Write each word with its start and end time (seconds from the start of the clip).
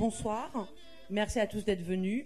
bonsoir. 0.00 0.66
Merci 1.10 1.40
à 1.40 1.46
tous 1.46 1.66
d'être 1.66 1.82
venus 1.82 2.24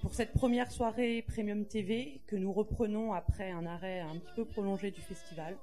pour 0.00 0.14
cette 0.14 0.32
première 0.32 0.72
soirée 0.72 1.20
Premium 1.20 1.66
TV 1.66 2.22
que 2.26 2.36
nous 2.36 2.50
reprenons 2.54 3.12
après 3.12 3.50
un 3.50 3.66
arrêt 3.66 4.00
un 4.00 4.16
petit 4.16 4.32
peu 4.34 4.46
prolongé 4.46 4.90
du 4.90 5.02
festival. 5.02 5.58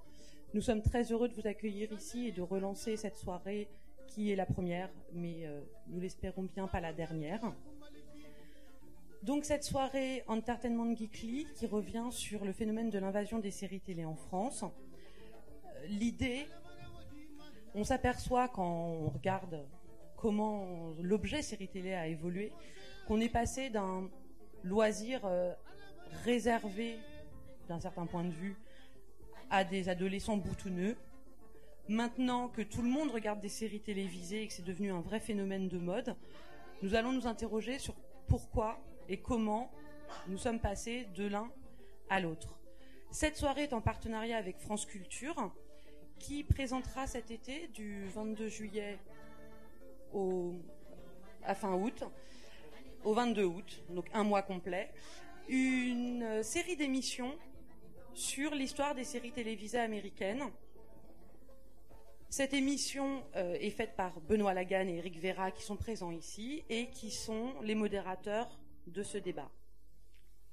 Nous 0.54 0.62
sommes 0.62 0.84
très 0.84 1.12
heureux 1.12 1.28
de 1.28 1.34
vous 1.34 1.48
accueillir 1.48 1.92
ici 1.92 2.28
et 2.28 2.32
de 2.32 2.44
relancer 2.44 2.98
cette 2.98 3.18
soirée 3.18 3.68
qui 4.06 4.32
est 4.32 4.36
la 4.36 4.46
première, 4.46 4.92
mais 5.12 5.48
euh, 5.48 5.60
nous 5.88 6.00
l'espérons 6.00 6.44
bien 6.44 6.68
pas 6.68 6.82
la 6.82 6.94
dernière. 6.94 7.42
Donc 9.24 9.44
cette 9.44 9.64
soirée 9.64 10.24
Entertainment 10.28 10.96
Geekly 10.96 11.48
qui 11.56 11.66
revient 11.66 12.10
sur 12.12 12.46
le 12.46 12.54
phénomène 12.54 12.92
de 12.92 13.00
l'invasion 13.00 13.40
des 13.40 13.50
séries 13.50 13.82
télé 13.82 14.06
en 14.06 14.16
France. 14.16 14.64
Euh, 14.64 15.88
l'idée, 15.88 16.46
on 17.74 17.84
s'aperçoit 17.84 18.50
quand 18.50 18.70
on 18.70 19.10
regarde 19.10 19.66
comment 20.20 20.94
l'objet 21.02 21.42
série 21.42 21.68
télé 21.68 21.94
a 21.94 22.08
évolué, 22.08 22.52
qu'on 23.08 23.22
est 23.22 23.30
passé 23.30 23.70
d'un 23.70 24.10
loisir 24.64 25.22
euh, 25.24 25.54
réservé, 26.26 26.98
d'un 27.68 27.80
certain 27.80 28.06
point 28.06 28.26
de 28.26 28.32
vue, 28.32 28.56
à 29.50 29.64
des 29.64 29.88
adolescents 29.88 30.38
boutonneux. 30.38 30.98
Maintenant 31.88 32.50
que 32.50 32.62
tout 32.62 32.82
le 32.82 32.90
monde 32.90 33.10
regarde 33.12 33.40
des 33.40 33.50
séries 33.50 33.80
télévisées 33.80 34.44
et 34.44 34.48
que 34.48 34.54
c'est 34.54 34.66
devenu 34.66 34.92
un 34.92 35.00
vrai 35.00 35.20
phénomène 35.20 35.70
de 35.70 35.80
mode, 35.80 36.16
nous 36.82 36.96
allons 36.96 37.14
nous 37.14 37.26
interroger 37.26 37.80
sur 37.80 37.96
pourquoi 38.28 38.80
et 39.08 39.22
comment 39.22 39.72
nous 40.28 40.38
sommes 40.38 40.60
passés 40.60 41.08
de 41.16 41.26
l'un 41.26 41.50
à 42.10 42.20
l'autre. 42.20 42.60
Cette 43.10 43.38
soirée 43.38 43.64
est 43.64 43.74
en 43.74 43.82
partenariat 43.82 44.38
avec 44.38 44.60
France 44.60 44.86
Culture, 44.86 45.52
qui 46.20 46.44
présentera 46.44 47.08
cet 47.08 47.32
été, 47.32 47.68
du 47.70 48.06
22 48.10 48.50
juillet 48.50 49.00
à 51.44 51.56
fin 51.56 51.74
août, 51.74 52.04
au 53.04 53.14
22 53.14 53.44
août, 53.44 53.84
donc 53.90 54.06
un 54.14 54.24
mois 54.24 54.42
complet, 54.42 54.92
une 55.48 56.44
série 56.44 56.76
d'émissions 56.76 57.36
sur 58.14 58.54
l'histoire 58.54 58.96
des 58.96 59.04
séries 59.04 59.32
télévisées 59.32 59.80
américaines. 59.80 60.44
Cette 62.30 62.54
émission 62.54 63.24
euh, 63.36 63.56
est 63.56 63.72
faite 63.72 63.96
par 63.96 64.20
Benoît 64.22 64.54
Lagan 64.54 64.88
et 64.88 64.98
Eric 64.98 65.20
Vera 65.20 65.52
qui 65.52 65.64
sont 65.64 65.78
présents 65.78 66.12
ici 66.12 66.64
et 66.70 66.90
qui 66.90 67.10
sont 67.10 67.54
les 67.62 67.76
modérateurs 67.76 68.60
de 68.86 69.02
ce 69.02 69.18
débat. 69.18 69.50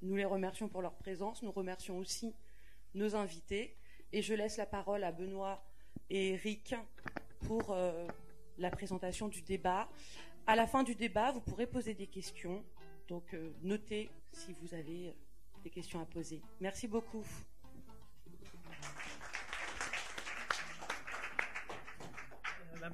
Nous 0.01 0.17
les 0.17 0.25
remercions 0.25 0.69
pour 0.69 0.81
leur 0.81 0.95
présence, 0.95 1.43
nous 1.43 1.53
remercions 1.53 1.99
aussi 1.99 2.35
nos 2.95 3.15
invités 3.15 3.77
et 4.13 4.23
je 4.23 4.33
laisse 4.33 4.57
la 4.57 4.67
parole 4.67 5.05
à 5.05 5.13
Benoît 5.13 5.63
et 6.09 6.35
Eric 6.35 6.75
pour 7.41 7.73
euh, 7.73 8.07
la 8.59 8.71
présentation 8.71 9.29
du 9.29 9.43
débat. 9.43 9.89
À 10.47 10.57
la 10.57 10.67
fin 10.67 10.83
du 10.83 10.95
débat, 10.95 11.33
vous 11.33 11.41
pourrez 11.41 11.67
poser 11.67 11.95
des 11.95 12.07
questions, 12.07 12.65
donc 13.09 13.35
euh, 13.35 13.53
notez 13.63 14.11
si 14.33 14.55
vous 14.61 14.75
avez 14.75 15.15
des 15.65 15.71
questions 15.71 16.01
à 16.01 16.07
poser. 16.07 16.41
Merci 16.61 16.87
beaucoup. 16.87 17.25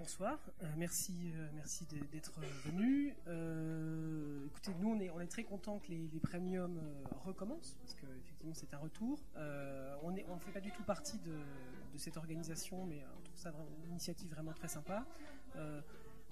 bonsoir, 0.02 0.38
euh, 0.62 0.66
merci, 0.76 1.32
euh, 1.34 1.48
merci 1.54 1.86
d'être 2.10 2.40
venu. 2.64 3.14
Euh, 3.28 4.46
écoutez, 4.46 4.72
nous 4.80 4.88
on 4.88 5.20
est, 5.20 5.26
très 5.26 5.44
content 5.44 5.78
que 5.78 5.88
les, 5.90 6.20
premiums 6.20 6.80
recommencent 7.24 7.76
parce 7.80 7.94
qu'effectivement 7.94 8.54
c'est 8.54 8.74
un 8.74 8.78
retour. 8.78 9.20
on 10.02 10.10
ne 10.10 10.40
fait 10.40 10.52
pas 10.52 10.60
du 10.60 10.72
tout 10.72 10.82
partie 10.82 11.18
de, 11.18 11.38
cette 11.98 12.16
organisation, 12.16 12.84
mais 12.86 13.04
on 13.16 13.22
trouve 13.22 13.38
ça 13.38 13.52
une 13.84 13.90
initiative 13.90 14.30
vraiment 14.30 14.52
très 14.52 14.68
sympa. 14.68 15.06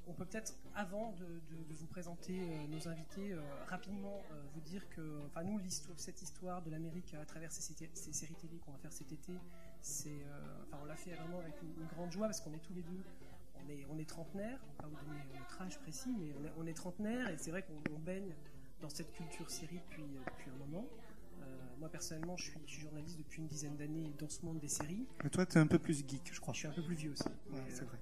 On 0.06 0.12
peut 0.12 0.24
peut-être, 0.24 0.54
avant 0.74 1.12
de, 1.12 1.26
vous 1.70 1.86
présenter 1.86 2.40
nos 2.68 2.88
invités, 2.88 3.34
rapidement 3.68 4.22
vous 4.54 4.60
dire 4.60 4.88
que, 4.90 5.20
enfin 5.27 5.44
nous, 5.44 5.60
cette 5.96 6.22
histoire 6.22 6.62
de 6.62 6.70
l'Amérique 6.70 7.14
à 7.14 7.24
travers 7.24 7.52
ces, 7.52 7.62
ces 7.94 8.12
séries 8.12 8.34
télé 8.34 8.58
qu'on 8.58 8.72
va 8.72 8.78
faire 8.78 8.92
cet 8.92 9.12
été, 9.12 9.32
c'est, 9.80 10.24
enfin 10.67 10.78
on 10.83 10.86
l'a 10.86 10.96
fait 10.96 11.14
vraiment 11.14 11.39
avec 11.39 11.55
une 11.62 11.86
grande 11.86 12.11
joie 12.11 12.27
parce 12.27 12.40
qu'on 12.40 12.52
est 12.52 12.62
tous 12.62 12.74
les 12.74 12.83
deux 12.83 13.02
on 13.90 13.98
est, 13.98 14.05
trentenaire, 14.05 14.58
on 14.62 14.83
va 14.83 14.83
pas 14.83 14.89
vous 14.89 15.06
donner 15.06 15.20
notre 15.39 15.62
âge 15.62 15.78
précis, 15.80 16.14
mais 16.18 16.33
on 16.56 16.66
est, 16.66 16.74
trentenaire 16.74 17.28
et 17.28 17.36
c'est 17.39 17.50
vrai 17.50 17.62
qu'on 17.62 17.98
baigne 17.98 18.34
dans 18.80 18.89
cette 18.89 19.12
culture 19.12 19.50
série 19.50 19.80
depuis, 19.89 20.05
depuis 20.27 20.50
un 20.50 20.56
moment. 20.56 20.86
Euh, 21.42 21.58
moi 21.78 21.89
personnellement, 21.89 22.36
je 22.36 22.50
suis, 22.50 22.80
journaliste 22.80 23.18
depuis 23.18 23.40
une 23.40 23.48
dizaine 23.48 23.77
d'années 23.77 24.12
dans 24.18 24.28
ce 24.28 24.45
monde 24.45 24.58
des 24.58 24.68
séries. 24.68 25.06
Mais 25.24 25.30
toi, 25.30 25.46
tu 25.46 25.58
es 25.58 25.61
un 25.61 25.66
peu 25.66 25.78
plus 25.78 26.05
geek, 26.06 26.30
je 26.33 26.40
crois. 26.40 26.55
Je 26.55 26.61
suis 26.61 26.68
un 26.68 26.72
peu 26.72 26.83
plus 26.83 26.95
vieux 26.95 27.12
aussi. 27.12 27.24
c'est 27.68 27.84
vrai. 27.84 27.98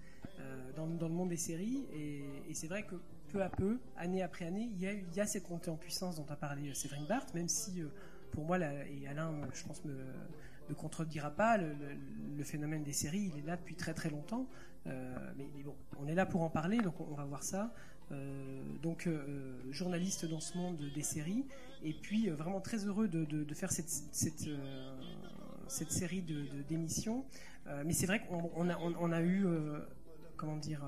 Euh, 0.48 0.72
dans, 0.74 1.08
le 1.08 1.14
monde 1.14 1.28
des 1.28 1.36
séries, 1.36 1.86
et, 1.92 2.54
c'est 2.54 2.68
vrai 2.68 2.84
que 2.84 2.94
peu 3.28 3.42
à 3.42 3.48
peu, 3.48 3.78
année 3.96 4.22
après 4.22 4.46
année, 4.46 4.70
il 4.72 4.80
y 4.80 5.20
a, 5.20 5.26
cette 5.26 5.50
montée 5.50 5.70
en 5.70 5.76
puissance 5.76 6.16
dont 6.16 6.26
a 6.28 6.36
parlé 6.36 6.72
Séverine 6.74 7.06
Barthes, 7.06 7.34
même 7.34 7.48
si 7.48 7.82
euh, 7.82 7.88
pour 8.32 8.44
moi, 8.44 8.58
et 8.58 9.06
Alain, 9.08 9.32
je 9.52 9.64
pense, 9.64 9.84
me, 9.84 9.94
ne 10.68 10.74
contredira 10.74 11.30
pas, 11.30 11.56
le, 11.56 12.44
phénomène 12.44 12.84
des 12.84 12.92
séries, 12.92 13.32
il 13.34 13.38
est 13.40 13.46
là 13.46 13.56
depuis 13.56 13.74
très 13.74 13.94
très 13.94 14.10
longtemps. 14.10 14.46
Euh, 14.86 15.16
mais, 15.36 15.48
bon, 15.64 15.74
on 15.98 16.06
est 16.06 16.14
là 16.14 16.24
pour 16.24 16.42
en 16.42 16.50
parler, 16.50 16.78
donc 16.78 17.00
on, 17.00 17.14
va 17.14 17.24
voir 17.24 17.42
ça. 17.42 17.72
Euh, 18.12 18.62
donc, 18.80 19.06
euh, 19.06 19.60
journaliste 19.70 20.24
dans 20.24 20.40
ce 20.40 20.56
monde 20.56 20.78
des 20.94 21.02
séries, 21.02 21.44
et 21.82 21.92
puis 21.92 22.28
vraiment 22.30 22.60
très 22.60 22.86
heureux 22.86 23.08
de, 23.08 23.54
faire 23.54 23.72
cette, 23.72 23.90
cette, 23.90 24.48
cette 25.66 25.90
série 25.90 26.22
d'émissions. 26.68 27.24
mais 27.84 27.92
c'est 27.92 28.06
vrai 28.06 28.24
qu'on 28.24 28.70
a, 28.70 28.78
on, 28.78 29.12
a 29.12 29.22
eu, 29.22 29.46
comment 30.38 30.56
dire, 30.56 30.82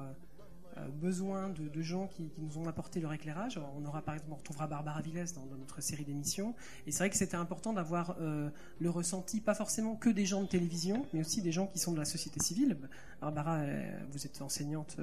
euh, 0.76 0.88
besoin 0.88 1.48
de, 1.48 1.82
gens 1.82 2.06
qui, 2.06 2.30
nous 2.38 2.58
ont 2.58 2.68
apporté 2.68 3.00
leur 3.00 3.12
éclairage. 3.12 3.58
on 3.58 4.34
retrouvera 4.34 4.66
Barbara 4.66 5.00
Villes 5.00 5.24
dans, 5.34 5.56
notre 5.56 5.80
série 5.80 6.04
d'émissions. 6.04 6.54
Et 6.86 6.92
c'est 6.92 6.98
vrai 6.98 7.10
que 7.10 7.16
c'était 7.16 7.36
important 7.36 7.72
d'avoir 7.72 8.16
euh, 8.20 8.50
le 8.78 8.90
ressenti, 8.90 9.40
pas 9.40 9.54
forcément 9.54 9.96
que 9.96 10.10
des 10.10 10.26
gens 10.26 10.42
de 10.42 10.46
télévision, 10.46 11.06
mais 11.12 11.20
aussi 11.20 11.42
des 11.42 11.52
gens 11.52 11.66
qui 11.66 11.78
sont 11.78 11.92
de 11.92 11.98
la 11.98 12.04
société 12.04 12.40
civile. 12.40 12.76
Barbara, 13.20 13.58
euh, 13.58 13.98
vous 14.10 14.26
êtes 14.26 14.40
enseignante 14.42 14.96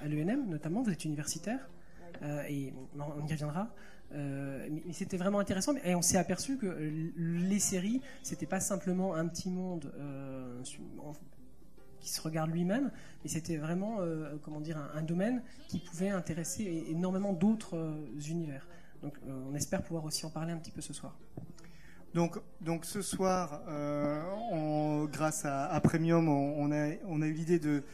à 0.00 0.08
l'ENM 0.08 0.48
notamment, 0.48 0.82
vous 0.82 0.90
êtes 0.90 1.04
universitaire. 1.04 1.68
et 2.48 2.72
on, 2.98 3.26
y 3.26 3.32
reviendra. 3.32 3.68
mais, 4.12 4.92
c'était 4.92 5.18
vraiment 5.18 5.40
intéressant. 5.40 5.74
Et 5.84 5.94
on 5.94 6.02
s'est 6.02 6.18
aperçu 6.18 6.56
que 6.56 6.66
les 7.16 7.60
séries, 7.60 8.00
c'était 8.22 8.46
pas 8.46 8.60
simplement 8.60 9.14
un 9.14 9.26
petit 9.26 9.50
monde 9.50 9.92
qui 12.00 12.10
se 12.10 12.20
regarde 12.20 12.50
lui-même, 12.50 12.90
mais 13.22 13.30
c'était 13.30 13.56
vraiment, 13.56 13.96
euh, 14.00 14.36
comment 14.42 14.60
dire, 14.60 14.78
un, 14.94 15.02
domaine 15.02 15.42
qui 15.68 15.78
pouvait 15.78 16.10
intéresser 16.10 16.84
énormément 16.88 17.32
d'autres 17.32 17.76
euh, 17.76 18.06
univers. 18.28 18.66
Donc, 19.02 19.14
euh, 19.26 19.48
on 19.50 19.54
espère 19.54 19.82
pouvoir 19.82 20.04
aussi 20.04 20.26
en 20.26 20.30
parler 20.30 20.52
un 20.52 20.58
petit 20.58 20.70
peu 20.70 20.80
ce 20.80 20.92
soir. 20.92 21.16
Donc, 22.14 22.38
donc 22.60 22.84
ce 22.86 23.02
soir, 23.02 23.60
grâce 25.12 25.44
à, 25.44 25.78
Premium, 25.82 26.28
on, 26.28 26.72
a, 26.72 26.94
on 27.06 27.20
a 27.20 27.26
eu 27.26 27.32
l'idée 27.32 27.58
de 27.58 27.84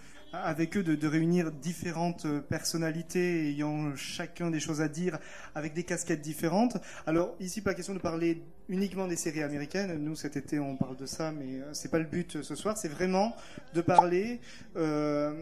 avec 0.43 0.77
eux 0.77 0.83
de, 0.83 1.07
réunir 1.07 1.53
différentes 1.53 2.27
personnalités 2.49 3.49
ayant 3.51 3.95
chacun 3.95 4.51
des 4.51 4.61
choses 4.61 4.81
à 4.81 4.89
dire 4.89 5.19
avec 5.55 5.75
des 5.75 5.85
casquettes 5.85 6.23
différentes. 6.23 6.77
Alors 7.07 7.35
ici, 7.41 7.61
pas 7.61 7.75
question 7.75 7.95
de 7.95 7.99
parler 7.99 8.43
uniquement 8.69 9.07
des 9.07 9.17
séries 9.17 9.43
américaines. 9.43 9.97
Nous, 10.03 10.17
cet 10.17 10.37
été, 10.37 10.59
on 10.59 10.77
parle 10.77 10.97
de 10.97 11.07
ça, 11.07 11.33
mais 11.33 11.61
euh, 11.61 11.73
c'est 11.73 11.91
pas 11.91 11.99
le 11.99 12.05
but 12.05 12.43
ce 12.43 12.55
soir. 12.55 12.77
C'est 12.77 12.89
vraiment 12.89 13.35
de 13.75 13.81
parler 13.81 14.41
euh, 14.77 15.33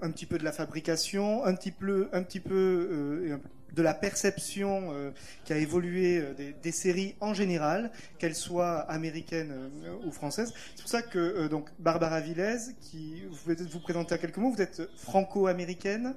un 0.00 0.10
petit 0.10 0.26
peu 0.26 0.38
de 0.38 0.44
la 0.44 0.52
fabrication, 0.52 1.44
un 1.44 1.54
petit 1.54 1.72
peu, 1.72 2.08
un 2.12 2.22
petit 2.22 2.40
peu 2.40 2.54
euh, 2.54 3.38
de 3.74 3.82
la 3.82 3.94
perception 3.94 4.92
euh, 4.92 5.10
qui 5.44 5.52
a 5.52 5.56
évolué 5.56 6.18
euh, 6.18 6.52
des, 6.62 6.72
séries 6.72 7.14
en 7.20 7.34
général, 7.34 7.90
qu'elles 8.18 8.34
soient 8.34 8.80
américaines 8.90 9.70
ou 10.04 10.12
françaises. 10.12 10.52
C'est 10.74 10.82
pour 10.82 10.90
ça 10.90 11.02
que 11.02 11.48
donc 11.48 11.68
Barbara 11.78 12.20
Villez, 12.20 12.58
qui 12.80 13.22
vous 13.28 13.36
pouvez 13.36 13.54
vous 13.56 13.80
présenter 13.80 14.14
à 14.14 14.18
quelques 14.18 14.36
mots, 14.38 14.50
vous 14.50 14.62
êtes 14.62 14.88
franco-américaine, 14.96 16.14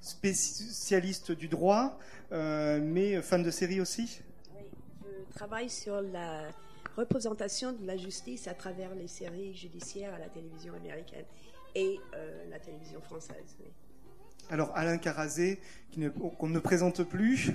spécialiste 0.00 1.32
du 1.32 1.48
droit, 1.48 1.98
mais 2.30 3.22
fan 3.22 3.42
de 3.42 3.50
séries 3.50 3.80
aussi? 3.80 4.20
Travaille 5.34 5.70
sur 5.70 6.00
la 6.02 6.50
représentation 6.96 7.72
de 7.72 7.86
la 7.86 7.96
justice 7.96 8.48
à 8.48 8.54
travers 8.54 8.94
les 8.94 9.08
séries 9.08 9.54
judiciaires 9.54 10.14
à 10.14 10.18
la 10.18 10.28
télévision 10.28 10.74
américaine 10.74 11.24
et 11.74 11.98
euh, 12.14 12.44
la 12.50 12.58
télévision 12.58 13.00
française. 13.00 13.56
Alors 14.52 14.70
Alain 14.74 14.98
Carazé, 14.98 15.60
qu'on 16.38 16.46
ne 16.46 16.58
présente 16.58 17.04
plus, 17.04 17.52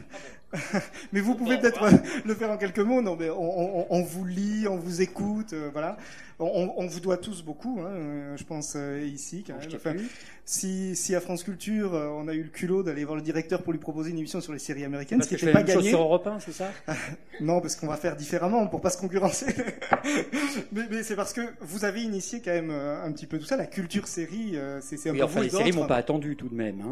mais 1.14 1.20
vous 1.20 1.36
pouvez 1.36 1.60
peut-être 1.60 1.86
le 2.26 2.34
faire 2.34 2.50
en 2.50 2.58
quelques 2.58 2.80
mots. 2.80 3.04
Non, 3.04 3.16
mais 3.16 3.30
on, 3.30 4.02
vous 4.02 4.26
lit, 4.26 4.68
on 4.68 4.78
vous 4.78 5.04
écoute, 5.04 5.54
euh, 5.54 5.70
voilà. 5.72 5.96
On, 6.40 6.88
vous 6.88 7.00
doit 7.00 7.18
tous 7.18 7.44
beaucoup, 7.44 7.80
hein, 7.82 7.92
euh, 7.92 8.38
je 8.38 8.44
pense 8.44 8.76
ici. 9.06 9.44
Quand 9.46 9.54
même. 9.86 10.08
Si, 10.50 10.96
si 10.96 11.14
à 11.14 11.20
France 11.20 11.44
Culture, 11.44 11.94
euh, 11.94 12.08
on 12.08 12.30
a 12.30 12.34
eu 12.34 12.42
le 12.42 12.48
culot 12.48 12.82
d'aller 12.82 13.04
voir 13.04 13.18
le 13.18 13.22
directeur 13.22 13.64
pour 13.64 13.74
lui 13.74 13.82
proposer 13.82 14.12
une 14.12 14.18
émission 14.18 14.40
sur 14.40 14.54
les 14.54 14.60
séries 14.60 14.86
américaines, 14.86 15.22
ce 15.22 15.28
qui 15.28 15.34
n'était 15.34 15.52
pas 15.52 15.62
gagné. 15.62 15.90
sur 15.90 16.00
Europe 16.00 16.26
1, 16.26 16.40
c'est 16.40 16.54
ça? 16.54 16.72
Non, 17.42 17.60
parce 17.60 17.76
qu'on 17.76 17.88
va 17.88 17.98
faire 17.98 18.16
différemment 18.16 18.66
pour 18.68 18.80
pas 18.80 18.90
se 18.90 18.98
concurrencer. 18.98 19.48
mais, 20.72 20.84
mais 20.90 21.04
c'est 21.04 21.18
parce 21.18 21.34
que 21.34 21.42
vous 21.60 21.84
avez 21.84 22.02
initié 22.02 22.40
quand 22.40 22.54
même 22.54 22.72
euh, 22.72 23.04
un 23.04 23.12
petit 23.12 23.26
peu 23.26 23.40
tout 23.40 23.46
ça, 23.46 23.58
la 23.58 23.66
culture 23.66 24.08
série, 24.08 24.52
euh, 24.56 24.80
c'est 24.82 24.96
un 25.10 25.12
oui, 25.12 25.18
peu 25.18 25.26
enfin, 25.26 25.42
les 25.42 25.50
séries 25.50 25.74
m'ont 25.74 25.86
pas 25.86 25.98
attendu 25.98 26.38
tout 26.38 26.48
de 26.48 26.56
même. 26.56 26.80
Hein. 26.80 26.87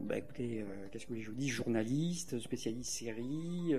Bah, 0.00 0.18
écoutez, 0.18 0.64
fait, 0.64 0.88
qu'est-ce 0.90 1.06
que 1.06 1.18
je 1.18 1.30
vous 1.30 1.36
dis, 1.36 1.48
journaliste, 1.48 2.38
spécialiste 2.38 2.90
série, 2.90 3.74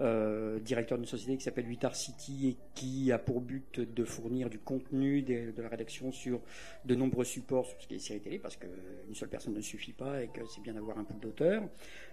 euh, 0.00 0.58
directeur 0.58 0.98
d'une 0.98 1.06
société 1.06 1.36
qui 1.36 1.44
s'appelle 1.44 1.68
Witar 1.68 1.94
City 1.94 2.48
et 2.48 2.56
qui 2.74 3.12
a 3.12 3.18
pour 3.18 3.40
but 3.40 3.78
de 3.78 4.04
fournir 4.04 4.50
du 4.50 4.58
contenu, 4.58 5.22
de, 5.22 5.52
la 5.56 5.68
rédaction 5.68 6.10
sur 6.10 6.40
de 6.84 6.94
nombreux 6.96 7.24
supports 7.24 7.66
sur 7.66 7.80
ce 7.80 7.86
qui 7.86 7.94
est 7.94 7.98
série 8.00 8.20
télé, 8.20 8.38
parce 8.40 8.56
qu'une 8.56 9.14
seule 9.14 9.28
personne 9.28 9.54
ne 9.54 9.60
suffit 9.60 9.92
pas 9.92 10.22
et 10.22 10.28
que 10.28 10.40
c'est 10.52 10.62
bien 10.62 10.74
d'avoir 10.74 10.98
un 10.98 11.04
pool 11.04 11.20
d'auteurs 11.20 11.62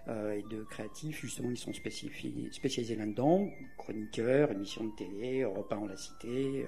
euh, 0.08 0.32
et 0.32 0.42
de 0.42 0.62
créatifs. 0.62 1.20
Justement, 1.20 1.50
ils 1.50 1.56
sont 1.56 1.72
spécialisés 1.72 2.96
là-dedans, 2.96 3.50
chroniqueurs, 3.76 4.52
émissions 4.52 4.84
de 4.84 4.94
télé, 4.94 5.42
1 5.42 5.48
on 5.76 5.86
l'a 5.86 5.96
cité. 5.96 6.64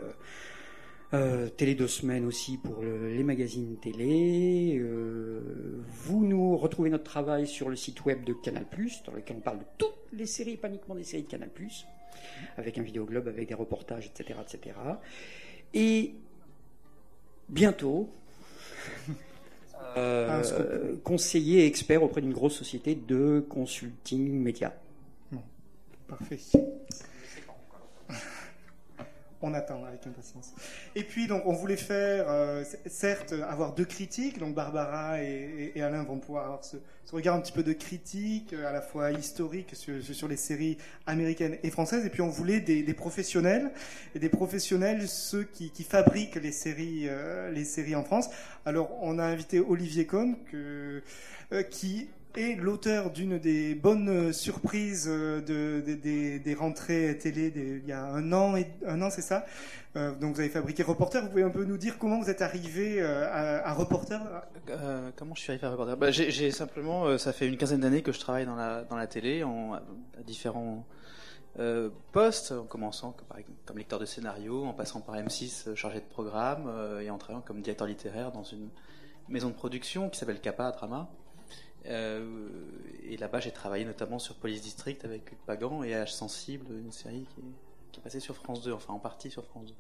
Euh, 1.13 1.49
télé 1.49 1.75
deux 1.75 1.87
semaines 1.87 2.25
aussi 2.25 2.57
pour 2.57 2.83
les 2.83 3.23
magazines 3.23 3.77
télé. 3.77 4.79
Euh, 4.79 5.41
vous 5.87 6.25
nous 6.25 6.57
retrouvez 6.57 6.91
notre 6.91 7.05
travail 7.05 7.47
sur 7.47 7.69
le 7.69 7.77
site 7.77 8.05
web 8.05 8.25
de 8.25 8.33
Canal+, 8.33 8.65
dans 9.07 9.13
lequel 9.13 9.37
on 9.37 9.41
parle 9.41 9.59
de 9.59 9.65
toutes 9.79 9.95
les 10.13 10.27
séries, 10.27 10.57
pas 10.57 10.69
uniquement 10.69 10.95
des 10.95 11.05
séries 11.05 11.23
de 11.23 11.29
Canal+, 11.29 11.51
avec 12.57 12.79
un 12.79 12.83
vidéoglobe, 12.83 13.29
avec 13.29 13.47
des 13.49 13.55
reportages, 13.55 14.07
etc., 14.07 14.41
etc. 14.43 14.77
Et 15.75 16.15
bientôt, 17.49 18.09
euh, 19.97 20.97
conseiller 21.05 21.61
et 21.61 21.67
expert 21.67 22.03
auprès 22.03 22.23
d'une 22.23 22.33
grosse 22.33 22.57
société 22.57 22.95
de 22.95 23.45
consulting 23.49 24.33
média. 24.33 24.75
parfait 26.09 26.39
on 29.45 29.53
attend 29.53 29.85
avec 29.85 30.07
impatience. 30.07 30.53
Et 30.95 31.05
puis, 31.05 31.27
donc, 31.27 31.43
on 31.45 31.53
voulait 31.53 31.77
faire, 31.77 32.25
euh, 32.29 32.65
certes, 32.87 33.35
avoir 33.49 33.75
deux 33.75 33.85
critiques. 33.85 34.39
Donc, 34.39 34.55
Barbara 34.55 35.23
et, 35.23 35.81
Alain 35.81 36.03
vont 36.03 36.19
pouvoir 36.19 36.45
avoir 36.47 36.65
ce, 36.65 36.77
regard 37.13 37.37
un 37.37 37.41
petit 37.41 37.53
peu 37.53 37.63
de 37.63 37.75
critique, 37.75 38.55
euh, 38.55 38.67
à 38.67 38.73
la 38.73 38.81
fois 38.81 39.13
historique 39.13 39.75
sur, 39.75 40.29
les 40.29 40.37
séries 40.37 40.79
américaines 41.07 41.59
et 41.63 41.71
françaises. 41.71 42.07
Et 42.07 42.11
puis, 42.11 42.23
on 42.23 42.31
voulait 42.31 42.61
des, 42.61 42.95
professionnels, 42.95 43.71
des 44.15 44.31
professionnels, 44.31 45.07
ceux 45.09 45.45
qui, 45.45 45.71
fabriquent 45.85 46.37
les 46.37 46.53
séries, 46.53 47.07
euh, 47.07 47.51
les 47.51 47.65
séries 47.65 47.95
en 47.95 48.03
France. 48.03 48.31
Alors, 48.65 48.91
on 49.03 49.19
a 49.19 49.25
invité 49.25 49.61
Olivier 49.61 50.07
Cohn, 50.07 50.37
qui 51.71 52.09
et 52.37 52.57
l'auteur 52.57 53.11
d'une 53.11 53.39
des 53.39 53.75
bonnes 53.75 54.33
surprises 54.33 55.07
euh, 55.09 55.41
de, 55.41 56.39
des 56.39 56.55
rentrées 56.55 57.17
télé 57.19 57.53
il 57.55 57.89
y 57.89 57.93
a 57.93 58.05
un 58.05 58.33
an, 58.33 58.57
et, 58.57 58.67
un 58.87 59.01
an 59.03 59.11
c'est 59.11 59.23
ça. 59.23 59.45
Euh, 59.97 60.15
donc 60.17 60.35
vous 60.35 60.41
avez 60.41 60.49
fabriqué 60.49 60.83
Reporter. 60.83 61.23
Vous 61.23 61.29
pouvez 61.29 61.43
un 61.45 61.51
peu 61.51 61.65
nous 61.65 61.79
dire 61.79 61.99
comment 61.99 62.21
vous 62.21 62.31
êtes 62.31 62.43
arrivé 62.43 63.01
euh, 63.01 63.29
à, 63.31 63.73
Reporter? 63.75 64.21
Comment 65.17 65.35
je 65.35 65.41
suis 65.41 65.53
arrivé 65.53 65.67
à 65.67 65.71
Reporter? 65.71 65.97
Bah, 65.97 66.11
J'ai 66.11 66.51
simplement, 66.51 67.17
ça 67.19 67.33
fait 67.33 67.47
une 67.47 67.57
quinzaine 67.57 67.81
d'années 67.81 68.03
que 68.03 68.13
je 68.13 68.19
travaille 68.19 68.47
dans 68.47 68.57
la, 68.57 69.07
télé, 69.07 69.45
en, 69.45 69.75
à 69.75 69.83
différents 70.27 70.85
postes, 72.11 72.53
en 72.53 72.65
commençant 72.65 73.13
comme, 73.13 73.43
comme, 73.65 73.79
lecteur 73.79 74.01
de 74.01 74.07
scénario, 74.07 74.65
en 74.65 74.73
passant 74.73 75.01
par 75.01 75.15
M6 75.15 75.77
chargé 75.77 76.01
de 76.01 76.05
programme, 76.05 76.69
et 77.01 77.11
en 77.11 77.19
travaillant 77.19 77.43
comme 77.43 77.61
directeur 77.61 77.87
littéraire 77.87 78.33
dans 78.33 78.43
une 78.43 78.69
maison 79.29 79.49
de 79.49 79.55
production 79.55 80.11
qui 80.11 80.19
s'appelle 80.19 80.41
Kappa 80.41 80.73
Drama. 80.73 81.09
Euh, 81.87 82.49
et 83.05 83.17
là-bas, 83.17 83.41
j'ai 83.41 83.51
travaillé 83.51 83.85
notamment 83.85 84.19
sur 84.19 84.37
Police 84.37 84.63
District 84.63 85.05
avec 85.05 85.31
Luc 85.31 85.39
Pagan 85.47 85.83
et 85.83 85.93
H 85.93 86.09
Sensible, 86.13 86.67
une 86.73 86.93
série 86.93 87.27
qui 87.35 87.41
est, 87.99 88.01
passée 88.01 88.21
sur 88.21 88.37
France 88.37 88.63
2, 88.63 88.73
enfin 88.73 88.93
en 88.93 88.99
partie 88.99 89.31
sur 89.31 89.45
France 89.45 89.69
2. 89.69 89.75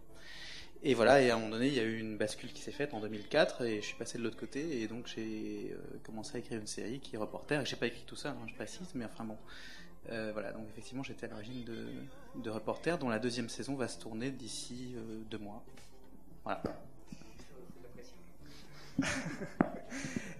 Et 0.82 0.94
voilà, 0.94 1.22
et 1.22 1.30
à 1.30 1.36
un 1.36 1.38
moment 1.38 1.52
donné, 1.52 1.68
il 1.68 1.74
y 1.74 1.80
a 1.80 1.84
eu 1.84 1.98
une 1.98 2.18
bascule 2.18 2.52
qui 2.52 2.60
s'est 2.60 2.72
faite 2.72 2.92
en 2.92 3.00
2004 3.00 3.62
et 3.62 3.80
je 3.80 3.86
suis 3.86 3.96
passé 3.96 4.18
de 4.18 4.22
l'autre 4.22 4.36
côté 4.36 4.82
et 4.82 4.86
donc 4.86 5.06
j'ai 5.06 5.72
euh, 5.72 5.98
commencé 6.04 6.36
à 6.36 6.40
écrire 6.40 6.60
une 6.60 6.66
série 6.66 7.00
qui 7.00 7.16
est 7.16 7.18
reporter. 7.18 7.60
Et 7.60 7.66
j'ai 7.66 7.76
pas 7.76 7.86
écrit 7.86 8.04
tout 8.06 8.16
ça, 8.16 8.30
hein, 8.30 8.46
je 8.46 8.54
précise, 8.54 8.88
mais 8.94 9.06
enfin 9.06 9.24
bon. 9.24 9.38
Euh, 10.10 10.30
voilà, 10.34 10.52
donc 10.52 10.66
effectivement, 10.68 11.02
j'étais 11.02 11.24
à 11.24 11.30
l'origine 11.30 11.64
de, 11.64 11.86
de, 12.42 12.50
Reporter, 12.50 12.98
dont 12.98 13.08
la 13.08 13.18
deuxième 13.18 13.48
saison 13.48 13.74
va 13.74 13.88
se 13.88 13.98
tourner 13.98 14.30
d'ici 14.30 14.94
deux 15.30 15.38
mois. 15.38 15.64
Voilà. 16.44 16.62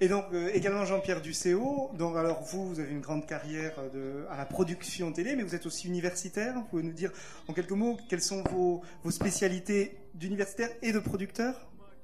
Et 0.00 0.08
donc 0.08 0.24
euh, 0.32 0.50
également 0.52 0.84
Jean-Pierre 0.84 1.22
Ducéo. 1.22 1.90
Donc 1.96 2.16
alors 2.16 2.42
vous, 2.42 2.68
vous 2.68 2.80
avez 2.80 2.90
une 2.90 3.00
grande 3.00 3.26
carrière 3.26 3.74
de, 3.92 4.26
à 4.30 4.36
la 4.36 4.44
production 4.44 5.12
télé, 5.12 5.36
mais 5.36 5.42
vous 5.42 5.54
êtes 5.54 5.66
aussi 5.66 5.86
universitaire. 5.86 6.54
Vous 6.54 6.64
pouvez 6.64 6.82
nous 6.82 6.92
dire 6.92 7.10
en 7.48 7.52
quelques 7.52 7.70
mots 7.72 7.96
quelles 8.08 8.20
sont 8.20 8.42
vos, 8.50 8.82
spécialités 9.10 9.96
d'universitaire 10.14 10.70
et 10.82 10.92
de 10.92 10.98
producteur? 10.98 11.54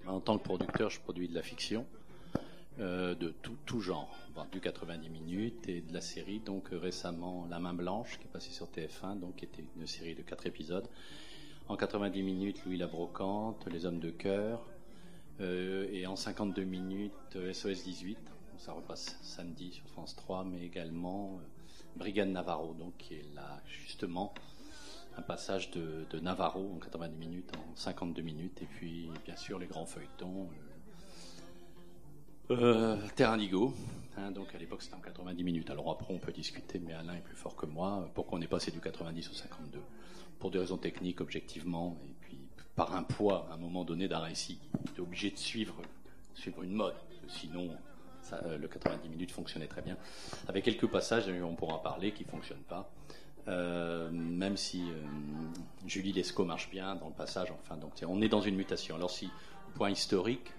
En 0.06 0.20
tant 0.20 0.38
que 0.38 0.44
producteur, 0.44 0.90
je 0.90 1.00
produis 1.00 1.28
de 1.28 1.34
la 1.34 1.42
fiction 1.42 1.84
euh, 2.78 3.14
de 3.14 3.34
tout, 3.66 3.80
genre, 3.80 4.16
du 4.50 4.60
90 4.60 5.10
minutes 5.10 5.68
et 5.68 5.80
de 5.82 5.92
la 5.92 6.00
série. 6.00 6.40
Donc 6.40 6.72
euh, 6.72 6.78
récemment, 6.78 7.46
La 7.50 7.58
Main 7.58 7.74
Blanche, 7.74 8.18
qui 8.18 8.24
est 8.24 8.32
passée 8.32 8.52
sur 8.52 8.66
TF1, 8.68 9.18
donc 9.18 9.36
qui 9.36 9.44
était 9.44 9.64
une 9.76 9.86
série 9.86 10.14
de 10.14 10.22
quatre 10.22 10.46
épisodes. 10.46 10.88
En 11.68 11.76
90 11.76 12.22
minutes, 12.22 12.64
Louis 12.64 12.78
la 12.78 12.86
Brocante, 12.86 13.66
Les 13.70 13.84
Hommes 13.84 14.00
de 14.00 14.10
cœur. 14.10 14.69
Euh, 15.40 15.88
et 15.90 16.06
en 16.06 16.16
52 16.16 16.64
minutes, 16.64 17.38
SOS 17.52 17.84
18, 17.84 18.18
ça 18.58 18.72
repasse 18.72 19.18
samedi 19.22 19.72
sur 19.72 19.86
France 19.88 20.14
3, 20.16 20.44
mais 20.44 20.62
également 20.62 21.38
euh, 21.40 21.46
Brigade 21.96 22.28
Navarro, 22.28 22.74
donc 22.74 22.96
qui 22.98 23.14
est 23.14 23.34
là 23.34 23.60
justement 23.66 24.34
un 25.16 25.22
passage 25.22 25.70
de, 25.70 26.06
Navarro 26.20 26.72
en 26.74 26.78
90 26.78 27.16
minutes 27.16 27.52
en 27.56 27.74
52 27.74 28.22
minutes, 28.22 28.62
et 28.62 28.66
puis 28.66 29.10
bien 29.24 29.36
sûr 29.36 29.58
les 29.58 29.66
grands 29.66 29.86
feuilletons. 29.86 30.48
Euh, 32.50 32.96
Terre 33.16 33.30
Indigo, 33.30 33.72
hein, 34.18 34.30
donc 34.32 34.54
à 34.54 34.58
l'époque 34.58 34.82
c'était 34.82 34.96
en 34.96 35.00
90 35.00 35.42
minutes. 35.42 35.70
Alors 35.70 35.90
après 35.90 36.12
on 36.12 36.18
peut 36.18 36.32
discuter, 36.32 36.78
mais 36.80 36.92
Alain 36.92 37.14
est 37.14 37.22
plus 37.22 37.36
fort 37.36 37.56
que 37.56 37.66
moi. 37.66 38.10
Pourquoi 38.14 38.38
on 38.38 38.42
est 38.42 38.48
passé 38.48 38.70
du 38.70 38.80
90 38.80 39.30
au 39.30 39.34
52 39.34 39.80
Pour 40.38 40.50
des 40.50 40.58
raisons 40.58 40.76
techniques, 40.76 41.20
objectivement, 41.20 41.96
et 42.04 42.14
puis 42.20 42.38
par 42.76 42.94
un 42.94 43.02
poids 43.02 43.48
à 43.50 43.54
un 43.54 43.58
moment 43.58 43.84
donné 43.84 44.08
d'un 44.08 44.20
récit. 44.20 44.58
Il 44.84 44.98
est 44.98 45.00
obligé 45.00 45.30
de 45.30 45.38
suivre, 45.38 45.76
suivre 46.34 46.62
une 46.62 46.72
mode, 46.72 46.96
sinon 47.28 47.70
euh, 48.44 48.58
le 48.58 48.68
90 48.68 49.08
minutes 49.08 49.32
fonctionnait 49.32 49.66
très 49.66 49.82
bien. 49.82 49.96
Avec 50.48 50.64
quelques 50.64 50.86
passages, 50.86 51.28
on 51.28 51.54
pourra 51.54 51.82
parler, 51.82 52.12
qui 52.12 52.24
ne 52.24 52.28
fonctionnent 52.28 52.58
pas. 52.68 52.90
Euh, 53.48 54.10
même 54.10 54.56
si 54.56 54.82
euh, 54.82 55.02
Julie 55.86 56.12
Lescaut 56.12 56.44
marche 56.44 56.70
bien 56.70 56.94
dans 56.96 57.08
le 57.08 57.14
passage, 57.14 57.50
enfin, 57.50 57.76
donc 57.76 57.92
on 58.06 58.20
est 58.20 58.28
dans 58.28 58.40
une 58.40 58.56
mutation. 58.56 58.94
Alors 58.96 59.10
si, 59.10 59.30
point 59.74 59.90
historique, 59.90 60.52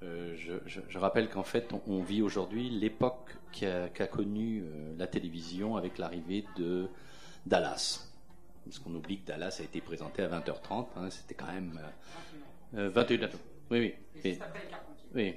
je, 0.00 0.98
rappelle 0.98 1.28
qu'en 1.28 1.42
fait, 1.42 1.72
on, 1.88 2.02
vit 2.02 2.22
aujourd'hui 2.22 2.70
l'époque 2.70 3.36
qu'a 3.52 4.06
connu 4.06 4.62
la 4.96 5.08
télévision 5.08 5.76
avec 5.76 5.98
l'arrivée 5.98 6.44
de 6.56 6.88
Dallas. 7.46 8.11
Parce 8.64 8.78
qu'on 8.78 8.94
oublie 8.94 9.20
que 9.20 9.26
Dallas 9.26 9.56
a 9.60 9.62
été 9.62 9.80
présenté 9.80 10.22
à 10.22 10.28
20h30. 10.28 10.86
Hein, 10.96 11.10
c'était 11.10 11.34
quand 11.34 11.52
même 11.52 11.80
euh, 12.74 12.88
21 12.90 13.22
euh, 13.22 13.28
Oui, 13.70 13.94
oui. 14.24 14.38
oui. 15.14 15.34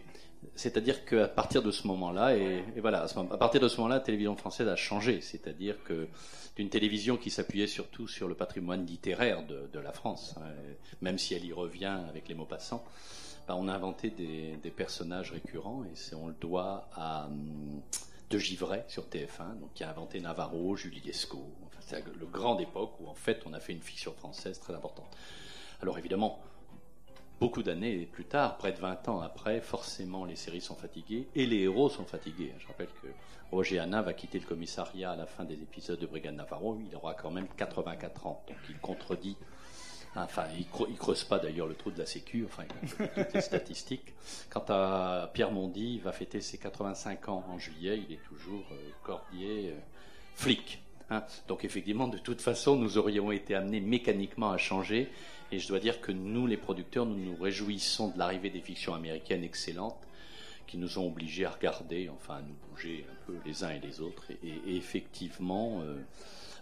C'est-à-dire 0.54 1.06
qu'à 1.06 1.28
partir 1.28 1.64
de 1.64 1.72
ce 1.72 1.88
moment-là, 1.88 2.38
et, 2.38 2.64
voilà, 2.78 3.04
à 3.04 3.38
partir 3.38 3.60
de 3.60 3.68
ce 3.68 3.78
moment-là, 3.78 3.96
la 3.96 4.02
télévision 4.02 4.36
française 4.36 4.68
a 4.68 4.76
changé. 4.76 5.22
C'est-à-dire 5.22 5.84
que 5.84 6.08
d'une 6.56 6.70
télévision 6.70 7.18
qui 7.18 7.30
s'appuyait 7.32 7.68
surtout 7.68 8.08
sur 8.08 8.28
le 8.28 8.36
patrimoine 8.36 8.86
littéraire 8.86 9.44
de, 9.46 9.80
la 9.80 9.92
France, 9.92 10.36
hein, 10.38 10.52
même 11.02 11.18
si 11.18 11.34
elle 11.34 11.46
y 11.46 11.52
revient 11.52 12.00
avec 12.08 12.28
les 12.30 12.36
mots 12.36 12.46
passants, 12.46 12.84
bah, 13.48 13.56
on 13.58 13.68
a 13.68 13.74
inventé 13.74 14.10
des, 14.10 14.72
personnages 14.72 15.32
récurrents 15.32 15.84
et 15.84 16.16
on 16.16 16.28
le 16.28 16.34
doit 16.34 16.90
à 16.94 17.26
hum, 17.26 17.82
De 18.30 18.38
Givray 18.38 18.84
sur 18.88 19.04
TF1, 19.04 19.60
donc 19.60 19.74
qui 19.74 19.84
a 19.84 19.90
inventé 19.90 20.20
Navarro, 20.20 20.76
Julie 20.76 21.02
Lescaut, 21.02 21.52
c'est 21.86 22.04
le 22.20 22.26
grand 22.26 22.58
époque 22.60 23.00
où 23.00 23.08
en 23.08 23.14
fait 23.14 23.44
on 23.46 23.54
a 23.54 23.60
fait 23.60 23.74
une 23.74 23.82
fiction 23.82 24.12
française 24.14 24.60
très 24.60 24.74
importante. 24.74 25.16
Alors 25.82 25.98
évidemment, 25.98 26.40
beaucoup 27.40 27.64
d'années 27.64 28.08
plus 28.12 28.26
tard, 28.26 28.58
près 28.58 28.72
de 28.72 28.80
20 28.80 29.08
ans 29.08 29.22
après, 29.22 29.62
forcément 29.62 30.26
les 30.26 30.36
séries 30.36 30.62
sont 30.62 30.76
fatiguées 30.76 31.28
et 31.36 31.46
les 31.46 31.62
héros 31.62 31.90
sont 31.90 32.06
fatigués. 32.06 32.54
Je 32.60 32.68
rappelle 32.68 32.90
que 33.02 33.08
Roger 33.52 33.80
Hanin 33.80 34.02
va 34.02 34.14
quitter 34.14 34.40
le 34.40 34.46
commissariat 34.46 35.12
à 35.12 35.16
la 35.16 35.28
fin 35.28 35.46
des 35.46 35.62
épisodes 35.62 36.00
de 36.00 36.08
Brigade 36.08 36.36
Navarro, 36.36 36.80
il 36.90 36.96
aura 36.96 37.14
quand 37.14 37.32
même 37.32 37.48
84 37.56 38.26
ans, 38.26 38.44
donc 38.48 38.58
il 38.70 38.80
contredit. 38.80 39.38
Enfin, 40.18 40.46
il, 40.58 40.66
ne 40.90 40.96
creuse 40.96 41.26
pas 41.26 41.40
d'ailleurs 41.40 41.68
le 41.68 41.76
trou 41.76 41.92
de 41.92 42.00
la 42.00 42.06
Sécu, 42.06 42.46
enfin, 42.46 42.64
toutes 42.98 43.34
les 43.34 43.42
statistiques. 43.42 44.14
Quant 44.50 44.64
à 44.70 45.30
Pierre 45.34 45.52
Mondy, 45.52 45.96
il 45.96 46.02
va 46.02 46.14
fêter 46.14 46.40
ses 46.40 46.58
85 46.58 47.28
ans 47.28 47.44
en 47.50 47.60
juillet, 47.60 48.02
il 48.08 48.14
est 48.14 48.24
toujours 48.24 48.64
euh, 48.72 48.92
cordier, 49.04 49.72
euh, 49.72 49.80
flic. 50.36 50.85
Hein. 51.10 51.24
Donc 51.48 51.66
effectivement, 51.66 52.08
de 52.08 52.18
toute 52.18 52.42
façon, 52.42 52.76
nous 52.76 52.98
aurions 52.98 53.32
été 53.32 53.56
amenés 53.56 53.80
mécaniquement 53.80 54.52
à 54.52 54.58
changer. 54.58 55.10
Et 55.52 55.60
je 55.60 55.68
dois 55.68 55.80
dire 55.80 56.02
que 56.02 56.12
nous, 56.12 56.48
les 56.48 56.58
producteurs, 56.58 57.06
nous 57.06 57.18
nous 57.18 57.36
réjouissons 57.36 58.10
de 58.10 58.18
l'arrivée 58.18 58.50
des 58.50 58.62
fictions 58.62 58.94
américaines 58.94 59.44
excellentes 59.44 60.00
qui 60.68 60.78
nous 60.78 60.98
ont 60.98 61.08
obligés 61.08 61.46
à 61.46 61.52
regarder, 61.52 62.10
enfin 62.10 62.38
à 62.38 62.42
nous 62.42 62.56
bouger 62.72 63.06
un 63.10 63.26
peu 63.28 63.38
les 63.46 63.64
uns 63.64 63.70
et 63.70 63.80
les 63.80 64.02
autres. 64.02 64.24
Et, 64.44 64.76
effectivement, 64.76 65.82
euh, 65.84 65.96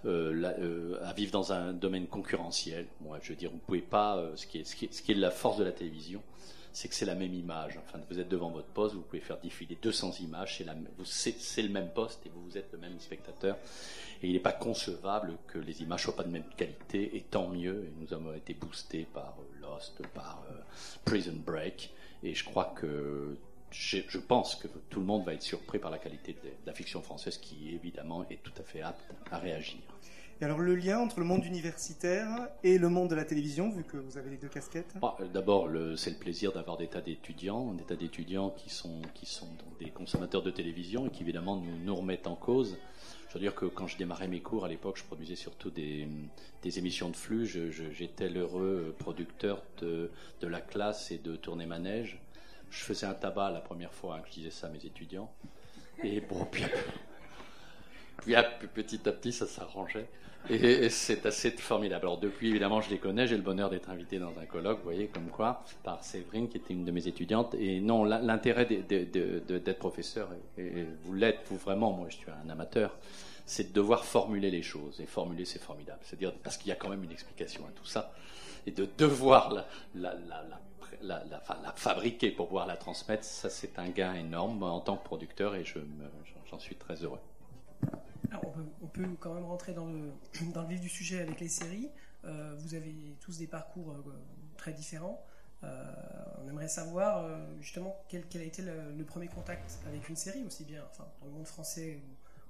euh, 0.05 0.53
euh, 0.59 0.99
à 1.05 1.13
vivre 1.13 1.31
dans 1.31 1.53
un 1.53 1.71
domaine 1.71 2.07
concurrentiel, 2.07 2.87
moi, 2.99 3.19
je 3.21 3.29
veux 3.29 3.37
dire, 3.37 3.51
pas. 3.89 4.17
euh, 4.17 4.35
ce, 4.35 4.45
qui 4.45 4.59
est, 4.59 4.63
ce, 4.65 4.75
qui 4.75 4.85
est, 4.85 4.93
ce 4.93 5.01
qui 5.01 5.13
est 5.13 5.15
la 5.15 5.31
force 5.31 5.57
de 5.57 5.63
la 5.63 5.71
télévision, 5.71 6.21
c'est 6.73 6.89
que 6.89 6.95
c'est 6.95 7.05
la 7.05 7.15
même 7.15 7.33
image. 7.33 7.77
Enfin, 7.77 7.99
vous 8.09 8.19
êtes 8.19 8.27
devant 8.27 8.49
votre 8.49 8.67
poste, 8.67 8.95
vous 8.95 9.01
pouvez 9.01 9.21
faire 9.21 9.39
défiler 9.39 9.77
200 9.81 10.13
images, 10.21 10.61
c'est 11.05 11.61
le 11.61 11.69
même 11.69 11.89
poste 11.93 12.25
et 12.25 12.29
vous, 12.29 12.43
vous 12.43 12.57
êtes 12.57 12.71
le 12.73 12.79
même 12.79 12.99
spectateur. 12.99 13.57
Et 14.21 14.27
il 14.27 14.33
n'est 14.33 14.39
pas 14.39 14.53
concevable 14.53 15.37
que 15.47 15.59
les 15.59 15.81
images 15.81 16.03
soient 16.03 16.15
pas 16.15 16.23
de 16.23 16.31
même 16.31 16.47
qualité, 16.57 17.15
et 17.15 17.21
tant 17.21 17.47
mieux. 17.49 17.89
Nous 17.99 18.13
avons 18.13 18.33
été 18.33 18.53
boostés 18.53 19.05
par 19.13 19.35
euh, 19.39 19.61
Lost, 19.61 20.01
par 20.13 20.43
euh, 20.49 20.55
Prison 21.05 21.35
Break, 21.45 21.93
et 22.23 22.33
je 22.33 22.43
crois 22.43 22.73
que 22.75 23.37
je, 23.69 24.17
pense 24.17 24.55
que 24.55 24.67
tout 24.89 24.99
le 24.99 25.05
monde 25.05 25.25
va 25.25 25.33
être 25.33 25.41
surpris 25.41 25.79
par 25.79 25.91
la 25.91 25.97
qualité 25.97 26.33
de 26.33 26.49
la 26.65 26.73
fiction 26.73 27.01
française, 27.01 27.37
qui 27.37 27.73
évidemment 27.73 28.25
est 28.29 28.41
tout 28.41 28.53
à 28.57 28.63
fait 28.63 28.81
apte 28.81 29.03
à 29.31 29.37
réagir. 29.39 29.81
Et 30.43 30.45
alors 30.45 30.59
le 30.59 30.75
lien 30.75 30.99
entre 30.99 31.21
le 31.21 31.25
monde 31.25 31.45
universitaire 31.45 32.49
et 32.65 32.77
le 32.77 32.89
monde 32.89 33.09
de 33.09 33.15
la 33.15 33.23
télévision, 33.23 33.69
vu 33.69 33.85
que 33.85 33.95
vous 33.95 34.17
avez 34.17 34.29
les 34.29 34.35
deux 34.35 34.49
casquettes? 34.49 34.93
Bah, 35.01 35.15
euh, 35.21 35.27
D'abord, 35.29 35.69
c'est 35.95 36.09
le 36.09 36.17
plaisir 36.17 36.51
d'avoir 36.51 36.75
des 36.75 36.87
tas 36.87 36.99
d'étudiants, 36.99 37.73
des 37.73 37.85
tas 37.85 37.95
d'étudiants 37.95 38.49
qui 38.49 38.69
sont, 38.69 39.01
qui 39.13 39.25
sont 39.25 39.47
des 39.79 39.89
consommateurs 39.89 40.43
de 40.43 40.51
télévision 40.51 41.07
et 41.07 41.11
qui 41.11 41.23
évidemment 41.23 41.63
nous, 41.85 41.95
remettent 41.95 42.27
en 42.27 42.35
cause. 42.35 42.77
Je 43.29 43.35
veux 43.35 43.39
dire 43.39 43.55
que 43.55 43.67
quand 43.67 43.87
je 43.87 43.95
démarrais 43.95 44.27
mes 44.27 44.41
cours 44.41 44.65
à 44.65 44.67
l'époque, 44.67 44.97
je 44.97 45.05
produisais 45.05 45.37
surtout 45.37 45.69
des, 45.69 46.09
des 46.61 46.77
émissions 46.77 47.09
de 47.09 47.15
flux. 47.15 47.45
J'étais 47.45 48.27
l'heureux 48.27 48.93
producteur 48.99 49.63
de, 49.77 50.11
de 50.41 50.47
la 50.47 50.59
classe 50.59 51.09
et 51.11 51.19
de 51.19 51.37
tourner 51.37 51.67
manège. 51.67 52.19
Je 52.69 52.83
faisais 52.83 53.05
un 53.05 53.13
tabac 53.13 53.51
la 53.51 53.61
première 53.61 53.93
fois 53.93 54.17
hein, 54.17 54.19
que 54.19 54.27
je 54.27 54.33
disais 54.33 54.51
ça 54.51 54.67
à 54.67 54.71
mes 54.71 54.85
étudiants. 54.85 55.31
Et 56.03 56.19
bon, 56.19 56.43
puis, 56.43 56.65
puis, 58.17 58.35
puis 58.59 58.67
petit 58.67 59.07
à 59.07 59.13
petit, 59.13 59.31
ça 59.31 59.47
s'arrangeait. 59.47 60.09
Et, 60.49 60.89
c'est 60.89 61.25
assez 61.25 61.51
formidable. 61.51 62.05
Alors 62.05 62.19
depuis, 62.19 62.49
évidemment, 62.49 62.81
je 62.81 62.89
les 62.89 62.97
connais. 62.97 63.27
J'ai 63.27 63.37
le 63.37 63.41
bonheur 63.41 63.69
d'être 63.69 63.89
invité 63.89 64.19
dans 64.19 64.37
un 64.39 64.45
colloque, 64.45 64.79
vous 64.79 64.83
voyez, 64.83 65.07
comme 65.07 65.29
quoi, 65.29 65.63
par 65.83 66.03
Séverine, 66.03 66.49
qui 66.49 66.57
était 66.57 66.73
une 66.73 66.85
de 66.85 66.91
mes 66.91 67.07
étudiantes. 67.07 67.55
Et 67.55 67.79
non, 67.79 68.03
l'in- 68.03 68.21
l'intérêt 68.21 68.65
d'être 68.65 69.79
professeur, 69.79 70.29
et, 70.57 70.85
vous 71.03 71.13
l'êtes, 71.13 71.39
vous 71.49 71.57
vraiment, 71.57 71.91
moi 71.91 72.07
je 72.09 72.17
suis 72.17 72.31
un 72.45 72.49
amateur, 72.49 72.97
c'est 73.45 73.69
de 73.69 73.73
devoir 73.73 74.05
formuler 74.05 74.51
les 74.51 74.63
choses. 74.63 74.99
Et 74.99 75.05
formuler, 75.05 75.45
c'est 75.45 75.61
formidable. 75.61 75.99
C'est-à-dire, 76.03 76.33
parce 76.43 76.57
qu'il 76.57 76.69
y 76.69 76.71
a 76.71 76.75
quand 76.75 76.89
même 76.89 77.03
une 77.03 77.11
explication 77.11 77.65
à 77.65 77.71
tout 77.71 77.85
ça. 77.85 78.13
Et 78.65 78.71
de 78.71 78.87
devoir 78.97 79.65
la, 79.95 80.15
la, 81.01 81.73
fabriquer 81.75 82.31
pour 82.31 82.47
pouvoir 82.47 82.65
la 82.65 82.77
transmettre, 82.77 83.23
ça 83.23 83.49
c'est 83.49 83.77
un 83.77 83.89
gain 83.89 84.13
énorme 84.13 84.63
en 84.63 84.79
tant 84.79 84.95
que 84.95 85.03
producteur 85.03 85.55
et 85.55 85.65
je 85.65 85.79
j'en 86.49 86.59
suis 86.59 86.75
très 86.75 87.03
heureux. 87.03 87.19
On, 88.81 88.87
peut, 88.87 89.07
quand 89.19 89.33
même 89.33 89.45
rentrer 89.45 89.73
dans 89.73 89.85
le, 89.85 90.11
vif 90.67 90.81
du 90.81 90.89
sujet 90.89 91.21
avec 91.21 91.39
les 91.39 91.47
séries. 91.47 91.89
Euh, 92.25 92.55
vous 92.59 92.73
avez 92.73 93.17
tous 93.19 93.37
des 93.37 93.47
parcours 93.47 93.91
euh, 93.91 94.13
très 94.57 94.73
différents. 94.73 95.23
Euh, 95.63 95.93
on 96.43 96.49
aimerait 96.49 96.67
savoir 96.67 97.25
justement 97.61 97.95
quel, 98.09 98.25
a 98.35 98.43
été 98.43 98.61
le, 98.61 99.03
premier 99.05 99.27
contact 99.27 99.79
avec 99.87 100.09
une 100.09 100.15
série, 100.15 100.43
aussi 100.43 100.65
bien 100.65 100.83
enfin, 100.91 101.07
dans 101.21 101.27
le 101.27 101.31
monde 101.31 101.47
français 101.47 102.01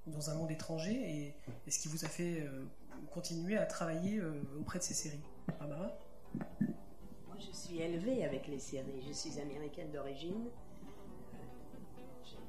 ou, 0.07 0.11
dans 0.11 0.29
un 0.29 0.35
monde 0.35 0.51
étranger, 0.51 1.35
et, 1.65 1.71
ce 1.71 1.79
qui 1.79 1.87
vous 1.87 2.05
a 2.05 2.09
fait 2.09 2.47
continuer 3.11 3.55
à 3.57 3.65
travailler 3.65 4.21
auprès 4.59 4.79
de 4.79 4.83
ces 4.83 4.93
séries? 4.93 5.21
Barbara? 5.59 5.97
Moi, 6.59 7.37
je 7.39 7.55
suis 7.55 7.79
élevée 7.81 8.25
avec 8.25 8.47
les 8.47 8.59
séries. 8.59 9.03
Je 9.07 9.13
suis 9.13 9.39
américaine 9.39 9.91
d'origine. 9.91 10.49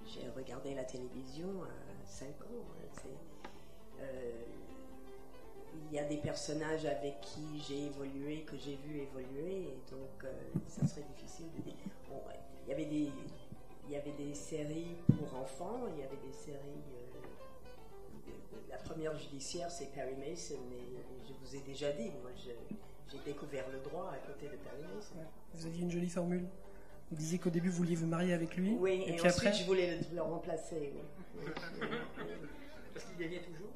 J'ai- 0.07 0.29
regardé 0.35 0.75
la 0.75 0.85
télévision 0.85 1.49
5 2.07 2.29
ans. 2.29 2.65
hein, 2.79 3.09
euh, 4.01 4.31
il 5.91 5.95
y 5.95 5.99
a 5.99 6.05
des 6.05 6.19
personnages 6.19 6.87
avec 6.87 7.21
qui 7.21 7.61
j'ai 7.67 7.87
évolué, 7.87 8.43
que 8.43 8.57
j'ai 8.57 8.77
vu 8.77 9.01
évoluer, 9.01 9.69
et 9.69 9.79
donc 9.91 10.25
euh, 10.25 10.33
ça 10.69 10.87
serait 10.87 11.07
difficile 11.15 11.47
de 11.57 11.63
dire. 11.63 11.75
Il, 12.67 12.71
y 12.71 12.73
avait 12.73 12.87
des, 12.87 13.11
il 13.87 13.91
y 13.93 13.97
avait 13.97 14.13
des 14.13 14.35
séries 14.35 14.97
pour 15.07 15.39
enfants, 15.39 15.87
il 15.89 16.01
y 16.01 16.03
avait 16.03 16.17
des 16.25 16.33
séries. 16.33 16.59
euh, 16.59 17.21
la 18.71 18.77
première 18.79 19.17
judiciaire, 19.17 19.71
c'est 19.71 19.93
Perry 19.93 20.17
Mason, 20.17 20.55
et 20.73 21.27
je 21.27 21.33
vous 21.33 21.57
ai 21.57 21.61
déjà 21.61 21.93
dit, 21.93 22.11
moi, 22.23 22.31
j'ai 22.35 23.19
découvert 23.25 23.69
le 23.71 23.79
droit 23.81 24.13
à 24.13 24.19
côté 24.27 24.47
de 24.47 24.57
Perry 24.57 24.83
Mason. 24.95 25.17
Vous 25.55 25.67
aviez 25.67 25.83
une 25.83 25.91
jolie 25.91 26.09
formule. 26.09 26.47
Vous 27.11 27.17
disiez 27.17 27.39
qu'au 27.39 27.51
début 27.51 27.69
vous 27.69 27.77
vouliez 27.79 27.95
vous 27.97 28.07
marier 28.07 28.33
avec 28.33 28.57
lui, 28.57 28.77
Oui, 28.81 29.05
et, 29.07 29.11
et, 29.11 29.17
puis 29.17 29.27
ensuite 29.29 29.47
après, 29.47 29.53
je 29.53 29.65
voulais 29.67 29.99
le, 30.11 30.17
le 30.17 30.23
remplacer. 30.23 30.93
oui. 30.95 31.49
Parce 32.93 33.07
qu'il 33.07 33.17
gagnait 33.19 33.41
toujours? 33.41 33.69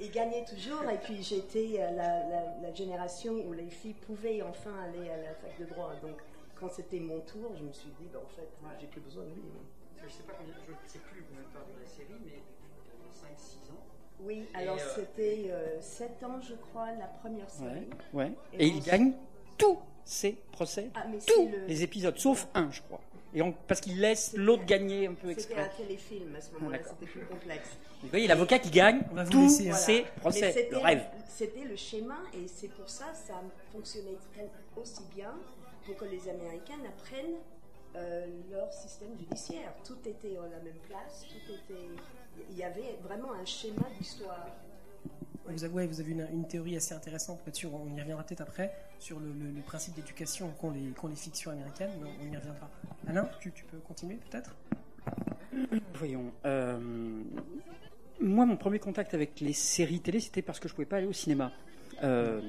Il 0.00 0.10
gagnait 0.10 0.44
toujours, 0.44 0.82
et 0.90 0.98
puis 0.98 1.22
j'étais 1.22 1.76
euh, 1.78 1.90
la, 1.92 2.28
la- 2.28 2.60
la 2.60 2.74
génération 2.74 3.32
où 3.46 3.52
les 3.52 3.70
filles 3.70 3.94
pouvaient 3.94 4.42
enfin 4.42 4.74
aller 4.84 5.08
à 5.08 5.16
la 5.16 5.34
fac 5.34 5.56
de 5.58 5.64
droit. 5.66 5.92
Donc 6.02 6.16
quand 6.56 6.68
c'était 6.68 6.98
mon 7.00 7.20
tour, 7.20 7.52
je 7.56 7.62
me 7.62 7.72
suis 7.72 7.90
dit, 8.00 8.08
ben, 8.12 8.18
en 8.18 8.28
fait, 8.28 8.48
j'ai 8.80 8.86
plus 8.88 9.00
besoin 9.00 9.24
de 9.24 9.30
lui. 9.30 9.42
Je 10.04 10.08
sais 10.12 10.22
pas 10.24 10.32
combien, 10.36 10.52
je 10.54 10.92
sais 10.92 10.98
plus 10.98 11.22
combien 11.22 11.40
de 11.42 11.52
temps 11.52 11.72
de 11.74 11.80
la 11.80 11.86
série, 11.88 12.20
mais 12.24 12.42
5-6 13.14 13.72
ans. 13.72 13.82
Oui, 14.20 14.46
alors 14.54 14.76
euh, 14.76 14.92
c'était 14.94 15.50
7 15.80 16.22
ans, 16.24 16.40
je 16.40 16.54
crois, 16.54 16.92
la 16.92 17.06
première 17.06 17.48
série. 17.48 17.88
Ouais. 18.12 18.32
Et 18.52 18.64
Et 18.66 18.68
il 18.68 18.82
gagne 18.82 19.12
tous 19.56 19.78
ses 20.04 20.32
procès, 20.52 20.90
Ah, 20.94 21.04
mais 21.10 21.18
tous 21.26 21.48
le- 21.48 21.66
les 21.66 21.82
épisodes, 21.82 22.18
sauf 22.18 22.46
un, 22.54 22.70
je 22.70 22.80
crois. 22.82 23.00
Et 23.34 23.42
on- 23.42 23.52
parce 23.66 23.80
qu'il 23.80 23.98
laisse 24.00 24.32
l'autre 24.36 24.64
gagner 24.64 25.06
un 25.08 25.14
peu 25.14 25.34
C'était 25.36 25.54
un 25.56 25.64
exprès. 25.64 25.84
téléfilm 25.84 26.36
à 26.36 26.40
ce 26.40 26.52
moment-là, 26.52 26.78
d'accord. 26.78 26.94
c'était 27.00 27.10
plus 27.10 27.26
complexe. 27.26 27.68
Vous 28.02 28.08
voyez, 28.08 28.26
l'avocat 28.28 28.58
qui 28.60 28.70
gagne 28.70 29.00
tous 29.30 29.44
hein. 29.68 29.72
ses 29.74 30.02
Mais 30.02 30.06
procès, 30.20 30.52
c'était 30.52 30.70
le 30.70 30.78
rêve. 30.78 31.02
C'était 31.28 31.64
le 31.64 31.74
schéma 31.74 32.18
et 32.32 32.46
c'est 32.46 32.68
pour 32.68 32.88
ça 32.88 33.06
que 33.06 33.16
ça 33.16 33.42
fonctionnait 33.72 34.18
très- 34.32 34.48
aussi 34.80 35.02
bien 35.16 35.34
pour 35.84 35.96
que 35.96 36.04
les 36.04 36.28
Américains 36.28 36.78
apprennent 36.86 37.36
euh, 37.96 38.26
leur 38.50 38.72
système 38.72 39.16
judiciaire. 39.18 39.72
Tout 39.86 39.98
était 40.08 40.36
à 40.36 40.42
la 40.42 40.58
même 40.64 40.78
place, 40.88 41.24
tout 41.28 41.52
était. 41.52 41.86
Il 42.50 42.56
y 42.58 42.64
avait 42.64 42.98
vraiment 43.04 43.32
un 43.32 43.44
schéma 43.44 43.86
d'histoire. 43.98 44.48
Vous 45.46 45.64
avez, 45.64 45.86
vous 45.86 46.00
avez 46.00 46.12
une, 46.12 46.26
une 46.32 46.46
théorie 46.46 46.76
assez 46.76 46.94
intéressante 46.94 47.40
on 47.64 47.96
y 47.96 48.00
reviendra 48.00 48.24
peut-être 48.24 48.40
après, 48.40 48.72
sur 48.98 49.20
le, 49.20 49.32
principe 49.66 49.94
d'éducation 49.94 50.50
qu'ont 50.60 50.70
les, 50.70 50.90
qu'ont 50.90 51.08
les 51.08 51.16
fictions 51.16 51.50
américaines, 51.50 51.90
mais 52.02 52.10
on 52.20 52.32
y 52.32 52.36
reviendra. 52.36 52.70
Alain, 53.06 53.28
tu, 53.40 53.50
peux 53.70 53.78
continuer 53.78 54.18
peut-être? 54.30 54.54
Voyons. 55.94 56.32
euh, 56.44 57.22
moi, 58.20 58.46
mon 58.46 58.56
premier 58.56 58.78
contact 58.78 59.14
avec 59.14 59.40
les 59.40 59.52
séries 59.52 60.00
télé, 60.00 60.20
c'était 60.20 60.42
parce 60.42 60.60
que 60.60 60.68
je 60.68 60.74
pouvais 60.74 60.86
pas 60.86 60.96
aller 60.96 61.06
au 61.06 61.12
cinéma. 61.12 61.52
Euh, 62.02 62.40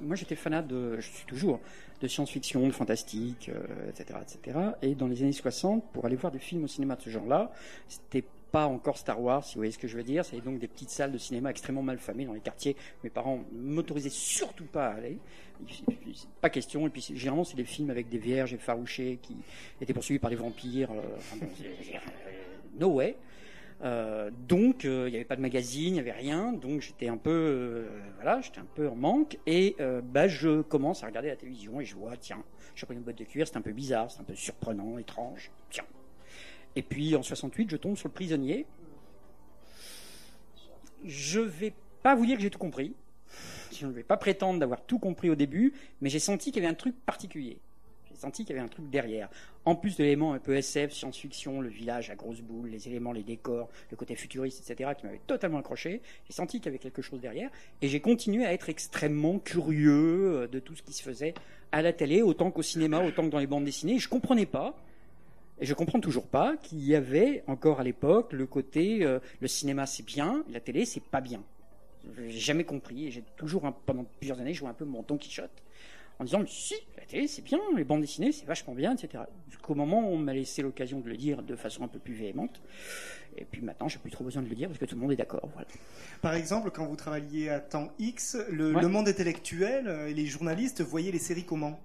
moi, 0.00 0.16
j'étais 0.16 0.36
fanat 0.36 0.62
de, 0.62 1.00
je 1.00 1.10
suis 1.10 1.26
toujours, 1.26 1.60
de 2.00 2.08
science-fiction, 2.08 2.66
de 2.66 2.72
fantastique, 2.72 3.48
euh, 3.48 3.90
etc., 3.90 4.18
etc. 4.22 4.58
Et 4.82 4.94
dans 4.94 5.06
les 5.06 5.22
années 5.22 5.32
60, 5.32 5.92
pour 5.92 6.04
aller 6.04 6.16
voir 6.16 6.32
des 6.32 6.38
films 6.38 6.64
au 6.64 6.68
cinéma 6.68 6.96
de 6.96 7.02
ce 7.02 7.10
genre-là, 7.10 7.50
c'était 7.88 8.24
pas 8.52 8.66
encore 8.66 8.96
Star 8.96 9.20
Wars, 9.20 9.44
si 9.44 9.54
vous 9.54 9.60
voyez 9.60 9.72
ce 9.72 9.78
que 9.78 9.88
je 9.88 9.96
veux 9.96 10.02
dire. 10.02 10.24
C'était 10.24 10.40
donc 10.42 10.58
des 10.58 10.68
petites 10.68 10.90
salles 10.90 11.12
de 11.12 11.18
cinéma 11.18 11.50
extrêmement 11.50 11.82
mal 11.82 11.98
famées 11.98 12.24
dans 12.24 12.32
les 12.32 12.40
quartiers. 12.40 12.76
Mes 13.04 13.10
parents 13.10 13.40
m'autorisaient 13.52 14.08
surtout 14.08 14.64
pas 14.66 14.86
à 14.88 14.94
aller. 14.94 15.18
Pas 16.40 16.50
question. 16.50 16.86
Et 16.86 16.90
puis, 16.90 17.02
c'est- 17.02 17.16
généralement, 17.16 17.44
c'est 17.44 17.56
des 17.56 17.64
films 17.64 17.90
avec 17.90 18.08
des 18.08 18.18
vierges 18.18 18.54
effarouchées 18.54 19.18
qui 19.22 19.36
étaient 19.80 19.92
poursuivis 19.94 20.18
par 20.18 20.30
des 20.30 20.36
vampires. 20.36 20.90
euh, 20.92 21.02
c'est- 21.56 21.84
c'est- 21.84 21.96
euh, 21.96 22.00
no 22.78 22.88
way. 22.94 23.16
Euh, 23.82 24.30
donc, 24.48 24.84
il 24.84 24.90
n'y 25.06 25.16
avait 25.16 25.24
pas 25.24 25.36
de 25.36 25.42
magazine, 25.42 25.88
il 25.88 25.92
n'y 25.94 25.98
avait 26.00 26.12
rien. 26.12 26.52
Donc, 26.52 26.80
j'étais 26.80 27.08
un 27.08 27.18
peu, 27.18 27.86
voilà, 28.16 28.40
j'étais 28.40 28.60
un 28.60 28.66
peu 28.74 28.88
en 28.88 28.94
manque. 28.96 29.38
Et 29.46 29.76
bah, 30.04 30.28
je 30.28 30.62
commence 30.62 31.02
à 31.04 31.06
regarder 31.06 31.28
la 31.28 31.36
télévision 31.36 31.80
et 31.80 31.84
je 31.84 31.94
vois, 31.94 32.16
tiens, 32.16 32.42
je 32.74 32.84
prends 32.86 32.94
une 32.94 33.00
boîte 33.00 33.18
de 33.18 33.24
cuir, 33.24 33.46
c'est 33.46 33.56
un 33.56 33.62
peu 33.62 33.72
bizarre, 33.72 34.10
c'est 34.10 34.20
un 34.20 34.24
peu 34.24 34.34
surprenant, 34.34 34.96
étrange. 34.98 35.50
Tiens. 35.70 35.84
Et 36.76 36.82
puis, 36.82 37.16
en 37.16 37.22
68, 37.22 37.70
je 37.70 37.76
tombe 37.76 37.96
sur 37.96 38.08
le 38.08 38.12
prisonnier. 38.12 38.66
Je 41.04 41.40
vais 41.40 41.72
pas 42.02 42.14
vous 42.14 42.26
dire 42.26 42.36
que 42.36 42.42
j'ai 42.42 42.50
tout 42.50 42.58
compris. 42.58 42.94
Je 43.72 43.86
ne 43.86 43.92
vais 43.92 44.02
pas 44.02 44.16
prétendre 44.16 44.60
d'avoir 44.60 44.82
tout 44.84 44.98
compris 44.98 45.30
au 45.30 45.34
début, 45.34 45.72
mais 46.00 46.10
j'ai 46.10 46.18
senti 46.18 46.52
qu'il 46.52 46.62
y 46.62 46.66
avait 46.66 46.72
un 46.72 46.76
truc 46.76 46.94
particulier. 47.04 47.58
J'ai 48.10 48.16
senti 48.16 48.44
qu'il 48.44 48.54
y 48.54 48.58
avait 48.58 48.64
un 48.64 48.68
truc 48.68 48.88
derrière. 48.88 49.28
En 49.64 49.74
plus 49.74 49.96
de 49.96 50.02
l'élément 50.02 50.32
un 50.32 50.38
peu 50.38 50.56
SF, 50.56 50.92
science-fiction, 50.92 51.60
le 51.60 51.68
village 51.68 52.10
à 52.10 52.14
grosses 52.14 52.40
boules, 52.40 52.68
les 52.68 52.88
éléments, 52.88 53.12
les 53.12 53.22
décors, 53.22 53.68
le 53.90 53.96
côté 53.96 54.14
futuriste, 54.14 54.68
etc., 54.68 54.90
qui 54.96 55.04
m'avait 55.04 55.20
totalement 55.26 55.58
accroché, 55.58 56.00
j'ai 56.26 56.32
senti 56.32 56.58
qu'il 56.58 56.66
y 56.66 56.68
avait 56.68 56.78
quelque 56.78 57.02
chose 57.02 57.20
derrière. 57.20 57.50
Et 57.82 57.88
j'ai 57.88 58.00
continué 58.00 58.46
à 58.46 58.52
être 58.52 58.68
extrêmement 58.68 59.38
curieux 59.38 60.42
euh, 60.42 60.46
de 60.46 60.58
tout 60.58 60.74
ce 60.74 60.82
qui 60.82 60.92
se 60.92 61.02
faisait 61.02 61.34
à 61.72 61.82
la 61.82 61.92
télé, 61.92 62.22
autant 62.22 62.50
qu'au 62.50 62.62
cinéma, 62.62 63.02
autant 63.02 63.24
que 63.24 63.30
dans 63.30 63.38
les 63.38 63.46
bandes 63.46 63.64
dessinées. 63.64 63.98
Je 63.98 64.08
comprenais 64.08 64.46
pas. 64.46 64.76
Et 65.60 65.64
je 65.66 65.72
comprends 65.74 66.00
toujours 66.00 66.26
pas 66.26 66.56
qu'il 66.58 66.84
y 66.84 66.94
avait 66.94 67.42
encore 67.46 67.80
à 67.80 67.82
l'époque 67.84 68.32
le 68.32 68.46
côté 68.46 69.04
euh, 69.04 69.18
le 69.40 69.48
cinéma 69.48 69.86
c'est 69.86 70.04
bien, 70.04 70.44
la 70.50 70.60
télé 70.60 70.84
c'est 70.84 71.02
pas 71.02 71.20
bien. 71.20 71.42
J'ai 72.28 72.38
jamais 72.38 72.64
compris 72.64 73.06
et 73.06 73.10
j'ai 73.10 73.24
toujours 73.36 73.62
pendant 73.86 74.04
plusieurs 74.18 74.38
années 74.40 74.54
joué 74.54 74.68
un 74.68 74.74
peu 74.74 74.84
mon 74.84 75.02
Don 75.02 75.16
Quichotte 75.16 75.62
en 76.18 76.24
disant 76.24 76.38
mais 76.40 76.46
si, 76.48 76.74
la 76.98 77.04
télé 77.04 77.26
c'est 77.26 77.42
bien, 77.42 77.58
les 77.76 77.84
bandes 77.84 78.02
dessinées 78.02 78.32
c'est 78.32 78.44
vachement 78.46 78.74
bien, 78.74 78.94
etc. 78.94 79.24
Jusqu'au 79.50 79.74
moment 79.74 80.00
où 80.00 80.12
on 80.12 80.18
m'a 80.18 80.34
laissé 80.34 80.60
l'occasion 80.62 81.00
de 81.00 81.08
le 81.08 81.16
dire 81.16 81.42
de 81.42 81.56
façon 81.56 81.84
un 81.84 81.88
peu 81.88 81.98
plus 81.98 82.14
véhémente. 82.14 82.60
Et 83.38 83.44
puis 83.44 83.60
maintenant, 83.60 83.86
j'ai 83.88 83.98
plus 83.98 84.10
trop 84.10 84.24
besoin 84.24 84.42
de 84.42 84.48
le 84.48 84.54
dire 84.54 84.68
parce 84.68 84.78
que 84.78 84.86
tout 84.86 84.94
le 84.94 85.00
monde 85.02 85.12
est 85.12 85.16
d'accord. 85.16 85.46
Voilà. 85.52 85.68
Par 86.22 86.32
exemple, 86.32 86.70
quand 86.70 86.86
vous 86.86 86.96
travailliez 86.96 87.50
à 87.50 87.60
temps 87.60 87.90
X, 87.98 88.38
le, 88.50 88.74
Ouais. 88.74 88.80
le 88.80 88.88
monde 88.88 89.08
intellectuel 89.08 89.88
euh, 89.88 90.08
et 90.08 90.14
les 90.14 90.24
journalistes 90.24 90.80
voyaient 90.80 91.12
les 91.12 91.18
séries 91.18 91.44
comment? 91.44 91.78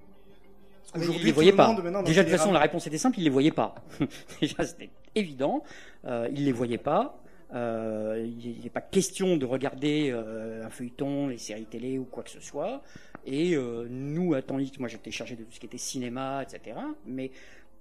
Ils 0.95 1.01
Aujourd'hui, 1.01 1.23
les 1.23 1.29
tout 1.29 1.35
voyaient 1.35 1.51
le 1.51 1.57
pas. 1.57 2.03
Déjà, 2.03 2.23
de 2.23 2.29
toute 2.29 2.37
façon, 2.37 2.51
la 2.51 2.59
réponse 2.59 2.85
était 2.87 2.97
simple, 2.97 3.19
ils 3.19 3.23
les 3.23 3.29
voyaient 3.29 3.51
pas. 3.51 3.75
Déjà, 4.41 4.63
c'était 4.63 4.89
évident. 5.15 5.63
Euh, 6.05 6.27
ils 6.31 6.45
les 6.45 6.51
voyaient 6.51 6.77
pas. 6.77 7.21
Euh, 7.53 8.25
il 8.43 8.63
n'est 8.63 8.69
pas 8.69 8.81
question 8.81 9.35
de 9.37 9.45
regarder 9.45 10.09
euh, 10.11 10.65
un 10.65 10.69
feuilleton, 10.69 11.27
les 11.27 11.37
séries 11.37 11.65
télé 11.65 11.97
ou 11.97 12.05
quoi 12.05 12.23
que 12.23 12.29
ce 12.29 12.39
soit. 12.39 12.81
Et 13.25 13.55
euh, 13.55 13.87
nous, 13.89 14.33
à 14.33 14.41
temps 14.41 14.57
moi 14.79 14.87
j'étais 14.87 15.11
chargé 15.11 15.35
de 15.35 15.43
tout 15.43 15.51
ce 15.51 15.59
qui 15.59 15.65
était 15.65 15.77
cinéma, 15.77 16.43
etc. 16.43 16.77
Mais 17.05 17.31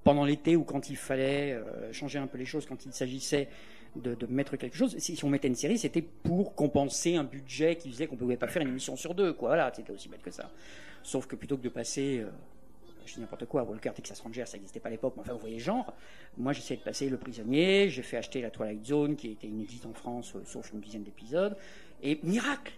pendant 0.02 0.24
l'été 0.24 0.56
ou 0.56 0.64
quand 0.64 0.90
il 0.90 0.96
fallait 0.96 1.52
euh, 1.52 1.92
changer 1.92 2.18
un 2.18 2.26
peu 2.26 2.38
les 2.38 2.44
choses, 2.44 2.66
quand 2.66 2.84
il 2.84 2.92
s'agissait 2.92 3.48
de, 3.96 4.14
de 4.14 4.26
mettre 4.26 4.56
quelque 4.56 4.76
chose, 4.76 4.96
si, 4.98 5.18
on 5.24 5.28
mettait 5.28 5.48
une 5.48 5.54
série, 5.54 5.78
c'était 5.78 6.02
pour 6.02 6.54
compenser 6.54 7.16
un 7.16 7.24
budget 7.24 7.76
qui 7.76 7.90
faisait 7.90 8.06
qu'on 8.06 8.16
ne 8.16 8.20
pouvait 8.20 8.36
pas 8.36 8.48
faire 8.48 8.62
une 8.62 8.68
émission 8.68 8.96
sur 8.96 9.14
deux. 9.14 9.32
Quoi. 9.32 9.50
Voilà, 9.50 9.72
c'était 9.74 9.92
aussi 9.92 10.08
bête 10.08 10.22
que 10.22 10.30
ça. 10.30 10.50
Sauf 11.02 11.26
que 11.26 11.36
plutôt 11.36 11.56
que 11.56 11.62
de 11.62 11.68
passer, 11.68 12.24
je 13.06 13.14
dis 13.14 13.20
n'importe 13.20 13.46
quoi, 13.46 13.62
Walker, 13.62 13.90
Texas 13.94 14.20
Ranger, 14.20 14.46
ça 14.46 14.56
n'existait 14.56 14.80
pas 14.80 14.88
à 14.88 14.92
l'époque, 14.92 15.14
mais 15.16 15.22
enfin 15.22 15.32
vous 15.32 15.38
voyez 15.38 15.56
le 15.56 15.62
genre. 15.62 15.92
Moi 16.36 16.52
j'essayais 16.52 16.78
de 16.78 16.84
passer 16.84 17.08
Le 17.08 17.16
Prisonnier, 17.16 17.88
j'ai 17.88 18.02
fait 18.02 18.16
acheter 18.16 18.40
la 18.40 18.50
Twilight 18.50 18.84
Zone 18.84 19.16
qui 19.16 19.32
était 19.32 19.48
inédite 19.48 19.86
en 19.86 19.92
France, 19.92 20.34
euh, 20.36 20.42
sauf 20.44 20.72
une 20.72 20.80
dizaine 20.80 21.02
d'épisodes. 21.02 21.56
Et 22.02 22.20
miracle, 22.22 22.72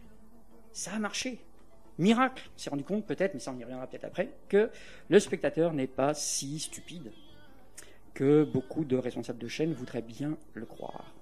ça 0.73 0.93
a 0.93 0.99
marché. 0.99 1.39
Miracle, 1.99 2.49
s'est 2.57 2.71
rendu 2.71 2.85
compte 2.85 3.07
peut-être, 3.07 3.35
mais 3.35 3.41
ça 3.41 3.53
on 3.53 3.59
y 3.59 3.63
reviendra 3.63 3.87
peut-être 3.87 4.05
après, 4.05 4.31
que 4.49 4.71
le 5.09 5.21
spectateur 5.21 5.73
n'est 5.73 5.87
pas 5.87 6.15
si 6.15 6.59
stupide 6.59 7.13
que 8.15 8.45
beaucoup 8.45 8.85
de 8.85 8.97
responsables 8.97 9.39
de 9.39 9.49
chaîne 9.49 9.73
voudraient 9.73 10.03
bien 10.03 10.37
le 10.55 10.67
croire. 10.67 11.13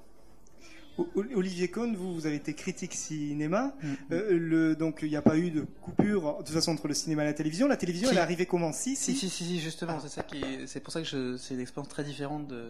Olivier 1.34 1.68
Cohn, 1.70 1.94
vous, 1.96 2.14
vous 2.14 2.26
avez 2.26 2.36
été 2.36 2.54
critique 2.54 2.94
cinéma. 2.94 3.74
Mm. 3.82 3.94
Euh, 4.12 4.38
le, 4.38 4.76
donc, 4.76 5.00
il 5.02 5.08
n'y 5.08 5.16
a 5.16 5.22
pas 5.22 5.36
eu 5.36 5.50
de 5.50 5.62
coupure, 5.82 6.38
de 6.38 6.44
toute 6.44 6.54
façon, 6.54 6.72
entre 6.72 6.88
le 6.88 6.94
cinéma 6.94 7.22
et 7.22 7.26
la 7.26 7.34
télévision. 7.34 7.68
La 7.68 7.76
télévision, 7.76 8.08
Si. 8.08 8.14
elle 8.14 8.18
est 8.18 8.22
arrivée 8.22 8.46
comment? 8.46 8.72
Si, 8.72 8.96
Si, 8.96 9.14
si, 9.14 9.28
si, 9.28 9.44
si, 9.44 9.60
justement, 9.60 9.98
c'est 10.00 10.08
ça 10.08 10.22
qui 10.22 10.38
est- 10.38 10.66
c'est 10.66 10.80
pour 10.80 10.92
ça 10.92 11.02
que 11.02 11.36
c'est 11.36 11.54
une 11.54 11.60
expérience 11.60 11.88
très 11.88 12.04
différente 12.04 12.46
de, 12.48 12.68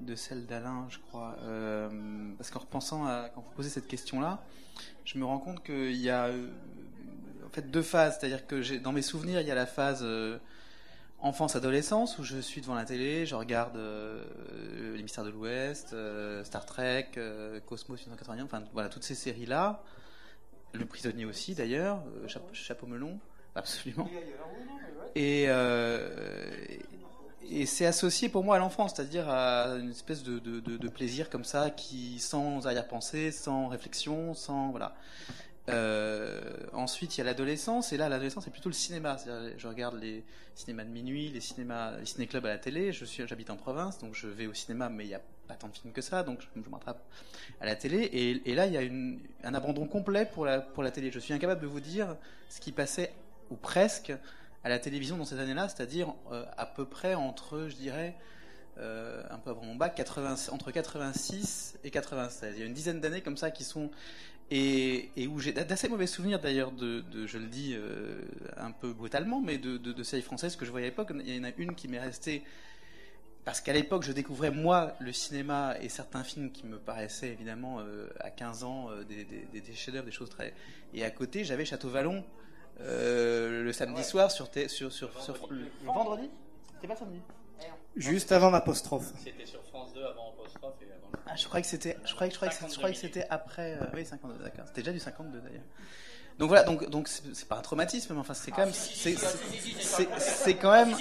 de 0.00 0.14
celle 0.14 0.46
d'Alain, 0.46 0.86
je 0.88 0.98
crois. 0.98 1.36
Euh, 1.42 1.88
parce 2.38 2.50
qu'en 2.50 2.60
repensant 2.60 3.06
à, 3.06 3.28
quand 3.34 3.40
vous 3.40 3.52
posez 3.56 3.68
cette 3.70 3.86
question-là, 3.88 4.42
je 5.04 5.18
me 5.18 5.24
rends 5.24 5.38
compte 5.38 5.62
qu'il 5.64 5.96
y 5.96 6.10
a, 6.10 6.26
euh, 6.26 6.46
en 7.46 7.50
fait, 7.50 7.70
deux 7.70 7.82
phases. 7.82 8.18
C'est-à-dire 8.18 8.46
que 8.46 8.78
dans 8.78 8.92
mes 8.92 9.02
souvenirs, 9.02 9.40
il 9.40 9.46
y 9.46 9.50
a 9.50 9.54
la 9.54 9.66
phase, 9.66 10.00
euh, 10.02 10.38
enfance-adolescence 11.22 12.18
où 12.18 12.24
je 12.24 12.38
suis 12.38 12.60
devant 12.60 12.74
la 12.74 12.84
télé, 12.84 13.26
je 13.26 13.34
regarde 13.34 13.76
euh, 13.76 14.24
Les 14.96 15.02
Mystères 15.02 15.24
de 15.24 15.30
l'Ouest, 15.30 15.92
euh, 15.92 16.42
Star 16.44 16.66
Trek, 16.66 17.10
euh, 17.16 17.60
Cosmos 17.60 18.00
1981, 18.00 18.44
enfin 18.44 18.62
voilà 18.72 18.88
toutes 18.88 19.04
ces 19.04 19.14
séries 19.14 19.46
là. 19.46 19.82
Le 20.74 20.84
prisonnier 20.84 21.24
aussi 21.24 21.54
d'ailleurs, 21.54 22.02
euh, 22.16 22.26
Chapeau, 22.26 22.52
Chapeau 22.52 22.86
melon, 22.86 23.18
absolument. 23.54 24.08
Et, 25.14 25.44
euh, 25.48 26.08
et 27.48 27.66
c'est 27.66 27.86
associé 27.86 28.28
pour 28.28 28.42
moi 28.42 28.56
à 28.56 28.58
l'enfance, 28.58 28.94
c'est-à-dire 28.96 29.28
à 29.28 29.76
une 29.76 29.90
espèce 29.90 30.24
de, 30.24 30.40
de, 30.40 30.58
de, 30.58 30.76
de 30.76 30.88
plaisir 30.88 31.30
comme 31.30 31.44
ça, 31.44 31.70
qui 31.70 32.18
sans 32.18 32.66
arrière-pensée, 32.66 33.30
sans 33.30 33.68
réflexion, 33.68 34.34
sans 34.34 34.70
voilà. 34.70 34.94
Euh, 35.68 36.40
ensuite, 36.72 37.16
il 37.16 37.18
y 37.18 37.20
a 37.20 37.24
l'adolescence, 37.24 37.92
et 37.92 37.96
là, 37.96 38.08
l'adolescence, 38.08 38.44
c'est 38.44 38.50
plutôt 38.50 38.68
le 38.68 38.74
cinéma. 38.74 39.16
Je 39.56 39.68
regarde 39.68 40.00
les 40.00 40.24
cinémas 40.54 40.84
de 40.84 40.90
minuit, 40.90 41.28
les 41.28 41.40
cinémas, 41.40 41.98
les 41.98 42.06
ciné-clubs 42.06 42.44
à 42.46 42.50
la 42.50 42.58
télé. 42.58 42.92
Je 42.92 43.04
suis, 43.04 43.26
j'habite 43.26 43.50
en 43.50 43.56
province, 43.56 43.98
donc 43.98 44.14
je 44.14 44.26
vais 44.26 44.46
au 44.46 44.54
cinéma, 44.54 44.88
mais 44.88 45.04
il 45.04 45.08
n'y 45.08 45.14
a 45.14 45.20
pas 45.46 45.54
tant 45.54 45.68
de 45.68 45.76
films 45.76 45.92
que 45.92 46.02
ça, 46.02 46.22
donc 46.22 46.40
je, 46.40 46.70
m'attrape 46.70 47.02
à 47.60 47.66
la 47.66 47.76
télé. 47.76 48.40
Et, 48.44 48.54
là, 48.54 48.66
il 48.66 48.72
y 48.72 48.76
a 48.76 49.48
un 49.48 49.54
abandon 49.54 49.86
complet 49.86 50.26
pour 50.26 50.46
la, 50.46 50.60
pour 50.60 50.82
la 50.82 50.90
télé. 50.90 51.10
Je 51.10 51.18
suis 51.18 51.34
incapable 51.34 51.60
de 51.60 51.66
vous 51.66 51.80
dire 51.80 52.16
ce 52.48 52.60
qui 52.60 52.72
passait, 52.72 53.12
ou 53.50 53.56
presque, 53.56 54.12
à 54.64 54.68
la 54.68 54.78
télévision 54.78 55.16
dans 55.16 55.24
ces 55.24 55.38
années-là, 55.38 55.68
c'est-à-dire 55.68 56.14
euh, 56.30 56.44
à 56.56 56.66
peu 56.66 56.84
près 56.84 57.14
entre, 57.14 57.66
je 57.68 57.74
dirais, 57.74 58.14
euh, 58.78 59.22
un 59.30 59.38
peu 59.38 59.50
avant 59.50 59.64
mon 59.64 59.74
bac, 59.74 59.94
80, 59.94 60.48
entre 60.50 60.70
86 60.70 61.78
et 61.84 61.90
96. 61.90 62.54
Il 62.54 62.60
y 62.60 62.62
a 62.62 62.66
une 62.66 62.72
dizaine 62.72 63.00
d'années 63.00 63.20
comme 63.20 63.36
ça 63.36 63.50
qui 63.50 63.64
sont 63.64 63.90
et, 64.54 65.10
et 65.16 65.26
où 65.26 65.38
j'ai 65.38 65.52
d'assez 65.52 65.88
mauvais 65.88 66.06
souvenirs 66.06 66.38
d'ailleurs 66.38 66.72
de, 66.72 67.00
de, 67.00 67.26
je 67.26 67.38
le 67.38 67.46
dis 67.46 67.72
euh, 67.74 68.20
un 68.58 68.70
peu 68.70 68.92
brutalement, 68.92 69.40
mais 69.40 69.56
de, 69.56 69.78
de, 69.78 69.92
de 69.92 70.02
séries 70.02 70.20
françaises 70.22 70.56
que 70.56 70.66
je 70.66 70.70
voyais 70.70 70.86
à 70.86 70.90
l'époque. 70.90 71.12
Il 71.24 71.34
y 71.34 71.40
en 71.40 71.44
a 71.44 71.52
une 71.56 71.74
qui 71.74 71.88
m'est 71.88 71.98
restée 72.00 72.42
parce 73.44 73.60
qu'à 73.62 73.72
l'époque 73.72 74.02
je 74.02 74.12
découvrais 74.12 74.50
moi 74.50 74.92
le 75.00 75.12
cinéma 75.12 75.74
et 75.80 75.88
certains 75.88 76.22
films 76.22 76.52
qui 76.52 76.66
me 76.66 76.78
paraissaient 76.78 77.30
évidemment 77.30 77.80
euh, 77.80 78.08
à 78.20 78.30
15 78.30 78.64
ans 78.64 78.90
euh, 78.90 79.04
des, 79.04 79.24
des, 79.24 79.60
des 79.60 79.72
chefs-d'œuvre, 79.74 80.04
des 80.04 80.12
choses 80.12 80.28
très. 80.30 80.52
Et 80.92 81.02
à 81.02 81.10
côté 81.10 81.44
j'avais 81.44 81.64
Château 81.64 81.88
Vallon 81.88 82.22
euh, 82.80 83.62
le 83.64 83.72
samedi 83.72 84.04
soir 84.04 84.30
sur, 84.30 84.50
sur, 84.52 84.70
sur, 84.70 84.92
sur, 84.92 85.22
sur- 85.22 85.48
le 85.50 85.66
vendredi. 85.84 86.28
C'était 86.74 86.88
pas 86.88 86.96
samedi? 86.96 87.20
Juste 87.96 88.32
avant 88.32 88.50
l'apostrophe. 88.50 89.12
C'était 89.22 89.46
sur 89.46 89.62
France 89.64 89.92
2 89.94 90.02
avant 90.04 90.32
Apostrophe 90.32 90.74
et 90.82 90.86
avant. 90.92 91.21
Ah, 91.32 91.36
je 91.36 91.46
croyais 91.46 91.62
que 91.62 91.68
c'était, 91.68 91.96
je 92.04 92.14
croyais, 92.14 92.30
je 92.30 92.36
croyais 92.36 92.50
que, 92.52 92.58
c'était- 92.58 92.72
je 92.72 92.76
croyais 92.76 92.94
que 92.94 93.00
c'était 93.00 93.26
après, 93.30 93.78
euh, 93.80 93.84
oui, 93.94 94.04
52, 94.04 94.42
d'accord. 94.44 94.64
C'était 94.66 94.82
déjà 94.82 94.92
du 94.92 95.00
52 95.00 95.40
d'ailleurs. 95.40 95.62
Donc 96.38 96.48
voilà, 96.48 96.64
donc, 96.64 96.88
donc 96.88 97.08
c'est 97.08 97.46
pas 97.46 97.56
un 97.58 97.60
traumatisme, 97.60 98.14
mais 98.14 98.20
enfin 98.20 98.32
c'est 98.32 98.50
quand 98.50 98.64
même, 98.64 98.72
c'est, 98.72 99.14
c'est, 99.14 99.14
quand 99.14 99.22
même. 99.22 99.76
C'est- 100.38 100.54
quand 100.54 100.70
même- 100.72 100.94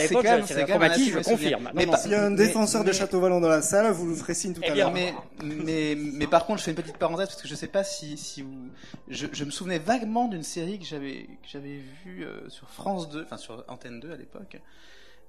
c'est 0.00 0.14
quand 0.16 0.22
même 0.24 0.42
un 0.42 0.66
traumatisme, 0.66 1.18
assez 1.18 1.30
je 1.30 1.34
confirme. 1.36 1.70
Mais. 1.74 1.86
S'il 1.96 2.10
y 2.10 2.14
a 2.14 2.24
un 2.24 2.32
défenseur 2.32 2.82
de 2.82 2.88
mais- 2.88 2.92
Château 2.92 3.20
Vallon 3.20 3.40
dans 3.40 3.48
la 3.48 3.62
salle, 3.62 3.90
vous 3.92 4.08
le 4.08 4.16
ferez 4.16 4.34
signe 4.34 4.52
tout 4.52 4.60
Eh 4.64 4.70
à 4.70 4.74
l'heure. 4.74 4.90
mais, 4.92 5.14
mais, 5.44 5.94
mais 5.96 6.26
par 6.26 6.44
contre, 6.44 6.58
je 6.58 6.64
fais 6.64 6.70
une 6.72 6.76
petite 6.76 6.98
parenthèse 6.98 7.28
parce 7.28 7.40
que 7.40 7.46
je 7.48 7.54
sais 7.54 7.68
pas 7.68 7.84
si, 7.84 8.16
si 8.18 8.42
vous, 8.42 8.68
je, 9.08 9.26
je 9.32 9.44
me 9.44 9.50
souvenais 9.52 9.78
vaguement 9.78 10.26
d'une 10.26 10.42
série 10.42 10.78
que 10.80 10.84
j'avais, 10.84 11.22
que 11.42 11.48
j'avais 11.50 11.80
vue 12.04 12.24
euh, 12.24 12.48
sur 12.48 12.68
France 12.68 13.08
2, 13.08 13.22
enfin 13.22 13.36
sur 13.36 13.64
Antenne 13.68 14.00
2 14.00 14.12
à 14.12 14.16
l'époque. 14.16 14.60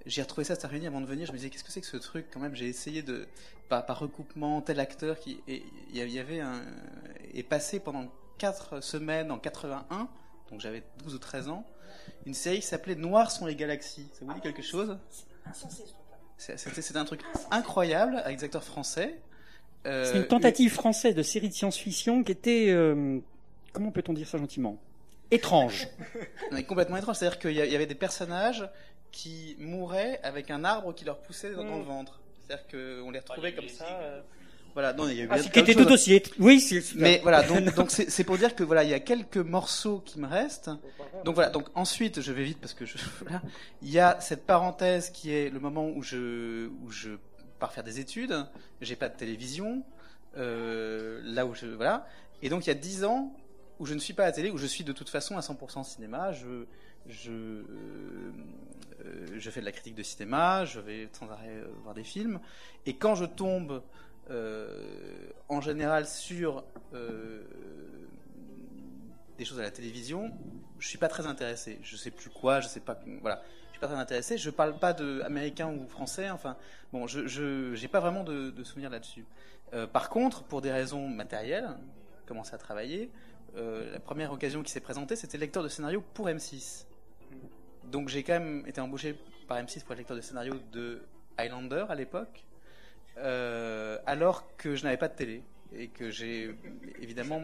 J'ai 0.05 0.21
retrouvé 0.21 0.43
ça 0.45 0.55
cette 0.55 0.69
réunion 0.69 0.87
avant 0.91 1.01
de 1.01 1.05
venir. 1.07 1.25
Je 1.27 1.31
me 1.31 1.37
disais, 1.37 1.49
qu'est-ce 1.49 1.63
que 1.63 1.71
c'est 1.71 1.81
que 1.81 1.87
ce 1.87 1.97
truc 1.97 2.27
quand 2.31 2.39
même? 2.39 2.55
J'ai 2.55 2.67
essayé 2.67 3.01
de, 3.01 3.27
par, 3.69 3.85
par 3.85 3.99
recoupement, 3.99 4.61
tel 4.61 4.79
acteur 4.79 5.19
qui, 5.19 5.39
il 5.47 5.63
y 6.13 6.19
avait 6.19 6.39
un, 6.41 6.61
est 7.33 7.43
passé 7.43 7.79
pendant 7.79 8.05
4 8.37 8.81
semaines 8.81 9.31
en 9.31 9.39
81, 9.39 10.07
donc 10.51 10.61
j'avais 10.61 10.83
12 11.03 11.15
ou 11.15 11.17
13 11.19 11.49
ans, 11.49 11.65
une 12.25 12.33
série 12.35 12.59
qui 12.59 12.67
s'appelait 12.67 12.95
Noirs 12.95 13.31
sont 13.31 13.45
les 13.47 13.55
galaxies. 13.55 14.07
Ça 14.13 14.25
vous 14.25 14.33
dit 14.33 14.41
quelque 14.41 14.61
chose? 14.61 14.97
C'est- 16.37 16.57
C'était 16.57 16.81
c'était 16.81 16.99
un 16.99 17.05
truc 17.05 17.21
incroyable 17.49 18.17
avec 18.17 18.37
des 18.39 18.43
acteurs 18.45 18.63
français. 18.63 19.15
Euh, 19.87 20.11
C'est 20.11 20.17
une 20.19 20.27
tentative 20.27 20.71
française 20.71 21.15
de 21.15 21.23
série 21.23 21.47
de 21.49 21.53
science-fiction 21.53 22.23
qui 22.23 22.31
était, 22.31 22.67
euh, 22.69 23.19
comment 23.71 23.91
peut-on 23.91 24.13
dire 24.13 24.27
ça 24.27 24.37
gentiment? 24.37 24.77
Étrange. 25.31 25.87
Non, 26.51 26.61
complètement 26.63 26.97
étrange. 26.97 27.15
C'est-à-dire 27.17 27.39
qu'il 27.39 27.51
y 27.53 27.75
avait 27.75 27.85
des 27.87 27.95
personnages 27.95 28.67
qui 29.15 29.55
mouraient 29.59 30.19
avec 30.23 30.51
un 30.51 30.65
arbre 30.65 30.93
qui 30.93 31.05
leur 31.05 31.19
poussait 31.19 31.53
dans, 31.53 31.63
le 31.63 31.83
ventre. 31.83 32.19
C'est-à-dire 32.45 32.67
qu'on 32.67 33.11
les 33.11 33.19
retrouvait 33.19 33.53
comme 33.53 33.69
ça. 33.69 33.85
euh, 34.01 34.21
Voilà, 34.73 34.91
non, 34.91 35.07
il 35.07 35.15
y 35.15 35.21
a 35.21 35.23
eu 35.23 35.27
Ah, 35.31 35.39
qui 35.39 35.57
était 35.57 35.73
tout 35.73 35.89
aussi. 35.89 36.21
Oui, 36.37 36.59
c'est. 36.59 36.83
Mais 36.95 37.21
voilà, 37.23 37.41
donc 37.43 37.73
donc 37.75 37.91
c'est 37.91 38.23
pour 38.25 38.37
dire 38.37 38.53
que 38.55 38.63
voilà, 38.63 38.83
il 38.83 38.89
y 38.89 38.93
a 38.93 38.99
quelques 38.99 39.37
morceaux 39.37 40.01
qui 40.05 40.19
me 40.19 40.27
restent. 40.27 40.69
Donc 41.23 41.33
voilà, 41.33 41.49
donc 41.49 41.67
ensuite, 41.75 42.19
je 42.19 42.33
vais 42.33 42.43
vite 42.43 42.59
parce 42.59 42.73
que 42.73 42.85
je 42.85 42.97
voilà, 43.21 43.41
il 43.81 43.89
y 43.89 43.99
a 43.99 44.19
cette 44.19 44.45
parenthèse 44.45 45.11
qui 45.11 45.33
est 45.33 45.49
le 45.49 45.61
moment 45.61 45.87
où 45.87 46.03
je 46.03 46.67
où 46.83 46.91
je 46.91 47.11
pars 47.57 47.71
faire 47.71 47.85
des 47.85 48.01
études. 48.01 48.45
J'ai 48.81 48.97
pas 48.97 49.07
de 49.07 49.15
télévision, 49.15 49.83
euh, 50.35 51.21
là 51.23 51.45
où 51.45 51.55
je 51.55 51.67
voilà, 51.67 52.05
et 52.43 52.49
donc 52.49 52.65
il 52.65 52.67
y 52.67 52.71
a 52.71 52.75
dix 52.75 53.05
ans 53.05 53.33
où 53.79 53.85
je 53.85 53.93
ne 53.93 53.99
suis 53.99 54.13
pas 54.13 54.23
à 54.23 54.25
la 54.27 54.31
télé, 54.33 54.51
où 54.51 54.57
je 54.57 54.67
suis 54.67 54.83
de 54.83 54.91
toute 54.91 55.09
façon 55.09 55.37
à 55.37 55.39
100% 55.39 55.85
cinéma. 55.85 56.33
Je 56.33 56.65
je 57.07 57.63
euh, 59.05 59.27
je 59.37 59.49
fais 59.49 59.59
de 59.59 59.65
la 59.65 59.71
critique 59.71 59.95
de 59.95 60.03
cinéma, 60.03 60.65
je 60.65 60.79
vais 60.79 61.09
sans 61.11 61.29
arrêt 61.29 61.49
euh, 61.49 61.67
voir 61.83 61.93
des 61.93 62.03
films, 62.03 62.39
et 62.85 62.95
quand 62.95 63.15
je 63.15 63.25
tombe 63.25 63.81
euh, 64.29 65.29
en 65.49 65.61
général 65.61 66.07
sur 66.07 66.63
des 69.37 69.43
choses 69.43 69.59
à 69.59 69.63
la 69.63 69.71
télévision, 69.71 70.31
je 70.79 70.87
suis 70.87 70.97
pas 70.97 71.09
très 71.09 71.27
intéressé. 71.27 71.77
Je 71.81 71.97
sais 71.97 72.11
plus 72.11 72.29
quoi, 72.29 72.61
je 72.61 72.67
sais 72.67 72.79
pas, 72.79 72.97
voilà, 73.21 73.43
je 73.67 73.71
suis 73.71 73.79
pas 73.79 73.87
très 73.87 73.97
intéressé. 73.97 74.37
Je 74.37 74.49
parle 74.49 74.79
pas 74.79 74.93
de 74.93 75.21
américain 75.21 75.67
ou 75.67 75.85
français, 75.87 76.29
enfin, 76.29 76.55
bon, 76.93 77.05
je 77.05 77.73
j'ai 77.75 77.87
pas 77.89 77.99
vraiment 77.99 78.23
de, 78.23 78.49
de 78.49 78.63
souvenirs 78.63 78.89
là-dessus. 78.89 79.25
Par 79.91 80.09
contre, 80.09 80.43
pour 80.43 80.61
des 80.61 80.71
raisons 80.71 81.09
matérielles, 81.09 81.75
commencer 82.25 82.55
à 82.55 82.57
travailler, 82.57 83.11
la 83.55 83.99
première 83.99 84.31
occasion 84.31 84.63
qui 84.63 84.71
s'est 84.71 84.79
présentée, 84.79 85.17
c'était 85.17 85.37
lecteur 85.37 85.63
de 85.63 85.67
scénario 85.69 86.01
pour 86.13 86.29
M6. 86.29 86.85
Donc 87.91 88.09
j'ai 88.09 88.23
quand 88.23 88.33
même 88.33 88.63
été 88.67 88.81
embauché 88.81 89.15
par 89.47 89.57
M6 89.57 89.83
pour 89.83 89.93
être 89.93 89.99
lecteur 89.99 90.17
de 90.17 90.21
scénario 90.21 90.53
de 90.71 91.01
Highlander 91.37 91.85
à 91.89 91.95
l'époque, 91.95 92.43
euh, 93.17 93.97
alors 94.05 94.55
que 94.57 94.75
je 94.75 94.83
n'avais 94.83 94.97
pas 94.97 95.07
de 95.07 95.15
télé. 95.15 95.43
et 95.77 95.87
que 95.89 96.09
j'ai 96.09 96.55
évidemment 97.01 97.41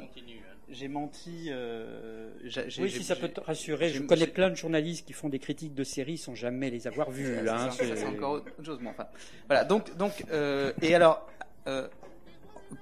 j'ai 0.69 0.87
menti. 0.87 1.47
euh, 1.49 2.29
j'ai- 2.45 2.61
Oui, 2.81 2.89
si 2.89 3.03
ça 3.03 3.15
peut 3.17 3.27
te 3.27 3.41
rassurer, 3.41 3.89
je 3.89 4.03
connais 4.03 4.27
plein 4.27 4.49
de 4.49 4.55
journalistes 4.55 5.05
qui 5.05 5.11
font 5.11 5.27
des 5.27 5.39
critiques 5.39 5.73
de 5.73 5.83
séries 5.83 6.17
sans 6.17 6.33
jamais 6.33 6.69
les 6.69 6.87
avoir 6.87 7.11
vues. 7.11 7.25
Ça, 7.45 7.63
hein, 7.65 7.69
c'est- 7.71 8.05
encore 8.05 8.31
autre 8.33 8.63
chose, 8.63 8.77
mais 8.81 8.89
enfin. 8.89 9.07
Voilà, 9.47 9.65
donc, 9.65 9.97
donc, 9.97 10.23
euh, 10.31 10.71
et 10.81 10.95
alors, 10.95 11.27
euh, 11.67 11.89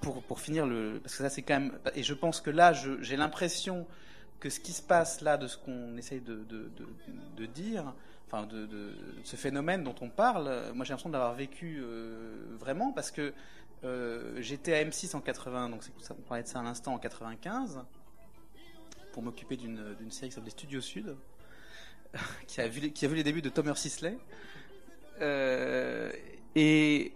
pour, 0.01 0.21
pour 0.21 0.39
finir 0.39 0.67
le, 0.67 0.99
parce 1.01 1.15
que 1.15 1.23
ça 1.23 1.29
c'est 1.31 1.41
quand 1.41 1.59
même, 1.59 1.79
et 1.95 2.03
je 2.03 2.13
pense 2.13 2.41
que 2.41 2.51
là, 2.51 2.73
j'ai 2.73 3.15
l'impression 3.17 3.87
que 4.39 4.49
ce 4.49 4.59
qui 4.59 4.73
se 4.73 4.81
passe 4.81 5.21
là, 5.21 5.37
de 5.37 5.47
ce 5.47 5.57
qu'on 5.57 5.97
essaye 5.97 6.21
de, 6.21 7.45
dire, 7.45 7.93
enfin, 8.27 8.45
de, 8.45 8.95
ce 9.23 9.35
phénomène 9.35 9.83
dont 9.83 9.95
on 10.01 10.09
parle, 10.09 10.47
euh, 10.47 10.73
moi 10.73 10.85
j'ai 10.85 10.91
l'impression 10.91 11.09
d'avoir 11.09 11.33
vécu 11.33 11.79
euh, 11.81 12.45
vraiment, 12.57 12.91
parce 12.91 13.11
que 13.11 13.33
euh, 13.83 14.41
j'étais 14.41 14.73
à 14.73 14.83
M6 14.83 15.15
en 15.15 15.21
80, 15.21 15.69
donc 15.69 15.83
ça 15.99 16.13
qu'on 16.13 16.21
parlait 16.21 16.43
de 16.43 16.47
ça 16.47 16.59
à 16.59 16.63
l'instant, 16.63 16.93
en 16.93 16.99
95, 16.99 17.81
pour 19.13 19.23
m'occuper 19.23 19.57
d'une 19.57 20.11
série 20.11 20.29
qui 20.29 20.35
s'appelait 20.35 20.51
Studio 20.51 20.81
Sud, 20.81 21.15
qui 22.47 22.61
a 22.61 22.67
vu, 22.67 22.79
les- 22.81 23.23
débuts 23.23 23.41
de 23.41 23.49
Thomas 23.49 23.75
Sisley. 23.75 24.17
Et 26.55 27.13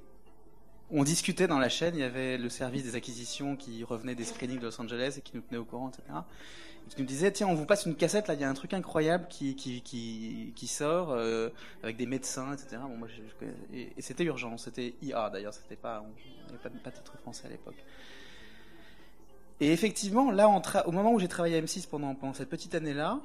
on 0.92 1.04
discutait 1.04 1.48
dans 1.48 1.60
la 1.60 1.70
chaîne, 1.70 1.96
il 1.96 2.02
y 2.02 2.04
avait 2.04 2.38
le 2.38 2.50
service 2.50 2.84
des 2.84 2.96
acquisitions 2.96 3.56
qui 3.56 3.84
revenait 3.84 4.16
des 4.16 4.26
screenings 4.26 4.60
de 4.60 4.66
Los 4.66 4.80
Angeles 4.82 5.16
et 5.18 5.22
qui 5.22 5.36
nous 5.36 5.42
tenait 5.42 5.58
au 5.58 5.66
courant, 5.66 5.90
etc. 5.90 6.04
Et 6.86 6.94
qui 6.94 7.02
nous 7.02 7.08
disait, 7.08 7.32
tiens, 7.32 7.48
on 7.48 7.56
vous 7.56 7.66
passe 7.66 7.86
une 7.86 7.96
cassette, 7.96 8.28
là, 8.28 8.34
il 8.34 8.42
y 8.42 8.44
a 8.44 8.50
un 8.50 8.54
truc 8.54 8.74
incroyable 8.74 9.28
qui, 9.30 9.56
qui, 9.56 9.82
qui, 9.82 10.68
sort, 10.68 11.12
euh, 11.12 11.50
avec 11.82 11.98
des 11.98 12.06
médecins, 12.06 12.54
etc. 12.54 12.82
Bon, 12.82 12.98
moi, 12.98 13.08
et, 13.74 13.90
c'était 14.00 14.26
urgent, 14.26 14.58
c'était 14.58 14.94
IA 15.02 15.30
d'ailleurs, 15.30 15.54
c'était 15.54 15.76
pas, 15.76 16.04
on 16.06 16.58
pas, 16.58 16.70
pas 16.70 16.90
de 16.90 16.96
titre 16.96 17.18
français 17.18 17.48
à 17.48 17.50
l'époque. 17.50 17.84
Et 19.60 19.72
effectivement, 19.72 20.32
là, 20.32 20.50
au 20.86 20.92
moment 20.92 21.14
où 21.14 21.20
j'ai 21.20 21.28
travaillé 21.28 21.58
à 21.58 21.62
M6 21.62 21.88
pendant, 21.88 22.16
pendant 22.16 22.34
cette 22.34 22.50
petite 22.50 22.76
année-là, 22.76 23.22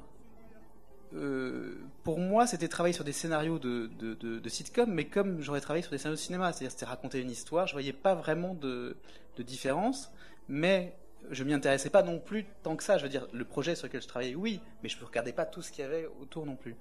euh, 1.14 1.74
pour 2.04 2.18
moi, 2.18 2.46
c'était 2.46 2.68
travailler 2.68 2.92
sur 2.92 3.04
des 3.04 3.12
scénarios 3.12 3.58
de, 3.58 3.90
de, 3.98 4.14
de, 4.14 4.38
de 4.38 4.48
sitcom, 4.48 4.90
mais 4.92 5.06
comme 5.06 5.40
j'aurais 5.40 5.60
travaillé 5.60 5.82
sur 5.82 5.90
des 5.90 5.98
scénarios 5.98 6.16
de 6.16 6.20
cinéma, 6.20 6.52
c'est-à-dire 6.52 6.70
c'était 6.72 6.86
raconter 6.86 7.20
une 7.20 7.30
histoire, 7.30 7.66
je 7.66 7.72
voyais 7.72 7.92
pas 7.92 8.14
vraiment 8.14 8.54
de, 8.54 8.96
de 9.36 9.42
différence, 9.42 10.10
mais 10.48 10.96
je 11.30 11.44
m'y 11.44 11.52
intéressais 11.52 11.90
pas 11.90 12.02
non 12.02 12.18
plus 12.18 12.46
tant 12.62 12.76
que 12.76 12.82
ça. 12.82 12.98
Je 12.98 13.02
veux 13.02 13.08
dire, 13.08 13.26
le 13.32 13.44
projet 13.44 13.74
sur 13.74 13.86
lequel 13.86 14.02
je 14.02 14.08
travaillais, 14.08 14.34
oui, 14.34 14.60
mais 14.82 14.88
je 14.88 14.98
ne 14.98 15.04
regardais 15.04 15.32
pas 15.32 15.44
tout 15.44 15.62
ce 15.62 15.72
qu'il 15.72 15.84
y 15.84 15.86
avait 15.86 16.08
autour 16.20 16.46
non 16.46 16.56
plus. 16.56 16.76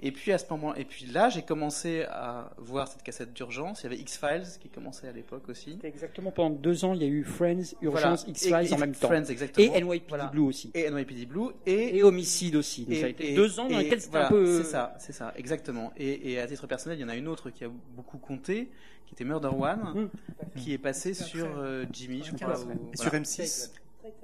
Et 0.00 0.12
puis 0.12 0.30
à 0.30 0.38
ce 0.38 0.44
moment, 0.48 0.76
et 0.76 0.84
puis 0.84 1.06
là, 1.06 1.28
j'ai 1.28 1.42
commencé 1.42 2.02
à 2.04 2.50
voir 2.56 2.86
cette 2.86 3.02
cassette 3.02 3.32
d'urgence. 3.32 3.80
Il 3.80 3.84
y 3.84 3.86
avait 3.86 3.98
X-Files 3.98 4.44
qui 4.60 4.68
commençait 4.68 5.08
à 5.08 5.12
l'époque 5.12 5.48
aussi. 5.48 5.76
Exactement 5.82 6.30
pendant 6.30 6.54
deux 6.54 6.84
ans, 6.84 6.94
il 6.94 7.02
y 7.02 7.04
a 7.04 7.08
eu 7.08 7.24
Friends, 7.24 7.74
Urgence, 7.82 8.24
Voilà. 8.24 8.28
X-Files 8.28 8.66
Et- 8.70 8.74
en 8.74 8.78
même 8.78 8.94
temps. 8.94 9.08
Friends, 9.08 9.24
exactement. 9.28 9.74
Et 9.74 9.80
NYPD 9.80 10.04
Voilà. 10.08 10.26
Blue 10.26 10.42
aussi. 10.42 10.70
Et 10.74 10.88
NYPD 10.88 11.26
Blue 11.26 11.48
et 11.66 11.96
Et 11.98 12.02
Homicide 12.04 12.54
aussi. 12.54 12.84
Donc 12.84 12.94
ça 12.96 13.06
a 13.06 13.08
été 13.08 13.34
deux 13.34 13.58
ans 13.58 13.68
dans 13.68 13.78
lesquels 13.78 14.00
c'était 14.00 14.10
voilà, 14.12 14.26
un 14.26 14.30
peu. 14.30 14.62
C'est 14.62 14.68
ça, 14.70 14.94
c'est 15.00 15.12
ça, 15.12 15.32
exactement. 15.36 15.92
Et, 15.96 16.32
et 16.32 16.38
à 16.40 16.46
titre 16.46 16.68
personnel, 16.68 16.96
il 16.98 17.02
y 17.02 17.04
en 17.04 17.08
a 17.08 17.16
une 17.16 17.26
autre 17.26 17.50
qui 17.50 17.64
a 17.64 17.68
beaucoup 17.96 18.18
compté, 18.18 18.70
qui 19.06 19.14
était 19.14 19.24
Murder 19.24 19.48
One, 19.48 19.80
Hum. 19.96 20.10
qui 20.56 20.74
est 20.74 20.78
passée 20.78 21.12
sur 21.14 21.48
euh, 21.58 21.84
Jimmy, 21.92 22.22
je 22.24 22.36
crois. 22.36 22.56
ou-. 22.60 22.70
Et 22.70 22.74
voilà. 22.94 22.94
sur 22.94 23.10
M6 23.12 23.70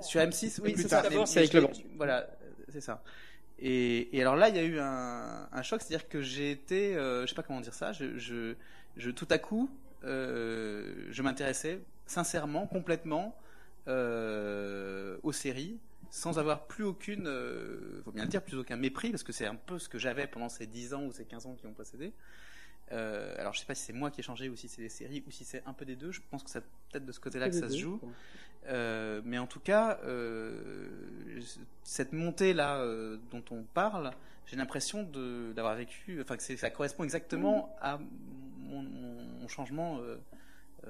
Sur 0.02 0.20
M6, 0.20 0.60
oui, 0.62 0.72
Plus 0.74 0.82
c'est 0.82 0.88
tard. 0.88 1.02
ça. 1.02 1.10
D'abord, 1.10 1.26
c'est 1.26 1.40
avec 1.40 1.52
le 1.52 1.66
Voilà, 1.96 2.28
c'est 2.68 2.80
ça. 2.80 3.02
Et, 3.58 4.20
alors 4.20 4.36
là, 4.36 4.48
il 4.48 4.56
y 4.56 4.58
a 4.58 4.64
eu 4.64 4.78
un, 4.78 5.62
choc, 5.62 5.80
c'est-à-dire 5.80 6.08
que 6.08 6.20
j'ai 6.20 6.50
été, 6.50 6.96
euh, 6.96 7.22
je 7.22 7.28
sais 7.28 7.34
pas 7.34 7.42
comment 7.42 7.60
dire 7.60 7.74
ça, 7.74 7.92
tout 7.92 9.28
à 9.30 9.38
coup, 9.38 9.70
euh, 10.04 11.06
je 11.10 11.22
m'intéressais 11.22 11.80
sincèrement, 12.06 12.66
complètement 12.66 13.36
euh, 13.88 15.16
aux 15.22 15.32
séries, 15.32 15.78
sans 16.10 16.38
avoir 16.38 16.66
plus 16.66 16.84
aucune, 16.84 17.26
euh, 17.26 18.02
faut 18.04 18.12
bien 18.12 18.24
le 18.24 18.28
dire, 18.28 18.42
plus 18.42 18.58
aucun 18.58 18.76
mépris, 18.76 19.10
parce 19.10 19.22
que 19.22 19.32
c'est 19.32 19.46
un 19.46 19.54
peu 19.54 19.78
ce 19.78 19.88
que 19.88 19.98
j'avais 19.98 20.26
pendant 20.26 20.48
ces 20.48 20.66
10 20.66 20.94
ans 20.94 21.04
ou 21.04 21.12
ces 21.12 21.24
15 21.24 21.46
ans 21.46 21.54
qui 21.54 21.66
ont 21.66 21.72
précédé. 21.72 22.12
Euh, 22.92 23.34
alors 23.38 23.52
je 23.54 23.60
sais 23.60 23.66
pas 23.66 23.74
si 23.74 23.82
c'est 23.84 23.92
moi 23.92 24.10
qui 24.10 24.20
ai 24.20 24.22
changé 24.22 24.48
ou 24.48 24.56
si 24.56 24.68
c'est 24.68 24.82
les 24.82 24.88
séries 24.88 25.22
ou 25.26 25.30
si 25.30 25.44
c'est 25.44 25.62
un 25.66 25.72
peu 25.72 25.84
des 25.84 25.96
deux. 25.96 26.12
Je 26.12 26.20
pense 26.30 26.42
que 26.42 26.50
c'est 26.50 26.62
peut-être 26.90 27.06
de 27.06 27.12
ce 27.12 27.20
côté-là 27.20 27.48
que 27.48 27.54
ça 27.60 27.68
se 27.68 27.78
joue. 27.82 27.98
Euh, 28.66 29.20
mais 29.24 29.38
en 29.38 29.46
tout 29.46 29.60
cas, 29.60 29.98
euh, 30.04 31.40
cette 31.82 32.12
montée-là 32.12 32.84
dont 33.30 33.44
on 33.50 33.62
parle, 33.62 34.10
j'ai 34.46 34.56
l'impression 34.56 35.02
d'avoir 35.54 35.74
vécu, 35.76 36.20
enfin 36.20 36.36
que 36.36 36.42
ça 36.42 36.70
correspond 36.70 37.04
exactement 37.04 37.74
à 37.80 37.98
mon, 38.58 38.82
mon- 38.82 39.22
mon 39.40 39.48
changement 39.48 39.98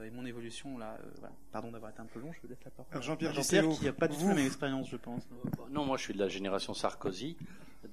et 0.04 0.10
mon 0.10 0.24
évolution 0.26 0.76
là. 0.78 0.96
euh, 1.00 1.06
voilà. 1.20 1.34
Pardon 1.52 1.70
d'avoir 1.70 1.90
été 1.90 2.00
un 2.00 2.06
peu 2.06 2.20
long, 2.20 2.32
je 2.32 2.40
vais 2.42 2.48
laisser 2.48 2.64
la 2.64 2.70
parole. 2.70 3.02
Jean-Pierre 3.02 3.32
Jean-Pierre 3.34 3.68
qui 3.68 3.84
n'a 3.84 3.92
pas 3.92 4.08
du 4.08 4.14
tout 4.16 4.22
vous- 4.22 4.28
la 4.30 4.34
même 4.34 4.46
expérience, 4.46 4.88
je 4.90 4.96
pense. 4.96 5.22
Non, 5.70 5.84
moi 5.84 5.96
je 5.96 6.02
suis 6.04 6.14
de 6.14 6.18
la 6.18 6.28
génération 6.28 6.74
Sarkozy. 6.74 7.36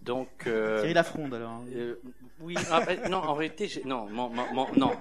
Donc. 0.04 0.48
euh, 0.48 0.80
Thierry 0.80 0.94
Lafronde 0.94 1.34
alors. 1.34 1.52
hein. 1.52 1.66
euh, 1.76 1.96
oui, 2.40 2.56
ah, 2.72 2.82
ben, 2.86 3.10
non, 3.10 3.18
en 3.18 3.34
réalité, 3.34 3.68
j'ai- 3.68 3.84
non, 3.84 4.08
mon- 4.10 4.30
mon- 4.30 4.54
mon- 4.54 4.74
non, 4.78 4.92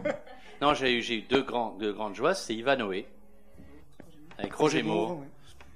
non, 0.61 0.75
j'ai 0.75 0.99
eu, 0.99 1.03
j'ai 1.03 1.19
eu 1.19 1.23
deux, 1.23 1.43
grands, 1.43 1.77
deux 1.79 1.93
grandes 1.93 2.15
joies. 2.17 2.35
C'est 2.35 2.55
Ivanhoe 2.55 3.05
avec 4.39 4.53
Roger 4.55 4.83
Moore. 4.83 5.23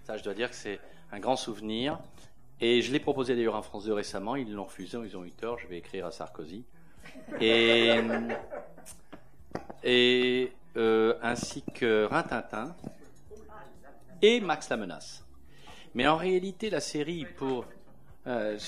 Ça, 0.05 0.17
je 0.17 0.25
dois 0.25 0.35
dire 0.35 0.51
que 0.51 0.57
c'est 0.57 0.81
un 1.13 1.21
grand 1.21 1.37
souvenir. 1.37 1.99
Et 2.61 2.83
je 2.83 2.93
l'ai 2.93 3.01
proposé 3.01 3.35
d'ailleurs 3.35 3.57
en 3.57 3.63
France 3.63 3.85
2 3.85 3.93
récemment. 3.93 4.37
Ils 4.37 4.53
l'ont 4.53 4.65
refusé, 4.65 4.97
ils 5.05 5.17
ont 5.17 5.25
eu 5.25 5.31
tort. 5.33 5.59
Je 5.59 5.67
vais 5.69 5.79
écrire 5.79 6.07
à 6.07 6.11
Sarkozy. 6.11 6.65
Et, 7.41 7.91
et 9.83 10.53
euh, 10.77 11.15
ainsi 11.23 11.63
que 11.75 12.05
Rintintin 12.05 12.75
et 14.23 14.41
Max 14.41 14.69
la 14.69 14.77
menace. 14.77 15.25
Mais 15.95 16.07
en 16.07 16.17
réalité, 16.17 16.71
la 16.71 16.81
série 16.81 17.27
pour 17.37 17.67
euh, 18.27 18.59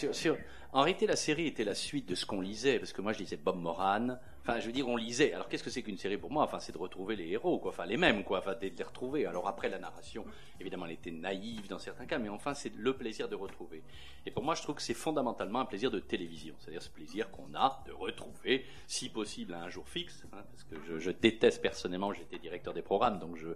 en 0.73 0.83
réalité, 0.83 1.07
la 1.07 1.17
série 1.17 1.47
était 1.47 1.65
la 1.65 1.75
suite 1.75 2.09
de 2.09 2.15
ce 2.15 2.27
qu'on 2.27 2.41
lisait, 2.41 2.79
parce 2.79 2.93
que 2.93 3.01
moi 3.01 3.13
je 3.13 3.21
lisais 3.21 3.39
Bob 3.39 3.57
Moran. 3.57 4.19
Enfin, 4.49 4.61
je 4.61 4.67
veux 4.67 4.73
dire, 4.73 4.89
on 4.89 4.97
lisait. 4.97 5.33
Alors, 5.33 5.49
qu'est-ce 5.49 5.65
que 5.65 5.71
c'est 5.71 5.83
qu'une 5.83 5.99
série 5.99 6.19
pour 6.19 6.31
moi? 6.31 6.45
Enfin, 6.45 6.61
c'est 6.61 6.71
de 6.71 6.79
retrouver 6.79 7.17
les 7.17 7.31
héros, 7.31 7.59
quoi. 7.59 7.73
Enfin, 7.73 7.85
les 7.85 7.97
mêmes, 7.97 8.23
quoi. 8.23 8.39
Enfin, 8.39 8.55
de 8.55 8.69
les 8.69 8.85
retrouver. 8.85 9.27
Alors 9.27 9.49
après, 9.49 9.69
la 9.69 9.81
narration, 9.81 10.25
évidemment, 10.61 10.87
elle 10.87 10.93
était 10.93 11.11
naïve 11.11 11.67
dans 11.67 11.81
certains 11.81 12.07
cas, 12.07 12.19
mais 12.19 12.29
enfin, 12.29 12.55
c'est 12.55 12.73
le 12.77 12.97
plaisir 12.97 13.29
de 13.29 13.35
retrouver. 13.35 13.83
Et 14.25 14.31
pour 14.31 14.45
moi, 14.45 14.55
je 14.55 14.63
trouve 14.63 14.77
que 14.77 14.83
c'est 14.83 14.95
fondamentalement 14.95 15.59
un 15.59 15.65
plaisir 15.65 15.91
de 15.91 15.99
télévision, 15.99 16.55
c'est-à-dire 16.61 16.81
ce 16.81 16.91
plaisir 16.91 17.33
qu'on 17.33 17.53
a 17.57 17.83
de 17.89 17.93
retrouver, 17.93 18.65
si 18.87 19.09
possible, 19.09 19.53
à 19.53 19.65
un 19.65 19.69
jour 19.69 19.89
fixe, 19.89 20.23
hein, 20.33 20.45
parce 20.53 20.63
que 20.63 21.01
je, 21.01 21.11
déteste 21.11 21.61
personnellement. 21.61 22.13
J'étais 22.13 22.39
directeur 22.39 22.73
des 22.73 22.83
programmes, 22.83 23.19
donc 23.19 23.37
je 23.37 23.49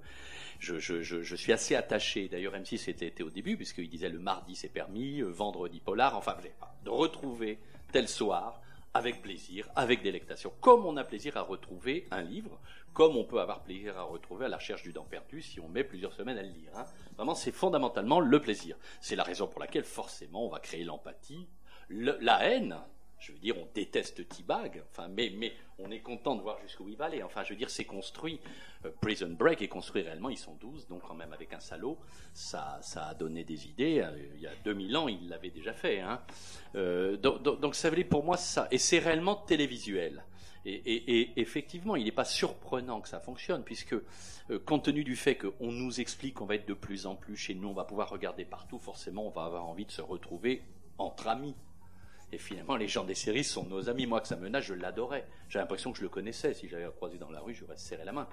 je, 0.59 0.81
je, 0.81 1.03
je, 1.03 1.37
suis 1.37 1.53
assez 1.53 1.77
attaché. 1.77 2.29
D'ailleurs, 2.29 2.55
M6 2.55 2.91
était, 2.91 3.23
au 3.23 3.31
début, 3.31 3.57
puisqu'il 3.57 3.89
disait 3.89 4.09
le 4.09 4.19
mardi 4.19 4.57
c'est 4.57 4.69
permis, 4.69 5.21
euh, 5.21 5.29
vendredi 5.29 5.79
polar, 5.79 6.17
enfin, 6.17 6.37
de 6.85 6.91
retrouver 6.91 7.61
tel 7.93 8.09
soir, 8.09 8.61
avec 8.95 9.23
plaisir, 9.23 9.69
avec 9.77 10.03
délectation, 10.03 10.53
comme 10.61 10.85
on 10.85 10.97
a 10.97 11.05
plaisir 11.05 11.37
à 11.37 11.43
retrouver 11.43 12.07
un 12.11 12.23
livre, 12.23 12.59
comme 12.93 13.17
on 13.17 13.25
peut 13.25 13.41
avoir 13.41 13.63
plaisir 13.63 13.97
à 13.99 14.03
retrouver 14.03 14.47
à 14.47 14.49
la 14.49 14.57
recherche 14.57 14.83
du 14.83 14.93
dent 14.93 15.05
perdu 15.05 15.43
si 15.43 15.61
on 15.61 15.69
met 15.69 15.85
plusieurs 15.85 16.13
semaines 16.13 16.39
à 16.39 16.43
le 16.43 16.49
lire. 16.49 16.73
hein. 16.77 16.85
Vraiment, 17.17 17.35
c'est 17.37 17.53
fondamentalement 17.53 18.19
le 18.21 18.41
plaisir. 18.41 18.77
C'est 19.01 19.15
la 19.17 19.23
raison 19.23 19.47
pour 19.47 19.61
laquelle, 19.61 19.85
forcément, 19.85 20.45
on 20.45 20.49
va 20.49 20.59
créer 20.59 20.83
l'empathie, 20.85 21.47
le- 21.89 22.19
la 22.21 22.43
haine. 22.45 22.77
Je 23.21 23.33
veux 23.33 23.39
dire, 23.39 23.55
on 23.59 23.69
déteste 23.75 24.27
T-Bag, 24.27 24.83
enfin, 24.91 25.09
mais, 25.09 25.53
on 25.79 25.91
est 25.91 26.01
content 26.01 26.37
de 26.37 26.41
voir 26.41 26.59
jusqu'où 26.63 26.89
il 26.89 26.97
va 26.97 27.05
aller. 27.05 27.23
Enfin, 27.23 27.45
je 27.45 27.51
veux 27.51 27.57
dire, 27.57 27.69
c'est 27.69 27.85
construit. 27.85 28.41
Euh, 28.87 28.91
Prison 29.01 29.29
Break 29.29 29.61
est 29.61 29.69
construit 29.69 30.01
réellement, 30.01 30.31
ils 30.31 30.39
sont 30.39 30.55
12, 30.55 30.89
donc 30.89 31.03
quand 31.07 31.15
même 31.15 31.33
avec 31.35 31.53
un 31.53 31.61
salaud, 31.61 31.99
ça, 32.33 32.79
ça 32.83 33.09
a 33.09 33.15
donné 33.15 33.45
des 33.45 33.67
idées. 33.67 34.01
Euh, 34.01 34.17
Il 34.37 34.41
y 34.41 34.47
a 34.47 34.55
2000 34.65 34.97
ans, 34.97 35.09
il 35.09 35.29
l'avait 35.29 35.51
déjà 35.51 35.75
fait. 35.75 36.01
Hein. 36.01 36.23
Euh, 36.77 37.19
donc, 37.19 37.75
ça 37.75 37.91
veut 37.91 37.97
dire 37.97 38.09
pour 38.09 38.25
moi 38.25 38.39
ça. 38.39 38.69
Et 38.71 38.79
c'est 38.79 38.99
réellement 38.99 39.37
télévisuel. 39.37 40.25
Et, 40.67 41.41
effectivement, 41.41 41.97
il 41.97 42.05
n'est 42.05 42.13
pas 42.13 42.27
surprenant 42.27 43.01
que 43.01 43.09
ça 43.09 43.21
fonctionne, 43.21 43.65
puisque 43.65 43.97
compte 44.67 44.85
tenu 44.85 45.05
du 45.05 45.17
fait 45.17 45.37
qu'on 45.37 45.73
nous 45.73 46.01
explique 46.01 46.35
qu'on 46.35 46.45
va 46.45 46.57
être 46.57 46.69
de 46.69 46.75
plus 46.75 47.07
en 47.07 47.15
plus 47.15 47.37
chez 47.37 47.55
nous, 47.55 47.69
on 47.69 47.73
va 47.73 47.85
pouvoir 47.85 48.11
regarder 48.11 48.45
partout, 48.45 48.79
forcément, 48.79 49.27
on 49.27 49.31
va 49.31 49.45
avoir 49.45 49.67
envie 49.67 49.87
de 49.87 49.91
se 49.91 50.03
retrouver 50.03 50.63
entre 50.99 51.29
amis. 51.29 51.55
Et 52.33 52.39
finalement, 52.39 52.77
les 52.77 52.87
gens 52.87 53.05
des 53.05 53.15
séries 53.15 53.45
sont 53.45 53.65
nos 53.65 53.89
amis. 53.89 54.07
Moi, 54.07 54.21
que 54.21 54.29
ça 54.29 54.37
menace, 54.37 54.65
je 54.65 54.75
l'adorais. 54.75 55.27
J'ai 55.49 55.59
l'impression 55.59 55.91
que 55.93 55.99
je 55.99 56.03
le 56.03 56.09
connaissais. 56.09 56.55
Si 56.55 56.69
j'avais 56.69 56.89
croisé 56.93 57.19
dans 57.19 57.31
la 57.31 57.41
rue, 57.41 57.55
je 57.55 57.61
lui 57.61 57.67
aurais 57.67 57.77
serré 57.77 58.05
la 58.05 58.13
main. 58.13 58.29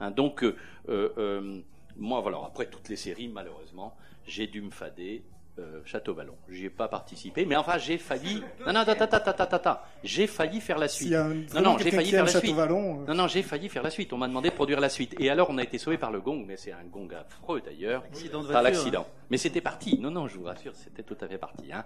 Hein, 0.00 0.10
donc, 0.10 0.44
euh, 0.44 0.56
euh, 0.88 1.10
euh, 1.16 1.60
moi, 1.96 2.20
voilà. 2.20 2.38
Après 2.44 2.66
toutes 2.68 2.88
les 2.88 2.96
séries, 2.96 3.28
malheureusement, 3.28 3.96
j'ai 4.26 4.46
dû 4.46 4.60
me 4.60 4.70
fader 4.70 5.22
euh, 5.58 5.80
Château 5.84 6.14
Vallon. 6.14 6.34
J'y 6.48 6.66
ai 6.66 6.70
pas 6.70 6.88
participé, 6.88 7.44
mais 7.44 7.56
enfin 7.56 7.78
j'ai 7.78 7.98
failli. 7.98 8.42
Non, 8.66 8.72
non, 8.72 8.84
J'ai 8.86 10.40
failli 10.40 10.60
faire 10.60 10.78
la 10.78 10.88
suite. 10.88 11.12
non, 11.12 11.60
non, 11.62 11.78
j'ai 11.78 11.90
failli 11.90 12.10
faire 12.10 12.24
la 12.24 12.30
suite. 12.30 12.58
Euh. 12.58 12.66
Non, 13.06 13.14
non, 13.14 13.26
j'ai 13.28 13.42
failli 13.42 13.68
faire 13.68 13.82
la 13.82 13.90
suite. 13.90 14.12
On 14.12 14.18
m'a 14.18 14.28
demandé 14.28 14.50
de 14.50 14.54
produire 14.54 14.80
la 14.80 14.88
suite. 14.88 15.14
Et 15.18 15.30
alors 15.30 15.48
on 15.50 15.58
a 15.58 15.62
été 15.62 15.78
sauvé 15.78 15.98
par 15.98 16.10
le 16.10 16.20
gong, 16.20 16.44
mais 16.46 16.56
c'est 16.56 16.72
un 16.72 16.84
gong 16.84 17.08
affreux 17.12 17.60
d'ailleurs. 17.60 18.04
Par 18.52 18.62
l'accident. 18.62 19.06
Mais 19.30 19.36
c'était 19.36 19.60
parti. 19.60 19.98
Non, 19.98 20.10
non, 20.10 20.26
je 20.26 20.38
vous 20.38 20.44
rassure, 20.44 20.74
c'était 20.74 21.02
tout 21.02 21.16
à 21.20 21.28
fait 21.28 21.36
parti. 21.36 21.70
Hein. 21.72 21.84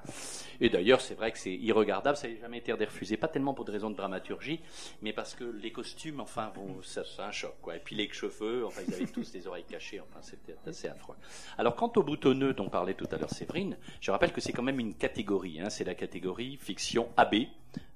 Et 0.60 0.68
d'ailleurs, 0.68 1.00
c'est 1.00 1.14
vrai 1.14 1.32
que 1.32 1.38
c'est 1.38 1.52
irregardable. 1.54 2.16
Ça 2.16 2.28
n'a 2.28 2.34
jamais 2.40 2.58
été 2.58 2.72
refusé, 2.72 3.16
pas 3.16 3.26
tellement 3.28 3.52
pour 3.52 3.64
des 3.64 3.72
raisons 3.72 3.90
de 3.90 3.96
dramaturgie, 3.96 4.60
mais 5.02 5.12
parce 5.12 5.34
que 5.34 5.44
les 5.44 5.72
costumes, 5.72 6.20
enfin, 6.20 6.52
bon, 6.54 6.76
c'est 6.82 7.02
un 7.18 7.32
choc, 7.32 7.54
quoi. 7.60 7.76
Et 7.76 7.80
puis 7.80 7.96
les 7.96 8.08
cheveux, 8.12 8.64
enfin, 8.64 8.82
ils 8.86 8.94
avaient 8.94 9.06
tous 9.06 9.32
des 9.32 9.46
oreilles 9.46 9.64
cachées. 9.68 10.00
Enfin, 10.00 10.20
c'était 10.22 10.54
assez 10.66 10.88
affreux. 10.88 11.16
Alors 11.58 11.74
quant 11.74 11.92
au 11.96 12.02
boutonneux 12.02 12.52
dont 12.54 12.68
parlait 12.68 12.94
tout 12.94 13.08
à 13.10 13.16
l'heure 13.16 13.30
Séverine, 13.30 13.61
je 14.00 14.10
rappelle 14.10 14.32
que 14.32 14.40
c'est 14.40 14.52
quand 14.52 14.62
même 14.62 14.80
une 14.80 14.94
catégorie. 14.94 15.60
Hein. 15.60 15.70
c'est 15.70 15.84
la 15.84 15.94
catégorie 15.94 16.58
fiction 16.60 17.08
AB, 17.16 17.34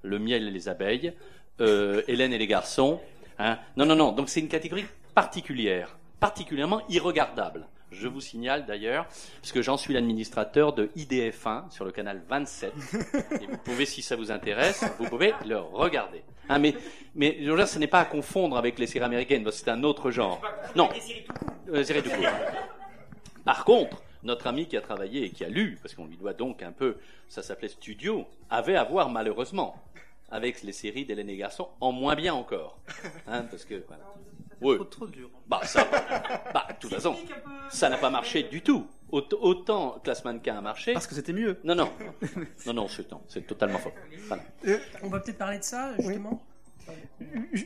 le 0.03 0.19
miel 0.19 0.47
et 0.47 0.51
les 0.51 0.69
abeilles, 0.69 1.13
euh, 1.61 2.01
Hélène 2.07 2.33
et 2.33 2.37
les 2.37 2.47
garçons. 2.47 2.99
Hein. 3.39 3.57
Non, 3.75 3.85
non, 3.85 3.95
non. 3.95 4.11
Donc 4.11 4.29
c'est 4.29 4.39
une 4.39 4.47
catégorie 4.47 4.85
particulière, 5.13 5.97
particulièrement 6.19 6.81
irregardable. 6.89 7.67
Je 7.91 8.07
vous 8.07 8.19
signale 8.19 8.65
d'ailleurs, 8.65 9.07
puisque 9.41 9.61
j'en 9.61 9.77
suis 9.77 9.93
l'administrateur 9.93 10.73
de 10.73 10.89
IDF1 10.97 11.71
sur 11.71 11.85
le 11.85 11.91
canal 11.91 12.21
27. 12.27 12.73
Et 13.41 13.47
vous 13.47 13.57
pouvez, 13.57 13.85
si 13.85 14.01
ça 14.01 14.17
vous 14.17 14.29
intéresse, 14.29 14.83
vous 14.99 15.05
pouvez 15.05 15.33
le 15.45 15.57
regarder. 15.57 16.21
Hein, 16.49 16.59
mais, 16.59 16.75
mais 17.15 17.37
je 17.41 17.49
veux 17.49 17.55
dire, 17.55 17.67
ce 17.67 17.79
n'est 17.79 17.87
pas 17.87 18.01
à 18.01 18.05
confondre 18.05 18.57
avec 18.57 18.77
les 18.77 18.87
séries 18.87 19.05
américaines, 19.05 19.49
c'est 19.51 19.69
un 19.69 19.83
autre 19.83 20.11
genre. 20.11 20.41
Non, 20.75 20.89
les 21.71 21.83
séries 21.83 22.01
du 22.01 22.09
coup. 22.09 22.21
Par 23.45 23.63
contre, 23.63 24.01
notre 24.27 24.45
ami 24.47 24.67
qui 24.67 24.77
a 24.77 24.81
travaillé 24.81 25.23
et 25.23 25.29
qui 25.31 25.43
a 25.43 25.49
lu, 25.49 25.79
parce 25.81 25.95
qu'on 25.95 26.05
lui 26.05 26.17
doit 26.17 26.33
donc 26.33 26.61
un 26.61 26.71
peu, 26.71 26.97
ça 27.27 27.41
s'appelait 27.41 27.69
Studio, 27.69 28.27
avait 28.49 28.75
à 28.75 28.83
voir 28.83 29.09
malheureusement 29.09 29.81
avec 30.29 30.61
les 30.61 30.73
séries 30.73 31.05
d'Hélène 31.05 31.29
et 31.29 31.37
Garçon, 31.37 31.69
en 31.79 31.93
moins 31.93 32.15
bien 32.15 32.33
encore. 32.33 32.77
Hein, 33.27 33.43
parce 33.49 33.63
que, 33.63 33.83
voilà. 33.87 34.03
Oui. 34.59 34.77
Trop, 34.89 35.07
dur. 35.07 35.29
Bah, 35.47 35.61
ça, 35.63 35.87
bah, 36.53 36.67
de 36.69 36.75
toute 36.79 36.91
façon, 36.91 37.15
ça 37.69 37.89
n'a 37.89 37.97
pas 37.97 38.09
marché 38.09 38.43
du 38.43 38.61
tout. 38.61 38.87
Autant 39.11 39.99
Classe 40.03 40.25
Mannequin 40.25 40.57
a 40.57 40.61
marché. 40.61 40.93
Parce 40.93 41.07
que 41.07 41.15
c'était 41.15 41.31
mieux. 41.31 41.59
Non, 41.63 41.75
non. 41.75 41.91
Non, 42.65 42.73
non, 42.73 42.87
c'est 43.27 43.47
totalement 43.47 43.77
faux. 43.77 43.93
Euh, 44.65 44.79
On 45.03 45.09
va 45.09 45.19
peut-être 45.21 45.37
parler 45.37 45.59
de 45.59 45.63
ça, 45.63 45.95
justement. 45.97 46.43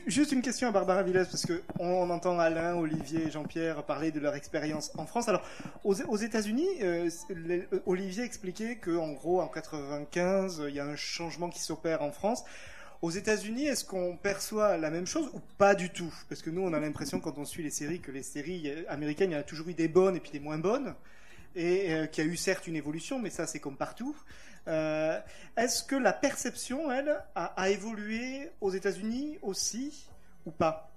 Juste 0.08 0.32
une 0.32 0.42
question 0.42 0.70
à 0.70 0.72
Barbara 0.72 1.04
Villez, 1.04 1.24
parce 1.30 1.46
qu'on 1.46 2.10
entend 2.10 2.40
Alain, 2.40 2.76
Olivier 2.76 3.28
et 3.28 3.32
Jean-Pierre 3.32 3.84
parler 3.84 4.12
de 4.12 4.20
leur 4.20 4.36
expérience 4.36 4.92
en 4.98 5.06
France. 5.06 5.28
Alors, 5.28 5.42
aux, 5.84 6.18
États-Unis, 6.18 6.68
euh, 6.82 7.10
Olivier 7.86 8.24
expliquait 8.24 8.78
qu'en 8.78 9.12
gros, 9.12 9.42
en 9.42 9.48
95, 9.48 10.64
il 10.68 10.76
y 10.76 10.80
a 10.80 10.86
un 10.86 10.96
changement 10.96 11.50
qui 11.50 11.60
s'opère 11.60 12.02
en 12.02 12.12
France. 12.12 12.44
Aux 13.02 13.12
États-Unis, 13.12 13.66
est-ce 13.66 13.84
qu'on 13.84 14.16
perçoit 14.16 14.78
la 14.78 14.92
même 14.92 15.08
chose 15.08 15.30
ou 15.34 15.40
pas 15.58 15.74
du 15.74 15.90
tout? 15.90 16.14
Parce 16.30 16.42
que 16.42 16.50
nous, 16.50 16.62
on 16.62 16.72
a 16.74 16.80
l'impression, 16.80 17.20
quand 17.20 17.38
on 17.38 17.46
suit 17.46 17.64
les 17.64 17.72
séries, 17.72 18.00
que 18.00 18.12
les 18.12 18.24
séries 18.24 18.72
américaines, 18.88 19.32
il 19.32 19.34
y 19.34 19.38
a 19.38 19.44
toujours 19.44 19.68
eu 19.70 19.74
des 19.74 19.88
bonnes 19.88 20.16
et 20.16 20.20
puis 20.20 20.32
des 20.32 20.40
moins 20.40 20.60
bonnes. 20.60 20.94
Et 21.56 21.94
euh, 21.94 22.06
qu'il 22.06 22.26
y 22.26 22.28
a 22.28 22.32
eu 22.32 22.38
certes 22.38 22.68
une 22.68 22.76
évolution, 22.76 23.20
mais 23.20 23.30
ça, 23.30 23.48
c'est 23.48 23.60
comme 23.60 23.76
partout. 23.76 24.16
Euh, 24.68 25.20
est-ce 25.58 25.84
que 25.84 25.96
la 25.96 26.14
perception, 26.14 26.92
elle, 26.92 27.24
a, 27.36 27.70
évolué 27.70 28.52
aux 28.62 28.72
États-Unis 28.72 29.40
aussi 29.42 30.08
ou 30.46 30.52
pas? 30.52 30.92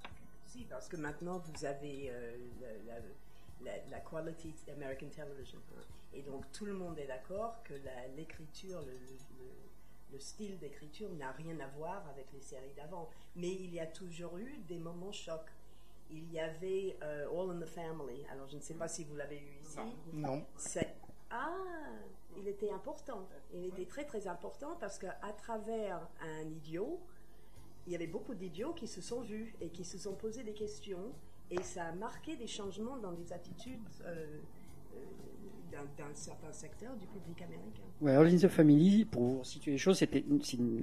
Si, 0.47 0.65
parce 0.65 0.89
que 0.89 0.97
maintenant 0.97 1.39
vous 1.39 1.65
avez 1.65 2.11
euh, 2.11 2.37
la, 3.91 4.01
quality 4.01 4.55
American 4.71 5.09
television. 5.09 5.59
Hein. 5.77 5.83
et 6.13 6.23
donc 6.23 6.45
tout 6.53 6.67
le 6.67 6.75
monde 6.75 6.99
est 6.99 7.07
d'accord 7.07 7.63
que 7.65 7.75
l'écriture, 8.17 8.83
le, 8.83 10.19
style 10.21 10.59
d'écriture 10.61 11.11
n'a 11.15 11.33
rien 11.33 11.59
à 11.59 11.67
voir 11.77 12.07
avec 12.09 12.27
les 12.33 12.41
séries 12.41 12.73
d'avant. 12.77 13.11
Mais 13.35 13.51
il 13.51 13.75
y 13.75 13.81
a 13.81 13.87
toujours 13.87 14.39
eu 14.39 14.59
des 14.69 14.79
moments 14.79 15.11
chocs. 15.11 15.51
Il 16.11 16.31
y 16.33 16.39
avait 16.39 16.97
euh, 17.03 17.27
All 17.33 17.57
in 17.57 17.61
the 17.61 17.67
Family. 17.67 18.25
Alors 18.31 18.47
je 18.47 18.57
ne 18.57 18.61
sais 18.61 18.75
pas 18.75 18.87
si 18.87 19.03
vous 19.03 19.17
l'avez 19.17 19.39
eu 19.39 19.59
ici. 19.61 19.79
Non. 20.13 20.47
Ah, 21.31 21.51
il 22.39 22.49
était 22.49 22.71
important. 22.71 23.27
Il 23.55 23.65
était 23.65 23.85
très 23.85 24.05
très 24.05 24.27
important 24.27 24.77
parce 24.81 24.99
qu'à 24.99 25.33
travers 25.37 26.01
un 26.21 26.49
idiot, 26.49 27.01
il 27.87 27.93
y 27.93 27.97
avait 27.97 28.07
beaucoup 28.07 28.35
d'idiots 28.35 28.73
qui 28.73 28.87
se 28.87 29.01
sont 29.01 29.21
vus 29.21 29.55
et 29.61 29.69
qui 29.69 29.85
se 29.85 29.99
sont 29.99 30.15
posés 30.15 30.43
des 30.43 30.55
questions 30.55 31.13
et 31.51 31.63
ça 31.63 31.85
a 31.87 31.93
marqué 31.93 32.37
des 32.37 32.47
changements 32.47 32.97
dans 32.97 33.13
des 33.13 33.33
attitudes 33.33 33.79
euh, 34.07 34.39
euh, 34.95 35.77
d'un 35.99 36.15
certain 36.15 36.53
secteur 36.53 36.97
du 36.97 37.07
public 37.07 37.43
américain. 37.43 37.83
Ouais, 38.01 38.13
All 38.13 38.27
in 38.29 38.37
the 38.37 38.49
Family, 38.49 39.05
pour 39.05 39.23
vous 39.23 39.45
situer 39.45 39.73
les 39.73 39.79
choses, 39.79 39.99
c'était 39.99 40.25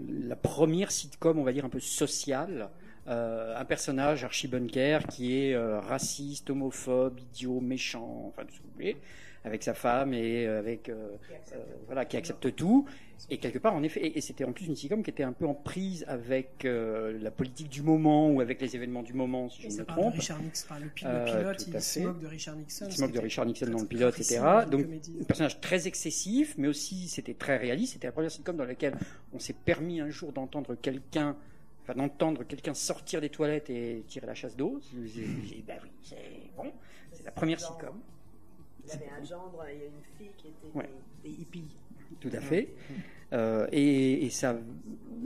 la 0.10 0.36
première 0.36 0.92
sitcom, 0.92 1.40
on 1.40 1.44
va 1.44 1.54
dire, 1.54 1.66
un 1.66 1.70
peu 1.70 1.80
sociale. 1.80 2.70
Euh, 3.08 3.58
un 3.58 3.66
personnage, 3.66 4.24
Archie 4.24 4.48
Bunker, 4.48 5.08
qui 5.08 5.36
est 5.36 5.58
raciste, 5.58 6.50
homophobe, 6.50 7.20
idiot, 7.20 7.60
méchant, 7.60 8.26
enfin 8.28 8.46
tout 8.46 8.54
ce 8.54 8.60
que 8.60 8.68
vous 8.68 8.74
voulez 8.74 8.98
avec 9.43 9.63
sa 9.63 9.73
femme 9.73 10.13
et 10.13 10.45
euh, 10.45 10.60
avec 10.60 10.89
euh, 10.89 11.10
euh, 11.54 11.58
voilà 11.88 12.06
qui 12.06 12.17
accepte 12.17 12.56
tout 12.56 12.86
et 13.30 13.38
quelque 13.38 13.58
part 13.58 13.73
en 13.75 13.84
effet 13.84 14.12
et, 14.15 14.21
c'était 14.21 14.43
en 14.43 14.51
plus 14.51 14.65
une 14.65 14.75
sitcom 14.75 15.04
qui 15.04 15.10
était 15.10 15.23
un 15.23 15.34
peu 15.34 15.45
en 15.45 15.54
prise 15.54 16.06
avec 16.08 16.63
la 16.63 17.32
politique 17.32 17.69
du 17.69 17.82
moment 17.82 18.30
ou 18.32 18.41
avec 18.41 18.60
les 18.62 18.75
événements 18.75 19.04
du 19.04 19.13
moment 19.13 19.49
si 19.49 19.62
je 19.62 19.67
ne 19.67 19.73
me 19.73 19.86
trompe. 19.86 20.15
Richard 20.15 20.41
Nixon, 20.41 20.75
le, 20.82 20.89
pilote, 20.89 21.67
il 21.67 21.82
se 21.82 21.99
moque 21.99 22.19
de 22.19 22.27
Richard 22.27 22.56
Nixon. 22.56 22.86
Il 22.88 22.91
se 22.93 23.01
moque 23.01 23.12
de 23.12 23.19
Richard 23.19 23.45
Nixon 23.45 23.67
dans 23.67 23.80
le 23.80 23.86
pilote, 23.86 24.15
etc. 24.15 24.41
Donc 24.69 24.86
un 25.21 25.23
personnage 25.23 25.62
très 25.62 25.88
excessif, 25.88 26.56
mais 26.58 26.67
aussi 26.67 27.08
c'était 27.08 27.36
très 27.36 27.58
réaliste. 27.58 27.93
C'était 27.93 28.08
la 28.08 28.13
première 28.13 28.32
sitcom 28.32 28.58
dans 28.58 28.65
laquelle 28.65 28.95
on 29.34 29.39
s'est 29.39 29.54
permis 29.54 30.01
un 30.01 30.10
jour 30.10 30.32
d'entendre 30.32 30.75
quelqu'un 30.75 31.36
enfin 31.84 31.95
d'entendre 31.95 32.43
quelqu'un 32.43 32.73
sortir 32.73 33.21
des 33.21 33.30
toilettes 33.30 33.69
et 33.69 34.04
tirer 34.08 34.25
la 34.25 34.36
chasse 34.36 34.56
d'eau. 34.56 34.80
Ben 34.93 35.80
oui, 35.84 35.91
c'est 36.04 36.17
bon. 36.58 36.71
C'est 37.12 37.23
la 37.23 37.32
première 37.32 37.60
sitcom. 37.60 37.99
Il 38.93 38.99
y 38.99 39.04
avait 39.04 39.21
un 39.21 39.23
gendre 39.23 39.65
et 39.67 39.88
une 39.88 40.17
fille 40.17 40.32
qui 40.38 40.47
étaient 40.47 40.89
des, 41.23 41.30
hippies. 41.30 41.77
Tout 42.19 42.30
à 42.34 42.41
fait. 42.41 42.73
Euh, 43.34 43.67
et, 43.71 44.30
ça, 44.30 44.58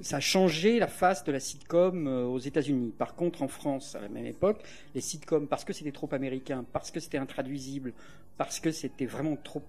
ça, 0.01 0.17
a 0.17 0.19
changé 0.19 0.77
la 0.79 0.87
face 0.87 1.23
de 1.23 1.31
la 1.31 1.39
sitcom 1.39 2.07
euh, 2.07 2.25
aux 2.25 2.39
États-Unis. 2.39 2.93
Par 2.97 3.15
contre, 3.15 3.41
en 3.41 3.47
France, 3.47 3.95
à 3.95 4.01
la 4.01 4.09
même 4.09 4.25
époque, 4.25 4.63
les 4.93 5.01
sitcoms, 5.01 5.47
parce 5.47 5.65
que 5.65 5.73
c'était 5.73 5.91
trop 5.91 6.09
américain, 6.13 6.63
parce 6.71 6.91
que 6.91 6.99
c'était 6.99 7.17
intraduisible, 7.17 7.93
parce 8.37 8.59
que 8.59 8.71
c'était 8.71 9.07
vraiment 9.07 9.35
trop 9.35 9.63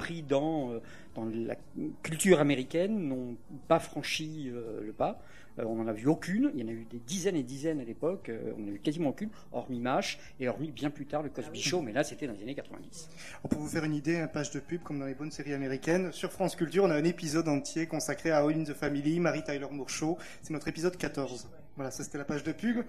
pris 0.00 0.22
dans, 0.22 0.72
euh, 0.72 0.80
dans 1.14 1.26
la 1.26 1.56
culture 2.02 2.40
américaine, 2.40 2.98
n'ont 3.08 3.36
pas 3.68 3.78
franchi 3.78 4.50
le 4.50 4.92
pas. 4.92 5.20
Euh, 5.58 5.64
on 5.66 5.76
n'en 5.76 5.86
a 5.86 5.92
vu 5.92 6.08
aucune. 6.08 6.50
Il 6.54 6.60
y 6.60 6.64
en 6.64 6.68
a 6.68 6.72
eu 6.72 6.86
des 6.90 6.98
dizaines 6.98 7.36
et 7.36 7.42
dizaines 7.42 7.80
à 7.80 7.84
l'époque. 7.84 8.28
Euh, 8.28 8.52
on 8.56 8.62
n'en 8.62 8.68
a 8.68 8.74
eu 8.74 8.78
quasiment 8.78 9.10
aucune, 9.10 9.30
hormis 9.52 9.80
MASH 9.80 10.18
et 10.38 10.48
hormis 10.48 10.70
bien 10.70 10.90
plus 10.90 11.06
tard 11.06 11.22
le 11.22 11.30
Cosby 11.30 11.60
Show, 11.60 11.82
mais 11.82 11.92
là 11.92 12.04
c'était 12.04 12.26
dans 12.26 12.32
les 12.34 12.42
années 12.42 12.54
90. 12.54 13.08
Pour 13.48 13.60
vous 13.60 13.68
faire 13.68 13.84
une 13.84 13.94
idée, 13.94 14.18
un 14.18 14.28
page 14.28 14.50
de 14.50 14.60
pub 14.60 14.82
comme 14.82 14.98
dans 14.98 15.06
les 15.06 15.14
bonnes 15.14 15.30
séries 15.30 15.54
américaines, 15.54 16.12
sur 16.12 16.32
France 16.32 16.56
Culture, 16.56 16.84
on 16.84 16.90
a 16.90 16.96
un 16.96 17.04
épisode 17.04 17.48
entier 17.48 17.86
consacré 17.86 18.30
à 18.30 18.38
All 18.38 18.54
in 18.54 18.64
the 18.64 18.74
Family, 18.74 19.20
Mary 19.20 19.42
Tyler 19.42 19.66
Moore 19.70 19.90
Show. 19.90 20.18
C'est 20.42 20.52
notre 20.52 20.68
épisode 20.68 20.96
14. 20.96 21.48
Voilà, 21.76 21.90
ça 21.90 22.04
c'était 22.04 22.18
la 22.18 22.24
page 22.24 22.42
de 22.42 22.52
pub. 22.52 22.84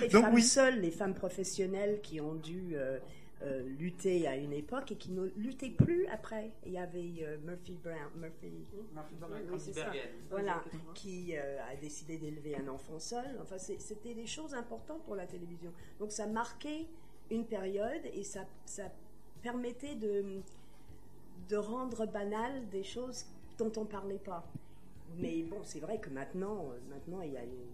les 0.00 0.08
Donc, 0.08 0.24
femmes 0.24 0.34
oui. 0.34 0.42
seules, 0.42 0.80
les 0.80 0.90
femmes 0.90 1.14
professionnelles 1.14 2.00
qui 2.02 2.20
ont 2.20 2.34
dû 2.34 2.72
euh, 2.74 2.98
euh, 3.46 3.62
lutter 3.78 4.26
à 4.26 4.36
une 4.36 4.52
époque 4.52 4.90
et 4.90 4.96
qui 4.96 5.12
ne 5.12 5.26
luttait 5.36 5.70
plus 5.70 6.06
après. 6.08 6.50
Il 6.64 6.72
y 6.72 6.78
avait 6.78 7.14
euh, 7.20 7.38
Murphy 7.44 7.78
Brown, 7.82 8.10
Murphy, 8.16 8.50
voilà, 10.30 10.64
qui 10.94 11.36
euh, 11.36 11.58
a 11.70 11.76
décidé 11.76 12.18
d'élever 12.18 12.56
un 12.56 12.66
enfant 12.66 12.98
seul. 12.98 13.38
Enfin, 13.40 13.56
c'était 13.58 14.14
des 14.14 14.26
choses 14.26 14.52
importantes 14.54 15.04
pour 15.04 15.14
la 15.14 15.26
télévision. 15.26 15.72
Donc 16.00 16.10
ça 16.10 16.26
marquait 16.26 16.86
une 17.30 17.46
période 17.46 18.02
et 18.12 18.24
ça, 18.24 18.46
ça 18.64 18.90
permettait 19.42 19.94
de, 19.94 20.40
de 21.48 21.56
rendre 21.56 22.06
banal 22.06 22.68
des 22.70 22.82
choses 22.82 23.26
dont 23.58 23.72
on 23.76 23.82
ne 23.82 23.88
parlait 23.88 24.18
pas. 24.18 24.44
Mais 25.18 25.44
bon, 25.44 25.60
c'est 25.62 25.80
vrai 25.80 26.00
que 26.00 26.10
maintenant, 26.10 26.72
maintenant 26.90 27.20
il 27.22 27.32
y 27.32 27.36
a 27.36 27.44
une 27.44 27.66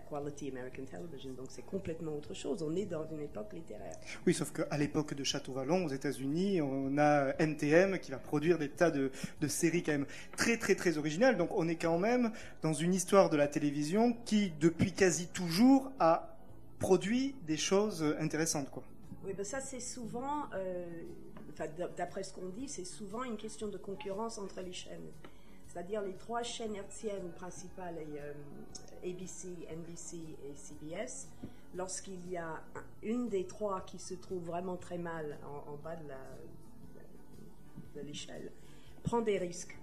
Quality 0.00 0.50
American 0.50 0.84
Television, 0.84 1.32
donc 1.32 1.46
c'est 1.50 1.64
complètement 1.64 2.14
autre 2.16 2.34
chose. 2.34 2.62
On 2.62 2.74
est 2.74 2.86
dans 2.86 3.06
une 3.06 3.20
époque 3.20 3.52
littéraire. 3.52 3.96
Oui, 4.26 4.34
sauf 4.34 4.52
qu'à 4.52 4.76
l'époque 4.76 5.14
de 5.14 5.24
Château 5.24 5.52
Vallon, 5.52 5.84
aux 5.84 5.90
États-Unis, 5.90 6.60
on 6.60 6.96
a 6.98 7.34
NTM 7.38 7.98
qui 7.98 8.10
va 8.10 8.18
produire 8.18 8.58
des 8.58 8.68
tas 8.68 8.90
de, 8.90 9.10
séries 9.48 9.82
quand 9.82 9.92
même 9.92 10.06
très 10.36 10.56
très 10.56 10.74
très 10.74 10.98
originales. 10.98 11.36
Donc 11.36 11.50
on 11.54 11.68
est 11.68 11.76
quand 11.76 11.98
même 11.98 12.32
dans 12.62 12.72
une 12.72 12.94
histoire 12.94 13.30
de 13.30 13.36
la 13.36 13.48
télévision 13.48 14.16
qui, 14.24 14.52
depuis 14.60 14.92
quasi 14.92 15.28
toujours, 15.28 15.90
a 15.98 16.36
produit 16.78 17.34
des 17.46 17.56
choses 17.56 18.04
intéressantes, 18.18 18.70
quoi. 18.70 18.82
Oui, 19.24 19.32
ben 19.36 19.44
ça 19.44 19.60
c'est 19.60 19.80
souvent, 19.80 20.44
euh, 20.54 20.84
d'après 21.96 22.22
ce 22.22 22.32
qu'on 22.32 22.48
dit, 22.48 22.68
c'est 22.68 22.84
souvent 22.84 23.24
une 23.24 23.36
question 23.36 23.68
de 23.68 23.76
concurrence 23.76 24.38
entre 24.38 24.60
les 24.60 24.72
chaînes 24.72 25.10
c'est-à-dire 25.76 26.00
les 26.00 26.14
trois 26.14 26.42
chaînes 26.42 26.74
hertziennes 26.74 27.30
principales, 27.36 27.96
euh, 27.98 28.32
ABC, 29.04 29.48
NBC 29.70 30.16
et 30.16 30.54
CBS, 30.54 31.28
lorsqu'il 31.74 32.30
y 32.30 32.38
a 32.38 32.62
une 33.02 33.28
des 33.28 33.46
trois 33.46 33.82
qui 33.82 33.98
se 33.98 34.14
trouve 34.14 34.42
vraiment 34.42 34.76
très 34.78 34.96
mal 34.96 35.36
en, 35.44 35.76
bas 35.76 35.96
de 37.94 38.00
l'échelle, 38.00 38.50
prend 39.02 39.20
des 39.20 39.36
risques. 39.36 39.76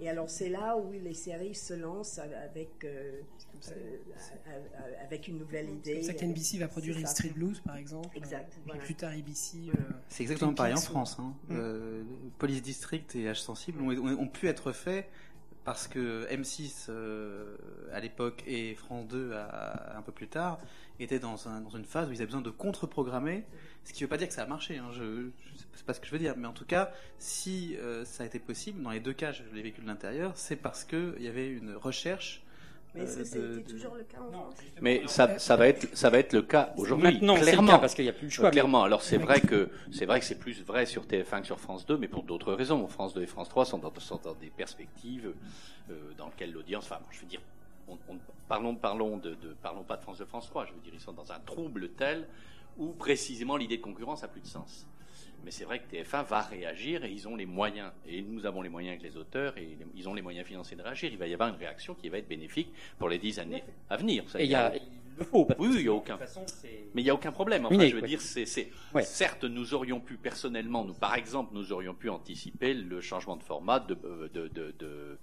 Et 0.00 0.10
alors 0.10 0.28
c'est 0.28 0.48
là 0.48 0.76
où 0.76 0.90
les 0.90 1.14
séries 1.14 1.54
se 1.54 1.74
lancent 1.74 2.18
avec, 2.18 2.84
euh, 2.84 3.20
euh, 3.68 4.60
avec 5.04 5.28
une 5.28 5.38
nouvelle 5.38 5.70
idée. 5.70 6.02
C'est 6.02 6.12
pour 6.12 6.20
ça 6.20 6.26
qu'NBC 6.26 6.58
va 6.58 6.66
produire 6.68 6.98
Hill. 6.98 7.06
Street 7.06 7.30
Blues, 7.30 7.60
par 7.60 7.76
exemple. 7.76 8.16
Exact, 8.16 8.52
Et 8.52 8.60
voilà. 8.66 8.82
plus 8.82 8.96
tard, 8.96 9.12
ABC. 9.12 9.58
euh, 9.68 9.72
C'est 10.08 10.24
exactement 10.24 10.54
pareil 10.54 10.74
en 10.74 10.80
France. 10.80 11.16
Hein. 11.20 11.32
Mm. 11.48 11.56
Euh, 11.56 12.02
Police 12.36 12.62
District 12.62 13.14
et 13.14 13.24
H 13.26 13.36
Sensible 13.36 13.80
ont, 13.80 13.90
ont- 13.90 14.18
ont 14.22 14.28
pu 14.28 14.48
être 14.48 14.72
faits 14.72 15.08
parce 15.66 15.88
que 15.88 16.26
M6 16.32 16.86
euh, 16.88 17.56
à 17.92 18.00
l'époque 18.00 18.42
et 18.46 18.74
France 18.76 19.06
2 19.08 19.32
à- 19.34 19.98
un 19.98 20.02
peu 20.02 20.12
plus 20.12 20.28
tard 20.28 20.58
étaient 21.00 21.18
dans, 21.18 21.48
un- 21.48 21.60
dans 21.60 21.70
une 21.70 21.84
phase 21.84 22.08
où 22.08 22.12
ils 22.12 22.16
avaient 22.16 22.26
besoin 22.26 22.40
de 22.40 22.50
contre-programmer. 22.50 23.44
Ce 23.84 23.92
qui 23.92 24.02
ne 24.02 24.06
veut 24.06 24.10
pas 24.10 24.16
dire 24.16 24.28
que 24.28 24.34
ça 24.34 24.44
a 24.44 24.46
marché. 24.46 24.78
Hein. 24.78 24.88
Je, 24.92 25.28
pas 25.84 25.92
ce 25.94 26.00
que 26.00 26.06
je 26.06 26.12
veux 26.12 26.18
dire, 26.18 26.34
mais 26.36 26.46
en 26.48 26.52
tout 26.52 26.64
cas, 26.64 26.90
si 27.18 27.76
euh, 27.78 28.04
ça 28.04 28.22
a 28.22 28.26
été 28.26 28.38
possible, 28.40 28.82
dans 28.82 28.90
les 28.90 28.98
deux 29.00 29.12
cas, 29.12 29.30
je 29.32 29.42
l'ai 29.54 29.62
vécu 29.62 29.80
de 29.80 29.86
l'intérieur, 29.86 30.32
c'est 30.36 30.56
parce 30.56 30.84
que 30.84 31.14
il 31.18 31.24
y 31.24 31.28
avait 31.28 31.48
une 31.48 31.74
recherche. 31.76 32.42
Mais 32.96 33.02
euh, 33.02 33.24
c'était 33.24 33.62
toujours 33.62 33.94
le 33.94 34.04
cas 34.04 34.18
en 34.20 34.30
France. 34.32 34.54
Mais 34.80 35.02
ça, 35.06 35.38
ça 35.38 35.56
va 35.56 35.68
être, 35.68 35.96
ça 35.96 36.10
va 36.10 36.18
être 36.18 36.32
le 36.32 36.42
cas 36.42 36.72
aujourd'hui. 36.76 37.12
Maintenant, 37.14 37.34
c'est 37.36 37.40
le 37.40 37.46
clairement. 37.46 37.72
cas 37.72 37.78
parce 37.78 37.94
qu'il 37.94 38.04
n'y 38.04 38.10
a 38.10 38.14
plus 38.14 38.26
le 38.26 38.30
choix. 38.30 38.48
Euh, 38.48 38.50
clairement. 38.50 38.82
Alors 38.84 39.02
c'est 39.02 39.18
vrai 39.18 39.40
que 39.40 39.70
c'est 39.92 40.06
vrai 40.06 40.20
que 40.20 40.26
c'est 40.26 40.38
plus 40.38 40.62
vrai 40.62 40.86
sur 40.86 41.04
TF1 41.04 41.40
que 41.40 41.46
sur 41.46 41.60
France 41.60 41.86
2, 41.86 41.96
mais 41.98 42.08
pour 42.08 42.22
d'autres 42.22 42.52
raisons. 42.52 42.86
France 42.88 43.14
2 43.14 43.22
et 43.22 43.26
France 43.26 43.48
3 43.48 43.64
sont 43.66 43.78
dans, 43.78 43.92
sont 43.98 44.20
dans 44.22 44.34
des 44.34 44.50
perspectives 44.50 45.32
euh, 45.90 45.94
dans 46.18 46.26
lesquelles 46.26 46.52
l'audience, 46.52 46.84
enfin, 46.84 47.00
je 47.10 47.20
veux 47.20 47.26
dire, 47.26 47.40
on, 47.88 47.94
on- 48.08 48.18
parlons, 48.48 48.74
parlons 48.74 49.16
de, 49.18 49.30
de- 49.30 49.54
parlons 49.62 49.82
pas 49.84 49.96
de 49.96 50.02
France 50.02 50.18
2, 50.18 50.24
France 50.24 50.46
3. 50.48 50.66
Je 50.66 50.72
veux 50.72 50.80
dire, 50.80 50.92
ils 50.94 51.00
sont 51.00 51.12
dans 51.12 51.30
un 51.32 51.38
trouble 51.40 51.90
tel 51.90 52.26
où 52.78 52.88
précisément 52.92 53.56
l'idée 53.56 53.76
de 53.78 53.82
concurrence 53.82 54.22
a 54.24 54.28
plus 54.28 54.40
de 54.40 54.46
sens. 54.46 54.86
Mais 55.44 55.50
c'est 55.52 55.64
vrai 55.64 55.78
que 55.80 55.94
TF1 55.96 56.24
va 56.24 56.40
réagir 56.42 57.04
et 57.04 57.10
ils 57.10 57.28
ont 57.28 57.36
les 57.36 57.46
moyens. 57.46 57.92
Et 58.06 58.20
nous 58.22 58.46
avons 58.46 58.62
les 58.62 58.68
moyens 58.68 58.96
avec 58.98 59.02
les 59.12 59.16
auteurs 59.16 59.56
et 59.58 59.78
ils 59.94 60.08
ont 60.08 60.14
les 60.14 60.22
moyens 60.22 60.46
financiers 60.46 60.76
de 60.76 60.82
réagir. 60.82 61.10
Il 61.12 61.18
va 61.18 61.26
y 61.28 61.34
avoir 61.34 61.48
une 61.50 61.54
réaction 61.56 61.94
qui 61.94 62.08
va 62.08 62.18
être 62.18 62.28
bénéfique 62.28 62.72
pour 62.98 63.08
les 63.08 63.18
dix 63.18 63.38
années 63.38 63.62
à 63.88 63.96
venir. 63.96 64.24
Ça, 64.28 64.40
Et 64.40 64.44
il 64.44 64.50
y 64.50 64.54
a, 64.56 64.72
le 65.18 65.24
faut. 65.24 65.44
parce 65.44 65.60
Oui, 65.60 65.68
oui, 65.70 65.76
il 65.80 65.84
y 65.84 65.88
a 65.88 65.92
aucun- 65.92 66.18
façon, 66.18 66.44
mais 66.94 67.02
il 67.02 67.04
n'y 67.04 67.10
a 67.10 67.14
aucun 67.14 67.30
problème. 67.30 67.64
Enfin, 67.66 67.76
mais- 67.76 67.88
je 67.90 67.94
veux 67.94 68.02
ouais. 68.02 68.08
dire, 68.08 68.20
c'est, 68.20 68.44
Ouais. 68.92 69.02
certes, 69.04 69.44
nous 69.44 69.72
aurions 69.72 70.00
pu 70.00 70.16
personnellement, 70.16 70.84
nous, 70.84 70.94
par 70.94 71.14
exemple, 71.14 71.54
nous 71.54 71.72
aurions 71.72 71.94
pu 71.94 72.10
anticiper 72.10 72.74
le 72.74 73.00
changement 73.00 73.36
de 73.36 73.42
format 73.44 73.78
de, 73.80 73.96
euh, 74.04 74.28
de, 74.34 74.48
de, 74.48 74.74
de- 74.78 75.18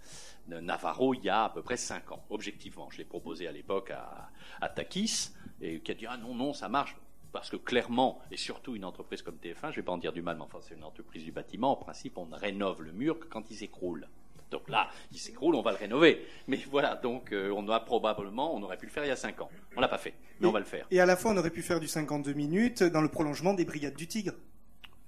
de 0.47 0.59
Navarro 0.59 1.13
il 1.13 1.23
y 1.23 1.29
a 1.29 1.45
à 1.45 1.49
peu 1.49 1.61
près 1.61 1.77
cinq 1.77 2.11
ans. 2.11 2.23
Objectivement, 2.29 2.89
je 2.91 2.97
l'ai 2.97 3.05
proposé 3.05 3.47
à 3.47 3.51
l'époque 3.51 3.91
à, 3.91 4.29
à 4.61 4.69
Takis 4.69 5.29
et 5.61 5.79
qui 5.81 5.91
a 5.91 5.95
dit 5.95 6.05
ah 6.05 6.17
non 6.17 6.33
non 6.35 6.53
ça 6.53 6.67
marche. 6.69 6.95
Parce 7.33 7.49
que 7.49 7.57
clairement, 7.57 8.19
et 8.31 8.37
surtout 8.37 8.75
une 8.75 8.85
entreprise 8.85 9.21
comme 9.23 9.35
TF1, 9.35 9.55
je 9.63 9.67
ne 9.67 9.71
vais 9.73 9.81
pas 9.81 9.91
en 9.91 9.97
dire 9.97 10.13
du 10.13 10.21
mal, 10.21 10.37
mais 10.37 10.43
enfin 10.43 10.59
c'est 10.61 10.75
une 10.75 10.83
entreprise 10.83 11.23
du 11.23 11.31
bâtiment, 11.31 11.71
en 11.71 11.75
principe 11.75 12.17
on 12.17 12.27
ne 12.27 12.35
rénove 12.35 12.83
le 12.83 12.91
mur 12.91 13.19
que 13.19 13.25
quand 13.25 13.49
il 13.49 13.57
s'écroule. 13.57 14.07
Donc 14.51 14.69
là, 14.69 14.87
il 15.11 15.17
s'écroule, 15.17 15.55
on 15.55 15.63
va 15.63 15.71
le 15.71 15.77
rénover. 15.77 16.23
Mais 16.47 16.59
voilà, 16.69 16.95
donc 16.95 17.31
euh, 17.33 17.51
on 17.57 17.67
a 17.69 17.79
probablement, 17.79 18.55
on 18.55 18.61
aurait 18.61 18.77
pu 18.77 18.85
le 18.85 18.91
faire 18.91 19.03
il 19.03 19.07
y 19.07 19.11
a 19.11 19.15
cinq 19.15 19.41
ans. 19.41 19.49
On 19.75 19.81
l'a 19.81 19.87
pas 19.87 19.97
fait, 19.97 20.13
mais 20.39 20.45
on 20.47 20.51
va 20.51 20.59
le 20.59 20.65
faire. 20.65 20.85
Et 20.91 20.99
à 20.99 21.07
la 21.07 21.15
fois, 21.17 21.31
on 21.31 21.37
aurait 21.37 21.49
pu 21.49 21.63
faire 21.63 21.79
du 21.79 21.87
52 21.87 22.33
minutes 22.33 22.83
dans 22.83 23.01
le 23.01 23.09
prolongement 23.09 23.55
des 23.55 23.65
Brigades 23.65 23.95
du 23.95 24.07
Tigre. 24.07 24.33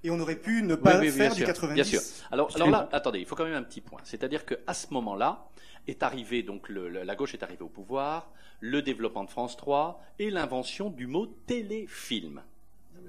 Et 0.03 0.09
on 0.09 0.19
aurait 0.19 0.35
pu 0.35 0.63
ne 0.63 0.73
pas 0.73 0.99
Oui, 0.99 1.09
oui, 1.09 1.11
faire 1.11 1.31
du 1.31 1.38
sûr, 1.38 1.45
90. 1.47 1.73
Bien 1.75 1.83
sûr. 1.83 2.01
Alors, 2.31 2.55
alors 2.55 2.69
là, 2.71 2.89
attendez, 2.91 3.19
il 3.19 3.25
faut 3.27 3.35
quand 3.35 3.43
même 3.45 3.53
un 3.53 3.61
petit 3.63 3.81
point. 3.81 3.99
C'est-à-dire 4.03 4.45
qu'à 4.47 4.73
ce 4.73 4.91
moment-là, 4.95 5.45
est 5.88 6.01
arrivé, 6.01 6.41
donc 6.41 6.67
le- 6.69 6.89
le- 6.89 7.03
la 7.03 7.15
gauche 7.15 7.35
est 7.35 7.43
arrivée 7.43 7.61
au 7.63 7.69
pouvoir, 7.69 8.31
le 8.60 8.82
développement 8.82 9.24
de 9.24 9.30
France 9.30 9.58
3 9.58 10.02
et 10.20 10.30
l'invention 10.30 10.89
du 10.89 11.08
mot 11.08 11.26
téléfilm. 11.26 12.41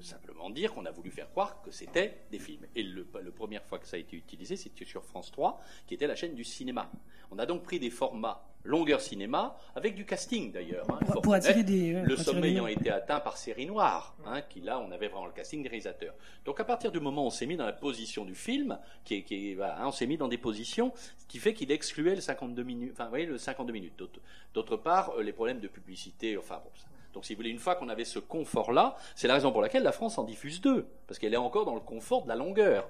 Simplement 0.01 0.49
dire 0.49 0.73
qu'on 0.73 0.85
a 0.85 0.91
voulu 0.91 1.11
faire 1.11 1.29
croire 1.29 1.61
que 1.61 1.71
c'était 1.71 2.17
des 2.31 2.39
films. 2.39 2.65
Et 2.75 2.83
le, 2.83 3.05
la 3.23 3.31
première 3.31 3.63
fois 3.63 3.79
que 3.79 3.87
ça 3.87 3.95
a 3.97 3.99
été 3.99 4.15
utilisé, 4.17 4.55
c'était 4.55 4.85
sur 4.85 5.03
France 5.03 5.31
3, 5.31 5.59
qui 5.87 5.93
était 5.93 6.07
la 6.07 6.15
chaîne 6.15 6.35
du 6.35 6.43
cinéma. 6.43 6.89
On 7.31 7.39
a 7.39 7.45
donc 7.45 7.63
pris 7.63 7.79
des 7.79 7.89
formats 7.89 8.43
longueur 8.63 8.99
cinéma, 8.99 9.55
avec 9.75 9.95
du 9.95 10.05
casting 10.05 10.51
d'ailleurs. 10.51 10.85
hein, 10.91 10.99
Pour, 11.21 11.33
attirer 11.33 11.63
des. 11.63 11.95
ouais, 11.95 12.03
Le 12.03 12.15
pour 12.15 12.23
sommet 12.25 12.49
ayant 12.49 12.67
été 12.67 12.89
atteint 12.89 13.21
par 13.21 13.37
série 13.37 13.65
noire, 13.65 14.17
hein, 14.25 14.41
qui 14.41 14.59
là, 14.59 14.77
on 14.81 14.91
avait 14.91 15.07
vraiment 15.07 15.25
le 15.27 15.31
casting 15.31 15.63
des 15.63 15.69
réalisateurs. 15.69 16.13
Donc 16.43 16.59
à 16.59 16.65
partir 16.65 16.91
du 16.91 16.99
moment 16.99 17.23
où 17.23 17.27
on 17.27 17.29
s'est 17.29 17.45
mis 17.45 17.55
dans 17.55 17.65
la 17.65 17.71
position 17.71 18.25
du 18.25 18.35
film, 18.35 18.77
qui 19.05 19.15
est, 19.15 19.23
qui 19.23 19.51
est- 19.51 19.55
voilà, 19.55 19.79
hein, 19.81 19.87
on 19.87 19.91
s'est 19.93 20.05
mis 20.07 20.17
dans 20.17 20.27
des 20.27 20.37
positions, 20.37 20.91
ce 21.17 21.25
qui 21.27 21.37
fait 21.39 21.53
qu'il 21.53 21.71
excluait 21.71 22.15
le 22.15 22.19
52 22.19 22.63
minutes, 22.63 22.91
enfin, 22.91 23.05
vous 23.05 23.11
voyez, 23.11 23.25
le 23.25 23.37
52 23.37 23.71
minutes. 23.71 23.93
D'autre- 23.97 24.19
D'autre 24.53 24.75
part, 24.75 25.11
euh, 25.17 25.23
les 25.23 25.31
problèmes 25.33 25.61
de 25.61 25.69
publicité, 25.69 26.35
enfin 26.37 26.55
bon. 26.61 26.71
ça- 26.75 26.87
Donc 27.17 27.25
si 27.25 27.33
vous 27.33 27.37
voulez, 27.39 27.49
une 27.49 27.57
fois 27.57 27.73
qu'on 27.73 27.89
avait 27.89 28.05
ce 28.05 28.19
confort-là, 28.19 28.95
c'est 29.15 29.27
la 29.27 29.33
raison 29.33 29.51
pour 29.51 29.63
laquelle 29.63 29.81
la 29.81 29.91
France 29.91 30.19
en 30.19 30.23
diffuse 30.23 30.61
deux, 30.61 30.85
parce 31.07 31.17
qu'elle 31.17 31.33
est 31.33 31.37
encore 31.37 31.65
dans 31.65 31.73
le 31.73 31.81
confort 31.81 32.21
de 32.21 32.27
la 32.27 32.35
longueur. 32.35 32.87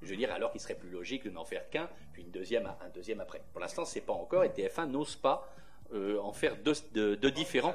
Je 0.00 0.10
veux 0.10 0.16
dire, 0.16 0.32
alors 0.32 0.52
qu'il 0.52 0.60
serait 0.60 0.76
plus 0.76 0.90
logique 0.90 1.24
de 1.24 1.30
n'en 1.30 1.44
faire 1.44 1.68
qu'un, 1.70 1.88
puis 2.12 2.22
une 2.22 2.30
deuxième, 2.30 2.66
un 2.66 2.88
deuxième 2.94 3.18
après. 3.18 3.42
Pour 3.50 3.60
l'instant, 3.60 3.84
c'est 3.84 4.02
pas 4.02 4.12
encore, 4.12 4.44
et 4.44 4.50
TF1 4.50 4.86
n'ose 4.86 5.16
pas 5.16 5.52
euh, 5.92 6.20
en 6.20 6.32
faire 6.32 6.56
deux, 6.62 6.74
de, 6.92 7.16
de 7.16 7.28
différents. 7.30 7.74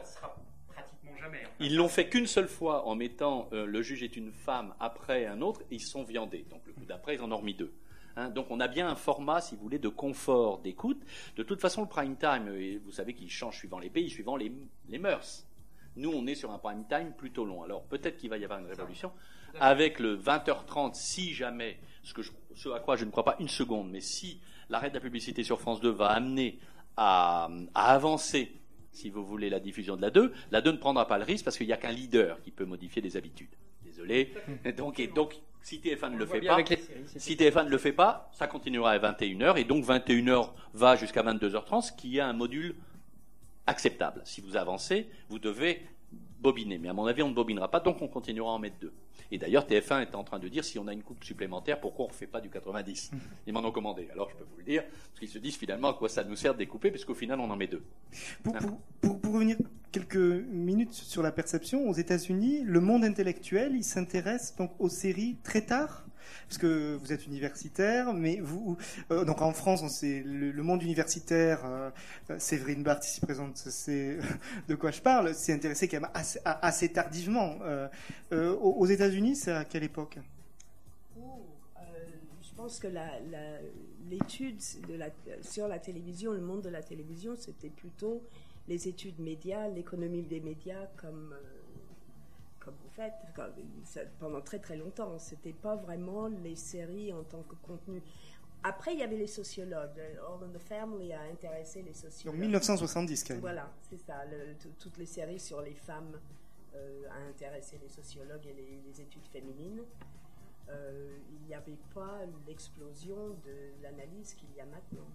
Jamais. 1.19 1.39
hein. 1.43 1.49
Ils 1.59 1.75
l'ont 1.75 1.89
fait 1.89 2.07
qu'une 2.07 2.27
seule 2.27 2.47
fois 2.47 2.85
en 2.87 2.95
mettant 2.95 3.49
euh, 3.51 3.65
le 3.65 3.81
juge 3.81 4.01
est 4.01 4.15
une 4.15 4.31
femme 4.31 4.73
après 4.79 5.25
un 5.25 5.41
autre, 5.41 5.59
et 5.69 5.75
ils 5.75 5.81
sont 5.81 6.03
viandés. 6.03 6.45
Donc 6.49 6.61
le 6.65 6.71
coup 6.71 6.85
d'après, 6.85 7.15
ils 7.15 7.21
en 7.21 7.29
ont 7.33 7.37
remis 7.39 7.55
deux. 7.55 7.73
Hein, 8.15 8.29
donc 8.29 8.45
on 8.51 8.61
a 8.61 8.69
bien 8.69 8.87
un 8.87 8.95
format, 8.95 9.41
si 9.41 9.57
vous 9.57 9.63
voulez, 9.63 9.79
de 9.79 9.89
confort 9.89 10.59
d'écoute. 10.59 11.01
De 11.35 11.43
toute 11.43 11.59
façon, 11.59 11.81
le 11.81 11.89
prime 11.89 12.15
time, 12.15 12.47
euh, 12.47 12.79
vous 12.85 12.93
savez 12.93 13.13
qu'il 13.13 13.29
change 13.29 13.57
suivant 13.57 13.79
les 13.79 13.89
pays, 13.89 14.09
suivant 14.09 14.37
les, 14.37 14.49
les 14.87 14.97
mœurs. 14.97 15.45
Nous, 15.95 16.11
on 16.11 16.25
est 16.27 16.35
sur 16.35 16.51
un 16.51 16.57
prime 16.59 16.85
time 16.87 17.13
plutôt 17.17 17.45
long. 17.45 17.63
Alors 17.63 17.83
peut-être 17.83 18.17
qu'il 18.17 18.29
va 18.29 18.37
y 18.37 18.43
avoir 18.43 18.59
une 18.59 18.67
révolution 18.67 19.11
avec 19.59 19.99
le 19.99 20.15
20h30, 20.17 20.93
si 20.93 21.33
jamais, 21.33 21.77
ce, 22.03 22.13
que 22.13 22.21
je- 22.21 22.31
ce 22.55 22.69
à 22.69 22.79
quoi 22.79 22.95
je 22.95 23.05
ne 23.05 23.11
crois 23.11 23.25
pas 23.25 23.35
une 23.39 23.47
seconde, 23.49 23.89
mais 23.91 23.99
si 24.01 24.39
l'arrêt 24.69 24.89
de 24.89 24.93
la 24.95 24.99
publicité 25.01 25.43
sur 25.43 25.59
France 25.59 25.81
2 25.81 25.89
va 25.89 26.07
amener 26.09 26.59
à, 26.97 27.49
à 27.73 27.93
avancer, 27.93 28.51
si 28.91 29.09
vous 29.09 29.25
voulez, 29.25 29.49
la 29.49 29.59
diffusion 29.59 29.95
de 29.95 30.01
la 30.01 30.09
2, 30.11 30.31
la 30.51 30.61
2 30.61 30.71
ne 30.73 30.77
prendra 30.77 31.07
pas 31.07 31.17
le 31.17 31.23
risque 31.23 31.45
parce 31.45 31.57
qu'il 31.57 31.67
n'y 31.67 31.73
a 31.73 31.77
qu'un 31.77 31.91
leader 31.91 32.41
qui 32.41 32.51
peut 32.51 32.65
modifier 32.65 33.01
les 33.01 33.17
habitudes. 33.17 33.49
Désolé. 33.83 34.33
Donc, 34.77 34.99
et 34.99 35.07
donc, 35.07 35.35
si 35.61 35.79
TF1 35.79 36.11
ne 36.13 36.17
le 36.17 36.25
fait 36.25 36.39
pas, 36.47 36.55
les 36.69 36.77
si 37.19 37.35
TF1 37.35 37.65
ne 37.65 37.69
le 37.69 37.77
fait 37.77 37.91
pas, 37.91 38.29
ça 38.33 38.47
continuera 38.47 38.91
à 38.91 38.99
21h 38.99 39.57
et 39.57 39.63
donc 39.65 39.83
21h 39.85 40.51
va 40.73 40.95
jusqu'à 40.95 41.21
22h30, 41.23 41.81
ce 41.81 41.91
qui 41.91 42.17
est 42.17 42.21
un 42.21 42.33
module 42.33 42.75
acceptable. 43.69 44.21
Si 44.25 44.41
vous 44.41 44.57
avancez, 44.57 45.07
vous 45.29 45.39
devez 45.39 45.81
bobiner. 46.41 46.77
Mais 46.77 46.89
à 46.89 46.93
mon 46.93 47.05
avis, 47.05 47.21
on 47.21 47.29
ne 47.29 47.33
bobinera 47.33 47.69
pas, 47.69 47.79
donc 47.79 48.01
on 48.01 48.07
continuera 48.07 48.51
à 48.51 48.53
en 48.55 48.59
mettre 48.59 48.77
deux. 48.79 48.93
Et 49.31 49.37
d'ailleurs, 49.37 49.67
TF1 49.67 50.01
est 50.01 50.15
en 50.15 50.23
train 50.23 50.39
de 50.39 50.47
dire 50.47 50.63
si 50.63 50.79
on 50.79 50.87
a 50.87 50.93
une 50.93 51.03
coupe 51.03 51.23
supplémentaire, 51.23 51.79
pourquoi 51.79 52.05
on 52.05 52.07
ne 52.07 52.13
refait 52.13 52.25
pas 52.27 52.41
du 52.41 52.49
90 52.49 53.11
Ils 53.45 53.53
m'en 53.53 53.63
ont 53.63 53.71
commandé. 53.71 54.07
Alors 54.11 54.29
je 54.31 54.35
peux 54.35 54.43
vous 54.45 54.57
le 54.57 54.63
dire, 54.63 54.83
parce 54.83 55.19
qu'ils 55.19 55.29
se 55.29 55.37
disent 55.37 55.57
finalement 55.57 55.89
à 55.89 55.93
quoi 55.93 56.09
ça 56.09 56.23
nous 56.23 56.35
sert 56.35 56.53
de 56.53 56.59
découper, 56.59 56.89
puisqu'au 56.89 57.13
final, 57.13 57.39
on 57.39 57.49
en 57.49 57.55
met 57.55 57.67
deux. 57.67 57.83
Pour, 58.43 58.53
pour, 58.55 58.79
pour- 59.01 59.19
pour 59.21 59.33
revenir 59.33 59.57
quelques 59.91 60.15
minutes 60.15 60.93
sur 60.93 61.21
la 61.21 61.31
perception, 61.31 61.87
aux 61.87 61.93
États-Unis, 61.93 62.61
le 62.63 62.79
monde 62.79 63.03
intellectuel, 63.03 63.73
il 63.75 63.83
s'intéresse 63.83 64.55
donc 64.55 64.71
aux 64.79 64.89
séries 64.89 65.35
très 65.43 65.61
tard? 65.61 66.05
Parce 66.47 66.57
que 66.57 66.95
vous 66.95 67.13
êtes 67.13 67.25
universitaire, 67.25 68.13
mais 68.13 68.39
vous, 68.41 68.77
euh, 69.11 69.25
donc 69.25 69.41
en 69.41 69.53
France, 69.53 69.83
le, 70.03 70.63
monde 70.63 70.83
universitaire, 70.83 71.65
euh, 71.65 71.89
euh, 72.29 72.39
Séverine 72.39 72.83
Barthes 72.83 73.05
ici 73.07 73.21
présente, 73.21 73.57
c'est 73.57 74.17
de 74.67 74.75
quoi 74.75 74.91
je 74.91 75.01
parle, 75.01 75.33
s'est 75.33 75.53
intéressé 75.53 75.87
quand 75.87 76.01
même 76.01 76.11
assez, 76.43 76.89
tardivement. 76.89 77.57
Euh, 77.63 77.87
euh, 78.31 78.55
aux 78.55 78.85
États-Unis, 78.85 79.35
c'est 79.35 79.51
à 79.51 79.65
quelle 79.65 79.83
époque? 79.83 80.17
Euh, 81.17 81.21
je 82.41 82.53
pense 82.55 82.79
que 82.79 82.87
l'étude 84.09 84.61
sur 85.41 85.67
la 85.67 85.79
télévision, 85.79 86.33
le 86.33 86.41
monde 86.41 86.61
de 86.61 86.69
la 86.69 86.83
télévision, 86.83 87.35
c'était 87.37 87.69
plutôt 87.69 88.23
les 88.69 88.87
études 88.87 89.19
médias, 89.19 89.67
l'économie 89.67 90.21
des 90.21 90.39
médias, 90.39 90.85
comme, 90.95 91.33
euh, 91.33 91.58
comme 92.59 92.75
vous 92.83 92.89
faites, 92.89 93.13
comme- 93.35 93.53
ça- 93.85 94.01
pendant 94.19 94.41
très 94.41 94.59
très 94.59 94.75
longtemps. 94.77 95.17
C'était 95.17 95.53
pas 95.53 95.75
vraiment 95.75 96.27
les 96.27 96.55
séries 96.55 97.13
en 97.13 97.23
tant 97.23 97.43
que 97.43 97.55
contenu. 97.55 98.01
Après, 98.63 98.93
il 98.93 98.99
y 98.99 99.03
avait 99.03 99.15
les 99.17 99.27
sociologues. 99.27 99.99
All 99.99 100.43
in 100.43 100.51
the 100.51 100.59
Family 100.61 101.13
a 101.13 101.21
intéressé 101.31 101.79
les 101.81 101.91
Donc 101.91 101.95
sociologues. 101.95 102.39
1970 102.39 103.23
quand 103.23 103.33
même. 103.35 103.41
Voilà, 103.41 103.71
c'est 103.89 103.97
ça. 103.97 104.25
le- 104.25 104.55
toutes 104.79 104.97
les 104.97 105.05
séries 105.05 105.39
sur 105.39 105.61
les 105.61 105.73
femmes 105.75 106.19
euh, 106.75 107.03
a 107.09 107.29
intéressé 107.29 107.79
les 107.81 107.89
sociologues 107.89 108.45
et 108.45 108.53
les, 108.53 108.81
les 108.85 109.01
études 109.01 109.25
féminines. 109.25 109.81
Euh, 110.69 111.17
il 111.31 111.47
n'y 111.47 111.55
avait 111.55 111.79
pas 111.95 112.19
l'explosion 112.45 113.29
de 113.45 113.81
l'analyse 113.81 114.33
qu'il 114.35 114.53
y 114.55 114.59
a 114.59 114.65
maintenant. 114.65 115.07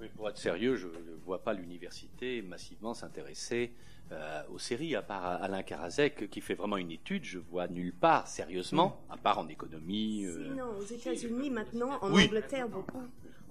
Mais 0.00 0.08
pour 0.08 0.28
être 0.28 0.38
sérieux, 0.38 0.76
je 0.76 0.86
ne 0.86 0.92
vois 1.24 1.42
pas 1.42 1.52
l'université 1.52 2.42
massivement 2.42 2.94
s'intéresser 2.94 3.72
euh, 4.12 4.42
aux 4.52 4.58
séries, 4.58 4.96
à 4.96 5.02
part 5.02 5.24
Alain 5.42 5.62
Carazek 5.62 6.28
qui 6.30 6.40
fait 6.40 6.54
vraiment 6.54 6.78
une 6.78 6.90
étude. 6.90 7.24
Je 7.24 7.38
vois 7.38 7.68
nulle 7.68 7.92
part, 7.92 8.26
sérieusement, 8.26 9.00
à 9.10 9.16
part 9.16 9.38
en 9.38 9.48
économie. 9.48 10.24
euh, 10.26 10.48
Sinon, 10.50 10.70
aux 10.78 10.84
États-Unis 10.84 11.50
maintenant, 11.50 11.98
en 12.00 12.12
Oui. 12.12 12.24
Angleterre 12.26 12.68
beaucoup. 12.68 13.02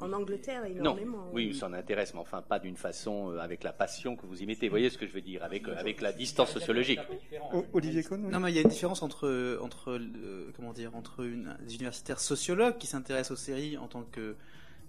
En 0.02 0.14
Angleterre, 0.14 0.62
Non, 0.62 0.68
énormément. 0.96 1.30
oui, 1.34 1.54
ça 1.54 1.68
en 1.68 1.74
intéresse, 1.74 2.14
mais 2.14 2.22
enfin 2.22 2.42
pas 2.42 2.58
d'une 2.60 2.78
façon 2.78 3.32
euh, 3.34 3.40
avec 3.40 3.64
la 3.66 3.74
passion 3.74 4.16
que 4.16 4.26
vous 4.26 4.42
y 4.42 4.46
mettez. 4.46 4.68
Vous 4.70 4.72
voyez 4.72 4.90
ce 4.90 4.98
que 4.98 5.06
je 5.06 5.12
veux 5.12 5.20
dire, 5.22 5.44
avec, 5.44 5.68
euh, 5.68 5.76
avec 5.78 6.00
la 6.00 6.14
distance 6.14 6.52
sociologique. 6.52 7.02
O- 7.54 7.66
Olivier 7.74 8.02
Cohn 8.04 8.24
oui. 8.26 8.32
Non, 8.32 8.40
mais 8.40 8.50
il 8.52 8.56
y 8.56 8.60
a 8.60 8.62
une 8.62 8.70
différence 8.70 9.02
entre, 9.04 9.60
entre 9.62 9.92
euh, 10.00 10.52
comment 10.56 10.72
dire, 10.72 10.96
entre 10.96 11.26
une, 11.26 11.54
des 11.68 11.76
universitaires 11.76 12.22
sociologues 12.22 12.78
qui 12.78 12.88
s'intéressent 12.88 13.32
aux 13.32 13.42
séries 13.42 13.78
en 13.78 13.88
tant 13.90 14.04
que 14.04 14.38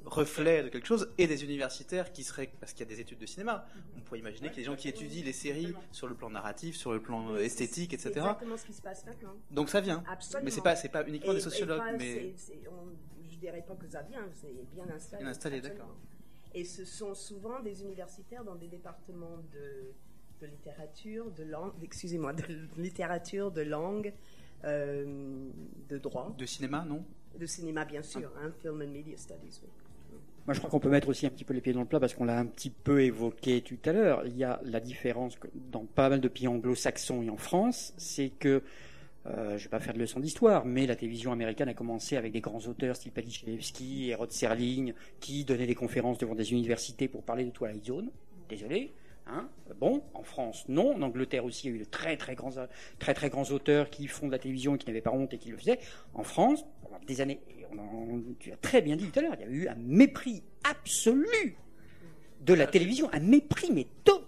reflet 0.04 0.62
de 0.64 0.68
quelque 0.68 0.86
chose 0.86 1.10
et 1.18 1.26
des 1.26 1.44
universitaires 1.44 2.12
qui 2.12 2.24
seraient, 2.24 2.50
parce 2.60 2.72
qu'il 2.72 2.80
y 2.86 2.88
a 2.90 2.94
des 2.94 3.00
études 3.00 3.18
de 3.18 3.26
cinéma, 3.26 3.66
on 3.96 4.00
pourrait 4.00 4.18
imaginer 4.20 4.48
qu'il 4.48 4.58
y 4.58 4.60
a 4.60 4.68
des 4.68 4.72
gens 4.72 4.76
qui 4.76 4.88
étudient 4.88 5.24
les 5.24 5.32
séries 5.32 5.74
sur 5.92 6.06
le 6.08 6.14
plan 6.14 6.30
narratif, 6.30 6.76
sur 6.76 6.92
le 6.92 7.00
plan 7.00 7.34
euh, 7.34 7.38
esthétique, 7.38 7.92
etc. 7.92 8.10
exactement 8.16 8.56
ce 8.56 8.64
qui 8.66 8.72
se 8.72 8.82
passe 8.82 9.04
maintenant. 9.06 9.34
Donc 9.50 9.68
ça 9.68 9.80
vient. 9.80 10.02
Absolument. 10.08 10.44
Mais 10.44 10.50
c'est 10.50 10.62
pas, 10.62 10.76
c'est 10.76 10.88
pas 10.88 11.06
uniquement 11.06 11.32
Et- 11.32 11.36
des 11.36 11.40
sociologues, 11.40 11.78
pas- 11.78 11.92
mais 11.92 12.32
c'est- 12.36 12.52
c'est- 12.54 12.68
on- 12.68 13.28
je 13.30 13.36
dirais 13.36 13.64
pas 13.66 13.74
que 13.76 13.86
ça 13.88 14.02
vient, 14.02 14.26
c'est 14.34 14.54
bien 14.74 14.88
installé. 14.94 15.22
Bien 15.22 15.30
installé, 15.30 15.56
absolument. 15.58 15.78
d'accord. 15.84 15.96
Et 16.54 16.64
ce 16.64 16.84
sont 16.84 17.14
souvent 17.14 17.60
des 17.60 17.82
universitaires 17.82 18.42
dans 18.44 18.56
des 18.56 18.66
départements 18.68 19.38
de, 19.52 19.92
de 20.40 20.46
littérature, 20.46 21.30
de 21.30 21.44
langue, 21.44 21.72
excusez-moi, 21.82 22.32
de 22.32 22.44
littérature, 22.76 23.52
de 23.52 23.62
langue, 23.62 24.12
euh, 24.64 25.48
de 25.88 25.98
droit, 25.98 26.34
de 26.36 26.46
cinéma, 26.46 26.84
non? 26.84 27.04
De 27.38 27.46
cinéma 27.46 27.84
bien 27.84 28.02
sûr, 28.02 28.30
hein, 28.42 28.50
film 28.60 28.82
and 28.82 28.88
media 28.88 29.16
studies. 29.16 29.60
oui. 29.62 29.68
Moi, 30.46 30.54
je 30.54 30.58
crois 30.58 30.70
qu'on 30.70 30.80
peut 30.80 30.88
mettre 30.88 31.08
aussi 31.08 31.26
un 31.26 31.30
petit 31.30 31.44
peu 31.44 31.54
les 31.54 31.60
pieds 31.60 31.72
dans 31.72 31.80
le 31.80 31.86
plat 31.86 32.00
parce 32.00 32.14
qu'on 32.14 32.24
l'a 32.24 32.38
un 32.38 32.46
petit 32.46 32.70
peu 32.70 33.02
évoqué 33.02 33.60
tout 33.60 33.78
à 33.84 33.92
l'heure. 33.92 34.22
Il 34.26 34.36
y 34.36 34.44
a 34.44 34.60
la 34.64 34.80
différence 34.80 35.38
dans 35.70 35.84
pas 35.84 36.08
mal 36.08 36.20
de 36.20 36.28
pays 36.28 36.48
anglo-saxons 36.48 37.22
et 37.22 37.30
en 37.30 37.36
France, 37.36 37.94
c'est 37.96 38.30
que, 38.30 38.62
euh, 39.26 39.58
je 39.58 39.64
vais 39.64 39.68
pas 39.68 39.80
faire 39.80 39.94
de 39.94 39.98
leçon 39.98 40.18
d'histoire, 40.18 40.64
mais 40.64 40.86
la 40.86 40.96
télévision 40.96 41.30
américaine 41.30 41.68
a 41.68 41.74
commencé 41.74 42.16
avec 42.16 42.32
des 42.32 42.40
grands 42.40 42.66
auteurs, 42.66 42.96
style 42.96 43.12
Paddy 43.12 43.30
Chayefsky 43.30 44.10
et 44.10 44.14
Rod 44.14 44.32
Serling, 44.32 44.94
qui 45.20 45.44
donnaient 45.44 45.66
des 45.66 45.74
conférences 45.74 46.18
devant 46.18 46.34
des 46.34 46.52
universités 46.52 47.06
pour 47.06 47.22
parler 47.22 47.44
de 47.44 47.50
Twilight 47.50 47.84
Zone. 47.84 48.10
Désolé. 48.48 48.92
Hein 49.32 49.48
bon, 49.78 50.02
en 50.14 50.24
France, 50.24 50.64
non. 50.68 50.94
En 50.94 51.02
Angleterre 51.02 51.44
aussi, 51.44 51.68
il 51.68 51.70
y 51.70 51.72
a 51.74 51.76
eu 51.76 51.80
de 51.80 51.84
très 51.84 52.16
très 52.16 52.34
grands, 52.34 52.50
très 52.98 53.14
très 53.14 53.30
grands 53.30 53.48
auteurs 53.50 53.88
qui 53.88 54.08
font 54.08 54.26
de 54.26 54.32
la 54.32 54.38
télévision 54.38 54.74
et 54.74 54.78
qui 54.78 54.86
n'avaient 54.86 55.00
pas 55.00 55.12
honte 55.12 55.32
et 55.32 55.38
qui 55.38 55.50
le 55.50 55.56
faisaient. 55.56 55.78
En 56.14 56.24
France, 56.24 56.64
pendant 56.82 56.98
des 57.06 57.20
années, 57.20 57.40
et 57.48 57.64
on 57.72 57.78
en- 57.78 58.20
tu 58.40 58.50
as 58.52 58.56
très 58.56 58.82
bien 58.82 58.96
dit 58.96 59.06
tout 59.08 59.18
à 59.18 59.22
l'heure, 59.22 59.34
il 59.38 59.40
y 59.42 59.44
a 59.44 59.50
eu 59.50 59.68
un 59.68 59.76
mépris 59.76 60.42
absolu 60.64 61.56
de 62.40 62.54
la 62.54 62.66
télévision, 62.66 63.08
un 63.12 63.20
mépris 63.20 63.70
mais 63.72 63.86
total 64.04 64.26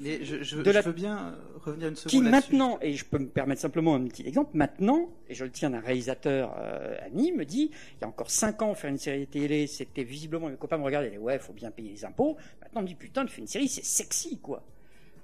Mais 0.00 0.24
je, 0.24 0.42
je, 0.42 0.56
De 0.56 0.64
je 0.64 0.70
la- 0.70 0.80
veux 0.80 0.92
bien 0.92 1.18
euh, 1.18 1.58
revenir 1.64 1.88
une 1.88 1.96
seconde 1.96 2.10
qui 2.10 2.20
maintenant, 2.20 2.78
et 2.82 2.94
je 2.94 3.04
peux 3.04 3.18
me 3.18 3.26
permettre 3.28 3.60
simplement 3.60 3.94
un 3.94 4.04
petit 4.06 4.26
exemple, 4.26 4.50
maintenant, 4.54 5.08
et 5.28 5.34
je 5.34 5.44
le 5.44 5.50
tiens 5.50 5.70
d'un 5.70 5.80
réalisateur 5.80 6.54
euh, 6.58 6.96
ami, 7.06 7.32
me 7.32 7.44
dit, 7.44 7.70
il 7.94 8.00
y 8.00 8.04
a 8.04 8.08
encore 8.08 8.30
5 8.30 8.62
ans, 8.62 8.74
faire 8.74 8.90
une 8.90 8.98
série 8.98 9.26
télé, 9.26 9.66
c'était 9.66 10.04
visiblement, 10.04 10.48
mes 10.48 10.56
copains 10.56 10.78
me 10.78 10.84
regardaient, 10.84 11.08
disaient, 11.08 11.20
ouais, 11.20 11.38
faut 11.38 11.52
bien 11.52 11.70
payer 11.70 11.90
les 11.90 12.04
impôts. 12.04 12.36
Maintenant, 12.60 12.80
on 12.80 12.82
me 12.82 12.88
dit, 12.88 12.94
putain, 12.94 13.24
tu 13.26 13.32
fais 13.34 13.40
une 13.40 13.46
série, 13.46 13.68
c'est 13.68 13.84
sexy, 13.84 14.38
quoi. 14.38 14.62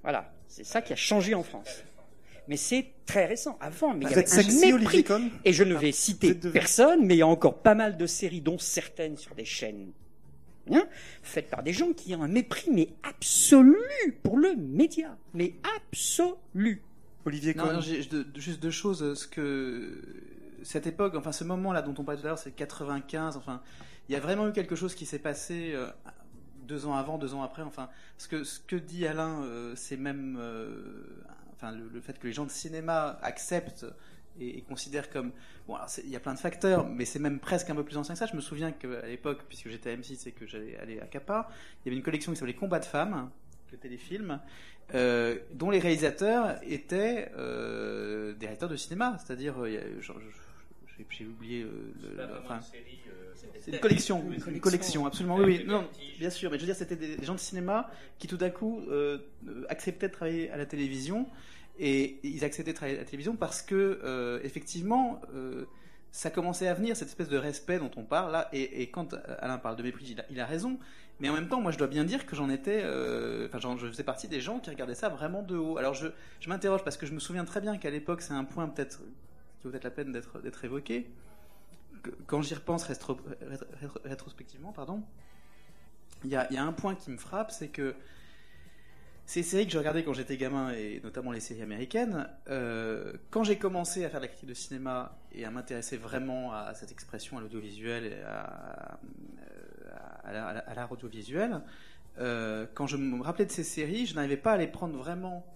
Voilà, 0.03 0.33
c'est 0.49 0.65
ça 0.65 0.83
qui 0.83 0.93
a 0.93 0.97
changé 0.97 1.35
en 1.35 1.43
France. 1.43 1.83
Mais 2.49 2.57
c'est 2.57 2.87
très 3.07 3.27
récent. 3.27 3.57
Avant, 3.61 3.95
mais 3.95 4.05
il 4.05 4.11
y 4.11 4.13
avait 4.15 4.25
un 4.25 4.27
sexy, 4.27 4.73
mépris. 4.73 5.05
Et 5.45 5.53
je 5.53 5.63
ne 5.63 5.75
vais 5.77 5.91
vous 5.91 5.97
citer 5.97 6.35
personne, 6.35 7.07
mais 7.07 7.15
il 7.15 7.19
y 7.19 7.23
a 7.23 7.27
encore 7.29 7.59
pas 7.63 7.77
mal 7.77 7.97
de 7.97 8.05
séries, 8.07 8.41
dont 8.41 8.59
certaines 8.59 9.17
sur 9.17 9.35
des 9.37 9.45
chaînes 9.45 9.93
hein, 10.71 10.85
faites 11.23 11.49
par 11.51 11.63
des 11.63 11.73
gens 11.73 11.93
qui 11.93 12.15
ont 12.15 12.23
un 12.23 12.29
mépris, 12.29 12.71
mais 12.71 12.89
absolu 13.03 13.77
pour 14.23 14.39
le 14.39 14.55
média. 14.57 15.17
Mais 15.35 15.55
absolu. 15.77 16.83
Olivier 17.25 17.55
Non, 17.55 17.73
non, 17.75 17.81
j'ai- 17.81 18.03
juste 18.35 18.61
deux 18.61 18.71
choses. 18.71 19.15
Ce 19.15 19.27
que 19.29 20.01
cette 20.63 20.87
époque, 20.87 21.15
enfin 21.17 21.33
ce 21.33 21.45
moment-là 21.45 21.83
dont 21.83 21.95
on 21.99 22.05
parlait 22.05 22.21
tout 22.21 22.27
à 22.27 22.31
l'heure, 22.31 22.39
c'est 22.39 22.53
95. 22.53 23.37
Enfin, 23.37 23.63
il 24.09 24.13
y 24.13 24.17
a 24.17 24.21
vraiment 24.21 24.49
eu 24.49 24.53
quelque 24.53 24.75
chose 24.77 24.95
qui 24.95 25.07
s'est 25.07 25.19
passé 25.21 25.73
euh, 25.75 25.87
deux 26.67 26.87
ans 26.87 26.95
avant, 26.97 27.19
deux 27.19 27.35
ans 27.35 27.43
après. 27.43 27.63
Enfin, 27.63 27.89
ce 28.19 28.29
que 28.29 28.45
ce 28.45 28.61
que 28.61 28.77
dit 28.77 29.07
Alain, 29.07 29.43
euh, 29.43 29.75
c'est 29.77 29.97
même, 29.97 30.37
euh, 30.41 31.05
enfin 31.55 31.73
le, 31.73 31.89
le 31.89 32.01
fait 32.01 32.19
que 32.19 32.27
les 32.27 32.33
gens 32.33 32.45
de 32.45 32.51
cinéma 32.51 33.19
acceptent 33.23 33.87
et, 34.41 34.59
et 34.59 34.63
considèrent 34.63 35.11
comme 35.11 35.33
bon. 35.67 35.75
Alors 35.77 35.89
il 36.03 36.11
y 36.11 36.17
a 36.17 36.21
plein 36.21 36.35
de 36.35 36.39
facteurs, 36.39 36.89
mais 36.89 37.05
c'est 37.05 37.19
même 37.19 37.39
presque 37.41 37.71
un 37.71 37.75
peu 37.75 37.85
plus 37.85 37.97
ancien 37.97 38.15
que 38.15 38.19
ça. 38.19 38.27
Je 38.27 38.37
me 38.37 38.41
souviens 38.41 38.73
qu'à 38.73 39.07
l'époque, 39.07 39.43
puisque 39.49 39.69
j'étais 39.69 39.91
à 39.91 39.97
M6 39.97 40.29
et 40.29 40.33
que 40.33 40.47
j'allais 40.47 40.77
aller 40.79 41.01
à 41.01 41.07
Capa, 41.07 41.49
il 41.51 41.89
y 41.89 41.91
avait 41.91 41.97
une 41.97 42.03
collection 42.03 42.33
qui 42.33 42.39
s'appelait 42.39 42.55
Combat 42.55 42.79
de 42.81 42.85
femmes, 42.85 43.31
le 43.71 43.79
téléfilm 43.79 44.41
euh, 44.95 45.39
dont 45.55 45.71
les 45.71 45.79
réalisateurs 45.79 46.59
étaient 46.63 47.31
euh, 47.39 48.33
des 48.35 48.47
réalisateurs 48.47 48.69
de 48.69 48.77
cinéma, 48.77 49.17
c'est-à-dire, 49.25 49.55
euh, 49.63 50.01
j'ai- 51.09 51.25
oublié, 51.27 51.63
euh, 51.63 51.69
le- 52.03 52.17
le- 52.17 52.29
enfin, 52.45 52.61
c'est 53.61 53.71
une 53.73 53.81
collection, 53.81 54.25
une 54.47 54.61
collection, 54.61 55.07
absolument, 55.07 55.37
oui, 55.37 55.45
oui, 55.61 55.65
non, 55.67 55.89
bien 56.19 56.31
sûr, 56.31 56.51
mais 56.51 56.59
je 56.59 56.63
veux 56.63 56.67
dire, 56.67 56.77
c'était 56.77 56.97
des, 56.97 57.25
gens 57.25 57.35
de 57.35 57.39
cinéma 57.41 57.91
qui 58.19 58.27
tout 58.29 58.39
à 58.41 58.51
coup 58.51 58.83
euh, 58.89 59.19
acceptaient 59.69 60.09
de 60.09 60.13
travailler 60.13 60.51
à 60.51 60.57
la 60.57 60.67
télévision, 60.67 61.27
et 61.79 62.19
ils 62.23 62.45
acceptaient 62.45 62.83
à 62.83 62.89
la 62.89 63.05
télévision 63.05 63.37
parce 63.37 63.63
que, 63.63 64.01
euh, 64.05 64.41
effectivement, 64.43 65.21
euh, 65.35 65.65
ça 66.11 66.31
commençait 66.31 66.69
à 66.69 66.75
venir, 66.75 66.97
cette 66.97 67.09
espèce 67.09 67.29
de 67.29 67.39
respect 67.39 67.79
dont 67.79 67.91
on 67.97 68.05
parle 68.05 68.33
là, 68.33 68.49
et, 68.53 68.91
quand 68.91 69.15
Alain 69.39 69.59
parle 69.59 69.77
de 69.77 69.83
mépris, 69.83 70.17
il 70.31 70.41
a, 70.41 70.47
raison, 70.47 70.79
mais 71.21 71.31
en 71.31 71.33
même 71.33 71.49
temps, 71.49 71.61
moi, 71.61 71.73
je 71.73 71.79
dois 71.79 71.87
bien 71.87 72.05
dire 72.05 72.27
que 72.27 72.37
j'en 72.37 72.51
étais, 72.51 72.83
euh, 72.85 73.49
enfin, 73.53 73.59
je 73.79 73.87
faisais 73.87 74.05
partie 74.05 74.29
des 74.29 74.41
gens 74.41 74.59
qui 74.59 74.69
regardaient 74.69 74.95
ça 74.95 75.09
vraiment 75.09 75.43
de 75.43 75.57
haut. 75.57 75.79
Alors, 75.79 75.95
je, 75.95 76.09
m'interroge 76.47 76.85
parce 76.85 76.99
que 76.99 77.07
je 77.07 77.15
me 77.15 77.21
souviens 77.21 77.47
très 77.47 77.63
bien 77.63 77.79
qu'à 77.79 77.91
l'époque, 77.91 78.21
c'est 78.21 78.35
un 78.35 78.45
point 78.45 78.69
peut-être 78.69 78.99
qui 78.99 79.65
vaut 79.65 79.71
peut-être 79.71 79.85
la 79.85 79.91
peine 79.91 80.13
d'être 80.13 80.65
évoqué. 80.65 81.11
Quand 82.27 82.43
j'y 82.43 82.55
repense 82.55 82.85
rétro- 82.89 83.19
rétro- 83.49 83.67
rétro- 83.81 84.01
rétrospectivement, 84.05 84.73
pardon, 84.73 85.03
il 86.25 86.31
y 86.31 86.37
a 86.37 86.63
un 86.63 86.73
point 86.73 86.95
qui 86.95 87.11
me 87.11 87.17
frappe, 87.17 87.51
c'est 87.51 87.69
que 87.69 87.95
ces 89.27 89.43
séries 89.43 89.67
que 89.67 89.73
je 89.73 89.79
regardais 89.79 90.05
quand 90.05 90.13
j'étais 90.13 90.37
gamin, 90.37 90.73
et 90.73 91.01
notamment 91.03 91.33
les 91.33 91.41
séries 91.41 91.63
américaines, 91.63 92.29
euh, 92.49 93.13
quand 93.31 93.45
j'ai 93.45 93.57
commencé 93.57 94.05
à 94.05 94.11
faire 94.11 94.21
de 94.21 94.27
la 94.27 94.29
critique 94.29 94.49
de 94.49 94.55
cinéma 94.55 95.19
et 95.33 95.45
à 95.45 95.51
m'intéresser 95.51 95.97
vraiment 95.97 96.53
à 96.53 96.75
cette 96.75 96.93
expression, 96.93 97.39
à 97.39 97.41
l'audiovisuel 97.41 98.05
et 98.07 98.23
à, 98.23 98.99
à 100.25 100.75
l'art 100.75 100.93
audiovisuel, 100.93 101.63
euh, 102.19 102.67
quand 102.75 102.87
je 102.87 102.97
me 102.97 103.23
rappelais 103.23 103.47
de 103.47 103.53
ces 103.53 103.65
séries, 103.65 104.07
je 104.07 104.15
n'arrivais 104.15 104.37
pas 104.37 104.53
à 104.53 104.57
les 104.57 104.67
prendre 104.67 104.97
vraiment 104.97 105.47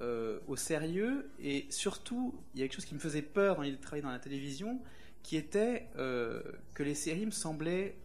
euh, 0.00 0.40
au 0.48 0.56
sérieux. 0.56 1.30
Et 1.40 1.66
surtout, 1.70 2.34
il 2.54 2.60
y 2.60 2.62
a 2.62 2.66
quelque 2.66 2.74
chose 2.74 2.84
qui 2.84 2.94
me 2.94 3.00
faisait 3.00 3.22
peur 3.22 3.56
dans 3.56 3.62
l'idée 3.62 3.76
de 3.76 3.82
travailler 3.82 4.02
dans 4.02 4.10
la 4.10 4.18
télévision, 4.18 4.80
qui 5.22 5.36
était 5.36 5.86
euh, 5.96 6.42
que 6.74 6.82
les 6.82 6.94
séries 6.94 7.26
me 7.26 7.30
semblaient 7.30 7.96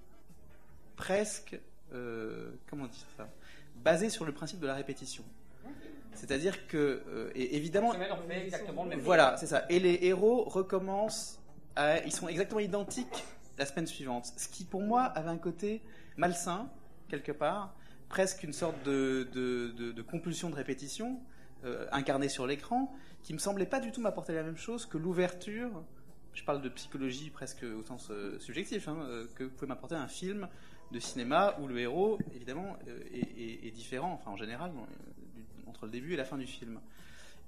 presque, 0.95 1.59
euh, 1.93 2.51
comment 2.69 2.85
dire 2.85 3.07
ça, 3.17 3.29
basées 3.83 4.09
sur 4.09 4.25
le 4.25 4.31
principe 4.31 4.59
de 4.59 4.67
la 4.67 4.75
répétition. 4.75 5.23
C'est-à-dire 6.13 6.67
que, 6.67 7.03
euh, 7.07 7.29
et 7.35 7.55
évidemment, 7.57 7.91
voilà, 9.03 9.37
c'est 9.37 9.45
ça. 9.47 9.65
Et 9.69 9.79
les 9.79 9.99
héros 10.01 10.43
recommencent, 10.45 11.39
à- 11.75 11.99
ils 12.05 12.11
sont 12.11 12.27
exactement 12.27 12.59
identiques 12.59 13.23
la 13.57 13.65
semaine 13.65 13.85
suivante. 13.87 14.31
Ce 14.37 14.47
qui, 14.47 14.63
pour 14.65 14.81
moi, 14.81 15.03
avait 15.03 15.29
un 15.29 15.37
côté 15.37 15.81
malsain, 16.15 16.69
quelque 17.07 17.31
part, 17.31 17.75
presque 18.09 18.43
une 18.43 18.53
sorte 18.53 18.81
de, 18.83 19.27
de, 19.31 19.73
de- 19.77 19.91
de 19.91 20.01
compulsion 20.01 20.49
de 20.49 20.55
répétition, 20.55 21.19
euh, 21.65 21.85
incarnée 21.91 22.29
sur 22.29 22.47
l'écran, 22.47 22.91
qui 23.21 23.33
me 23.33 23.39
semblait 23.39 23.65
pas 23.65 23.79
du 23.79 23.91
tout 23.91 24.01
m'apporter 24.01 24.33
la 24.33 24.43
même 24.43 24.57
chose 24.57 24.85
que 24.85 24.97
l'ouverture. 24.97 25.83
Je 26.33 26.43
parle 26.43 26.61
de 26.61 26.69
psychologie 26.69 27.29
presque 27.29 27.63
au 27.63 27.83
sens 27.83 28.09
euh, 28.11 28.39
subjectif, 28.39 28.87
hein, 28.87 28.97
euh, 29.01 29.27
que 29.35 29.43
pouvait 29.43 29.67
m'apporter 29.67 29.95
un 29.95 30.07
film 30.07 30.47
de 30.91 30.99
cinéma 30.99 31.55
où 31.61 31.67
le 31.67 31.79
héros, 31.79 32.17
évidemment, 32.35 32.77
euh, 32.87 32.99
est, 33.13 33.19
est- 33.41 33.67
est 33.67 33.71
différent, 33.71 34.13
enfin 34.21 34.31
en 34.31 34.37
général, 34.37 34.71
du- 34.71 35.43
entre 35.69 35.85
le 35.85 35.91
début 35.91 36.13
et 36.13 36.17
la 36.17 36.25
fin 36.25 36.37
du 36.37 36.47
film. 36.47 36.79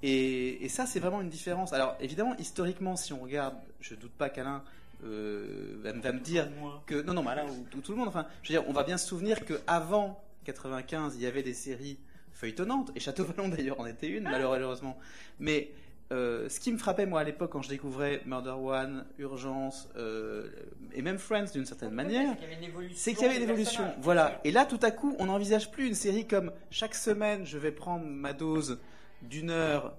Et, 0.02 0.64
et 0.64 0.70
ça, 0.70 0.86
c'est 0.86 1.00
vraiment 1.00 1.22
une 1.22 1.30
différence. 1.30 1.74
Alors, 1.74 1.96
évidemment, 2.00 2.36
historiquement, 2.38 2.96
si 2.96 3.12
on 3.14 3.20
regarde, 3.20 3.56
je 3.82 3.96
doute 3.96 4.12
pas 4.12 4.30
qu'Alain 4.30 4.64
euh, 5.04 5.76
va, 5.84 5.94
me- 5.94 6.02
va 6.02 6.12
me 6.12 6.20
dire 6.20 6.48
que 6.86 7.02
non, 7.02 7.14
non, 7.14 7.24
mais 7.24 7.32
Alain 7.32 7.46
ou, 7.48 7.78
ou 7.78 7.82
tout 7.82 7.92
le 7.92 7.98
monde. 7.98 8.08
Enfin, 8.10 8.26
je 8.44 8.54
veux 8.54 8.60
dire, 8.60 8.70
on 8.70 8.74
va 8.74 8.84
bien 8.84 8.98
se 8.98 9.08
souvenir 9.08 9.46
que 9.46 9.60
avant 9.68 10.22
95, 10.46 11.16
il 11.16 11.22
y 11.22 11.26
avait 11.26 11.44
des 11.44 11.54
séries 11.54 11.98
feuilletonnantes, 12.34 12.92
et 12.96 13.00
Château 13.02 13.26
Vallon 13.26 13.50
d'ailleurs 13.50 13.80
en 13.80 13.86
était 13.86 14.08
une, 14.08 14.24
malheureusement. 14.24 14.98
Mais 15.40 15.70
euh, 16.12 16.50
ce 16.50 16.60
qui 16.60 16.72
me 16.72 16.78
frappait 16.78 17.06
moi 17.06 17.22
à 17.22 17.24
l'époque 17.24 17.52
quand 17.52 17.62
je 17.62 17.70
découvrais 17.70 18.22
Murder 18.26 18.56
One, 18.58 19.06
Urgence 19.20 19.90
euh, 19.96 20.50
et 20.94 21.04
même 21.04 21.20
Friends 21.20 21.52
d'une 21.54 21.66
certaine 21.66 21.94
manière, 21.94 22.36
c'est 22.96 23.14
qu'il 23.14 23.28
y 23.28 23.30
avait 23.30 23.38
une 23.38 23.44
évolution. 23.44 23.84
Voilà. 24.02 24.42
Et 24.44 24.52
là, 24.52 24.66
tout 24.66 24.80
à 24.82 24.90
coup, 24.90 25.16
on 25.20 25.26
n'envisage 25.26 25.70
plus 25.70 25.88
une 25.88 25.94
série 25.94 26.26
comme 26.26 26.52
chaque 26.72 26.96
semaine, 26.96 27.46
je 27.46 27.60
vais 27.60 27.72
prendre 27.72 28.06
ma 28.06 28.34
dose 28.34 28.80
d'une 29.22 29.52
heure 29.52 29.96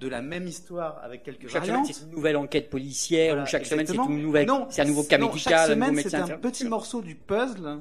de 0.00 0.08
la 0.08 0.22
même 0.22 0.46
histoire 0.46 0.98
avec 1.04 1.22
quelques 1.22 1.46
Chaque 1.48 1.62
variantes. 1.66 1.84
semaine, 1.86 1.94
c'est 1.94 2.04
une 2.06 2.10
nouvelle 2.12 2.36
enquête 2.38 2.70
policière, 2.70 3.34
Voilà, 3.34 3.42
ou 3.42 3.46
chaque 3.46 3.66
semaine, 3.66 3.86
c'est 3.86 3.94
une 3.94 4.22
nouvelle, 4.22 4.46
Non, 4.46 4.66
c'est 4.70 4.80
un 4.80 4.86
nouveau 4.86 5.02
cas 5.02 5.18
non, 5.18 5.28
médical, 5.28 5.52
chaque 5.52 5.60
un 5.70 5.74
nouveau 5.74 5.74
semaine, 5.86 5.94
médecin. 5.94 6.26
c'est 6.26 6.32
un 6.32 6.38
petit 6.38 6.64
morceau 6.66 7.02
du 7.02 7.14
puzzle, 7.14 7.80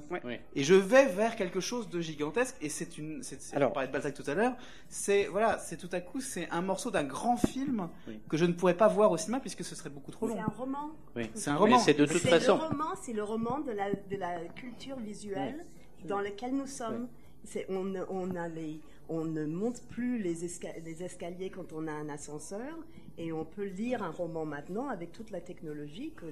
et 0.55 0.63
je 0.63 0.73
vais 0.75 1.05
vers 1.05 1.37
quelque 1.37 1.61
chose 1.61 1.89
de 1.89 2.01
gigantesque. 2.01 2.55
Et 2.61 2.67
c'est 2.67 2.97
une, 2.97 3.23
c'est, 3.23 3.41
c'est- 3.41 3.55
Alors- 3.55 3.71
on 3.71 3.73
parlait 3.73 3.87
de 3.87 3.93
Balzac 3.93 4.13
tout 4.13 4.29
à 4.29 4.33
l'heure. 4.33 4.53
C'est 4.89 5.27
voilà, 5.27 5.57
c'est 5.59 5.77
tout 5.77 5.89
à 5.93 6.01
coup, 6.01 6.19
c'est 6.19 6.49
un 6.51 6.61
morceau 6.61 6.91
d'un 6.91 7.05
grand 7.05 7.37
film 7.37 7.87
Oui. 8.07 8.19
que 8.29 8.35
je 8.35 8.43
ne 8.45 8.51
pourrais 8.53 8.75
pas 8.75 8.89
voir 8.89 9.11
au 9.11 9.17
cinéma 9.17 9.39
puisque 9.39 9.63
ce 9.63 9.73
serait 9.73 9.89
beaucoup 9.89 10.11
trop 10.11 10.27
long. 10.27 10.35
C'est 10.35 10.41
un 10.41 10.53
roman. 10.57 10.91
Oui. 11.15 11.29
C'est 11.35 11.49
un 11.49 11.53
Mais 11.53 11.59
roman. 11.59 11.79
c'est 11.79 11.93
de 11.93 12.05
toute 12.05 12.21
C'est 12.21 12.27
façon. 12.29 12.57
le 12.57 12.63
roman, 12.63 12.89
c'est 13.01 13.13
le 13.13 13.23
roman 13.23 13.59
de 13.59 13.71
la, 13.71 13.91
de 13.93 14.17
la 14.17 14.39
culture 14.55 14.97
visuelle 14.99 15.65
dans 16.05 16.19
lequel 16.19 16.53
nous 16.53 16.67
sommes. 16.67 17.07
C'est, 17.45 17.65
on, 17.69 17.93
on, 18.09 18.35
a 18.35 18.49
les, 18.49 18.81
on 19.09 19.25
ne 19.25 19.45
monte 19.45 19.81
plus 19.89 20.21
les, 20.21 20.45
esca- 20.47 20.81
les 20.83 21.03
escaliers 21.03 21.49
quand 21.49 21.73
on 21.73 21.87
a 21.87 21.91
un 21.91 22.09
ascenseur 22.09 22.77
et 23.17 23.31
on 23.33 23.43
peut 23.43 23.65
lire 23.65 24.03
un 24.03 24.11
roman 24.11 24.45
maintenant 24.45 24.87
avec 24.87 25.11
toute 25.11 25.31
la 25.31 25.41
technologie 25.41 26.11
que 26.15 26.25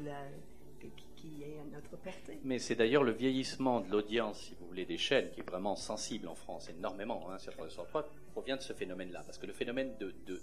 qui, 1.15 1.43
est 1.43 1.59
à 1.59 1.65
notre 1.75 1.97
portée. 1.97 2.39
Mais 2.43 2.59
c'est 2.59 2.75
d'ailleurs 2.75 3.03
le 3.03 3.11
vieillissement 3.11 3.81
de 3.81 3.89
l'audience, 3.89 4.39
si 4.39 4.55
vous 4.59 4.67
voulez, 4.67 4.85
des 4.85 4.97
chaînes, 4.97 5.29
qui 5.31 5.39
est 5.41 5.49
vraiment 5.49 5.75
sensible 5.75 6.27
en 6.27 6.35
France, 6.35 6.69
énormément, 6.69 7.27
hein, 7.29 7.39
sur 7.39 7.53
sur 7.69 7.81
le 7.83 7.87
3, 7.89 8.07
provient 8.37 8.55
de 8.55 8.61
ce 8.61 8.73
phénomène-là. 8.73 9.23
Parce 9.25 9.39
que 9.39 9.47
le 9.47 9.53
phénomène 9.53 9.93
de, 9.99 10.13
de, 10.27 10.39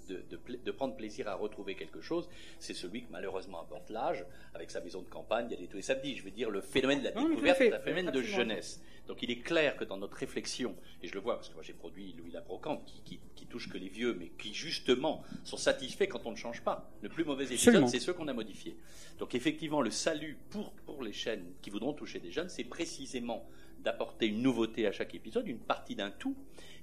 de, 0.57 0.71
prendre 0.73 0.97
plaisir 0.97 1.29
à 1.29 1.35
retrouver 1.35 1.77
quelque 1.77 2.01
chose, 2.01 2.29
c'est 2.59 2.75
celui 2.75 3.05
que 3.05 3.13
malheureusement 3.13 3.61
apporte 3.61 3.89
l'âge, 3.89 4.27
avec 4.53 4.73
sa 4.73 4.81
maison 4.81 5.01
de 5.01 5.09
campagne, 5.09 5.47
il 5.49 5.53
y 5.53 5.57
a 5.57 5.61
des 5.61 5.69
tous 5.69 5.77
les 5.77 5.83
samedis. 5.83 6.17
Je 6.17 6.25
veux 6.25 6.33
dire, 6.33 6.51
le 6.51 6.61
phénomène 6.61 6.99
de 6.99 7.05
la 7.05 7.13
découverte, 7.13 7.59
c'est 7.59 7.73
un 7.73 7.79
phénomène 7.79 8.11
de 8.11 8.21
jeunesse. 8.21 8.83
Donc 9.07 9.23
il 9.23 9.31
est 9.31 9.43
clair 9.43 9.77
que 9.77 9.85
dans 9.85 9.97
notre 9.97 10.17
réflexion, 10.17 10.75
et 11.03 11.07
je 11.07 11.15
le 11.15 11.21
vois 11.21 11.37
parce 11.37 11.51
que 11.51 11.55
moi 11.55 11.63
j'ai 11.63 11.75
produit 11.75 12.15
Louis 12.19 12.33
Labrocante, 12.33 12.85
qui, 12.85 13.03
qui, 13.03 13.21
qui 13.37 13.47
touche 13.47 13.69
que 13.69 13.79
les 13.79 13.91
vieux, 13.91 14.17
mais 14.19 14.33
qui 14.39 14.55
justement 14.55 15.23
sont 15.45 15.59
satisfaits 15.59 16.07
quand 16.07 16.27
on 16.27 16.33
ne 16.33 16.37
change 16.37 16.63
pas. 16.63 16.91
Le 17.01 17.09
plus 17.09 17.25
mauvais 17.25 17.45
épisode, 17.45 17.87
c'est 17.87 18.01
ceux 18.01 18.15
qu'on 18.15 18.29
a 18.29 18.33
modifiés. 18.33 18.77
Donc 19.19 19.37
effectivement, 19.37 19.83
le 19.83 19.91
salut 19.91 20.37
pour, 20.51 20.73
pour 20.87 21.05
les 21.05 21.13
chaînes 21.13 21.53
qui 21.63 21.71
voudront 21.71 21.93
toucher 21.93 22.19
des 22.19 22.33
jeunes, 22.33 22.49
c'est 22.49 22.65
précisément 22.65 23.47
d'apporter 23.85 24.27
une 24.27 24.43
nouveauté 24.43 24.87
à 24.87 24.93
chaque 24.93 25.15
épisode, 25.15 25.47
une 25.47 25.59
partie 25.59 25.95
d'un 25.95 26.11
tout. 26.11 26.35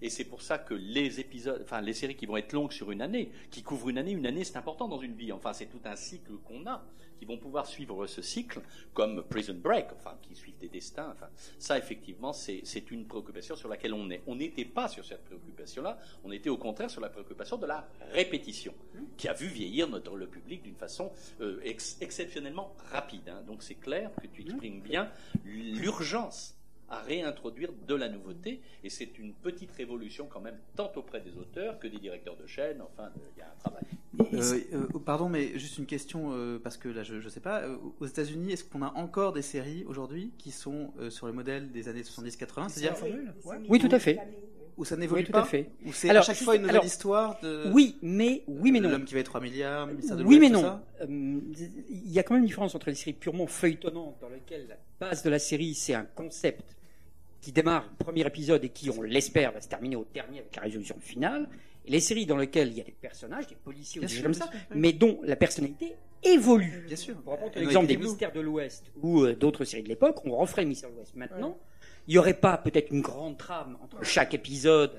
Et 0.04 0.10
c'est 0.10 0.24
pour 0.26 0.42
ça 0.42 0.58
que 0.58 0.74
les 0.74 1.20
épisodes, 1.20 1.62
enfin 1.64 1.80
les 1.82 1.94
séries 1.94 2.16
qui 2.16 2.26
vont 2.26 2.38
être 2.38 2.54
longues 2.54 2.72
sur 2.72 2.92
une 2.92 3.02
année, 3.02 3.32
qui 3.52 3.62
couvrent 3.62 3.90
une 3.90 3.98
année, 4.00 4.12
une 4.12 4.26
année 4.26 4.44
c'est 4.44 4.58
important 4.58 4.88
dans 4.88 5.00
une 5.00 5.14
vie. 5.14 5.32
Enfin 5.32 5.54
c'est 5.54 5.68
tout 5.68 5.82
un 5.86 5.96
cycle 5.96 6.32
qu'on 6.44 6.66
a, 6.66 6.84
qui 7.20 7.26
vont 7.26 7.38
pouvoir 7.38 7.68
suivre 7.68 8.08
ce 8.08 8.24
cycle, 8.24 8.62
comme 8.96 9.22
Prison 9.30 9.54
Break, 9.62 9.88
enfin 9.96 10.18
qui 10.24 10.34
suivent 10.34 10.58
des 10.58 10.70
destins. 10.70 11.10
Enfin 11.12 11.30
ça 11.60 11.78
effectivement 11.78 12.34
c'est 12.34 12.92
une 12.92 13.06
préoccupation 13.06 13.56
sur 13.56 13.70
laquelle 13.70 13.94
on 13.94 14.10
est. 14.10 14.24
On 14.26 14.36
n'était 14.36 14.66
pas 14.66 14.88
sur 14.88 15.06
cette 15.06 15.24
préoccupation-là, 15.26 16.00
on 16.24 16.32
était 16.32 16.50
au 16.50 16.58
contraire 16.58 16.90
sur 16.90 17.02
la 17.02 17.10
préoccupation 17.10 17.58
de 17.58 17.68
la 17.68 17.88
répétition, 18.12 18.74
qui 19.18 19.28
a 19.28 19.34
vu 19.34 19.48
vieillir 19.48 19.88
notre 19.88 20.16
le 20.16 20.26
public 20.26 20.64
d'une 20.64 20.76
façon 20.76 21.12
euh, 21.42 21.60
ex- 21.64 21.98
exceptionnellement 22.02 22.76
rapide. 22.92 23.30
hein. 23.30 23.44
Donc 23.46 23.62
c'est 23.62 23.76
clair 23.76 24.10
que 24.20 24.26
tu 24.26 24.42
exprimes 24.42 24.82
bien 24.82 25.12
l'urgence 25.46 26.58
à 26.92 27.00
réintroduire 27.02 27.72
de 27.88 27.96
la 27.96 28.10
nouveauté, 28.10 28.62
et 28.84 28.90
c'est 28.90 29.18
une 29.18 29.34
petite 29.34 29.72
révolution 29.72 30.28
quand 30.30 30.42
même, 30.42 30.58
tant 30.76 30.92
auprès 30.96 31.22
des 31.22 31.36
auteurs 31.38 31.80
que 31.80 31.88
des 31.88 31.98
directeurs 31.98 32.36
de 32.36 32.46
chaîne, 32.46 32.82
enfin, 32.82 33.06
euh, 33.06 33.20
il 33.36 33.40
y 33.40 33.42
a 33.42 33.48
un 33.48 33.60
travail. 33.60 33.84
Euh, 34.34 34.60
euh, 34.74 35.00
pardon, 35.04 35.30
mais 35.30 35.58
juste 35.58 35.78
une 35.78 35.86
question 35.86 36.32
euh, 36.34 36.60
parce 36.62 36.78
que 36.78 36.90
là, 36.90 37.02
je, 37.04 37.16
ne 37.16 37.30
sais 37.30 37.40
pas. 37.40 37.62
euh, 37.62 37.78
aux 38.00 38.06
États-Unis, 38.06 38.52
est-ce 38.54 38.66
qu'on 38.66 38.82
a 38.84 38.94
encore 38.96 39.32
des 39.34 39.42
séries 39.42 39.86
aujourd'hui 39.88 40.32
qui 40.38 40.52
sont 40.52 40.94
euh, 41.00 41.10
sur 41.10 41.28
le 41.28 41.34
modèle 41.34 41.72
des 41.72 41.88
années 41.88 42.02
70-80 42.02 42.68
C'est 42.70 42.82
C'est-à-dire 42.82 42.92
la 42.92 42.96
formule 42.96 43.34
Ouais. 43.46 43.56
Oui, 43.70 43.80
tout 43.80 43.90
à 43.92 44.00
fait. 44.00 44.20
où 44.78 44.84
ça 44.84 44.98
n'évolue 44.98 45.22
Oui, 45.22 45.26
tout 45.26 45.32
pas 45.32 45.42
à 45.44 45.46
fait. 45.46 45.70
Où 45.86 45.94
c'est 45.94 46.10
à 46.10 46.22
chaque 46.22 46.36
fois 46.38 46.56
une 46.56 46.62
nouvelle 46.64 46.76
alors, 46.76 46.86
histoire 46.86 47.40
de 47.42 47.72
Oui, 47.72 47.98
mais 48.02 48.44
oui, 48.48 48.72
mais 48.74 48.82
non. 48.82 48.90
l'homme 48.90 49.06
qui 49.06 49.14
va 49.14 49.22
être 49.22 49.28
3 49.28 49.40
milliards, 49.42 49.88
ministère 49.88 50.18
de 50.18 50.24
Oui, 50.26 50.40
mais 50.40 50.50
non. 50.50 50.80
Euh, 51.02 51.06
Il 51.08 52.12
y 52.12 52.20
a 52.20 52.24
quand 52.24 52.34
même 52.34 52.44
une 52.44 52.48
différence 52.48 52.76
entre 52.76 52.90
les 52.90 52.96
séries 52.96 53.14
purement 53.14 53.48
feuilletonnantes, 53.48 54.18
dans 54.20 54.30
lesquelles 54.30 54.68
la 54.68 54.78
base 55.08 55.24
de 55.24 55.30
la 55.30 55.40
série, 55.40 55.74
c'est 55.74 55.94
un 55.94 56.04
concept 56.06 56.76
qui 57.42 57.52
démarre 57.52 57.90
le 57.90 58.04
premier 58.04 58.26
épisode 58.26 58.64
et 58.64 58.70
qui, 58.70 58.90
on 58.90 59.02
l'espère, 59.02 59.52
va 59.52 59.62
se 59.62 59.68
terminer 59.68 59.96
au 59.96 60.06
dernier 60.14 60.40
avec 60.40 60.56
la 60.56 60.62
résolution 60.62 60.96
finale, 61.00 61.50
et 61.86 61.92
les 61.92 62.00
séries 62.00 62.28
dans 62.28 62.38
lesquelles 62.38 62.70
il 62.70 62.78
y 62.78 62.82
a 62.82 62.84
des 62.84 62.92
personnages, 62.92 63.48
des 63.48 63.56
policiers 63.56 64.00
ou 64.00 64.06
des 64.06 64.10
choses 64.10 64.24
comme 64.24 64.34
ça, 64.34 64.50
oui. 64.54 64.60
mais 64.76 64.94
dont 64.94 65.20
la 65.24 65.36
personnalité 65.36 65.96
évolue. 66.24 66.84
Bien 66.86 66.96
sûr. 66.96 67.16
Pour 67.16 67.34
reprendre 67.34 67.54
l'exemple 67.56 67.88
des 67.88 67.98
mystères 67.98 68.32
de 68.32 68.40
l'Ouest 68.40 68.92
ou 69.02 69.24
euh, 69.24 69.36
d'autres 69.36 69.66
séries 69.66 69.84
de 69.84 69.90
l'époque, 69.90 70.24
on 70.26 70.38
referait 70.38 70.62
le 70.62 70.70
mystère 70.70 70.92
de 70.92 70.96
l'Ouest 70.96 71.16
maintenant. 71.16 71.58
Il 72.08 72.12
n'y 72.12 72.18
aurait 72.18 72.36
pas 72.36 72.58
peut-être 72.58 72.92
une 72.92 73.02
grande 73.02 73.38
trame 73.38 73.78
entre 73.82 74.04
chaque 74.04 74.34
épisode 74.34 74.92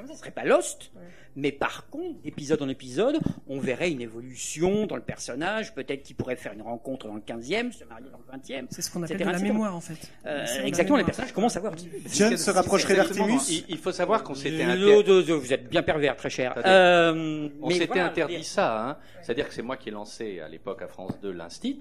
comme 0.00 0.08
ça, 0.08 0.14
ce 0.14 0.20
serait 0.20 0.30
pas 0.30 0.44
Lost. 0.44 0.90
Mais 1.36 1.52
par 1.52 1.88
contre, 1.90 2.20
d'épisode 2.22 2.60
en 2.62 2.68
épisode, 2.68 3.20
on 3.46 3.60
verrait 3.60 3.90
une 3.90 4.00
évolution 4.00 4.86
dans 4.86 4.96
le 4.96 5.02
personnage, 5.02 5.74
peut-être 5.74 6.02
qu'il 6.02 6.16
pourrait 6.16 6.36
faire 6.36 6.52
une 6.52 6.62
rencontre 6.62 7.06
dans 7.06 7.14
le 7.14 7.20
15e, 7.20 7.70
se 7.72 7.84
marier 7.84 8.06
dans 8.10 8.18
le 8.18 8.38
20e. 8.38 8.66
C'est 8.70 8.82
ce 8.82 8.90
qu'on 8.90 9.02
appelle 9.04 9.16
etc., 9.16 9.30
de 9.30 9.36
la 9.36 9.42
mémoire 9.42 9.76
en 9.76 9.80
fait. 9.80 10.10
Euh, 10.26 10.44
exactement, 10.64 10.98
les 10.98 11.04
personnages 11.04 11.32
commencent 11.32 11.56
à 11.56 11.60
avoir. 11.60 11.74
John 12.12 12.36
se 12.36 12.50
rapprocherait 12.50 12.96
d'Artemus. 12.96 13.48
Il, 13.48 13.64
il 13.68 13.78
faut 13.78 13.92
savoir 13.92 14.24
qu'on 14.24 14.34
s'était 14.34 14.64
Euh, 14.64 14.72
interdit, 14.72 15.10
euh, 15.10 15.34
euh, 15.34 15.38
Vous 15.38 15.52
êtes 15.52 15.68
bien 15.68 15.82
pervers, 15.82 16.16
très 16.16 16.30
cher. 16.30 16.54
Euh, 16.66 17.48
on 17.62 17.68
mais 17.68 17.74
s'était 17.74 17.86
voilà, 17.86 18.06
interdit 18.06 18.44
ça. 18.44 18.88
Hein. 18.88 18.96
C'est-à-dire 19.22 19.48
que 19.48 19.54
c'est 19.54 19.62
moi 19.62 19.76
qui 19.76 19.88
ai 19.90 19.92
lancé 19.92 20.40
à 20.40 20.48
l'époque 20.48 20.82
à 20.82 20.88
France 20.88 21.20
2 21.20 21.30
l'Instit, 21.30 21.78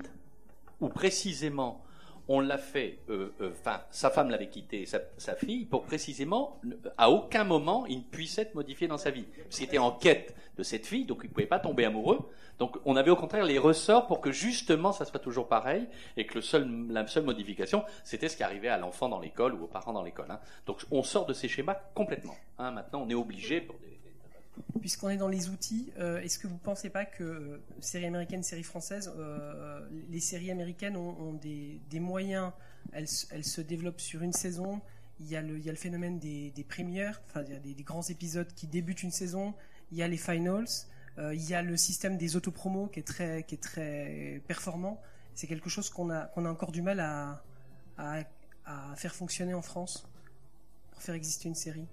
où 0.80 0.90
précisément 0.90 1.84
on 2.32 2.40
l'a 2.40 2.58
fait, 2.60 3.00
euh, 3.10 3.34
euh, 3.42 3.50
enfin, 3.52 3.82
sa 3.90 4.10
femme 4.12 4.30
l'avait 4.30 4.50
quitté, 4.50 4.86
sa, 4.86 5.00
sa 5.18 5.36
fille, 5.36 5.66
pour 5.66 5.84
précisément, 5.84 6.62
à 6.98 7.10
aucun 7.10 7.44
moment, 7.44 7.86
il 7.88 7.98
ne 7.98 8.04
puisse 8.04 8.38
être 8.38 8.54
modifié 8.56 8.88
dans 8.88 9.00
sa 9.00 9.10
vie. 9.10 9.26
C'était 9.50 9.80
en 9.80 9.92
quête 9.92 10.36
de 10.58 10.64
cette 10.64 10.86
fille, 10.86 11.06
donc 11.06 11.22
il 11.24 11.28
ne 11.30 11.34
pouvait 11.34 11.48
pas 11.48 11.60
tomber 11.60 11.86
amoureux. 11.86 12.20
Donc 12.60 12.78
on 12.86 12.96
avait 12.96 13.10
au 13.10 13.16
contraire 13.16 13.46
les 13.46 13.58
ressorts 13.58 14.06
pour 14.06 14.22
que 14.22 14.32
justement 14.32 14.92
ça 14.92 15.06
soit 15.06 15.20
toujours 15.20 15.48
pareil, 15.48 15.88
et 16.18 16.26
que 16.26 16.36
le 16.36 16.42
seul, 16.42 16.70
la 16.90 17.08
seule 17.08 17.24
modification, 17.24 17.84
c'était 18.04 18.30
ce 18.30 18.38
qui 18.38 18.44
arrivait 18.44 18.68
à 18.68 18.78
l'enfant 18.78 19.10
dans 19.10 19.20
l'école 19.20 19.56
ou 19.56 19.64
aux 19.64 19.68
parents 19.68 19.94
dans 19.94 20.04
l'école. 20.04 20.30
hein. 20.30 20.40
Donc 20.68 20.86
on 20.92 21.02
sort 21.04 21.26
de 21.26 21.34
ces 21.34 21.48
schémas 21.48 21.78
complètement. 21.96 22.36
hein. 22.60 22.72
Maintenant, 22.72 23.02
on 23.06 23.10
est 23.10 23.16
obligé 23.16 23.60
pour 23.60 23.78
des, 23.80 23.99
Puisqu'on 24.80 25.10
est 25.10 25.18
dans 25.18 25.28
les 25.28 25.50
outils, 25.50 25.92
euh, 26.00 26.22
est-ce 26.22 26.40
que 26.40 26.48
vous 26.48 26.54
ne 26.54 26.60
pensez 26.60 26.90
pas 26.90 27.06
que 27.06 27.24
euh, 27.24 27.62
séries 27.82 28.06
américaines, 28.06 28.44
séries 28.44 28.64
françaises, 28.64 29.12
euh, 29.18 29.88
les 30.10 30.20
séries 30.20 30.52
américaines 30.52 30.96
ont, 30.96 31.34
des, 31.34 32.00
moyens, 32.00 32.52
elles, 32.94 33.08
se- 33.08 33.62
développent 33.62 34.00
sur 34.00 34.22
une 34.22 34.34
saison, 34.34 34.82
il 35.20 35.28
y 35.28 35.36
a 35.36 35.42
le, 35.42 35.76
phénomène 35.76 36.20
des, 36.20 36.66
premières, 36.68 37.22
enfin 37.28 37.44
des, 37.44 37.84
grands 37.84 38.04
épisodes 38.04 38.52
qui 38.54 38.68
débutent 38.68 39.04
une 39.04 39.12
saison, 39.12 39.54
il 39.92 39.98
y 39.98 40.04
a 40.04 40.08
les 40.08 40.18
finals, 40.18 40.68
il 41.18 41.50
y 41.50 41.54
a 41.54 41.62
le 41.62 41.76
système 41.76 42.18
des 42.18 42.38
autopromos 42.38 42.88
qui 42.88 43.00
est 43.00 43.08
très, 43.08 43.44
qui 43.44 43.56
est 43.56 43.62
très 43.62 44.42
performant. 44.48 45.02
C'est 45.36 45.48
quelque 45.48 45.70
chose 45.70 45.90
qu'on 45.90 46.10
a, 46.10 46.32
a 46.34 46.42
encore 46.42 46.72
du 46.72 46.82
mal 46.82 47.02
à 47.02 48.24
faire 48.96 49.14
fonctionner 49.14 49.54
en 49.54 49.62
France 49.62 50.08
pour 50.92 51.02
faire 51.02 51.16
exister 51.16 51.50
une 51.50 51.56
série. 51.56 51.88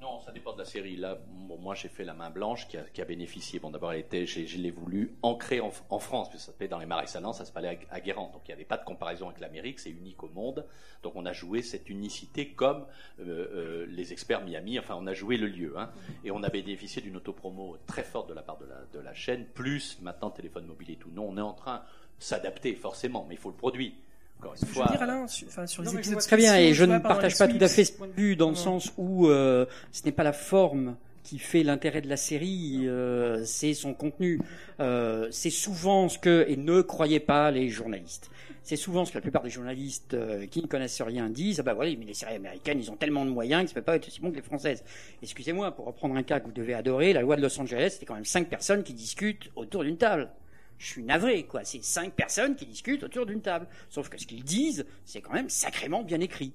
Non, 0.00 0.20
ça 0.20 0.30
dépend 0.30 0.52
de 0.52 0.58
la 0.58 0.64
série. 0.64 0.96
Là, 0.96 1.18
moi, 1.58 1.74
j'ai 1.74 1.88
fait 1.88 2.04
La 2.04 2.14
Main 2.14 2.30
Blanche 2.30 2.68
qui 2.68 2.76
a, 2.76 3.04
bénéficié. 3.04 3.58
Bon, 3.58 3.70
d'abord, 3.70 3.92
elle 3.92 3.98
était, 3.98 4.26
j'ai- 4.26 4.46
je 4.46 4.56
l'ai 4.56 4.70
voulu 4.70 5.16
ancrer 5.22 5.60
en, 5.60 5.70
France, 5.98 6.28
puisque 6.28 6.46
ça 6.46 6.52
se 6.52 6.56
fait 6.56 6.68
dans 6.68 6.78
les 6.78 6.86
marais 6.86 7.08
salants, 7.08 7.32
ça 7.32 7.44
se 7.44 7.50
passait 7.50 7.80
à, 7.90 7.94
à 7.94 8.00
Guérande. 8.00 8.30
Donc, 8.32 8.42
il 8.44 8.50
n'y 8.50 8.54
avait 8.54 8.64
pas 8.64 8.76
de 8.76 8.84
comparaison 8.84 9.26
avec 9.26 9.40
l'Amérique, 9.40 9.80
c'est 9.80 9.90
unique 9.90 10.22
au 10.22 10.28
monde. 10.28 10.64
Donc, 11.02 11.16
on 11.16 11.26
a 11.26 11.32
joué 11.32 11.62
cette 11.62 11.90
unicité 11.90 12.52
comme 12.52 12.86
euh, 13.18 13.24
euh, 13.26 13.86
les 13.88 14.12
experts 14.12 14.44
Miami. 14.44 14.78
Enfin, 14.78 14.94
on 14.96 15.06
a 15.08 15.14
joué 15.14 15.36
le 15.36 15.48
lieu. 15.48 15.76
Hein. 15.76 15.90
Et 16.22 16.30
on 16.30 16.44
a 16.44 16.48
bénéficié 16.48 17.02
d'une 17.02 17.16
autopromo 17.16 17.76
très 17.86 18.04
forte 18.04 18.28
de 18.28 18.34
la 18.34 18.42
part 18.42 18.58
de 18.58 18.66
la, 18.66 18.84
de 18.92 19.00
la 19.00 19.14
chaîne, 19.14 19.46
plus 19.46 20.00
maintenant 20.00 20.30
téléphone 20.30 20.66
mobile 20.66 20.92
et 20.92 20.96
tout. 20.96 21.10
Non, 21.10 21.26
on 21.28 21.36
est 21.36 21.40
en 21.40 21.54
train 21.54 21.78
de 21.78 22.22
s'adapter, 22.22 22.76
forcément, 22.76 23.26
mais 23.28 23.34
il 23.34 23.38
faut 23.38 23.50
le 23.50 23.56
produit. 23.56 23.96
Encore 24.38 24.54
une 24.54 24.60
Je 24.60 24.66
veux 24.66 24.72
fois. 24.72 24.86
dire, 24.90 25.02
Alain, 25.02 25.26
sur, 25.26 25.46
enfin, 25.48 25.66
sur 25.66 25.82
les 25.82 25.86
Non, 25.86 25.92
mais 25.92 25.96
je 25.96 26.08
épisodes 26.10 26.14
vois 26.20 26.22
très 26.22 26.36
bien, 26.36 26.56
et 26.56 26.74
je 26.74 26.84
ne 26.84 26.98
partage 26.98 27.36
pas 27.36 27.48
tout 27.48 27.58
à 27.60 27.68
fait 27.68 27.84
ce 27.84 27.92
point 27.92 28.06
de 28.06 28.12
vue, 28.12 28.36
dans 28.36 28.50
le 28.50 28.56
sens 28.56 28.92
où 28.96 29.28
euh, 29.28 29.66
ce 29.92 30.04
n'est 30.04 30.12
pas 30.12 30.22
la 30.24 30.32
forme 30.32 30.96
qui 31.28 31.38
fait 31.38 31.62
l'intérêt 31.62 32.00
de 32.00 32.08
la 32.08 32.16
série, 32.16 32.84
euh, 32.86 33.44
c'est 33.44 33.74
son 33.74 33.92
contenu. 33.92 34.40
Euh, 34.80 35.28
c'est 35.30 35.50
souvent 35.50 36.08
ce 36.08 36.18
que, 36.18 36.46
et 36.48 36.56
ne 36.56 36.80
croyez 36.80 37.20
pas 37.20 37.50
les 37.50 37.68
journalistes, 37.68 38.30
c'est 38.62 38.76
souvent 38.76 39.04
ce 39.04 39.12
que 39.12 39.18
la 39.18 39.22
plupart 39.22 39.42
des 39.42 39.50
journalistes 39.50 40.14
euh, 40.14 40.46
qui 40.46 40.62
ne 40.62 40.66
connaissent 40.66 41.02
rien 41.02 41.28
disent, 41.28 41.60
ah 41.60 41.62
bah 41.62 41.74
voilà, 41.74 41.90
mais 41.98 42.06
les 42.06 42.14
séries 42.14 42.36
américaines, 42.36 42.78
ils 42.80 42.90
ont 42.90 42.96
tellement 42.96 43.26
de 43.26 43.30
moyens 43.30 43.62
qu'ils 43.62 43.70
ne 43.70 43.74
peuvent 43.74 43.84
pas 43.84 43.96
être 43.96 44.08
aussi 44.08 44.20
bons 44.22 44.30
que 44.30 44.36
les 44.36 44.42
françaises. 44.42 44.82
Excusez-moi, 45.22 45.72
pour 45.72 45.84
reprendre 45.84 46.16
un 46.16 46.22
cas 46.22 46.40
que 46.40 46.46
vous 46.46 46.52
devez 46.52 46.72
adorer, 46.72 47.12
la 47.12 47.20
loi 47.20 47.36
de 47.36 47.42
Los 47.42 47.60
Angeles, 47.60 47.96
c'est 47.98 48.06
quand 48.06 48.14
même 48.14 48.24
cinq 48.24 48.48
personnes 48.48 48.82
qui 48.82 48.94
discutent 48.94 49.50
autour 49.54 49.84
d'une 49.84 49.98
table. 49.98 50.30
Je 50.78 50.86
suis 50.86 51.02
navré, 51.02 51.44
quoi. 51.44 51.64
C'est 51.64 51.82
cinq 51.82 52.14
personnes 52.14 52.54
qui 52.56 52.66
discutent 52.66 53.02
autour 53.02 53.26
d'une 53.26 53.42
table. 53.42 53.66
Sauf 53.88 54.08
que 54.08 54.18
ce 54.18 54.26
qu'ils 54.26 54.44
disent, 54.44 54.86
c'est 55.04 55.20
quand 55.20 55.32
même 55.32 55.50
sacrément 55.50 56.02
bien 56.02 56.20
écrit. 56.20 56.52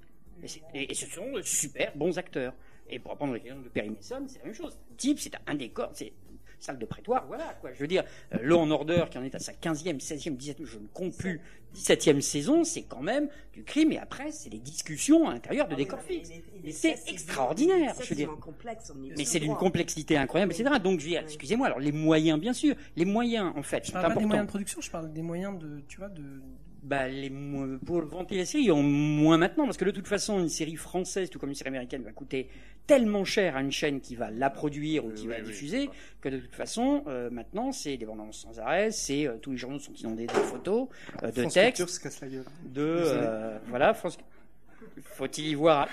Et, 0.74 0.94
ce 0.94 1.06
sont 1.06 1.34
de 1.34 1.42
super 1.42 1.96
bons 1.96 2.18
acteurs. 2.18 2.54
Et 2.90 3.00
pour 3.00 3.12
reprendre 3.12 3.34
l'exemple 3.34 3.64
de 3.64 3.70
Perry 3.70 3.90
Mason, 3.90 4.26
c'est 4.28 4.40
la 4.40 4.46
même 4.46 4.54
chose. 4.54 4.78
Type, 4.98 5.20
c'est 5.20 5.34
un 5.48 5.56
décor, 5.56 5.92
c'est 5.94 6.12
salle 6.64 6.80
de 6.80 6.86
prétoire, 6.86 7.26
voilà, 7.28 7.56
quoi. 7.62 7.72
Je 7.74 7.80
veux 7.80 7.88
dire, 7.88 8.04
euh, 8.34 8.38
Law 8.42 8.60
en 8.60 8.72
Order, 8.72 9.06
qui 9.12 9.18
en 9.18 9.24
est 9.24 9.36
à 9.36 9.40
sa 9.40 9.52
15e, 9.52 10.00
16e, 10.00 10.38
17e, 10.38 10.66
je 10.66 10.78
ne 10.78 10.88
compte 10.94 11.16
plus, 11.18 11.42
17e 11.76 12.22
saison, 12.22 12.64
c'est 12.64 12.84
quand 12.84 13.02
même 13.02 13.28
du 13.54 13.64
crime, 13.64 13.92
et 13.92 13.98
après, 13.98 14.32
c'est 14.32 14.50
des 14.50 14.60
discussions 14.60 15.28
à 15.28 15.34
l'intérieur 15.34 15.68
de 15.68 15.76
décors 15.76 16.02
fixes. 16.02 16.30
Et 16.64 16.72
c'est 16.72 16.96
extraordinaire, 17.08 17.96
je 18.02 18.10
veux 18.10 18.16
dire. 18.16 18.30
Mais 19.18 19.26
c'est 19.26 19.40
d'une 19.40 19.56
complexité 19.56 20.18
incroyable, 20.18 20.54
etc. 20.54 20.76
Donc, 20.82 21.00
je 21.00 21.06
veux 21.06 21.12
dire, 21.12 21.22
excusez-moi, 21.24 21.68
alors 21.68 21.80
les 21.80 21.92
moyens, 21.92 22.40
bien 22.40 22.54
sûr, 22.54 22.76
les 22.96 23.06
moyens, 23.06 23.52
en 23.56 23.64
fait, 23.64 23.86
Je 23.86 23.88
sont 23.88 23.94
parle 23.94 24.04
pas 24.04 24.10
des 24.10 24.14
importants. 24.14 24.28
moyens 24.28 24.46
de 24.46 24.50
production, 24.50 24.82
je 24.82 24.92
parle 24.92 25.12
des 25.14 25.22
moyens 25.22 25.60
de, 25.60 25.84
tu 25.88 25.98
vois, 25.98 26.10
de. 26.10 26.24
Bah, 26.84 27.08
les, 27.08 27.32
pour 27.86 28.02
vanter 28.02 28.38
la 28.38 28.46
série, 28.46 28.70
en 28.70 28.82
moins 28.82 29.38
maintenant, 29.38 29.64
parce 29.64 29.78
que 29.78 29.86
de 29.86 29.92
toute 29.92 30.08
façon, 30.08 30.40
une 30.42 30.50
série 30.50 30.76
française, 30.76 31.30
tout 31.30 31.40
comme 31.40 31.48
une 31.48 31.56
série 31.56 31.70
américaine, 31.70 32.04
va 32.04 32.12
coûter 32.12 32.50
tellement 32.86 33.24
cher 33.24 33.56
à 33.56 33.62
une 33.62 33.72
chaîne 33.72 34.02
qui 34.02 34.18
va 34.18 34.30
la 34.30 34.50
produire 34.50 35.06
ou 35.06 35.12
qui 35.12 35.28
va 35.28 35.38
la 35.38 35.44
diffuser, 35.44 35.90
que 36.20 36.28
de 36.28 36.40
toute 36.40 36.54
façon, 36.56 37.04
euh, 37.08 37.30
maintenant, 37.30 37.72
c'est 37.72 37.96
des 37.96 38.06
bandes 38.06 38.34
sans 38.34 38.60
arrêt, 38.60 38.92
c'est 38.92 39.26
euh, 39.26 39.38
tous 39.42 39.52
les 39.52 39.58
journaux 39.58 39.80
sont 39.80 39.94
inondés 39.94 40.28
de 40.28 40.32
photos, 40.32 40.90
euh, 41.24 41.28
de 41.28 41.42
France 41.42 41.54
textes, 41.54 41.78
Culture 41.78 41.90
se 41.90 42.00
casse 42.02 42.20
la 42.20 42.28
gueule. 42.28 42.46
de 42.66 42.82
euh, 42.82 43.58
voilà, 43.70 43.94
France. 43.94 44.18
Faut-il 45.02 45.48
y 45.48 45.56
voir 45.56 45.88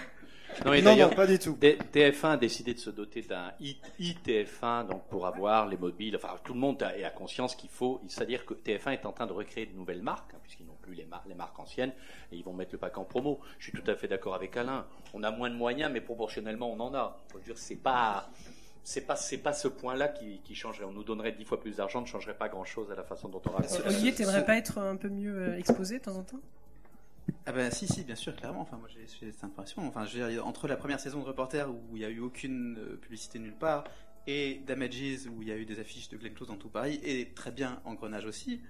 Non, 0.64 0.70
mais 0.72 0.82
Non, 0.82 0.96
non, 0.96 1.08
pas 1.10 1.26
du 1.26 1.38
tout. 1.38 1.56
D- 1.60 1.78
TF1 1.92 2.32
a 2.32 2.36
décidé 2.36 2.74
de 2.74 2.78
se 2.78 2.90
doter 2.90 3.22
d'un 3.22 3.52
I- 3.60 3.76
ITF1 3.98 4.86
donc 4.88 5.04
pour 5.08 5.26
avoir 5.26 5.66
les 5.66 5.76
mobiles. 5.76 6.16
Enfin, 6.16 6.34
tout 6.44 6.52
le 6.54 6.60
monde 6.60 6.82
a, 6.82 6.88
a 7.06 7.10
conscience 7.10 7.54
qu'il 7.54 7.70
faut. 7.70 8.00
C'est-à-dire 8.08 8.44
que 8.44 8.54
TF1 8.54 8.92
est 8.92 9.06
en 9.06 9.12
train 9.12 9.26
de 9.26 9.32
recréer 9.32 9.66
de 9.66 9.74
nouvelles 9.76 10.02
marques, 10.02 10.32
hein, 10.34 10.38
puisqu'ils 10.42 10.66
n'ont 10.66 10.76
plus 10.82 10.94
les, 10.94 11.04
mar- 11.06 11.24
les 11.28 11.34
marques 11.34 11.58
anciennes, 11.58 11.92
et 12.32 12.36
ils 12.36 12.44
vont 12.44 12.52
mettre 12.52 12.72
le 12.72 12.78
pack 12.78 12.96
en 12.98 13.04
promo. 13.04 13.40
Je 13.58 13.70
suis 13.70 13.72
tout 13.72 13.88
à 13.90 13.94
fait 13.94 14.08
d'accord 14.08 14.34
avec 14.34 14.56
Alain. 14.56 14.86
On 15.14 15.22
a 15.22 15.30
moins 15.30 15.50
de 15.50 15.54
moyens, 15.54 15.90
mais 15.92 16.00
proportionnellement, 16.00 16.70
on 16.72 16.80
en 16.80 16.94
a. 16.94 17.18
Veux 17.34 17.40
dire, 17.40 17.56
c'est 17.58 17.76
pas. 17.76 18.28
C'est 18.82 19.02
pas, 19.02 19.14
c'est 19.14 19.38
pas 19.38 19.52
ce 19.52 19.68
point-là 19.68 20.08
qui, 20.08 20.40
qui 20.42 20.54
changerait. 20.54 20.86
On 20.86 20.92
nous 20.92 21.04
donnerait 21.04 21.32
dix 21.32 21.44
fois 21.44 21.60
plus 21.60 21.76
d'argent, 21.76 22.00
ne 22.00 22.06
changerait 22.06 22.36
pas 22.36 22.48
grand-chose 22.48 22.90
à 22.90 22.94
la 22.94 23.02
façon 23.04 23.28
dont 23.28 23.42
on 23.46 23.50
raconte. 23.50 23.82
Olivier, 23.86 24.14
t'aimerais 24.14 24.44
pas 24.44 24.56
être 24.56 24.78
un 24.78 24.96
peu 24.96 25.10
mieux 25.10 25.36
euh, 25.36 25.58
exposé 25.58 25.98
de 25.98 26.04
temps 26.04 26.16
en 26.16 26.22
temps? 26.22 26.40
Ah 27.46 27.52
ben 27.52 27.70
si 27.70 27.86
si 27.86 28.04
bien 28.04 28.14
sûr 28.14 28.34
clairement. 28.34 28.60
Enfin 28.60 28.76
moi 28.76 28.88
j'ai 28.88 29.06
cette 29.06 29.44
impression. 29.44 29.86
Enfin 29.86 30.04
je 30.06 30.18
veux 30.18 30.30
dire, 30.30 30.46
entre 30.46 30.68
la 30.68 30.76
première 30.76 31.00
saison 31.00 31.20
de 31.20 31.24
Reporter 31.24 31.70
où 31.70 31.96
il 31.96 32.02
y 32.02 32.04
a 32.04 32.10
eu 32.10 32.20
aucune 32.20 32.78
euh, 32.78 32.96
publicité 32.96 33.38
nulle 33.38 33.56
part 33.56 33.84
et 34.26 34.62
Damages 34.66 35.26
où 35.28 35.42
il 35.42 35.48
y 35.48 35.52
a 35.52 35.56
eu 35.56 35.64
des 35.64 35.80
affiches 35.80 36.08
de 36.08 36.16
Glenn 36.16 36.34
Close 36.34 36.48
dans 36.48 36.56
tout 36.56 36.68
Paris 36.68 37.00
et 37.02 37.32
très 37.34 37.50
bien 37.50 37.80
Engrenage 37.84 38.26
aussi 38.26 38.60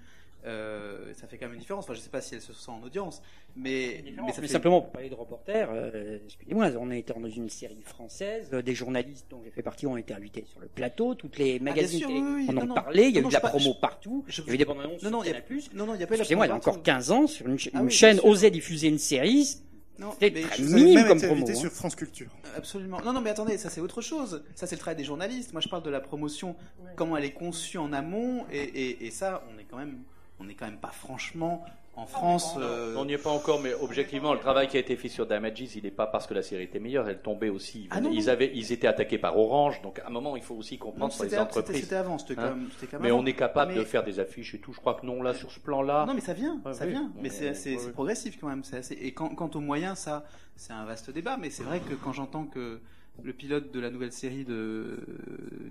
euh, 0.45 1.13
ça 1.13 1.27
fait 1.27 1.37
quand 1.37 1.45
même 1.45 1.53
une 1.53 1.59
différence 1.59 1.83
enfin 1.85 1.93
je 1.93 1.99
sais 1.99 2.09
pas 2.09 2.21
si 2.21 2.33
elle 2.35 2.41
se 2.41 2.53
sent 2.53 2.71
en 2.71 2.81
audience 2.81 3.21
mais 3.55 4.03
mais 4.05 4.31
ça 4.31 4.41
Mais 4.41 4.47
fait 4.47 4.53
simplement, 4.53 4.81
pour 4.81 4.91
parler 4.91 5.09
de 5.09 5.13
reporter, 5.15 5.69
euh, 5.71 6.17
excusez-moi, 6.25 6.69
on 6.79 6.89
a 6.89 6.95
été 6.95 7.13
dans 7.13 7.27
une 7.29 7.49
série 7.49 7.81
française, 7.83 8.49
euh, 8.53 8.61
des 8.61 8.73
journalistes 8.73 9.25
dont 9.29 9.41
j'ai 9.43 9.51
fait 9.51 9.61
partie 9.61 9.85
ont 9.87 9.97
été 9.97 10.13
invités 10.13 10.45
sur 10.49 10.61
le 10.61 10.67
plateau, 10.67 11.15
toutes 11.15 11.37
les 11.37 11.59
magazines 11.59 11.99
sûr, 11.99 12.07
télé 12.07 12.21
oui, 12.21 12.45
oui, 12.47 12.57
en 12.57 12.65
non, 12.65 12.73
parlé, 12.73 13.07
il 13.09 13.15
y 13.15 13.17
a 13.17 13.21
Non, 13.21 13.27
eu 13.27 13.29
de 13.29 13.33
la 13.33 13.39
je 13.39 13.41
pas- 13.41 13.49
promo 13.49 13.73
je- 13.75 13.79
partout, 13.81 14.23
je- 14.27 14.41
il 14.43 14.47
y 14.47 14.51
a 14.51 14.53
eu 14.53 14.57
des 14.57 14.65
bandes 14.65 14.79
annonces 14.79 15.03
non 15.03 15.11
non 15.11 15.23
il 15.23 15.27
y 15.27 15.29
a 15.31 15.41
Canal+. 15.41 15.61
non 15.73 15.85
non 15.85 15.95
il 15.95 15.99
y 15.99 16.03
a 16.03 16.07
pas 16.07 16.13
eu 16.13 16.17
la 16.17 16.21
Excusez-moi, 16.21 16.45
il 16.45 16.49
y 16.49 16.51
a 16.53 16.55
encore 16.55 16.81
15 16.81 17.11
ans, 17.11 17.27
sur 17.27 17.45
une, 17.47 17.57
Ah 17.73 17.79
une 17.79 17.85
oui, 17.87 17.91
chaîne 17.91 18.17
sûr. 18.17 18.25
osait 18.25 18.51
diffuser 18.51 18.87
une 18.87 18.97
série, 18.99 19.57
non 19.99 20.11
c'était 20.13 20.31
mais 20.31 20.47
très 20.47 20.63
Vous 20.63 20.77
même 20.93 21.07
comme 21.07 21.17
été 21.17 21.27
promo. 21.27 21.41
invité 21.41 21.51
hein. 21.57 21.61
sur 21.61 21.71
France 21.71 21.95
Culture. 21.95 22.29
Absolument. 22.55 22.99
Non, 23.01 23.11
non, 23.13 23.19
mais 23.21 23.29
attendez, 23.31 23.57
ça 23.57 23.69
c'est 23.69 23.81
autre 23.81 24.01
chose. 24.01 24.43
Ça 24.55 24.65
c'est 24.65 24.75
le 24.75 24.79
travail 24.79 24.97
des 24.97 25.03
journalistes. 25.03 25.51
Moi 25.51 25.61
je 25.61 25.67
parle 25.69 25.83
de 25.83 25.89
la 25.89 25.99
promotion, 25.99 26.55
comment 26.95 27.17
elle 27.17 27.25
est 27.25 27.31
conçue 27.33 27.77
en 27.77 27.91
amont, 27.93 28.45
et, 28.51 28.59
et, 28.61 29.05
et 29.05 29.11
ça, 29.11 29.43
on 29.53 29.59
est 29.59 29.65
quand 29.65 29.77
même, 29.77 29.99
on 30.41 30.49
est 30.49 30.55
quand 30.55 30.65
même 30.65 30.77
pas 30.77 30.91
franchement 30.91 31.63
en 31.95 32.05
France. 32.05 32.55
euh, 32.57 32.95
On 32.97 33.05
n'y 33.05 33.13
est 33.13 33.17
pas 33.17 33.29
encore, 33.29 33.59
mais 33.61 33.73
objectivement, 33.73 34.33
le 34.33 34.39
travail 34.39 34.67
qui 34.67 34.77
a 34.77 34.79
été 34.79 34.95
fait 34.95 35.09
sur 35.09 35.27
Damages, 35.27 35.59
il 35.75 35.83
n'est 35.83 35.91
pas 35.91 36.07
parce 36.07 36.25
que 36.25 36.33
la 36.33 36.41
série 36.41 36.63
était 36.63 36.79
meilleure, 36.79 37.07
elle 37.09 37.21
tombait 37.21 37.49
aussi. 37.49 37.81
Ils, 37.83 37.87
Ah 37.91 37.99
non, 38.01 38.09
ils 38.11 38.29
avaient, 38.29 38.49
ils 38.55 38.71
étaient 38.71 38.87
attaqués 38.87 39.17
par 39.17 39.37
Orange, 39.37 39.81
donc 39.81 39.99
à 39.99 40.07
un 40.07 40.09
moment, 40.09 40.35
il 40.37 40.41
faut 40.41 40.55
aussi 40.55 40.77
comprendre 40.77 41.13
sur 41.13 41.25
les 41.25 41.37
entreprises. 41.37 41.81
c'était 41.81 41.95
avant, 41.95 42.17
c'était 42.17 42.35
quand 42.35 42.43
Hein 42.43 42.57
quand 42.79 42.93
même 42.93 43.01
Mais 43.01 43.11
on 43.11 43.25
est 43.25 43.33
capable 43.33 43.73
Mais- 43.73 43.79
de 43.79 43.83
faire 43.83 44.03
des 44.03 44.19
affiches 44.19 44.55
et 44.55 44.59
tout. 44.59 44.71
Je 44.73 44.79
crois 44.79 44.95
que 44.95 45.05
non, 45.05 45.21
là, 45.21 45.33
sur 45.33 45.51
ce 45.51 45.59
plan-là. 45.59 46.05
Non, 46.07 46.13
mais 46.13 46.21
ça 46.21 46.33
vient, 46.33 46.59
ça 46.71 46.85
oui. 46.85 46.91
vient. 46.91 47.11
Mais 47.21 47.29
c'est 47.29 47.91
progressif 47.91 48.37
quand 48.39 48.47
même. 48.47 48.63
assez- 48.71 48.93
Et 48.93 49.13
quant, 49.13 49.29
quant 49.35 49.51
aux 49.53 49.59
moyens, 49.61 49.97
ça, 49.99 50.23
c'est 50.55 50.73
un 50.73 50.85
vaste 50.85 51.11
débat. 51.11 51.35
Mais 51.37 51.49
c'est 51.49 51.63
vrai 51.63 51.81
que 51.81 51.93
quand 51.93 52.13
j'entends 52.13 52.45
que 52.45 52.79
le 53.21 53.33
pilote 53.33 53.71
de 53.73 53.79
la 53.81 53.89
nouvelle 53.89 54.13
série 54.13 54.45
de 54.45 54.53
euh, 54.53 54.97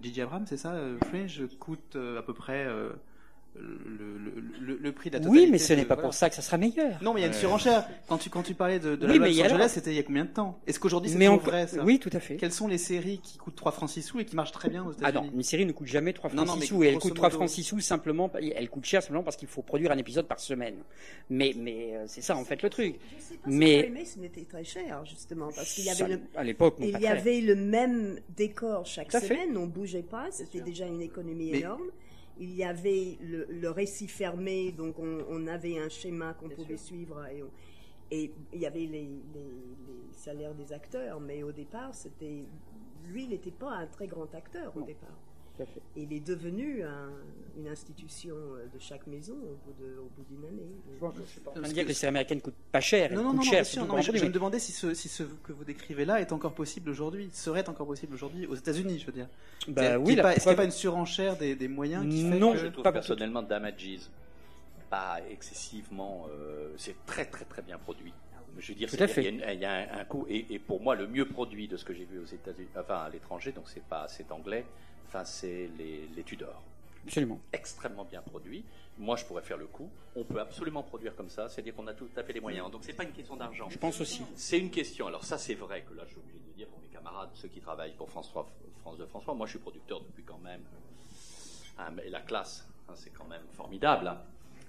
J.J. 0.02 0.20
Abrams, 0.22 0.44
c'est 0.46 0.58
ça, 0.58 0.72
euh, 0.74 0.98
Fringe, 1.08 1.42
coûte 1.58 1.96
euh, 1.96 2.18
à 2.18 2.22
peu 2.22 2.34
près 2.34 2.66
euh, 2.66 2.90
le, 3.57 4.32
le, 4.61 4.76
le, 4.80 4.92
prix 4.92 5.11
de 5.11 5.16
la 5.16 5.20
totalité. 5.20 5.44
Oui, 5.46 5.51
mais 5.51 5.59
ce 5.59 5.72
n'est 5.72 5.84
pas 5.84 5.94
voilà. 5.94 6.09
pour 6.09 6.14
ça 6.14 6.28
que 6.30 6.36
ça 6.36 6.42
sera 6.42 6.57
meilleur. 6.57 7.03
Non, 7.03 7.12
mais 7.12 7.20
il 7.20 7.22
y 7.22 7.26
a 7.26 7.28
une 7.28 7.34
surenchère. 7.34 7.86
Quand 8.09 8.18
tu, 8.18 8.30
quand 8.30 8.42
tu 8.42 8.55
parlais 8.55 8.78
de, 8.78 8.96
de 8.96 9.07
la 9.07 9.12
Oui, 9.12 9.18
loi 9.18 9.26
mais 9.26 9.32
de 9.32 9.34
il 9.34 9.38
y 9.38 9.42
a 9.42 9.44
Los 9.44 9.51
Angeles, 9.55 9.62
alors- 9.64 9.70
c'était 9.74 9.90
il 9.90 9.96
y 9.96 9.98
a 9.98 10.03
combien 10.03 10.24
de 10.24 10.30
temps? 10.30 10.59
Est-ce 10.66 10.78
qu'aujourd'hui 10.80 11.11
c'est 11.11 11.18
toujours 11.18 11.38
vrai 11.40 11.66
ça? 11.66 11.82
Oui, 11.84 11.98
tout 11.98 12.11
à 12.12 12.20
fait. 12.20 12.36
Quelles 12.36 12.53
sont 12.53 12.68
les 12.68 12.78
séries 12.78 13.20
qui 13.22 13.38
coûtent 13.38 13.57
3 13.57 13.72
francs 13.72 13.90
6 13.90 14.03
sous 14.03 14.20
et 14.20 14.24
qui 14.24 14.36
marchent 14.36 14.53
très 14.53 14.68
bien 14.70 14.84
aux 14.84 14.92
Ah 15.03 15.11
États-Unis? 15.11 15.30
non, 15.30 15.36
une 15.36 15.42
série 15.42 15.66
ne 15.66 15.72
coûte 15.72 15.88
jamais 15.88 16.12
3 16.12 16.30
Non, 16.30 16.36
francs 16.44 16.46
non, 16.46 16.55
6 16.55 16.61
mais 16.61 16.66
sous 16.66 16.84
et 16.84 16.86
elle 16.88 16.98
coûte 16.98 17.14
3 17.14 17.28
modo- 17.28 17.36
francs 17.38 17.48
6 17.51 17.64
sous 17.64 17.80
simplement, 17.80 18.30
elle 18.40 18.70
coûte 18.70 18.84
cher 18.84 19.03
simplement 19.03 19.22
parce 19.24 19.36
qu'il 19.36 19.48
faut 19.48 19.62
produire 19.62 19.90
un 19.92 19.98
épisode 19.98 20.26
par 20.26 20.40
semaine. 20.40 20.76
Mais, 21.28 21.53
mais 21.57 21.90
euh, 21.94 22.05
c'est 22.07 22.22
ça 22.22 22.36
en 22.36 22.44
fait 22.44 22.62
le 22.62 22.70
truc. 22.70 22.96
Je 23.18 23.22
sais 23.22 23.34
pas 23.34 23.40
Mais- 23.51 23.90
mais 23.92 24.05
ce 24.05 24.18
n'était 24.18 24.44
très 24.44 24.64
cher, 24.64 25.05
justement, 25.05 25.51
parce 25.55 25.72
qu'il 25.74 25.84
y 25.84 25.88
Ça, 25.88 26.05
avait 26.05 26.14
le, 26.14 26.20
À 26.36 26.44
l'époque, 26.44 26.78
non, 26.78 26.86
il 26.86 26.92
pas 26.92 27.01
y 27.01 27.07
avait 27.09 27.40
le 27.40 27.55
même 27.57 28.20
décor 28.36 28.86
chaque 28.86 29.12
semaine, 29.12 29.57
on 29.57 29.66
bougeait 29.66 30.03
pas, 30.03 30.28
c'était 30.30 30.61
déjà 30.61 30.86
une 30.86 31.03
économie 31.03 31.51
énorme. 31.57 31.82
Il 32.41 32.55
y 32.57 32.64
avait 32.64 33.18
le, 33.20 33.45
le 33.51 33.70
récit 33.70 34.09
fermé, 34.09 34.72
donc 34.72 34.99
on, 34.99 35.18
on 35.28 35.47
avait 35.47 35.78
un 35.78 35.88
schéma 35.91 36.32
qu'on 36.34 36.49
pouvait 36.49 36.76
suivre 36.78 37.24
et, 37.26 37.43
on- 37.43 37.51
et 38.11 38.32
il 38.53 38.59
y 38.61 38.66
avait 38.66 38.86
les, 38.86 38.88
les- 38.88 39.76
les 39.86 40.12
salaires 40.12 40.55
des 40.55 40.72
acteurs, 40.72 41.20
mais 41.20 41.43
au 41.43 41.53
départ, 41.53 41.95
c'était 41.95 42.45
lui, 43.07 43.24
il 43.24 43.28
n'était 43.30 43.51
pas 43.53 43.70
un 43.72 43.86
très 43.86 44.07
grand 44.07 44.34
acteur 44.34 44.74
au 44.76 44.80
Non. 44.80 44.86
départ. 44.86 45.16
Tout 45.61 45.70
à 45.70 45.74
fait. 45.74 45.80
Il 45.96 46.12
est 46.12 46.20
devenu 46.26 46.82
un- 46.82 47.11
une 47.58 47.68
institution 47.68 48.34
euh, 48.34 48.66
de 48.72 48.78
chaque 48.78 49.06
maison 49.06 49.34
au 49.34 49.56
bout 49.66 49.74
de- 49.82 49.98
au 49.98 50.08
bout 50.16 50.24
d'une 50.30 50.44
année. 50.44 50.70
Je 51.18 51.30
suis 51.30 51.40
pas 51.40 51.50
en 51.50 51.52
train 51.54 51.62
de 51.62 51.72
dire 51.72 51.82
que 51.84 51.88
les 51.88 51.94
séries 51.94 52.08
américaines 52.08 52.40
coûtent 52.40 52.54
pas 52.72 52.80
cher, 52.80 53.12
Non, 53.12 53.22
non, 53.24 53.34
non, 53.34 53.42
cher. 53.42 53.66
sûr. 53.66 53.84
Non, 53.84 53.96
mais 53.96 54.02
je, 54.02 54.16
je 54.16 54.24
me 54.24 54.30
demandais 54.30 54.58
si 54.58 54.72
ce, 54.72 54.94
si 54.94 55.08
ce 55.08 55.22
que 55.24 55.52
vous 55.52 55.64
décrivez 55.64 56.04
là 56.04 56.20
est 56.20 56.32
encore 56.32 56.54
possible 56.54 56.88
aujourd'hui, 56.90 57.28
serait 57.32 57.68
encore 57.68 57.86
possible 57.86 58.14
aujourd'hui 58.14 58.46
aux 58.46 58.54
États-Unis, 58.54 58.98
je 59.00 59.06
veux 59.06 59.12
dire. 59.12 59.28
Bah 59.68 59.82
Est-ce 59.84 59.96
oui, 59.98 60.14
qu'il 60.14 60.22
pas- 60.22 60.34
Est-ce 60.34 60.46
n'y 60.48 60.52
a 60.52 60.56
pas 60.56 60.64
une 60.64 60.70
surenchère 60.70 61.36
des, 61.36 61.54
des 61.54 61.68
moyens 61.68 62.08
qui 62.08 62.22
fait 62.30 62.38
Non, 62.38 62.52
que... 62.52 62.58
Je 62.58 62.66
trouve 62.68 62.84
pas 62.84 62.92
personnellement 62.92 63.42
Damages 63.42 63.98
pas 64.88 65.18
excessivement. 65.30 66.26
euh, 66.30 66.72
c'est 66.76 66.96
très 67.06 67.24
très 67.24 67.44
très 67.44 67.62
bien 67.62 67.78
produit. 67.78 68.12
Je 68.58 68.72
veux 68.72 68.74
dire, 68.78 68.88
il 68.92 69.22
y 69.40 69.42
a, 69.44 69.52
y 69.54 69.64
un, 69.64 69.86
un 70.00 70.04
coût 70.04 70.26
et, 70.28 70.44
et 70.50 70.58
pour 70.58 70.80
moi 70.82 70.96
le 70.96 71.06
mieux 71.06 71.24
produit 71.26 71.68
de 71.68 71.76
ce 71.76 71.84
que 71.84 71.94
j'ai 71.94 72.04
vu 72.04 72.18
aux 72.18 72.24
États-Unis, 72.26 72.66
enfin 72.76 72.96
à 72.96 73.08
l'étranger, 73.08 73.52
donc 73.52 73.64
c'est 73.68 73.84
pas 73.84 74.08
c'est 74.08 74.30
anglais, 74.32 74.64
enfin 75.11 75.24
c'est 75.24 75.68
les, 75.76 76.08
les 76.16 76.22
Tudors, 76.22 76.62
Absolument. 77.04 77.40
extrêmement 77.52 78.04
bien 78.04 78.22
produit. 78.22 78.64
Moi 78.98 79.16
je 79.16 79.24
pourrais 79.24 79.42
faire 79.42 79.56
le 79.56 79.66
coup. 79.66 79.90
On 80.14 80.24
peut 80.24 80.40
absolument 80.40 80.82
produire 80.82 81.16
comme 81.16 81.28
ça, 81.28 81.48
c'est-à-dire 81.48 81.74
qu'on 81.74 81.86
a 81.88 81.94
tout 81.94 82.08
à 82.16 82.22
fait 82.22 82.32
les 82.32 82.40
moyens. 82.40 82.70
Donc 82.70 82.82
c'est 82.84 82.92
pas 82.92 83.04
une 83.04 83.12
question 83.12 83.36
d'argent. 83.36 83.68
Je 83.70 83.78
pense 83.78 84.00
aussi. 84.00 84.22
C'est 84.36 84.58
une 84.58 84.70
question. 84.70 85.06
Alors 85.06 85.24
ça, 85.24 85.36
c'est 85.38 85.54
vrai 85.54 85.82
que 85.82 85.94
là, 85.94 86.02
je 86.06 86.11
suis 86.12 86.18
obligé 86.18 86.38
de 86.38 86.52
dire 86.56 86.68
pour 86.68 86.80
mes 86.80 86.88
camarades, 86.88 87.30
ceux 87.34 87.48
qui 87.48 87.61
travaillent 87.61 87.94
pour 87.94 88.08
France 88.11 88.28
3, 88.28 88.46
France 88.82 88.98
2, 88.98 89.06
France 89.06 89.22
3, 89.22 89.34
moi, 89.34 89.46
je 89.46 89.50
suis 89.52 89.58
producteur 89.58 90.00
depuis 90.00 90.22
quand 90.24 90.38
même. 90.38 90.61
hein, 91.78 91.90
mais 91.94 92.08
la 92.11 92.20
classe, 92.20 92.66
hein, 92.88 92.92
c'est 92.96 93.11
quand 93.11 93.26
même 93.26 93.42
formidable. 93.52 94.08
hein. 94.08 94.20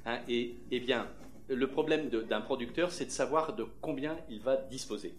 Hein, 0.05 0.19
et, 0.29 0.55
eh 0.71 0.79
bien, 0.79 1.07
le 1.49 1.67
problème 1.67 2.09
d'un 2.09 2.41
producteur, 2.41 2.91
c'est 2.91 3.05
de 3.05 3.11
savoir 3.11 3.53
de 3.55 3.67
combien 3.81 4.17
il 4.29 4.39
va 4.41 4.55
disposer. 4.57 5.13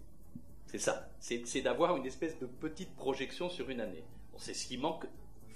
C'est 0.67 0.79
ça. 0.79 1.09
C'est 1.21 1.61
d'avoir 1.61 1.97
une 1.97 2.07
espèce 2.07 2.39
de 2.41 2.47
petite 2.47 2.95
projection 2.97 3.51
sur 3.51 3.69
une 3.69 3.81
année. 3.81 4.03
C'est 4.37 4.55
ce 4.55 4.67
qui 4.67 4.79
manque 4.79 5.07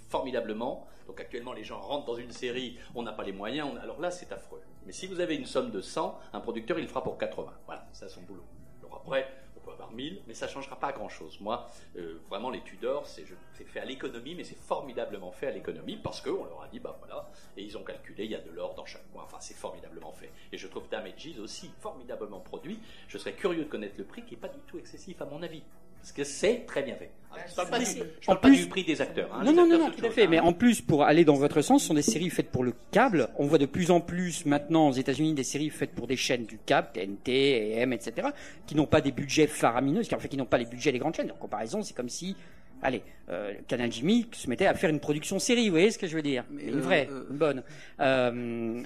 formidablement. 0.09 0.87
Donc 1.07 1.21
actuellement, 1.21 1.53
les 1.53 1.65
gens 1.65 1.81
rentrent 1.81 2.07
dans 2.07 2.17
une 2.17 2.33
série, 2.33 2.79
on 2.95 3.03
n'a 3.03 3.13
pas 3.13 3.25
les 3.25 3.33
moyens. 3.33 3.71
alors 3.83 4.01
là, 4.01 4.11
c'est 4.11 4.33
affreux. 4.33 4.63
Mais 4.85 4.93
si 4.93 5.07
vous 5.07 5.21
avez 5.21 5.37
une 5.37 5.47
somme 5.47 5.71
de 5.71 5.81
100, 5.81 6.19
un 6.33 6.41
producteur, 6.41 6.79
il 6.79 6.83
le 6.83 6.89
fera 6.89 7.03
pour 7.03 7.19
80. 7.19 7.53
Voilà, 7.67 7.87
c'est 7.93 8.09
son 8.09 8.23
boulot. 8.23 8.45
Alors 8.85 8.99
après, 8.99 9.29
on 9.57 9.61
peut 9.61 9.73
avoir 9.73 9.93
1000, 9.93 10.23
mais 10.27 10.35
ça 10.35 10.47
ne 10.47 10.51
changera 10.53 10.79
pas 10.79 10.93
grand-chose. 10.93 11.41
Moi, 11.41 11.69
euh, 11.97 12.21
vraiment, 12.29 12.51
les 12.51 12.61
Tudors, 12.63 13.07
c'est 13.07 13.25
fait 13.65 13.81
à 13.81 13.85
l'économie, 13.85 14.35
mais 14.35 14.45
c'est 14.45 14.59
formidablement 14.59 15.33
fait 15.33 15.49
à 15.49 15.51
l'économie 15.51 15.97
parce 15.97 16.21
qu'on 16.21 16.45
leur 16.45 16.63
a 16.63 16.69
dit, 16.69 16.81
bah 16.81 16.97
voilà, 17.01 17.29
et 17.57 17.63
ils 17.63 17.77
ont 17.77 17.85
calculé, 17.85 18.25
il 18.25 18.31
y 18.31 18.37
a 18.37 18.41
de 18.41 18.51
l'or 18.51 18.75
dans 18.75 18.85
chaque 18.85 19.11
coin. 19.13 19.23
Enfin, 19.25 19.39
c'est 19.41 19.55
formidablement 19.57 20.13
fait. 20.13 20.31
Et 20.53 20.59
je 20.59 20.67
trouve 20.69 20.89
Damages 20.89 21.39
aussi 21.41 21.71
formidablement 21.81 22.41
produit. 22.41 22.79
Je 23.09 23.19
serais 23.19 23.35
curieux 23.35 23.65
de 23.65 23.69
connaître 23.69 23.97
le 23.99 24.05
prix, 24.05 24.25
qui 24.25 24.35
n'est 24.35 24.41
pas 24.41 24.49
du 24.49 24.61
tout 24.61 24.79
excessif 24.79 25.21
à 25.23 25.27
mon 25.27 25.43
avis. 25.43 25.63
Parce 26.07 26.13
que 26.13 26.23
c'est 26.25 26.65
très 26.69 26.85
bien 26.85 26.95
fait. 26.95 27.11
Je 27.49 27.51
ne 27.51 27.57
parle 27.57 27.69
pas, 27.69 27.79
du, 27.81 27.85
je 27.85 27.91
En 27.91 28.03
parle 28.27 28.41
pas 28.41 28.49
plus- 28.49 28.57
du 28.59 28.67
prix 28.67 28.85
des 28.85 29.01
acteurs. 29.01 29.29
hein. 29.35 29.43
Non, 29.45 29.53
non, 29.53 29.67
non, 29.67 29.75
acteurs, 29.75 29.89
non, 29.89 29.91
tout 29.91 30.07
à 30.07 30.11
fait. 30.11 30.23
hein. 30.23 30.29
Mais 30.31 30.39
en 30.39 30.53
plus, 30.53 30.81
pour 30.81 31.03
aller 31.03 31.25
dans 31.25 31.35
votre 31.35 31.61
sens, 31.63 31.83
ce 31.83 31.89
sont 31.89 31.95
des 31.95 32.01
séries 32.03 32.31
faites 32.31 32.51
pour 32.51 32.63
le 32.63 32.73
câble. 32.93 33.29
On 33.39 33.47
voit 33.47 33.59
de 33.59 33.67
plus 33.67 33.91
en 33.91 34.01
plus 34.01 34.47
maintenant 34.47 34.89
aux 34.89 34.93
États-Unis 34.93 35.35
des 35.35 35.43
séries 35.43 35.69
faites 35.69 35.91
pour 35.91 36.07
des 36.07 36.17
chaînes 36.17 36.47
du 36.47 36.59
câble, 36.65 36.89
TNT, 36.95 37.83
AM, 37.83 37.93
etc., 37.93 38.29
qui 38.69 38.75
n'ont 38.77 38.87
pas 38.87 39.01
des 39.01 39.11
budgets 39.11 39.49
faramineux, 39.49 40.03
en 40.15 40.19
fait, 40.19 40.29
qui 40.29 40.37
n'ont 40.37 40.47
pas 40.47 40.59
les 40.59 40.65
budgets 40.65 40.93
des 40.93 40.99
grandes 41.01 41.17
chaînes. 41.17 41.31
En 41.33 41.37
comparaison, 41.37 41.83
c'est 41.83 41.95
comme 41.95 42.09
si 42.09 42.37
allez, 42.83 43.03
euh, 43.29 43.55
Canal 43.67 43.91
Jimmy 43.91 44.27
se 44.33 44.49
mettait 44.49 44.67
à 44.67 44.75
faire 44.75 44.91
une 44.91 45.01
production 45.01 45.39
série, 45.41 45.67
vous 45.67 45.73
voyez 45.73 45.91
ce 45.91 45.99
que 45.99 46.07
je 46.07 46.15
veux 46.15 46.23
dire 46.23 46.45
Mais, 46.51 46.65
Une 46.65 46.79
euh, 46.79 46.81
vraie, 46.81 47.09
euh, 47.11 47.25
une 47.29 47.37
bonne. 47.37 47.63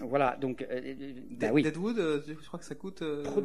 Voilà, 0.08 0.36
donc, 0.40 0.66
bah 1.32 1.48
oui. 1.52 1.62
Deadwood, 1.62 2.24
je 2.26 2.46
crois 2.46 2.58
que 2.58 2.64
ça 2.64 2.74
coûte 2.74 3.02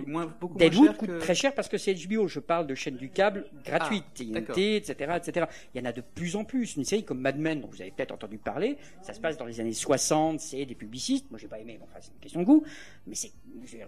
moins, 0.08 0.34
beaucoup 0.40 0.58
Deadwood 0.58 0.86
moins 0.86 0.92
cher 0.92 0.98
coûte 0.98 1.10
que... 1.10 1.20
très 1.20 1.36
cher 1.36 1.54
parce 1.54 1.68
que 1.68 1.78
c'est 1.78 1.94
HBO. 1.94 2.28
Je 2.28 2.40
parle 2.40 2.68
de 2.68 2.76
chaînes 2.76 2.96
du 2.96 3.10
câble 3.10 3.46
gratuites, 3.66 4.06
Ah, 4.20 4.24
d'accord. 4.26 4.56
TNT, 4.56 4.76
etc., 4.78 5.12
etc. 5.18 5.46
Il 5.74 5.82
y 5.82 5.84
en 5.84 5.90
a 5.90 5.92
de 5.92 6.02
plus 6.02 6.36
en 6.36 6.46
plus. 6.46 6.76
Une 6.78 6.86
série 6.86 7.04
comme 7.04 7.20
Mad 7.20 7.38
Men, 7.38 7.62
dont 7.62 7.68
vous 7.68 7.82
avez 7.82 7.92
peut-être 7.92 8.14
entendu 8.14 8.38
parler, 8.38 8.78
ça 9.02 9.14
se 9.14 9.20
passe 9.20 9.38
dans 9.38 9.46
les 9.46 9.60
années 9.60 9.74
60, 9.74 10.40
c'est 10.40 10.66
des 10.66 10.76
publicistes. 10.76 11.30
Moi, 11.30 11.40
j'ai 11.40 11.48
pas 11.48 11.60
aimé, 11.60 11.78
mais 11.80 11.88
enfin, 11.90 12.00
c'est 12.00 12.12
une 12.14 12.20
question 12.20 12.40
de 12.40 12.46
goût. 12.46 12.64
Mais 13.08 13.16
c'est, 13.16 13.32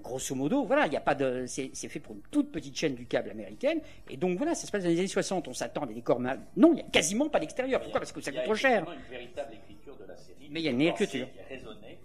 grosso 0.04 0.36
modo, 0.36 0.66
voilà, 0.66 0.88
il 0.88 0.94
y 0.94 0.98
a 0.98 1.02
pas 1.02 1.16
de, 1.16 1.46
c'est, 1.48 1.72
fait 1.74 2.00
pour 2.00 2.16
une 2.16 2.22
toute 2.32 2.52
petite 2.52 2.76
chaîne 2.76 2.96
du 2.96 3.06
câble 3.06 3.30
américaine. 3.30 3.80
Et 4.10 4.18
donc, 4.18 4.38
voilà, 4.38 4.56
ça 4.56 4.68
se 4.68 4.72
passe 4.72 4.84
dans 4.84 4.90
les 4.90 5.00
années 5.00 5.08
60. 5.08 5.48
On 5.48 5.54
s'attend 5.54 5.84
à 5.84 5.88
des 5.88 5.94
décors. 5.94 6.20
Non, 6.56 6.74
il 6.74 6.78
y 6.80 6.82
a 6.82 6.86
quasiment 6.86 7.30
pas 7.30 7.40
d'extérieur. 7.40 7.82
Pourquoi? 7.82 8.00
Parce 8.00 8.12
que 8.12 8.22
ça 8.22 8.32
Il 8.32 8.36
y 8.36 8.38
a 8.38 8.42
coûte 8.42 8.46
trop 8.46 8.56
cher. 8.56 8.82
effectivement 8.84 9.04
une 9.06 9.10
véritable 9.12 9.54
écriture 9.54 9.98
de 9.98 10.06
la 10.06 10.16
série. 10.18 10.48
Mais 10.50 10.62
il 10.62 10.64
y 10.64 10.68
a 10.68 10.72
une 10.72 10.78
qui 10.80 10.86
est 10.86 10.90
écriture. 10.90 11.28
Qui 11.32 11.40
est 11.40 11.44
raisonnée, 11.58 12.00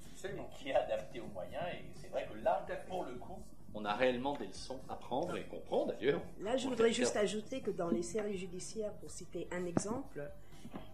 qui 0.59 0.69
est 0.69 0.75
adaptée 0.75 1.21
aux 1.21 1.27
moyens. 1.33 1.65
Et 1.73 1.85
c'est 2.01 2.09
vrai 2.09 2.27
que 2.31 2.45
là, 2.45 2.67
pour 2.89 3.05
le 3.05 3.15
coup, 3.15 3.39
on 3.75 3.85
a 3.85 3.95
réellement 3.95 4.37
des 4.37 4.47
leçons 4.47 4.81
à 4.89 4.95
prendre 4.97 5.37
et 5.37 5.45
comprend 5.45 5.87
d'ailleurs. 5.87 6.21
Là, 6.41 6.57
je 6.57 6.69
voudrais 6.69 6.93
juste 6.93 7.17
ajouter 7.17 7.61
que 7.61 7.71
dans 7.71 7.89
les 7.89 8.03
séries 8.03 8.37
judiciaires, 8.37 8.93
pour 8.95 9.11
citer 9.11 9.49
un 9.51 9.65
exemple, 9.65 10.23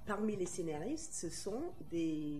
parmi 0.06 0.36
les 0.36 0.46
scénaristes, 0.46 1.12
ce 1.12 1.28
sont 1.28 1.62
des 1.90 2.38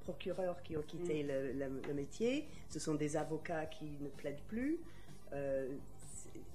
procureurs 0.00 0.60
qui 0.62 0.76
ont 0.76 0.82
quitté 0.82 1.22
le, 1.22 1.52
le- 1.52 1.80
le 1.86 1.94
métier, 1.94 2.48
ce 2.68 2.80
sont 2.80 2.94
des 2.94 3.16
avocats 3.16 3.66
qui 3.66 3.84
ne 4.00 4.08
plaident 4.08 4.42
plus, 4.48 4.80
euh, 5.32 5.68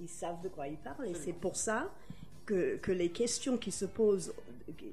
ils 0.01 0.09
savent 0.09 0.41
de 0.41 0.49
quoi 0.49 0.67
ils 0.67 0.77
parlent, 0.77 1.07
et 1.07 1.13
c'est 1.13 1.31
pour 1.33 1.55
ça 1.55 1.89
que, 2.45 2.91
les 2.91 3.09
questions 3.09 3.57
qui 3.57 3.71
se 3.71 3.85
posent, 3.85 4.33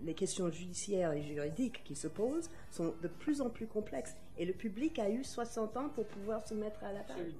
les 0.04 0.14
questions 0.14 0.50
judiciaires 0.50 1.12
et 1.12 1.22
juridiques 1.22 1.82
qui 1.84 1.94
se 1.94 2.08
posent, 2.08 2.50
sont 2.70 2.94
de 3.02 3.08
plus 3.08 3.40
en 3.40 3.50
plus 3.50 3.66
complexes. 3.66 4.14
Et 4.38 4.44
le 4.44 4.52
public 4.52 4.98
a 4.98 5.10
eu 5.10 5.24
60 5.24 5.76
ans 5.76 5.88
pour 5.90 6.06
pouvoir 6.06 6.46
se 6.46 6.54
mettre 6.54 6.82
à 6.84 6.92
la 6.92 7.00
page. 7.00 7.32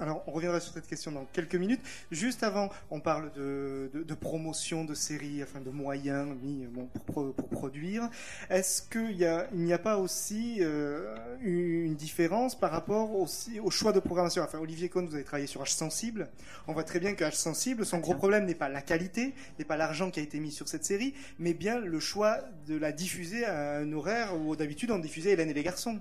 Alors, 0.00 0.24
on 0.26 0.32
reviendra 0.32 0.58
sur 0.58 0.74
cette 0.74 0.88
question 0.88 1.12
dans 1.12 1.24
quelques 1.32 1.54
minutes. 1.54 1.80
Juste 2.10 2.42
avant, 2.42 2.68
on 2.90 2.98
parle 2.98 3.32
de, 3.34 3.90
de, 3.94 4.02
de 4.02 4.14
promotion 4.14 4.84
de 4.84 4.92
séries, 4.92 5.40
enfin 5.40 5.60
de 5.60 5.70
moyens 5.70 6.34
mis 6.42 6.66
bon, 6.66 6.86
pour, 6.86 7.04
pro- 7.04 7.32
pour 7.32 7.48
produire. 7.48 8.10
Est-ce 8.50 8.82
qu'il 8.82 9.24
a, 9.24 9.46
n'y 9.52 9.72
a 9.72 9.78
pas 9.78 9.98
aussi 9.98 10.56
euh, 10.62 11.14
une 11.40 11.94
différence 11.94 12.58
par 12.58 12.72
rapport 12.72 13.14
aussi 13.14 13.60
au 13.60 13.70
choix 13.70 13.92
de 13.92 14.00
programmation? 14.00 14.42
Enfin, 14.42 14.58
Olivier 14.58 14.88
Cohn, 14.88 15.06
vous 15.06 15.14
avez 15.14 15.22
travaillé 15.22 15.46
sur 15.46 15.62
H 15.62 15.76
sensible. 15.76 16.28
On 16.66 16.72
voit 16.72 16.82
très 16.82 16.98
bien 16.98 17.14
que 17.14 17.22
H 17.22 17.36
sensible, 17.36 17.86
son 17.86 17.98
gros 17.98 18.14
problème 18.14 18.46
n'est 18.46 18.56
pas 18.56 18.68
la 18.68 18.82
qualité, 18.82 19.32
n'est 19.60 19.64
pas 19.64 19.76
l'argent 19.76 20.10
qui 20.10 20.18
a 20.18 20.24
été 20.24 20.40
mis 20.40 20.50
sur 20.50 20.66
cette 20.66 20.84
série, 20.84 21.14
mais 21.38 21.54
bien 21.54 21.78
le 21.78 22.00
choix 22.00 22.40
de 22.66 22.76
la 22.76 22.90
diffuser 22.90 23.44
à 23.44 23.76
un 23.76 23.92
horaire 23.92 24.36
où 24.36 24.56
d'habitude 24.56 24.90
on 24.90 24.98
diffusait 24.98 25.30
Hélène 25.30 25.50
et 25.50 25.54
les 25.54 25.62
garçons. 25.62 26.00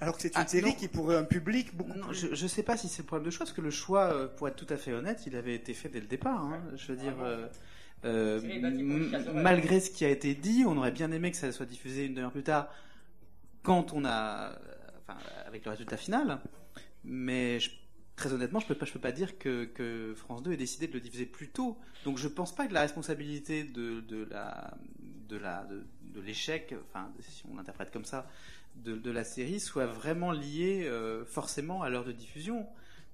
Alors 0.00 0.16
que 0.16 0.22
c'est 0.22 0.28
une 0.34 0.42
Ah, 0.42 0.46
série 0.46 0.70
non. 0.70 0.72
qui 0.76 0.88
pourrait 0.88 1.16
un 1.16 1.24
public 1.24 1.74
beaucoup 1.76 1.92
Non, 1.98 2.08
plus... 2.08 2.34
je 2.34 2.42
ne 2.42 2.48
sais 2.48 2.62
pas 2.62 2.76
si 2.76 2.88
c'est 2.88 3.02
le 3.02 3.06
problème 3.06 3.26
de 3.26 3.30
choix, 3.30 3.44
parce 3.46 3.54
que 3.56 3.60
le 3.60 3.70
choix, 3.70 4.12
euh, 4.12 4.28
pour 4.28 4.48
être 4.48 4.56
tout 4.56 4.72
à 4.72 4.76
fait 4.76 4.92
honnête, 4.92 5.22
il 5.26 5.36
avait 5.36 5.54
été 5.54 5.74
fait 5.74 5.88
dès 5.88 6.00
le 6.00 6.06
départ. 6.06 6.44
hein. 6.44 6.62
Je 6.76 6.92
veux 6.92 6.98
dire, 6.98 7.16
euh, 7.22 7.46
euh, 8.04 8.38
horaire. 8.40 9.34
malgré 9.34 9.80
ce 9.80 9.90
qui 9.90 10.04
a 10.04 10.08
été 10.08 10.34
dit, 10.34 10.64
on 10.66 10.76
aurait 10.76 10.92
bien 10.92 11.10
aimé 11.12 11.30
que 11.30 11.36
ça 11.36 11.50
soit 11.52 11.66
diffusé 11.66 12.06
une 12.06 12.14
demi-heure 12.14 12.32
plus 12.32 12.42
tard, 12.42 12.68
quand 13.62 13.92
on 13.92 14.04
a, 14.04 14.52
enfin, 15.06 15.18
avec 15.46 15.64
le 15.64 15.70
résultat 15.70 15.96
final. 15.96 16.40
Mais 17.04 17.60
je- 17.60 17.70
très 18.16 18.32
honnêtement, 18.32 18.60
je 18.60 18.66
peux 18.66 18.74
pas, 18.74 18.84
je 18.84 18.92
peux 18.92 18.98
pas 19.00 19.12
dire 19.12 19.38
que, 19.38 19.64
que 19.64 20.14
France 20.14 20.42
2 20.42 20.52
ait 20.52 20.56
décidé 20.58 20.86
de 20.88 20.92
le 20.92 21.00
diffuser 21.00 21.24
plus 21.26 21.48
tôt. 21.48 21.78
Donc 22.04 22.18
je 22.18 22.28
pense 22.28 22.54
pas 22.54 22.66
que 22.66 22.74
la 22.74 22.82
responsabilité 22.82 23.64
de, 23.64 24.00
de 24.00 24.26
la, 24.30 24.74
de 25.28 25.36
la, 25.36 25.64
de, 25.64 25.82
de 26.02 26.20
l'échec, 26.20 26.74
enfin, 26.90 27.10
si 27.20 27.42
on 27.50 27.56
l'interprète 27.56 27.90
comme 27.90 28.04
ça, 28.04 28.26
de, 28.76 29.10
la 29.10 29.24
série 29.24 29.60
soit 29.60 29.86
vraiment 29.86 30.32
liée 30.32 30.84
euh, 30.86 31.24
forcément 31.24 31.82
à 31.82 31.90
l'heure 31.90 32.04
de 32.04 32.12
diffusion. 32.12 32.66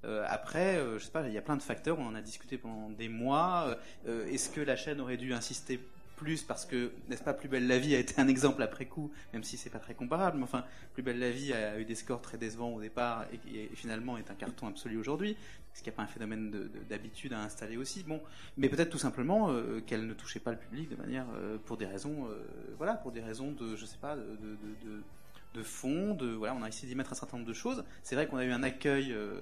Euh, 0.04 0.24
après, 0.28 0.76
euh, 0.76 0.98
je 0.98 1.04
sais 1.04 1.10
pas, 1.10 1.26
il 1.26 1.32
y 1.34 1.38
a 1.38 1.42
plein 1.42 1.56
de 1.56 1.62
facteurs. 1.62 1.98
On 1.98 2.06
en 2.06 2.14
a 2.14 2.20
discuté 2.22 2.58
pendant 2.58 2.90
des 2.90 3.08
mois. 3.08 3.76
Euh, 4.06 4.26
Est-ce 4.26 4.50
que 4.50 4.60
la 4.60 4.76
chaîne 4.76 5.00
aurait 5.00 5.16
dû 5.16 5.32
insister 5.32 5.80
plus 6.16 6.42
parce 6.42 6.64
que, 6.64 6.92
n'est-ce 7.08 7.22
pas, 7.22 7.34
Plus 7.34 7.48
belle 7.48 7.66
la 7.66 7.78
vie 7.78 7.94
a 7.94 7.98
été 7.98 8.18
un 8.20 8.28
exemple 8.28 8.62
après 8.62 8.86
coup, 8.86 9.10
même 9.34 9.42
si 9.44 9.56
c'est 9.58 9.68
pas 9.70 9.80
très 9.80 9.94
comparable. 9.94 10.38
Mais 10.38 10.44
enfin, 10.44 10.64
Plus 10.94 11.02
belle 11.02 11.18
la 11.18 11.30
vie 11.30 11.52
a 11.52 11.78
eu 11.78 11.84
des 11.84 11.94
scores 11.94 12.22
très 12.22 12.38
décevants 12.38 12.72
au 12.74 12.80
départ 12.80 13.26
et, 13.52 13.68
finalement 13.74 14.16
est 14.16 14.30
un 14.30 14.34
carton 14.34 14.68
absolu 14.68 14.96
aujourd'hui. 14.98 15.36
Ce 15.74 15.82
qui 15.82 15.90
n'est 15.90 15.94
pas 15.94 16.04
un 16.04 16.06
phénomène 16.06 16.50
de- 16.50 16.60
de- 16.68 16.84
d'habitude 16.88 17.34
à 17.34 17.40
installer 17.42 17.76
aussi. 17.76 18.02
Bon, 18.02 18.22
mais 18.56 18.70
peut-être 18.70 18.88
tout 18.88 18.96
simplement 18.98 19.50
qu'elle 19.86 20.06
ne 20.06 20.14
touchait 20.14 20.40
pas 20.40 20.52
le 20.52 20.56
public 20.56 20.88
de 20.88 20.96
manière, 20.96 21.26
pour 21.66 21.76
des 21.76 21.84
raisons, 21.84 22.28
euh, 22.30 22.38
voilà, 22.78 22.94
pour 22.94 23.12
des 23.12 23.20
raisons 23.20 23.52
de, 23.52 23.76
je 23.76 23.84
sais 23.84 23.98
pas, 24.00 24.16
de- 24.16 24.22
de 25.56 25.62
fond, 25.62 26.14
de 26.14 26.28
voilà, 26.34 26.54
on 26.54 26.62
a 26.62 26.68
essayé 26.68 26.88
d'y 26.88 26.94
mettre 26.94 27.12
un 27.12 27.16
certain 27.16 27.36
nombre 27.38 27.48
de 27.48 27.54
choses. 27.54 27.84
C'est 28.02 28.14
vrai 28.14 28.26
qu'on 28.26 28.36
a 28.36 28.44
eu 28.44 28.52
un 28.52 28.62
accueil 28.62 29.12
euh, 29.12 29.40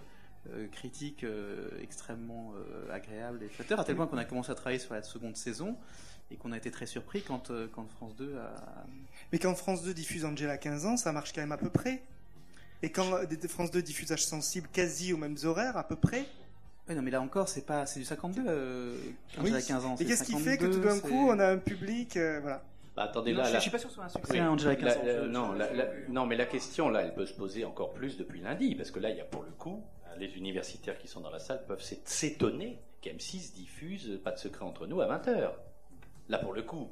euh, 0.50 0.68
critique 0.68 1.24
euh, 1.24 1.68
extrêmement 1.82 2.52
euh, 2.56 2.92
agréable 2.92 3.42
et 3.42 3.48
flatteur, 3.48 3.80
à 3.80 3.84
tel 3.84 3.96
point 3.96 4.06
qu'on 4.06 4.18
a 4.18 4.24
commencé 4.24 4.50
à 4.50 4.54
travailler 4.54 4.78
sur 4.78 4.94
la 4.94 5.02
seconde 5.02 5.36
saison 5.36 5.76
et 6.30 6.36
qu'on 6.36 6.52
a 6.52 6.56
été 6.56 6.70
très 6.70 6.86
surpris 6.86 7.22
quand, 7.22 7.50
quand 7.72 7.86
France 7.88 8.14
2 8.16 8.36
a. 8.36 8.86
Mais 9.32 9.38
quand 9.38 9.54
France 9.54 9.82
2 9.82 9.92
diffuse 9.92 10.24
Angela 10.24 10.56
15 10.56 10.86
ans, 10.86 10.96
ça 10.96 11.12
marche 11.12 11.32
quand 11.32 11.40
même 11.42 11.52
à 11.52 11.58
peu 11.58 11.70
près. 11.70 12.02
Et 12.82 12.90
quand 12.90 13.04
France 13.48 13.70
2 13.70 13.82
diffuse 13.82 14.10
H 14.10 14.18
sensible 14.26 14.68
quasi 14.72 15.12
aux 15.12 15.16
mêmes 15.16 15.36
horaires, 15.44 15.76
à 15.76 15.86
peu 15.86 15.96
près. 15.96 16.26
Oui, 16.88 16.94
non, 16.94 17.00
mais 17.02 17.10
là 17.10 17.22
encore, 17.22 17.48
c'est 17.48 17.64
pas, 17.64 17.86
c'est 17.86 17.98
du 18.00 18.04
52 18.04 18.42
euh, 18.46 18.96
quand 19.34 19.42
Oui. 19.42 19.52
j'ai 19.54 19.62
15 19.62 19.84
ans. 19.86 19.96
Et 19.98 20.04
qu'est-ce 20.04 20.24
qui 20.24 20.38
fait 20.38 20.58
que 20.58 20.70
52, 20.70 20.72
tout 20.80 20.84
d'un 20.86 21.00
coup, 21.00 21.28
on 21.30 21.38
a 21.38 21.46
un 21.48 21.56
public, 21.58 22.12
voilà. 22.42 22.62
Bah, 22.96 23.04
attendez, 23.04 23.32
Non, 23.32 23.38
là, 23.38 23.44
je, 23.50 23.54
je 23.56 23.60
suis 23.60 23.70
pas 23.70 23.78
sûr 23.78 23.88
que 23.88 23.92
ce 23.92 23.96
soit 23.96 24.04
un 24.04 24.08
succès, 24.08 24.34
Oui. 24.34 24.40
Angela 24.40 24.76
15 24.76 24.84
La- 25.04 25.40
ans. 25.40 25.52
la- 25.52 25.66
Je- 25.74 26.10
non, 26.10 26.22
je- 26.24 26.28
mais 26.28 26.36
la 26.36 26.46
question, 26.46 26.88
là, 26.90 27.02
elle 27.02 27.14
peut 27.14 27.26
se 27.26 27.34
poser 27.34 27.64
encore 27.64 27.92
plus 27.92 28.16
depuis 28.16 28.40
lundi, 28.40 28.74
parce 28.76 28.90
que 28.92 29.00
là, 29.00 29.10
il 29.10 29.16
y 29.16 29.20
a 29.20 29.24
pour 29.24 29.42
le 29.42 29.50
coup, 29.50 29.82
les 30.16 30.36
universitaires 30.36 30.96
qui 30.98 31.08
sont 31.08 31.20
dans 31.20 31.30
la 31.30 31.40
salle 31.40 31.64
peuvent 31.66 31.82
s'é- 31.82 32.00
s'étonner 32.04 32.78
qu'M6 33.02 33.52
diffuse 33.54 34.20
Pas 34.22 34.30
de 34.30 34.38
secret 34.38 34.64
entre 34.64 34.86
nous 34.86 35.00
à 35.00 35.06
20h. 35.06 35.52
Là, 36.28 36.38
pour 36.38 36.52
le 36.52 36.62
coup, 36.62 36.88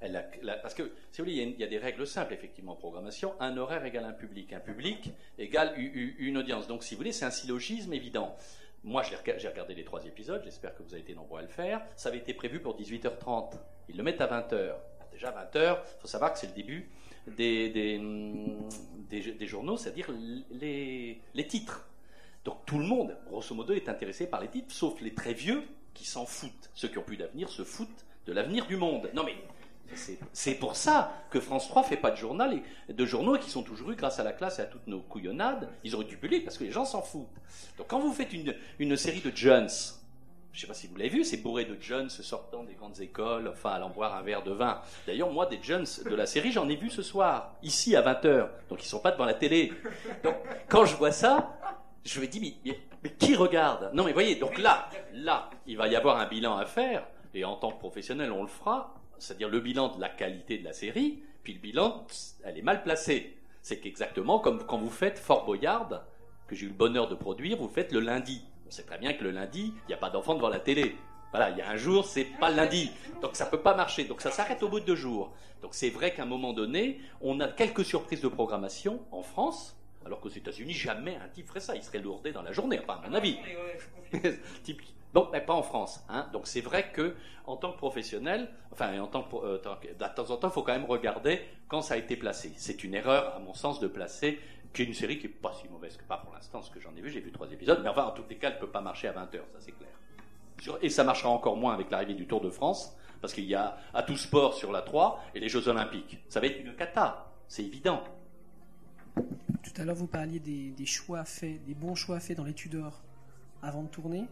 elle 0.00 0.16
a- 0.16 0.26
la- 0.42 0.56
parce 0.56 0.74
que, 0.74 0.82
si 1.12 1.20
vous 1.20 1.24
voulez, 1.24 1.36
il 1.36 1.38
y, 1.38 1.40
a 1.40 1.44
une- 1.44 1.52
il 1.54 1.60
y 1.60 1.64
a 1.64 1.68
des 1.68 1.78
règles 1.78 2.06
simples, 2.06 2.34
effectivement, 2.34 2.72
en 2.72 2.76
programmation. 2.76 3.34
Un 3.40 3.56
horaire 3.56 3.84
égale 3.84 4.04
un 4.04 4.12
public. 4.12 4.52
Un 4.52 4.60
public 4.60 5.12
égale 5.38 5.72
u- 5.78 5.82
u- 5.94 6.16
une 6.18 6.36
audience. 6.36 6.66
Donc, 6.66 6.82
si 6.82 6.94
vous 6.94 6.98
voulez, 6.98 7.12
c'est 7.12 7.24
un 7.26 7.30
syllogisme 7.30 7.92
évident. 7.92 8.36
Moi, 8.82 9.02
j'ai 9.02 9.48
regardé 9.48 9.74
les 9.74 9.84
trois 9.84 10.04
épisodes, 10.04 10.42
j'espère 10.44 10.74
que 10.74 10.82
vous 10.82 10.92
avez 10.92 11.00
été 11.02 11.14
nombreux 11.14 11.38
à 11.38 11.42
le 11.42 11.48
faire. 11.48 11.80
Ça 11.96 12.10
avait 12.10 12.18
été 12.18 12.34
prévu 12.34 12.60
pour 12.60 12.74
18h30. 12.76 13.56
Ils 13.88 13.96
le 13.96 14.02
mettent 14.02 14.20
à 14.20 14.26
20h. 14.26 14.74
Déjà, 15.14 15.30
20h, 15.30 15.78
il 15.80 16.00
faut 16.02 16.06
savoir 16.08 16.32
que 16.32 16.38
c'est 16.38 16.48
le 16.48 16.52
début 16.52 16.88
des, 17.26 17.70
des, 17.70 17.98
des- 19.08 19.46
journaux, 19.46 19.76
c'est-à-dire 19.78 20.08
les, 20.50 21.20
les 21.32 21.46
titres. 21.46 21.86
Donc 22.44 22.66
tout 22.66 22.78
le 22.78 22.84
monde, 22.84 23.16
grosso 23.26 23.54
modo, 23.54 23.72
est 23.72 23.88
intéressé 23.88 24.26
par 24.26 24.40
les 24.42 24.48
titres, 24.48 24.74
sauf 24.74 25.00
les 25.00 25.14
très 25.14 25.32
vieux 25.32 25.62
qui 25.94 26.04
s'en 26.04 26.26
foutent. 26.26 26.70
Ceux 26.74 26.88
qui 26.88 26.98
ont 26.98 27.02
plus 27.02 27.16
d'avenir 27.16 27.48
se 27.48 27.62
foutent 27.64 28.04
de 28.26 28.32
l'avenir 28.32 28.66
du 28.66 28.76
monde. 28.76 29.08
Non 29.14 29.22
mais 29.24 29.34
c'est- 29.94 30.18
pour 30.56 30.76
ça 30.76 31.12
que 31.30 31.40
France 31.40 31.68
3 31.68 31.84
fait 31.84 31.96
pas 31.96 32.10
de 32.10 32.16
journal 32.16 32.60
et 32.88 32.92
de 32.92 33.06
journaux 33.06 33.38
qui 33.38 33.48
sont 33.50 33.62
toujours 33.62 33.92
eu 33.92 33.94
grâce 33.96 34.18
à 34.18 34.24
la 34.24 34.32
classe 34.32 34.58
et 34.58 34.62
à 34.62 34.66
toutes 34.66 34.86
nos 34.86 35.00
couillonnades. 35.00 35.70
Ils 35.84 35.94
eu 35.94 36.04
du 36.04 36.16
public 36.18 36.44
parce 36.44 36.58
que 36.58 36.64
les 36.64 36.72
gens 36.72 36.84
s'en 36.84 37.00
foutent. 37.02 37.28
Donc 37.78 37.86
quand 37.86 38.00
vous 38.00 38.12
faites 38.12 38.32
une, 38.32 38.54
une 38.78 38.96
série 38.96 39.20
de 39.20 39.30
Jones, 39.34 39.68
je 40.54 40.60
sais 40.60 40.66
pas 40.68 40.74
si 40.74 40.86
vous 40.86 40.96
l'avez 40.96 41.10
vu, 41.10 41.24
c'est 41.24 41.38
bourré 41.38 41.64
de 41.64 41.76
Jones 41.80 42.08
sortant 42.08 42.62
des 42.62 42.74
grandes 42.74 43.00
écoles, 43.00 43.48
enfin 43.48 43.70
allant 43.70 43.90
boire 43.90 44.14
un 44.14 44.22
verre 44.22 44.44
de 44.44 44.52
vin. 44.52 44.80
D'ailleurs, 45.04 45.30
moi, 45.32 45.46
des 45.46 45.58
Jones 45.60 45.86
de 46.08 46.14
la 46.14 46.26
série, 46.26 46.52
j'en 46.52 46.68
ai 46.68 46.76
vu 46.76 46.90
ce 46.90 47.02
soir, 47.02 47.56
ici 47.64 47.96
à 47.96 48.02
20h. 48.02 48.48
Donc 48.68 48.84
ils 48.84 48.86
sont 48.86 49.00
pas 49.00 49.10
devant 49.10 49.24
la 49.24 49.34
télé. 49.34 49.72
Donc 50.22 50.36
quand 50.68 50.84
je 50.84 50.94
vois 50.96 51.10
ça, 51.10 51.58
je 52.04 52.20
me 52.20 52.28
dis, 52.28 52.56
mais, 52.64 53.10
qui 53.18 53.34
regarde? 53.34 53.90
Non 53.94 54.04
mais 54.04 54.12
voyez, 54.12 54.36
donc 54.36 54.56
là, 54.58 54.88
là, 55.12 55.50
il 55.66 55.76
va 55.76 55.88
y 55.88 55.96
avoir 55.96 56.18
un 56.18 56.26
bilan 56.26 56.56
à 56.56 56.66
faire, 56.66 57.04
et 57.34 57.44
en 57.44 57.56
tant 57.56 57.72
que 57.72 57.78
professionnel, 57.80 58.30
on 58.30 58.42
le 58.42 58.48
fera, 58.48 58.94
c'est-à-dire 59.18 59.48
le 59.48 59.58
bilan 59.58 59.96
de 59.96 60.00
la 60.00 60.08
qualité 60.08 60.58
de 60.58 60.64
la 60.64 60.72
série, 60.72 61.24
puis 61.42 61.54
le 61.54 61.58
bilan, 61.58 62.06
elle 62.44 62.58
est 62.58 62.62
mal 62.62 62.84
placée. 62.84 63.36
C'est 63.60 63.80
qu'exactement 63.80 64.38
comme 64.38 64.64
quand 64.64 64.78
vous 64.78 64.90
faites 64.90 65.18
Fort 65.18 65.46
Boyard, 65.46 66.04
que 66.46 66.54
j'ai 66.54 66.66
eu 66.66 66.68
le 66.68 66.74
bonheur 66.74 67.08
de 67.08 67.16
produire, 67.16 67.56
vous 67.56 67.68
faites 67.68 67.90
le 67.90 68.00
lundi. 68.00 68.44
On 68.66 68.70
sait 68.70 68.84
très 68.84 68.98
bien 68.98 69.12
que 69.12 69.24
le 69.24 69.30
lundi, 69.30 69.74
il 69.74 69.88
n'y 69.88 69.94
a 69.94 69.98
pas 69.98 70.10
d'enfant 70.10 70.34
devant 70.34 70.48
la 70.48 70.60
télé. 70.60 70.96
Voilà, 71.30 71.50
il 71.50 71.58
y 71.58 71.62
a 71.62 71.68
un 71.68 71.76
jour, 71.76 72.04
c'est 72.04 72.24
pas 72.24 72.50
le 72.50 72.56
lundi. 72.56 72.92
Donc 73.20 73.34
ça 73.34 73.46
peut 73.46 73.60
pas 73.60 73.74
marcher. 73.74 74.04
Donc 74.04 74.20
ça 74.20 74.30
s'arrête 74.30 74.62
au 74.62 74.68
bout 74.68 74.80
de 74.80 74.84
deux 74.84 74.94
jours. 74.94 75.32
Donc 75.62 75.74
c'est 75.74 75.90
vrai 75.90 76.14
qu'à 76.14 76.22
un 76.22 76.26
moment 76.26 76.52
donné, 76.52 77.00
on 77.20 77.40
a 77.40 77.48
quelques 77.48 77.84
surprises 77.84 78.20
de 78.20 78.28
programmation 78.28 79.00
en 79.10 79.22
France, 79.22 79.76
alors 80.06 80.20
qu'aux 80.20 80.28
États-Unis, 80.28 80.72
jamais 80.72 81.16
un 81.16 81.28
type 81.28 81.48
ferait 81.48 81.60
ça. 81.60 81.74
Il 81.74 81.82
serait 81.82 81.98
lourdé 81.98 82.32
dans 82.32 82.42
la 82.42 82.52
journée, 82.52 82.80
enfin, 82.80 83.00
à 83.02 83.08
mon 83.08 83.14
avis. 83.14 83.36
Bon, 85.12 85.28
mais 85.32 85.40
pas 85.40 85.54
en 85.54 85.62
France. 85.62 86.04
Hein. 86.08 86.28
Donc 86.32 86.46
c'est 86.46 86.60
vrai 86.60 86.92
que 86.92 87.16
en 87.46 87.56
tant 87.56 87.72
que 87.72 87.78
professionnel, 87.78 88.48
enfin 88.72 88.98
en 89.00 89.06
tant 89.06 89.22
que, 89.22 89.36
euh, 89.36 89.58
de 89.58 90.14
temps 90.14 90.30
en 90.30 90.36
temps, 90.36 90.48
il 90.48 90.52
faut 90.52 90.62
quand 90.62 90.72
même 90.72 90.84
regarder 90.84 91.42
quand 91.68 91.82
ça 91.82 91.94
a 91.94 91.96
été 91.96 92.16
placé. 92.16 92.52
C'est 92.56 92.84
une 92.84 92.94
erreur, 92.94 93.34
à 93.34 93.40
mon 93.40 93.54
sens, 93.54 93.80
de 93.80 93.88
placer 93.88 94.38
qui 94.74 94.82
est 94.82 94.86
une 94.86 94.94
série 94.94 95.18
qui 95.18 95.26
est 95.26 95.30
pas 95.30 95.52
si 95.52 95.68
mauvaise 95.68 95.96
que 95.96 96.02
pas 96.04 96.18
pour 96.18 96.34
l'instant, 96.34 96.60
ce 96.60 96.70
que 96.70 96.80
j'en 96.80 96.94
ai 96.96 97.00
vu, 97.00 97.08
j'ai 97.08 97.20
vu 97.20 97.32
trois 97.32 97.50
épisodes, 97.50 97.80
mais 97.82 97.88
enfin 97.88 98.04
en 98.04 98.10
tous 98.10 98.24
les 98.28 98.36
cas, 98.36 98.50
elle 98.50 98.58
peut 98.58 98.68
pas 98.70 98.80
marcher 98.80 99.08
à 99.08 99.12
20 99.12 99.32
h 99.32 99.38
ça 99.52 99.60
c'est 99.60 99.72
clair. 99.72 99.88
Et 100.82 100.88
ça 100.88 101.04
marchera 101.04 101.30
encore 101.30 101.56
moins 101.56 101.74
avec 101.74 101.90
l'arrivée 101.90 102.14
du 102.14 102.26
Tour 102.26 102.40
de 102.40 102.50
France, 102.50 102.96
parce 103.20 103.32
qu'il 103.32 103.44
y 103.44 103.54
a 103.54 103.78
à 103.92 104.02
tout 104.02 104.16
sport 104.16 104.54
sur 104.54 104.72
la 104.72 104.82
3 104.82 105.22
et 105.34 105.40
les 105.40 105.48
Jeux 105.48 105.68
Olympiques. 105.68 106.18
Ça 106.28 106.40
va 106.40 106.46
être 106.46 106.60
une 106.60 106.74
cata, 106.74 107.32
c'est 107.48 107.64
évident. 107.64 108.02
Tout 109.14 109.80
à 109.80 109.84
l'heure, 109.84 109.94
vous 109.94 110.06
parliez 110.06 110.40
des, 110.40 110.86
choix 110.86 111.24
faits, 111.24 111.64
des 111.64 111.74
bons 111.74 111.94
choix 111.94 112.20
faits 112.20 112.36
dans 112.36 112.44
les 112.44 112.52
Tudors 112.52 113.02
avant 113.62 113.82
de 113.82 113.88
tourner. 113.88 114.26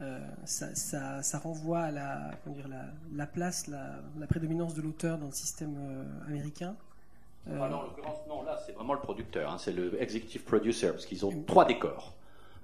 Euh, 0.00 0.26
ça, 0.44 1.38
renvoie 1.38 1.80
à 1.80 1.90
la, 1.90 3.26
place, 3.26 3.66
la, 3.66 4.26
prédominance 4.28 4.74
de 4.74 4.82
l'auteur 4.82 5.18
dans 5.18 5.26
le 5.26 5.32
système 5.32 5.76
euh, 5.78 6.26
américain. 6.26 6.76
Euh, 7.48 7.58
ah 7.60 7.68
non, 7.68 7.82
non, 8.28 8.42
là, 8.42 8.58
c'est 8.66 8.72
vraiment 8.72 8.94
le 8.94 9.00
producteur, 9.00 9.50
hein, 9.50 9.56
c'est 9.58 9.72
le 9.72 10.00
executive 10.00 10.42
producer, 10.42 10.88
parce 10.88 11.06
qu'ils 11.06 11.24
ont 11.24 11.42
trois 11.46 11.64
décors. 11.64 12.14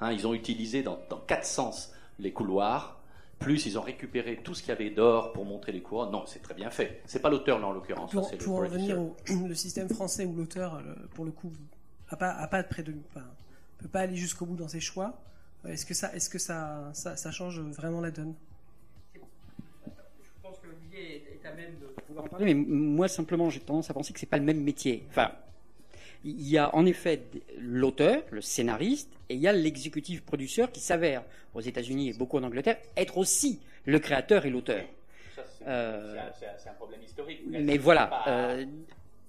Hein, 0.01 0.13
ils 0.13 0.27
ont 0.27 0.35
utilisé 0.35 0.83
dans, 0.83 0.99
dans, 1.09 1.19
quatre 1.19 1.47
sens 1.47 1.93
les 2.19 2.33
couloirs, 2.33 3.01
plus 3.39 3.67
ils 3.67 3.79
ont 3.79 3.83
récupéré 3.83 4.41
tout 4.43 4.55
ce 4.55 4.63
qu'il 4.63 4.69
y 4.69 4.73
avait 4.73 4.91
d'or 4.91 5.33
pour 5.33 5.45
montrer 5.45 5.73
les 5.73 5.81
couronnes. 5.81 6.11
Non, 6.11 6.25
c'est 6.27 6.41
très 6.41 6.55
bien 6.55 6.71
fait. 6.71 7.03
C'est 7.07 7.21
pas 7.21 7.31
l'auteur 7.31 7.59
là 7.59 7.67
en 7.67 7.73
l'occurrence. 7.73 8.11
Pour, 8.11 8.31
pour 8.31 8.57
en 8.57 8.61
revenir 8.61 9.01
au 9.01 9.17
le 9.47 9.55
système 9.55 9.89
français 9.89 10.25
où 10.25 10.35
l'auteur, 10.35 10.83
pour 11.15 11.25
le 11.25 11.33
coup, 11.33 11.51
a 12.11 12.17
pas, 12.17 12.31
a 12.31 12.47
pas 12.47 12.63
de 12.63 12.69
près 12.69 12.83
de, 12.83 12.95
peut 13.79 13.89
pas 13.89 14.01
aller 14.01 14.17
jusqu'au 14.17 14.47
bout 14.47 14.57
dans 14.57 14.69
ses 14.69 14.81
choix. 14.81 15.19
Est-ce 15.67 15.87
que 15.87 15.95
ça, 15.95 16.15
est-ce 16.15 16.31
que 16.31 16.39
ça, 16.39 16.91
ça, 16.93 17.31
change 17.31 17.61
vraiment 17.61 18.01
la 18.01 18.11
donne? 18.11 18.35
Pouvoir 22.17 22.27
en 22.27 22.29
parler, 22.29 22.55
mais 22.55 22.65
moi 22.67 23.09
simplement 23.09 23.51
j'ai 23.51 23.61
tendance 23.61 23.91
à 23.91 23.95
penser 23.95 24.13
que 24.13 24.21
c'est 24.21 24.27
pas 24.27 24.39
le 24.39 24.45
même 24.45 24.61
métier. 24.61 25.05
Enfin, 25.11 25.33
il 26.25 26.49
y 26.49 26.59
a 26.59 26.75
en 26.75 26.87
effet 26.87 27.23
l'auteur, 27.59 28.23
le 28.31 28.41
scénariste, 28.41 29.11
et 29.29 29.35
il 29.35 29.41
y 29.41 29.49
a 29.49 29.53
l'exécutif 29.53 30.23
producteur 30.23 30.73
qui 30.73 30.81
s'avère 30.81 31.23
aux 31.55 31.61
États-Unis 31.61 32.11
et 32.11 32.13
beaucoup 32.15 32.39
en 32.39 32.43
Angleterre 32.43 32.79
être 32.97 33.19
aussi 33.19 33.61
le 33.85 33.99
créateur 33.99 34.47
et 34.47 34.51
l'auteur. 34.51 34.85
Euh, 35.67 36.17
c'est 36.39 36.69
un, 36.69 36.73
problème 36.75 37.03
historique. 37.03 37.41
Mais 37.47 37.77
voilà. 37.77 38.23
Euh, 38.29 38.65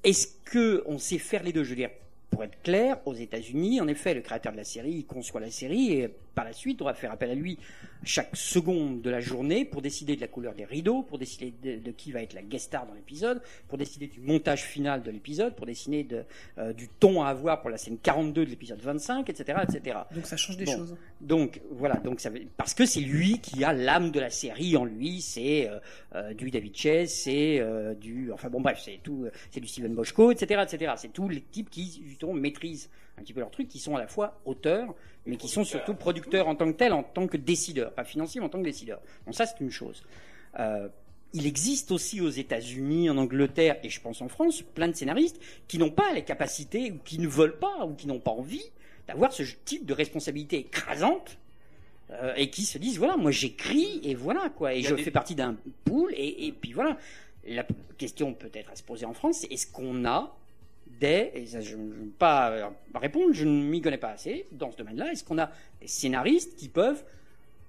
est-ce 0.03 0.27
que 0.45 0.83
on 0.85 0.97
sait 0.99 1.17
faire 1.17 1.43
les 1.43 1.51
deux? 1.51 1.63
Je 1.63 1.69
veux 1.71 1.75
dire, 1.75 1.89
pour 2.30 2.43
être 2.43 2.61
clair, 2.61 2.99
aux 3.05 3.13
États-Unis, 3.13 3.82
en 3.82 3.88
effet, 3.88 4.13
le 4.13 4.21
créateur 4.21 4.51
de 4.51 4.57
la 4.57 4.63
série 4.63 4.91
il 4.91 5.05
conçoit 5.05 5.41
la 5.41 5.51
série 5.51 5.93
et 5.93 6.09
par 6.38 6.45
la 6.45 6.53
suite, 6.53 6.84
on 6.84 6.86
va 6.86 6.93
faire 6.93 7.11
appel 7.11 7.32
à 7.32 7.36
lui 7.36 7.57
chaque 8.03 8.36
seconde 8.36 9.01
de 9.01 9.09
la 9.09 9.19
journée 9.19 9.65
pour 9.65 9.82
décider 9.82 10.15
de 10.15 10.21
la 10.21 10.28
couleur 10.28 10.53
des 10.53 10.65
rideaux, 10.65 11.01
pour 11.01 11.17
décider 11.17 11.51
de, 11.80 11.91
qui 11.91 12.11
va 12.11 12.21
être 12.21 12.34
la 12.34 12.43
guest 12.43 12.65
star 12.65 12.86
dans 12.86 12.93
l'épisode, 12.93 13.41
pour 13.67 13.80
décider 13.80 14.05
du 14.05 14.19
montage 14.19 14.63
final 14.63 15.01
de 15.01 15.09
l'épisode, 15.09 15.55
pour 15.55 15.65
décider 15.65 16.03
de, 16.03 16.25
euh, 16.59 16.73
du 16.73 16.89
ton 16.89 17.23
à 17.23 17.30
avoir 17.30 17.61
pour 17.61 17.71
la 17.71 17.78
scène 17.78 17.97
42 17.97 18.45
de 18.45 18.49
l'épisode 18.51 18.80
25, 18.80 19.28
etc., 19.28 19.59
etc. 19.63 19.97
Donc 20.13 20.28
ça 20.28 20.38
change 20.38 20.57
des 20.57 20.67
choses. 20.67 20.95
Donc 21.20 21.61
voilà, 21.72 21.95
donc 21.95 22.20
ça, 22.20 22.30
parce 22.57 22.74
que 22.74 22.86
c'est 22.86 22.99
lui 22.99 23.39
qui 23.39 23.63
a 23.63 23.74
l'âme 23.74 24.11
de 24.11 24.20
la 24.20 24.30
série 24.30 24.78
en 24.78 24.86
lui, 24.86 25.22
c'est 25.22 25.68
euh, 25.68 25.80
euh, 26.13 26.34
du 26.34 26.51
David 26.51 26.76
Chase, 26.76 27.09
c'est 27.09 27.61
du, 27.99 28.32
enfin 28.32 28.49
bon 28.49 28.61
bref, 28.61 28.82
c'est 28.84 28.99
tout, 29.01 29.26
c'est 29.49 29.59
du 29.59 29.68
Steven 29.68 29.93
Boschko, 29.93 30.32
etc., 30.32 30.61
etc. 30.63 30.93
C'est 30.97 31.13
tous 31.13 31.28
les 31.28 31.41
types 31.41 31.70
qui 31.70 32.03
justement 32.05 32.34
maîtrisent 32.34 32.89
un 33.18 33.24
petit 33.24 33.34
peu 33.34 33.39
leur 33.39 33.51
truc, 33.51 33.68
qui 33.68 33.80
sont 33.80 33.95
à 33.95 33.99
la 33.99 34.07
fois 34.07 34.39
auteurs, 34.45 34.93
mais 35.26 35.38
qui 35.38 35.47
sont 35.47 35.63
surtout 35.63 35.93
producteurs 35.93 36.47
en 36.47 36.55
tant 36.55 36.72
que 36.72 36.78
tels, 36.78 36.93
en 36.93 37.03
tant 37.03 37.28
que 37.28 37.38
décideurs, 37.38 37.91
pas 37.93 38.03
financiers, 38.03 38.39
mais 38.39 38.47
en 38.47 38.49
tant 38.49 38.59
que 38.59 38.63
décideurs. 38.63 39.01
Donc 39.26 39.36
ça, 39.36 39.45
c'est 39.45 39.59
une 39.59 39.72
chose. 39.72 40.03
Euh, 40.59 40.88
il 41.34 41.45
existe 41.45 41.91
aussi 41.91 42.22
aux 42.22 42.30
États-Unis, 42.30 43.09
en 43.09 43.18
Angleterre 43.18 43.78
et 43.84 43.89
je 43.89 43.99
pense 43.99 44.22
en 44.22 44.30
France, 44.30 44.61
plein 44.61 44.88
de 44.88 44.95
scénaristes 44.95 45.39
qui 45.68 45.78
n'ont 45.78 45.91
pas 45.91 46.13
les 46.13 46.24
capacités 46.24 46.91
ou 46.91 46.99
qui 47.03 47.20
ne 47.20 47.28
veulent 47.28 47.59
pas 47.59 47.86
ou 47.86 47.93
qui 47.95 48.07
n'ont 48.07 48.20
pas 48.20 48.32
envie 48.32 48.63
d'avoir 49.08 49.32
ce 49.34 49.43
type 49.66 49.86
de 49.86 49.93
responsabilité 49.93 50.60
écrasante 50.60 51.38
euh, 52.12 52.34
et 52.36 52.49
qui 52.49 52.64
se 52.64 52.78
disent 52.78 52.97
voilà, 52.97 53.18
moi 53.18 53.32
j'écris 53.32 53.99
et 54.03 54.16
voilà 54.16 54.49
quoi, 54.49 54.74
et 54.74 54.82
je 54.82 54.95
fais 54.95 55.12
partie 55.12 55.36
d'un 55.36 55.55
pool 55.86 56.14
et, 56.16 56.47
et 56.47 56.51
puis 56.51 56.74
voilà. 56.74 56.97
La 57.49 57.66
question 57.97 58.34
peut-être 58.34 58.72
à 58.72 58.76
se 58.76 58.84
poser 58.84 59.05
en 59.05 59.14
France, 59.14 59.38
c'est 59.39 59.51
est-ce 59.53 59.68
qu'on 59.68 60.03
a 60.03 60.36
des, 60.99 61.32
et 61.34 61.45
ça, 61.45 61.62
je 61.62 61.76
ne 61.76 61.91
veux 61.93 62.12
pas 62.18 62.74
répondre, 62.95 63.34
je 63.34 63.45
ne 63.45 63.64
m'y 63.64 63.82
connais 63.82 63.97
pas 63.97 64.10
assez 64.10 64.47
dans 64.51 64.72
ce 64.72 64.78
domaine-là, 64.78 65.12
est-ce 65.12 65.24
qu'on 65.24 65.38
a 65.38 65.51
des 65.80 65.88
scénaristes 65.88 66.55
qui 66.58 66.68
peuvent 66.70 67.03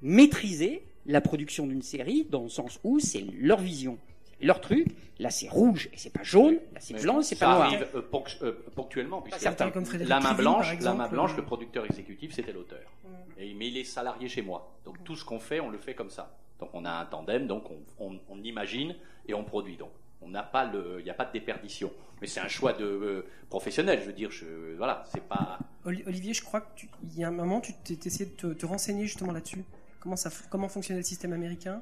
maîtriser 0.03 0.82
la 1.07 1.20
production 1.20 1.66
d'une 1.66 1.82
série 1.82 2.26
dans 2.28 2.43
le 2.43 2.49
sens 2.49 2.78
où 2.84 2.99
c'est 2.99 3.24
leur 3.41 3.61
vision, 3.61 3.99
leur 4.47 4.61
truc. 4.61 4.86
Là, 5.18 5.30
c'est 5.30 5.49
rouge 5.49 5.89
et 5.93 5.97
c'est 5.97 6.12
pas 6.12 6.22
jaune. 6.22 6.59
Là, 6.72 6.80
c'est 6.80 6.95
blanc 7.03 7.20
et 7.20 7.22
c'est 7.24 7.36
pas 7.36 7.47
noir. 7.47 7.70
Ça 7.70 7.76
arrive 7.76 7.89
euh, 7.95 8.03
euh, 8.43 8.53
ponctuellement, 8.76 9.20
puisque 9.20 9.41
Certains, 9.41 9.70
comme 9.70 9.84
la 9.93 10.20
main 10.20 10.34
blanche, 10.34 10.78
la 10.80 10.95
main 10.95 11.09
blanche, 11.09 11.36
le 11.36 11.45
producteur 11.45 11.84
exécutif, 11.84 12.32
c'était 12.32 12.53
l'auteur. 12.53 12.93
Mm. 13.05 13.09
Et, 13.39 13.55
mais 13.55 13.66
il 13.66 13.76
est 13.76 13.84
salarié 13.84 14.28
chez 14.28 14.43
moi. 14.43 14.76
Donc 14.84 15.03
tout 15.03 15.16
ce 15.16 15.24
qu'on 15.24 15.41
fait, 15.41 15.59
on 15.59 15.70
le 15.70 15.78
fait 15.78 15.95
comme 15.95 16.11
ça. 16.11 16.36
Donc 16.61 16.70
on 16.72 16.84
a 16.84 16.91
un 16.91 17.05
tandem, 17.05 17.47
donc 17.47 17.64
on, 17.99 18.18
on 18.28 18.43
imagine 18.45 18.95
et 19.26 19.34
on 19.34 19.43
produit. 19.43 19.76
Donc 19.76 19.91
on 20.22 20.28
n'a 20.28 20.43
pas 20.43 20.64
le, 20.64 20.97
il 21.01 21.05
n'y 21.05 21.11
a 21.11 21.14
pas 21.14 21.24
de 21.24 21.32
déperdition. 21.32 21.93
Mais 22.20 22.26
c'est 22.26 22.41
un 22.41 22.49
choix 22.49 22.72
de 22.72 22.84
euh, 22.84 23.26
professionnel, 23.49 24.01
je 24.01 24.07
veux 24.07 24.12
dire. 24.12 24.30
Je, 24.30 24.76
voilà, 24.76 25.05
c'est 25.12 25.22
pas. 25.22 25.59
Olivier, 25.84 26.34
je 26.34 26.43
crois 26.43 26.62
que 26.62 26.86
il 27.05 27.18
y 27.18 27.24
a 27.24 27.28
un 27.28 27.32
moment, 27.32 27.61
tu 27.61 27.72
t'es 27.72 27.95
essayé 28.07 28.26
de 28.26 28.53
te, 28.53 28.66
renseigner 28.66 29.07
justement 29.07 29.32
là-dessus. 29.32 29.64
Comment 30.01 30.16
ça, 30.16 30.30
comment 30.51 30.68
fonctionnait 30.68 31.01
le 31.01 31.07
système 31.07 31.32
américain? 31.32 31.80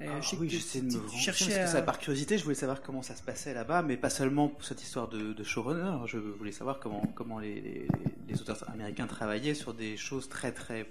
Ah, 0.00 0.20
oui, 0.38 0.50
j'essaie 0.50 0.80
de 0.80 0.86
me 0.86 1.00
renseigner 1.00 1.26
parce 1.26 1.46
que 1.46 1.66
ça, 1.66 1.82
par 1.82 1.98
curiosité, 1.98 2.36
je 2.36 2.44
voulais 2.44 2.54
savoir 2.54 2.82
comment 2.82 3.02
ça 3.02 3.14
se 3.14 3.22
passait 3.22 3.54
là-bas, 3.54 3.82
mais 3.82 3.96
pas 3.96 4.10
seulement 4.10 4.48
pour 4.48 4.64
cette 4.64 4.82
histoire 4.82 5.08
de, 5.08 5.42
showrunner. 5.42 6.06
Je 6.06 6.18
voulais 6.18 6.52
savoir 6.52 6.78
comment, 6.78 7.02
comment 7.14 7.38
les, 7.38 7.86
les, 8.28 8.40
auteurs 8.40 8.68
américains 8.70 9.06
travaillaient 9.06 9.54
sur 9.54 9.72
des 9.72 9.96
choses 9.96 10.28
très 10.28 10.52
très 10.52 10.86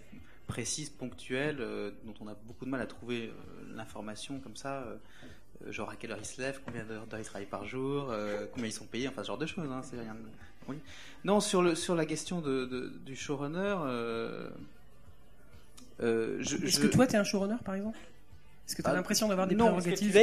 précises, 0.48 0.90
ponctuelles, 0.90 1.58
euh, 1.60 1.92
dont 2.06 2.14
on 2.22 2.28
a 2.28 2.36
beaucoup 2.46 2.66
de 2.66 2.70
mal 2.70 2.82
à 2.82 2.86
trouver 2.86 3.28
euh, 3.28 3.76
l'information 3.76 4.40
comme 4.40 4.56
ça. 4.56 4.84
Euh, 4.84 4.98
genre 5.72 5.90
à 5.90 5.96
quelle 5.96 6.12
heure 6.12 6.20
ils 6.20 6.26
se 6.26 6.42
lèvent, 6.42 6.60
combien 6.66 6.84
d'heures 6.84 7.08
ils 7.18 7.24
travaillent 7.24 7.46
par 7.48 7.66
jour, 7.66 8.12
combien 8.54 8.68
ils 8.68 8.74
sont 8.74 8.86
payés, 8.86 9.08
enfin 9.08 9.22
ce 9.24 9.28
genre 9.28 9.38
de 9.38 9.46
choses. 9.46 9.70
Hein, 9.72 9.82
c'est 9.82 9.98
rien 9.98 10.16
oui. 10.68 10.78
Non, 11.24 11.40
sur, 11.40 11.62
le, 11.62 11.76
sur 11.76 11.96
la 11.96 12.06
question 12.06 12.42
de, 12.42 12.92
du 13.06 13.16
showrunner. 13.16 13.78
Est-ce 16.00 16.80
que 16.80 16.88
toi, 16.88 17.08
tu 17.08 17.14
es 17.14 17.18
un 17.18 17.24
showrunner 17.24 17.56
par 17.64 17.76
exemple? 17.76 17.98
Est-ce 18.66 18.76
que 18.76 18.82
tu 18.82 18.88
as 18.88 18.92
ah, 18.92 18.96
l'impression 18.96 19.28
d'avoir 19.28 19.48
des 19.48 19.56
non, 19.56 19.66
prérogatives 19.66 20.18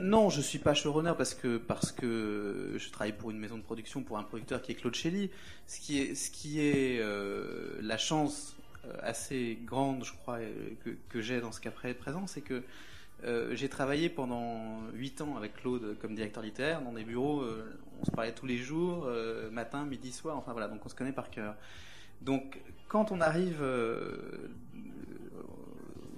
Non, 0.00 0.30
je 0.30 0.40
suis 0.40 0.58
pas 0.58 0.74
showrunner 0.74 1.14
parce 1.16 1.34
que 1.34 1.56
parce 1.56 1.92
que 1.92 2.74
je 2.76 2.90
travaille 2.90 3.12
pour 3.12 3.30
une 3.30 3.38
maison 3.38 3.56
de 3.56 3.62
production 3.62 4.02
pour 4.02 4.18
un 4.18 4.22
producteur 4.22 4.62
qui 4.62 4.72
est 4.72 4.74
Claude 4.76 4.94
Shelley. 4.94 5.30
Ce 5.66 5.80
qui 5.80 6.00
est 6.00 6.14
ce 6.14 6.30
qui 6.30 6.60
est 6.60 7.02
la 7.80 7.98
chance 7.98 8.56
assez 9.02 9.58
grande, 9.64 10.04
je 10.04 10.12
crois, 10.12 10.38
que, 10.84 10.90
que 11.08 11.20
j'ai 11.20 11.40
dans 11.40 11.52
ce 11.52 11.60
cas 11.60 11.70
présent, 11.70 12.26
c'est 12.26 12.40
que 12.40 12.62
euh, 13.24 13.54
j'ai 13.54 13.68
travaillé 13.68 14.08
pendant 14.08 14.80
8 14.94 15.20
ans 15.20 15.36
avec 15.36 15.54
Claude 15.54 15.96
comme 16.00 16.14
directeur 16.14 16.42
littéraire 16.42 16.82
dans 16.82 16.92
des 16.92 17.04
bureaux. 17.04 17.42
Euh, 17.42 17.78
on 18.00 18.04
se 18.04 18.10
parlait 18.10 18.32
tous 18.32 18.46
les 18.46 18.56
jours, 18.56 19.04
euh, 19.06 19.48
matin, 19.50 19.84
midi, 19.84 20.10
soir. 20.10 20.36
Enfin 20.36 20.52
voilà, 20.52 20.68
donc 20.68 20.84
on 20.84 20.88
se 20.88 20.94
connaît 20.94 21.12
par 21.12 21.30
cœur. 21.30 21.54
Donc 22.20 22.60
quand 22.88 23.12
on 23.12 23.20
arrive 23.20 23.62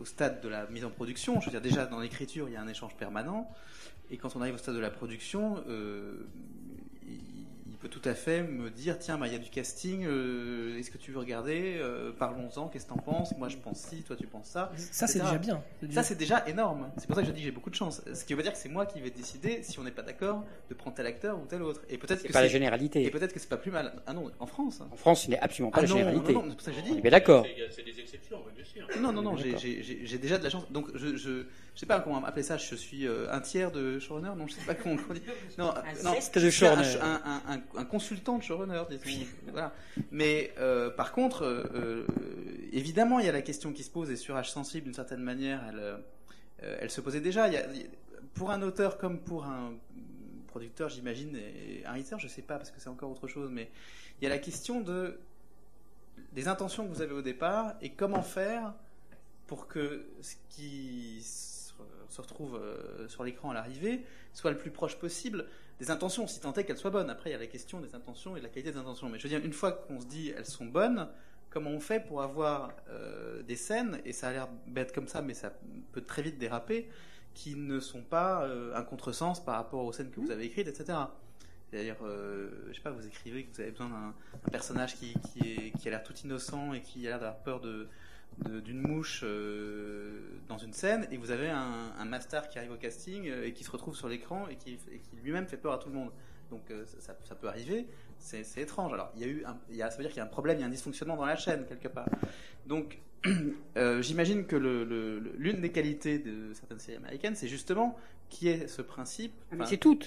stade 0.05 0.41
de 0.41 0.49
la 0.49 0.67
mise 0.67 0.85
en 0.85 0.91
production, 0.91 1.41
je 1.41 1.47
veux 1.47 1.51
dire 1.51 1.61
déjà 1.61 1.87
dans 1.87 2.01
l'écriture, 2.01 2.49
il 2.49 2.53
y 2.53 2.57
a 2.57 2.63
un 2.63 2.69
échange 2.69 2.97
permanent. 2.97 3.51
Et 4.11 4.19
quand 4.19 4.37
on 4.37 4.41
arrive 4.41 4.55
au 4.55 4.59
stade 4.59 4.75
de 4.75 4.81
la 4.81 4.91
production, 4.91 5.65
tout 7.89 8.07
à 8.09 8.14
fait 8.14 8.43
me 8.43 8.70
dire 8.70 8.99
tiens, 8.99 9.18
bah, 9.18 9.26
il 9.26 9.32
y 9.32 9.37
a 9.37 9.39
du 9.39 9.51
casting, 9.51 10.05
euh, 10.07 10.78
est-ce 10.78 10.91
que 10.91 10.99
tu 10.99 11.11
veux 11.11 11.18
regarder 11.18 11.76
euh, 11.78 12.12
Parlons-en, 12.12 12.68
qu'est-ce 12.68 12.87
que 12.87 12.91
t'en 12.91 12.99
penses 12.99 13.37
Moi 13.39 13.49
je 13.49 13.57
pense 13.57 13.78
ci, 13.78 14.03
toi 14.03 14.16
tu 14.16 14.26
penses 14.26 14.47
ça. 14.47 14.72
Ça 14.76 15.07
c'est 15.07 15.20
déjà 15.20 15.39
bien. 15.39 15.62
Ça 15.91 16.03
c'est 16.03 16.14
déjà 16.14 16.47
énorme. 16.49 16.91
C'est 16.97 17.07
pour 17.07 17.16
ça 17.16 17.22
que 17.22 17.28
je 17.28 17.32
dis 17.32 17.41
que 17.41 17.47
j'ai 17.47 17.53
beaucoup 17.53 17.70
de 17.70 17.74
chance. 17.74 18.03
Ce 18.12 18.24
qui 18.24 18.35
veut 18.35 18.43
dire 18.43 18.53
que 18.53 18.59
c'est 18.59 18.68
moi 18.68 18.87
qui 18.87 19.01
vais 19.01 19.11
décider 19.11 19.62
si 19.62 19.78
on 19.78 19.85
n'est 19.85 19.91
pas 19.91 20.03
d'accord 20.03 20.45
de 20.68 20.74
prendre 20.74 20.97
tel 20.97 21.07
acteur 21.07 21.39
ou 21.39 21.47
tel 21.47 21.62
autre. 21.62 21.82
Et 21.89 21.99
peut-être 21.99 22.22
que 22.22 22.32
pas 22.32 22.41
la 22.41 22.49
généralité. 22.49 23.03
Et 23.03 23.11
peut-être 23.11 23.32
que 23.32 23.41
c'est 23.41 23.49
pas 23.49 23.57
plus 23.57 23.70
mal. 23.70 23.93
Ah 24.07 24.12
non, 24.12 24.30
en 24.39 24.47
France. 24.47 24.80
En 24.91 24.97
France, 24.97 25.22
ce 25.24 25.30
n'est 25.30 25.39
absolument 25.39 25.70
pas 25.70 25.78
ah 25.78 25.82
la 25.82 25.89
généralité. 25.89 26.32
Non, 26.32 26.43
non, 26.43 26.49
c'est 26.51 26.55
pour 26.57 26.64
ça 26.64 26.70
que 26.70 26.76
je 26.78 26.82
dis. 26.82 27.01
Mais 27.03 27.11
d'accord. 27.11 27.47
C'est 27.70 27.85
des 27.85 28.01
exceptions, 28.01 28.39
bien 28.55 28.64
sûr. 28.64 28.87
Non, 29.01 29.12
non, 29.12 29.22
non, 29.22 29.37
j'ai 29.37 30.18
déjà 30.18 30.39
de 30.39 30.45
la 30.45 30.51
chance. 30.51 30.70
Donc 30.70 30.89
je, 30.95 31.16
je, 31.16 31.45
je 31.75 31.81
sais 31.81 31.87
pas 31.87 32.01
comment 32.01 32.25
appeler 32.25 32.45
ça. 32.45 32.57
Je 32.57 32.75
suis 32.77 33.07
euh, 33.07 33.33
un 33.33 33.41
tiers 33.41 33.72
de 33.72 33.99
showrunner. 33.99 34.31
Non, 34.37 34.47
je 34.47 34.55
sais 34.55 34.64
pas 34.64 34.75
comment 34.75 34.97
on 35.09 35.12
dit. 35.12 35.22
Non, 35.59 35.75
un 35.75 36.03
non, 36.05 36.12
de 36.12 36.51
showrunner. 36.51 36.97
Un, 37.03 37.43
un, 37.49 37.62
un, 37.77 37.85
consultant 37.85 38.39
de 38.39 38.45
showrunner, 38.45 38.83
Voilà. 39.51 39.75
Mais 40.12 40.53
euh, 40.59 40.91
par 40.91 41.12
contre, 41.12 41.45
euh, 41.45 42.07
évidemment, 42.72 43.18
il 43.18 43.27
y 43.27 43.29
a 43.29 43.33
la 43.33 43.43
question 43.43 43.72
qui 43.72 43.83
se 43.83 43.91
pose 43.91 44.11
et 44.11 44.16
sur 44.16 44.37
H 44.37 44.51
sensible, 44.51 44.85
d'une 44.85 44.95
certaine 44.95 45.22
manière, 45.22 45.62
elle, 45.68 46.77
elle 46.81 46.91
se 46.91 47.01
posait 47.01 47.20
déjà. 47.20 47.49
Il 47.49 47.55
y 47.55 47.57
a, 47.57 47.66
pour 48.35 48.53
un 48.53 48.62
auteur 48.62 48.97
comme 48.97 49.18
pour 49.18 49.45
un 49.45 49.72
producteur, 50.47 50.89
j'imagine, 50.89 51.37
et 51.37 51.85
un 51.87 51.95
éditeur, 51.97 52.20
je 52.20 52.29
sais 52.29 52.43
pas 52.43 52.57
parce 52.57 52.70
que 52.70 52.81
c'est 52.81 52.89
encore 52.89 53.11
autre 53.11 53.27
chose, 53.27 53.51
mais 53.51 53.68
il 54.20 54.25
y 54.25 54.27
a 54.29 54.31
la 54.31 54.39
question 54.39 54.81
de 54.81 55.18
des 56.33 56.47
intentions 56.47 56.87
que 56.87 56.93
vous 56.93 57.03
avez 57.03 57.12
au 57.12 57.22
départ 57.22 57.75
et 57.81 57.91
comment 57.91 58.22
faire 58.22 58.75
pour 59.47 59.66
que 59.66 60.07
ce 60.20 60.35
qui 60.49 61.20
se 62.09 62.20
retrouve 62.20 62.57
euh, 62.57 63.09
sur 63.09 63.25
l'écran 63.25 63.51
à 63.51 63.55
l'arrivée 63.55 64.05
soit 64.33 64.51
le 64.51 64.59
plus 64.59 64.70
proche 64.70 64.97
possible 64.99 65.47
des 65.81 65.91
intentions, 65.91 66.27
si 66.27 66.41
tant 66.41 66.53
est 66.55 66.64
qu'elles 66.64 66.79
soient 66.79 66.91
bonnes. 66.91 67.11
Après, 67.11 67.31
il 67.31 67.33
y 67.33 67.37
a 67.37 67.39
la 67.39 67.47
question 67.49 67.81
des 67.81 67.95
intentions 67.95 68.37
et 68.37 68.39
de 68.41 68.45
la 68.45 68.51
qualité 68.51 68.70
des 68.72 68.79
intentions. 68.79 69.09
Mais 69.09 69.18
je 69.18 69.25
veux 69.25 69.29
dire, 69.29 69.45
une 69.45 69.53
fois 69.53 69.72
qu'on 69.72 70.01
se 70.01 70.07
dit 70.07 70.33
elles 70.37 70.47
sont 70.47 70.66
bonnes, 70.66 71.09
comment 71.51 71.70
on 71.70 71.81
fait 71.81 72.01
pour 72.01 72.22
avoir 72.22 72.72
euh, 72.91 73.43
des 73.43 73.57
scènes, 73.57 74.01
et 74.05 74.12
ça 74.12 74.29
a 74.29 74.33
l'air 74.33 74.49
bête 74.66 74.93
comme 74.93 75.09
ça, 75.09 75.22
mais 75.22 75.35
ça 75.35 75.53
peut 75.93 76.01
très 76.03 76.22
vite 76.22 76.39
déraper, 76.39 76.89
qui 77.35 77.57
ne 77.57 77.81
sont 77.81 78.03
pas 78.03 78.45
euh, 78.45 78.75
un 78.77 78.83
contresens 78.83 79.45
par 79.45 79.57
rapport 79.57 79.85
aux 79.85 79.93
scènes 79.93 80.11
que 80.11 80.20
vous 80.20 80.31
avez 80.31 80.45
écrites, 80.45 80.68
etc. 80.68 80.99
C'est-à-dire, 81.70 81.97
euh, 82.05 82.51
je 82.68 82.75
sais 82.75 82.81
pas, 82.83 82.91
vous 82.93 83.05
écrivez 83.07 83.45
que 83.45 83.53
vous 83.55 83.61
avez 83.61 83.72
besoin 83.72 83.89
d'un 83.89 84.14
un 84.47 84.51
personnage 84.51 84.95
qui, 84.95 85.14
qui, 85.33 85.72
qui 85.72 85.89
a 85.89 85.91
l'air 85.91 86.05
tout 86.05 86.14
innocent 86.22 86.72
et 86.72 86.81
qui 86.83 87.07
a 87.09 87.11
l'air 87.11 87.18
d'avoir 87.18 87.39
peur 87.43 87.61
de- 87.61 87.89
d'une 88.64 88.80
mouche 88.80 89.20
euh, 89.24 90.18
dans 90.49 90.59
une 90.59 90.72
scène 90.72 91.07
et 91.11 91.16
vous 91.16 91.30
avez 91.30 91.49
un, 91.49 91.93
un 91.99 92.05
master 92.05 92.49
qui 92.49 92.59
arrive 92.59 92.72
au 92.72 92.76
casting 92.76 93.28
euh, 93.28 93.47
et 93.47 93.53
qui 93.53 93.64
se 93.64 93.70
retrouve 93.70 93.97
sur 93.97 94.09
l'écran 94.09 94.47
et 94.49 94.57
qui, 94.57 94.78
lui-même 95.22 95.47
fait 95.47 95.57
peur 95.57 95.72
à 95.72 95.78
tout 95.78 95.89
le 95.89 95.95
monde. 95.95 96.11
Donc 96.51 96.62
euh, 96.70 96.85
ça, 96.99 97.14
peut 97.35 97.49
arriver, 97.49 97.87
c'est 98.18 98.45
étrange. 98.61 98.93
Alors 98.93 99.11
il 99.16 99.22
y 99.22 99.24
a 99.24 99.28
eu, 99.28 99.45
un, 99.47 99.57
il 99.70 99.76
y 99.76 99.82
a, 99.82 99.91
ça 99.91 99.97
veut 99.97 100.03
dire 100.03 100.11
qu'il 100.11 100.18
y 100.18 100.20
a 100.20 100.24
un 100.24 100.28
problème, 100.28 100.59
il 100.59 100.61
y 100.61 100.64
a 100.64 100.66
un 100.66 100.70
dysfonctionnement 100.70 101.16
dans 101.16 101.24
la 101.26 101.37
chaîne 101.37 101.64
quelque 101.66 101.89
part. 101.89 102.09
Donc 102.66 102.99
j'imagine 104.01 104.45
que 104.47 104.57
le- 104.57 104.85
le- 104.85 105.18
le- 105.18 105.35
l'une 105.39 105.61
des 105.61 105.70
qualités 105.70 106.18
de 106.18 106.53
certaines 106.55 106.78
séries 106.78 106.99
américaines, 106.99 107.35
c'est 107.37 107.49
justement 107.49 107.97
qui 108.30 108.49
est 108.49 108.66
ce 108.68 108.82
principe. 108.82 109.32
Mais 109.51 109.59
enfin, 109.61 109.66
c'est 109.66 109.76
tout. 109.78 109.99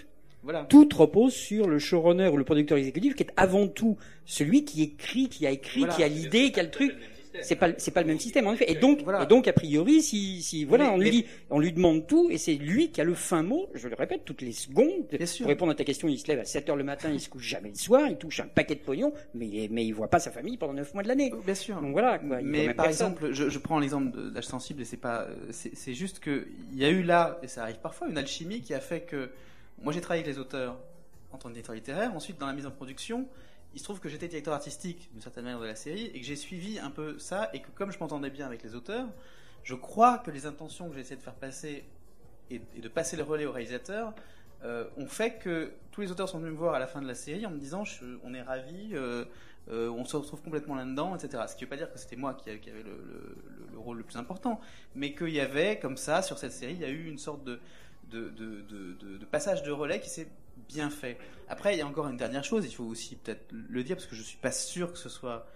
voilà. 0.43 0.65
Tout 0.65 0.87
repose 0.93 1.33
sur 1.33 1.67
le 1.67 1.79
showrunner 1.79 2.27
ou 2.27 2.37
le 2.37 2.43
producteur 2.43 2.77
exécutif 2.77 3.15
qui 3.15 3.23
est 3.23 3.31
avant 3.37 3.67
tout 3.67 3.97
celui 4.25 4.65
qui 4.65 4.83
écrit, 4.83 5.29
qui 5.29 5.47
a 5.47 5.51
écrit, 5.51 5.79
Voilà. 5.81 5.95
qui 5.95 6.03
a 6.03 6.07
l'idée, 6.07 6.51
qui 6.51 6.59
a 6.59 6.63
le 6.63 6.71
truc. 6.71 6.93
C'est 7.41 7.55
pas, 7.55 7.69
c'est 7.77 7.91
pas 7.91 8.01
le 8.01 8.07
même 8.07 8.19
système 8.19 8.47
en 8.47 8.53
effet. 8.53 8.69
Et 8.71 8.75
donc, 8.75 9.01
Voilà. 9.03 9.23
et 9.23 9.25
donc 9.25 9.47
a 9.47 9.53
priori, 9.53 10.01
si, 10.01 10.41
si 10.41 10.65
voilà, 10.65 10.85
Mais- 10.85 10.89
on 10.91 10.97
lui 10.97 11.03
mais- 11.05 11.11
dit, 11.11 11.25
on 11.49 11.59
lui 11.59 11.71
demande 11.73 12.07
tout, 12.07 12.29
et 12.29 12.37
c'est 12.37 12.53
lui 12.55 12.91
qui 12.91 13.01
a 13.01 13.03
le 13.03 13.13
fin 13.13 13.43
mot. 13.43 13.69
Je 13.73 13.87
le 13.87 13.95
répète 13.95 14.25
toutes 14.25 14.41
les 14.41 14.51
secondes. 14.51 15.07
Bien 15.11 15.25
sûr. 15.25 15.43
Pour 15.43 15.49
répondre 15.49 15.71
à 15.71 15.75
ta 15.75 15.83
question, 15.83 16.07
il 16.07 16.17
se 16.19 16.27
lève 16.27 16.39
à 16.39 16.45
7 16.45 16.69
heures 16.69 16.75
le 16.75 16.83
matin, 16.83 17.09
il 17.11 17.19
se 17.19 17.29
couche 17.29 17.43
jamais 17.47 17.69
le 17.69 17.75
soir, 17.75 18.07
il 18.09 18.17
touche 18.17 18.39
un 18.39 18.47
paquet 18.47 18.75
de 18.75 18.81
pognon, 18.81 19.13
mais 19.33 19.47
il- 19.47 19.71
mais 19.71 19.85
il 19.85 19.91
voit 19.93 20.09
pas 20.09 20.19
sa 20.19 20.31
famille 20.31 20.57
pendant 20.57 20.73
9 20.73 20.93
mois 20.93 21.03
de 21.03 21.07
l'année. 21.07 21.31
Bien 21.45 21.55
sûr. 21.55 21.81
Donc 21.81 21.91
voilà. 21.91 22.19
Quoi, 22.19 22.39
Mais 22.41 22.65
par 22.73 22.85
personne. 22.85 23.07
exemple, 23.13 23.33
je, 23.33 23.49
je 23.49 23.59
prends 23.59 23.79
l'exemple 23.79 24.31
d'âge 24.31 24.45
sensible 24.45 24.81
et 24.81 24.85
c'est 24.85 24.97
pas, 24.97 25.27
c'est 25.51 25.75
c'est 25.75 25.93
juste 25.93 26.19
que 26.19 26.47
il 26.73 26.77
y 26.79 26.85
a 26.85 26.89
eu 26.89 27.03
là, 27.03 27.39
et 27.43 27.47
ça 27.47 27.63
arrive 27.63 27.77
parfois, 27.79 28.07
une 28.07 28.17
alchimie 28.17 28.61
qui 28.61 28.73
a 28.73 28.79
fait 28.79 29.01
que 29.01 29.29
moi 29.83 29.93
j'ai 29.93 30.01
travaillé 30.01 30.23
avec 30.23 30.35
les 30.35 30.39
auteurs 30.41 30.77
en 31.31 31.37
tant 31.37 31.49
que 31.49 31.53
directeur 31.53 31.75
littéraire. 31.75 32.11
Ensuite, 32.15 32.39
dans 32.39 32.47
la 32.47 32.53
mise 32.53 32.65
en 32.65 32.71
production, 32.71 33.27
il 33.77 33.79
se 33.79 33.83
trouve 33.83 33.99
que 33.99 34.09
j'étais 34.09 34.27
directeur 34.27 34.55
artistique 34.55 35.07
d'une 35.11 35.21
certaine 35.21 35.43
manière 35.43 35.59
de 35.59 35.67
la 35.67 35.75
série 35.75 36.05
et 36.07 36.19
que 36.19 36.25
j'ai 36.25 36.35
suivi 36.35 36.79
un 36.79 36.89
peu 36.89 37.19
ça 37.19 37.51
et 37.53 37.61
que 37.61 37.69
comme 37.75 37.91
je 37.91 37.99
m'entendais 37.99 38.31
bien 38.31 38.47
avec 38.47 38.63
les 38.63 38.73
auteurs, 38.73 39.05
je 39.61 39.75
crois 39.75 40.17
que 40.17 40.31
les 40.31 40.47
intentions 40.47 40.89
que 40.89 40.95
j'ai 40.95 41.01
essayé 41.01 41.15
de 41.15 41.21
faire 41.21 41.35
passer 41.35 41.83
et, 42.49 42.59
de 42.81 42.87
passer 42.87 43.15
le 43.17 43.21
relais 43.21 43.45
au 43.45 43.51
réalisateur 43.51 44.15
euh, 44.63 44.85
ont 44.97 45.05
fait 45.05 45.37
que 45.37 45.73
tous 45.91 46.01
les 46.01 46.11
auteurs 46.11 46.27
sont 46.27 46.39
venus 46.39 46.53
me 46.53 46.57
voir 46.57 46.73
à 46.73 46.79
la 46.79 46.87
fin 46.87 47.03
de 47.03 47.07
la 47.07 47.13
série 47.13 47.45
en 47.45 47.51
me 47.51 47.59
disant 47.59 47.83
on 48.23 48.33
est 48.33 48.41
ravis, 48.41 48.89
euh, 48.93 49.25
euh, 49.69 49.89
on 49.91 50.05
se 50.05 50.17
retrouve 50.17 50.41
complètement 50.41 50.73
là-dedans, 50.73 51.15
etc. 51.15 51.43
Ce 51.47 51.55
qui 51.55 51.63
ne 51.63 51.65
veut 51.67 51.69
pas 51.69 51.77
dire 51.77 51.93
que 51.93 51.99
c'était 51.99 52.15
moi 52.15 52.33
qui, 52.33 52.49
avait 52.49 52.59
le, 52.65 52.81
le- 52.81 53.35
le- 53.59 53.67
le 53.73 53.77
rôle 53.77 53.97
le 53.99 54.03
plus 54.03 54.17
important, 54.17 54.59
mais 54.95 55.13
qu'il 55.13 55.29
y 55.29 55.39
avait 55.39 55.77
comme 55.77 55.97
ça 55.97 56.23
sur 56.23 56.39
cette 56.39 56.53
série, 56.53 56.73
il 56.73 56.81
y 56.81 56.85
a 56.85 56.89
eu 56.89 57.05
une 57.07 57.19
sorte 57.19 57.43
de 57.43 57.59
passage 59.29 59.61
de 59.61 59.69
relais 59.71 59.99
qui 59.99 60.09
s'est 60.09 60.29
bien 60.67 60.89
fait. 60.89 61.17
Après, 61.49 61.73
il 61.75 61.79
y 61.79 61.81
a 61.81 61.87
encore 61.87 62.07
une 62.07 62.17
dernière 62.17 62.43
chose, 62.43 62.65
il 62.65 62.73
faut 62.73 62.83
aussi 62.83 63.15
peut-être 63.15 63.51
le 63.51 63.83
dire 63.83 63.95
parce 63.95 64.07
que 64.07 64.15
je 64.15 64.21
suis 64.23 64.37
pas 64.37 64.51
sûr 64.51 64.91
que 64.91 64.97
ce 64.99 65.09
soit 65.09 65.47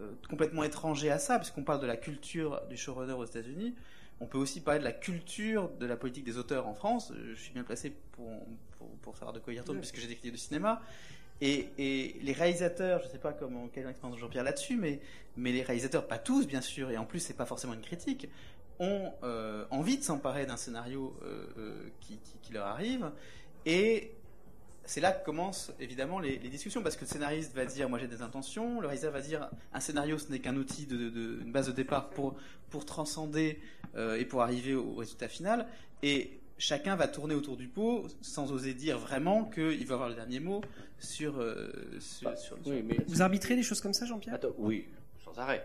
euh, 0.00 0.10
complètement 0.28 0.64
étranger 0.64 1.10
à 1.10 1.18
ça, 1.18 1.38
puisqu'on 1.38 1.62
parle 1.64 1.80
de 1.80 1.86
la 1.86 1.96
culture 1.96 2.60
du 2.68 2.76
showrunner 2.76 3.12
aux 3.14 3.24
États-Unis. 3.24 3.74
On 4.20 4.26
peut 4.26 4.38
aussi 4.38 4.60
parler 4.60 4.80
de 4.80 4.84
la 4.84 4.92
culture 4.92 5.68
de 5.78 5.86
la 5.86 5.96
politique 5.96 6.24
des 6.24 6.38
auteurs 6.38 6.66
en 6.66 6.74
France. 6.74 7.12
Euh, 7.12 7.34
Je 7.34 7.40
suis 7.40 7.52
bien 7.52 7.64
placé 7.64 7.92
pour, 8.12 8.46
pour, 8.78 8.88
pour 9.02 9.16
savoir 9.16 9.32
de 9.32 9.38
quoi 9.40 9.52
il 9.52 9.60
retourne, 9.60 9.78
puisque 9.78 9.98
j'ai 9.98 10.06
des 10.08 10.30
de 10.30 10.36
cinéma. 10.36 10.82
Et, 11.42 11.68
et 11.76 12.18
les 12.22 12.32
réalisateurs, 12.32 13.00
je 13.02 13.06
ne 13.06 13.10
sais 13.12 13.18
pas 13.18 13.34
comment, 13.34 13.68
quelle 13.68 13.86
expérience 13.86 14.18
Jean-Pierre 14.18 14.42
là-dessus, 14.44 14.76
mais, 14.76 15.00
mais 15.36 15.52
les 15.52 15.62
réalisateurs, 15.62 16.06
pas 16.06 16.18
tous 16.18 16.46
bien 16.46 16.62
sûr, 16.62 16.90
et 16.90 16.96
en 16.96 17.04
plus 17.04 17.20
c'est 17.20 17.34
pas 17.34 17.44
forcément 17.44 17.74
une 17.74 17.82
critique, 17.82 18.26
ont 18.78 19.12
euh, 19.22 19.66
envie 19.70 19.98
de 19.98 20.02
s'emparer 20.02 20.46
d'un 20.46 20.56
scénario 20.56 21.14
euh, 21.22 21.88
qui, 22.00 22.18
qui- 22.18 22.38
qui 22.42 22.52
leur 22.54 22.66
arrive. 22.66 23.10
Et 23.66 24.12
c'est 24.86 25.00
là 25.00 25.12
que 25.12 25.24
commencent 25.24 25.72
évidemment 25.80 26.18
les, 26.18 26.38
les 26.38 26.48
discussions, 26.48 26.82
parce 26.82 26.96
que 26.96 27.02
le 27.02 27.08
scénariste 27.08 27.54
va 27.54 27.64
dire 27.66 27.88
moi 27.88 27.98
j'ai 27.98 28.06
des 28.08 28.22
intentions, 28.22 28.80
le 28.80 28.86
réalisateur 28.86 29.12
va 29.12 29.20
dire 29.20 29.50
un 29.72 29.80
scénario 29.80 30.18
ce 30.18 30.30
n'est 30.30 30.38
qu'un 30.38 30.56
outil, 30.56 30.86
de, 30.86 30.96
de- 31.10 31.40
une 31.42 31.52
base 31.52 31.66
de 31.66 31.72
départ 31.72 32.10
pour, 32.10 32.36
pour 32.70 32.84
transcender 32.86 33.60
euh, 33.96 34.16
et 34.16 34.24
pour 34.24 34.42
arriver 34.42 34.74
au 34.74 34.94
résultat 34.94 35.28
final. 35.28 35.66
Et 36.02 36.38
chacun 36.58 36.96
va 36.96 37.08
tourner 37.08 37.34
autour 37.34 37.56
du 37.56 37.68
pot 37.68 38.06
sans 38.22 38.52
oser 38.52 38.72
dire 38.74 38.98
vraiment 38.98 39.44
qu'il 39.44 39.86
va 39.86 39.94
avoir 39.94 40.08
le 40.08 40.14
dernier 40.14 40.40
mot 40.40 40.62
sur. 40.98 41.38
euh, 41.40 41.70
sur, 42.00 42.30
Bah, 42.30 42.36
sur- 42.36 42.56
oui, 42.66 42.82
mais 42.82 42.96
Vous 43.08 43.22
arbitrez 43.22 43.56
des 43.56 43.62
choses 43.62 43.80
comme 43.80 43.94
ça, 43.94 44.06
Jean-Pierre? 44.06 44.38
Oui, 44.58 44.86
sans 45.24 45.38
arrêt. 45.38 45.64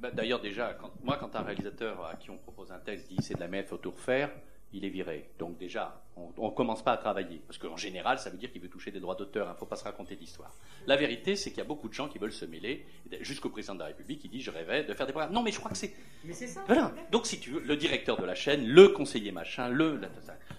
Bah, 0.00 0.10
D'ailleurs, 0.10 0.40
déjà, 0.40 0.74
quand, 0.74 0.90
moi, 1.02 1.16
quand 1.18 1.34
un 1.36 1.42
réalisateur 1.42 2.04
à 2.04 2.16
qui 2.16 2.30
on 2.30 2.36
propose 2.36 2.70
un 2.72 2.78
texte 2.78 3.08
dit 3.08 3.16
c'est 3.22 3.34
de 3.34 3.40
la 3.40 3.48
merde, 3.48 3.66
faut 3.66 3.78
tout 3.78 3.90
refaire, 3.92 4.30
il 4.76 4.84
est 4.84 4.90
viré. 4.90 5.28
Donc 5.38 5.58
déjà, 5.58 6.02
on 6.16 6.48
ne 6.48 6.54
commence 6.54 6.82
pas 6.82 6.92
à 6.92 6.96
travailler. 6.96 7.40
Parce 7.46 7.58
qu'en 7.58 7.76
général, 7.76 8.18
ça 8.18 8.30
veut 8.30 8.38
dire 8.38 8.52
qu'il 8.52 8.60
veut 8.60 8.68
toucher 8.68 8.90
des 8.90 9.00
droits 9.00 9.14
d'auteur, 9.14 9.46
il 9.48 9.52
ne 9.52 9.56
faut 9.56 9.66
pas 9.66 9.76
se 9.76 9.84
raconter 9.84 10.16
d'histoire. 10.16 10.54
La 10.86 10.96
vérité, 10.96 11.36
c'est 11.36 11.50
qu'il 11.50 11.58
y 11.58 11.62
a 11.62 11.64
beaucoup 11.64 11.88
de 11.88 11.94
gens 11.94 12.08
qui 12.08 12.18
veulent 12.18 12.32
se 12.32 12.44
mêler, 12.44 12.86
jusqu'au 13.20 13.48
président 13.48 13.74
de 13.74 13.80
la 13.80 13.86
République 13.86 14.20
qui 14.20 14.28
dit 14.28 14.40
je 14.40 14.50
rêvais 14.50 14.84
de 14.84 14.94
faire 14.94 15.06
des 15.06 15.12
programmes. 15.12 15.32
Non, 15.32 15.42
mais 15.42 15.52
je 15.52 15.58
crois 15.58 15.70
que 15.70 15.76
c'est... 15.76 15.94
Mais 16.24 16.32
c'est 16.32 16.46
ça. 16.46 16.62
Voilà. 16.66 16.92
Donc, 17.10 17.26
si 17.26 17.40
tu 17.40 17.50
veux, 17.50 17.60
le 17.60 17.76
directeur 17.76 18.18
de 18.20 18.24
la 18.24 18.34
chaîne, 18.34 18.66
le 18.66 18.88
conseiller 18.88 19.32
machin, 19.32 19.68
le. 19.68 20.00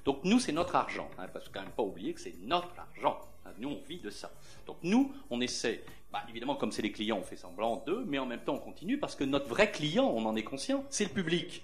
Donc, 0.06 0.24
nous, 0.24 0.40
c'est 0.40 0.52
notre 0.52 0.76
argent. 0.76 1.10
Hein, 1.18 1.28
parce 1.32 1.46
qu'il 1.46 1.54
faut 1.54 1.60
quand 1.60 1.66
même 1.66 1.76
pas 1.76 1.84
oublier 1.84 2.14
que 2.14 2.20
c'est 2.20 2.36
notre 2.44 2.74
argent. 2.80 3.20
Hein, 3.46 3.52
nous, 3.60 3.70
on 3.70 3.82
vit 3.88 4.00
de 4.00 4.10
ça. 4.10 4.32
Donc, 4.66 4.78
nous, 4.84 5.14
on 5.30 5.42
essaie. 5.42 5.84
Bah, 6.12 6.24
évidemment, 6.30 6.56
comme 6.56 6.72
c'est 6.72 6.82
les 6.82 6.92
clients, 6.92 7.18
on 7.20 7.24
fait 7.24 7.36
semblant 7.36 7.84
d'eux, 7.86 8.04
mais 8.08 8.18
en 8.18 8.26
même 8.26 8.40
temps, 8.40 8.56
on 8.56 8.60
continue 8.60 8.98
parce 8.98 9.16
que 9.16 9.26
notre 9.26 9.48
vrai 9.48 9.72
client, 9.72 10.06
on 10.06 10.26
en 10.26 10.36
est 10.36 10.44
conscient, 10.44 10.86
c'est 10.90 11.04
le 11.04 11.10
public. 11.10 11.64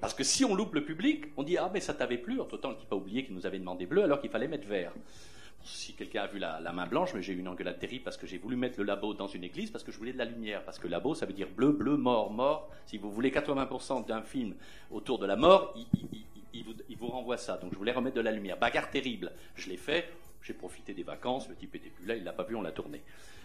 Parce 0.00 0.14
que 0.14 0.24
si 0.24 0.44
on 0.44 0.54
loupe 0.54 0.74
le 0.74 0.84
public, 0.84 1.26
on 1.36 1.42
dit 1.42 1.56
Ah, 1.56 1.70
mais 1.72 1.80
ça 1.80 1.94
t'avait 1.94 2.18
plu. 2.18 2.40
Entre-temps, 2.40 2.72
il 2.72 2.80
ne 2.80 2.88
pas 2.88 2.96
oublier 2.96 3.24
qu'il 3.24 3.34
nous 3.34 3.46
avait 3.46 3.58
demandé 3.58 3.86
bleu 3.86 4.02
alors 4.02 4.20
qu'il 4.20 4.30
fallait 4.30 4.48
mettre 4.48 4.68
vert. 4.68 4.92
Si 5.64 5.94
quelqu'un 5.94 6.22
a 6.22 6.26
vu 6.28 6.38
la, 6.38 6.60
la 6.60 6.72
main 6.72 6.86
blanche, 6.86 7.12
mais 7.14 7.22
j'ai 7.22 7.32
eu 7.32 7.38
une 7.38 7.48
engueulade 7.48 7.78
terrible 7.78 8.04
parce 8.04 8.16
que 8.16 8.26
j'ai 8.26 8.38
voulu 8.38 8.54
mettre 8.54 8.78
le 8.78 8.84
labo 8.84 9.14
dans 9.14 9.26
une 9.26 9.42
église 9.42 9.70
parce 9.70 9.82
que 9.82 9.90
je 9.90 9.98
voulais 9.98 10.12
de 10.12 10.18
la 10.18 10.24
lumière. 10.24 10.62
Parce 10.64 10.78
que 10.78 10.86
labo, 10.86 11.14
ça 11.14 11.26
veut 11.26 11.32
dire 11.32 11.48
bleu, 11.48 11.72
bleu, 11.72 11.96
mort, 11.96 12.30
mort. 12.30 12.70
Si 12.86 12.98
vous 12.98 13.10
voulez 13.10 13.30
80% 13.30 14.06
d'un 14.06 14.22
film 14.22 14.54
autour 14.90 15.18
de 15.18 15.26
la 15.26 15.36
mort, 15.36 15.74
il 16.52 16.96
vous 16.96 17.08
renvoie 17.08 17.36
ça. 17.36 17.56
Donc 17.56 17.72
je 17.72 17.78
voulais 17.78 17.92
remettre 17.92 18.16
de 18.16 18.20
la 18.20 18.32
lumière. 18.32 18.58
Bagarre 18.58 18.90
terrible. 18.90 19.32
Je 19.54 19.68
l'ai 19.68 19.76
fait. 19.76 20.08
J'ai 20.46 20.54
profité 20.54 20.94
des 20.94 21.02
vacances. 21.02 21.48
Le 21.48 21.56
type 21.56 21.74
était 21.74 21.90
plus 21.90 22.06
là. 22.06 22.14
Il 22.14 22.24
l'a 22.24 22.32
pas 22.32 22.44
vu. 22.44 22.54
On 22.54 22.62
l'a 22.62 22.72
tourné. 22.72 23.02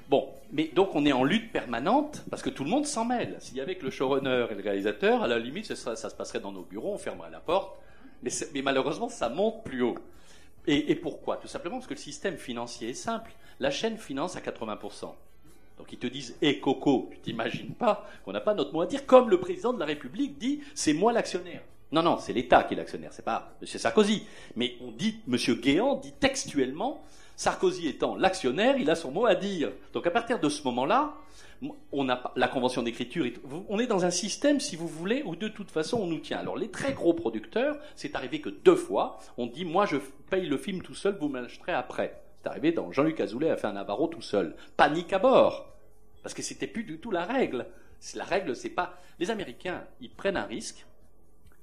Bon, 0.07 0.29
mais 0.51 0.69
donc 0.73 0.93
on 0.93 1.05
est 1.05 1.11
en 1.11 1.23
lutte 1.23 1.51
permanente 1.51 2.23
parce 2.29 2.41
que 2.41 2.49
tout 2.49 2.63
le 2.63 2.69
monde 2.69 2.85
s'en 2.85 3.05
mêle. 3.05 3.37
S'il 3.39 3.57
y 3.57 3.61
avait 3.61 3.75
que 3.75 3.85
le 3.85 3.91
showrunner 3.91 4.47
et 4.51 4.55
le 4.55 4.61
réalisateur, 4.61 5.23
à 5.23 5.27
la 5.27 5.39
limite, 5.39 5.73
ça 5.73 5.95
se 5.95 6.15
passerait 6.15 6.39
dans 6.39 6.51
nos 6.51 6.63
bureaux, 6.63 6.93
on 6.93 6.97
fermerait 6.97 7.31
la 7.31 7.39
porte. 7.39 7.79
Mais, 8.21 8.61
malheureusement, 8.61 9.09
ça 9.09 9.29
monte 9.29 9.63
plus 9.63 9.81
haut. 9.81 9.97
Et, 10.67 10.91
et 10.91 10.95
pourquoi? 10.95 11.37
Tout 11.37 11.47
simplement 11.47 11.77
parce 11.77 11.87
que 11.87 11.93
le 11.93 11.99
système 11.99 12.37
financier 12.37 12.89
est 12.89 12.93
simple. 12.93 13.31
La 13.59 13.71
chaîne 13.71 13.97
finance 13.97 14.35
à 14.35 14.41
80%. 14.41 15.13
Donc 15.77 15.91
ils 15.91 15.97
te 15.97 16.05
disent, 16.05 16.37
hé 16.43 16.59
Coco, 16.59 17.09
tu 17.11 17.19
t'imagines 17.19 17.73
pas 17.73 18.07
qu'on 18.23 18.33
n'a 18.33 18.41
pas 18.41 18.53
notre 18.53 18.71
mot 18.71 18.81
à 18.81 18.85
dire, 18.85 19.07
comme 19.07 19.31
le 19.31 19.39
président 19.39 19.73
de 19.73 19.79
la 19.79 19.85
République 19.85 20.37
dit, 20.37 20.61
c'est 20.75 20.93
moi 20.93 21.11
l'actionnaire. 21.11 21.63
Non, 21.91 22.01
non, 22.01 22.17
c'est 22.19 22.33
l'État 22.33 22.63
qui 22.63 22.73
est 22.73 22.77
l'actionnaire, 22.77 23.11
c'est 23.11 23.25
pas 23.25 23.53
M. 23.61 23.67
Sarkozy. 23.67 24.25
Mais 24.55 24.75
on 24.81 24.91
dit, 24.91 25.19
M. 25.27 25.35
Guéant 25.59 25.95
dit 25.95 26.13
textuellement, 26.13 27.03
Sarkozy 27.35 27.87
étant 27.87 28.15
l'actionnaire, 28.15 28.77
il 28.77 28.89
a 28.89 28.95
son 28.95 29.11
mot 29.11 29.25
à 29.25 29.35
dire. 29.35 29.71
Donc 29.93 30.07
à 30.07 30.11
partir 30.11 30.39
de 30.39 30.47
ce 30.47 30.63
moment-là, 30.63 31.15
on 31.91 32.09
a 32.09 32.31
la 32.35 32.47
convention 32.47 32.81
d'écriture, 32.81 33.25
on 33.67 33.79
est 33.79 33.87
dans 33.87 34.05
un 34.05 34.11
système, 34.11 34.59
si 34.59 34.75
vous 34.75 34.87
voulez, 34.87 35.21
où 35.25 35.35
de 35.35 35.47
toute 35.47 35.69
façon 35.69 35.99
on 35.99 36.07
nous 36.07 36.19
tient. 36.19 36.39
Alors 36.39 36.57
les 36.57 36.69
très 36.69 36.93
gros 36.93 37.13
producteurs, 37.13 37.77
c'est 37.95 38.15
arrivé 38.15 38.41
que 38.41 38.49
deux 38.49 38.75
fois, 38.75 39.19
on 39.37 39.47
dit 39.47 39.65
moi 39.65 39.85
je 39.85 39.97
paye 40.29 40.47
le 40.47 40.57
film 40.57 40.81
tout 40.81 40.95
seul, 40.95 41.17
vous 41.19 41.29
m'achèterez 41.29 41.73
après. 41.73 42.21
C'est 42.41 42.49
arrivé 42.49 42.71
dans 42.71 42.91
Jean-Luc 42.91 43.19
Azoulay 43.19 43.51
a 43.51 43.57
fait 43.57 43.67
un 43.67 43.73
Navarro 43.73 44.07
tout 44.07 44.21
seul. 44.21 44.55
Panique 44.77 45.13
à 45.13 45.19
bord, 45.19 45.67
parce 46.23 46.33
que 46.33 46.41
c'était 46.41 46.67
plus 46.67 46.83
du 46.83 46.99
tout 46.99 47.11
la 47.11 47.25
règle. 47.25 47.67
La 48.15 48.23
règle, 48.23 48.55
c'est 48.55 48.69
pas 48.69 48.97
les 49.19 49.29
Américains, 49.29 49.83
ils 49.99 50.09
prennent 50.09 50.37
un 50.37 50.45
risque. 50.45 50.85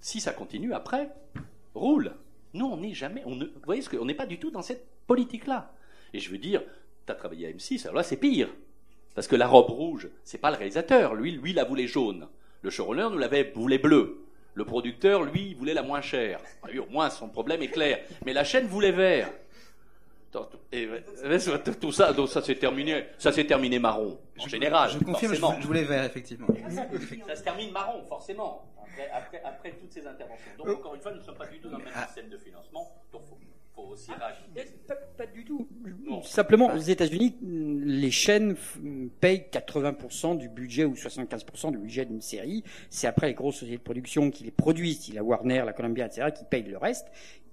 Si 0.01 0.20
ça 0.20 0.32
continue 0.32 0.72
après, 0.72 1.11
roule. 1.74 2.14
Nous, 2.55 2.66
on 2.66 2.78
n'est 2.78 2.94
jamais, 2.94 3.22
on 3.26 3.36
ne, 3.36 3.44
vous 3.44 3.61
voyez 3.64 3.82
ce 3.82 3.88
que, 3.88 3.96
on 3.96 4.05
n'est 4.05 4.14
pas 4.14 4.26
du 4.26 4.38
tout 4.38 4.51
dans 4.51 4.62
cette 4.62 4.86
politique-là. 5.07 5.74
Et 6.14 6.18
je 6.18 6.30
veux 6.30 6.38
dire, 6.38 6.62
tu 7.07 7.12
as 7.12 7.14
travaillé 7.14 7.46
à 7.46 7.51
M6, 7.51 7.82
alors 7.84 7.96
là 7.96 8.03
c'est 8.03 8.16
pire. 8.16 8.49
Parce 9.14 9.26
que 9.26 9.36
la 9.36 9.46
robe 9.46 9.70
rouge, 9.70 10.09
c'est 10.24 10.38
pas 10.38 10.51
le 10.51 10.57
réalisateur. 10.57 11.14
Lui, 11.14 11.32
lui, 11.32 11.53
la 11.53 11.64
voulait 11.64 11.86
jaune. 11.86 12.28
Le 12.62 12.70
showrunner 12.70 13.09
nous 13.11 13.18
l'avait 13.18 13.53
voulait 13.55 13.78
bleu. 13.78 14.24
Le 14.55 14.64
producteur, 14.64 15.22
lui, 15.22 15.55
voulait 15.55 15.74
la 15.74 15.82
moins 15.82 16.01
chère. 16.01 16.40
Au 16.64 16.90
moins, 16.90 17.11
son 17.11 17.28
problème 17.28 17.62
est 17.62 17.68
clair. 17.68 18.01
Mais 18.24 18.32
la 18.32 18.44
chaîne 18.44 18.66
voulait 18.66 18.92
vert. 18.92 19.30
Et, 20.72 20.89
tout 21.81 21.93
ça, 21.93 22.12
donc 22.12 22.29
ça 22.29 22.43
s'est 22.43 22.57
terminé, 22.57 23.07
ça 23.18 23.33
s'est 23.33 23.47
terminé 23.47 23.79
marron. 23.79 24.18
En 24.39 24.47
général. 24.47 24.91
Je 24.91 24.99
confirme, 24.99 25.35
je, 25.35 25.41
forcément. 25.41 25.61
je 25.61 25.66
voulais 25.66 25.85
vert, 25.85 26.05
effectivement. 26.05 26.47
Ça 27.26 27.37
se 27.37 27.43
termine 27.43 27.72
marron, 27.72 28.05
forcément, 28.05 28.66
après, 28.81 29.11
après, 29.12 29.43
après 29.45 29.70
toutes 29.72 29.93
ces 29.93 30.07
interventions. 30.07 30.51
Donc, 30.59 30.68
encore 30.68 30.95
une 30.95 31.01
fois, 31.01 31.12
nous 31.12 31.18
ne 31.18 31.22
sommes 31.22 31.37
pas 31.37 31.47
du 31.47 31.59
tout 31.59 31.68
dans 31.68 31.79
le 31.79 31.85
même 31.85 31.95
système 32.07 32.29
de 32.29 32.37
financement. 32.37 32.87
Donc, 33.11 33.22
faut, 33.26 33.39
faut 33.74 33.89
aussi 33.93 34.11
Ah, 34.14 34.26
rajouter. 34.26 34.76
Pas, 34.87 34.95
pas 35.16 35.26
du 35.26 35.45
tout. 35.45 35.66
Non. 36.05 36.22
Simplement, 36.22 36.72
aux 36.74 36.79
États-Unis, 36.79 37.37
les 37.43 38.11
chaînes 38.11 38.55
payent 39.20 39.47
80% 39.51 40.37
du 40.37 40.49
budget 40.49 40.85
ou 40.85 40.93
75% 40.95 41.72
du 41.72 41.79
budget 41.79 42.05
d'une 42.05 42.20
série. 42.20 42.64
C'est 42.91 43.07
après 43.07 43.29
les 43.29 43.35
grosses 43.35 43.57
sociétés 43.57 43.79
de 43.79 43.83
production 43.83 44.31
qui 44.31 44.45
les 44.45 44.51
produisent, 44.51 45.12
la 45.14 45.24
Warner, 45.24 45.62
la 45.64 45.72
Columbia, 45.72 46.07
etc., 46.07 46.29
qui 46.37 46.45
payent 46.45 46.64
le 46.64 46.79
reste, 46.79 47.09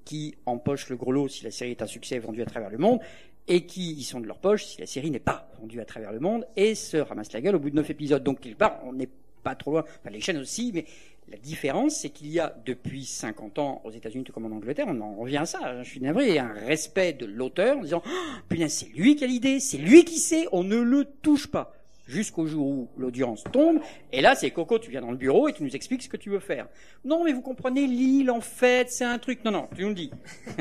qui 0.06 0.36
empochent 0.46 0.90
le 0.90 0.96
gros 0.96 1.12
lot 1.12 1.28
si 1.28 1.44
la 1.44 1.52
série 1.52 1.72
est 1.72 1.82
un 1.82 1.88
succès 1.88 2.20
vendue 2.20 2.42
à 2.42 2.46
travers 2.46 2.70
le 2.70 2.78
monde, 2.78 3.00
et 3.48 3.66
qui 3.66 3.92
y 3.94 4.04
sont 4.04 4.20
de 4.20 4.28
leur 4.28 4.40
poche 4.40 4.66
si 4.66 4.80
la 4.80 4.88
série 4.88 5.12
n'est 5.12 5.20
pas 5.20 5.50
vendue 5.60 5.80
à 5.80 5.86
travers 5.86 6.12
le 6.12 6.20
monde 6.20 6.48
et 6.56 6.74
se 6.74 6.98
ramassent 6.98 7.34
la 7.34 7.42
gueule 7.42 7.56
au 7.56 7.60
bout 7.60 7.70
de 7.70 7.76
neuf 7.76 7.90
épisodes. 7.90 8.24
Donc, 8.24 8.40
quelque 8.40 8.58
part, 8.58 8.80
on 8.86 8.94
n'est 8.94 9.10
pas 9.44 9.56
trop 9.56 9.72
loin. 9.72 9.84
Enfin, 10.00 10.10
les 10.10 10.22
chaînes 10.22 10.38
aussi, 10.38 10.72
mais 10.74 10.86
la 11.30 11.38
différence, 11.38 11.96
c'est 11.98 12.10
qu'il 12.10 12.28
y 12.32 12.40
a 12.40 12.56
depuis 12.66 13.06
50 13.06 13.60
ans 13.60 13.82
aux 13.84 13.92
États-Unis, 13.92 14.24
tout 14.24 14.34
comme 14.34 14.46
en 14.46 14.56
Angleterre, 14.56 14.86
on 14.88 15.00
en 15.02 15.16
revient 15.16 15.38
à 15.38 15.46
ça. 15.46 15.60
hein, 15.64 15.84
Je 15.84 15.90
suis 15.90 16.00
navré, 16.00 16.40
un 16.40 16.54
respect 16.54 17.14
de 17.14 17.26
l'auteur 17.26 17.78
en 17.78 17.82
disant 17.82 18.02
oh, 18.06 18.10
putain, 18.50 18.68
c'est 18.68 18.90
lui 18.96 19.16
qui 19.16 19.24
a 19.24 19.28
l'idée, 19.28 19.60
c'est 19.60 19.78
lui 19.78 20.06
qui 20.06 20.18
sait, 20.18 20.48
on 20.52 20.64
ne 20.64 20.78
le 20.78 21.06
touche 21.06 21.48
pas. 21.48 21.74
Jusqu'au 22.08 22.46
jour 22.46 22.68
où 22.68 22.90
l'audience 22.98 23.44
tombe, 23.52 23.80
et 24.12 24.22
là 24.22 24.36
c'est 24.36 24.52
Coco, 24.52 24.78
tu 24.78 24.92
viens 24.92 25.02
dans 25.02 25.10
le 25.10 25.18
bureau 25.18 25.48
et 25.48 25.54
tu 25.54 25.64
nous 25.64 25.76
expliques 25.76 26.04
ce 26.04 26.10
que 26.10 26.18
tu 26.18 26.30
veux 26.30 26.40
faire. 26.40 26.68
Non, 27.04 27.24
mais 27.24 27.34
vous 27.34 27.42
comprenez, 27.42 27.88
l'île 27.88 28.30
en 28.30 28.42
fait, 28.42 28.92
c'est 28.92 29.06
un 29.06 29.18
truc. 29.18 29.44
Non, 29.44 29.50
non, 29.52 29.70
tu 29.76 29.82
nous 29.82 29.90
le 29.90 29.96
dis. 29.96 30.12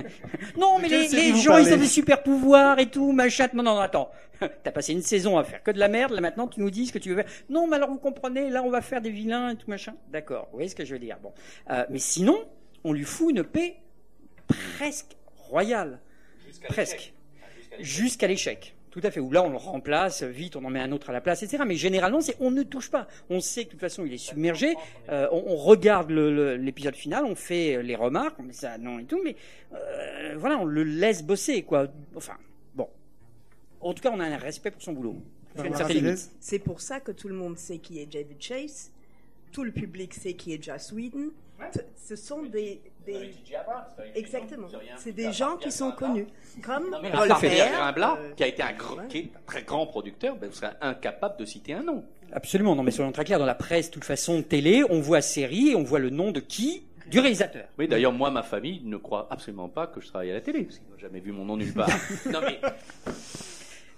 non, 0.57 0.79
mais 0.81 0.89
les, 0.89 1.35
gens 1.37 1.59
ils 1.59 1.75
ont 1.75 1.77
des 1.77 1.87
super 1.87 2.23
pouvoirs 2.23 2.79
et 2.79 2.87
tout, 2.87 3.13
machin. 3.13 3.49
Non, 3.53 3.63
non, 3.63 3.75
non, 3.75 3.81
attends. 3.81 4.11
T'as 4.63 4.73
passé 4.73 4.93
une 4.93 5.03
saison 5.03 5.37
à 5.37 5.45
faire 5.45 5.63
que 5.63 5.71
de 5.71 5.79
la 5.79 5.89
merde, 5.89 6.13
là 6.13 6.21
maintenant 6.23 6.49
tu 6.49 6.61
nous 6.61 6.71
dis 6.71 6.87
ce 6.87 6.93
que 6.93 6.99
tu 6.99 7.11
veux 7.11 7.17
faire. 7.17 7.31
Non, 7.51 7.67
mais 7.67 7.77
alors 7.77 7.91
vous 7.91 7.99
comprenez, 7.99 8.49
là 8.49 8.63
on 8.63 8.71
va 8.71 8.81
faire 8.81 9.03
des 9.03 9.11
vilains 9.11 9.51
et 9.51 9.57
tout 9.57 9.69
machin. 9.69 9.95
D'accord, 10.11 10.49
vous 10.51 10.57
voyez 10.57 10.69
ce 10.69 10.75
que 10.75 10.85
je 10.85 10.95
veux 10.95 10.99
dire. 10.99 11.19
Bon, 11.23 11.33
Euh, 11.71 11.85
mais 11.91 11.99
sinon, 11.99 12.37
on 12.85 12.93
lui 12.93 13.05
fout 13.05 13.31
une 13.37 13.45
paix 13.45 13.77
presque 14.47 15.17
royale, 15.37 16.01
Jusqu'à 16.47 16.69
presque. 16.69 17.13
Jusqu'à 17.81 18.27
l'échec. 18.27 18.74
Tout 18.95 19.01
à 19.03 19.11
fait. 19.11 19.19
Ou 19.19 19.33
là, 19.33 19.43
on 19.43 19.51
le 19.51 19.57
remplace 19.57 20.23
vite, 20.23 20.55
on 20.55 20.65
en 20.65 20.71
met 20.71 20.79
un 20.79 20.93
autre 20.93 21.11
à 21.11 21.13
la 21.13 21.21
place, 21.21 21.43
etc. 21.43 21.65
Mais 21.67 21.75
généralement, 21.75 22.21
c'est 22.21 22.37
on 22.39 22.53
ne 22.53 22.63
touche 22.63 22.93
pas. 22.93 23.09
On 23.29 23.41
sait 23.41 23.63
que 23.63 23.71
de 23.71 23.71
toute 23.73 23.81
façon, 23.81 24.07
il 24.07 24.13
est 24.13 24.19
submergé. 24.19 24.77
Euh, 25.09 25.27
on, 25.33 25.43
on 25.49 25.57
regarde 25.57 26.13
l'épisode 26.13 26.95
final, 26.95 27.25
on 27.25 27.35
fait 27.35 27.83
les 27.83 27.97
remarques, 27.97 28.37
on 28.39 28.45
met 28.45 28.53
ça 28.53 28.79
non 28.79 29.01
et 29.01 29.05
tout, 29.05 29.21
mais 29.25 29.35
euh, 29.73 30.37
voilà, 30.39 30.59
on 30.59 30.65
le 30.65 30.85
laisse 30.85 31.25
bosser, 31.25 31.63
quoi. 31.63 31.89
Enfin, 32.15 32.37
bon. 32.77 32.89
En 33.81 33.95
tout 33.95 34.01
cas, 34.01 34.13
on 34.13 34.21
a 34.21 34.27
un 34.27 34.37
respect 34.37 34.71
pour 34.71 34.81
son 34.81 34.93
boulot. 34.93 35.17
C'est 36.39 36.61
pour 36.61 36.81
ça 36.81 37.01
que 37.01 37.11
tout 37.11 37.27
le 37.27 37.35
monde 37.35 37.59
sait 37.59 37.79
qui 37.79 37.99
est 37.99 38.07
David 38.07 38.41
Chase, 38.41 38.93
tout 39.51 39.65
le 39.65 39.73
public 39.73 40.15
sait 40.15 40.35
qui 40.35 40.55
est 40.55 40.63
Joss 40.63 40.93
Whedon. 40.93 41.31
Ce 41.97 42.15
sont 42.15 42.45
des, 42.45 42.81
des- 43.07 43.33
exactement, 44.15 44.69
c'est 44.97 45.13
des 45.13 45.33
gens 45.33 45.57
qui 45.57 45.71
sont 45.73 45.93
connus, 45.93 46.27
comme 46.63 46.91
Non, 46.91 46.99
mais 47.03 47.11
euh, 47.15 47.27
qui 48.37 48.43
a 48.43 48.47
été 48.47 48.63
un, 48.63 48.73
gr- 48.73 48.97
ouais. 48.99 49.09
qui 49.09 49.19
est 49.19 49.31
un 49.37 49.41
très 49.47 49.63
grand 49.63 49.87
producteur, 49.87 50.37
ben, 50.37 50.49
vous 50.49 50.55
serez 50.57 50.73
incapable 50.81 51.37
de 51.39 51.45
citer 51.45 51.73
un 51.75 51.83
nom. 51.83 52.05
Absolument, 52.33 52.75
non, 52.75 52.83
mais 52.83 52.91
soyons 52.91 53.13
très 53.13 53.25
clairs, 53.25 53.39
dans 53.39 53.45
la 53.47 53.55
presse, 53.55 53.89
de 53.89 53.95
toute 53.95 54.05
façon, 54.05 54.43
télé, 54.43 54.83
on 54.89 55.01
voit 55.01 55.21
série 55.21 55.71
et 55.71 55.77
on 55.77 55.85
voit 55.85 55.99
le 56.01 56.11
nom 56.11 56.33
de 56.33 56.41
qui? 56.41 56.85
Du 57.11 57.21
réalisateur. 57.21 57.67
Oui, 57.79 57.87
d'ailleurs, 57.87 58.13
moi, 58.13 58.31
ma 58.31 58.43
famille 58.43 58.81
ne 58.85 58.97
croit 58.97 59.29
absolument 59.31 59.69
pas 59.69 59.87
que 59.87 60.01
je 60.01 60.07
travaille 60.09 60.31
à 60.31 60.35
la 60.35 60.41
télé, 60.41 60.63
parce 60.65 60.79
qu'ils 60.79 60.89
n'ont 60.91 60.99
jamais 60.99 61.21
vu 61.21 61.33
mon 61.33 61.45
nom 61.45 61.57
nulle 61.59 61.75
part. 61.75 61.89
non, 62.33 62.41
mais 62.41 62.59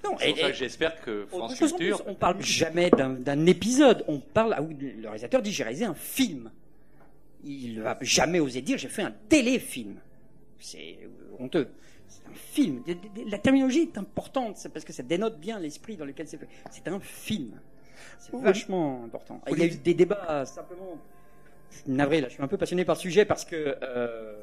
Non, 0.04 0.16
et- 0.20 0.52
j'espère 0.54 1.00
que 1.00 1.22
Autre 1.22 1.28
France 1.36 1.54
Culture. 1.57 1.76
plus, 1.76 1.94
on 2.07 2.14
parle 2.14 2.36
jamais 2.42 2.90
d'un 2.90 3.11
d'un 3.11 3.46
épisode. 3.46 4.04
On 4.09 4.18
parle. 4.20 4.54
Ah 4.57 4.62
oui, 4.62 4.76
le 4.80 5.02
réalisateur 5.09 5.40
dit 5.42 5.52
j'ai 5.52 5.62
réalisé 5.64 5.84
un 5.84 5.94
film. 5.94 6.50
Il 7.49 7.80
va 7.80 7.97
jamais 8.01 8.40
oser 8.40 8.61
dire 8.61 8.76
j'ai 8.76 8.88
fait 8.88 9.03
un 9.03 9.14
téléfilm. 9.28 9.94
C'est 10.59 10.99
euh, 11.03 11.42
honteux. 11.44 11.68
C'est 12.09 12.26
un 12.26 12.34
film. 12.34 12.82
La 13.28 13.38
terminologie 13.38 13.82
est 13.82 13.99
importante 13.99 14.66
parce 14.72 14.84
que 14.84 14.92
ça 14.92 15.03
dénote 15.03 15.38
bien 15.38 15.59
l'esprit 15.61 15.97
dans 15.97 16.05
lequel 16.05 16.26
c'est 16.26 16.38
fait. 16.38 16.49
C'est 16.70 16.88
un 16.88 16.99
film. 17.01 17.61
C'est 18.18 18.32
Oui. 18.34 18.42
vachement 18.42 19.05
important. 19.05 19.40
Il 19.51 19.59
y 19.59 19.62
a 19.62 19.66
eu 19.66 19.70
des 19.76 19.94
débats 19.94 20.44
simplement. 20.44 20.99
Je 21.70 21.76
suis 21.78 21.90
navré 21.90 22.20
là, 22.20 22.28
je 22.28 22.34
suis 22.34 22.42
un 22.42 22.49
peu 22.49 22.57
passionné 22.57 22.84
par 22.84 22.94
le 22.97 23.01
sujet 23.01 23.24
parce 23.24 23.44
que 23.44 23.76
euh, 23.82 24.34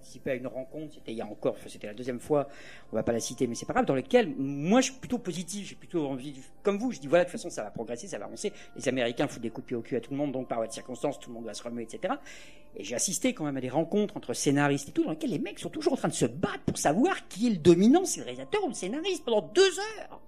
participer 0.00 0.30
à 0.30 0.34
une 0.34 0.46
rencontre, 0.46 0.94
c'était 0.94 1.12
il 1.12 1.18
y 1.18 1.20
a 1.20 1.26
encore, 1.26 1.56
c'était 1.66 1.86
la 1.86 1.92
deuxième 1.94 2.20
fois, 2.20 2.48
on 2.90 2.96
va 2.96 3.02
pas 3.02 3.12
la 3.12 3.20
citer, 3.20 3.46
mais 3.46 3.54
c'est 3.54 3.66
pas 3.66 3.74
grave, 3.74 3.84
dans 3.84 3.94
lequel 3.94 4.34
moi 4.38 4.80
je 4.80 4.90
suis 4.90 4.98
plutôt 4.98 5.18
positif, 5.18 5.68
j'ai 5.68 5.74
plutôt 5.74 6.06
envie, 6.06 6.34
comme 6.62 6.78
vous, 6.78 6.90
je 6.90 6.98
dis 7.00 7.06
voilà, 7.06 7.24
de 7.24 7.28
toute 7.30 7.38
façon 7.38 7.50
ça 7.50 7.62
va 7.62 7.70
progresser, 7.70 8.08
ça 8.08 8.18
va 8.18 8.24
avancer. 8.24 8.50
Les 8.76 8.88
Américains 8.88 9.28
foutent 9.28 9.42
des 9.42 9.50
coups 9.50 9.64
de 9.64 9.68
pied 9.68 9.76
au 9.76 9.82
cul 9.82 9.96
à 9.96 10.00
tout 10.00 10.10
le 10.12 10.16
monde, 10.16 10.32
donc 10.32 10.48
par 10.48 10.58
voie 10.58 10.66
de 10.66 10.72
circonstance, 10.72 11.20
tout 11.20 11.28
le 11.28 11.34
monde 11.34 11.44
va 11.44 11.52
se 11.54 11.62
remuer, 11.62 11.82
etc. 11.82 12.14
Et 12.76 12.82
j'ai 12.84 12.94
assisté 12.94 13.34
quand 13.34 13.44
même 13.44 13.56
à 13.58 13.60
des 13.60 13.68
rencontres 13.68 14.16
entre 14.16 14.32
scénaristes 14.32 14.88
et 14.88 14.92
tout, 14.92 15.04
dans 15.04 15.10
lesquelles 15.10 15.30
les 15.30 15.38
mecs 15.38 15.58
sont 15.58 15.68
toujours 15.70 15.92
en 15.92 15.96
train 15.96 16.08
de 16.08 16.14
se 16.14 16.26
battre 16.26 16.60
pour 16.66 16.78
savoir 16.78 17.28
qui 17.28 17.48
est 17.48 17.50
le 17.50 17.56
dominant, 17.56 18.04
c'est 18.06 18.20
le 18.20 18.24
réalisateur 18.24 18.64
ou 18.64 18.68
le 18.68 18.74
scénariste 18.74 19.24
pendant 19.24 19.42
deux 19.54 19.78
heures. 19.78 20.20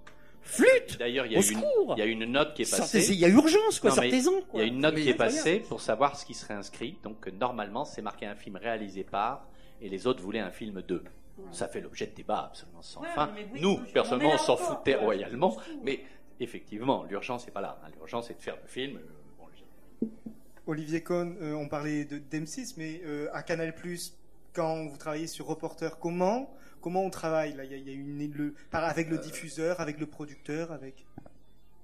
Flûte 0.45 0.99
D'ailleurs, 0.99 1.25
il 1.27 1.33
y, 1.33 1.35
a 1.37 1.39
une- 1.39 1.43
secours 1.45 1.95
il 1.97 2.01
y 2.01 2.03
a 2.03 2.07
une 2.07 2.25
note 2.25 2.55
qui 2.55 2.63
est 2.63 2.65
Sortez- 2.65 2.99
passée. 2.99 3.13
Il 3.13 3.19
y 3.21 3.25
a 3.25 3.29
urgence, 3.29 3.79
quoi, 3.79 3.93
sortez-en. 3.93 4.33
Il 4.55 4.59
y 4.59 4.63
a 4.63 4.65
une 4.67 4.81
note 4.81 4.97
qui 4.97 5.09
est 5.09 5.15
passée 5.15 5.61
pour 5.61 5.81
savoir 5.81 6.17
ce 6.19 6.27
qui 6.27 6.35
serait 6.35 6.55
inscrit. 6.55 6.97
Donc, 7.05 7.29
euh, 7.29 7.31
normalement, 7.31 7.85
c'est 7.85 8.03
marqué 8.03 8.27
un 8.27 8.35
film 8.35 8.57
réalisé 8.57 9.05
par, 9.05 9.47
et 9.83 9.89
les 9.89 10.07
autres 10.07 10.23
voulaient 10.23 10.39
un 10.41 10.51
film 10.51 10.81
de. 10.83 11.03
Ça 11.51 11.67
fait 11.69 11.81
l'objet 11.81 12.07
de 12.07 12.15
débats 12.15 12.45
absolument 12.47 12.83
sans 12.83 13.01
Ouais, 13.03 13.09
fin. 13.15 13.31
oui, 13.35 13.61
Nous, 13.61 13.79
personnellement, 13.93 14.35
on 14.35 14.39
s'en 14.39 14.57
foutait 14.57 14.95
royalement. 14.95 15.57
Mais 15.83 16.01
effectivement, 16.41 17.05
l'urgence 17.05 17.47
n'est 17.47 17.53
pas 17.53 17.61
là. 17.63 17.79
hein. 17.85 17.89
L'urgence, 17.97 18.29
c'est 18.29 18.35
de 18.37 18.43
faire 18.43 18.57
le 18.63 18.69
film. 18.69 18.97
euh, 18.99 19.01
bon, 19.39 19.47
je- 19.53 20.09
Olivier 20.67 21.03
Cohn, 21.03 21.37
euh, 21.41 21.55
on 21.55 21.69
parlait 21.69 22.05
de 22.05 22.19
d'M6, 22.19 22.75
mais 22.77 23.01
euh, 23.05 23.29
à 23.33 23.43
Canal+, 23.43 23.75
quand 24.53 24.87
vous 24.87 24.97
travaillez 24.99 25.27
sur 25.27 25.47
Reporter, 25.47 25.99
comment 25.99 26.55
comment 26.81 27.03
on 27.05 27.11
travaille 27.11 27.55
là? 27.55 27.65
Il 27.65 27.71
y 27.71 27.75
a, 27.75 27.77
il 27.79 27.89
y 27.89 27.91
a 27.91 27.95
une 27.95 28.33
le, 28.35 28.55
avec 28.73 29.09
le 29.09 29.19
diffuseur, 29.19 29.81
avec 29.81 29.99
le 29.99 30.07
producteur, 30.07 30.71
avec. 30.73 31.07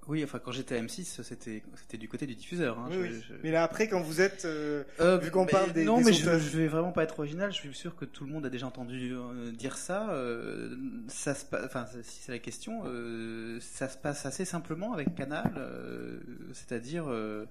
Oui, 0.09 0.23
enfin, 0.23 0.39
quand 0.39 0.51
j'étais 0.51 0.75
à 0.75 0.81
M6, 0.81 1.21
c'était 1.23 1.63
c'était 1.75 1.97
du 1.97 2.09
côté 2.09 2.25
du 2.25 2.35
diffuseur. 2.35 2.77
hein. 2.79 2.87
Oui, 2.89 2.95
Je- 2.97 3.01
oui. 3.01 3.23
je- 3.29 3.33
Mais 3.43 3.51
là 3.51 3.63
après, 3.63 3.87
quand 3.87 4.01
vous 4.01 4.19
êtes 4.21 4.43
euh, 4.45 4.83
Euh, 4.99 5.17
Vu 5.19 5.29
qu'on 5.31 5.45
parle 5.45 5.71
des- 5.71 5.85
non, 5.85 5.99
des 5.99 6.05
mais 6.05 6.13
je, 6.13 6.23
je 6.39 6.57
vais 6.57 6.67
vraiment 6.67 6.91
pas 6.91 7.03
être 7.03 7.19
original. 7.19 7.51
Je 7.51 7.57
suis 7.57 7.73
sûr 7.75 7.95
que 7.95 8.05
tout 8.05 8.25
le 8.25 8.31
monde 8.31 8.45
a 8.45 8.49
déjà 8.49 8.65
entendu 8.67 9.13
euh, 9.13 9.51
dire 9.51 9.77
ça. 9.77 10.09
euh, 10.11 10.75
ça 11.07 11.35
se, 11.35 11.45
pa- 11.45 11.61
enfin, 11.63 11.85
si 12.03 12.21
c'est 12.23 12.31
la 12.31 12.39
question, 12.39 12.83
ça 13.61 13.87
se 13.87 13.97
passe 13.97 14.25
assez 14.25 14.45
simplement 14.45 14.93
avec 14.93 15.13
Canal, 15.15 15.53
c'est-à-dire. 16.53 17.05
euh, 17.07 17.45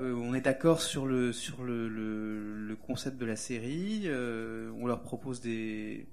on 0.00 0.32
est 0.34 0.40
d'accord 0.40 0.80
sur 0.80 1.06
le 1.06 1.32
sur 1.32 1.64
le, 1.64 1.88
le, 1.88 2.66
le 2.68 2.76
concept 2.76 3.18
de 3.18 3.26
la 3.26 3.36
série. 3.36 4.02
euh, 4.06 4.70
on 4.80 4.86
leur 4.86 5.02
propose 5.02 5.40
des, 5.40 6.06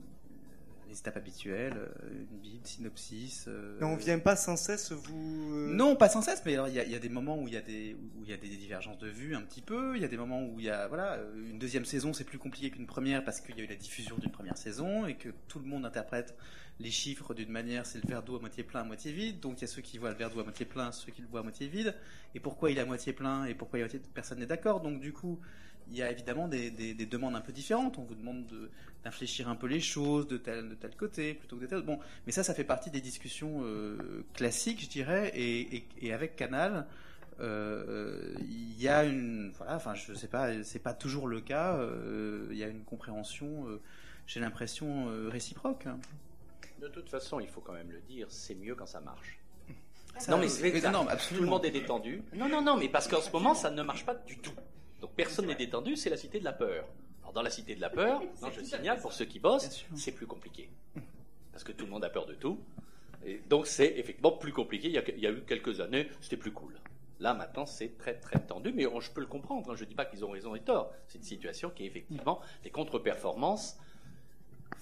des 0.95 0.99
étapes 1.01 1.17
habituelles, 1.17 1.73
euh, 1.77 2.23
une 2.31 2.39
bible, 2.39 2.65
synopsis. 2.65 3.45
euh, 3.47 3.77
on 3.81 3.95
vient 3.97 4.17
pas 4.19 4.35
sans 4.35 4.55
cesse 4.55 4.91
vous. 4.93 5.53
euh, 5.53 5.67
non, 5.73 5.95
pas 5.95 6.09
sans 6.09 6.21
cesse, 6.21 6.41
mais 6.45 6.53
alors 6.53 6.67
il 6.69 6.73
y, 6.75 6.79
a- 6.79 6.83
il 6.85 6.91
y 6.91 6.95
a 6.95 6.99
des 6.99 7.09
moments 7.09 7.37
où 7.37 7.47
il 7.47 7.53
y 7.53 7.57
a 7.57 7.61
des 7.61 7.95
où 8.17 8.23
il 8.23 8.29
y 8.29 8.33
a 8.33 8.37
des 8.37 8.47
divergences 8.47 8.97
de 8.97 9.07
vues 9.07 9.35
un 9.35 9.41
petit 9.41 9.61
peu. 9.61 9.95
Il 9.95 10.01
y 10.01 10.05
a 10.05 10.07
des 10.07 10.17
moments 10.17 10.43
où 10.45 10.59
il 10.59 10.65
y 10.65 10.69
a 10.69 10.87
voilà 10.87 11.13
euh, 11.15 11.49
une 11.49 11.59
deuxième 11.59 11.85
saison 11.85 12.13
c'est 12.13 12.23
plus 12.23 12.37
compliqué 12.39 12.71
qu'une 12.71 12.87
première 12.87 13.23
parce 13.23 13.41
qu'il 13.41 13.57
y 13.57 13.61
a 13.61 13.63
eu 13.63 13.67
la 13.67 13.75
diffusion 13.75 14.17
d'une 14.17 14.31
première 14.31 14.57
saison 14.57 15.05
et 15.05 15.15
que 15.15 15.29
tout 15.47 15.59
le 15.59 15.65
monde 15.65 15.85
interprète 15.85 16.35
les 16.81 16.91
chiffres 16.91 17.33
d'une 17.33 17.51
manière, 17.51 17.85
c'est 17.85 18.03
le 18.03 18.07
verre 18.09 18.21
d'eau 18.21 18.35
à 18.35 18.39
moitié 18.41 18.63
plein, 18.63 18.81
à 18.81 18.83
moitié 18.83 19.11
vide. 19.13 19.39
Donc 19.39 19.59
il 19.59 19.61
y 19.61 19.63
a 19.63 19.67
ceux 19.67 19.81
qui 19.81 19.97
voient 19.97 20.09
le 20.11 20.17
verre 20.17 20.29
d'eau 20.29 20.41
à 20.41 20.43
moitié 20.43 20.65
plein, 20.65 20.91
ceux 20.91 21.11
qui 21.11 21.21
le 21.21 21.27
voient 21.27 21.39
à 21.39 21.43
moitié 21.43 21.67
vide. 21.67 21.93
Et 22.35 22.39
pourquoi 22.41 22.69
il 22.71 22.77
est 22.77 22.81
à 22.81 22.85
moitié 22.85 23.13
plein 23.13 23.45
et 23.45 23.53
pourquoi 23.53 23.79
il 23.79 23.81
est 23.81 23.85
à 23.85 23.87
moitié 23.87 24.01
personne 24.13 24.39
n'est 24.39 24.45
d'accord. 24.45 24.81
Donc 24.81 24.99
du 24.99 25.13
coup 25.13 25.39
il 25.89 25.95
y 25.97 26.01
a 26.01 26.11
évidemment 26.11 26.47
des, 26.47 26.71
des- 26.71 26.93
des 26.93 27.05
demandes 27.05 27.35
un 27.35 27.41
peu 27.41 27.51
différentes. 27.53 27.97
On 27.97 28.03
vous 28.03 28.15
demande 28.15 28.45
de- 28.47 28.69
d'infléchir 29.03 29.47
un 29.49 29.55
peu 29.55 29.67
les 29.67 29.79
choses 29.81 30.27
de 30.27 30.37
tel, 30.37 30.67
de 30.69 30.75
tel 30.75 30.95
côté 30.95 31.33
plutôt 31.35 31.55
que 31.57 31.61
de 31.61 31.67
tel. 31.67 31.81
Bon, 31.81 31.99
mais 32.25 32.31
ça, 32.31 32.43
ça 32.43 32.53
fait 32.55 32.63
partie 32.63 32.89
des 32.89 33.01
discussions 33.01 33.61
euh, 33.63 34.23
classiques, 34.33 34.81
je 34.81 34.89
dirais. 34.89 35.31
Et, 35.35 35.75
et- 35.77 35.87
et 36.01 36.13
avec 36.13 36.35
Canal, 36.35 36.87
euh, 37.39 38.33
il 38.39 38.81
y 38.81 38.87
a 38.87 39.03
une, 39.03 39.51
voilà, 39.57 39.75
enfin, 39.75 39.93
je 39.93 40.13
sais 40.13 40.27
pas, 40.27 40.63
c'est 40.63 40.79
pas 40.79 40.93
toujours 40.93 41.27
le 41.27 41.41
cas. 41.41 41.75
euh, 41.75 42.47
Il 42.51 42.57
y 42.57 42.63
a 42.63 42.67
une 42.67 42.83
compréhension, 42.83 43.65
j'ai 44.27 44.39
l'impression 44.39 45.07
réciproque. 45.29 45.85
De 46.81 46.87
toute 46.87 47.09
façon, 47.09 47.39
il 47.39 47.47
faut 47.47 47.61
quand 47.61 47.73
même 47.73 47.91
le 47.91 48.01
dire, 48.01 48.27
c'est 48.29 48.55
mieux 48.55 48.75
quand 48.75 48.85
ça 48.85 48.99
marche. 49.01 49.39
Ça, 50.17 50.31
non, 50.31 50.37
mais 50.37 50.47
c'est 50.47 50.71
non, 50.81 50.91
non, 50.91 51.03
Tout 51.05 51.09
absolument. 51.11 51.45
le 51.45 51.49
monde 51.51 51.65
est 51.65 51.71
détendu. 51.71 52.21
Non, 52.33 52.47
non, 52.47 52.61
non, 52.61 52.77
mais 52.77 52.87
parce 52.87 53.07
qu'en 53.07 53.19
ce 53.21 53.29
moment, 53.31 53.53
ça 53.53 53.69
ne 53.69 53.83
marche 53.83 54.05
pas 54.05 54.15
du 54.15 54.37
tout. 54.37 54.53
Donc 55.01 55.11
personne 55.15 55.47
n'est 55.47 55.55
détendu, 55.55 55.95
c'est 55.95 56.09
la 56.09 56.17
cité 56.17 56.39
de 56.39 56.45
la 56.45 56.53
peur. 56.53 56.85
Alors 57.21 57.33
dans 57.33 57.41
la 57.41 57.49
cité 57.49 57.75
de 57.75 57.81
la 57.81 57.89
peur, 57.89 58.21
non, 58.41 58.49
je 58.51 58.61
signale 58.63 58.99
pour 58.99 59.13
ceux 59.13 59.25
qui 59.25 59.39
bossent, 59.39 59.85
c'est 59.95 60.11
plus 60.13 60.27
compliqué. 60.27 60.69
Parce 61.51 61.63
que 61.63 61.71
tout 61.71 61.85
le 61.85 61.91
monde 61.91 62.03
a 62.03 62.09
peur 62.09 62.25
de 62.25 62.33
tout. 62.33 62.59
Et 63.25 63.41
donc 63.49 63.65
c'est 63.67 63.97
effectivement 63.97 64.31
plus 64.33 64.53
compliqué. 64.53 64.87
Il 64.87 64.93
y, 64.93 64.97
a, 64.97 65.03
il 65.09 65.19
y 65.19 65.27
a 65.27 65.31
eu 65.31 65.41
quelques 65.41 65.79
années, 65.79 66.09
c'était 66.21 66.37
plus 66.37 66.51
cool. 66.51 66.79
Là 67.19 67.33
maintenant, 67.33 67.65
c'est 67.65 67.97
très 67.97 68.13
très 68.15 68.39
tendu, 68.39 68.73
mais 68.73 68.85
on- 68.87 68.99
je 68.99 69.09
peux 69.11 69.21
le 69.21 69.27
comprendre. 69.27 69.71
hein. 69.71 69.75
Je 69.75 69.83
ne 69.85 69.89
dis 69.89 69.95
pas 69.95 70.05
qu'ils 70.05 70.23
ont 70.25 70.31
raison 70.31 70.53
et 70.53 70.59
tort. 70.59 70.91
C'est 71.07 71.17
une 71.17 71.23
situation 71.23 71.69
qui 71.69 71.83
est 71.83 71.87
effectivement 71.87 72.41
des 72.63 72.69
contre-performances 72.69 73.77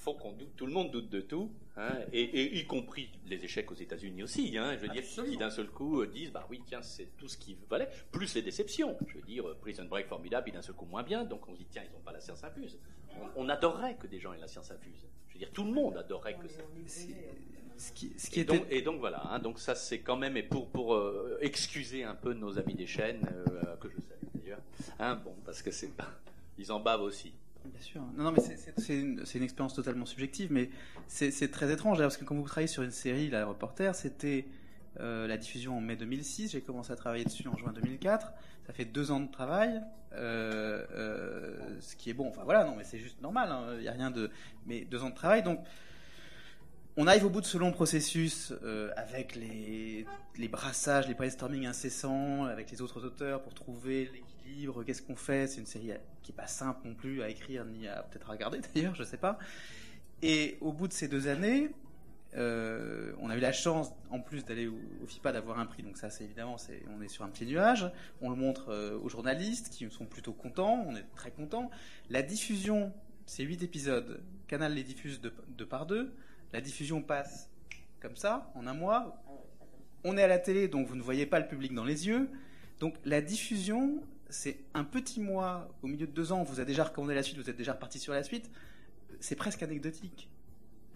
faut 0.03 0.13
qu'on 0.13 0.33
doute, 0.33 0.55
tout 0.57 0.65
le 0.65 0.73
monde 0.73 0.91
doute 0.91 1.09
de 1.09 1.21
tout, 1.21 1.49
hein, 1.77 1.95
et, 2.11 2.57
y 2.57 2.65
compris 2.65 3.09
les 3.25 3.43
échecs 3.43 3.71
aux 3.71 3.75
États-Unis 3.75 4.23
aussi. 4.23 4.57
Hein, 4.57 4.75
je 4.75 4.79
veux 4.79 4.89
dire, 4.89 5.03
qui 5.03 5.37
d'un 5.37 5.49
seul 5.49 5.67
coup 5.67 6.01
euh, 6.01 6.07
disent, 6.07 6.31
bah 6.31 6.45
oui, 6.49 6.61
tiens, 6.65 6.81
c'est 6.81 7.15
tout 7.17 7.27
ce 7.27 7.37
qu'il 7.37 7.55
valait, 7.69 7.89
plus 8.11 8.35
les 8.35 8.41
déceptions. 8.41 8.97
Je 9.07 9.15
veux 9.15 9.23
dire, 9.23 9.47
euh, 9.47 9.57
Prison 9.59 9.85
Break 9.85 10.07
formidable, 10.07 10.43
puis 10.43 10.53
d'un 10.53 10.61
seul 10.61 10.75
coup 10.75 10.85
moins 10.85 11.03
bien, 11.03 11.23
donc 11.23 11.47
on 11.47 11.53
se 11.53 11.59
dit, 11.59 11.67
tiens, 11.69 11.83
ils 11.89 11.93
n'ont 11.93 12.03
pas 12.03 12.11
la 12.11 12.19
science 12.19 12.43
infuse. 12.43 12.77
On, 13.35 13.47
adorerait 13.47 13.95
que 13.95 14.07
des 14.07 14.19
gens 14.19 14.33
aient 14.33 14.39
la 14.39 14.47
science 14.47 14.71
infuse. 14.71 15.07
Je 15.29 15.33
veux 15.33 15.39
dire, 15.39 15.51
tout 15.51 15.63
le 15.63 15.71
monde 15.71 15.97
adorerait 15.97 16.35
que 16.35 16.47
ça. 16.47 16.61
Ce 17.77 17.91
qui, 17.91 18.13
ce 18.17 18.29
qui 18.29 18.41
et, 18.41 18.43
donc, 18.43 18.65
et, 18.69 18.81
donc, 18.81 18.99
voilà, 18.99 19.23
hein, 19.31 19.39
donc 19.39 19.59
ça 19.59 19.73
c'est 19.73 19.99
quand 19.99 20.15
même, 20.15 20.37
et 20.37 20.43
pour, 20.43 20.69
pour 20.69 20.93
euh, 20.93 21.39
excuser 21.41 22.03
un 22.03 22.13
peu 22.13 22.33
nos 22.33 22.59
amis 22.59 22.75
des 22.75 22.85
chaînes, 22.85 23.27
que 23.81 23.89
je 23.89 23.95
salue 23.95 24.27
d'ailleurs, 24.35 24.61
hein, 24.99 25.15
bon, 25.15 25.35
parce 25.43 25.61
que 25.63 25.71
c'est 25.71 25.91
pas, 25.95 26.09
ils 26.57 26.71
en 26.71 26.79
bavent 26.79 27.01
aussi. 27.01 27.33
Bien 27.65 27.81
sûr. 27.81 28.01
Non, 28.15 28.31
mais 28.31 28.39
c'est 28.77 28.99
une, 28.99 29.43
expérience 29.43 29.73
totalement 29.73 30.05
subjective, 30.05 30.51
mais 30.51 30.69
c'est 31.07 31.51
très 31.51 31.71
étrange, 31.71 31.97
parce 31.99 32.17
que 32.17 32.25
quand 32.25 32.35
vous 32.35 32.43
travaillez 32.43 32.67
sur 32.67 32.83
une 32.83 32.91
série, 32.91 33.29
La 33.29 33.45
Reporter, 33.45 33.95
c'était 33.95 34.45
euh, 34.99 35.27
la 35.27 35.37
diffusion 35.37 35.77
en 35.77 35.81
mai 35.81 35.95
2006, 35.95 36.51
j'ai 36.51 36.61
commencé 36.61 36.91
à 36.91 36.95
travailler 36.95 37.23
dessus 37.23 37.47
en 37.47 37.57
juin 37.57 37.73
2004, 37.73 38.31
ça 38.67 38.73
fait 38.73 38.85
deux 38.85 39.11
ans 39.11 39.19
de 39.19 39.31
travail, 39.31 39.81
euh, 40.13 40.85
euh, 40.91 41.57
ce 41.79 41.95
qui 41.95 42.09
est 42.09 42.13
bon, 42.13 42.27
enfin 42.27 42.43
voilà, 42.43 42.63
non, 42.63 42.75
mais 42.75 42.83
c'est 42.83 42.99
juste 42.99 43.21
normal, 43.21 43.49
il 43.49 43.53
hein, 43.53 43.81
n'y 43.81 43.87
a 43.87 43.91
rien 43.91 44.11
de... 44.11 44.29
Mais 44.67 44.81
deux 44.81 45.01
ans 45.01 45.09
de 45.09 45.15
travail, 45.15 45.41
donc 45.41 45.59
on 46.95 47.07
arrive 47.07 47.25
au 47.25 47.29
bout 47.29 47.41
de 47.41 47.45
ce 47.45 47.57
long 47.57 47.71
processus 47.71 48.53
avec 48.95 49.35
les, 49.35 50.05
les, 50.37 50.47
brassages, 50.47 51.07
les 51.07 51.15
brainstorming 51.15 51.65
incessants, 51.65 52.45
avec 52.45 52.69
les 52.69 52.83
autres 52.83 53.03
auteurs 53.03 53.41
pour 53.41 53.55
trouver 53.55 54.11
qu'est-ce 54.85 55.01
qu'on 55.01 55.15
fait? 55.15 55.47
C'est 55.47 55.59
une 55.59 55.65
série 55.65 55.91
qui 56.21 56.31
n'est 56.31 56.35
pas 56.35 56.47
simple 56.47 56.87
non 56.87 56.95
plus 56.95 57.21
à 57.21 57.29
écrire 57.29 57.65
ni 57.65 57.87
à 57.87 58.03
peut-être 58.03 58.29
regarder 58.29 58.59
d'ailleurs, 58.75 58.95
je 58.95 59.03
ne 59.03 59.07
sais 59.07 59.17
pas. 59.17 59.37
Et 60.21 60.57
au 60.61 60.71
bout 60.71 60.87
de 60.87 60.93
ces 60.93 61.07
deux 61.07 61.27
années, 61.27 61.69
euh, 62.35 63.13
on 63.19 63.29
a 63.29 63.37
eu 63.37 63.39
la 63.39 63.51
chance, 63.51 63.91
en 64.09 64.19
plus 64.19 64.45
d'aller 64.45 64.67
au, 64.67 65.05
FIPA, 65.05 65.31
d'avoir 65.33 65.59
un 65.59 65.65
prix. 65.65 65.83
Donc 65.83 65.97
ça, 65.97 66.09
c'est 66.09 66.23
évidemment, 66.23 66.55
on 66.95 67.01
est 67.01 67.07
sur 67.07 67.23
un 67.23 67.29
petit 67.29 67.45
nuage. 67.45 67.91
On 68.21 68.29
le 68.29 68.35
montre 68.35 68.69
euh, 68.69 68.97
aux 68.99 69.09
journalistes 69.09 69.69
qui 69.69 69.89
sont 69.91 70.05
plutôt 70.05 70.33
contents. 70.33 70.83
On 70.87 70.95
est 70.95 71.05
très 71.15 71.31
contents. 71.31 71.69
La 72.09 72.21
diffusion, 72.21 72.91
ces 73.25 73.43
huit 73.43 73.61
épisodes, 73.63 74.21
Canal 74.47 74.73
les 74.73 74.83
diffuse 74.83 75.21
de, 75.21 75.33
de 75.49 75.63
par 75.63 75.85
deux. 75.85 76.13
La 76.51 76.61
diffusion 76.61 77.01
passe 77.01 77.49
comme 77.99 78.15
ça, 78.15 78.51
en 78.55 78.67
un 78.67 78.73
mois. 78.73 79.23
On 80.03 80.17
est 80.17 80.23
à 80.23 80.27
la 80.27 80.39
télé, 80.39 80.67
donc 80.67 80.87
vous 80.87 80.95
ne 80.95 81.01
voyez 81.01 81.25
pas 81.25 81.39
le 81.39 81.47
public 81.47 81.73
dans 81.73 81.85
les 81.85 82.07
yeux. 82.07 82.29
Donc 82.79 82.95
la 83.05 83.21
diffusion, 83.21 84.03
c'est 84.33 84.57
un 84.73 84.83
petit 84.83 85.21
mois, 85.21 85.69
au 85.83 85.87
milieu 85.87 86.07
de 86.07 86.11
deux 86.11 86.31
ans, 86.31 86.41
on 86.41 86.43
vous 86.43 86.59
a 86.59 86.65
déjà 86.65 86.83
recommandé 86.83 87.13
la 87.13 87.23
suite, 87.23 87.37
vous 87.37 87.49
êtes 87.49 87.57
déjà 87.57 87.73
reparti 87.73 87.99
sur 87.99 88.13
la 88.13 88.23
suite. 88.23 88.49
C'est 89.19 89.35
presque 89.35 89.61
anecdotique. 89.61 90.29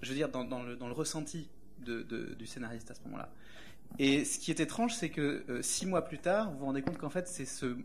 Je 0.01 0.09
veux 0.09 0.15
dire, 0.15 0.29
dans, 0.29 0.63
le, 0.63 0.91
ressenti 0.91 1.47
du 1.79 2.45
scénariste 2.45 2.91
à 2.91 2.95
ce 2.95 3.01
moment-là. 3.05 3.29
Et 3.99 4.25
ce 4.25 4.39
qui 4.39 4.51
est 4.51 4.59
étrange, 4.59 4.95
c'est 4.95 5.09
que 5.09 5.45
euh, 5.49 5.61
six 5.61 5.85
mois 5.85 6.03
plus 6.03 6.17
tard, 6.17 6.51
vous 6.51 6.59
vous 6.59 6.65
rendez 6.65 6.81
compte 6.81 6.97
qu'en 6.97 7.09
fait, 7.09 7.27
c'est 7.27 7.45
ce 7.45 7.77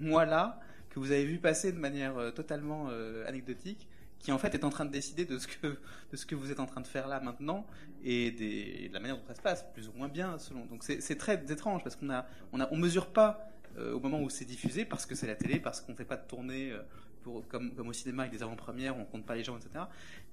mois-là 0.00 0.60
que 0.90 1.00
vous 1.00 1.10
avez 1.10 1.24
vu 1.24 1.38
passer 1.38 1.72
de 1.72 1.78
manière 1.78 2.16
euh, 2.16 2.30
totalement 2.30 2.86
euh, 2.88 3.26
anecdotique 3.26 3.88
qui 4.20 4.32
en 4.32 4.38
fait 4.38 4.54
est 4.54 4.64
en 4.64 4.70
train 4.70 4.86
de 4.86 4.90
décider 4.90 5.26
de 5.26 5.38
ce 5.38 5.46
que, 5.46 6.34
vous 6.34 6.50
êtes 6.50 6.60
en 6.60 6.64
train 6.64 6.80
de 6.80 6.86
faire 6.86 7.08
là 7.08 7.20
maintenant 7.20 7.66
et, 8.02 8.30
de 8.30 8.94
la 8.94 9.00
manière 9.00 9.18
dont 9.18 9.26
ça 9.26 9.34
se 9.34 9.42
passe, 9.42 9.66
plus 9.74 9.88
ou 9.88 9.92
moins 9.92 10.08
bien 10.08 10.38
selon. 10.38 10.64
Donc 10.64 10.82
c'est 10.82 11.18
très 11.18 11.34
étrange 11.52 11.82
parce 11.82 11.94
qu'on 11.94 12.08
a, 12.08 12.26
mesure 12.72 13.08
pas 13.08 13.53
au 13.78 14.00
moment 14.00 14.20
où 14.20 14.30
c'est 14.30 14.44
diffusé 14.44 14.84
parce 14.84 15.06
que 15.06 15.14
c'est 15.14 15.26
la 15.26 15.34
télé, 15.36 15.60
parce 15.60 15.80
qu'on 15.80 15.92
ne 15.92 15.96
fait 15.96 16.04
pas 16.04 16.16
de 16.16 16.26
tournée 16.26 16.70
euh, 16.70 16.82
pour, 17.22 17.46
comme, 17.48 17.74
comme, 17.74 17.88
au 17.88 17.92
cinéma 17.92 18.24
avec 18.24 18.32
des 18.32 18.42
avant-premières, 18.42 18.96
on 18.96 19.04
compte 19.04 19.24
pas 19.24 19.34
les 19.34 19.44
gens, 19.44 19.56
etc. 19.56 19.84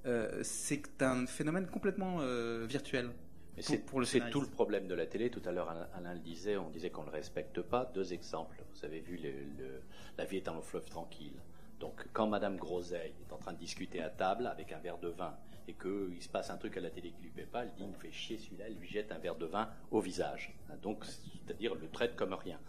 Euh, 0.05 0.39
c'est 0.43 1.01
un 1.01 1.25
phénomène 1.25 1.67
complètement 1.67 2.19
virtuel. 2.65 3.11
c'est 3.59 3.85
tout 4.29 4.41
le 4.41 4.47
problème 4.47 4.87
de 4.87 4.95
la 4.95 5.05
télé. 5.05 5.29
Tout 5.29 5.41
à 5.45 5.51
l'heure, 5.51 5.69
Alain 5.93 6.13
le 6.13 6.19
disait, 6.19 6.57
on 6.57 6.69
disait 6.69 6.89
qu'on 6.89 7.01
ne 7.01 7.07
le 7.07 7.13
respecte 7.13 7.61
pas. 7.61 7.89
Deux 7.93 8.13
exemples. 8.13 8.61
Vous 8.75 8.85
avez 8.85 8.99
vu 8.99 9.17
le, 9.17 9.81
La 10.17 10.25
vie 10.25 10.37
est 10.37 10.47
un 10.47 10.61
fleuve 10.61 10.89
tranquille. 10.89 11.33
Donc, 11.79 12.05
quand 12.13 12.27
Madame 12.27 12.57
Groseille 12.57 13.13
est 13.27 13.33
en 13.33 13.37
train 13.37 13.53
de 13.53 13.57
discuter 13.57 14.01
à 14.01 14.09
table 14.09 14.45
avec 14.45 14.71
un 14.71 14.79
verre 14.79 14.99
de 14.99 15.07
vin 15.07 15.33
et 15.67 15.73
qu'il 15.73 16.21
se 16.21 16.29
passe 16.29 16.49
un 16.49 16.57
truc 16.57 16.77
à 16.77 16.81
la 16.81 16.89
télé 16.89 17.11
qui 17.11 17.23
lui 17.23 17.29
plaît 17.29 17.47
pas, 17.49 17.63
elle 17.63 17.71
dit, 17.73 17.83
il 17.83 17.87
me 17.87 17.93
fait 17.93 18.11
chier 18.11 18.37
celui-là, 18.37 18.65
elle 18.67 18.75
lui 18.75 18.87
jette 18.87 19.11
un 19.11 19.17
verre 19.17 19.35
de 19.35 19.45
vin 19.45 19.69
au 19.91 19.99
visage. 19.99 20.53
Donc, 20.81 21.05
c'est-à-dire 21.05 21.75
le 21.75 21.87
traite 21.89 22.15
comme 22.15 22.33
rien. 22.33 22.59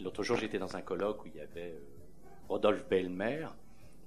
L'autre 0.00 0.22
jour, 0.22 0.36
j'étais 0.36 0.58
dans 0.58 0.76
un 0.76 0.82
colloque 0.82 1.24
où 1.24 1.28
il 1.28 1.36
y 1.36 1.40
avait 1.40 1.72
euh, 1.72 1.80
Rodolphe 2.48 2.86
Belmer, 2.88 3.46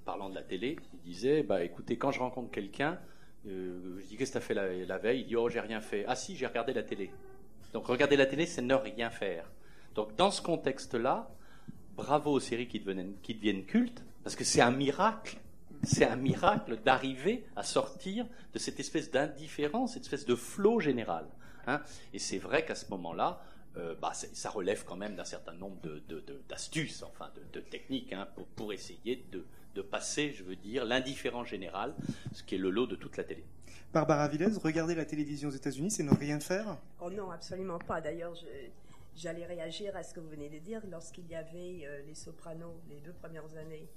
parlant 0.04 0.30
de 0.30 0.34
la 0.34 0.42
télé, 0.42 0.76
il 0.94 1.00
disait, 1.00 1.42
bah 1.42 1.62
écoutez, 1.64 1.96
quand 1.98 2.12
je 2.12 2.20
rencontre 2.20 2.50
quelqu'un, 2.50 2.98
euh, 3.46 3.98
je 4.00 4.06
dis, 4.06 4.16
qu'est-ce 4.16 4.32
que 4.32 4.38
tu 4.38 4.38
as 4.38 4.46
fait 4.46 4.86
la, 4.86 4.98
veille? 4.98 5.20
Il 5.20 5.26
dit, 5.26 5.36
oh, 5.36 5.48
j'ai 5.48 5.60
rien 5.60 5.80
fait. 5.80 6.04
Ah 6.06 6.14
si, 6.14 6.36
j'ai 6.36 6.46
regardé 6.46 6.72
la 6.72 6.82
télé. 6.82 7.10
Donc, 7.72 7.86
regarder 7.86 8.16
la 8.16 8.26
télé, 8.26 8.46
c'est 8.46 8.62
ne 8.62 8.74
rien 8.74 9.10
faire. 9.10 9.50
Donc, 9.94 10.14
dans 10.16 10.30
ce 10.30 10.42
contexte-là, 10.42 11.30
bravo 11.96 12.32
aux 12.32 12.40
séries 12.40 12.68
qui 12.68 12.82
qui 13.22 13.34
deviennent 13.34 13.64
cultes, 13.64 14.04
parce 14.22 14.36
que 14.36 14.44
c'est 14.44 14.60
un 14.60 14.70
miracle, 14.70 15.38
c'est 15.82 16.06
un 16.06 16.16
miracle 16.16 16.78
d'arriver 16.84 17.44
à 17.56 17.62
sortir 17.62 18.26
de 18.52 18.58
cette 18.58 18.80
espèce 18.80 19.10
d'indifférence, 19.10 19.94
cette 19.94 20.04
espèce 20.04 20.26
de 20.26 20.34
flot 20.34 20.80
général. 20.80 21.26
Hein. 21.66 21.80
Et 22.12 22.18
c'est 22.18 22.38
vrai 22.38 22.64
qu'à 22.64 22.74
ce 22.74 22.88
moment-là, 22.90 23.42
euh, 23.76 23.94
bah, 24.00 24.12
ça 24.14 24.50
relève 24.50 24.84
quand 24.84 24.96
même 24.96 25.14
d'un 25.14 25.24
certain 25.24 25.52
nombre 25.52 25.80
d'astuces, 26.48 27.02
enfin 27.02 27.30
de, 27.52 27.60
techniques, 27.60 28.12
hein, 28.12 28.28
pour, 28.56 28.72
essayer 28.72 29.24
de, 29.30 29.44
passer, 29.82 30.32
je 30.32 30.44
veux 30.44 30.56
dire, 30.56 30.84
l'indifférence 30.84 31.48
générale, 31.48 31.94
ce 32.34 32.42
qui 32.42 32.56
est 32.56 32.58
le 32.58 32.68
lot 32.68 32.86
de 32.86 32.96
toute 32.96 33.16
la 33.16 33.24
télé. 33.24 33.42
Barbara 33.94 34.28
Villez, 34.28 34.48
regarder 34.62 34.94
la 34.94 35.06
télévision 35.06 35.48
aux 35.48 35.52
États-Unis, 35.52 35.90
c'est 35.90 36.02
ne 36.02 36.14
rien 36.14 36.38
faire? 36.38 36.76
Oh 37.00 37.10
non, 37.10 37.30
absolument 37.30 37.78
pas. 37.78 38.00
D'ailleurs, 38.02 38.34
j'allais 39.16 39.46
réagir 39.46 39.96
à 39.96 40.02
ce 40.02 40.12
que 40.12 40.20
vous 40.20 40.28
venez 40.28 40.50
de 40.50 40.58
dire 40.58 40.82
lorsqu'il 40.90 41.26
y 41.28 41.34
avait 41.34 41.86
euh, 41.86 42.02
les 42.06 42.14
sopranos 42.14 42.74
les 42.90 43.00
deux 43.00 43.14
premières 43.14 43.56
années 43.56 43.88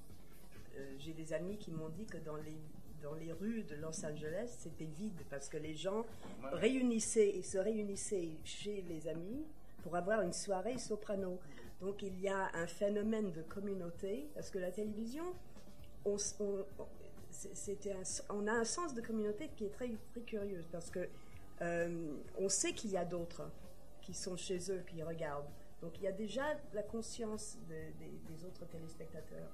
j'ai 1.00 1.14
des 1.14 1.34
amis 1.34 1.58
qui 1.58 1.72
m'ont 1.72 1.90
dit 1.90 2.06
que 2.06 2.18
dans 2.18 2.36
les, 2.38 2.58
dans 3.02 3.14
les 3.14 3.32
rues 3.32 3.64
de 3.64 3.76
Los 3.76 4.06
Angeles, 4.06 4.56
c'était 4.60 4.86
vide 4.86 5.22
parce 5.30 5.50
que 5.50 5.58
les 5.58 5.76
gens 5.76 6.06
réunissaient 6.52 7.30
et 7.30 7.44
se 7.44 7.58
réunissaient 7.58 8.30
chez 8.44 8.82
les 8.84 9.08
amis 9.08 9.45
pour 9.84 9.95
avoir 9.95 10.22
une 10.22 10.34
soirée 10.34 10.78
soprano. 10.78 11.40
Donc 11.82 12.02
il 12.02 12.20
y 12.20 12.30
a 12.30 12.50
un 12.56 12.68
phénomène 12.68 13.32
de 13.32 13.41
communauté 13.41 14.30
parce 14.34 14.50
que 14.50 14.58
la 14.58 14.72
télévision, 14.72 15.26
on, 16.06 16.16
on, 16.40 16.66
on 18.30 18.48
a 18.48 18.54
un 18.54 18.64
sens 18.64 18.94
de 18.94 19.02
communauté 19.02 19.50
qui 19.56 19.66
est 19.66 19.74
très, 19.74 19.91
très 20.12 20.22
curieux 20.22 20.64
parce 20.72 20.90
que 20.90 21.10
euh, 21.62 22.16
on 22.38 22.50
sait 22.50 22.74
qu'il 22.74 22.91
y 22.91 22.98
a 22.98 23.06
d'autres 23.06 23.50
qui 24.02 24.14
sont 24.14 24.38
chez 24.38 24.72
eux, 24.72 24.84
qui 24.88 25.04
regardent. 25.04 25.50
Donc 25.82 25.98
il 25.98 26.04
y 26.04 26.08
a 26.08 26.12
déjà 26.14 26.44
la 26.74 26.84
conscience 26.84 27.58
des 27.68 28.45
autres 28.45 28.66
téléspectateurs. 28.68 29.52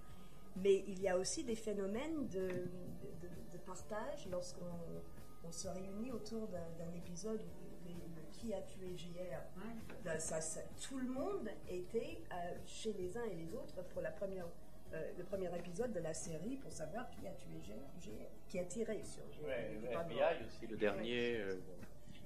Mais 0.57 0.83
il 0.87 0.99
y 1.01 1.07
a 1.07 1.17
aussi 1.17 1.43
des 1.43 1.55
phénomènes 1.55 2.27
de, 2.27 2.47
de, 2.47 3.57
partage 3.65 4.27
lorsqu'on 4.31 5.51
se 5.51 5.67
réunit 5.67 6.11
autour 6.11 6.47
d'un 6.47 6.91
épisode 6.97 7.39
où 7.39 7.69
qui 8.39 8.53
a 8.53 8.61
tué 8.61 8.95
JR. 8.95 9.41
tout 10.87 10.97
le 10.97 11.09
monde 11.09 11.49
était 11.67 12.19
euh, 12.31 12.35
chez 12.65 12.93
les 12.93 13.17
uns 13.17 13.25
et 13.25 13.35
les 13.35 13.53
autres 13.53 13.83
pour 13.89 14.01
la 14.01 14.11
première, 14.11 14.45
euh, 14.93 15.11
le 15.17 15.23
premier 15.23 15.53
épisode 15.57 15.91
de 15.91 15.99
la 15.99 16.13
série 16.13 16.55
pour 16.55 16.71
savoir 16.71 17.09
qui 17.09 17.27
a 17.27 17.31
tué 17.31 17.59
JR, 17.61 18.11
qui 18.47 18.59
a 18.59 18.63
tiré 18.63 19.01
sur 19.03 19.23
JR. 19.33 19.45
Ouais, 19.45 19.77
FBI 19.83 20.45
aussi, 20.45 20.67
le 20.67 20.77
dernier. 20.77 21.37
Euh, 21.37 21.55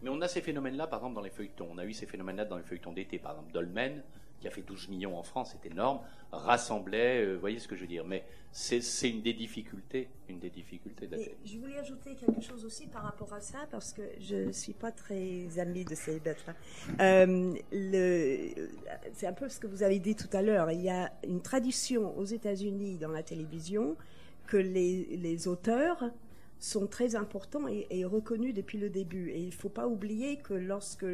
mais 0.02 0.10
on 0.10 0.22
a 0.22 0.28
ces 0.28 0.42
phénomènes-là, 0.42 0.88
par 0.88 1.00
exemple, 1.00 1.16
dans 1.16 1.22
les 1.22 1.30
feuilletons. 1.30 1.70
On 1.72 1.78
a 1.78 1.86
eu 1.86 1.94
ces 1.94 2.06
phénomènes-là 2.06 2.46
dans 2.46 2.58
les 2.58 2.64
feuilletons 2.64 2.94
d'été. 2.94 3.20
Par 3.20 3.32
exemple, 3.32 3.52
Dolmen, 3.54 4.04
qui 4.44 4.48
a 4.50 4.52
fait 4.52 4.62
12 4.62 4.90
millions 4.90 5.18
en 5.18 5.24
France, 5.24 5.54
c'est 5.54 5.72
énorme, 5.72 6.02
rassemblait, 6.34 7.24
euh, 7.24 7.36
vous 7.36 7.40
voyez 7.40 7.60
ce 7.60 7.68
que 7.70 7.78
je 7.78 7.82
veux 7.82 7.88
dire. 7.88 8.04
Mais 8.04 8.26
c'est 8.52 8.82
une 9.10 9.22
des 9.22 9.32
difficultés, 9.32 10.10
une 10.28 10.40
des 10.40 10.50
difficultés 10.50 11.08
de 11.08 11.18
Je 11.46 11.58
voulais 11.60 11.78
ajouter 11.78 12.14
quelque 12.16 12.42
chose 12.42 12.66
aussi 12.66 12.88
par 12.88 13.04
rapport 13.04 13.32
à 13.34 13.40
ça, 13.40 13.60
parce 13.72 13.94
que 13.94 14.02
je 14.20 14.36
ne 14.36 14.52
suis 14.52 14.74
pas 14.74 14.92
très 14.92 15.48
amie 15.60 15.86
de 15.86 15.96
ces 15.96 16.20
bêtes-là. 16.20 16.56
Euh, 17.00 17.54
c'est 19.14 19.28
un 19.28 19.34
peu 19.34 19.48
ce 19.48 19.62
que 19.62 19.68
vous 19.68 19.82
avez 19.82 20.00
dit 20.00 20.16
tout 20.16 20.28
à 20.34 20.42
l'heure. 20.42 20.70
Il 20.72 20.82
y 20.82 20.90
a 20.90 21.14
une 21.26 21.42
tradition 21.42 22.18
aux 22.18 22.26
États-Unis 22.26 22.98
dans 22.98 23.12
la 23.12 23.24
télévision 23.24 23.96
que 24.46 24.58
les, 24.58 25.16
les 25.16 25.48
auteurs 25.48 26.04
sont 26.60 26.88
très 26.88 27.16
importants 27.16 27.70
et, 27.70 27.88
et, 27.92 28.04
reconnus 28.04 28.54
depuis 28.54 28.78
le 28.78 28.90
début. 28.90 29.30
Et 29.30 29.40
il 29.40 29.48
ne 29.48 29.52
faut 29.52 29.70
pas 29.70 29.88
oublier 29.88 30.38
que 30.38 30.54
lorsque 30.54 31.06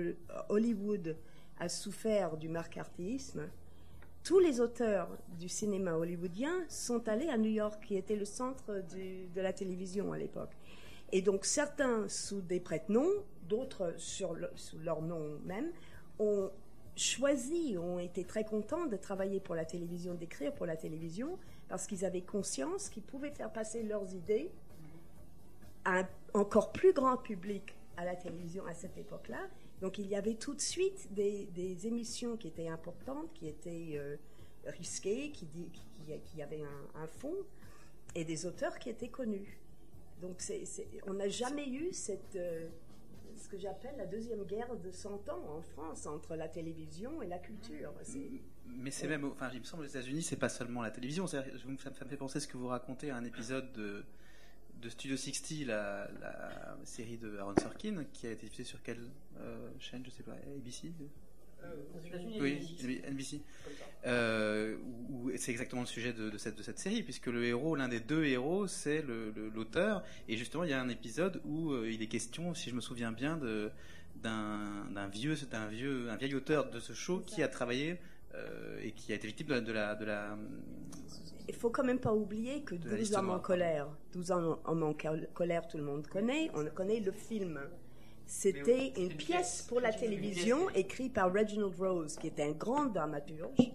Hollywood 0.49 1.15
a 1.59 1.69
souffert 1.69 2.37
du 2.37 2.49
marcartisme, 2.49 3.49
tous 4.23 4.39
les 4.39 4.59
auteurs 4.59 5.09
du 5.39 5.49
cinéma 5.49 5.93
hollywoodien 5.93 6.53
sont 6.67 7.07
allés 7.07 7.29
à 7.29 7.37
New 7.37 7.49
York, 7.49 7.83
qui 7.85 7.95
était 7.95 8.15
le 8.15 8.25
centre 8.25 8.83
de 8.93 9.41
la 9.41 9.53
télévision 9.53 10.11
à 10.11 10.17
l'époque. 10.17 10.51
Et 11.11 11.21
donc 11.21 11.45
certains 11.45 12.07
sous 12.07 12.41
des 12.41 12.59
prête-noms, 12.59 13.09
d'autres 13.47 13.93
sous 13.97 14.79
leur 14.79 15.01
nom 15.01 15.39
même, 15.45 15.71
ont 16.19 16.51
choisi, 16.95 17.77
ont 17.77 17.97
été 17.97 18.25
très 18.25 18.43
contents 18.43 18.85
de 18.85 18.97
travailler 18.97 19.39
pour 19.39 19.55
la 19.55 19.65
télévision, 19.65 20.13
d'écrire 20.13 20.53
pour 20.53 20.65
la 20.65 20.75
télévision, 20.75 21.39
parce 21.67 21.87
qu'ils 21.87 22.05
avaient 22.05 22.21
conscience 22.21 22.89
qu'ils 22.89 23.03
pouvaient 23.03 23.31
faire 23.31 23.51
passer 23.51 23.83
leurs 23.83 24.13
idées 24.13 24.51
un 25.85 26.05
encore 26.33 26.71
plus 26.71 26.93
grand 26.93 27.17
public 27.17 27.73
à 27.97 28.05
la 28.05 28.15
télévision 28.15 28.65
à 28.67 28.73
cette 28.73 28.97
époque-là. 28.97 29.47
Donc 29.81 29.97
il 29.97 30.07
y 30.07 30.15
avait 30.15 30.35
tout 30.35 30.53
de 30.53 30.61
suite 30.61 31.13
des, 31.13 31.45
des 31.47 31.87
émissions 31.87 32.37
qui 32.37 32.47
étaient 32.47 32.67
importantes, 32.67 33.31
qui 33.33 33.47
étaient 33.47 33.93
euh, 33.95 34.17
risquées, 34.65 35.31
qui, 35.31 35.47
qui, 35.47 35.69
qui, 35.71 36.19
qui 36.25 36.41
avaient 36.41 36.63
un, 36.63 37.01
un, 37.01 37.07
fond, 37.07 37.35
et 38.15 38.25
des 38.25 38.45
auteurs 38.45 38.77
qui 38.79 38.89
étaient 38.89 39.07
connus. 39.09 39.59
Donc 40.21 40.41
on 41.07 41.13
n'a 41.13 41.29
jamais 41.29 41.69
eu 41.69 41.93
cette, 41.93 42.35
euh, 42.35 42.67
ce 43.37 43.47
que 43.47 43.57
j'appelle 43.57 43.95
la 43.97 44.05
deuxième 44.05 44.43
guerre 44.43 44.75
de 44.75 44.91
100 44.91 45.29
ans 45.29 45.45
en 45.49 45.61
France 45.61 46.05
entre 46.05 46.35
la 46.35 46.49
télévision 46.49 47.21
et 47.21 47.27
la 47.27 47.39
culture. 47.39 47.93
Mais 48.67 48.91
c'est 48.91 49.07
même, 49.07 49.25
enfin, 49.25 49.49
il 49.53 49.59
me 49.59 49.65
semble 49.65 49.83
aux 49.83 49.87
États-Unis, 49.87 50.21
c'est 50.21 50.35
pas 50.35 50.49
seulement 50.49 50.81
la 50.81 50.91
télévision. 50.91 51.25
Ça, 51.25 51.43
me 51.65 51.77
fait 51.77 52.17
penser 52.17 52.39
ce 52.39 52.47
que 52.47 52.57
vous 52.57 52.67
racontez 52.67 53.11
à 53.11 53.15
un 53.15 53.23
épisode 53.23 53.71
de, 53.73 54.03
de 54.81 54.89
Studio 54.89 55.17
60, 55.17 55.67
la, 55.67 56.09
la, 56.21 56.77
série 56.83 57.17
de 57.17 57.37
Aaron 57.37 57.55
Sorkin, 57.59 58.03
qui 58.13 58.27
a 58.27 58.31
été 58.31 58.45
diffusée 58.45 58.63
sur 58.63 58.81
quelle 58.81 59.09
euh, 59.39 59.69
chaîne, 59.79 60.03
je 60.05 60.09
sais 60.09 60.23
pas, 60.23 60.35
ABC 60.57 60.93
euh, 61.61 61.75
oui, 62.39 62.77
NBC. 63.09 63.41
Euh, 64.05 64.77
où, 65.09 65.29
où 65.29 65.31
c'est 65.35 65.51
exactement 65.51 65.81
le 65.81 65.87
sujet 65.87 66.13
de, 66.13 66.29
de, 66.29 66.37
cette, 66.37 66.57
de 66.57 66.63
cette 66.63 66.79
série, 66.79 67.03
puisque 67.03 67.27
le 67.27 67.43
héros, 67.43 67.75
l'un 67.75 67.89
des 67.89 67.99
deux 67.99 68.23
héros, 68.23 68.67
c'est 68.67 69.03
l'auteur. 69.53 70.03
Et 70.29 70.37
justement, 70.37 70.63
il 70.63 70.69
y 70.69 70.73
a 70.73 70.81
un 70.81 70.87
épisode 70.87 71.41
où 71.43 71.75
il 71.83 72.01
est 72.01 72.07
question, 72.07 72.53
si 72.53 72.69
je 72.69 72.75
me 72.75 72.81
souviens 72.81 73.11
bien, 73.11 73.37
d'un 74.15 75.07
vieux, 75.11 75.35
d'un 75.51 75.67
vieux, 75.67 76.09
un 76.09 76.15
vieil 76.15 76.33
auteur 76.33 76.69
de 76.69 76.79
ce 76.79 76.93
show 76.93 77.19
qui 77.19 77.43
a 77.43 77.49
travaillé 77.49 77.99
euh, 78.35 78.79
et 78.81 78.91
qui 78.91 79.11
a 79.11 79.15
été 79.15 79.27
victime 79.27 79.47
de 79.47 79.53
la, 79.53 79.61
de 79.61 79.71
la, 79.71 79.95
de 79.95 80.05
la 80.05 80.37
il 81.49 81.55
faut 81.55 81.71
quand 81.71 81.83
même 81.83 81.99
pas 81.99 82.13
oublier 82.13 82.61
que 82.61 82.75
12 82.75 83.15
hommes 83.15 83.31
en 83.31 83.39
colère, 83.39 83.87
12 84.13 84.31
hommes 84.31 84.57
en 84.65 84.93
colère, 85.33 85.67
tout 85.67 85.77
le 85.77 85.83
monde 85.83 86.05
connaît, 86.05 86.51
on 86.53 86.63
connaît 86.65 86.99
le 86.99 87.11
film. 87.11 87.59
C'était 88.27 88.93
une 88.97 89.09
pièce. 89.09 89.63
pour 89.67 89.79
la 89.79 89.91
télévision 89.91 90.69
écrite 90.69 91.13
par 91.13 91.33
Reginald 91.33 91.73
Rose, 91.75 92.17
qui 92.17 92.27
était 92.27 92.43
un 92.43 92.51
grand 92.51 92.85
dramaturge. 92.85 93.71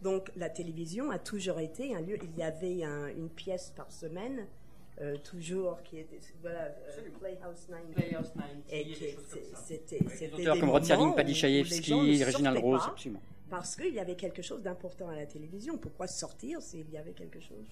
Donc 0.00 0.30
la 0.36 0.48
télévision 0.48 1.10
a 1.10 1.18
toujours 1.18 1.60
été 1.60 1.94
un 1.94 2.00
lieu, 2.00 2.16
il 2.22 2.34
y 2.38 2.42
avait 2.42 2.82
un, 2.84 3.08
une 3.08 3.28
pièce 3.28 3.74
par 3.76 3.92
semaine, 3.92 4.46
euh, 5.02 5.18
toujours 5.18 5.82
qui 5.82 5.98
était 5.98 6.20
voilà 6.40 6.62
euh, 6.62 7.10
Playhouse 7.20 7.66
90 7.68 7.94
Playhouse 7.94 8.32
90 8.34 8.62
et 8.70 8.84
qui 8.84 9.16
c'était 9.66 9.98
c'était 10.08 10.36
des 10.36 10.60
comme 10.60 10.70
Rotialine 10.70 11.14
Padichaïevski, 11.14 12.24
Reginald 12.24 12.58
Rose 12.58 12.82
absolument 12.86 13.20
parce 13.50 13.76
qu'il 13.76 13.94
y 13.94 14.00
avait 14.00 14.16
quelque 14.16 14.42
chose 14.42 14.62
d'important 14.62 15.08
à 15.08 15.16
la 15.16 15.26
télévision. 15.26 15.78
Pourquoi 15.78 16.06
sortir 16.06 16.60
s'il 16.62 16.90
y 16.90 16.98
avait 16.98 17.12
quelque 17.12 17.40
chose. 17.40 17.66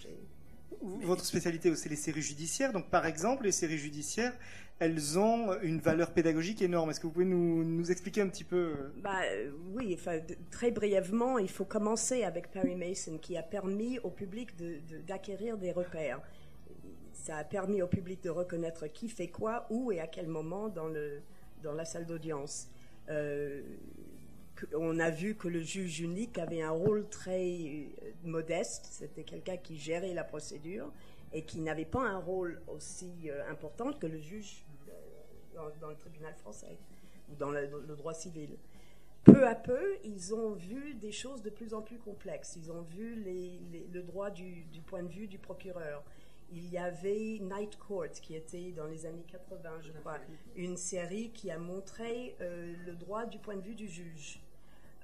Votre 0.82 1.24
spécialité, 1.24 1.74
c'est 1.76 1.88
les 1.88 1.96
séries 1.96 2.22
judiciaires. 2.22 2.72
Donc, 2.72 2.90
par 2.90 3.06
exemple, 3.06 3.44
les 3.44 3.52
séries 3.52 3.78
judiciaires, 3.78 4.34
elles 4.78 5.18
ont 5.18 5.58
une 5.62 5.78
valeur 5.78 6.12
pédagogique 6.12 6.60
énorme. 6.60 6.90
Est-ce 6.90 7.00
que 7.00 7.06
vous 7.06 7.12
pouvez 7.12 7.24
nous, 7.24 7.64
nous 7.64 7.90
expliquer 7.90 8.20
un 8.20 8.28
petit 8.28 8.44
peu 8.44 8.74
bah, 9.02 9.20
euh, 9.24 9.50
Oui, 9.74 9.94
enfin, 9.98 10.18
très 10.50 10.70
brièvement, 10.70 11.38
il 11.38 11.48
faut 11.48 11.64
commencer 11.64 12.24
avec 12.24 12.50
Perry 12.50 12.74
Mason, 12.74 13.18
qui 13.18 13.36
a 13.36 13.42
permis 13.42 13.98
au 14.00 14.10
public 14.10 14.50
d'acquérir 15.06 15.56
de, 15.56 15.60
de, 15.60 15.66
des 15.66 15.72
repères. 15.72 16.20
Ça 17.12 17.36
a 17.38 17.44
permis 17.44 17.80
au 17.80 17.86
public 17.86 18.22
de 18.22 18.30
reconnaître 18.30 18.86
qui 18.88 19.08
fait 19.08 19.28
quoi, 19.28 19.66
où 19.70 19.92
et 19.92 20.00
à 20.00 20.06
quel 20.06 20.26
moment 20.26 20.68
dans, 20.68 20.88
le, 20.88 21.22
dans 21.62 21.72
la 21.72 21.84
salle 21.84 22.06
d'audience. 22.06 22.68
Euh, 23.08 23.62
on 24.74 24.98
a 24.98 25.10
vu 25.10 25.34
que 25.34 25.48
le 25.48 25.60
juge 25.60 26.00
unique 26.00 26.38
avait 26.38 26.62
un 26.62 26.70
rôle 26.70 27.08
très 27.08 27.44
euh, 27.44 28.12
modeste, 28.24 28.86
c'était 28.90 29.24
quelqu'un 29.24 29.56
qui 29.56 29.76
gérait 29.76 30.14
la 30.14 30.24
procédure 30.24 30.90
et 31.32 31.42
qui 31.42 31.60
n'avait 31.60 31.84
pas 31.84 32.00
un 32.00 32.18
rôle 32.18 32.60
aussi 32.68 33.30
euh, 33.30 33.50
important 33.50 33.92
que 33.92 34.06
le 34.06 34.18
juge 34.18 34.64
euh, 34.88 35.70
dans, 35.80 35.88
le 35.88 35.96
tribunal 35.96 36.34
français 36.34 36.78
ou 37.30 37.34
dans 37.34 37.50
le, 37.50 37.66
droit 37.96 38.14
civil. 38.14 38.56
Peu 39.24 39.46
à 39.46 39.56
peu, 39.56 39.96
ils 40.04 40.34
ont 40.34 40.52
vu 40.52 40.94
des 40.94 41.10
choses 41.10 41.42
de 41.42 41.50
plus 41.50 41.74
en 41.74 41.82
plus 41.82 41.98
complexes. 41.98 42.56
Ils 42.56 42.70
ont 42.70 42.82
vu 42.82 43.16
le 43.92 44.02
droit 44.02 44.30
du, 44.30 44.64
point 44.86 45.02
de 45.02 45.08
vue 45.08 45.26
du 45.26 45.38
procureur. 45.38 46.04
Il 46.52 46.68
y 46.68 46.78
avait 46.78 47.40
Night 47.40 47.76
Court, 47.76 48.06
qui 48.22 48.36
était 48.36 48.70
dans 48.70 48.86
les 48.86 49.04
années 49.04 49.24
80, 49.26 49.80
je 49.80 49.90
crois, 49.90 50.18
une 50.54 50.76
série 50.76 51.30
qui 51.30 51.50
a 51.50 51.58
montré 51.58 52.36
le 52.38 52.92
droit 52.92 53.26
du 53.26 53.40
point 53.40 53.56
de 53.56 53.62
vue 53.62 53.74
du 53.74 53.88
juge. 53.88 54.40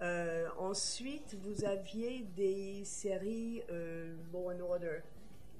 Euh, 0.03 0.49
ensuite, 0.59 1.37
vous 1.43 1.65
aviez 1.65 2.25
des 2.35 2.85
séries 2.85 3.63
euh, 3.71 4.17
Law 4.33 4.51
and 4.51 4.61
Order 4.61 4.99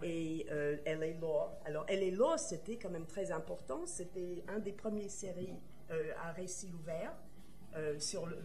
et 0.03 0.47
euh, 0.51 0.77
LA 0.85 1.13
Law. 1.21 1.49
Alors, 1.65 1.87
LA 1.89 2.11
Law, 2.11 2.37
c'était 2.39 2.77
quand 2.77 2.91
même 2.91 3.07
très 3.07 3.31
important. 3.31 3.87
C'était 3.87 4.43
un 4.49 4.59
des 4.59 4.73
premiers 4.73 5.09
séries 5.09 5.55
à 6.25 6.33
récit 6.33 6.73
ouvert 6.73 7.13
sur 7.99 8.25
le 8.27 8.39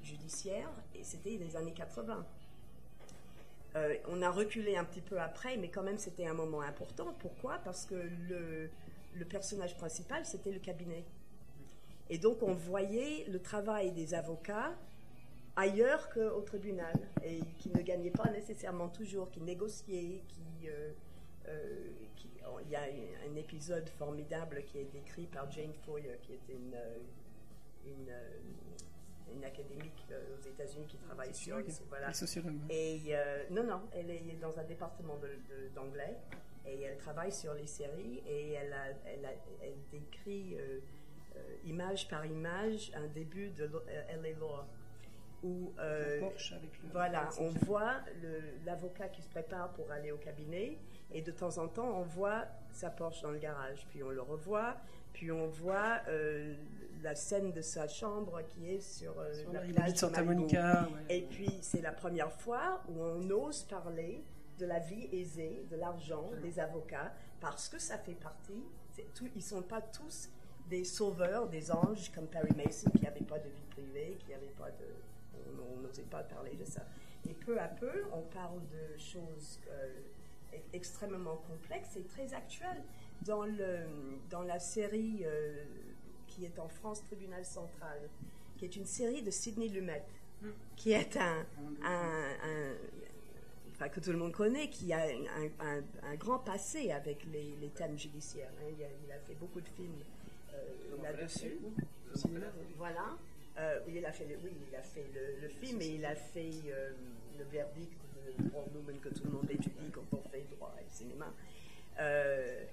judiciaire 0.00 0.70
et 0.94 1.02
c'était 1.02 1.36
les 1.36 1.56
années 1.56 1.72
80. 1.72 2.24
on 4.06 4.22
a 4.22 4.30
reculé 4.30 4.76
un 4.76 4.84
petit 4.84 5.00
peu 5.00 5.18
après, 5.18 5.56
mais 5.56 5.70
quand 5.70 5.82
même, 5.82 5.98
c'était 5.98 6.26
un 6.28 6.34
moment 6.34 6.60
important. 6.60 7.16
Pourquoi? 7.18 7.58
Parce 7.64 7.84
que 7.84 7.96
le, 7.96 8.70
le 9.12 9.24
personnage 9.24 9.76
principal, 9.76 10.24
c'était 10.24 10.52
le 10.52 10.60
cabinet. 10.60 11.04
Et 12.10 12.18
donc, 12.18 12.44
on 12.44 12.54
voyait 12.54 13.24
le 13.24 13.42
travail 13.42 13.90
des 13.90 14.14
avocats 14.14 14.72
ailleurs 15.58 16.08
qu'au 16.10 16.40
tribunal 16.42 16.94
et 17.22 17.40
qui 17.58 17.68
ne 17.70 17.82
gagnait 17.82 18.12
pas 18.12 18.30
nécessairement 18.30 18.88
toujours, 18.88 19.28
qui 19.30 19.40
négociait, 19.40 20.22
qui, 20.28 20.68
euh, 20.68 20.92
euh, 21.48 21.88
qui 22.14 22.28
oh, 22.46 22.60
il 22.64 22.70
y 22.70 22.76
a 22.76 22.82
un, 22.82 23.36
épisode 23.36 23.88
formidable 23.90 24.62
qui 24.66 24.78
est 24.78 24.92
décrit 24.92 25.26
par 25.26 25.50
Jane 25.50 25.72
Foyer, 25.84 26.16
qui 26.22 26.34
était 26.34 26.54
une, 26.54 26.74
euh, 26.74 26.98
une, 27.86 29.36
une 29.36 29.44
académique 29.44 30.06
aux 30.10 30.48
États-Unis 30.48 30.86
qui 30.86 30.96
travaille 30.96 31.34
sur 31.34 31.60
voilà. 31.88 32.06
Et 32.70 33.14
non, 33.50 33.64
non, 33.64 33.80
elle 33.92 34.10
est 34.10 34.40
dans 34.40 34.58
un 34.58 34.64
département 34.64 35.18
d'anglais 35.74 36.16
et 36.66 36.82
elle 36.82 36.98
travaille 36.98 37.32
sur 37.32 37.54
les 37.54 37.66
séries 37.66 38.22
et 38.26 38.52
elle, 38.52 38.72
a, 38.72 38.86
elle, 39.06 39.24
a, 39.24 39.30
elle 39.62 39.76
décrit 39.90 40.56
image 41.64 42.08
par 42.08 42.26
image 42.26 42.92
un 42.94 43.06
début 43.08 43.50
de 43.50 43.64
LA 43.64 44.30
Law 44.38 44.64
où 45.42 45.72
euh, 45.78 46.20
voilà, 46.92 47.28
on 47.38 47.48
voit 47.64 47.96
l'avocat 48.66 49.08
qui 49.08 49.22
se 49.22 49.28
prépare 49.28 49.72
pour 49.72 49.90
aller 49.90 50.10
au 50.10 50.16
cabinet 50.16 50.78
et 51.12 51.22
de 51.22 51.30
temps 51.30 51.58
en 51.58 51.68
temps 51.68 51.98
on 51.98 52.02
voit 52.02 52.46
sa 52.72 52.90
Porsche 52.90 53.22
dans 53.22 53.30
le 53.30 53.38
garage, 53.38 53.86
puis 53.88 54.02
on 54.02 54.10
le 54.10 54.20
revoit, 54.20 54.76
puis 55.12 55.30
on 55.30 55.46
voit 55.46 56.00
euh, 56.08 56.54
la 57.02 57.14
scène 57.14 57.52
de 57.52 57.60
sa 57.60 57.88
chambre 57.88 58.40
qui 58.48 58.68
est 58.68 58.80
sur, 58.80 59.18
euh, 59.18 59.32
la 59.52 59.60
plage 59.60 59.92
de 59.92 59.98
Santa 59.98 60.22
Monica. 60.22 60.82
Ouais. 60.82 61.16
Et 61.16 61.22
puis 61.22 61.50
c'est 61.60 61.80
la 61.80 61.92
première 61.92 62.32
fois 62.32 62.82
où 62.88 63.00
on 63.00 63.30
ose 63.30 63.62
parler 63.64 64.24
de 64.58 64.66
la 64.66 64.80
vie 64.80 65.08
aisée, 65.12 65.64
de 65.70 65.76
l'argent, 65.76 66.30
des 66.42 66.58
avocats, 66.58 67.12
parce 67.40 67.68
que 67.68 67.78
ça 67.78 67.96
fait 67.96 68.14
partie. 68.14 68.64
Tout, 69.14 69.28
ils 69.36 69.42
sont 69.42 69.62
pas 69.62 69.80
tous 69.80 70.28
des 70.68 70.84
sauveurs, 70.84 71.48
des 71.48 71.70
anges 71.70 72.10
comme 72.12 72.26
Perry 72.26 72.54
Mason 72.56 72.90
qui 72.90 73.04
n'avait 73.04 73.20
pas 73.20 73.38
de 73.38 73.48
vie 73.48 73.66
privée, 73.70 74.18
qui 74.18 74.30
n'avait 74.32 74.52
pas 74.58 74.70
de 74.70 74.86
on 75.72 75.80
n'osait 75.80 76.02
pas 76.02 76.22
parler 76.22 76.54
de 76.54 76.64
ça. 76.64 76.82
Et 77.28 77.34
peu 77.34 77.58
à 77.60 77.68
peu, 77.68 78.04
on 78.12 78.22
parle 78.22 78.60
de 78.68 78.98
choses 78.98 79.60
euh, 79.70 79.92
extrêmement 80.72 81.36
complexes 81.36 81.96
et 81.96 82.04
très 82.04 82.32
actuelles. 82.34 82.82
Dans, 83.22 83.44
le, 83.44 83.80
dans 84.30 84.42
la 84.42 84.60
série 84.60 85.24
euh, 85.24 85.64
qui 86.28 86.44
est 86.44 86.58
en 86.60 86.68
France, 86.68 87.02
Tribunal 87.02 87.44
Central, 87.44 88.08
qui 88.56 88.64
est 88.64 88.76
une 88.76 88.86
série 88.86 89.22
de 89.22 89.30
Sidney 89.30 89.68
Lumet, 89.68 90.04
qui 90.76 90.92
est 90.92 91.16
un, 91.16 91.44
un, 91.84 92.74
enfin, 93.72 93.88
que 93.88 93.98
tout 93.98 94.12
le 94.12 94.18
monde 94.18 94.32
connaît, 94.32 94.70
qui 94.70 94.92
a 94.92 95.00
un, 95.00 95.82
un 96.04 96.14
grand 96.14 96.38
passé 96.38 96.92
avec 96.92 97.24
les, 97.32 97.56
les 97.60 97.70
thèmes 97.70 97.98
judiciaires. 97.98 98.52
Hein. 98.60 98.70
Il, 98.76 98.84
a, 98.84 98.88
il, 99.04 99.12
a, 99.12 99.18
fait 99.18 99.34
beaucoup 99.34 99.60
de 99.60 99.68
films 99.68 100.02
euh, 100.54 101.02
là-dessus. 101.02 101.58
Voilà. 102.76 103.16
Euh, 103.58 103.80
il 103.88 104.04
a 104.06 104.12
fait, 104.12 104.26
le, 104.26 104.36
oui, 104.44 104.52
il 104.68 104.76
a 104.76 104.82
fait 104.82 105.06
le, 105.14 105.40
le 105.40 105.48
film 105.48 105.80
et 105.82 105.88
il 105.88 106.04
a 106.04 106.14
fait 106.14 106.50
euh, 106.68 106.92
le 107.38 107.44
verdict 107.44 107.98
de 108.38 108.48
droit 108.48 108.64
que 109.02 109.08
tout 109.08 109.24
le 109.24 109.30
monde 109.30 109.50
étudie 109.50 109.90
quand 109.92 110.04
on 110.12 110.22
fait 110.28 110.46
droit 110.56 110.74
et 110.80 110.88
cinéma. 110.88 111.32
Euh, 111.98 112.64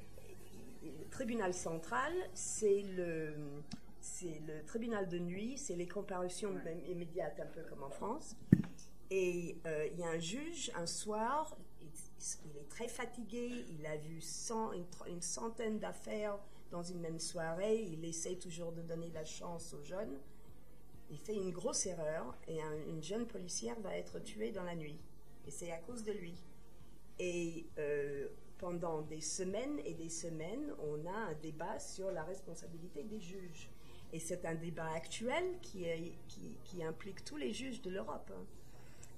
le 0.84 1.10
tribunal 1.10 1.53
central, 1.53 2.14
c'est 2.34 2.84
le, 2.95 3.34
c'est 3.99 4.40
le 4.48 4.64
tribunal 4.66 5.07
de 5.07 5.18
nuit, 5.18 5.57
c'est 5.57 5.76
les 5.76 5.88
comparutions 5.88 6.53
immédiates, 6.88 7.40
un 7.40 7.48
peu 7.48 7.62
comme 7.64 7.84
en 7.84 7.90
France. 7.90 8.36
Et 9.10 9.57
euh, 9.66 9.88
il 9.91 9.99
y 9.99 10.03
a 10.03 10.10
un 10.10 10.20
juge, 10.20 10.72
un 10.76 10.86
soir, 10.86 11.56
il, 11.82 11.90
il 12.45 12.57
est 12.57 12.70
très 12.70 12.88
fatigué, 12.88 13.66
il 13.80 13.86
a 13.86 13.98
vu 13.98 14.22
cent, 14.22 14.72
une, 14.74 14.86
une, 15.07 15.22
centaine 15.22 15.80
d'affaires 15.80 16.38
dans 16.72 16.84
une 16.84 16.99
même 16.99 17.20
soirée, 17.20 17.82
il 17.82 18.03
essaie 18.06 18.36
toujours 18.36 18.72
de 18.72 18.82
donner 18.82 19.10
la 19.14 19.24
chance 19.24 19.74
aux 19.74 19.84
jeunes 19.84 20.18
il 21.11 21.18
fait 21.19 21.36
une 21.36 21.52
grosse 21.52 21.86
erreur 21.86 22.36
et 22.48 22.61
un, 22.61 22.76
une 22.88 23.02
jeune 23.03 23.26
policière 23.27 23.80
va 23.82 23.95
être 23.98 24.19
tuée 24.19 24.52
dans 24.52 24.64
la 24.64 24.76
nuit. 24.76 24.98
Et 25.48 25.52
c'est 25.52 25.72
à 25.72 25.77
cause 25.77 26.03
de 26.03 26.11
lui. 26.11 26.34
Et 27.19 27.65
euh, 27.77 28.27
pendant 28.57 29.02
des 29.02 29.22
semaines 29.22 29.80
et 29.86 29.94
des 29.94 30.10
semaines, 30.10 30.73
on 30.80 31.06
a 31.06 31.11
un 31.30 31.34
débat 31.36 31.80
sur 31.80 32.11
la 32.11 32.23
responsabilité 32.23 33.03
des 33.03 33.19
juges. 33.19 33.69
Et 34.14 34.19
c'est 34.19 34.45
un 34.45 34.56
débat 34.56 34.91
actuel 34.94 35.44
qui- 35.61 36.14
qui 36.64 36.84
implique 36.84 37.23
tous 37.26 37.38
les 37.38 37.53
juges 37.53 37.82
de 37.82 37.90
l'Europe. 37.90 38.32
hein. 38.34 38.44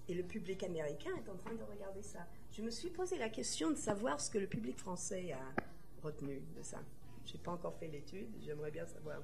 Et 0.10 0.14
le 0.14 0.24
public 0.24 0.64
américain 0.64 1.12
est 1.18 1.30
en 1.30 1.36
train 1.36 1.54
de 1.54 1.64
regarder 1.64 2.02
ça. 2.02 2.20
Je 2.52 2.62
me 2.62 2.70
suis 2.72 2.90
posé 2.90 3.18
la 3.18 3.30
question 3.30 3.70
de 3.72 3.76
savoir 3.76 4.20
ce 4.22 4.32
que 4.32 4.38
le 4.38 4.48
public 4.48 4.78
français 4.78 5.34
a 5.34 5.62
retenu 6.04 6.42
de 6.58 6.64
ça. 6.64 6.80
Je 7.26 7.34
n'ai 7.34 7.40
pas 7.40 7.52
encore 7.52 7.76
fait 7.76 7.88
l'étude, 7.90 8.30
j'aimerais 8.40 8.72
bien 8.72 8.86
savoir. 8.88 9.22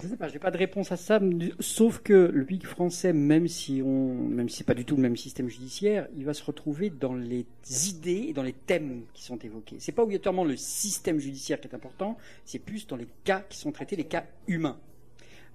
Je 0.00 0.06
sais 0.06 0.16
pas, 0.16 0.28
j'ai 0.28 0.38
pas 0.38 0.52
de 0.52 0.58
réponse 0.58 0.92
à 0.92 0.96
ça, 0.96 1.20
sauf 1.58 1.98
que 1.98 2.30
le 2.32 2.44
public 2.44 2.66
français, 2.66 3.12
même 3.12 3.48
si 3.48 3.82
on, 3.84 4.14
même 4.14 4.48
si 4.48 4.58
c'est 4.58 4.64
pas 4.64 4.74
du 4.74 4.84
tout 4.84 4.94
le 4.94 5.02
même 5.02 5.16
système 5.16 5.48
judiciaire, 5.48 6.06
il 6.16 6.24
va 6.24 6.34
se 6.34 6.44
retrouver 6.44 6.88
dans 6.88 7.16
les 7.16 7.44
idées 7.88 8.26
et 8.28 8.32
dans 8.32 8.44
les 8.44 8.52
thèmes 8.52 9.02
qui 9.12 9.24
sont 9.24 9.38
évoqués. 9.38 9.76
C'est 9.80 9.90
pas 9.90 10.04
obligatoirement 10.04 10.44
le 10.44 10.56
système 10.56 11.18
judiciaire 11.18 11.60
qui 11.60 11.66
est 11.66 11.74
important, 11.74 12.16
c'est 12.44 12.60
plus 12.60 12.86
dans 12.86 12.94
les 12.94 13.08
cas 13.24 13.40
qui 13.48 13.58
sont 13.58 13.72
traités, 13.72 13.96
les 13.96 14.04
cas 14.04 14.24
humains. 14.46 14.78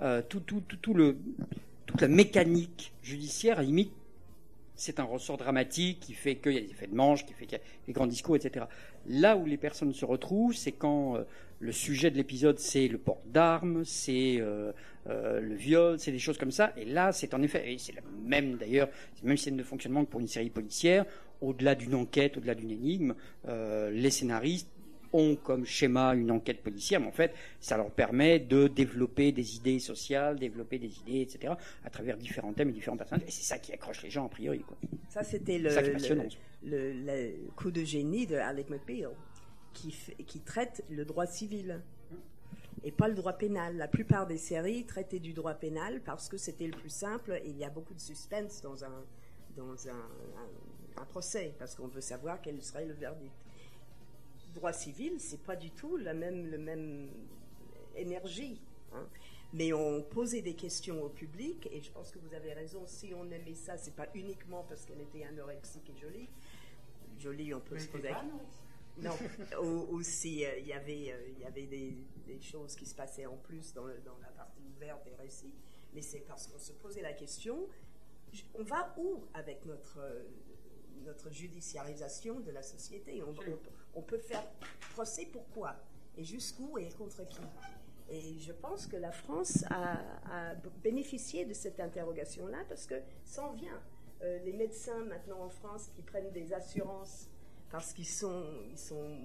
Euh, 0.01 0.21
tout, 0.27 0.41
tout, 0.41 0.61
tout, 0.67 0.75
tout 0.75 0.93
le, 0.93 1.15
toute 1.85 2.01
la 2.01 2.09
mécanique 2.09 2.91
judiciaire, 3.01 3.61
limite, 3.61 3.93
c'est 4.75 4.99
un 4.99 5.03
ressort 5.03 5.37
dramatique 5.37 5.99
qui 5.99 6.13
fait 6.13 6.35
qu'il 6.35 6.53
y 6.53 6.57
a 6.57 6.61
des 6.61 6.71
effets 6.71 6.87
de 6.87 6.95
manche, 6.95 7.25
qui 7.25 7.33
fait 7.33 7.45
qu'il 7.45 7.57
y 7.57 7.61
a 7.61 7.63
des 7.85 7.93
grands 7.93 8.07
discours, 8.07 8.35
etc. 8.35 8.65
Là 9.07 9.37
où 9.37 9.45
les 9.45 9.57
personnes 9.57 9.93
se 9.93 10.05
retrouvent, 10.05 10.55
c'est 10.55 10.71
quand 10.71 11.15
euh, 11.15 11.23
le 11.59 11.71
sujet 11.71 12.09
de 12.11 12.17
l'épisode, 12.17 12.59
c'est 12.59 12.87
le 12.87 12.97
port 12.97 13.21
d'armes, 13.25 13.83
c'est 13.85 14.37
euh, 14.39 14.71
euh, 15.07 15.39
le 15.39 15.55
viol, 15.55 15.99
c'est 15.99 16.11
des 16.11 16.19
choses 16.19 16.37
comme 16.37 16.51
ça. 16.51 16.73
Et 16.77 16.85
là, 16.85 17.11
c'est 17.11 17.33
en 17.33 17.41
effet, 17.41 17.71
et 17.71 17.77
c'est 17.77 17.93
la 17.93 18.01
même 18.25 18.57
d'ailleurs, 18.57 18.89
c'est 19.15 19.23
même 19.23 19.37
système 19.37 19.57
de 19.57 19.63
fonctionnement 19.63 20.05
que 20.05 20.09
pour 20.09 20.19
une 20.19 20.27
série 20.27 20.49
policière. 20.49 21.05
Au-delà 21.41 21.75
d'une 21.75 21.95
enquête, 21.95 22.37
au-delà 22.37 22.55
d'une 22.55 22.71
énigme, 22.71 23.15
les 23.45 24.09
scénaristes 24.11 24.69
ont 25.13 25.35
comme 25.35 25.65
schéma 25.65 26.13
une 26.15 26.31
enquête 26.31 26.61
policière, 26.63 26.99
mais 26.99 27.07
en 27.07 27.11
fait, 27.11 27.33
ça 27.59 27.77
leur 27.77 27.91
permet 27.91 28.39
de 28.39 28.67
développer 28.67 29.31
des 29.31 29.55
idées 29.55 29.79
sociales, 29.79 30.37
développer 30.39 30.79
des 30.79 30.99
idées, 30.99 31.21
etc., 31.21 31.53
à 31.85 31.89
travers 31.89 32.17
différents 32.17 32.51
thèmes 32.53 32.69
et 32.69 32.73
différents 32.73 32.97
personnages. 32.97 33.27
Et 33.27 33.31
c'est 33.31 33.43
ça 33.43 33.59
qui 33.59 33.71
accroche 33.73 34.01
les 34.03 34.09
gens, 34.09 34.25
a 34.25 34.29
priori. 34.29 34.59
Quoi. 34.61 34.75
Ça, 35.09 35.23
c'était 35.23 35.59
le, 35.59 35.69
coup 37.55 37.71
de 37.71 37.83
génie 37.83 38.25
de 38.27 38.35
Alec 38.35 38.69
McBeal, 38.69 39.11
qui, 39.73 39.91
fait- 39.91 40.15
qui 40.23 40.39
traite 40.39 40.83
le 40.89 41.05
droit 41.05 41.25
civil 41.25 41.81
et 42.83 42.91
pas 42.91 43.07
le 43.07 43.13
droit 43.13 43.33
pénal. 43.33 43.77
La 43.77 43.87
plupart 43.87 44.27
des 44.27 44.37
séries 44.37 44.85
traitaient 44.85 45.19
du 45.19 45.33
droit 45.33 45.53
pénal 45.53 46.01
parce 46.03 46.27
que 46.29 46.37
c'était 46.37 46.67
le 46.67 46.73
plus 46.77 46.89
simple 46.91 47.39
et 47.43 47.49
il 47.49 47.57
y 47.57 47.63
a 47.63 47.69
beaucoup 47.69 47.93
de 47.93 47.99
suspense 47.99 48.61
dans 48.61 48.83
un, 48.83 49.03
dans 49.55 49.87
un, 49.87 49.91
un- 49.91 51.01
un 51.01 51.05
procès 51.05 51.53
parce 51.57 51.75
qu'on 51.75 51.87
veut 51.87 52.01
savoir 52.01 52.41
quel 52.41 52.61
serait 52.61 52.85
le 52.85 52.93
verdict. 52.93 53.31
Droit 54.53 54.73
civil, 54.73 55.19
c'est 55.19 55.41
pas 55.41 55.55
du 55.55 55.71
tout 55.71 55.97
la 55.97 56.13
même, 56.13 57.09
énergie. 57.95 58.61
hein. 58.93 59.07
Mais 59.55 59.71
on 59.71 60.01
posait 60.01 60.41
des 60.41 60.55
questions 60.55 61.03
au 61.03 61.09
public, 61.09 61.67
et 61.71 61.79
je 61.79 61.91
pense 61.91 62.09
que 62.11 62.17
vous 62.17 62.33
avez 62.33 62.53
raison, 62.53 62.83
si 62.87 63.13
on 63.13 63.29
aimait 63.29 63.53
ça, 63.53 63.77
c'est 63.77 63.95
pas 63.95 64.07
uniquement 64.15 64.63
parce 64.67 64.83
qu'elle 64.85 65.01
était 65.01 65.23
anorexique 65.25 65.87
et 65.95 65.99
jolie. 66.01 66.27
Jolie, 67.19 67.53
on 67.53 67.59
peut 67.59 67.77
se 67.77 67.87
poser. 67.87 68.09
Non, 68.97 69.11
Au- 69.59 69.87
aussi, 69.95 70.43
euh, 70.45 70.57
il 70.57 70.67
y 70.67 70.73
avait, 70.73 71.11
euh, 71.13 71.27
il 71.35 71.39
y 71.39 71.45
avait 71.45 71.67
des, 71.67 71.95
des 72.25 72.41
choses 72.41 72.75
qui 72.75 72.85
se 72.87 72.95
passaient 72.95 73.27
en 73.27 73.37
plus 73.37 73.73
dans, 73.73 73.85
le- 73.85 73.99
dans 74.05 74.17
la 74.21 74.29
partie 74.29 74.61
ouverte 74.75 75.03
des 75.05 75.15
récits, 75.15 75.53
mais 75.93 76.01
c'est 76.01 76.21
parce 76.21 76.47
qu'on 76.47 76.59
se 76.59 76.71
posait 76.73 77.01
la 77.01 77.13
question, 77.13 77.67
on 78.55 78.63
va 78.63 78.93
où 78.97 79.23
avec 79.35 79.65
notre, 79.65 79.99
euh, 79.99 80.23
notre 81.05 81.29
judiciarisation 81.31 82.39
de 82.39 82.49
la 82.51 82.63
société? 82.63 83.21
On, 83.23 83.29
on- 83.29 83.33
on 83.95 84.01
peut 84.01 84.17
faire 84.17 84.43
procès 84.93 85.27
pourquoi 85.31 85.75
Et 86.17 86.23
jusqu'où 86.23 86.77
et 86.77 86.89
contre 86.89 87.27
qui? 87.27 87.41
Et 88.09 88.39
je 88.39 88.51
pense 88.51 88.85
que 88.85 88.97
la 88.97 89.11
France 89.11 89.63
a, 89.69 90.55
bénéficié 90.83 91.45
de 91.45 91.53
cette 91.53 91.79
interrogation-là 91.79 92.59
parce 92.67 92.85
que 92.85 92.95
ça 93.23 93.43
en 93.43 93.53
vient. 93.53 93.81
Euh, 94.21 94.39
les 94.45 94.53
médecins 94.53 95.03
maintenant 95.05 95.41
en 95.41 95.49
France 95.49 95.89
qui 95.95 96.01
prennent 96.01 96.31
des 96.31 96.53
assurances 96.53 97.27
parce 97.69 97.91
qu'ils 97.91 98.07
sont, 98.07 98.45
ils 98.69 98.77
sont 98.77 99.19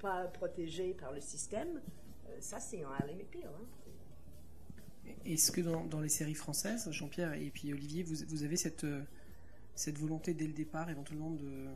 pas 0.00 0.26
protégés 0.26 0.94
par 0.94 1.12
le 1.12 1.20
système, 1.20 1.80
euh, 2.28 2.36
ça 2.40 2.60
c'est 2.60 2.82
un 2.82 2.96
pire. 3.30 3.50
Hein. 3.50 5.10
Est-ce 5.24 5.50
que 5.52 5.60
dans, 5.60 6.00
les 6.00 6.08
séries 6.08 6.34
françaises, 6.34 6.90
Jean-Pierre 6.90 7.34
et 7.34 7.50
puis 7.50 7.72
Olivier, 7.72 8.02
vous, 8.02 8.16
vous 8.28 8.42
avez 8.44 8.56
cette, 8.56 8.84
euh, 8.84 9.02
cette 9.74 9.98
volonté 9.98 10.34
dès 10.34 10.46
le 10.46 10.52
départ, 10.52 10.90
éventuellement, 10.90 11.30
de 11.30 11.66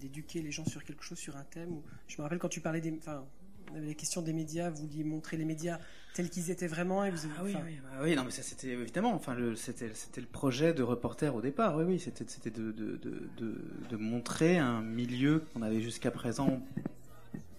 d'éduquer 0.00 0.42
les 0.42 0.50
gens 0.50 0.64
sur 0.64 0.82
quelque 0.84 1.04
chose, 1.04 1.18
sur 1.18 1.36
un 1.36 1.44
thème 1.44 1.70
ou- 1.72 1.82
Je 2.08 2.16
me 2.16 2.22
rappelle 2.22 2.38
quand 2.38 2.48
tu 2.48 2.60
parlais 2.60 2.80
des, 2.80 2.92
enfin, 2.98 3.24
on 3.72 3.76
avait 3.76 3.86
la 3.86 3.94
question 3.94 4.20
des 4.22 4.32
médias, 4.32 4.68
vous 4.70 4.82
vouliez 4.86 5.04
montrer 5.04 5.36
les 5.36 5.44
médias 5.44 5.78
tels 6.14 6.28
qu'ils 6.28 6.50
étaient 6.50 6.66
vraiment 6.66 7.04
et 7.04 7.10
vous. 7.12 7.28
Ah 7.38 7.42
oui, 7.44 7.54
oui, 7.64 7.78
bah 7.84 7.98
oui, 8.02 8.16
non, 8.16 8.24
mais 8.24 8.32
ça 8.32 8.42
c'était 8.42 8.68
évidemment, 8.70 9.12
enfin, 9.14 9.34
le- 9.36 9.54
c'était 9.54 9.86
le 10.20 10.26
projet 10.26 10.74
de 10.74 10.82
reporter 10.82 11.32
au 11.36 11.40
départ, 11.40 11.76
oui, 11.76 11.84
oui, 11.86 11.98
c'était 12.00 12.24
c'était 12.26 12.50
de, 12.50 12.72
de, 12.72 12.96
de, 12.96 13.28
de, 13.36 13.54
de 13.90 13.96
montrer 13.96 14.58
un 14.58 14.82
milieu 14.82 15.44
qu'on 15.54 15.62
avait 15.62 15.80
jusqu'à 15.80 16.10
présent 16.10 16.60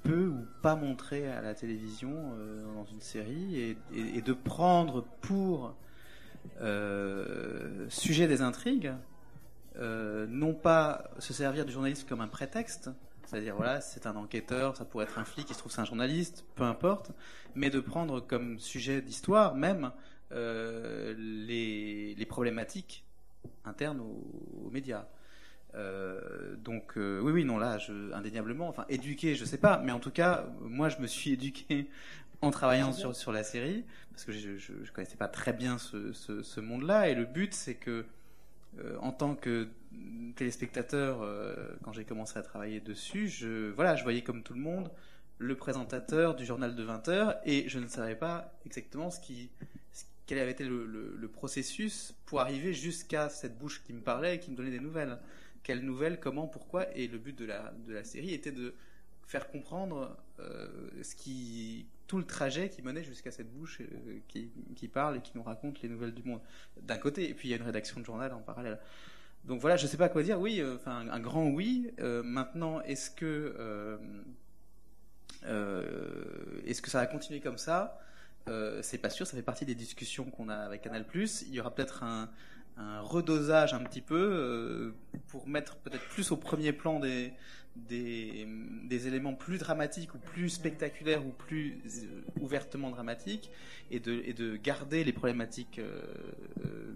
peu 0.04 0.28
ou 0.28 0.46
pas 0.62 0.76
montré 0.76 1.28
à 1.32 1.42
la 1.42 1.54
télévision 1.54 2.12
euh, 2.34 2.66
dans 2.74 2.86
une 2.86 3.00
série 3.02 3.56
et, 3.58 3.78
et- 3.94 4.18
et 4.18 4.22
de 4.22 4.34
prendre 4.34 5.06
pour 5.22 5.76
euh, 6.62 7.86
sujet 7.90 8.28
des 8.28 8.42
intrigues, 8.42 8.92
euh, 9.78 10.28
non 10.28 10.54
pas 10.54 11.12
se 11.20 11.34
servir 11.34 11.66
du 11.66 11.72
journalisme 11.72 12.08
comme 12.08 12.22
un 12.22 12.28
prétexte, 12.28 12.90
c'est-à-dire 13.26 13.56
voilà, 13.56 13.80
c'est 13.80 14.06
un 14.06 14.16
enquêteur, 14.18 14.76
ça 14.76 14.84
pourrait 14.84 15.06
être 15.06 15.18
un 15.18 15.24
flic, 15.24 15.50
il 15.50 15.54
se 15.54 15.60
trouve 15.60 15.72
c'est 15.72 15.80
un 15.80 15.86
journaliste, 15.86 16.46
peu 16.56 16.64
importe, 16.64 17.12
mais 17.56 17.70
de 17.70 17.80
prendre 17.80 18.20
comme 18.20 18.60
sujet 18.60 19.02
d'histoire 19.02 19.56
même 19.56 19.92
euh, 20.34 21.14
les, 21.18 22.26
problématiques 22.28 23.06
internes 23.64 24.02
aux, 24.02 24.70
médias. 24.72 25.08
Euh, 25.74 26.56
donc 26.58 26.94
oui, 26.96 27.32
oui, 27.32 27.46
non, 27.46 27.58
là, 27.58 27.78
indéniablement, 28.14 28.68
enfin, 28.68 28.86
éduquer, 28.90 29.36
je 29.36 29.46
sais 29.46 29.58
pas, 29.58 29.78
mais 29.80 29.94
en 29.94 30.00
tout 30.00 30.12
cas, 30.12 30.46
moi, 30.62 30.90
je 30.90 31.00
me 31.00 31.08
suis 31.08 31.32
éduqué 31.34 31.90
en 32.42 32.52
travaillant 32.52 32.92
sur, 32.92 33.32
la 33.32 33.44
série, 33.44 33.86
parce 34.12 34.26
que 34.26 34.34
je, 34.34 34.58
je 34.58 34.92
connaissais 34.92 35.16
pas 35.16 35.30
très 35.30 35.54
bien 35.54 35.78
ce 35.78 36.60
monde-là, 36.60 37.08
et 37.08 37.16
le 37.16 37.24
but, 37.24 37.54
c'est 37.54 37.76
que, 37.76 38.06
euh, 38.80 38.98
en 39.00 39.12
tant 39.12 39.36
que 39.36 39.68
téléspectateur, 40.36 41.22
euh, 41.22 41.56
quand 41.84 41.94
j'ai 41.94 42.06
commencé 42.06 42.38
à 42.38 42.42
travailler 42.42 42.80
dessus, 42.80 43.28
je, 43.28 43.72
voilà, 43.72 43.96
je 43.96 44.04
voyais 44.04 44.22
comme 44.22 44.44
tout 44.44 44.54
le 44.54 44.62
monde 44.62 44.92
le 45.38 45.56
présentateur 45.56 46.36
du 46.36 46.46
journal 46.46 46.76
de 46.76 46.84
20 46.84 47.08
heures, 47.08 47.36
et 47.46 47.68
je 47.68 47.80
ne 47.80 47.88
savais 47.88 48.16
pas 48.16 48.54
exactement 48.66 49.10
ce 49.10 49.20
qui, 49.20 49.50
quel 50.28 50.38
avait 50.38 50.52
été 50.52 50.64
le 50.64 51.28
processus 51.34 52.14
pour 52.26 52.42
arriver 52.42 52.74
jusqu'à 52.74 53.28
cette 53.28 53.58
bouche 53.58 53.84
qui 53.84 53.94
me 53.94 54.02
parlait 54.02 54.36
et 54.36 54.40
qui 54.40 54.52
me 54.52 54.56
donnait 54.56 54.70
des 54.70 54.80
nouvelles. 54.80 55.18
Quelles 55.64 55.82
nouvelles, 55.82 56.20
comment, 56.20 56.48
pourquoi, 56.48 56.96
et 56.96 57.08
le 57.08 57.18
but 57.18 57.38
de 57.38 57.46
la, 57.46 57.74
de 57.88 57.94
la 57.94 58.04
série 58.04 58.34
était 58.34 58.52
de 58.52 58.74
faire 59.28 59.48
comprendre 59.50 60.18
euh, 60.40 60.68
ce 61.04 61.16
qui, 61.16 61.86
tout 62.12 62.18
le 62.18 62.26
trajet 62.26 62.68
qui 62.68 62.82
menait 62.82 63.06
jusqu'à 63.06 63.32
cette 63.32 63.50
bouche 63.50 63.80
euh, 63.80 64.20
qui, 64.28 64.52
qui 64.76 64.90
parle 64.90 65.16
et 65.16 65.22
qui 65.22 65.32
nous 65.34 65.44
raconte 65.44 65.82
les 65.82 65.88
nouvelles 65.88 66.14
du 66.14 66.24
monde. 66.24 66.42
D'un 66.82 66.98
côté, 66.98 67.30
et 67.30 67.34
puis 67.34 67.48
il 67.48 67.52
y 67.52 67.54
a 67.54 67.58
une 67.58 67.64
rédaction 67.64 68.02
de 68.02 68.06
journal 68.06 68.34
en 68.34 68.42
parallèle. 68.42 68.80
Donc 69.46 69.62
voilà, 69.62 69.78
je 69.78 69.88
sais 69.88 69.96
pas 69.96 70.10
quoi 70.10 70.22
dire. 70.22 70.38
Oui, 70.38 70.60
euh, 70.60 70.76
enfin 70.76 71.08
un, 71.10 71.20
grand 71.22 71.48
oui. 71.48 71.90
Euh, 72.00 72.22
maintenant, 72.22 72.82
est-ce 72.82 73.12
que 73.12 73.98
est-ce 75.46 76.82
que 76.82 76.90
ça 76.90 77.00
va 77.00 77.06
continuer 77.06 77.40
comme 77.40 77.58
ça? 77.58 77.98
C'est 78.82 78.98
pas 78.98 79.10
sûr. 79.10 79.26
Ça 79.26 79.38
fait 79.38 79.42
partie 79.42 79.64
des 79.64 79.74
discussions 79.74 80.26
qu'on 80.26 80.50
a 80.50 80.56
avec 80.58 80.82
Canal+. 80.82 81.06
Il 81.14 81.54
y 81.54 81.62
aura 81.62 81.74
peut-être 81.74 82.04
un, 82.04 82.30
un 82.78 83.02
redosage 83.02 83.74
un 83.74 83.80
petit 83.80 84.02
peu 84.02 84.16
euh, 84.16 84.92
pour 85.28 85.48
mettre 85.48 85.78
peut-être 85.78 86.08
plus 86.10 86.32
au 86.32 86.38
premier 86.38 86.74
plan 86.74 87.00
des, 87.00 87.34
des, 87.76 89.08
éléments 89.08 89.34
plus 89.34 89.58
dramatiques 89.58 90.14
ou 90.16 90.18
plus 90.18 90.50
spectaculaires 90.50 91.26
ou 91.26 91.32
plus 91.32 91.78
euh, 91.86 92.22
ouvertement 92.42 92.90
dramatiques 92.90 93.50
et 93.90 94.00
de, 94.00 94.22
et 94.26 94.34
de 94.34 94.56
garder 94.56 95.04
les 95.04 95.14
problématiques 95.14 95.80
euh, 95.80 96.02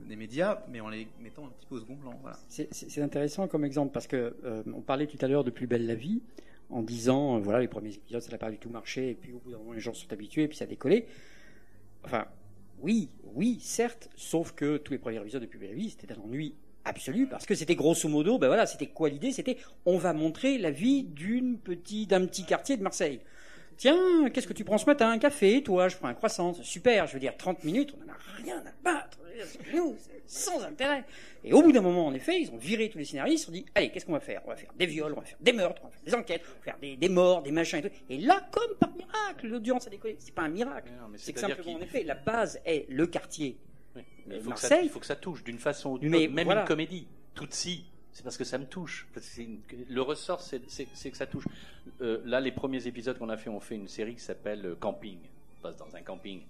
des 0.07 0.15
médias 0.15 0.61
mais 0.69 0.81
en 0.81 0.89
les 0.89 1.07
mettant 1.22 1.45
un 1.45 1.49
petit 1.49 1.65
peu 1.65 1.76
au 1.76 1.80
second 1.80 1.95
plan. 1.95 2.19
C'est- 2.47 3.02
intéressant 3.02 3.47
comme 3.47 3.65
exemple 3.65 3.91
parce 3.93 4.07
que 4.07 4.35
parlait 4.81 5.07
tout 5.07 5.18
à 5.22 5.27
l'heure 5.27 5.43
de 5.43 5.52
Plus 5.52 5.68
belle 5.68 5.85
la 5.85 5.95
vie 5.95 6.22
en 6.69 6.81
disant 6.81 7.39
voilà 7.39 7.60
les 7.60 7.68
premiers 7.68 7.93
épisodes 7.93 8.22
ça 8.22 8.31
n'a 8.31 8.38
pas 8.38 8.49
du 8.49 8.57
tout 8.57 8.69
marché 8.69 9.11
et 9.11 9.14
puis 9.15 9.34
au 9.34 9.39
bout 9.39 9.52
d'un 9.52 9.57
moment 9.57 9.73
les 9.73 9.80
gens 9.80 9.93
sont 9.93 10.11
habitués 10.11 10.43
et 10.43 10.47
puis 10.47 10.57
ça 10.57 10.65
a 10.65 10.68
décollé. 10.68 11.06
Oui 12.80 13.10
oui 13.34 13.60
certes 13.61 14.10
sauf 14.15 14.52
que 14.53 14.77
tous 14.77 14.93
les 14.93 14.99
premiers 14.99 15.18
épisodes 15.18 15.41
de 15.41 15.65
la 15.65 15.73
vie 15.73 15.89
c'était 15.89 16.14
un 16.14 16.22
ennui 16.22 16.56
absolu 16.84 17.27
parce 17.27 17.45
que 17.45 17.56
c'était 17.56 17.76
grosso 17.76 18.07
modo 18.07 18.38
ben 18.38 18.47
voilà 18.47 18.65
c'était 18.65 18.88
quoi 18.88 19.10
l'idée? 19.10 19.31
C'était 19.31 19.57
on 19.85 19.97
va 19.97 20.14
montrer 20.14 20.57
la 20.57 20.72
vie 20.72 21.03
d'une 21.03 21.57
petite 21.57 22.10
d'un 22.10 22.26
petit 22.26 22.45
quartier 22.45 22.77
de 22.77 22.84
Marseille. 22.84 23.19
Tiens, 23.77 24.30
qu'est-ce 24.30 24.47
que 24.47 24.53
tu 24.53 24.64
prends 24.64 24.77
ce 24.77 24.85
matin? 24.85 25.10
Un 25.10 25.18
café, 25.18 25.61
toi 25.61 25.89
Je 25.89 25.97
prends 25.97 26.07
un 26.07 26.14
croissant. 26.14 26.53
Super, 26.53 27.07
je 27.07 27.14
veux 27.14 27.19
dire, 27.19 27.35
30 27.35 27.64
minutes, 27.65 27.93
on 27.93 28.06
n'en 28.06 28.14
a 28.14 28.18
rien 28.41 28.57
à 28.60 28.72
battre. 28.84 29.19
Nous, 29.74 29.95
sans 30.26 30.62
intérêt. 30.64 31.03
Et 31.44 31.53
au 31.53 31.62
bout 31.62 31.72
d'un 31.72 31.82
moment, 31.82 32.07
en 32.07 32.14
effet, 32.14 32.41
ils 32.41 32.49
ont 32.52 32.57
viré 32.57 32.90
tous 32.90 32.98
les 32.98 33.06
scénaristes, 33.06 33.45
ils 33.45 33.49
ont 33.49 33.53
dit, 33.53 33.66
allez, 33.76 33.91
qu'est-ce 33.91 34.06
qu'on 34.06 34.14
va 34.14 34.20
faire? 34.20 34.41
On 34.45 34.49
va 34.49 34.56
faire 34.56 34.72
des 34.78 34.86
viols, 34.86 35.14
on 35.14 35.20
va 35.20 35.26
faire 35.26 35.38
des 35.41 35.53
meurtres, 35.53 35.82
on 35.84 35.88
va 35.88 35.91
faire 35.91 36.03
des 36.03 36.16
enquêtes, 36.16 36.41
on 36.45 36.57
va 36.60 36.64
faire 36.64 36.78
des, 36.80 36.95
des 36.98 37.10
morts, 37.10 37.41
des 37.44 37.52
machins 37.52 37.80
et 37.80 37.90
tout. 37.90 37.95
Et 38.10 38.18
là, 38.20 38.48
comme 38.52 38.76
par 38.80 38.91
miracle, 38.95 39.48
l'audience 39.48 39.88
a 39.88 39.90
décollé. 39.90 40.16
C'est 40.20 40.34
pas 40.34 40.44
un 40.44 40.49
miracle. 40.49 40.91
C'est 41.18 41.34
que 41.34 41.40
simplement, 41.40 41.74
en 41.74 41.82
effet, 41.82 42.03
la 42.03 42.16
base 42.16 42.60
est 42.66 42.86
le 42.90 43.07
quartier. 43.07 43.57
Oui, 43.95 44.02
mais 44.28 44.36
il 44.38 44.41
faut, 44.41 44.52
que 44.52 44.60
ça, 44.60 44.70
Marseille. 44.70 44.86
il 44.86 44.90
faut 44.91 44.99
que 44.99 45.06
ça 45.06 45.16
touche 45.16 45.44
d'une 45.44 45.60
façon 45.60 45.91
ou 45.91 45.98
d'une 45.99 46.12
Mais 46.12 46.26
autre, 46.26 46.34
même 46.34 46.45
voilà. 46.45 46.62
une 46.62 46.68
comédie. 46.68 47.07
Tout 47.34 47.48
si, 47.49 47.86
c'est 48.12 48.24
parce 48.24 48.38
que 48.38 48.44
ça 48.44 48.57
me 48.57 48.66
touche. 48.66 49.07
Une- 49.38 49.60
le 49.90 50.02
ressort, 50.02 50.41
c'est 50.41 50.60
que 51.12 51.18
ça 51.18 51.26
touche. 51.28 51.45
Euh, 52.02 52.22
là, 52.26 52.41
les 52.41 52.52
premiers 52.52 52.88
épisodes 52.88 53.18
qu'on 53.18 53.30
a 53.30 53.38
fait, 53.38 53.49
on 53.49 53.60
fait 53.60 53.76
une 53.76 53.88
série 53.88 54.16
qui 54.16 54.22
s'appelle 54.22 54.66
euh, 54.66 54.76
Camping. 54.76 55.20
On 55.60 55.62
passe 55.62 55.78
dans 55.78 55.95
un 55.95 56.02
camping. 56.02 56.41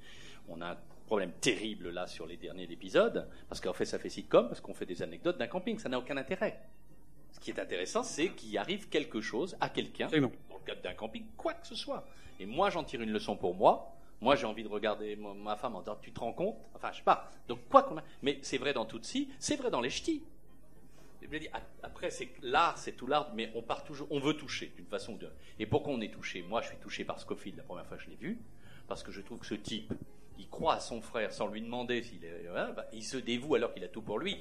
On 0.48 0.62
a 0.62 0.78
problème 1.06 1.32
terrible 1.42 1.90
là 1.90 2.08
sur 2.08 2.26
les 2.26 2.38
derniers 2.38 2.72
épisodes, 2.72 3.30
parce 3.48 3.62
qu'en 3.62 3.74
fait, 3.74 3.86
ça 3.86 4.00
fait 4.00 4.10
sitcom, 4.10 4.48
parce 4.48 4.62
qu'on 4.62 4.74
fait 4.74 4.86
des 4.86 5.02
anecdotes 5.02 5.38
d'un 5.38 5.48
camping. 5.48 5.78
Ça 5.78 5.90
n'a 5.90 6.00
aucun 6.00 6.18
intérêt. 6.18 6.60
Ce 7.32 7.40
qui 7.40 7.52
est 7.52 7.60
intéressant, 7.60 8.04
c'est 8.04 8.30
qu'il 8.30 8.58
arrive 8.58 8.90
quelque 8.90 9.22
chose 9.22 9.58
à 9.60 9.70
quelqu'un, 9.70 10.08
dans 10.08 10.18
le 10.20 10.66
cadre 10.66 10.82
d'un 10.82 10.94
camping, 10.94 11.26
quoi 11.38 11.54
que 11.54 11.68
ce 11.68 11.76
soit. 11.76 12.08
Et 12.40 12.46
moi, 12.46 12.70
j'en 12.70 12.84
tire 12.84 13.02
une 13.02 13.12
leçon 13.12 13.36
pour 13.36 13.56
moi. 13.56 13.92
Moi, 14.22 14.36
j'ai 14.36 14.46
envie 14.46 14.64
de 14.64 14.70
regarder 14.70 15.16
ma 15.18 15.56
femme 15.56 15.76
en 15.76 15.82
disant 15.82 15.98
Tu 16.02 16.12
te 16.12 16.20
rends 16.20 16.34
compte? 16.34 16.56
Enfin, 16.74 16.92
je 16.92 16.98
sais 16.98 17.04
pas. 17.04 17.30
Donc, 17.48 17.60
quoi 17.70 17.84
qu'on 17.84 17.98
a. 17.98 18.04
Mais 18.22 18.40
c'est 18.42 18.58
vrai 18.58 18.74
dans 18.74 18.86
Tutsi, 18.86 19.30
c'est 19.40 19.58
vrai 19.58 19.70
dans 19.70 19.82
les 19.82 19.90
ch'tis. 19.90 20.24
Après, 21.84 22.10
c'est 22.12 22.30
l'art, 22.42 22.78
c'est 22.78 22.94
tout 22.94 23.08
l'art, 23.08 23.32
mais 23.34 23.52
on 23.56 23.62
part 23.62 23.84
toujours, 23.84 24.08
on 24.12 24.20
veut 24.20 24.36
toucher 24.36 24.72
d'une 24.76 24.86
façon 24.86 25.14
ou 25.14 25.18
d'une 25.18 25.28
autre. 25.28 25.38
Et 25.60 25.66
pourquoi 25.66 25.94
on 25.94 26.02
est 26.02 26.14
touché? 26.14 26.42
Moi, 26.44 26.62
je 26.62 26.68
suis 26.68 26.78
touché 26.78 27.04
par 27.04 27.20
Scofield 27.20 27.58
la 27.58 27.64
première 27.64 27.86
fois 27.86 27.98
que 27.98 28.04
je 28.04 28.10
l'ai 28.10 28.16
vu, 28.16 28.40
parce 28.88 29.04
que 29.04 29.12
je 29.12 29.22
trouve 29.22 29.40
que 29.40 29.46
ce 29.46 29.56
type, 29.56 29.94
il 30.38 30.50
croit 30.50 30.76
à 30.76 30.80
son 30.80 31.02
frère 31.02 31.32
sans 31.34 31.48
lui 31.48 31.62
demander 31.62 32.02
s'il 32.04 32.24
est, 32.26 32.44
voilà, 32.50 32.72
bah, 32.72 32.86
il 32.94 33.04
se 33.04 33.18
dévoue 33.18 33.56
alors 33.56 33.74
qu'il 33.74 33.84
a 33.84 33.88
tout 33.88 34.02
pour 34.02 34.20
lui. 34.20 34.38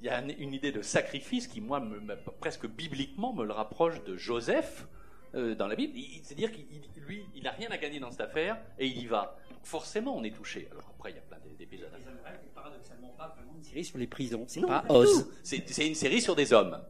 Il 0.00 0.06
y 0.06 0.08
a 0.08 0.18
un- 0.18 0.28
une 0.28 0.54
idée 0.54 0.70
de 0.72 0.80
sacrifice 0.82 1.48
qui, 1.48 1.60
moi, 1.60 1.80
me- 1.80 2.00
me- 2.00 2.16
presque 2.40 2.66
bibliquement, 2.66 3.32
me 3.32 3.44
le 3.44 3.52
rapproche 3.52 4.02
de 4.04 4.16
Joseph 4.16 4.86
euh, 5.34 5.54
dans 5.54 5.66
la 5.66 5.74
Bible. 5.76 5.98
C'est-à-dire 6.22 6.52
qu'il, 6.52 6.66
il- 6.70 7.02
lui, 7.02 7.24
il 7.34 7.42
n'a 7.42 7.50
rien 7.50 7.68
à 7.70 7.78
gagner 7.78 7.98
dans 8.00 8.10
cette 8.10 8.20
affaire 8.20 8.58
et 8.78 8.86
il 8.86 8.98
y 8.98 9.06
va. 9.06 9.36
Donc 9.50 9.64
forcément, 9.64 10.16
on 10.16 10.22
est 10.24 10.30
touché. 10.34 10.68
Alors 10.70 10.84
après, 10.96 11.10
il 11.10 11.16
y 11.16 11.18
a 11.18 11.22
plein 11.22 11.38
d'épisodes. 11.58 11.90
paradoxalement 12.54 13.08
pas 13.18 13.28
vraiment 13.36 13.52
une 13.56 13.62
série 13.64 13.84
sur 13.84 13.98
les 13.98 14.06
prisons. 14.06 14.44
C'est 14.46 14.60
pas 14.60 14.84
Oz. 14.88 15.30
C'est 15.42 15.86
une 15.88 15.94
série 15.94 16.20
sur 16.20 16.36
des 16.36 16.52
hommes. 16.52 16.80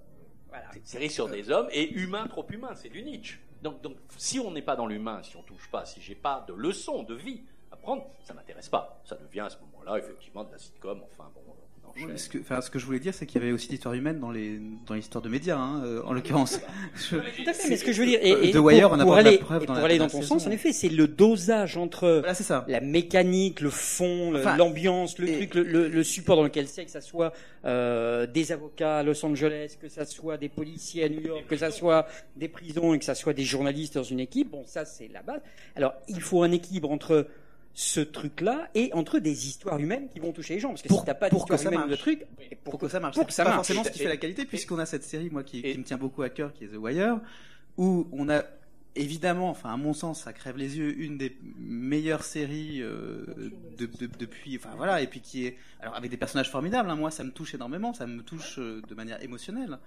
Voilà. 0.49 0.66
C'est 0.73 0.79
une 0.79 0.87
série 0.87 1.11
sur 1.11 1.29
des 1.29 1.51
hommes 1.51 1.69
et 1.73 1.91
humains 1.95 2.27
trop 2.27 2.47
humains, 2.51 2.75
c'est 2.75 2.89
du 2.89 3.03
Nietzsche. 3.03 3.39
Donc, 3.62 3.81
donc 3.83 3.97
si 4.16 4.39
on 4.39 4.51
n'est 4.51 4.62
pas 4.62 4.77
dans 4.77 4.87
l'humain, 4.87 5.20
si 5.23 5.37
on 5.37 5.43
touche 5.43 5.69
pas, 5.70 5.85
si 5.85 6.01
j'ai 6.01 6.15
pas 6.15 6.45
de 6.47 6.55
leçons 6.55 7.03
de 7.03 7.15
vie 7.15 7.43
à 7.93 7.97
prendre, 7.97 8.10
ça 8.27 8.35
m'intéresse 8.35 8.69
pas. 8.69 9.01
Ça 9.05 9.16
devient 9.16 9.40
à 9.40 9.51
ce 9.51 9.56
moment-là 9.59 9.98
effectivement 9.98 10.44
de 10.44 10.52
la 10.52 10.59
sitcom. 10.59 11.01
Enfin 11.12 11.31
bon, 11.35 11.40
on 11.47 11.90
enchaîne. 12.05 12.19
Ce 12.19 12.28
que, 12.28 12.39
enfin, 12.39 12.60
ce 12.60 12.70
que 12.70 12.78
je 12.78 12.85
voulais 12.85 12.98
dire, 13.01 13.15
c'est 13.15 13.24
qu'il 13.27 13.40
y 13.40 13.44
avait 13.44 13.52
aussi 13.52 13.70
l'histoire 13.70 13.94
humaine 13.94 14.20
dans 14.20 14.31
les 14.31 14.60
dans 14.86 14.94
l'histoire 14.94 15.23
de 15.23 15.28
médias, 15.31 15.56
hein, 15.56 15.82
euh, 15.85 16.02
en 16.05 16.12
l'occurrence. 16.12 16.60
Je- 16.94 17.16
Tout 17.16 17.23
à 17.48 17.52
fait, 17.55 17.69
mais 17.70 17.77
ce 17.78 17.85
que 17.85 17.93
je 17.93 18.01
veux 18.01 18.06
dire, 18.06 18.20
et, 18.23 18.32
Euh, 18.32 18.43
et 18.43 18.51
The 18.52 18.56
Wire, 18.56 18.89
pour, 18.90 18.98
on 18.98 19.01
a 19.01 19.05
pour 19.05 19.15
pas 19.15 19.19
de 19.20 19.24
la 19.24 19.28
aller, 19.31 19.39
preuve 19.39 19.62
et 19.62 19.66
dans 19.66 19.73
pour 19.73 19.81
la 19.81 19.85
aller 19.86 19.98
dans 19.98 20.06
ton 20.09 20.20
sens, 20.23 20.47
en 20.47 20.51
effet, 20.51 20.73
c'est 20.73 20.90
le 20.90 21.09
dosage 21.09 21.77
entre 21.78 22.19
Voilà, 22.19 22.35
c'est 22.35 22.43
ça. 22.44 22.65
la 22.69 22.81
mécanique, 22.82 23.60
le 23.62 23.70
fond, 23.70 24.35
Enfin, 24.36 24.56
l'ambiance, 24.56 25.19
le 25.19 25.28
et- 25.28 25.36
truc, 25.48 25.55
le, 25.55 25.62
le- 25.62 25.89
le 25.89 26.05
support 26.05 26.36
dans 26.36 26.43
lequel 26.44 26.69
c'est, 26.69 26.85
que 26.85 26.90
ça 26.90 27.01
soit 27.01 27.32
euh, 27.65 28.27
des 28.27 28.52
avocats 28.52 28.98
à 28.98 29.02
Los 29.02 29.24
Angeles, 29.24 29.77
que 29.81 29.89
ça 29.89 30.05
soit 30.05 30.36
des 30.36 30.48
policiers 30.51 31.05
à 31.05 31.09
New 31.09 31.20
York, 31.20 31.44
que 31.48 31.56
ça 31.56 31.70
soit 31.70 32.06
des 32.36 32.48
prisons 32.48 32.93
et 32.94 32.98
que 32.98 33.05
ça 33.05 33.15
soit 33.15 33.32
des 33.32 33.44
journalistes 33.44 33.94
dans 33.94 34.02
une 34.05 34.20
équipe. 34.20 34.51
Bon, 34.51 34.62
ça 34.66 34.85
c'est 34.85 35.09
la 35.09 35.23
base. 35.23 35.40
Alors, 35.74 35.94
il 36.09 36.20
faut 36.20 36.43
un 36.43 36.52
équilibre 36.52 36.90
entre 36.90 37.27
ce 37.80 38.00
truc-là 38.00 38.68
et 38.74 38.90
entre 38.92 39.20
des 39.20 39.46
histoires 39.46 39.78
humaines 39.78 40.09
qui 40.09 40.18
vont 40.18 40.32
toucher 40.32 40.55
les 40.55 40.60
gens. 40.60 40.70
Parce 40.70 40.82
que 40.82 40.88
Pour- 40.88 40.98
si 40.98 41.06
t'as 41.06 41.14
pas 41.14 41.28
pour 41.30 41.46
que 41.46 41.52
d'histoire 41.55 41.60
ça 41.60 41.68
humaine 41.76 41.84
de 41.86 41.90
marche. 41.90 42.00
truc, 42.00 42.26
pour, 42.64 42.76
que 42.76 42.88
ça 42.88 42.98
marche. 42.98 43.14
pour 43.14 43.24
que 43.24 43.32
ça 43.32 43.44
pas 43.44 43.50
marche. 43.50 43.59
forcément 43.68 43.84
ce 43.84 43.90
qui 43.90 44.00
fait 44.00 44.09
la 44.09 44.16
qualité, 44.16 44.44
puisqu'on 44.44 44.80
a 44.80 44.86
cette 44.86 45.05
série, 45.05 45.30
moi, 45.30 45.44
qui 45.44 45.62
me 45.62 45.84
tient 45.84 45.96
beaucoup 45.96 46.22
à 46.22 46.28
cœur, 46.28 46.52
qui 46.52 46.64
est 46.64 46.68
The 46.68 46.76
Wire, 46.76 47.20
où 47.76 48.09
on 48.10 48.28
a 48.30 48.42
évidemment, 48.99 49.49
enfin, 49.51 49.73
à 49.73 49.77
mon 49.77 49.93
sens, 49.95 50.23
ça 50.25 50.33
crève 50.33 50.57
les 50.57 50.77
yeux, 50.79 50.99
une 51.01 51.16
des 51.19 51.37
meilleures 51.59 52.25
séries 52.25 52.83
euh, 52.83 53.25
de, 53.79 53.87
de- 53.87 54.07
depuis, 54.19 54.57
enfin 54.57 54.70
voilà, 54.77 55.01
et 55.03 55.07
puis 55.07 55.20
qui 55.20 55.47
est, 55.47 55.57
alors 55.81 55.95
avec 55.97 56.11
des 56.11 56.16
personnages 56.16 56.51
formidables. 56.51 56.91
hein, 56.91 56.97
moi, 56.97 57.11
ça 57.11 57.25
me 57.25 57.31
touche 57.31 57.55
énormément, 57.55 57.95
ça 57.95 58.07
me 58.07 58.23
touche 58.23 58.59
euh, 58.59 58.83
de 58.89 58.95
manière 58.95 59.23
émotionnelle. 59.23 59.79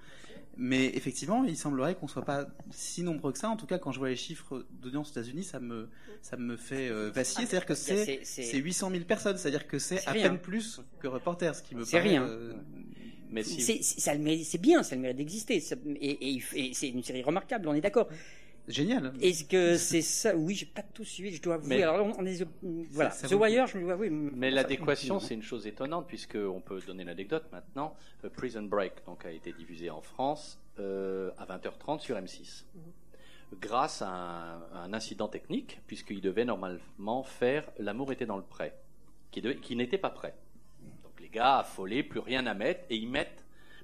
Mais 0.58 0.88
effectivement, 0.96 1.46
il 1.46 1.56
semblerait 1.58 1.96
qu'on 1.96 2.10
soit 2.10 2.26
pas 2.26 2.46
si 2.72 3.04
nombreux 3.04 3.32
que 3.32 3.38
ça. 3.40 3.50
En 3.50 3.56
tout 3.56 3.66
cas, 3.68 3.78
quand 3.80 3.94
je 3.94 4.00
vois 4.00 4.10
les 4.10 4.18
chiffres 4.18 4.66
d'audience 4.82 5.08
aux 5.08 5.12
États-Unis, 5.12 5.44
ça 5.46 5.62
me, 5.62 5.88
ça 6.22 6.36
me 6.36 6.58
fait 6.58 6.90
euh, 6.90 7.10
vaciller. 7.10 7.48
C'est-à-dire 7.48 7.66
que 7.66 7.74
c'est, 7.74 8.04
c'est- 8.06 8.20
c'est- 8.24 8.44
c'est 8.44 8.58
800 8.58 8.90
000 8.92 9.04
personnes. 9.06 9.38
C'est-à-dire 9.38 9.66
que 9.66 9.80
c'est 9.80 10.06
à 10.08 10.12
rien. 10.12 10.30
peine 10.30 10.40
plus 10.40 10.82
que 11.00 11.08
Reporter, 11.08 11.56
ce 11.56 11.64
qui 11.64 11.74
me 11.74 11.86
C'est 11.86 11.98
paraît, 11.98 12.10
rien. 12.10 12.30
Mais 13.32 13.44
si, 13.44 13.62
c'est, 13.62 13.82
c'est- 13.82 14.02
ça 14.02 14.12
a 14.12 14.16
le 14.16 14.20
mérite- 14.20 14.44
c'est 14.46 14.58
bien, 14.60 14.84
ça 14.84 14.96
le 14.98 15.02
mérite 15.02 15.18
d'exister. 15.18 15.64
Et 16.02 16.40
c'est 16.74 16.90
une 16.90 17.02
série 17.02 17.24
remarquable, 17.24 17.70
on 17.70 17.74
est 17.74 17.80
d'accord. 17.82 18.10
Génial. 18.72 19.14
Est-ce 19.22 19.46
que 19.46 19.78
c'est 19.78 20.02
ça? 20.02 20.36
Oui, 20.36 20.56
j'ai 20.56 20.66
pas 20.66 20.82
tout 20.84 21.04
suivi, 21.04 21.36
je 21.36 21.42
dois 21.42 21.56
avouer. 21.56 21.68
Mais- 21.78 21.84
Alors, 21.84 22.06
on, 22.08 22.22
on 22.22 22.26
est, 22.26 22.46
voilà, 22.92 23.12
ça 23.12 23.28
The 23.28 23.34
Wire, 23.34 23.68
je 23.68 23.78
me 23.78 23.84
dois 23.84 23.94
avouer. 23.94 24.10
Mais 24.10 24.52
l'adéquation, 24.52 25.20
c'est 25.20 25.34
une 25.34 25.44
chose 25.44 25.68
étonnante, 25.68 26.08
puisqu'on 26.08 26.62
peut 26.62 26.80
donner 26.86 27.04
l'anecdote 27.04 27.46
maintenant. 27.52 27.96
Euh, 28.24 28.30
Prison 28.30 28.64
Break 28.64 28.94
donc, 29.06 29.26
a 29.26 29.32
été 29.32 29.52
diffusé 29.54 29.90
en 29.90 30.02
France 30.02 30.60
euh, 30.80 31.32
à 31.38 31.46
20h30 31.46 32.00
sur 32.00 32.16
M6. 32.16 32.66
Grâce 33.60 34.02
à 34.02 34.08
un, 34.10 34.62
à 34.74 34.80
un 34.86 34.94
incident 34.94 35.28
technique, 35.28 35.82
puisqu'il 35.86 36.22
devait 36.22 36.46
normalement 36.46 37.24
faire 37.24 37.70
L'amour 37.80 38.12
était 38.12 38.26
dans 38.26 38.38
le 38.38 38.44
prêt, 38.44 38.74
qui 39.32 39.76
n'était 39.76 39.98
pas 39.98 40.10
prêt. 40.10 40.34
Donc 41.04 41.20
les 41.20 41.28
gars 41.30 41.58
affolés, 41.60 42.04
plus 42.04 42.20
rien 42.20 42.46
à 42.48 42.54
mettre, 42.54 42.86
et 42.90 42.96
ils 42.96 43.10
mettent 43.10 43.41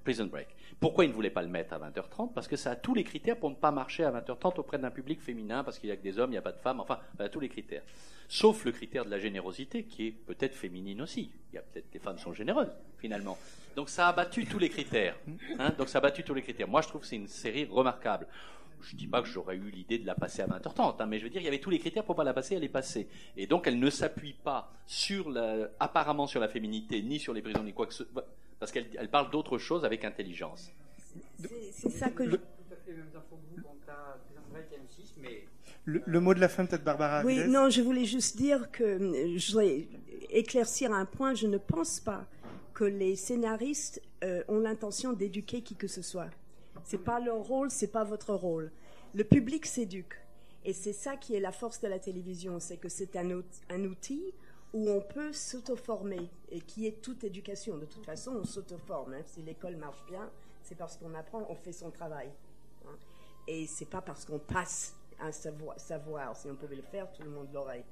Prison 0.07 0.27
Break. 0.27 0.47
Pourquoi 0.79 1.03
ils 1.03 1.09
ne 1.09 1.13
voulaient 1.13 1.29
pas 1.29 1.41
le 1.41 1.49
mettre 1.49 1.73
à 1.73 1.79
20h30 1.79 2.31
Parce 2.33 2.47
que 2.47 2.55
ça 2.55 2.71
a 2.71 2.75
tous 2.77 2.95
les 2.95 3.03
critères 3.03 3.35
pour 3.35 3.49
ne 3.49 3.55
pas 3.55 3.71
marcher 3.71 4.05
à 4.05 4.11
20h30 4.11 4.57
auprès 4.57 4.77
d'un 4.77 4.89
public 4.89 5.19
féminin, 5.21 5.65
parce 5.65 5.79
qu'il 5.79 5.89
n'y 5.89 5.91
a 5.93 5.97
que 5.97 6.01
des 6.01 6.17
hommes, 6.17 6.29
il 6.29 6.35
n'y 6.35 6.37
a 6.37 6.41
pas 6.41 6.53
de 6.53 6.59
femmes, 6.59 6.79
enfin, 6.79 6.97
ça 7.17 7.25
a 7.25 7.29
tous 7.29 7.41
les 7.41 7.49
critères. 7.49 7.81
Sauf 8.29 8.63
le 8.63 8.71
critère 8.71 9.03
de 9.03 9.09
la 9.09 9.19
générosité, 9.19 9.83
qui 9.83 10.07
est 10.07 10.11
peut-être 10.11 10.55
féminine 10.55 11.01
aussi. 11.01 11.29
Il 11.51 11.55
y 11.55 11.57
a 11.57 11.61
peut-être 11.61 11.91
des 11.91 11.99
femmes 11.99 12.17
sont 12.19 12.31
généreuses, 12.31 12.71
finalement. 12.99 13.37
Donc 13.75 13.89
ça 13.89 14.07
a 14.07 14.13
battu 14.13 14.45
tous 14.45 14.59
les 14.59 14.69
critères. 14.69 15.17
hein. 15.59 15.73
Donc 15.77 15.89
ça 15.89 15.97
a 15.97 16.01
battu 16.01 16.23
tous 16.23 16.33
les 16.33 16.41
critères. 16.41 16.69
Moi, 16.69 16.79
je 16.79 16.87
trouve 16.87 17.01
que 17.01 17.07
c'est 17.07 17.17
une 17.17 17.27
série 17.27 17.65
remarquable. 17.65 18.27
Je 18.79 18.95
dis 18.95 19.07
pas 19.07 19.21
que 19.21 19.27
j'aurais 19.27 19.57
eu 19.57 19.69
l'idée 19.71 19.97
de 19.97 20.07
la 20.07 20.15
passer 20.15 20.41
à 20.41 20.47
20h30, 20.47 21.01
hein, 21.01 21.05
mais 21.05 21.19
je 21.19 21.25
veux 21.25 21.29
dire, 21.29 21.41
il 21.41 21.45
y 21.45 21.49
avait 21.49 21.59
tous 21.59 21.69
les 21.71 21.79
critères 21.79 22.05
pour 22.05 22.15
pas 22.15 22.23
la 22.23 22.33
passer, 22.33 22.55
elle 22.55 22.63
est 22.63 22.69
passée. 22.69 23.09
Et 23.35 23.45
donc, 23.45 23.67
elle 23.67 23.77
ne 23.77 23.89
s'appuie 23.89 24.35
pas 24.41 24.71
sur 24.85 25.29
la, 25.29 25.67
apparemment 25.81 26.27
sur 26.27 26.39
la 26.39 26.47
féminité, 26.47 27.01
ni 27.01 27.19
sur 27.19 27.33
les 27.33 27.41
prisons, 27.41 27.63
ni 27.63 27.73
quoi 27.73 27.87
que 27.87 27.93
ce 27.93 28.03
parce 28.59 28.71
qu'elle 28.71 28.87
elle 28.97 29.09
parle 29.09 29.29
d'autre 29.31 29.57
chose 29.57 29.85
avec 29.85 30.03
intelligence. 30.05 30.71
C'est 31.71 31.89
ça 31.89 32.09
que 32.09 32.29
je... 32.29 32.37
Le, 35.85 36.01
le 36.05 36.19
mot 36.19 36.33
de 36.33 36.41
la 36.41 36.49
fin, 36.49 36.65
peut-être 36.65 36.83
Barbara. 36.83 37.23
Oui, 37.23 37.47
non, 37.47 37.69
je 37.69 37.81
voulais 37.81 38.03
juste 38.03 38.35
dire 38.35 38.69
que 38.71 38.83
euh, 38.83 39.37
je 39.37 39.51
voudrais 39.51 39.87
éclaircir 40.29 40.91
un 40.91 41.05
point. 41.05 41.33
Je 41.33 41.47
ne 41.47 41.57
pense 41.57 42.01
pas 42.01 42.25
que 42.73 42.83
les 42.83 43.15
scénaristes 43.15 44.01
euh, 44.23 44.43
ont 44.49 44.59
l'intention 44.59 45.13
d'éduquer 45.13 45.61
qui 45.61 45.75
que 45.75 45.87
ce 45.87 46.01
soit. 46.01 46.29
C'est 46.83 46.97
pas 47.03 47.21
leur 47.21 47.37
rôle, 47.37 47.71
c'est 47.71 47.91
pas 47.91 48.03
votre 48.03 48.33
rôle. 48.33 48.69
Le 49.15 49.23
public 49.23 49.65
s'éduque. 49.65 50.15
Et 50.65 50.73
c'est 50.73 50.93
ça 50.93 51.15
qui 51.15 51.35
est 51.35 51.39
la 51.39 51.53
force 51.53 51.79
de 51.79 51.87
la 51.87 51.99
télévision, 51.99 52.59
c'est 52.59 52.77
que 52.77 52.89
c'est 52.89 53.15
un, 53.15 53.31
out- 53.31 53.45
un 53.69 53.85
outil 53.85 54.21
où 54.77 54.89
on 54.89 55.01
peut 55.01 55.33
s'auto-former 55.33 56.29
et 56.49 56.61
qui 56.61 56.85
est 56.85 57.01
toute 57.01 57.23
éducation. 57.23 57.77
De 57.77 57.85
toute 57.85 58.05
façon, 58.05 58.31
on 58.41 58.43
s'auto-forme. 58.43 59.13
hein. 59.13 59.21
Si 59.25 59.41
l'école 59.41 59.75
marche 59.75 60.03
bien, 60.07 60.29
c'est 60.61 60.75
parce 60.75 60.97
qu'on 60.97 61.13
apprend, 61.15 61.45
on 61.49 61.55
fait 61.55 61.71
son 61.71 61.89
travail. 61.89 62.29
hein. 62.85 62.95
Et 63.47 63.65
c'est 63.65 63.89
pas 63.89 64.01
parce 64.01 64.23
qu'on 64.23 64.37
passe 64.39 64.95
un 65.19 65.31
savoir, 65.31 65.79
savoir. 65.79 66.35
Si 66.37 66.47
on 66.47 66.55
pouvait 66.55 66.75
le 66.75 66.83
faire, 66.83 67.11
tout 67.11 67.23
le 67.23 67.29
monde 67.31 67.47
l'aurait. 67.51 67.85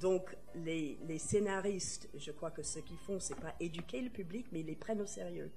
Donc, 0.00 0.36
les, 0.54 0.98
les 1.08 1.18
scénaristes, 1.18 2.08
je 2.14 2.30
crois 2.30 2.50
que 2.50 2.62
ce 2.62 2.78
qu'ils 2.80 2.98
font, 2.98 3.18
c'est 3.18 3.40
pas 3.40 3.54
éduquer 3.58 4.02
le 4.02 4.10
public, 4.10 4.46
mais 4.52 4.60
ils 4.60 4.66
les 4.66 4.76
prennent 4.76 5.00
au 5.00 5.06
sérieux. 5.06 5.50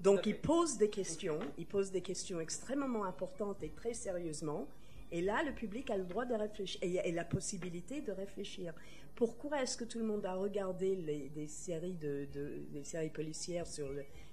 Donc, 0.00 0.26
ils 0.26 0.38
posent 0.38 0.76
des 0.76 0.90
questions, 0.90 1.38
ils 1.56 1.66
posent 1.66 1.90
des 1.90 2.02
questions 2.02 2.38
extrêmement 2.38 3.04
importantes 3.04 3.62
et 3.62 3.70
très 3.70 3.94
sérieusement. 3.94 4.68
Et 5.10 5.22
là, 5.22 5.42
le 5.42 5.52
public 5.54 5.90
a 5.90 5.96
le 5.96 6.04
droit 6.04 6.26
de 6.26 6.34
réfléchir 6.34 6.80
et, 6.82 6.96
et 7.08 7.12
la 7.12 7.24
possibilité 7.24 8.02
de 8.02 8.12
réfléchir. 8.12 8.74
Pourquoi 9.16 9.62
est-ce 9.62 9.76
que 9.78 9.84
tout 9.84 9.98
le 9.98 10.04
monde 10.04 10.24
a 10.26 10.34
regardé 10.34 10.94
les, 10.94 11.28
des 11.30 11.46
séries 11.46 11.94
de, 11.94 12.28
séries 12.84 13.10
policières 13.10 13.66
sur 13.66 13.88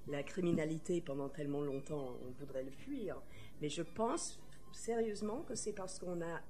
la 0.08 0.24
criminalité 0.24 1.00
pendant 1.02 1.30
tellement 1.30 1.62
longtemps 1.62 2.18
On 2.28 2.32
voudrait 2.40 2.64
le 2.64 2.72
fuir. 2.72 3.22
Mais 3.62 3.70
je 3.70 3.82
pense 3.82 4.40
sérieusement 4.74 5.42
que 5.44 5.56
c'est 5.56 5.74
parce 5.74 6.00
qu'on 6.00 6.22
a 6.22 6.42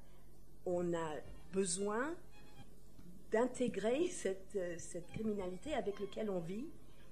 on 0.66 0.94
a 0.94 1.12
besoin 1.52 2.16
d'intégrer 3.32 4.08
cette, 4.08 4.56
euh, 4.56 4.76
cette 4.78 5.08
criminalité 5.08 5.74
avec 5.74 6.00
laquelle 6.00 6.30
on 6.30 6.40
vit 6.40 6.66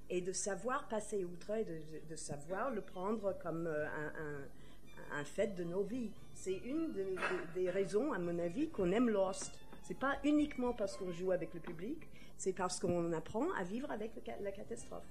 et 0.10 0.22
de 0.22 0.32
savoir 0.32 0.88
passer 0.88 1.26
outre 1.26 1.52
et 1.58 1.66
de, 1.66 1.80
de- 2.10 2.16
savoir 2.16 2.72
le 2.72 2.82
prendre 2.82 3.38
comme 3.44 3.68
euh, 3.68 3.86
un, 3.88 5.18
un- 5.20 5.24
fait 5.26 5.54
de 5.56 5.64
nos 5.66 5.84
vies. 5.84 6.12
C'est 6.34 6.58
une 6.60 6.94
de- 6.94 7.04
de- 7.04 7.54
des 7.56 7.70
raisons, 7.70 8.14
à 8.14 8.20
mon 8.20 8.40
avis, 8.40 8.70
qu'on 8.70 8.92
aime 8.92 9.10
Lost. 9.10 9.52
C'est 9.82 9.98
pas 9.98 10.18
uniquement 10.24 10.74
parce 10.74 10.98
qu'on 10.98 11.12
joue 11.12 11.32
avec 11.32 11.54
le 11.54 11.60
public, 11.60 12.10
c'est 12.38 12.54
parce 12.54 12.80
qu'on 12.80 13.12
apprend 13.14 13.52
à 13.54 13.64
vivre 13.64 13.90
avec 13.92 14.12
la 14.42 14.52
catastrophe. 14.52 15.04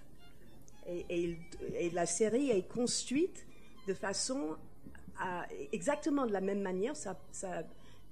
Et, 0.86 1.36
la 1.92 2.06
série 2.06 2.50
est 2.50 2.68
construite 2.68 3.46
de 3.86 3.94
façon 3.94 4.56
à, 5.18 5.46
exactement 5.72 6.26
de 6.26 6.32
la 6.32 6.40
même 6.40 6.60
manière. 6.60 6.94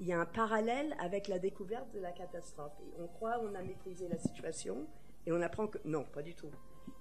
Il 0.01 0.07
y 0.07 0.13
a 0.13 0.21
un 0.21 0.27
parallèle 0.27 0.95
avec 1.01 1.27
la 1.29 1.39
découverte 1.39 1.93
de 1.93 2.01
la 2.01 2.13
catastrophe. 2.13 2.73
On 3.01 3.07
croit 3.07 3.39
qu'on 3.39 3.55
a 3.55 3.63
maîtrisé 3.63 4.07
la 4.09 4.19
situation 4.19 4.87
et 5.27 5.33
on 5.33 5.41
apprend 5.41 5.67
que 5.67 5.79
non, 5.85 6.05
pas 6.05 6.23
du 6.23 6.35
tout. 6.35 6.51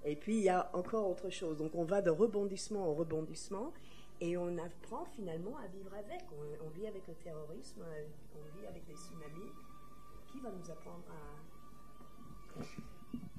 Et 0.03 0.15
puis 0.15 0.37
il 0.37 0.43
y 0.43 0.49
a 0.49 0.69
encore 0.73 1.09
autre 1.09 1.29
chose. 1.29 1.57
Donc 1.57 1.75
on 1.75 1.83
va 1.83 2.01
de 2.01 2.09
rebondissement 2.09 2.89
en 2.89 2.93
rebondissement 2.93 3.73
et 4.21 4.37
on 4.37 4.57
apprend 4.57 5.05
finalement 5.15 5.57
à 5.57 5.67
vivre 5.67 5.93
avec. 5.93 6.21
On, 6.31 6.65
on 6.65 6.69
vit 6.69 6.87
avec 6.87 7.07
le 7.07 7.13
terrorisme, 7.15 7.81
euh, 7.81 8.05
on 8.35 8.59
vit 8.59 8.65
avec 8.67 8.83
les 8.87 8.95
tsunamis. 8.95 9.51
Qui 10.31 10.39
va 10.41 10.49
nous 10.51 10.69
apprendre 10.71 11.03
à 11.09 12.63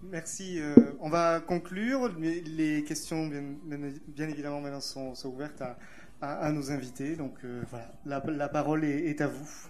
Merci. 0.03 0.59
euh, 0.61 0.75
on 1.01 1.11
va 1.11 1.41
conclure. 1.41 2.13
mais 2.19 2.41
Les 2.41 2.83
questions, 2.85 3.27
bien, 3.27 3.43
bien- 3.65 3.93
bien 4.07 4.29
évidemment, 4.29 4.61
maintenant 4.61 4.81
sont, 4.81 5.15
sont 5.15 5.29
ouvertes 5.29 5.61
à, 5.61 5.79
à- 6.21 6.39
à 6.47 6.53
nos 6.53 6.71
invités. 6.71 7.15
Donc 7.17 7.45
euh, 7.45 7.63
voilà, 7.69 7.93
la, 8.07 8.21
la 8.27 8.49
parole 8.49 8.85
est, 8.85 9.07
est 9.11 9.21
à 9.21 9.27
vous. 9.27 9.69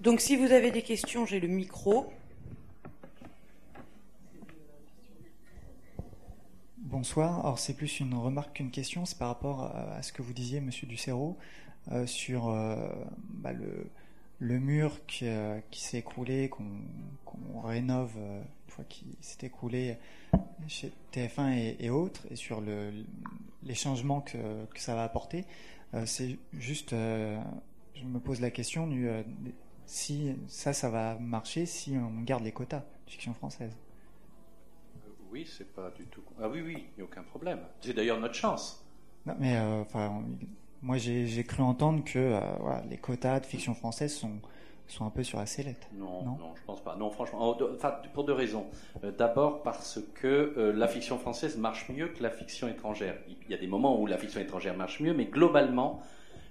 Donc 0.00 0.20
si 0.20 0.36
vous 0.36 0.52
avez 0.52 0.70
des 0.70 0.82
questions, 0.82 1.26
j'ai 1.26 1.40
le 1.40 1.48
micro. 1.48 2.06
Bonsoir. 6.86 7.40
Alors 7.40 7.58
c'est 7.58 7.74
plus 7.74 7.98
une 7.98 8.14
remarque 8.14 8.58
qu'une 8.58 8.70
question. 8.70 9.04
C'est 9.06 9.18
par 9.18 9.26
rapport 9.26 9.64
à, 9.64 10.00
ce 10.02 10.12
que 10.12 10.22
vous 10.22 10.32
disiez, 10.32 10.60
Monsieur 10.60 10.86
Ducero, 10.86 11.36
euh, 11.90 12.06
sur 12.06 12.48
euh, 12.48 12.76
bah, 13.28 13.50
le, 13.52 14.60
mur 14.60 15.04
qui, 15.08 15.26
euh, 15.26 15.58
qui 15.72 15.80
s'est 15.80 15.98
écroulé, 15.98 16.48
qu'on 16.48 17.60
rénove 17.60 18.16
une 18.16 18.70
fois 18.70 18.84
qu'il 18.84 19.08
s'est 19.20 19.44
écroulé 19.48 19.98
chez 20.68 20.92
TF1 21.12 21.76
et, 21.80 21.90
autres, 21.90 22.24
et 22.30 22.36
sur 22.36 22.60
le, 22.60 22.92
les 23.64 23.74
changements 23.74 24.20
que, 24.20 24.38
ça 24.76 24.94
va 24.94 25.02
apporter. 25.02 25.44
C'est 26.04 26.38
juste, 26.52 26.92
je 26.92 28.04
me 28.04 28.20
pose 28.20 28.40
la 28.40 28.52
question 28.52 28.88
si 29.86 30.36
ça, 30.46 30.72
ça 30.72 30.88
va 30.88 31.18
marcher 31.18 31.66
si 31.66 31.96
on 31.96 32.22
garde 32.22 32.44
les 32.44 32.52
quotas 32.52 32.84
de 33.06 33.10
fiction 33.10 33.34
française. 33.34 33.72
Oui, 35.36 35.46
c'est 35.46 35.70
pas 35.74 35.90
du 35.94 36.06
tout. 36.06 36.22
Ah 36.40 36.48
oui, 36.48 36.62
oui, 36.64 36.86
il 36.96 36.96
n'y 36.96 37.02
a 37.02 37.04
aucun 37.04 37.22
problème. 37.22 37.58
C'est 37.82 37.92
d'ailleurs 37.92 38.18
notre 38.18 38.32
chance. 38.32 38.82
Non, 39.26 39.34
mais 39.38 39.54
euh, 39.58 39.82
enfin, 39.82 40.22
moi 40.80 40.96
j'ai 40.96 41.44
cru 41.44 41.62
entendre 41.62 42.02
que 42.04 42.18
euh, 42.18 42.40
voilà, 42.60 42.82
les 42.88 42.96
quotas 42.96 43.40
de 43.40 43.44
fiction 43.44 43.74
française 43.74 44.14
sont, 44.14 44.40
sont 44.86 45.04
un 45.04 45.10
peu 45.10 45.22
sur 45.22 45.38
la 45.38 45.44
sellette. 45.44 45.88
Non, 45.92 46.22
Non. 46.24 46.38
non, 46.38 46.54
je 46.56 46.62
pense 46.64 46.82
pas. 46.82 46.96
Non, 46.96 47.10
franchement, 47.10 47.54
enfin, 47.74 47.96
pour 48.14 48.24
deux 48.24 48.32
raisons. 48.32 48.64
Euh, 49.04 49.12
D'abord 49.12 49.62
parce 49.62 50.00
que 50.14 50.54
euh, 50.56 50.72
la 50.72 50.88
fiction 50.88 51.18
française 51.18 51.58
marche 51.58 51.90
mieux 51.90 52.08
que 52.08 52.22
la 52.22 52.30
fiction 52.30 52.66
étrangère. 52.66 53.16
Il 53.28 53.50
y 53.50 53.54
a 53.54 53.58
des 53.58 53.66
moments 53.66 54.00
où 54.00 54.06
la 54.06 54.16
fiction 54.16 54.40
étrangère 54.40 54.74
marche 54.74 55.00
mieux, 55.00 55.12
mais 55.12 55.26
globalement, 55.26 56.00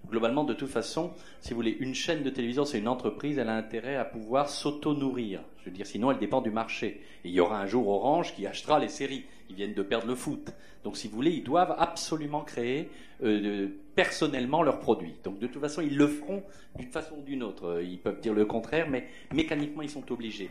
globalement, 0.10 0.44
de 0.44 0.54
toute 0.54 0.70
façon, 0.70 1.12
si 1.42 1.50
vous 1.52 1.58
voulez, 1.58 1.78
une 1.80 1.96
chaîne 1.96 2.24
de 2.24 2.30
télévision, 2.30 2.66
c'est 2.66 2.80
une 2.80 2.88
entreprise, 2.88 3.38
elle 3.38 3.50
a 3.50 3.56
intérêt 3.56 3.96
à 3.96 4.06
pouvoir 4.06 4.50
s'auto-nourrir. 4.50 5.42
Je 5.60 5.66
veux 5.66 5.76
dire, 5.76 5.86
sinon, 5.88 6.12
elle 6.12 6.20
dépend 6.20 6.42
du 6.42 6.52
marché. 6.52 7.02
Et 7.24 7.30
il 7.30 7.32
y 7.32 7.40
aura 7.40 7.60
un 7.60 7.66
jour 7.66 7.88
Orange 7.88 8.34
qui 8.36 8.46
achètera 8.46 8.80
les 8.80 8.88
séries. 8.90 9.26
Ils 9.50 9.56
viennent 9.56 9.74
de 9.74 9.84
perdre 9.84 10.08
le 10.08 10.16
foot. 10.16 10.52
Donc, 10.84 10.98
si 10.98 11.08
vous 11.08 11.16
voulez, 11.16 11.32
ils 11.32 11.44
doivent 11.44 11.76
absolument 11.78 12.42
créer 12.42 12.90
euh, 13.24 13.68
personnellement 13.96 14.62
leurs 14.62 14.80
produits. 14.80 15.16
Donc, 15.24 15.40
de 15.40 15.48
toute 15.48 15.62
façon, 15.62 15.82
ils 15.82 15.96
le 15.98 16.08
feront 16.08 16.44
d'une 16.78 16.90
façon 16.92 17.16
ou 17.18 17.22
d'une 17.22 17.42
autre. 17.44 17.66
Euh, 17.68 17.84
Ils 17.84 17.98
peuvent 18.00 18.20
dire 18.20 18.34
le 18.34 18.46
contraire, 18.46 18.88
mais 18.90 19.08
mécaniquement, 19.34 19.82
ils 19.82 19.90
sont 19.90 20.12
obligés. 20.12 20.50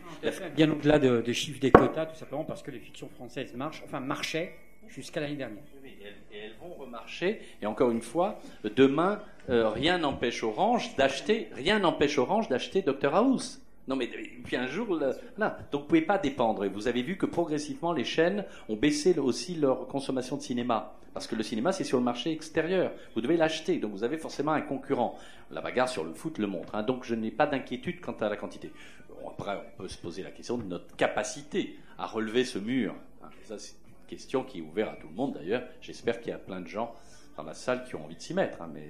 Bien 0.55 0.69
au-delà 0.71 0.99
de- 0.99 1.21
des 1.21 1.33
chiffres 1.33 1.59
des 1.59 1.71
quotas, 1.71 2.07
tout 2.07 2.15
simplement 2.15 2.43
parce 2.43 2.61
que 2.63 2.71
les 2.71 2.79
fictions 2.79 3.07
françaises 3.09 3.53
marchent, 3.53 3.83
enfin 3.85 3.99
marchaient 3.99 4.53
jusqu'à 4.87 5.19
l'année 5.21 5.35
dernière. 5.35 5.63
Oui, 5.83 5.89
et 6.01 6.05
elles, 6.05 6.37
et 6.37 6.41
elles 6.45 6.55
vont 6.59 6.73
remarcher. 6.73 7.39
Et 7.61 7.65
encore 7.65 7.91
une 7.91 8.01
fois, 8.01 8.39
demain, 8.75 9.21
euh, 9.49 9.69
rien 9.69 9.97
n'empêche 9.97 10.43
Orange 10.43 10.95
d'acheter, 10.95 11.49
rien 11.53 11.79
n'empêche 11.79 12.17
Orange 12.17 12.47
d'acheter 12.49 12.81
Dr 12.81 13.13
House. 13.15 13.61
Non 13.87 13.95
mais 13.95 14.07
puis 14.07 14.55
un 14.55 14.65
jour 14.65 14.95
là, 15.37 15.57
donc 15.71 15.81
vous 15.83 15.87
pouvez 15.87 16.01
pas 16.01 16.17
dépendre. 16.17 16.65
Et 16.65 16.69
vous 16.69 16.87
avez 16.87 17.03
vu 17.03 17.17
que 17.17 17.27
progressivement 17.27 17.93
les 17.93 18.03
chaînes 18.03 18.43
ont 18.67 18.75
baissé 18.75 19.17
aussi 19.19 19.55
leur 19.55 19.87
consommation 19.87 20.37
de 20.37 20.41
cinéma 20.41 20.95
parce 21.13 21.27
que 21.27 21.35
le 21.35 21.43
cinéma 21.43 21.71
c'est 21.71 21.83
sur 21.83 21.99
le 21.99 22.03
marché 22.03 22.31
extérieur. 22.31 22.91
Vous 23.13 23.21
devez 23.21 23.37
l'acheter, 23.37 23.77
donc 23.77 23.91
vous 23.91 24.03
avez 24.03 24.17
forcément 24.17 24.53
un 24.53 24.61
concurrent. 24.61 25.17
La 25.51 25.61
bagarre 25.61 25.87
sur 25.87 26.03
le 26.03 26.13
foot 26.13 26.39
le 26.39 26.47
montre. 26.47 26.73
hein. 26.73 26.81
Donc 26.81 27.03
je 27.03 27.13
n'ai 27.13 27.29
pas 27.29 27.45
d'inquiétude 27.45 28.01
quant 28.01 28.13
à 28.19 28.27
la 28.27 28.35
quantité. 28.37 28.71
Bon, 29.09 29.29
après 29.29 29.55
on 29.77 29.83
peut 29.83 29.87
se 29.87 29.99
poser 29.99 30.23
la 30.23 30.31
question 30.31 30.57
de 30.57 30.63
notre 30.63 30.95
capacité 30.95 31.77
à 31.99 32.07
relever 32.07 32.43
ce 32.43 32.57
mur. 32.57 32.95
hein. 33.23 33.29
C'est 33.43 33.75
une 33.75 34.07
question 34.07 34.43
qui 34.43 34.57
est 34.57 34.61
ouverte 34.63 34.93
à 34.93 34.99
tout 34.99 35.07
le 35.09 35.13
monde 35.15 35.33
d'ailleurs. 35.35 35.61
J'espère 35.79 36.21
qu'il 36.21 36.31
y 36.31 36.33
a 36.33 36.39
plein 36.39 36.59
de 36.61 36.67
gens 36.67 36.95
dans 37.37 37.43
la 37.43 37.53
salle 37.53 37.83
qui 37.83 37.95
ont 37.95 38.03
envie 38.03 38.15
de 38.15 38.21
s'y 38.21 38.33
mettre. 38.33 38.63
hein, 38.63 38.69
mais 38.73 38.87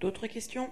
D'autres 0.00 0.26
questions? 0.28 0.70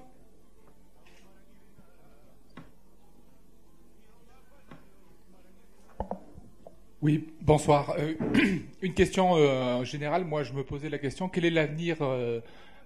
Oui, 7.03 7.29
bonsoir. 7.43 7.95
Euh, 7.99 8.15
une 8.83 8.95
question 8.95 9.37
euh, 9.37 9.85
générale. 9.85 10.25
Moi, 10.25 10.45
je 10.45 10.55
me 10.55 10.65
posais 10.65 10.89
la 10.89 10.97
question 10.97 11.29
quel 11.29 11.45
est 11.45 11.51
l'avenir 11.51 11.99
euh, 12.01 12.41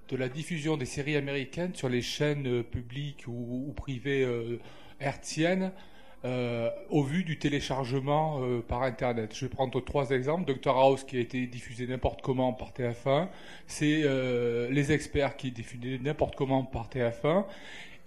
de 0.08 0.16
la 0.16 0.28
diffusion 0.28 0.76
des 0.76 0.84
séries 0.84 1.14
américaines 1.14 1.76
sur 1.76 1.88
les 1.88 2.02
chaînes 2.02 2.64
publiques 2.64 3.24
ou, 3.28 3.68
ou 3.68 3.72
privées 3.72 4.26
hertziennes? 4.98 5.70
Euh, 6.24 6.70
au 6.90 7.02
vu 7.02 7.24
du 7.24 7.38
téléchargement 7.38 8.40
euh, 8.42 8.60
par 8.60 8.82
Internet 8.82 9.34
Je 9.34 9.44
vais 9.46 9.48
prendre 9.48 9.80
trois 9.84 10.10
exemples. 10.10 10.52
Dr 10.52 10.70
House 10.70 11.04
qui 11.04 11.16
a 11.16 11.20
été 11.20 11.46
diffusé 11.46 11.86
n'importe 11.86 12.22
comment 12.22 12.52
par 12.52 12.72
TF1, 12.72 13.28
c'est 13.66 14.02
euh, 14.04 14.68
Les 14.70 14.92
Experts 14.92 15.36
qui 15.36 15.48
est 15.48 15.50
diffusé 15.50 15.98
n'importe 16.02 16.36
comment 16.36 16.62
par 16.64 16.88
TF1 16.88 17.44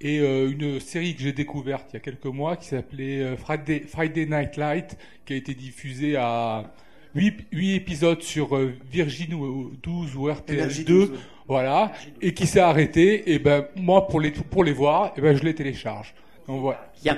et 0.02 0.20
euh, 0.20 0.52
une 0.52 0.80
série 0.80 1.16
que 1.16 1.22
j'ai 1.22 1.32
découverte 1.34 1.88
il 1.92 1.96
y 1.96 1.98
a 1.98 2.00
quelques 2.02 2.26
mois 2.26 2.58
qui 2.58 2.68
s'appelait 2.68 3.22
euh, 3.22 3.38
Friday, 3.38 3.82
Friday 3.88 4.26
Night 4.26 4.58
Light, 4.58 4.98
qui 5.26 5.34
a 5.34 5.36
été 5.38 5.54
diffusée 5.54 6.16
à 6.18 6.72
8, 7.16 7.48
épisodes 7.54 8.22
sur 8.22 8.56
euh, 8.58 8.74
Virgin 8.92 9.34
ou- 9.34 9.72
12 9.82 10.16
ou 10.18 10.28
RTL2, 10.28 10.54
Énergie 10.54 10.84
12, 10.84 11.10
ouais. 11.12 11.16
voilà, 11.48 11.94
et 12.22 12.34
qui 12.34 12.46
s'est 12.46 12.60
arrêtée. 12.60 13.32
Et 13.34 13.40
ben 13.40 13.66
moi 13.78 14.08
pour 14.08 14.20
les 14.20 14.32
pour 14.32 14.66
les 14.66 14.74
voir, 14.74 15.14
et 15.18 15.22
ben 15.22 15.36
je 15.36 15.44
les 15.44 15.56
télécharge. 15.56 16.14
Donc 16.48 16.60
voilà. 16.62 16.92
Bien. 17.02 17.18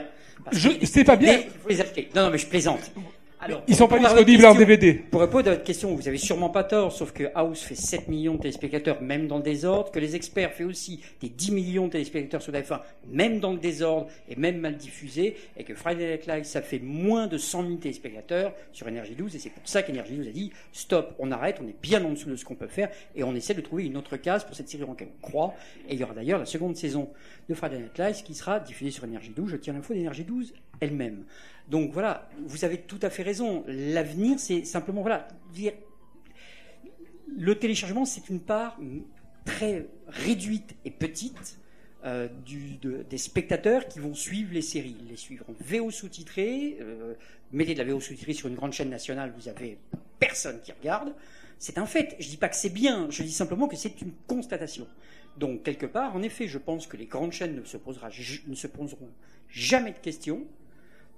Je- 0.52 0.86
c'est 0.86 1.04
pas 1.04 1.16
bien. 1.16 1.34
Il 1.38 1.62
faut 1.62 1.70
les 1.70 1.82
acheter. 1.82 2.10
Non, 2.16 2.24
non, 2.24 2.30
mais 2.32 2.38
je 2.38 2.48
plaisante. 2.48 2.92
Alors, 3.40 3.62
Ils 3.68 3.76
sont 3.76 3.88
pas 3.88 4.00
disponibles 4.00 4.46
en 4.48 4.56
DVD. 4.56 4.96
Pour 4.96 5.22
répondre 5.22 5.48
à 5.48 5.52
votre 5.52 5.64
question, 5.64 5.94
vous 5.94 6.08
avez 6.08 6.18
sûrement 6.18 6.50
pas 6.50 6.64
tort, 6.64 6.92
sauf 6.92 7.12
que 7.12 7.26
House 7.36 7.62
fait 7.62 7.76
7 7.76 8.08
millions 8.08 8.34
de 8.34 8.40
téléspectateurs, 8.40 9.00
même 9.00 9.28
dans 9.28 9.38
le 9.38 9.44
désordre, 9.44 9.92
que 9.92 10.00
les 10.00 10.16
experts 10.16 10.54
fait 10.54 10.64
aussi 10.64 11.02
des 11.22 11.30
10 11.30 11.52
millions 11.52 11.86
de 11.86 11.92
téléspectateurs 11.92 12.42
sur 12.42 12.52
TF1, 12.52 12.82
même 13.12 13.40
dans 13.40 13.52
le 13.52 13.60
désordre 13.60 14.08
et 14.28 14.36
même 14.36 14.58
mal 14.58 14.76
diffusé, 14.76 15.36
et 15.56 15.64
que 15.64 15.76
Friday 15.76 16.14
Night 16.14 16.26
Live, 16.26 16.44
ça 16.46 16.64
fait 16.64 16.80
moins 16.80 17.28
de 17.28 17.38
100 17.38 17.68
000 17.68 17.76
téléspectateurs 17.76 18.54
sur 18.74 18.88
Énergie 18.88 19.14
12, 19.14 19.36
et 19.36 19.40
c'est 19.40 19.52
pour 19.52 19.68
ça 19.68 19.84
qu'Énergie 19.84 20.16
12 20.16 20.28
a 20.28 20.32
dit, 20.32 20.52
stop, 20.72 21.14
on 21.20 21.32
arrête, 21.32 21.60
on 21.64 21.68
est 21.68 21.80
bien 21.80 22.04
en 22.04 22.10
dessous 22.10 22.32
de 22.32 22.36
ce 22.38 22.44
qu'on 22.44 22.56
peut 22.56 22.66
faire, 22.66 22.90
et 23.16 23.24
on 23.24 23.36
essaie 23.36 23.54
de 23.54 23.62
trouver 23.62 23.86
une 23.86 23.98
autre 23.98 24.18
case 24.18 24.46
pour 24.46 24.56
cette 24.56 24.68
série 24.68 24.84
en 24.84 24.90
laquelle 24.90 25.10
on 25.16 25.22
croit, 25.22 25.54
et 25.88 25.94
il 25.94 26.00
y 26.00 26.04
aura 26.04 26.16
d'ailleurs 26.16 26.40
la 26.40 26.46
seconde 26.46 26.76
saison 26.76 27.10
de 27.48 27.54
Friday 27.54 27.78
Night 27.78 28.00
Live 28.00 28.24
qui 28.24 28.34
sera 28.34 28.60
diffusée 28.60 28.90
sur 28.90 29.04
Énergie 29.04 29.32
12, 29.36 29.52
je 29.52 29.58
tiens 29.58 29.74
l'info 29.74 29.94
d'Énergie 29.94 30.24
12 30.24 30.54
elle-même. 30.80 31.24
Donc 31.68 31.92
voilà, 31.92 32.30
vous 32.46 32.64
avez 32.64 32.78
tout 32.78 33.00
à 33.02 33.10
fait 33.10 33.24
raison. 33.24 33.64
L'avenir, 33.68 34.40
c'est 34.40 34.64
simplement, 34.64 35.02
voilà, 35.02 35.28
le 37.38 37.56
téléchargement, 37.56 38.06
c'est 38.06 38.30
une 38.30 38.40
part 38.40 38.80
très 39.46 39.88
réduite 40.08 40.76
et 40.86 40.92
petite 40.92 41.60
euh, 42.06 42.28
des 43.10 43.18
spectateurs 43.18 43.88
qui 43.88 44.00
vont 44.00 44.14
suivre 44.14 44.54
les 44.54 44.62
séries. 44.62 44.96
Les 45.10 45.18
suivront 45.18 45.56
VO 45.60 45.92
sous-titré. 45.92 46.78
euh, 46.80 47.16
mettez 47.52 47.74
de 47.74 47.80
la 47.80 47.92
VO 47.92 48.00
sous-titrée 48.00 48.34
sur 48.34 48.48
une 48.48 48.56
grande 48.56 48.74
chaîne 48.74 48.90
nationale, 48.90 49.34
vous 49.38 49.50
avez 49.50 49.78
personne 50.20 50.62
qui 50.62 50.72
regarde. 50.72 51.14
C'est 51.60 51.78
un 51.80 51.86
fait. 51.86 52.16
Je 52.20 52.30
dis 52.30 52.38
pas 52.38 52.50
que 52.50 52.56
c'est 52.56 52.70
bien, 52.70 53.08
je 53.10 53.24
dis 53.24 53.32
simplement 53.32 53.68
que 53.68 53.76
c'est 53.76 54.02
une 54.02 54.12
constatation. 54.28 54.88
Donc, 55.38 55.64
quelque 55.64 55.86
part, 55.86 56.16
en 56.16 56.22
effet, 56.22 56.48
je 56.48 56.58
pense 56.58 56.88
que 56.88 56.98
les 56.98 57.06
grandes 57.08 57.32
chaînes 57.32 57.56
ne 57.56 57.62
ne 57.62 58.56
se 58.56 58.68
poseront 58.68 59.10
jamais 59.50 59.92
de 59.92 59.98
questions 59.98 60.46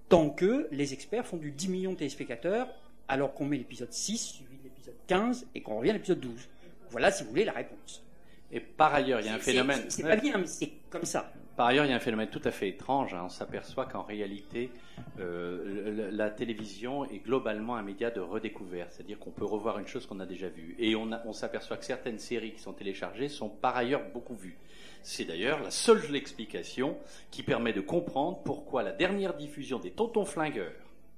tant 0.10 0.30
que 0.30 0.68
les 0.72 0.94
experts 0.94 1.26
font 1.26 1.38
du 1.38 1.52
10 1.52 1.70
millions 1.70 1.94
de 1.94 1.98
téléspectateurs, 1.98 2.68
alors 3.08 3.34
qu'on 3.34 3.46
met 3.46 3.58
l'épisode 3.58 3.92
6, 3.94 4.18
suivi 4.18 4.58
de 4.58 4.64
l'épisode 4.64 4.96
15, 5.08 5.48
et 5.56 5.62
qu'on 5.62 5.78
revient 5.78 5.92
à 5.92 5.94
l'épisode 5.94 6.20
12. 6.20 6.48
Voilà, 6.92 7.12
si 7.12 7.24
vous 7.24 7.30
voulez, 7.30 7.46
la 7.46 7.54
réponse. 7.54 8.04
Et 8.52 8.60
par 8.60 8.94
ailleurs, 8.94 9.20
il 9.20 9.28
y 9.28 9.30
a 9.30 9.36
un 9.36 9.40
phénomène. 9.40 9.86
C'est 9.90 10.04
pas 10.04 10.16
bien, 10.16 10.38
mais 10.40 10.48
c'est 10.48 10.72
comme 10.90 11.06
ça. 11.06 11.32
Par 11.56 11.68
ailleurs, 11.68 11.86
il 11.86 11.90
y 11.90 11.94
a 11.94 11.98
un 11.98 12.00
phénomène 12.00 12.30
tout 12.30 12.42
à 12.46 12.52
fait 12.52 12.70
étrange. 12.70 13.14
hein. 13.14 13.24
On 13.26 13.30
s'aperçoit 13.30 13.86
qu'en 13.86 14.02
réalité, 14.02 14.72
euh, 15.20 16.10
la 16.12 16.30
télévision 16.30 17.06
est 17.06 17.20
globalement 17.20 17.76
un 17.76 17.84
média 17.84 18.10
de 18.10 18.22
redécouverte. 18.22 18.94
C'est-à-dire 18.94 19.20
qu'on 19.20 19.30
peut 19.32 19.46
revoir 19.46 19.78
une 19.78 19.86
chose 19.86 20.06
qu'on 20.08 20.20
a 20.20 20.26
déjà 20.26 20.48
vue. 20.48 20.76
Et 20.80 20.96
on 20.96 21.34
s'aperçoit 21.34 21.78
que 21.78 21.86
certaines 21.86 22.18
séries 22.18 22.54
qui 22.54 22.60
sont 22.60 22.74
téléchargées 22.74 23.30
sont 23.30 23.50
par 23.50 23.76
ailleurs 23.78 24.02
beaucoup 24.14 24.36
vues. 24.36 24.58
C'est 25.02 25.26
d'ailleurs 25.26 25.62
la 25.62 25.72
seule 25.72 26.16
explication 26.16 26.98
qui 27.32 27.42
permet 27.44 27.74
de 27.74 27.82
comprendre 27.82 28.40
pourquoi 28.44 28.84
la 28.84 28.92
dernière 28.92 29.36
diffusion 29.36 29.80
des 29.80 29.92
Tontons 29.92 30.26
Flingueurs, 30.26 30.74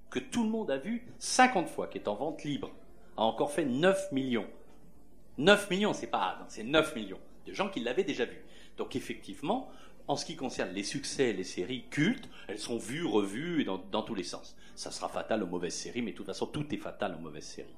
que 0.10 0.20
tout 0.20 0.44
le 0.44 0.50
monde 0.50 0.72
a 0.72 0.78
vu 0.78 1.06
50 1.20 1.68
fois, 1.70 1.88
qui 1.88 1.98
est 1.98 2.08
en 2.08 2.16
vente 2.16 2.44
libre, 2.44 2.72
a 3.18 3.24
encore 3.24 3.52
fait 3.52 3.66
9 3.66 4.12
millions. 4.12 4.48
9 5.38 5.70
millions, 5.70 5.94
c'est 5.94 6.08
pas 6.08 6.38
non, 6.40 6.46
c'est 6.48 6.64
9 6.64 6.96
millions 6.96 7.20
de 7.48 7.54
gens 7.54 7.70
qui 7.70 7.80
l'avaient 7.80 8.04
déjà 8.04 8.26
vu. 8.26 8.38
Donc 8.78 8.96
effectivement, 8.96 9.70
en 10.08 10.16
ce 10.16 10.26
qui 10.26 10.36
concerne 10.36 10.72
les 10.74 10.84
succès, 10.84 11.34
les 11.34 11.44
séries 11.44 11.86
cultes, 11.90 12.30
elles 12.48 12.60
sont 12.60 12.78
vues, 12.78 13.06
revues 13.06 13.62
et 13.62 13.66
dans, 13.66 13.78
dans 13.92 14.04
tous 14.04 14.16
les 14.16 14.24
sens. 14.24 14.56
Ça 14.76 14.92
sera 14.92 15.10
fatal 15.10 15.42
aux 15.44 15.48
mauvaises 15.48 15.74
séries, 15.76 16.02
mais 16.02 16.12
de 16.12 16.18
toute 16.18 16.26
façon, 16.28 16.46
tout 16.46 16.74
est 16.74 16.78
fatal 16.78 17.16
aux 17.16 17.22
mauvaises 17.22 17.46
séries. 17.46 17.76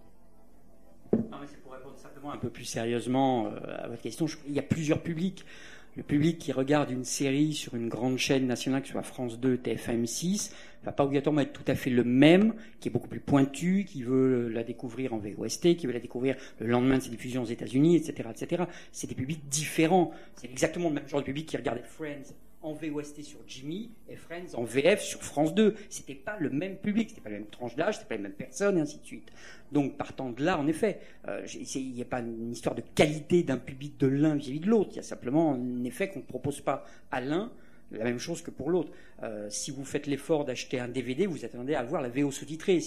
Non, 1.14 1.38
mais 1.40 1.48
c'est 1.48 1.62
pour 1.62 1.74
répondre 1.74 1.98
simplement 1.98 2.32
un 2.32 2.38
peu 2.38 2.50
plus 2.50 2.66
sérieusement 2.66 3.48
euh, 3.48 3.84
à 3.84 3.88
votre 3.88 4.02
question. 4.02 4.26
Je- 4.28 4.38
il 4.48 4.54
y 4.54 4.60
a 4.60 4.64
plusieurs 4.64 5.02
publics. 5.02 5.46
Le 5.96 6.02
public 6.02 6.40
qui 6.40 6.52
regarde 6.52 6.90
une 6.90 7.04
série 7.04 7.54
sur 7.54 7.76
une 7.76 7.88
grande 7.88 8.18
chaîne 8.18 8.48
nationale, 8.48 8.82
que 8.82 8.88
ce 8.88 8.94
soit 8.94 9.04
France 9.04 9.40
2, 9.40 9.58
TF1, 9.58 10.04
M6, 10.04 10.52
va 10.84 10.92
pas 10.92 11.06
obligatoirement 11.06 11.42
être 11.42 11.54
tout 11.54 11.72
à 11.72 11.76
fait 11.76 11.92
le 11.92 12.04
même, 12.04 12.56
qui 12.80 12.90
est 12.90 12.92
beaucoup 12.92 13.08
plus 13.08 13.20
pointu, 13.20 13.86
qui 13.86 14.02
veut 14.02 14.50
la 14.50 14.64
découvrir 14.64 15.14
en 15.14 15.20
VOST, 15.20 15.76
qui 15.76 15.86
veut 15.86 15.94
la 15.94 16.00
découvrir 16.00 16.36
le 16.60 16.68
lendemain 16.68 16.98
de 16.98 17.04
ses 17.04 17.12
diffusions 17.12 17.44
aux 17.44 17.48
États-Unis, 17.48 17.96
etc., 17.96 18.30
etc. 18.32 18.64
C'est 18.92 19.08
des 19.08 19.16
publics 19.16 19.48
différents. 19.50 20.12
C'est 20.36 20.50
exactement 20.50 20.90
le 20.90 20.96
même 20.96 21.08
genre 21.08 21.20
de 21.20 21.26
public 21.26 21.46
qui 21.46 21.58
regardait 21.58 21.84
Friends 21.84 22.34
en 22.64 22.74
VOST 22.74 23.22
sur 23.22 23.40
Jimmy 23.48 23.92
et 24.10 24.16
Friends 24.16 24.56
en 24.56 24.64
VF 24.64 25.02
sur 25.02 25.22
France 25.22 25.54
2. 25.54 25.76
C'était 25.90 26.16
pas 26.16 26.38
le 26.40 26.50
même 26.50 26.78
public, 26.78 27.10
c'était 27.10 27.22
pas 27.22 27.30
la 27.30 27.38
même 27.38 27.48
tranche 27.48 27.76
d'âge, 27.76 27.96
c'était 27.96 28.08
pas 28.08 28.16
les 28.16 28.24
mêmes 28.24 28.32
personnes, 28.32 28.78
et 28.78 28.82
ainsi 28.82 29.00
de 29.00 29.06
suite. 29.06 29.30
Donc, 29.72 29.98
partant 29.98 30.32
de 30.32 30.44
là, 30.44 30.58
en 30.58 30.68
effet, 30.68 31.00
euh, 31.28 31.46
il 31.54 31.94
n'y 31.94 32.02
a 32.02 32.06
pas 32.06 32.20
une 32.20 32.52
histoire 32.52 32.76
de 32.76 32.84
qualité 32.96 33.44
d'un 33.44 33.58
public 33.58 34.00
de 34.00 34.08
l'un 34.08 34.36
vis-à-vis 34.36 34.62
de 34.62 34.70
l'autre. 34.70 34.92
Il 34.94 34.98
y 34.98 35.00
a 35.00 35.04
simplement 35.04 35.54
un 35.54 35.84
effet 35.84 36.10
qu'on 36.10 36.20
ne 36.20 36.26
propose 36.26 36.62
pas 36.62 36.86
à 37.12 37.22
l'un 37.22 37.52
la 37.92 38.04
même 38.04 38.20
chose 38.20 38.42
que 38.42 38.52
pour 38.52 38.70
l'autre. 38.70 38.92
Euh, 39.22 39.48
si 39.50 39.72
vous 39.72 39.86
faites 39.86 40.08
l'effort 40.08 40.46
d'acheter 40.46 40.80
un 40.80 40.88
DVD, 40.88 41.26
vous 41.26 41.46
attendez 41.46 41.76
à 41.76 41.82
avoir 41.82 42.02
la 42.02 42.10
VO 42.10 42.32
sous-titrée. 42.32 42.80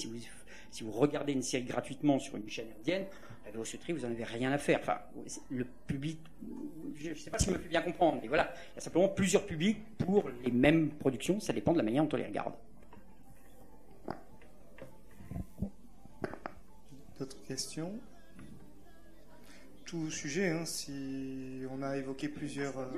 Si 0.70 0.84
vous 0.84 0.92
regardez 0.92 1.32
une 1.32 1.42
série 1.42 1.64
gratuitement 1.64 2.18
sur 2.18 2.36
une 2.36 2.48
chaîne 2.48 2.68
indienne, 2.78 3.06
la 3.46 3.94
vous 3.94 4.00
n'en 4.00 4.10
avez 4.10 4.24
rien 4.24 4.52
à 4.52 4.58
faire. 4.58 4.80
Enfin, 4.80 4.98
le 5.50 5.64
public, 5.86 6.18
je 6.96 7.10
ne 7.10 7.14
sais 7.14 7.30
pas 7.30 7.38
si 7.38 7.46
je 7.46 7.52
me 7.52 7.58
fais 7.58 7.68
bien 7.68 7.82
comprendre, 7.82 8.18
mais 8.20 8.28
voilà, 8.28 8.52
il 8.72 8.76
y 8.76 8.78
a 8.78 8.80
simplement 8.80 9.08
plusieurs 9.08 9.46
publics 9.46 9.78
pour 9.98 10.28
les 10.44 10.50
mêmes 10.50 10.90
productions. 10.90 11.40
Ça 11.40 11.52
dépend 11.52 11.72
de 11.72 11.78
la 11.78 11.84
manière 11.84 12.04
dont 12.04 12.14
on 12.14 12.16
les 12.16 12.26
regarde. 12.26 12.54
D'autres 17.18 17.42
questions? 17.44 17.92
Tout 19.84 20.10
sujet, 20.10 20.50
hein, 20.50 20.64
si 20.64 21.62
on 21.70 21.80
a 21.82 21.96
évoqué 21.96 22.28
plusieurs 22.28 22.76
euh, 22.78 22.88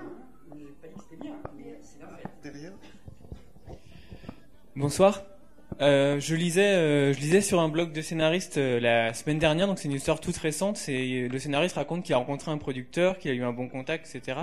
derrière. 2.43 2.73
Bonsoir. 4.75 5.23
Euh, 5.81 6.19
je 6.19 6.35
lisais, 6.35 6.63
euh, 6.75 7.13
je 7.13 7.21
lisais 7.21 7.41
sur 7.43 7.61
un 7.61 7.69
blog 7.69 7.93
de 7.93 8.01
scénariste 8.01 8.57
euh, 8.57 8.81
la 8.81 9.13
semaine 9.15 9.39
dernière, 9.39 9.67
donc 9.69 9.79
c'est 9.79 9.87
une 9.87 9.95
histoire 9.95 10.19
toute 10.19 10.37
récente. 10.39 10.77
C'est 10.77 11.29
le 11.31 11.39
scénariste 11.39 11.77
raconte 11.77 12.03
qu'il 12.05 12.15
a 12.15 12.19
rencontré 12.19 12.51
un 12.51 12.59
producteur, 12.59 13.19
qu'il 13.19 13.31
a 13.31 13.35
eu 13.35 13.43
un 13.43 13.53
bon 13.53 13.69
contact, 13.69 14.13
etc. 14.13 14.39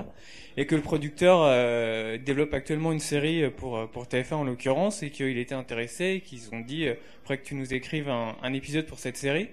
Et 0.55 0.65
que 0.65 0.75
le 0.75 0.81
producteur 0.81 1.39
euh, 1.43 2.17
développe 2.17 2.53
actuellement 2.53 2.91
une 2.93 2.99
série 2.99 3.49
pour 3.49 3.75
euh, 3.75 3.85
pour 3.87 4.05
TF1 4.05 4.33
en 4.35 4.43
l'occurrence, 4.45 5.03
et 5.03 5.09
qu'il 5.09 5.37
était 5.37 5.55
intéressé, 5.55 6.21
qu'ils 6.23 6.53
ont 6.53 6.59
dit, 6.61 6.87
euh, 6.87 6.93
faudrait 7.23 7.39
que 7.39 7.45
tu 7.45 7.55
nous 7.55 7.73
écrives 7.73 8.07
un, 8.07 8.35
un 8.41 8.53
épisode 8.53 8.85
pour 8.85 8.99
cette 8.99 9.17
série. 9.17 9.49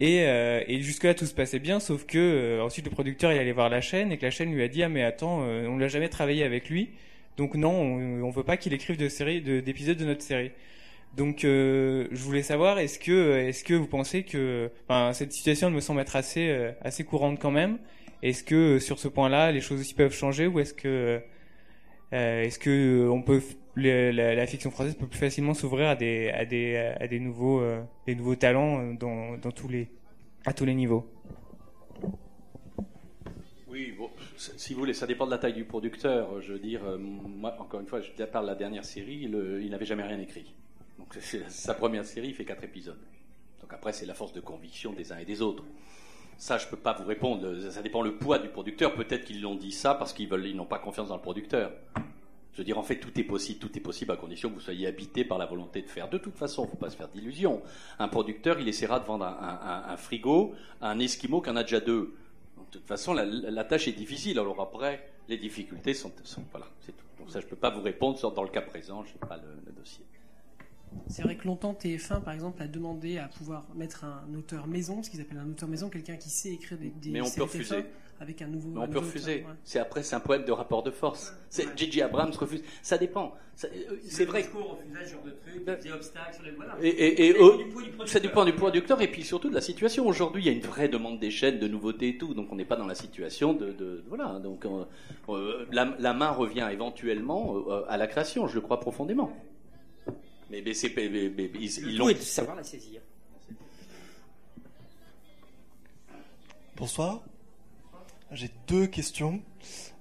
Et, 0.00 0.24
euh, 0.26 0.62
et 0.68 0.82
jusque-là 0.82 1.14
tout 1.14 1.24
se 1.26 1.34
passait 1.34 1.58
bien, 1.58 1.80
sauf 1.80 2.04
que 2.04 2.18
euh, 2.18 2.62
ensuite 2.62 2.84
le 2.84 2.90
producteur 2.90 3.32
il 3.32 3.38
allait 3.38 3.52
voir 3.52 3.70
la 3.70 3.80
chaîne 3.80 4.12
et 4.12 4.18
que 4.18 4.24
la 4.26 4.30
chaîne 4.30 4.52
lui 4.52 4.62
a 4.62 4.68
dit 4.68 4.82
ah 4.82 4.90
mais 4.90 5.02
attends 5.02 5.40
euh, 5.42 5.66
on 5.68 5.78
l'a 5.78 5.88
jamais 5.88 6.10
travaillé 6.10 6.44
avec 6.44 6.68
lui, 6.68 6.90
donc 7.38 7.54
non 7.54 7.70
on, 7.72 8.22
on 8.22 8.30
veut 8.30 8.42
pas 8.44 8.58
qu'il 8.58 8.74
écrive 8.74 8.98
de 8.98 9.08
série 9.08 9.40
de- 9.40 9.60
d'épisodes 9.60 9.96
de, 9.96 10.04
notre 10.04 10.20
série. 10.22 10.50
Donc 11.16 11.44
euh, 11.44 12.08
je 12.12 12.22
voulais 12.22 12.42
savoir 12.42 12.78
est-ce 12.78 12.98
que 12.98 13.38
est-ce 13.38 13.64
que 13.64 13.72
vous 13.72 13.86
pensez 13.86 14.22
que 14.22 14.70
cette 15.14 15.32
situation 15.32 15.70
me 15.70 15.80
semble 15.80 16.00
être 16.00 16.14
assez 16.14 16.50
euh, 16.50 16.72
assez 16.82 17.04
courante 17.04 17.40
quand 17.40 17.50
même. 17.50 17.78
Est-ce 18.22 18.44
que 18.44 18.76
euh, 18.76 18.80
sur 18.80 18.98
ce 18.98 19.08
point-là 19.08 19.50
les 19.50 19.62
choses 19.62 19.80
aussi 19.80 19.94
peuvent 19.94 20.12
changer 20.12 20.46
ou 20.46 20.60
est-ce 20.60 20.74
que 20.74 21.22
est-ce 22.12 22.58
que 22.58 23.10
la, 23.76 24.46
fiction 24.46 24.70
française 24.70 24.94
peut 24.94 25.06
plus 25.06 25.18
facilement 25.18 25.54
s'ouvrir 25.54 25.88
à 25.88 25.96
des 25.96 26.28
à 26.30 26.44
des 26.44 26.76
à 26.76 27.08
des 27.08 27.18
nouveaux 27.18 27.62
des 28.06 28.14
nouveaux 28.14 28.36
talents 28.36 28.92
dans 28.92 29.52
tous 29.54 29.68
les 29.68 29.88
à 30.44 30.52
tous 30.52 30.66
les 30.66 30.74
niveaux? 30.74 31.10
Oui, 33.68 33.94
si 34.36 34.74
vous 34.74 34.80
voulez, 34.80 34.94
ça 34.94 35.06
dépend 35.06 35.26
de 35.26 35.30
la 35.30 35.38
taille 35.38 35.54
du 35.54 35.64
producteur. 35.64 36.40
Je 36.40 36.52
veux 36.52 36.58
dire, 36.58 36.82
moi, 36.98 37.56
encore 37.58 37.80
une 37.80 37.86
fois, 37.86 38.00
je 38.00 38.24
parle 38.24 38.46
de 38.46 38.50
la 38.50 38.56
dernière 38.56 38.84
série, 38.84 39.28
il 39.30 39.70
n'avait 39.70 39.84
jamais 39.84 40.04
rien 40.04 40.18
écrit. 40.20 40.54
Donc, 40.98 41.18
sa 41.48 41.74
première 41.74 42.04
série, 42.04 42.32
fait 42.32 42.44
quatre 42.44 42.64
épisodes. 42.64 42.98
Donc 43.60 43.72
après, 43.72 43.92
c'est 43.92 44.06
la 44.06 44.14
force 44.14 44.32
de 44.32 44.40
conviction 44.40 44.92
des 44.92 45.12
uns 45.12 45.18
et 45.18 45.24
des 45.24 45.42
autres. 45.42 45.64
Ça, 46.38 46.58
je 46.58 46.66
peux 46.66 46.76
pas 46.76 46.92
vous 46.92 47.04
répondre. 47.04 47.70
Ça 47.70 47.82
dépend 47.82 48.02
le 48.02 48.16
poids 48.16 48.38
du 48.38 48.48
producteur. 48.48 48.94
Peut-être 48.94 49.24
qu'ils 49.24 49.40
l'ont 49.40 49.54
dit 49.54 49.72
ça 49.72 49.94
parce 49.94 50.12
qu'ils 50.12 50.28
n'ont 50.54 50.66
pas 50.66 50.78
confiance 50.78 51.08
dans 51.08 51.16
le 51.16 51.22
producteur. 51.22 51.72
Je 52.52 52.58
veux 52.58 52.64
dire, 52.64 52.78
en 52.78 52.82
fait, 52.82 52.96
tout 52.96 53.18
est 53.18 53.24
possible. 53.24 53.58
Tout 53.58 53.76
est 53.76 53.80
possible 53.80 54.12
à 54.12 54.16
condition 54.16 54.50
que 54.50 54.54
vous 54.54 54.60
soyez 54.60 54.86
habité 54.86 55.24
par 55.24 55.38
la 55.38 55.46
volonté 55.46 55.82
de 55.82 55.88
faire. 55.88 56.08
De 56.08 56.18
toute 56.18 56.36
façon, 56.36 56.64
il 56.64 56.70
faut 56.70 56.76
pas 56.76 56.90
se 56.90 56.96
faire 56.96 57.08
d'illusions. 57.08 57.62
Un 57.98 58.08
producteur, 58.08 58.60
il 58.60 58.68
essaiera 58.68 59.00
de 59.00 59.04
vendre 59.04 59.24
un, 59.24 59.96
frigo 59.96 60.54
à 60.80 60.90
un 60.90 60.98
esquimau 60.98 61.40
qui 61.40 61.50
en 61.50 61.56
a 61.56 61.62
déjà 61.62 61.80
deux. 61.80 62.14
De 62.56 62.78
toute 62.78 62.86
façon, 62.86 63.14
la, 63.14 63.64
tâche 63.64 63.88
est 63.88 63.92
difficile. 63.92 64.38
Alors 64.38 64.60
après, 64.60 65.10
les 65.28 65.38
difficultés 65.38 65.94
sont, 65.94 66.12
voilà, 66.50 66.66
c'est 66.80 66.92
tout. 66.92 67.04
Donc 67.18 67.30
ça, 67.30 67.40
je 67.40 67.46
peux 67.46 67.56
pas 67.56 67.70
vous 67.70 67.82
répondre. 67.82 68.18
Dans 68.32 68.42
le 68.42 68.48
cas 68.48 68.62
présent, 68.62 69.04
je 69.04 69.12
n'ai 69.12 69.28
pas 69.28 69.38
le 69.38 69.72
dossier. 69.72 70.04
C'est 71.08 71.22
vrai 71.22 71.36
que 71.36 71.46
longtemps 71.46 71.72
TF1 71.74 72.20
par 72.22 72.34
exemple 72.34 72.62
a 72.62 72.66
demandé 72.68 73.18
à 73.18 73.28
pouvoir 73.28 73.66
mettre 73.74 74.04
un 74.04 74.34
auteur 74.36 74.66
maison, 74.66 75.02
ce 75.02 75.10
qu'ils 75.10 75.20
appellent 75.20 75.38
un 75.38 75.48
auteur 75.50 75.68
maison, 75.68 75.88
quelqu'un 75.88 76.16
qui 76.16 76.30
sait 76.30 76.50
écrire 76.52 76.78
des, 76.78 76.90
des 76.90 77.10
Mais 77.10 77.20
on 77.20 77.24
peut 77.24 77.30
séries 77.30 77.42
refuser. 77.46 77.76
TF1 77.76 77.84
avec 78.18 78.40
un 78.40 78.46
nouveau. 78.46 78.70
Mais 78.70 78.80
on 78.80 78.88
peut 78.88 78.98
refuser. 79.00 79.34
ouais. 79.36 79.44
C'est 79.62 79.78
après, 79.78 80.02
c'est 80.02 80.16
un 80.16 80.20
problème 80.20 80.46
de 80.46 80.52
rapport 80.52 80.82
de 80.82 80.90
force. 80.90 81.34
C'est 81.50 81.66
J.J. 81.76 82.00
Abrams 82.00 82.30
refuse. 82.32 82.62
Ça 82.82 82.96
dépend. 82.96 83.34
Euh, 83.64 83.68
C'est 84.08 84.24
vrai. 84.24 84.42
que- 84.42 85.82
des 85.82 85.92
obstacles 85.92 86.34
sur 86.34 86.44
les 86.44 86.50
voilà. 86.52 86.76
Et, 86.82 86.88
et- 86.88 87.26
et 87.28 87.38
au- 87.38 87.60
ça 88.06 88.18
dépend 88.20 88.44
du 88.46 88.54
producteur 88.54 89.00
et 89.02 89.08
puis 89.10 89.22
surtout 89.22 89.50
de 89.50 89.54
la 89.54 89.60
situation. 89.60 90.06
Aujourd'hui, 90.06 90.42
il 90.42 90.46
y 90.46 90.48
a 90.48 90.52
une 90.52 90.60
vraie 90.62 90.88
demande 90.88 91.20
des 91.20 91.30
chaînes, 91.30 91.58
de 91.58 91.68
nouveautés 91.68 92.08
et 92.10 92.18
tout, 92.18 92.32
donc 92.32 92.48
on 92.50 92.56
n'est 92.56 92.64
pas 92.64 92.76
dans 92.76 92.86
la 92.86 92.94
situation 92.94 93.52
de, 93.52 93.72
de- 93.72 94.02
voilà. 94.08 94.38
Donc 94.42 94.64
euh, 94.64 94.84
euh, 95.28 95.66
la, 95.70 95.94
la 95.98 96.14
main 96.14 96.30
revient 96.30 96.66
éventuellement 96.72 97.54
euh, 97.68 97.84
à 97.88 97.96
la 97.98 98.06
création, 98.06 98.46
je 98.46 98.54
le 98.54 98.60
crois 98.62 98.80
profondément. 98.80 99.30
Mais, 100.50 100.62
mais 100.64 100.74
c'est- 100.74 100.94
mais- 100.96 101.08
mais- 101.08 101.30
mais 101.30 101.50
ils, 101.60 101.96
l'ont. 101.96 102.06
de 102.08 102.14
savoir 102.14 102.56
la 102.56 102.64
saisir. 102.64 103.00
Bonsoir. 106.76 107.22
J'ai 108.32 108.50
deux 108.66 108.86
questions. 108.86 109.40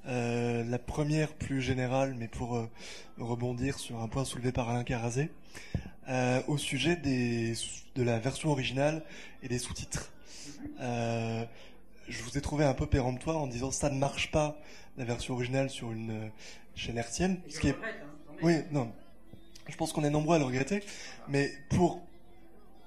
Euh, 0.08 0.64
la 0.66 0.78
première 0.78 1.34
plus 1.34 1.62
générale, 1.62 2.16
mais 2.18 2.28
pour 2.28 2.56
euh, 2.56 2.70
rebondir 3.18 3.80
sur 3.80 4.00
un 4.02 4.08
point 4.08 4.24
soulevé 4.26 4.52
par 4.52 4.70
Alain 4.70 4.84
Carazé, 4.84 5.32
euh, 6.10 6.42
au 6.48 6.58
sujet 6.60 6.96
des, 6.96 7.54
de 7.96 8.04
la 8.04 8.20
version 8.20 8.52
originale 8.52 9.04
et 9.42 9.48
des 9.48 9.58
sous-titres. 9.58 10.12
Euh, 10.80 11.44
je 12.08 12.22
vous 12.22 12.38
ai 12.38 12.42
trouvé 12.42 12.66
un 12.66 12.76
peu 12.76 12.86
péremptoire 12.86 13.38
en 13.38 13.48
disant 13.48 13.72
ça 13.72 13.90
ne 13.90 13.98
marche 13.98 14.30
pas 14.32 14.60
la 14.98 15.06
version 15.06 15.34
originale 15.34 15.72
sur 15.72 15.92
une 15.92 16.12
euh, 16.12 16.28
chaîne. 16.76 17.40
Ce 17.50 17.60
qui 17.60 17.70
est... 17.70 17.76
Oui, 18.44 18.58
non. 18.72 18.92
Je 19.68 19.76
pense 19.76 19.94
qu'on 19.94 20.04
est 20.04 20.10
nombreux 20.10 20.36
à 20.36 20.40
le 20.40 20.46
regretter. 20.46 20.84
Mais 21.28 21.52
pour 21.70 22.02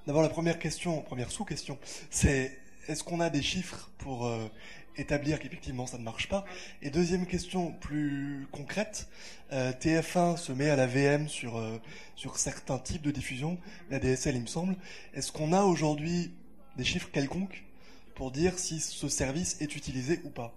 D'abord, 0.08 0.22
la 0.22 0.30
première 0.30 0.58
question, 0.58 1.02
première 1.02 1.30
sous-question, 1.30 1.76
c'est 2.08 2.58
est-ce 2.88 3.04
qu'on 3.04 3.20
a 3.20 3.28
des 3.28 3.42
chiffres 3.42 3.90
pour 3.98 4.24
euh, 4.24 4.48
établir 4.96 5.38
qu'effectivement 5.38 5.86
ça 5.86 5.98
ne 5.98 6.02
marche 6.02 6.30
pas? 6.30 6.46
Et 6.80 6.88
deuxième 6.88 7.26
question 7.26 7.72
plus 7.72 8.48
concrète, 8.50 9.10
euh, 9.52 9.70
TF1 9.70 10.38
se 10.38 10.50
met 10.52 10.70
à 10.70 10.76
la 10.76 10.86
VM 10.86 11.28
sur, 11.28 11.58
euh, 11.58 11.78
sur 12.16 12.38
certains 12.38 12.78
types 12.78 13.02
de 13.02 13.10
diffusion, 13.10 13.58
la 13.90 13.98
DSL 13.98 14.36
il 14.36 14.40
me 14.40 14.46
semble. 14.46 14.76
Est-ce 15.12 15.30
qu'on 15.30 15.52
a 15.52 15.64
aujourd'hui 15.64 16.32
des 16.78 16.84
chiffres 16.84 17.10
quelconques 17.12 17.64
pour 18.14 18.30
dire 18.30 18.58
si 18.58 18.80
ce 18.80 19.10
service 19.10 19.60
est 19.60 19.76
utilisé 19.76 20.22
ou 20.24 20.30
pas? 20.30 20.54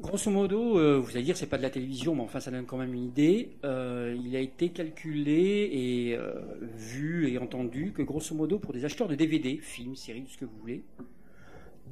Grosso 0.00 0.30
modo, 0.30 0.78
euh, 0.78 0.98
vous 0.98 1.10
allez 1.10 1.24
dire 1.24 1.36
c'est 1.36 1.46
pas 1.46 1.58
de 1.58 1.62
la 1.62 1.68
télévision, 1.68 2.14
mais 2.14 2.22
enfin 2.22 2.40
ça 2.40 2.50
donne 2.50 2.64
quand 2.64 2.78
même 2.78 2.94
une 2.94 3.04
idée. 3.04 3.50
Euh, 3.64 4.16
il 4.24 4.34
a 4.34 4.40
été 4.40 4.70
calculé 4.70 5.68
et 5.70 6.16
euh, 6.16 6.40
vu 6.74 7.30
et 7.30 7.36
entendu 7.36 7.92
que 7.92 8.00
grosso 8.00 8.34
modo 8.34 8.58
pour 8.58 8.72
des 8.72 8.86
acheteurs 8.86 9.08
de 9.08 9.14
DVD, 9.14 9.58
films, 9.58 9.96
séries, 9.96 10.22
tout 10.22 10.32
ce 10.32 10.38
que 10.38 10.46
vous 10.46 10.56
voulez, 10.58 10.82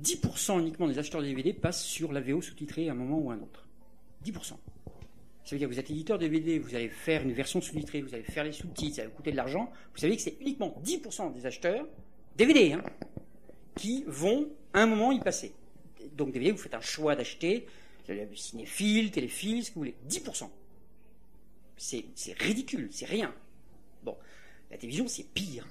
10% 0.03 0.59
uniquement 0.61 0.89
des 0.89 0.99
acheteurs 0.99 1.21
de 1.21 1.27
DVD 1.27 1.53
passent 1.53 1.85
sur 1.85 2.13
la 2.13 2.23
VO 2.23 2.41
sous-titrée 2.41 2.89
à 2.89 2.93
un 2.93 2.95
moment 2.95 3.19
ou 3.19 3.31
à 3.31 3.35
un 3.35 3.41
autre. 3.41 3.69
10%. 4.25 4.33
Ça 4.33 4.57
veut 5.51 5.59
dire 5.59 5.69
que 5.69 5.75
vous 5.75 5.81
êtes 5.81 5.91
éditeur 5.91 6.19
DVD, 6.19 6.59
vous 6.59 6.75
allez 6.75 6.89
faire 6.89 7.23
une 7.23 7.33
version 7.33 7.61
sous-titrée, 7.61 8.01
vous 8.01 8.15
allez 8.15 8.25
faire 8.25 8.45
les 8.45 8.53
sous-titres, 8.53 8.97
ça 8.97 9.05
va 9.05 9.11
coûter 9.11 9.33
de 9.33 9.37
l'argent. 9.37 9.71
Vous 9.93 10.01
savez 10.01 10.17
que 10.17 10.23
c'est 10.23 10.37
uniquement 10.41 10.81
10% 10.83 11.35
des 11.35 11.45
acheteurs, 11.45 11.87
DVD, 12.37 12.73
hein, 12.73 12.83
qui 13.77 14.05
vont 14.07 14.49
à 14.73 14.81
un 14.81 14.87
moment 14.87 15.13
y 15.13 15.21
passer. 15.21 15.53
Donc 16.17 16.33
DVD, 16.33 16.53
vous 16.53 16.59
faites 16.59 16.75
un 16.75 16.81
choix 16.81 17.15
d'acheter, 17.15 17.67
cinéphile, 18.35 19.11
téléphile, 19.11 19.65
ce 19.65 19.71
que 19.71 19.75
vous 19.75 19.81
voulez. 19.81 19.97
10%. 20.09 20.49
C'est 21.77 22.39
ridicule, 22.39 22.89
c'est 22.91 23.07
rien. 23.07 23.35
Bon, 24.03 24.17
la 24.71 24.77
télévision, 24.77 25.07
c'est 25.07 25.25
pire. 25.25 25.67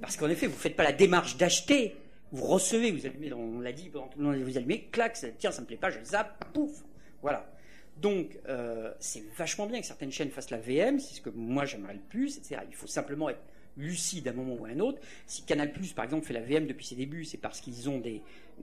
Parce 0.00 0.16
qu'en 0.16 0.28
effet, 0.28 0.46
vous 0.46 0.54
ne 0.54 0.58
faites 0.58 0.76
pas 0.76 0.84
la 0.84 0.92
démarche 0.92 1.36
d'acheter, 1.36 1.96
vous 2.32 2.46
recevez, 2.46 2.90
vous 2.90 3.06
allumez, 3.06 3.32
on 3.32 3.60
l'a 3.60 3.72
dit 3.72 3.88
pendant 3.88 4.10
vous 4.16 4.56
allumez, 4.56 4.88
clac, 4.90 5.16
ça, 5.16 5.28
tiens, 5.38 5.52
ça 5.52 5.62
me 5.62 5.66
plaît 5.66 5.76
pas, 5.76 5.90
je 5.90 6.02
zappe, 6.04 6.52
pouf, 6.52 6.82
voilà. 7.22 7.50
Donc, 7.96 8.38
euh, 8.48 8.92
c'est 8.98 9.22
vachement 9.36 9.66
bien 9.66 9.80
que 9.80 9.86
certaines 9.86 10.10
chaînes 10.10 10.30
fassent 10.30 10.50
la 10.50 10.58
VM, 10.58 10.98
c'est 10.98 11.14
ce 11.14 11.20
que 11.20 11.30
moi 11.30 11.64
j'aimerais 11.64 11.94
le 11.94 12.00
plus. 12.00 12.40
Il 12.50 12.74
faut 12.74 12.88
simplement 12.88 13.30
être 13.30 13.40
lucide 13.76 14.26
à 14.28 14.32
un 14.32 14.34
moment 14.34 14.56
ou 14.56 14.64
à 14.64 14.70
un 14.70 14.80
autre. 14.80 15.00
Si 15.26 15.42
Canal+, 15.42 15.72
par 15.94 16.04
exemple, 16.04 16.26
fait 16.26 16.34
la 16.34 16.40
VM 16.40 16.66
depuis 16.66 16.84
ses 16.84 16.96
débuts, 16.96 17.24
c'est 17.24 17.38
parce 17.38 17.60
qu'ils 17.60 17.88
ont 17.88 17.98
des, 17.98 18.20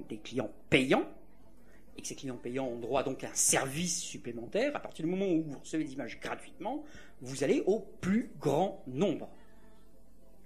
des 0.09 0.17
clients 0.17 0.51
payants, 0.69 1.09
et 1.97 2.01
que 2.01 2.07
ces 2.07 2.15
clients 2.15 2.37
payants 2.37 2.67
ont 2.67 2.79
droit 2.79 3.03
donc 3.03 3.23
à 3.23 3.29
un 3.29 3.33
service 3.33 4.01
supplémentaire. 4.01 4.75
À 4.75 4.79
partir 4.79 5.05
du 5.05 5.11
moment 5.11 5.27
où 5.27 5.41
vous 5.41 5.59
recevez 5.59 5.83
des 5.83 5.93
images 5.93 6.19
gratuitement, 6.19 6.83
vous 7.21 7.43
allez 7.43 7.63
au 7.65 7.79
plus 7.79 8.31
grand 8.39 8.83
nombre. 8.87 9.29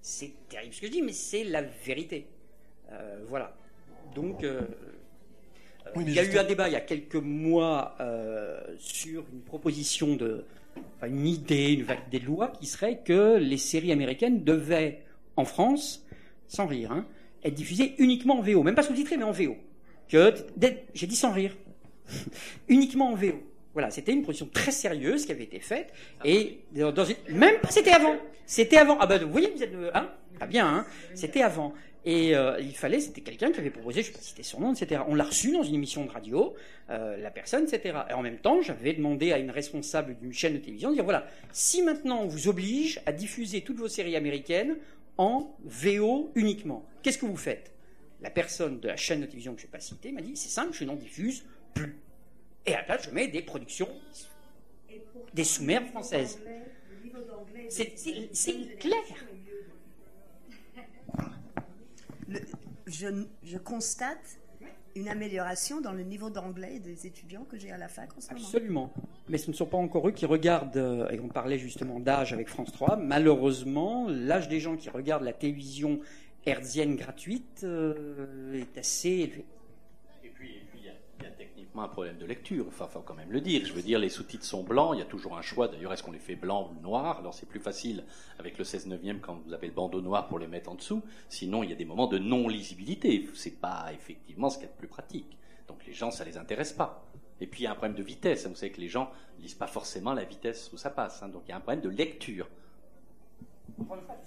C'est 0.02 0.34
terrible 0.50 0.74
ce 0.74 0.82
que 0.82 0.88
je 0.88 0.92
dis, 0.92 1.02
mais 1.02 1.14
c'est 1.14 1.44
la 1.44 1.62
vérité. 1.62 2.28
Euh, 2.92 3.24
voilà. 3.28 3.56
Donc, 4.14 4.44
euh, 4.44 4.62
il 5.96 6.12
y 6.12 6.20
a 6.20 6.24
eu 6.24 6.38
un 6.38 6.44
débat 6.44 6.68
il 6.68 6.74
y 6.74 6.78
a 6.78 6.82
quelques 6.82 7.16
mois 7.16 7.96
euh, 8.00 8.62
sur 8.78 9.26
une 9.32 9.42
proposition 9.42 10.16
de, 10.16 10.46
enfin, 10.98 11.08
une 11.08 11.28
idée, 11.28 11.74
une 11.74 11.84
vague 11.84 12.10
des 12.10 12.20
lois 12.20 12.50
qui 12.50 12.66
serait 12.66 13.00
que 13.00 13.38
les 13.38 13.58
séries 13.58 13.92
américaines 13.92 14.44
devaient, 14.44 15.04
en 15.38 15.46
France, 15.46 16.06
sans 16.48 16.68
rire, 16.68 16.92
hein, 16.92 17.06
être 17.44 17.54
diffusées 17.54 17.96
uniquement 17.98 18.40
en 18.40 18.42
VO, 18.42 18.64
même 18.64 18.76
pas 18.76 18.84
sous-titrées, 18.84 19.18
mais 19.18 19.24
en 19.24 19.32
VO. 19.32 19.58
J'ai 20.10 21.08
dit 21.08 21.16
sans 21.16 21.32
rire, 21.32 21.56
uniquement 22.68 23.12
en 23.12 23.16
VO. 23.16 23.42
Voilà, 23.74 23.92
c'était 23.92 24.14
une 24.14 24.22
proposition 24.22 24.50
très 24.54 24.72
sérieuse 24.72 25.26
qui 25.26 25.34
avait 25.34 25.44
été 25.44 25.60
faite 25.60 25.92
et 26.24 26.60
dans 26.72 27.04
une... 27.04 27.16
même 27.30 27.56
c'était 27.70 27.92
avant, 27.92 28.16
c'était 28.46 28.78
avant. 28.78 28.98
Ah 29.02 29.06
ben 29.06 29.22
vous 29.22 29.32
voyez, 29.32 29.52
vous 29.54 29.62
êtes, 29.62 29.74
hein, 29.94 30.10
pas 30.40 30.48
bien, 30.48 30.66
hein, 30.66 30.86
c'était 31.14 31.42
avant. 31.42 31.74
Et 32.06 32.36
euh, 32.36 32.60
il 32.60 32.76
fallait, 32.76 33.00
c'était 33.00 33.22
quelqu'un 33.22 33.52
qui 33.52 33.60
avait 33.60 33.72
proposé, 33.72 34.04
je 34.04 34.10
ne 34.10 34.14
sais 34.14 34.20
pas 34.20 34.24
c'était 34.24 34.44
son 34.44 34.62
nom, 34.62 34.74
etc. 34.74 35.02
On 35.08 35.16
l'a 35.16 35.24
reçu 35.24 35.52
dans 35.52 35.64
une 35.64 35.74
émission 35.74 36.06
de 36.06 36.12
radio, 36.12 36.54
euh, 36.92 37.18
la 37.18 37.32
personne, 37.32 37.64
etc. 37.64 37.98
Et 38.12 38.14
en 38.14 38.22
même 38.22 38.38
temps, 38.38 38.62
j'avais 38.62 38.94
demandé 38.94 39.34
à 39.34 39.40
une 39.40 39.50
responsable 39.50 40.16
d'une 40.22 40.32
chaîne 40.32 40.54
de 40.54 40.60
télévision 40.60 40.92
de 40.92 40.96
dire 40.96 41.04
voilà, 41.04 41.28
si 41.52 41.82
maintenant 41.82 42.22
on 42.22 42.28
vous 42.28 42.48
oblige 42.48 43.02
à 43.08 43.12
diffuser 43.12 43.62
toutes 43.62 43.78
vos 43.78 43.88
séries 43.88 44.16
américaines 44.16 44.78
en 45.18 45.54
VO 45.64 46.32
uniquement, 46.36 46.86
qu'est-ce 47.02 47.18
que 47.18 47.26
vous 47.26 47.36
faites? 47.36 47.75
La 48.26 48.32
personne 48.32 48.80
de 48.80 48.88
la 48.88 48.98
chaîne 48.98 49.22
de 49.22 49.28
télévision 49.28 49.54
que 49.54 49.62
je 49.62 49.68
ne 49.68 49.72
vais 49.72 49.78
pas 49.78 49.80
citer 49.80 50.12
m'a 50.12 50.22
dit 50.22 50.36
c'est 50.36 50.50
simple, 50.50 50.74
je 50.74 50.84
n'en 50.84 50.96
diffuse 50.96 51.46
plus. 51.76 51.96
Et 52.66 52.74
à 52.74 52.78
la 52.78 52.84
place, 52.84 53.04
je 53.06 53.12
mets 53.12 53.28
des 53.28 53.44
productions, 53.44 53.88
des 55.36 55.44
sous-mers 55.44 55.86
françaises. 55.90 56.40
C'est 57.70 58.78
clair 58.80 59.04
je, 62.88 63.58
constate 63.58 64.40
une 64.96 65.08
amélioration 65.08 65.82
dans 65.82 65.92
le 65.92 66.02
niveau 66.04 66.32
d'anglais 66.32 66.80
des 66.80 67.06
étudiants 67.06 67.44
que 67.44 67.60
j'ai 67.60 67.72
à 67.72 67.78
la 67.78 67.90
fac 67.90 68.10
en 68.18 68.22
ce 68.22 68.34
moment. 68.34 68.44
Absolument. 68.44 68.94
Mais 69.28 69.38
ce 69.38 69.52
ne 69.52 69.56
sont 69.56 69.66
pas 69.66 69.78
encore 69.78 70.08
eux 70.08 70.12
qui 70.12 70.26
regardent, 70.26 70.78
euh, 70.78 71.10
et 71.10 71.20
on 71.20 71.28
parlait 71.28 71.60
justement 71.60 72.00
d'âge 72.00 72.32
avec 72.32 72.48
France 72.48 72.72
3, 72.72 72.96
malheureusement, 72.96 74.08
l'âge 74.10 74.48
des 74.48 74.60
gens 74.60 74.78
qui 74.78 74.90
regardent 74.90 75.24
la 75.24 75.34
télévision 75.34 76.00
hertzienne 76.46 76.96
gratuite 76.96 77.62
euh, 77.64 78.54
est 78.54 78.78
assez 78.78 79.10
élevé 79.10 79.46
un 81.82 81.88
problème 81.88 82.18
de 82.18 82.26
lecture, 82.26 82.66
enfin, 82.68 82.88
faut 82.88 83.02
quand 83.02 83.16
même 83.16 83.32
le 83.32 83.42
dire. 83.42 83.66
Je 83.66 83.74
veux 83.74 83.82
dire, 83.82 84.00
les 84.00 84.10
sous-titres 84.10 84.46
sont 84.46 84.64
blancs, 84.64 84.92
il 84.96 85.00
y 85.00 85.02
a 85.02 85.06
toujours 85.06 85.38
un 85.38 85.42
choix. 85.42 85.68
D'ailleurs, 85.68 85.94
est-ce 85.94 86.04
qu'on 86.04 86.12
les 86.12 86.20
fait 86.20 86.36
blancs 86.36 86.72
ou 86.72 86.82
noirs? 86.82 87.20
Alors, 87.20 87.34
c'est 87.34 87.48
plus 87.48 87.60
facile 87.60 88.04
avec 88.40 88.58
le 88.58 88.64
16 88.64 88.88
neuvième 88.88 89.20
quand 89.20 89.42
vous 89.46 89.54
avez 89.54 89.68
le 89.68 89.74
bandeau 89.74 90.02
noir 90.02 90.28
pour 90.28 90.40
les 90.40 90.48
mettre 90.48 90.70
en 90.70 90.76
dessous. 90.76 91.02
Sinon, 91.30 91.64
il 91.64 91.70
y 91.70 91.74
a 91.74 91.76
des 91.76 91.86
moments 91.86 92.08
de 92.08 92.18
non-lisibilité. 92.18 93.28
C'est 93.34 93.60
pas 93.60 93.92
effectivement 93.94 94.50
ce 94.50 94.58
qui 94.58 94.66
est 94.66 94.68
le 94.68 94.74
plus 94.74 94.88
pratique. 94.88 95.38
Donc, 95.68 95.86
les 95.86 95.94
gens, 95.94 96.12
ça 96.12 96.24
les 96.24 96.38
intéresse 96.38 96.74
pas. 96.74 97.06
Et 97.42 97.48
puis, 97.48 97.62
il 97.62 97.64
y 97.66 97.68
a 97.68 97.72
un 97.72 97.76
problème 97.76 97.98
de 97.98 98.04
vitesse. 98.04 98.48
Vous 98.48 98.56
savez 98.56 98.72
que 98.72 98.82
les 98.82 98.88
gens 98.88 99.12
lisent 99.40 99.56
pas 99.56 99.68
forcément 99.68 100.14
la 100.14 100.24
vitesse 100.24 100.72
où 100.74 100.78
ça 100.78 100.90
passe. 100.90 101.22
Hein. 101.24 101.30
Donc, 101.30 101.44
il 101.48 101.50
y 101.50 101.54
a 101.54 101.58
un 101.58 101.62
problème 101.62 101.82
de 101.82 101.90
lecture 101.90 102.48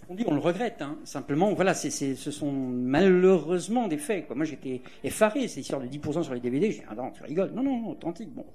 on 0.08 0.14
dit, 0.14 0.24
on 0.26 0.34
le 0.34 0.40
regrette. 0.40 0.82
Hein. 0.82 0.98
Simplement, 1.04 1.52
voilà, 1.54 1.74
c'est, 1.74 1.90
ce 1.90 2.30
sont 2.30 2.52
malheureusement 2.52 3.88
des 3.88 3.98
faits. 3.98 4.26
Quoi. 4.26 4.36
Moi, 4.36 4.44
j'étais 4.44 4.82
effaré, 5.04 5.48
cette 5.48 5.62
histoire 5.62 5.80
de 5.80 5.86
10% 5.86 6.22
sur 6.22 6.34
les 6.34 6.40
DVD. 6.40 6.70
J'ai 6.70 6.80
dit, 6.80 6.86
ah 6.88 6.94
non, 6.94 7.10
tu 7.10 7.22
rigoles. 7.22 7.52
Non, 7.52 7.62
non, 7.62 7.80
non, 7.80 7.90
authentique. 7.90 8.32
Bon, 8.32 8.46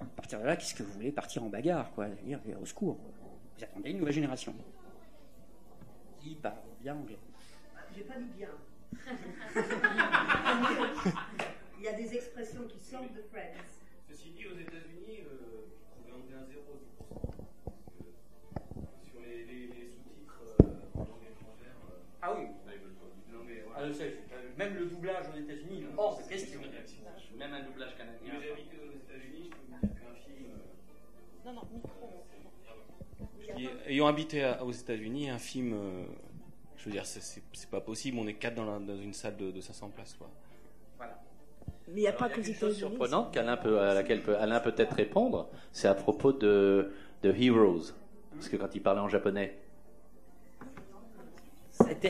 à 0.00 0.04
partir 0.04 0.40
de 0.40 0.44
là, 0.44 0.56
qu'est-ce 0.56 0.74
que 0.74 0.82
vous 0.82 0.92
voulez 0.92 1.12
Partir 1.12 1.44
en 1.44 1.48
bagarre, 1.48 1.90
quoi? 1.92 2.06
Dire, 2.24 2.40
au 2.60 2.66
secours. 2.66 2.98
Vous 3.56 3.64
attendez 3.64 3.90
une 3.90 3.98
nouvelle 3.98 4.14
génération. 4.14 4.54
Qui 6.20 6.34
parle 6.34 6.56
bien 6.80 6.94
anglais? 6.94 7.18
J'ai 7.94 8.02
pas 8.02 8.18
dit 8.18 8.32
bien. 8.36 8.48
Il 11.78 11.84
y 11.84 11.88
a 11.88 11.92
des 11.92 12.14
expressions 12.14 12.62
qui 12.68 12.78
sortent 12.78 13.14
de 13.14 13.22
Friends. 13.30 13.52
Ceci 14.08 14.30
dit, 14.30 14.46
aux 14.46 14.58
États-Unis, 14.58 14.95
hors 25.96 26.18
de 26.18 26.22
question. 26.28 26.60
Même 27.38 27.52
un 27.52 27.62
doublage 27.62 27.96
canadien. 27.96 28.32
Aux 28.38 28.42
États-Unis, 28.42 29.50
je 29.50 29.56
peux 29.56 29.66
vous 29.66 29.86
dire 29.86 29.94
qu'un 29.94 30.14
film. 30.24 30.48
Non, 31.44 31.52
non, 31.52 31.62
micro. 31.72 32.24
Ayant 33.86 34.06
habité 34.06 34.52
aux 34.62 34.72
États-Unis, 34.72 35.30
un 35.30 35.38
film, 35.38 35.72
euh, 35.74 36.04
je 36.76 36.86
veux 36.86 36.90
dire, 36.90 37.06
c'est 37.06 37.42
pas 37.70 37.80
possible. 37.80 38.18
On 38.18 38.26
est 38.26 38.34
quatre 38.34 38.54
dans, 38.54 38.80
dans 38.80 38.96
une 38.96 39.12
salle 39.12 39.36
de, 39.36 39.50
de 39.50 39.60
500 39.60 39.90
places, 39.90 40.14
quoi. 40.14 40.30
Voilà. 40.96 41.18
Mais 41.88 41.94
il 41.94 42.00
n'y 42.00 42.08
a 42.08 42.12
pas 42.12 42.28
que 42.28 42.40
les 42.40 42.50
États-Unis. 42.50 42.78
surprenante 42.78 43.32
qu'Alain 43.32 43.56
peut, 43.56 43.78
à 43.80 43.94
laquelle 43.94 44.22
peut, 44.22 44.36
Alain 44.36 44.60
peut 44.60 44.74
être 44.76 44.94
répondre, 44.94 45.48
c'est 45.72 45.88
à 45.88 45.94
propos 45.94 46.32
de, 46.32 46.92
de 47.22 47.30
Heroes. 47.32 47.92
Parce 48.32 48.48
que 48.48 48.56
quand 48.56 48.74
il 48.74 48.82
parlait 48.82 49.00
en 49.00 49.08
japonais, 49.08 49.56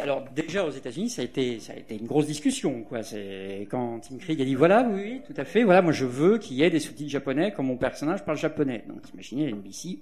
alors 0.00 0.24
déjà 0.34 0.64
aux 0.64 0.70
États-Unis, 0.70 1.10
ça 1.10 1.22
a 1.22 1.24
été, 1.24 1.60
une 1.90 2.06
grosse 2.06 2.26
discussion. 2.26 2.84
C'est 3.02 3.66
quand 3.70 4.00
Tim 4.00 4.18
Krieg 4.18 4.40
a 4.40 4.44
dit 4.44 4.54
voilà, 4.54 4.88
oui, 4.90 5.22
tout 5.26 5.34
à 5.36 5.44
fait, 5.44 5.64
voilà, 5.64 5.82
moi 5.82 5.92
je 5.92 6.04
veux 6.04 6.38
qu'il 6.38 6.56
y 6.56 6.62
ait 6.62 6.70
des 6.70 6.80
sous-titres 6.80 7.10
japonais 7.10 7.52
quand 7.56 7.62
mon 7.62 7.76
personnage 7.76 8.24
parle 8.24 8.38
japonais. 8.38 8.84
Donc 8.88 9.00
imaginez 9.12 9.52
NBC 9.52 9.98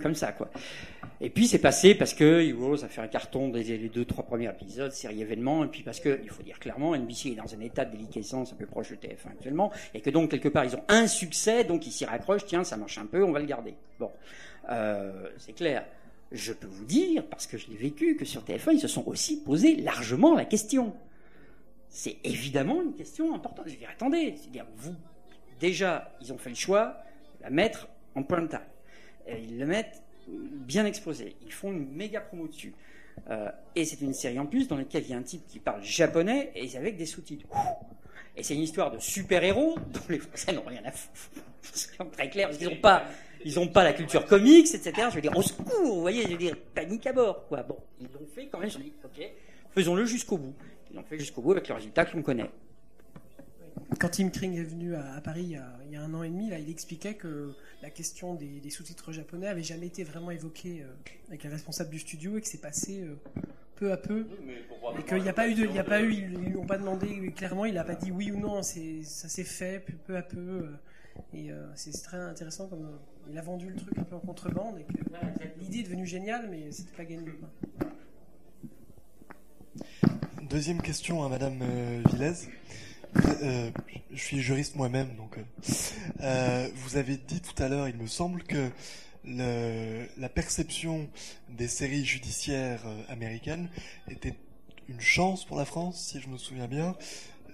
comme 0.00 0.14
ça, 0.14 0.32
quoi. 0.32 0.50
Et 1.20 1.30
puis 1.30 1.46
c'est 1.46 1.58
passé 1.58 1.94
parce 1.94 2.12
que 2.12 2.42
Heroes 2.42 2.84
a 2.84 2.88
fait 2.88 3.00
un 3.00 3.06
carton 3.06 3.48
des 3.48 3.62
les 3.62 3.88
deux, 3.88 4.04
trois 4.04 4.24
premiers 4.24 4.50
épisodes, 4.50 4.92
série 4.92 5.22
événement, 5.22 5.64
et 5.64 5.68
puis 5.68 5.82
parce 5.82 6.00
que, 6.00 6.20
il 6.22 6.28
faut 6.28 6.42
dire 6.42 6.58
clairement, 6.58 6.94
NBC 6.94 7.30
est 7.30 7.34
dans 7.34 7.54
un 7.54 7.60
état 7.60 7.84
de 7.84 7.92
déliquescence 7.92 8.52
un 8.52 8.56
peu 8.56 8.66
proche 8.66 8.90
de 8.90 8.96
TF1 8.96 9.30
actuellement, 9.32 9.72
et 9.94 10.00
que 10.00 10.10
donc 10.10 10.30
quelque 10.30 10.48
part 10.48 10.64
ils 10.64 10.74
ont 10.74 10.84
un 10.88 11.06
succès, 11.06 11.64
donc 11.64 11.86
ils 11.86 11.92
s'y 11.92 12.04
raccrochent, 12.04 12.44
tiens, 12.46 12.64
ça 12.64 12.76
marche 12.76 12.98
un 12.98 13.06
peu, 13.06 13.22
on 13.24 13.32
va 13.32 13.38
le 13.38 13.46
garder. 13.46 13.74
Bon, 13.98 14.10
euh, 14.70 15.28
c'est 15.38 15.54
clair 15.54 15.84
je 16.34 16.52
peux 16.52 16.66
vous 16.66 16.84
dire, 16.84 17.24
parce 17.26 17.46
que 17.46 17.56
je 17.56 17.68
l'ai 17.68 17.76
vécu, 17.76 18.16
que 18.16 18.24
sur 18.24 18.42
TF1, 18.42 18.74
ils 18.74 18.80
se 18.80 18.88
sont 18.88 19.06
aussi 19.06 19.40
posé 19.42 19.76
largement 19.76 20.34
la 20.34 20.44
question. 20.44 20.94
C'est 21.88 22.18
évidemment 22.24 22.82
une 22.82 22.92
question 22.92 23.34
importante. 23.34 23.66
Je 23.66 23.72
veux 23.72 23.78
dire, 23.78 23.90
attendez, 23.90 24.34
c'est-à-dire, 24.36 24.66
vous, 24.76 24.94
déjà, 25.60 26.12
ils 26.20 26.32
ont 26.32 26.38
fait 26.38 26.50
le 26.50 26.56
choix 26.56 26.98
de 27.38 27.44
la 27.44 27.50
mettre 27.50 27.88
en 28.16 28.22
prime 28.24 28.48
time. 28.48 28.60
ils 29.28 29.58
le 29.58 29.66
mettent 29.66 30.02
bien 30.26 30.86
exposé. 30.86 31.36
Ils 31.44 31.52
font 31.52 31.70
une 31.70 31.88
méga 31.92 32.20
promo 32.20 32.48
dessus. 32.48 32.74
Euh, 33.30 33.48
et 33.76 33.84
c'est 33.84 34.00
une 34.00 34.12
série 34.12 34.38
en 34.40 34.46
plus 34.46 34.66
dans 34.66 34.76
laquelle 34.76 35.04
il 35.04 35.10
y 35.10 35.14
a 35.14 35.16
un 35.16 35.22
type 35.22 35.46
qui 35.46 35.60
parle 35.60 35.84
japonais 35.84 36.50
et 36.56 36.76
avec 36.76 36.96
des 36.96 37.06
sous-titres. 37.06 37.46
Et 38.36 38.42
c'est 38.42 38.54
une 38.54 38.62
histoire 38.62 38.90
de 38.90 38.98
super-héros 38.98 39.78
dont 39.92 40.00
les 40.08 40.18
Français 40.18 40.52
n'ont 40.52 40.64
rien 40.66 40.82
à 40.84 40.90
foutre. 40.90 41.44
C'est 41.62 42.10
très 42.10 42.28
clair, 42.28 42.48
parce 42.48 42.58
qu'ils 42.58 42.68
n'ont 42.68 42.80
pas, 42.80 43.04
ils 43.44 43.54
n'ont 43.56 43.68
pas 43.68 43.84
la 43.84 43.92
culture 43.92 44.24
comics, 44.26 44.66
etc. 44.74 44.92
Je 45.10 45.14
veux 45.16 45.20
dire, 45.20 45.36
au 45.36 45.42
secours, 45.42 45.82
vous 45.82 46.00
voyez, 46.00 46.22
je 46.22 46.28
veux 46.28 46.36
dire, 46.36 46.56
panique 46.74 47.06
à 47.06 47.12
bord, 47.12 47.46
quoi. 47.46 47.62
Bon, 47.62 47.78
ils 48.00 48.08
l'ont 48.12 48.26
fait 48.34 48.48
quand 48.48 48.58
même, 48.58 48.70
je 48.70 48.78
dis, 48.78 48.92
ok, 49.04 49.30
faisons-le 49.72 50.04
jusqu'au 50.04 50.38
bout. 50.38 50.54
Ils 50.90 50.96
l'ont 50.96 51.04
fait 51.04 51.18
jusqu'au 51.18 51.42
bout 51.42 51.52
avec 51.52 51.68
le 51.68 51.74
résultat 51.74 52.04
que 52.04 52.16
l'on 52.16 52.22
connaît. 52.22 52.50
Quand 53.98 54.08
Tim 54.08 54.30
Kring 54.30 54.56
est 54.58 54.64
venu 54.64 54.94
à, 54.94 55.20
Paris 55.20 55.42
il 55.42 55.92
y, 55.92 55.96
a, 55.96 56.02
un 56.02 56.14
an 56.14 56.22
et 56.22 56.28
demi, 56.28 56.50
là, 56.50 56.58
il 56.58 56.70
expliquait 56.70 57.14
que 57.14 57.52
la 57.82 57.90
question 57.90 58.34
des, 58.34 58.70
sous-titres 58.70 59.12
japonais 59.12 59.46
avait 59.46 59.62
jamais 59.62 59.86
été 59.86 60.04
vraiment 60.04 60.30
évoquée 60.30 60.82
euh, 60.82 61.10
avec 61.28 61.44
les 61.44 61.50
responsables 61.50 61.90
du 61.90 61.98
studio 61.98 62.38
et 62.38 62.40
que 62.40 62.48
c'est 62.48 62.60
passé 62.60 63.02
euh, 63.02 63.14
peu 63.76 63.92
à 63.92 63.96
peu. 63.96 64.26
et 64.98 65.02
qu'il 65.02 65.22
n'y 65.22 65.28
a 65.28 65.32
pas 65.32 65.48
eu 65.48 65.54
de, 65.54 65.64
il 65.64 65.74
y 65.74 65.78
a 65.78 65.84
pas 65.84 66.00
eu, 66.00 66.12
ils, 66.12 66.28
lui 66.28 66.56
ont 66.56 66.66
pas 66.66 66.78
demandé 66.78 67.32
clairement, 67.36 67.64
il 67.64 67.74
n'a 67.74 67.84
pas 67.84 67.94
dit 67.94 68.10
oui 68.10 68.30
ou 68.30 68.38
non, 68.38 68.62
ça 68.62 69.28
s'est 69.28 69.44
fait 69.44 69.84
peu, 70.06 70.16
à 70.16 70.22
peu. 70.22 70.38
Euh, 70.38 70.76
Et 71.32 71.50
euh, 71.50 71.66
c'est 71.74 71.92
très 72.02 72.18
intéressant 72.18 72.68
comme 72.68 72.86
euh, 72.86 72.98
il 73.30 73.38
a 73.38 73.42
vendu 73.42 73.68
le 73.68 73.76
truc 73.76 73.98
un 73.98 74.04
peu 74.04 74.16
en 74.16 74.20
contrebande 74.20 74.78
et 74.78 74.84
que 74.84 74.94
l'idée 75.60 75.80
est 75.80 75.82
devenue 75.84 76.06
géniale, 76.06 76.48
mais 76.50 76.70
c'était 76.72 76.96
pas 76.96 77.04
gagné. 77.04 77.28
Deuxième 80.48 80.80
question 80.82 81.24
à 81.24 81.28
Madame 81.28 81.58
euh, 81.62 82.02
Villez. 82.10 82.32
Euh, 83.42 83.70
je 84.12 84.20
suis 84.22 84.40
juriste 84.40 84.74
moi-même, 84.76 85.14
donc 85.16 85.38
euh, 85.38 85.42
euh, 86.20 86.68
vous 86.74 86.96
avez 86.96 87.16
dit 87.16 87.40
tout 87.40 87.60
à 87.62 87.68
l'heure, 87.68 87.88
il 87.88 87.96
me 87.96 88.06
semble 88.06 88.42
que 88.42 88.70
le- 89.24 90.06
la 90.18 90.28
perception 90.28 91.08
des 91.48 91.68
séries 91.68 92.04
judiciaires 92.04 92.82
américaines 93.08 93.68
était 94.10 94.34
une 94.88 95.00
chance 95.00 95.44
pour 95.44 95.56
la 95.56 95.64
France, 95.64 96.08
si 96.10 96.20
je 96.20 96.28
me 96.28 96.38
souviens 96.38 96.68
bien, 96.68 96.96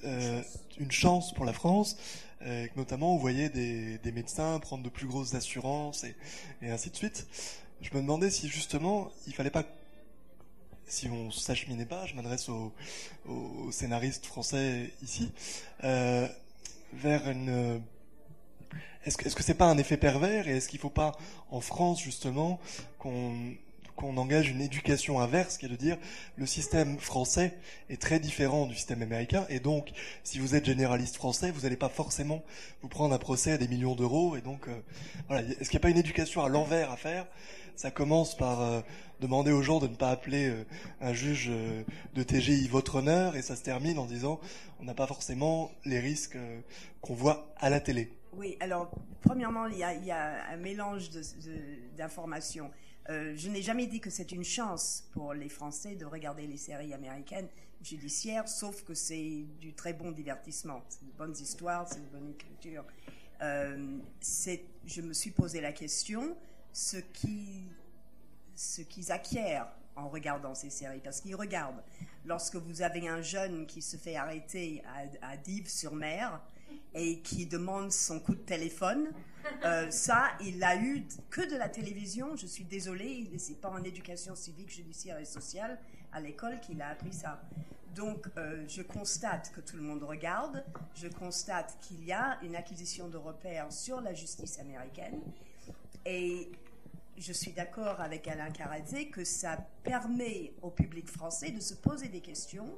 Euh, 0.02 0.40
une 0.78 0.90
chance 0.90 1.34
pour 1.34 1.44
la 1.44 1.52
France, 1.52 1.98
euh, 2.42 2.66
notamment 2.76 3.14
vous 3.14 3.20
voyez 3.20 3.48
des, 3.48 4.12
médecins 4.12 4.58
prendre 4.60 4.82
de 4.82 4.88
plus 4.88 5.06
grosses 5.06 5.34
assurances 5.34 6.04
et, 6.04 6.70
ainsi 6.70 6.90
de 6.90 6.96
suite. 6.96 7.26
Je 7.82 7.90
me 7.94 8.00
demandais 8.00 8.30
si 8.30 8.48
justement 8.48 9.10
il 9.26 9.34
fallait 9.34 9.50
pas 9.50 9.64
si 10.86 11.08
on 11.08 11.30
s'acheminait 11.30 11.86
pas, 11.86 12.04
je 12.06 12.14
m'adresse 12.14 12.48
aux, 12.48 12.72
scénaristes 13.70 14.26
français 14.26 14.90
ici, 15.02 15.30
euh, 15.84 16.26
vers 16.92 17.28
une. 17.30 17.82
Est-ce 19.04 19.16
que 19.16 19.26
est-ce 19.26 19.36
que 19.36 19.42
c'est 19.42 19.54
pas 19.54 19.66
un 19.66 19.78
effet 19.78 19.96
pervers 19.96 20.48
et 20.48 20.56
est-ce 20.56 20.68
qu'il 20.68 20.80
faut 20.80 20.90
pas 20.90 21.16
en 21.50 21.60
France 21.60 22.00
justement 22.00 22.60
qu'on 22.98 23.54
qu'on 24.00 24.16
engage 24.16 24.48
une 24.48 24.62
éducation 24.62 25.20
inverse, 25.20 25.58
qui 25.58 25.66
est 25.66 25.68
de 25.68 25.76
dire 25.76 25.98
le 26.36 26.46
système 26.46 26.98
français 26.98 27.52
est 27.90 28.00
très 28.00 28.18
différent 28.18 28.66
du 28.66 28.74
système 28.74 29.02
américain 29.02 29.44
et 29.50 29.60
donc 29.60 29.90
si 30.24 30.38
vous 30.38 30.54
êtes 30.54 30.64
généraliste 30.64 31.16
français, 31.16 31.50
vous 31.50 31.62
n'allez 31.62 31.76
pas 31.76 31.90
forcément 31.90 32.42
vous 32.80 32.88
prendre 32.88 33.14
un 33.14 33.18
procès 33.18 33.52
à 33.52 33.58
des 33.58 33.68
millions 33.68 33.94
d'euros 33.94 34.36
et 34.36 34.40
donc 34.40 34.68
euh, 34.68 34.80
voilà, 35.28 35.42
est-ce 35.42 35.68
qu'il 35.68 35.78
n'y 35.78 35.82
a 35.82 35.86
pas 35.86 35.90
une 35.90 35.98
éducation 35.98 36.42
à 36.42 36.48
l'envers 36.48 36.90
à 36.90 36.96
faire? 36.96 37.26
Ça 37.76 37.90
commence 37.90 38.36
par 38.36 38.62
euh, 38.62 38.80
demander 39.20 39.52
aux 39.52 39.62
gens 39.62 39.80
de 39.80 39.86
ne 39.86 39.94
pas 39.94 40.10
appeler 40.10 40.48
euh, 40.48 40.64
un 41.02 41.12
juge 41.12 41.50
de 42.14 42.22
TGI 42.22 42.68
votre 42.68 42.96
honneur 42.96 43.36
et 43.36 43.42
ça 43.42 43.54
se 43.54 43.62
termine 43.62 43.98
en 43.98 44.06
disant 44.06 44.40
on 44.80 44.84
n'a 44.84 44.94
pas 44.94 45.06
forcément 45.06 45.70
les 45.84 46.00
risques 46.00 46.38
qu'on 47.02 47.14
voit 47.14 47.52
à 47.58 47.68
la 47.68 47.80
télé. 47.80 48.10
Oui, 48.32 48.56
alors, 48.60 48.90
premièrement, 49.22 49.66
il 49.66 49.78
y 49.78 49.82
a, 49.82 50.52
un 50.52 50.56
mélange 50.56 51.10
d'informations. 51.96 52.70
Euh, 53.10 53.32
je 53.36 53.48
n'ai 53.48 53.60
jamais 53.60 53.86
dit 53.86 53.98
que 54.00 54.08
c'est 54.08 54.30
une 54.30 54.44
chance 54.44 55.08
pour 55.12 55.34
les 55.34 55.48
Français 55.48 55.96
de 55.96 56.04
regarder 56.04 56.46
les 56.46 56.56
séries 56.56 56.94
américaines 56.94 57.48
judiciaires, 57.82 58.48
sauf 58.48 58.84
que 58.84 58.94
c'est 58.94 59.46
du 59.58 59.72
très 59.74 59.92
bon 59.92 60.12
divertissement. 60.12 60.80
C'est 60.88 61.04
de 61.04 61.12
bonnes 61.18 61.36
histoires, 61.36 61.88
c'est 61.88 62.00
de 62.00 62.10
bonne 62.12 62.30
écriture. 62.30 62.84
Euh, 63.42 63.98
je 64.86 65.00
me 65.00 65.12
suis 65.12 65.30
posé 65.30 65.60
la 65.60 65.72
question, 65.72 66.36
ce 66.72 66.98
qui 66.98 67.64
ce 68.54 68.82
qu'ils 68.82 69.10
acquièrent 69.10 69.68
en 69.96 70.08
regardant 70.08 70.54
ces 70.54 70.70
séries, 70.70 71.00
parce 71.02 71.20
qu'ils 71.20 71.34
regardent. 71.34 71.82
Lorsque 72.26 72.56
vous 72.56 72.82
avez 72.82 73.08
un 73.08 73.22
jeune 73.22 73.66
qui 73.66 73.80
se 73.80 73.96
fait 73.96 74.16
arrêter 74.16 74.82
à 75.22 75.36
Dives-sur-Mer 75.38 76.40
et 76.94 77.20
qui 77.20 77.46
demande 77.46 77.90
son 77.90 78.20
coup 78.20 78.34
de 78.34 78.40
téléphone, 78.40 79.08
euh, 79.64 79.90
ça, 79.90 80.30
il 80.40 80.58
l'a 80.58 80.76
eu 80.76 81.04
que 81.30 81.50
de 81.50 81.56
la 81.56 81.68
télévision. 81.68 82.36
Je 82.36 82.46
suis 82.46 82.64
désolée, 82.64 83.30
c'est 83.38 83.60
pas 83.60 83.70
en 83.70 83.82
éducation 83.82 84.34
civique, 84.34 84.70
judiciaire 84.70 85.18
et 85.18 85.24
sociale 85.24 85.78
à 86.12 86.20
l'école 86.20 86.60
qu'il 86.60 86.80
a 86.82 86.88
appris 86.88 87.12
ça. 87.12 87.40
Donc, 87.94 88.26
euh, 88.36 88.64
je 88.68 88.82
constate 88.82 89.52
que 89.52 89.60
tout 89.60 89.76
le 89.76 89.82
monde 89.82 90.02
regarde. 90.04 90.64
Je 90.94 91.08
constate 91.08 91.76
qu'il 91.80 92.04
y 92.04 92.12
a 92.12 92.38
une 92.42 92.54
acquisition 92.54 93.08
de 93.08 93.16
repères 93.16 93.72
sur 93.72 94.00
la 94.00 94.14
justice 94.14 94.58
américaine. 94.60 95.20
Et 96.06 96.50
je 97.18 97.32
suis 97.32 97.52
d'accord 97.52 98.00
avec 98.00 98.26
Alain 98.28 98.50
Carazé 98.50 99.08
que 99.08 99.24
ça 99.24 99.58
permet 99.82 100.52
au 100.62 100.70
public 100.70 101.08
français 101.08 101.50
de 101.50 101.60
se 101.60 101.74
poser 101.74 102.08
des 102.08 102.20
questions 102.20 102.68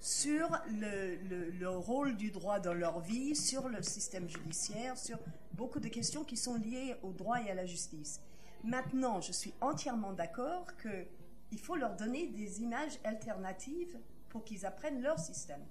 sur 0.00 0.48
le, 0.70 1.16
le- 1.28 1.50
le 1.50 1.68
rôle 1.70 2.16
du 2.16 2.30
droit 2.30 2.60
dans 2.60 2.74
leur 2.74 3.00
vie, 3.00 3.34
sur 3.34 3.68
le 3.68 3.82
système 3.82 4.28
judiciaire, 4.28 4.96
sur 4.96 5.18
beaucoup 5.54 5.80
de 5.80 5.88
questions 5.88 6.22
qui 6.24 6.36
sont 6.36 6.56
liées 6.56 6.94
au 7.02 7.12
droit 7.12 7.40
et 7.42 7.50
à 7.50 7.54
la 7.54 7.66
justice. 7.66 8.20
Maintenant, 8.62 9.20
je 9.20 9.32
suis 9.32 9.54
entièrement 9.60 10.12
d'accord 10.12 10.66
qu'il 10.76 11.58
faut 11.60 11.76
leur 11.76 11.96
donner 11.96 12.26
des 12.28 12.62
images 12.62 12.98
alternatives 13.04 13.98
pour 14.28 14.44
qu'ils 14.44 14.66
apprennent 14.66 15.02
leur 15.02 15.18
système. 15.18 15.64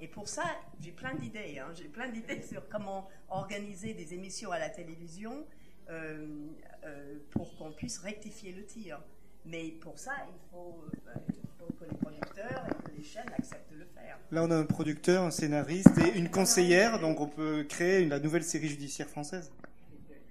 Et 0.00 0.08
pour 0.08 0.28
ça, 0.28 0.44
j'ai 0.80 0.92
plein 0.92 1.14
d'idées. 1.14 1.58
hein. 1.58 1.68
J'ai 1.74 1.88
plein 1.88 2.08
d'idées 2.08 2.42
sur 2.48 2.68
comment 2.68 3.08
organiser 3.28 3.94
des 3.94 4.14
émissions 4.14 4.50
à 4.52 4.58
la 4.58 4.68
télévision 4.70 5.46
euh, 5.90 6.48
euh, 6.84 7.18
pour 7.30 7.56
qu'on 7.56 7.72
puisse 7.72 7.98
rectifier 7.98 8.52
le 8.52 8.64
tir. 8.64 9.00
Mais 9.46 9.74
pour 9.80 9.98
ça, 9.98 10.12
il 10.28 10.40
faut, 10.50 10.84
euh, 11.08 11.10
il 11.28 11.34
faut 11.58 11.72
que 11.74 11.84
les 11.90 11.96
producteurs 11.98 12.64
et 12.68 12.90
que 12.90 12.96
les 12.96 13.04
chaînes 13.04 13.30
acceptent 13.36 13.72
de 13.72 13.78
le 13.80 13.86
faire. 13.94 14.18
Là, 14.30 14.42
on 14.44 14.50
a 14.50 14.56
un 14.56 14.64
producteur, 14.64 15.22
un 15.24 15.30
scénariste 15.30 15.98
et 15.98 16.16
une 16.18 16.30
conseillère, 16.30 16.98
donc 17.00 17.20
on 17.20 17.28
peut 17.28 17.64
créer 17.68 18.02
une- 18.02 18.08
la 18.10 18.20
nouvelle 18.20 18.42
série 18.44 18.68
judiciaire 18.68 19.08
française. 19.08 19.50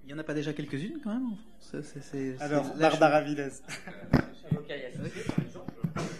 Il 0.03 0.07
n'y 0.07 0.13
en 0.13 0.19
a 0.19 0.23
pas 0.23 0.33
déjà 0.33 0.51
quelques-unes 0.51 0.99
quand 1.03 1.11
même 1.13 1.29
c'est- 1.59 2.01
c'est- 2.01 2.35
Alors, 2.41 2.75
Barbara 2.75 3.21
Villez. 3.21 3.49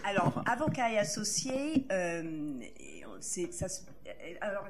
Alors, 0.05 0.43
avocat 0.47 0.91
et 0.91 0.97
associé, 0.99 1.85
euh, 1.91 2.59
ça. 3.51 3.67
se- 3.69 3.81
euh, 4.07 4.11
Alors, 4.41 4.67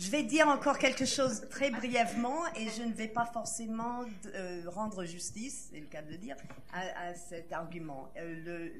je 0.00 0.10
vais 0.10 0.22
dire 0.22 0.48
encore 0.48 0.78
quelque 0.78 1.04
chose 1.04 1.46
très 1.50 1.70
brièvement, 1.70 2.46
et 2.56 2.68
je 2.70 2.82
ne 2.82 2.92
vais 2.92 3.06
pas 3.06 3.26
forcément 3.26 4.06
euh, 4.34 4.62
rendre 4.66 5.04
justice, 5.04 5.68
c'est 5.70 5.80
le 5.80 5.86
cas 5.86 6.00
de 6.00 6.10
le 6.10 6.16
dire, 6.16 6.36
à, 6.72 7.14
cet 7.14 7.52
argument. 7.52 8.08
Euh, 8.16 8.70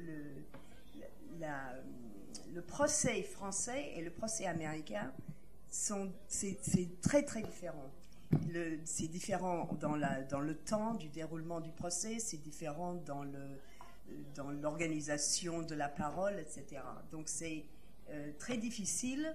le, 2.54 2.62
procès 2.62 3.22
français 3.22 3.92
et 3.96 4.02
le 4.02 4.10
procès 4.10 4.46
américain 4.46 5.12
sont 5.70 6.10
c'est 6.26 6.58
très 7.02 7.22
très 7.22 7.42
différent. 7.42 7.90
C'est 8.84 9.08
différent 9.08 9.68
dans, 9.78 9.96
le 9.96 10.54
temps 10.54 10.94
du 10.94 11.08
déroulement 11.08 11.60
du 11.60 11.70
procès, 11.70 12.18
c'est 12.18 12.38
différent 12.38 12.94
dans 12.94 13.24
l'organisation 14.62 15.60
de 15.60 15.74
la 15.74 15.88
parole, 15.88 16.38
etc. 16.38 16.80
Donc 17.10 17.28
c'est 17.28 17.66
euh, 18.10 18.32
très 18.38 18.56
difficile 18.56 19.34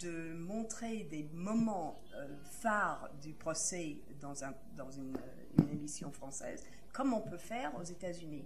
de 0.00 0.32
montrer 0.34 1.04
des 1.04 1.24
moments 1.34 2.00
euh, 2.14 2.26
phares 2.44 3.10
du 3.20 3.32
procès 3.32 3.98
dans, 4.20 4.34
euh, 4.42 4.50
une 5.58 5.70
émission 5.70 6.10
française, 6.10 6.64
comme 6.92 7.12
on 7.12 7.20
peut 7.20 7.38
faire 7.38 7.74
aux 7.76 7.84
États-Unis. 7.84 8.44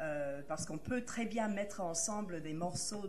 Euh, 0.00 0.42
parce 0.46 0.64
qu'on 0.64 0.78
peut 0.78 1.04
très 1.04 1.26
bien 1.26 1.48
mettre 1.48 1.80
ensemble 1.80 2.40
des 2.40 2.52
morceaux 2.52 3.08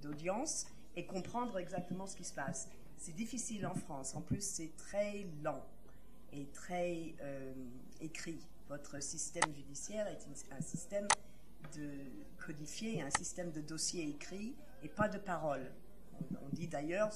d'audience 0.00 0.66
et 0.96 1.04
comprendre 1.04 1.58
exactement 1.58 2.06
ce 2.06 2.16
qui 2.16 2.24
se 2.24 2.32
passe. 2.32 2.70
C'est 2.96 3.14
difficile 3.14 3.66
en 3.66 3.74
France. 3.74 4.14
En 4.14 4.22
plus, 4.22 4.42
c'est 4.42 4.74
très 4.78 5.26
lent 5.42 5.62
et 6.32 6.46
très 6.46 7.14
écrit. 8.00 8.40
Votre 8.70 9.02
système 9.02 9.54
judiciaire 9.54 10.06
est 10.06 10.26
un 10.50 10.62
système 10.62 11.06
codifié, 12.38 13.02
un 13.02 13.10
système 13.10 13.50
de 13.52 13.60
dossiers 13.60 14.08
écrits 14.08 14.54
et 14.82 14.88
pas 14.88 15.08
de 15.08 15.18
paroles. 15.18 15.70
On, 16.42 16.48
dit 16.54 16.68
d'ailleurs 16.68 17.10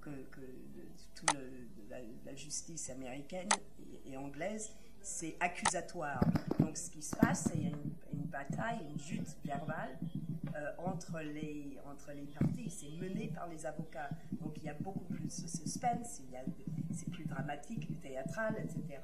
que, 0.00 0.10
que 0.10 0.40
tout 1.14 1.26
le- 1.34 1.68
la, 1.90 2.34
justice 2.34 2.90
américaine 2.90 3.48
et, 4.06 4.16
anglaise 4.16 4.70
c'est 5.00 5.36
accusatoire. 5.40 6.20
Donc 6.58 6.76
ce 6.76 6.90
qui 6.90 7.02
se 7.02 7.16
passe, 7.16 7.48
c'est 7.48 7.58
une, 7.58 7.92
une 8.12 8.26
bataille, 8.26 8.80
une 8.90 8.98
jute 8.98 9.36
verbale 9.44 9.98
euh, 10.54 10.72
entre, 10.78 11.20
les, 11.20 11.78
entre 11.86 12.12
les 12.12 12.26
parties. 12.26 12.68
C'est 12.68 12.90
mené 12.90 13.28
par 13.28 13.48
les 13.48 13.64
avocats. 13.64 14.10
Donc 14.32 14.54
il 14.58 14.64
y 14.64 14.68
a 14.68 14.74
beaucoup 14.74 15.04
plus 15.04 15.24
de 15.24 15.30
suspense, 15.30 16.20
c'est 16.92 17.10
plus 17.10 17.24
dramatique, 17.24 17.86
plus 17.86 17.94
théâtral, 17.96 18.56
etc. 18.58 19.00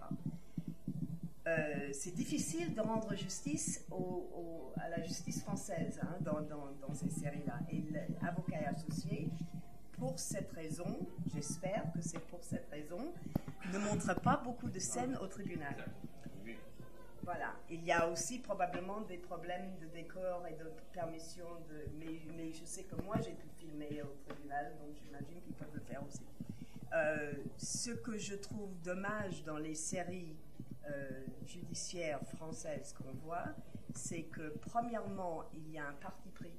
Euh, 1.46 1.90
c'est 1.92 2.14
difficile 2.14 2.74
de 2.74 2.80
rendre 2.80 3.14
justice 3.14 3.84
à 4.76 4.88
la 4.88 5.02
justice 5.02 5.42
française 5.42 6.00
hein, 6.02 6.16
dans, 6.22 6.94
ces 6.94 7.10
séries-là. 7.10 7.58
Et 7.70 7.82
l'avocat 8.22 8.62
et 8.62 8.66
associé, 8.66 9.28
pour 9.92 10.18
cette 10.18 10.52
raison, 10.52 11.06
j'espère 11.34 11.84
que 11.92 12.00
c'est 12.00 12.18
pour 12.18 12.42
cette 12.42 12.68
raison, 12.70 13.12
ne 13.72 13.78
montre 13.78 14.18
pas 14.20 14.40
beaucoup 14.42 14.70
de 14.70 14.78
scènes 14.78 15.16
au 15.20 15.26
tribunal. 15.26 15.76
Voilà. 17.22 17.54
Il 17.70 17.82
y 17.84 17.92
a 17.92 18.08
aussi 18.08 18.38
probablement 18.38 19.00
des 19.02 19.18
problèmes 19.18 19.76
de 19.80 19.86
décor 19.86 20.46
et 20.46 20.54
de 20.54 20.70
permission. 20.92 21.46
Mais 21.98 22.52
je 22.52 22.64
sais 22.64 22.84
que 22.84 22.96
moi, 23.02 23.16
j'ai 23.22 23.32
pu 23.32 23.48
filmer 23.58 24.02
au 24.02 24.14
tribunal, 24.26 24.74
donc 24.78 24.96
j'imagine 25.02 25.40
qu'ils 25.42 25.54
peuvent 25.54 25.74
le 25.74 25.80
faire 25.80 26.02
aussi. 26.06 26.20
Euh, 26.94 27.32
ce 27.56 27.90
que 27.90 28.16
je 28.16 28.34
trouve 28.34 28.70
dommage 28.82 29.42
dans 29.44 29.58
les 29.58 29.74
séries 29.74 30.36
euh, 30.89 31.24
judiciaires 31.47 32.20
françaises 32.36 32.94
qu'on 32.94 33.12
voit, 33.24 33.47
c'est 33.94 34.24
que 34.24 34.55
premièrement, 34.61 35.44
il 35.52 35.70
y 35.70 35.78
a 35.78 35.86
un 35.89 35.94
parti 35.94 36.31
pris 36.31 36.52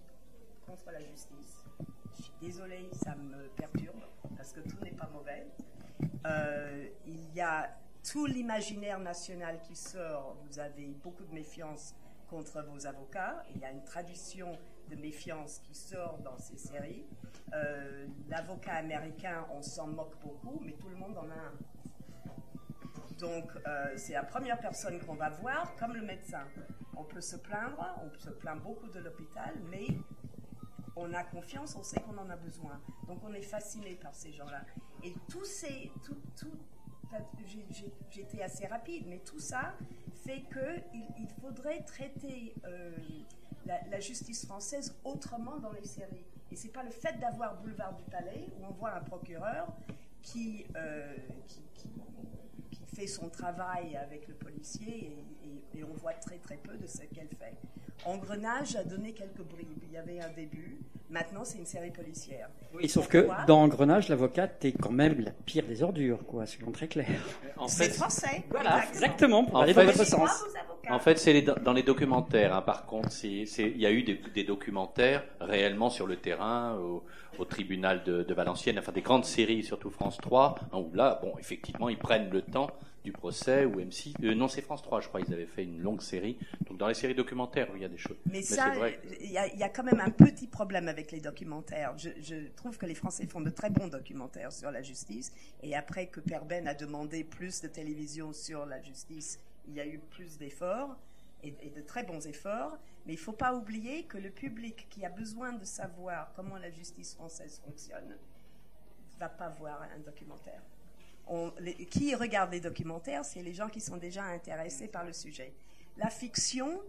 contre 0.65 0.91
la 0.91 1.01
justice. 1.03 1.63
Je 2.17 2.23
suis 2.23 2.33
désolée, 2.41 2.89
ça 2.93 3.15
me 3.15 3.47
perturbe, 3.49 3.99
parce 4.21 4.35
parce 4.37 4.53
que 4.53 4.69
tout 4.69 4.83
n'est 4.83 4.91
pas 4.91 5.09
mauvais. 5.11 5.47
Euh, 6.25 6.87
il 7.05 7.33
y 7.33 7.41
a 7.41 7.69
tout 8.09 8.25
l'imaginaire 8.25 8.99
national 8.99 9.59
qui 9.61 9.75
sort. 9.75 10.37
Vous 10.47 10.59
avez 10.59 10.87
beaucoup 11.03 11.23
de 11.23 11.33
méfiance 11.33 11.95
contre 12.29 12.61
vos 12.63 12.85
avocats. 12.85 13.43
Il 13.53 13.61
y 13.61 13.65
a 13.65 13.71
une 13.71 13.83
tradition 13.83 14.57
de 14.89 14.95
méfiance 14.95 15.59
qui 15.59 15.73
sort 15.73 16.19
dans 16.19 16.37
ces 16.37 16.57
séries. 16.57 17.05
Euh, 17.53 18.07
L'avocat 18.29 18.75
américain, 18.75 19.47
on 19.53 19.61
s'en 19.61 19.87
moque 19.87 20.19
beaucoup, 20.21 20.59
mais 20.63 20.73
tout 20.73 20.89
le 20.89 20.95
monde 20.95 21.17
en 21.17 21.29
a 21.29 21.33
un. 21.33 21.53
Donc, 23.19 23.45
euh, 23.67 23.93
c'est 23.95 24.13
la 24.13 24.23
première 24.23 24.59
personne 24.59 24.99
qu'on 24.99 25.15
va 25.15 25.29
voir, 25.29 25.75
comme 25.75 25.93
le 25.93 26.01
médecin. 26.01 26.43
On 26.97 27.03
peut 27.03 27.21
se 27.21 27.37
plaindre, 27.37 27.97
on 28.03 28.19
se 28.19 28.29
plaint 28.29 28.61
beaucoup 28.61 28.87
de 28.87 28.99
l'hôpital, 28.99 29.53
mais 29.69 29.87
on 30.95 31.13
a 31.13 31.23
confiance, 31.23 31.75
on 31.75 31.83
sait 31.83 31.99
qu'on 32.01 32.17
en 32.17 32.29
a 32.29 32.35
besoin. 32.35 32.81
Donc, 33.07 33.19
on 33.23 33.33
est 33.33 33.41
fasciné 33.41 33.95
par 33.95 34.13
ces 34.13 34.31
gens-là. 34.31 34.61
Et 35.03 35.13
tous 35.29 35.45
ces, 35.45 35.91
tout, 36.03 36.17
tout, 36.37 36.57
j'étais 38.09 38.41
assez 38.41 38.65
rapide, 38.67 39.05
mais 39.07 39.19
tout 39.19 39.39
ça 39.39 39.73
fait 40.25 40.43
qu'il 40.51 41.05
il 41.17 41.27
faudrait 41.41 41.83
traiter 41.83 42.55
euh, 42.65 42.95
la, 43.65 43.99
justice 43.99 44.45
française 44.45 44.95
autrement 45.03 45.57
dans 45.57 45.71
les 45.71 45.83
séries. 45.83 46.25
Et 46.51 46.55
c'est 46.55 46.71
pas 46.71 46.83
le 46.83 46.91
fait 46.91 47.19
d'avoir 47.19 47.59
Boulevard 47.61 47.95
du 47.95 48.03
Palais 48.03 48.47
où 48.57 48.65
on 48.65 48.71
voit 48.71 48.93
un 48.93 49.01
procureur 49.01 49.67
qui, 50.21 50.65
euh, 50.75 51.15
qui, 51.47 51.89
fait 52.95 53.07
son 53.07 53.29
travail 53.29 53.97
avec 53.97 54.27
le 54.27 54.35
policier 54.35 55.11
et, 55.73 55.79
et, 55.79 55.83
on 55.83 55.93
voit 55.93 56.13
très 56.13 56.37
très 56.37 56.57
peu 56.57 56.75
de 56.77 56.87
ce 56.87 56.99
qu'elle 57.13 57.29
fait. 57.29 57.55
Engrenage 58.05 58.75
a 58.75 58.83
donné 58.83 59.13
quelques 59.13 59.41
bribes. 59.41 59.83
Il 59.87 59.93
y 59.93 59.97
avait 59.97 60.19
un 60.19 60.31
début. 60.35 60.79
Maintenant, 61.09 61.43
c'est 61.43 61.59
une 61.59 61.65
série 61.65 61.91
policière. 61.91 62.49
Oui, 62.73 62.89
sauf 62.89 63.07
que 63.07 63.27
dans 63.45 63.61
Engrenage, 63.61 64.09
l'avocate 64.09 64.65
est 64.65 64.71
quand 64.71 64.91
même 64.91 65.21
la 65.21 65.31
pire 65.31 65.65
des 65.65 65.83
ordures, 65.83 66.25
quoi, 66.25 66.45
soyons 66.47 66.71
très 66.71 66.87
clair. 66.87 67.07
En 67.57 67.67
fait, 67.67 67.85
c'est 67.85 67.91
français. 67.91 68.43
Voilà, 68.49 68.83
exactement, 68.89 69.45
pour 69.45 69.55
en 69.55 69.61
aller 69.61 69.73
fait, 69.73 69.85
dans 69.85 69.91
votre 69.91 70.03
sens. 70.03 70.43
En 70.89 70.99
fait, 70.99 71.17
c'est 71.19 71.41
dans 71.41 71.73
les 71.73 71.83
documentaires. 71.83 72.55
Hein, 72.55 72.61
par 72.63 72.85
contre, 72.85 73.09
il 73.23 73.77
y 73.77 73.85
a 73.85 73.91
eu 73.91 74.03
des, 74.03 74.19
des, 74.33 74.43
documentaires 74.43 75.23
réellement 75.39 75.89
sur 75.89 76.07
le 76.07 76.15
terrain, 76.15 76.75
au, 76.77 77.03
au 77.37 77.45
tribunal 77.45 78.03
de, 78.03 78.23
de, 78.23 78.33
Valenciennes, 78.33 78.79
enfin 78.79 78.91
des 78.91 79.01
grandes 79.01 79.25
séries, 79.25 79.63
surtout 79.63 79.91
France 79.91 80.17
3, 80.21 80.55
hein, 80.73 80.77
où 80.77 80.91
là, 80.93 81.19
bon, 81.21 81.33
effectivement, 81.39 81.87
ils 81.87 81.99
prennent 81.99 82.29
le 82.31 82.41
temps 82.41 82.71
du 83.05 83.11
procès 83.11 83.65
ou 83.65 83.79
M6. 83.79 84.15
Euh, 84.23 84.33
non, 84.33 84.47
c'est 84.47 84.61
France 84.61 84.81
3, 84.81 84.99
je 84.99 85.07
crois, 85.07 85.21
ils 85.21 85.31
avaient 85.31 85.45
fait 85.45 85.63
une 85.63 85.79
longue 85.79 86.01
série. 86.01 86.37
Donc 86.67 86.77
dans 86.77 86.87
les 86.87 86.95
séries 86.95 87.15
documentaires, 87.15 87.69
il 87.75 87.81
y 87.81 87.85
a 87.85 87.87
des 87.87 87.97
choses. 87.97 88.17
Mais, 88.25 88.39
Mais 88.39 88.41
ça, 88.41 88.73
il 89.21 89.29
y, 89.29 89.33
y, 89.33 89.63
a 89.63 89.69
quand 89.69 89.83
même 89.83 90.01
un 90.01 90.09
petit 90.09 90.47
problème 90.47 90.87
avec 90.87 91.11
les 91.11 91.21
documentaires. 91.21 91.93
Je, 91.97 92.09
je, 92.19 92.47
trouve 92.55 92.77
que 92.77 92.85
les 92.85 92.95
Français 92.95 93.27
font 93.27 93.41
de 93.41 93.51
très 93.51 93.69
bons 93.69 93.87
documentaires 93.87 94.51
sur 94.51 94.71
la 94.71 94.81
justice. 94.81 95.31
Et 95.61 95.75
après 95.75 96.07
que 96.07 96.19
Perben 96.19 96.67
a 96.67 96.73
demandé 96.73 97.23
plus 97.23 97.61
de 97.61 97.67
télévision 97.67 98.33
sur 98.33 98.65
la 98.65 98.81
justice, 98.81 99.39
il 99.67 99.75
y 99.75 99.79
a 99.79 99.85
eu 99.85 99.99
plus 99.99 100.37
d'efforts. 100.37 100.97
Et, 101.43 101.53
et, 101.61 101.69
de 101.69 101.81
très 101.81 102.01
bons 102.01 102.25
efforts, 102.25 102.75
mais 103.05 103.13
il 103.13 103.17
ne 103.17 103.21
faut 103.21 103.31
pas 103.31 103.53
oublier 103.53 104.05
que 104.05 104.17
le 104.17 104.31
public 104.31 104.87
qui 104.89 105.05
a 105.05 105.09
besoin 105.09 105.53
de 105.53 105.63
savoir 105.63 106.31
comment 106.35 106.57
la 106.57 106.71
justice 106.71 107.13
française 107.13 107.61
fonctionne 107.63 108.07
ne 108.07 109.19
va 109.19 109.29
pas 109.29 109.49
voir 109.49 109.79
un 109.95 109.99
documentaire. 109.99 110.63
Qui 111.89 112.15
regarde 112.15 112.51
les 112.51 112.59
documentaires, 112.59 113.25
c'est 113.25 113.41
les 113.41 113.53
gens 113.53 113.69
qui 113.69 113.81
sont 113.81 113.97
déjà 113.97 114.23
intéressés 114.23 114.87
par 114.87 115.03
le 115.03 115.13
sujet. 115.13 115.53
La 115.97 116.09
fiction, 116.09 116.81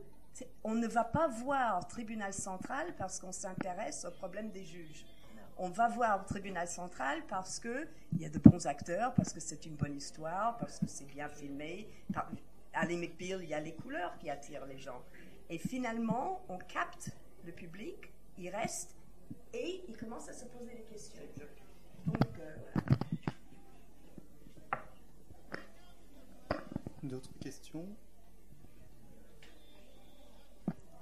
on 0.65 0.75
ne 0.75 0.87
va 0.87 1.05
pas 1.05 1.29
voir 1.29 1.87
Tribunal 1.87 2.35
central 2.35 2.95
parce 2.99 3.21
qu'on 3.21 3.33
s'intéresse 3.33 4.05
au 4.05 4.11
problème 4.11 4.51
des 4.51 4.65
juges. 4.65 5.07
On 5.59 5.71
va 5.71 5.89
voir 5.89 6.27
Tribunal 6.27 6.69
central 6.69 7.23
parce 7.29 7.59
qu'il 7.59 7.89
y 8.19 8.27
a 8.27 8.29
de 8.29 8.39
bons 8.39 8.67
acteurs, 8.67 9.15
parce 9.15 9.33
que 9.33 9.41
c'est 9.41 9.65
une 9.65 9.75
bonne 9.75 9.97
histoire, 9.97 10.59
parce 10.59 10.79
que 10.79 10.87
c'est 10.87 11.07
bien 11.07 11.29
filmé. 11.29 11.89
Ali 12.75 12.99
McBeal, 12.99 13.43
il 13.43 13.49
y 13.49 13.55
a 13.55 13.61
les 13.61 13.73
couleurs 13.73 14.19
qui 14.19 14.29
attirent 14.29 14.67
les 14.67 14.79
gens. 14.79 15.03
Et 15.49 15.57
finalement, 15.59 16.45
on 16.49 16.59
capte 16.59 17.11
le 17.47 17.53
public, 17.53 18.13
il 18.37 18.51
reste 18.51 18.95
et 19.55 19.83
il 19.89 19.97
commence 19.97 20.29
à 20.29 20.35
se 20.35 20.45
poser 20.45 20.75
des 20.75 20.93
questions. 20.93 21.23
Donc, 22.07 22.17
euh, 22.41 22.57
voilà. 22.75 23.06
D'autres 27.07 27.39
questions? 27.39 27.87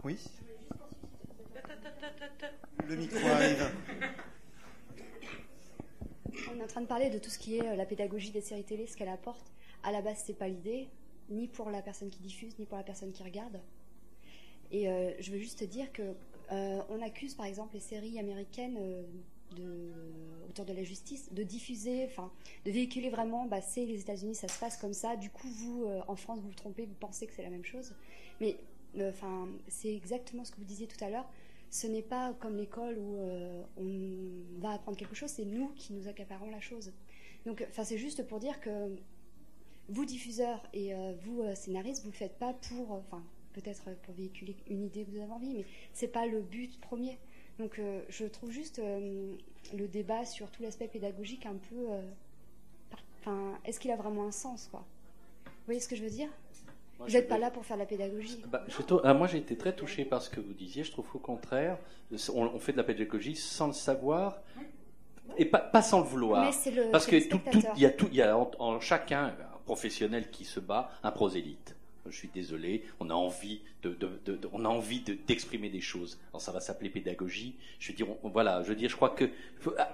Oui? 0.02 0.18
Le 2.86 2.96
micro 2.96 3.26
arrive. 3.26 3.70
On 6.52 6.60
est 6.60 6.62
en 6.62 6.66
train 6.66 6.82
de 6.82 6.86
parler 6.86 7.08
de 7.08 7.18
tout 7.18 7.30
ce 7.30 7.38
qui 7.38 7.56
est 7.56 7.76
la 7.76 7.86
pédagogie 7.86 8.30
des 8.32 8.42
séries 8.42 8.64
télé, 8.64 8.86
ce 8.86 8.98
qu'elle 8.98 9.08
apporte. 9.08 9.50
À 9.82 9.92
la 9.92 10.02
base, 10.02 10.22
c'est 10.26 10.34
pas 10.34 10.48
l'idée, 10.48 10.88
ni 11.30 11.48
pour 11.48 11.70
la 11.70 11.80
personne 11.80 12.10
qui 12.10 12.20
diffuse, 12.20 12.58
ni 12.58 12.66
pour 12.66 12.76
la 12.76 12.84
personne 12.84 13.12
qui 13.12 13.22
regarde. 13.22 13.58
Et 14.70 14.90
euh, 14.90 15.12
je 15.20 15.30
veux 15.30 15.38
juste 15.38 15.64
dire 15.64 15.90
que 15.92 16.14
euh, 16.52 17.00
accuse 17.02 17.34
par 17.34 17.46
exemple 17.46 17.74
les 17.74 17.80
séries 17.80 18.18
américaines 18.18 18.76
euh, 18.78 19.02
de, 19.56 19.90
de 20.62 20.72
la 20.72 20.84
justice 20.84 21.32
de 21.32 21.42
diffuser, 21.42 22.04
enfin 22.04 22.30
de 22.64 22.70
véhiculer 22.70 23.10
vraiment, 23.10 23.46
bah, 23.46 23.60
c'est 23.60 23.84
les 23.84 24.00
États-Unis, 24.00 24.36
ça 24.36 24.46
se 24.46 24.58
passe 24.60 24.76
comme 24.76 24.92
ça. 24.92 25.16
Du 25.16 25.30
coup, 25.30 25.48
vous 25.48 25.84
euh, 25.86 26.00
en 26.06 26.14
France, 26.14 26.38
vous 26.40 26.48
vous 26.48 26.54
trompez, 26.54 26.86
vous 26.86 26.94
pensez 26.94 27.26
que 27.26 27.32
c'est 27.32 27.42
la 27.42 27.50
même 27.50 27.64
chose. 27.64 27.94
Mais 28.40 28.56
enfin, 29.00 29.48
c'est 29.66 29.92
exactement 29.94 30.44
ce 30.44 30.52
que 30.52 30.58
vous 30.58 30.64
disiez 30.64 30.86
tout 30.86 31.02
à 31.02 31.10
l'heure. 31.10 31.28
Ce 31.70 31.88
n'est 31.88 32.02
pas 32.02 32.34
comme 32.34 32.56
l'école 32.56 32.98
où 32.98 33.16
euh, 33.16 33.64
on 33.76 34.60
va 34.60 34.70
apprendre 34.70 34.96
quelque 34.96 35.16
chose, 35.16 35.30
c'est 35.30 35.44
nous 35.44 35.70
qui 35.74 35.92
nous 35.92 36.06
accaparons 36.06 36.50
la 36.50 36.60
chose. 36.60 36.92
Donc, 37.46 37.66
enfin, 37.68 37.82
c'est 37.82 37.98
juste 37.98 38.26
pour 38.26 38.38
dire 38.38 38.60
que 38.60 38.94
vous 39.88 40.04
diffuseurs 40.04 40.62
et 40.72 40.94
euh, 40.94 41.14
vous 41.22 41.42
scénaristes, 41.56 42.04
vous 42.04 42.10
le 42.10 42.16
faites 42.16 42.38
pas 42.38 42.54
pour, 42.54 42.92
enfin, 42.92 43.24
peut-être 43.52 43.90
pour 44.02 44.14
véhiculer 44.14 44.56
une 44.68 44.84
idée 44.84 45.04
que 45.04 45.10
vous 45.10 45.18
avez 45.18 45.32
envie, 45.32 45.52
mais 45.54 45.64
c'est 45.92 46.08
pas 46.08 46.26
le 46.26 46.40
but 46.40 46.80
premier. 46.80 47.18
Donc 47.58 47.78
euh, 47.78 48.00
je 48.08 48.26
trouve 48.26 48.50
juste 48.50 48.78
euh, 48.78 49.34
le 49.76 49.86
débat 49.86 50.24
sur 50.24 50.50
tout 50.50 50.62
l'aspect 50.62 50.88
pédagogique 50.88 51.46
un 51.46 51.56
peu... 51.70 51.86
Enfin, 53.20 53.36
euh, 53.36 53.52
est-ce 53.64 53.80
qu'il 53.80 53.90
a 53.90 53.96
vraiment 53.96 54.26
un 54.26 54.32
sens, 54.32 54.68
quoi? 54.70 54.84
Vous 55.46 55.66
voyez 55.66 55.80
ce 55.80 55.88
que 55.88 55.96
je 55.96 56.02
veux 56.02 56.10
dire? 56.10 56.28
Moi, 56.98 57.08
Vous 57.08 57.14
n'êtes 57.14 57.28
pas 57.28 57.38
là 57.38 57.50
pour 57.50 57.64
faire 57.64 57.76
la 57.76 57.86
pédagogie. 57.86 58.40
Bah, 58.46 58.64
ah, 59.02 59.14
moi, 59.14 59.26
j'ai 59.26 59.38
été 59.38 59.56
très 59.56 59.74
touché 59.74 60.04
par 60.04 60.22
ce 60.22 60.30
que 60.30 60.40
vous 60.40 60.52
disiez. 60.52 60.84
Je 60.84 60.92
trouve 60.92 61.06
qu'au 61.06 61.18
contraire, 61.18 61.78
on, 62.34 62.42
on, 62.42 62.58
fait 62.58 62.72
de 62.72 62.76
la 62.76 62.84
pédagogie 62.84 63.34
sans 63.34 63.68
le 63.68 63.72
savoir 63.72 64.42
et 65.36 65.46
pas, 65.46 65.58
pas 65.58 65.82
sans 65.82 66.00
le 66.00 66.04
vouloir. 66.04 66.44
Le, 66.44 66.90
Parce 66.90 67.06
que 67.06 67.28
tout, 67.28 67.40
tout, 67.50 67.62
il 67.76 67.82
y 67.82 67.86
a 67.86 67.90
tout, 67.90 68.08
il 68.10 68.16
y 68.16 68.22
a 68.22 68.36
en, 68.36 68.50
en 68.58 68.80
chacun 68.80 69.26
un 69.26 69.58
professionnel 69.64 70.30
qui 70.30 70.44
se 70.44 70.60
bat, 70.60 70.90
un 71.02 71.10
prosélyte 71.10 71.74
je 72.10 72.16
suis 72.16 72.28
désolé, 72.28 72.84
on 73.00 73.10
a 73.10 73.14
envie 73.14 73.60
de, 73.82 73.96
on 74.52 74.64
a 74.64 74.68
envie 74.68 75.00
d'exprimer 75.00 75.68
des 75.68 75.80
choses. 75.80 76.18
Alors 76.30 76.40
ça 76.40 76.52
va 76.52 76.60
s'appeler 76.60 76.90
pédagogie. 76.90 77.56
Je 77.78 77.88
veux 77.88 77.96
dire, 77.96 78.06
voilà, 78.22 78.62
je 78.62 78.68
veux 78.68 78.76
dire, 78.76 78.90
je 78.90 78.96
crois 78.96 79.10
que 79.10 79.30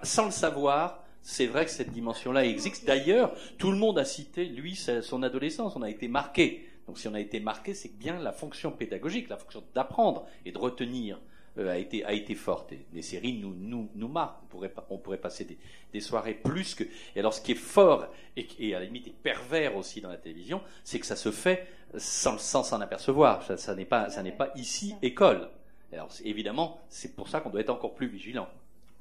sans 0.03 0.27
le 0.27 0.31
savoir, 0.31 1.05
c'est 1.23 1.47
vrai 1.47 1.65
que 1.65 1.70
cette 1.70 1.93
dimension-là 1.93 2.45
existe. 2.45 2.87
D'ailleurs, 2.87 3.35
tout 3.59 3.70
le 3.70 3.77
monde 3.77 3.99
a 3.99 4.05
cité 4.05 4.47
lui 4.47 4.74
son 4.74 5.23
adolescence. 5.23 5.77
On 5.77 5.82
a 5.82 5.91
été 5.91 6.09
marqué. 6.09 6.66
Donc 6.87 6.99
si 6.99 7.09
on 7.09 7.15
a 7.15 7.20
été 7.20 7.41
marqué, 7.41 7.74
c'est 7.74 7.97
bien 7.97 8.19
la 8.19 8.32
fonction 8.32 8.73
pédagogique, 8.73 9.28
la 9.28 9.37
fonction 9.37 9.62
d'apprendre 9.74 10.27
et 10.45 10.53
de 10.53 10.59
retenir 10.59 11.20
a 11.59 11.77
été 11.77 12.05
a 12.05 12.12
été 12.12 12.35
forte. 12.35 12.72
Et 12.72 12.86
les 12.93 13.02
séries 13.02 13.39
nous 13.39 13.55
nous 13.55 13.90
nous 13.94 14.09
marquent. 14.09 14.43
On 14.44 14.47
pourrait 14.47 14.72
on 14.90 14.98
pourrait 14.98 15.20
passer 15.20 15.44
des, 15.44 15.59
des 15.93 16.01
soirées 16.01 16.35
plus 16.35 16.74
que. 16.74 16.85
Et 17.14 17.20
alors 17.20 17.35
ce 17.35 17.40
qui 17.40 17.52
est 17.52 17.56
fort 17.56 18.06
et, 18.36 18.47
et 18.59 18.74
à 18.74 18.78
la 18.78 18.85
limite 18.86 19.09
est 19.09 19.22
pervers 19.22 19.77
aussi 19.77 20.01
dans 20.01 20.10
la 20.10 20.16
télévision, 20.16 20.62
c'est 20.85 20.98
que 21.01 21.06
ça 21.06 21.16
se 21.16 21.31
fait 21.31 21.66
sans 21.97 22.39
sans 22.39 22.62
s'en 22.62 22.81
apercevoir. 22.81 23.43
Ça, 23.43 23.56
ça 23.56 23.74
n'est 23.74 23.85
pas 23.85 24.10
ça 24.10 24.22
n'est 24.22 24.32
pas 24.32 24.52
ici 24.56 24.94
école. 25.02 25.48
Alors 25.93 26.10
évidemment, 26.24 26.81
c'est 26.89 27.16
pour 27.16 27.28
ça 27.28 27.40
qu'on 27.40 27.51
doit 27.51 27.60
être 27.60 27.70
encore 27.70 27.94
plus 27.94 28.06
vigilant. 28.06 28.48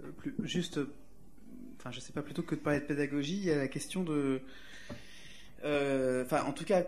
Euh, 0.04 0.12
plus, 0.12 0.34
juste, 0.44 0.80
enfin 1.78 1.92
je 1.92 2.00
sais 2.00 2.14
pas 2.14 2.22
plutôt 2.22 2.42
que 2.42 2.56
de 2.56 2.60
parler 2.62 2.80
de 2.80 2.86
pédagogie, 2.86 3.38
il 3.38 3.46
y 3.46 3.52
a 3.52 3.58
la 3.58 3.68
question 3.68 4.04
de, 4.04 4.42
euh, 5.64 6.24
enfin 6.26 6.44
en 6.46 6.52
tout 6.52 6.66
cas 6.66 6.86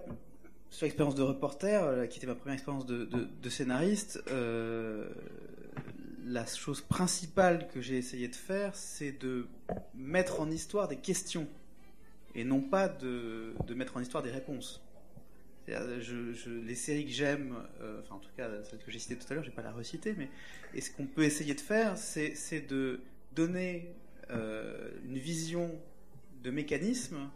sur 0.71 0.85
l'expérience 0.85 1.15
de 1.15 1.21
reporter, 1.21 1.83
euh, 1.83 2.07
qui 2.07 2.17
était 2.17 2.27
ma 2.27 2.33
première 2.33 2.53
expérience 2.53 2.85
de, 2.85 3.49
scénariste, 3.49 4.23
euh, 4.29 5.09
la 6.25 6.45
chose 6.45 6.81
principale 6.81 7.67
que 7.67 7.81
j'ai 7.81 7.97
essayé 7.97 8.29
de 8.29 8.35
faire, 8.35 8.73
c'est 8.75 9.11
de 9.11 9.47
mettre 9.93 10.39
en 10.39 10.49
histoire 10.49 10.87
des 10.87 10.95
questions 10.95 11.47
et 12.35 12.45
non 12.45 12.61
pas 12.61 12.87
de, 12.87 13.53
mettre 13.75 13.97
en 13.97 13.99
histoire 13.99 14.23
des 14.23 14.31
réponses. 14.31 14.81
Les 15.67 16.75
séries 16.75 17.05
que 17.05 17.11
j'aime, 17.11 17.55
euh, 17.81 17.99
enfin 18.01 18.15
en 18.15 18.19
tout 18.19 18.31
cas 18.35 18.49
celle 18.63 18.79
que 18.79 18.91
j'ai 18.91 18.99
citée 18.99 19.17
tout 19.17 19.27
à 19.29 19.35
l'heure, 19.35 19.43
je 19.43 19.49
vais 19.49 19.55
pas 19.55 19.61
la 19.61 19.71
reciter, 19.71 20.15
mais 20.17 20.29
et 20.73 20.81
ce 20.81 20.89
qu'on 20.91 21.05
peut 21.05 21.23
essayer 21.23 21.53
de 21.53 21.61
faire, 21.61 21.97
c'est 21.97 22.65
de 22.67 23.01
donner 23.35 23.93
une 24.29 25.17
vision 25.17 25.69
de 26.43 26.49
mécanisme, 26.49 27.29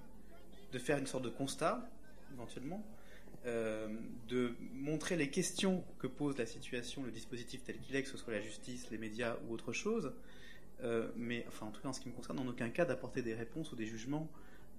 de 0.72 0.80
faire 0.80 0.98
une 0.98 1.08
sorte 1.08 1.26
de 1.26 1.30
constat 1.30 1.88
éventuellement, 2.34 2.84
de 3.46 4.56
montrer 4.74 5.16
les 5.16 5.30
questions 5.30 5.84
que 6.00 6.08
pose 6.08 6.38
la 6.38 6.46
situation, 6.46 7.04
le 7.04 7.12
dispositif 7.12 7.64
tel 7.64 7.78
qu'il 7.80 7.96
est, 7.96 8.04
que 8.04 8.10
ce 8.10 8.18
soit 8.18 8.34
la 8.34 8.42
justice, 8.42 8.90
les 8.90 8.98
médias 8.98 9.38
ou 9.48 9.54
autre 9.54 9.72
chose, 9.72 10.14
euh, 10.84 11.10
mais 11.16 11.46
enfin 11.48 11.68
en 11.68 11.72
tout 11.72 11.82
cas 11.82 11.90
en 11.90 11.94
ce 11.94 12.02
qui 12.02 12.10
me 12.10 12.14
concerne, 12.14 12.40
en 12.40 12.48
aucun 12.48 12.70
cas 12.70 12.86
d'apporter 12.86 13.22
des 13.22 13.34
réponses 13.34 13.72
ou 13.72 13.76
des 13.76 13.86
jugements 13.86 14.28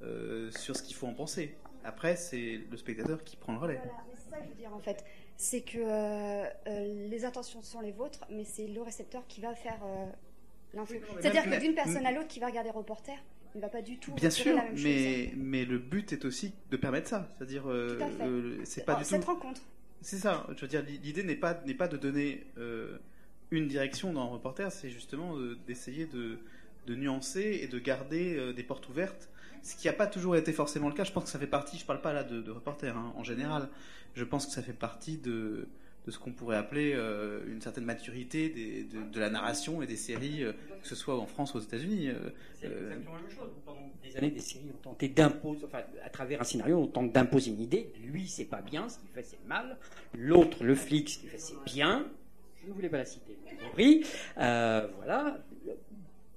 euh, 0.03 0.51
sur 0.53 0.77
ce 0.77 0.83
qu'il 0.83 0.95
faut 0.95 1.07
en 1.07 1.15
penser. 1.15 1.55
Après, 1.85 2.17
c'est 2.17 2.61
le 2.71 2.77
spectateur 2.77 3.23
qui 3.25 3.37
prend 3.37 3.53
le 3.53 3.59
relais. 3.59 3.81
Voilà, 3.83 4.05
mais 4.09 4.15
c'est 4.17 4.31
ça 4.31 4.37
que 4.39 4.45
je 4.45 4.49
veux 4.49 4.55
dire 4.57 4.75
en 4.75 4.81
fait. 4.81 5.05
C'est 5.37 5.61
que 5.61 5.79
euh, 5.79 6.47
euh, 6.67 7.09
les 7.09 7.25
intentions 7.25 7.63
sont 7.63 7.81
les 7.81 7.93
vôtres, 7.93 8.21
mais 8.31 8.45
c'est 8.45 8.67
le 8.67 8.83
récepteur 8.83 9.27
qui 9.27 9.41
va 9.41 9.55
faire 9.55 9.79
euh. 9.85 10.07
Oui, 10.75 11.01
mais 11.01 11.23
C'est-à-dire 11.23 11.45
que 11.45 11.61
d'une 11.61 11.75
personne 11.75 12.05
à 12.05 12.13
l'autre 12.13 12.29
qui 12.29 12.39
va 12.39 12.47
regarder 12.47 12.71
reporter, 12.71 13.15
il 13.57 13.61
ne 13.61 13.63
va 13.63 13.71
pas 13.71 13.81
du 13.81 13.97
tout 13.99 14.13
Bien 14.13 14.29
sûr, 14.29 14.55
la 14.55 14.65
même 14.65 14.77
chose. 14.77 14.85
mais, 14.85 15.33
mais 15.37 15.65
le 15.65 15.79
but 15.79 16.13
est 16.13 16.27
aussi 16.27 16.53
de 16.71 16.77
permettre 16.77 17.09
ça. 17.09 17.27
C'est-à-dire, 17.39 17.67
euh, 17.71 17.99
euh, 18.21 18.59
c'est 18.65 18.85
pas 18.85 18.97
Oh, 18.97 18.99
du 18.99 19.05
cette 19.07 19.23
tout. 19.23 19.29
rencontre. 19.29 19.63
C'est 20.03 20.19
ça. 20.19 20.47
Je 20.55 20.61
veux 20.61 20.69
dire, 20.69 20.85
l'idée 21.03 21.23
n'est 21.23 21.37
pas 21.37 21.63
n'est 21.67 21.73
pas 21.75 21.89
de 21.89 21.97
donner 21.97 22.45
euh, 22.59 22.99
une 23.51 23.67
direction 23.67 24.13
dans 24.13 24.21
un 24.23 24.27
reporter, 24.29 24.71
c'est 24.71 24.91
justement 24.91 25.37
de- 25.39 25.57
d'essayer 25.67 26.05
de, 26.05 26.39
de 26.87 26.95
nuancer 26.95 27.61
et 27.63 27.67
de 27.67 27.79
garder 27.79 28.53
des 28.53 28.63
portes 28.63 28.89
ouvertes. 28.91 29.31
Ce 29.63 29.75
qui 29.75 29.87
n'a 29.87 29.95
pas 29.95 30.07
toujours 30.07 30.37
été 30.37 30.53
forcément 30.53 30.89
le 30.89 30.95
cas. 30.95 31.05
Je 31.05 31.13
pense 31.13 31.25
que 31.25 31.31
ça 31.31 31.39
fait 31.39 31.47
partie. 31.47 31.79
Je 31.79 31.87
parle 31.87 32.03
pas 32.03 32.13
là 32.13 32.25
de, 32.25 32.43
de 32.43 32.51
reporter 32.51 32.95
hein, 32.95 33.15
en 33.17 33.25
général. 33.25 33.69
Je 34.15 34.23
pense 34.25 34.45
que 34.47 34.53
ça 34.53 34.63
fait 34.63 34.75
partie 34.75 35.17
de 35.17 35.67
de 36.07 36.11
ce 36.13 36.19
qu'on 36.21 36.31
pourrait 36.33 36.57
appeler 36.57 36.93
euh, 36.95 37.41
une 37.49 37.61
certaine 37.61 37.85
maturité 37.85 38.49
des- 38.49 38.85
de, 38.85 39.03
de 39.13 39.21
la 39.21 39.29
narration 39.29 39.83
et 39.83 39.87
des 39.87 39.97
séries, 39.97 40.45
euh, 40.45 40.53
que 40.81 40.87
ce 40.87 40.95
soit 40.95 41.19
en 41.19 41.27
France 41.27 41.53
ou 41.55 41.57
aux 41.59 41.61
États-Unis. 41.61 42.09
euh, 42.11 42.31
C'est 42.61 42.67
exactement 42.69 43.17
la 43.17 43.23
même 43.23 43.31
chose. 43.31 43.51
Pendant 43.65 43.91
des 44.05 44.17
années, 44.17 44.31
des 44.31 44.39
séries 44.41 44.71
ont 44.73 44.83
tenté 44.83 45.09
d'imposer, 45.09 45.65
enfin, 45.65 45.81
à 46.05 46.09
travers 46.11 46.41
un 46.41 46.45
scénario, 46.45 46.79
on 46.79 46.87
tente 46.87 47.13
d'imposer 47.13 47.51
une 47.51 47.61
idée. 47.61 47.91
Lui, 48.05 48.29
c'est 48.29 48.45
pas 48.45 48.63
bien, 48.63 48.89
ce 48.89 48.99
qu'il 48.99 49.09
fait, 49.09 49.25
c'est 49.25 49.45
mal. 49.49 49.77
L'autre, 50.17 50.63
le 50.63 50.75
flic, 50.77 51.09
ce 51.11 51.19
qu'il 51.19 51.29
fait, 51.29 51.39
c'est 51.39 51.61
bien. 51.65 52.07
Je 52.63 52.69
ne 52.69 52.73
voulais 52.75 52.89
pas 52.89 52.99
la 52.99 53.05
citer. 53.05 53.37
Euh, 54.39 54.87
voilà. 54.99 55.39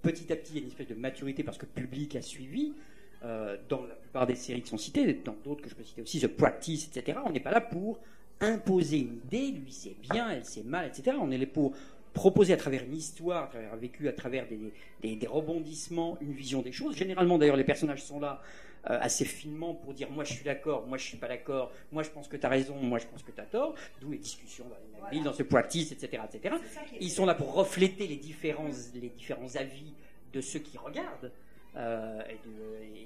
Petit 0.02 0.32
à 0.32 0.36
petit, 0.36 0.54
il 0.54 0.56
y 0.56 0.60
a 0.60 0.62
une 0.64 0.70
espèce 0.70 0.88
de 0.88 0.96
maturité 0.96 1.44
parce 1.44 1.58
que 1.58 1.66
le 1.66 1.82
public 1.84 2.16
a 2.16 2.22
suivi. 2.22 2.74
Dans 3.22 3.84
la 3.86 3.96
plupart 3.96 4.26
des 4.26 4.36
séries 4.36 4.62
qui 4.62 4.70
sont 4.70 4.78
citées, 4.78 5.14
dans 5.26 5.36
d'autres 5.44 5.62
que 5.62 5.70
je 5.70 5.76
peux 5.76 5.84
citer 5.84 6.02
aussi, 6.02 6.22
The 6.22 6.28
Practice, 6.28 6.88
etc., 6.96 7.20
on 7.26 7.32
n'est 7.32 7.42
pas 7.42 7.52
là 7.52 7.60
pour 7.60 8.00
imposer 8.42 9.00
une 9.00 9.18
idée, 9.26 9.52
lui 9.52 9.72
c'est 9.72 9.96
bien, 10.02 10.30
elle 10.32 10.46
c'est 10.46 10.64
mal, 10.66 10.88
etc. 10.88 11.18
On 11.20 11.32
est 11.32 11.38
là 11.38 11.46
pour 11.46 11.74
proposer 12.14 12.54
à 12.54 12.58
travers 12.58 12.84
une 12.84 12.96
histoire, 12.96 13.44
à 13.46 13.48
travers 13.48 13.74
un 13.74 13.78
vécu, 13.78 14.08
à 14.08 14.14
travers 14.14 14.48
des, 14.48 14.60
des- 15.02 15.16
des 15.16 15.28
rebondissements, 15.28 16.18
une 16.22 16.34
vision 16.34 16.62
des 16.62 16.72
choses. 16.72 16.96
Généralement, 16.96 17.38
d'ailleurs, 17.38 17.56
les 17.58 17.64
personnages 17.64 18.04
sont 18.04 18.20
là 18.20 18.42
euh, 18.90 18.98
assez 19.02 19.26
finement 19.26 19.74
pour 19.74 19.94
dire 19.94 20.10
moi 20.10 20.24
je 20.24 20.32
suis 20.34 20.44
d'accord, 20.46 20.88
moi 20.88 20.98
je 20.98 21.04
suis 21.06 21.18
pas 21.18 21.28
d'accord, 21.28 21.70
moi 21.92 22.02
je 22.02 22.10
pense 22.10 22.30
que 22.30 22.38
tu 22.38 22.46
as 22.46 22.50
raison, 22.50 22.76
moi 22.78 22.98
je 22.98 23.06
pense 23.08 23.24
que 23.24 23.32
tu 23.32 23.42
as 23.42 23.46
tort, 23.46 23.76
d'où 24.00 24.10
les 24.12 24.18
discussions 24.18 24.64
dans 24.70 24.76
les 24.76 25.02
magazines, 25.02 25.24
dans 25.26 25.34
ce 25.34 25.44
practice, 25.44 25.92
etc. 25.92 26.24
etc. 26.34 26.56
Ils 27.02 27.12
sont 27.12 27.26
là 27.26 27.36
pour 27.36 27.54
refléter 27.54 28.08
les 28.08 28.16
différents, 28.16 28.68
les 28.96 29.10
différents 29.10 29.54
avis 29.58 29.92
de 30.32 30.40
ceux 30.42 30.60
qui 30.60 30.78
regardent. 30.78 31.32
Euh, 31.76 32.22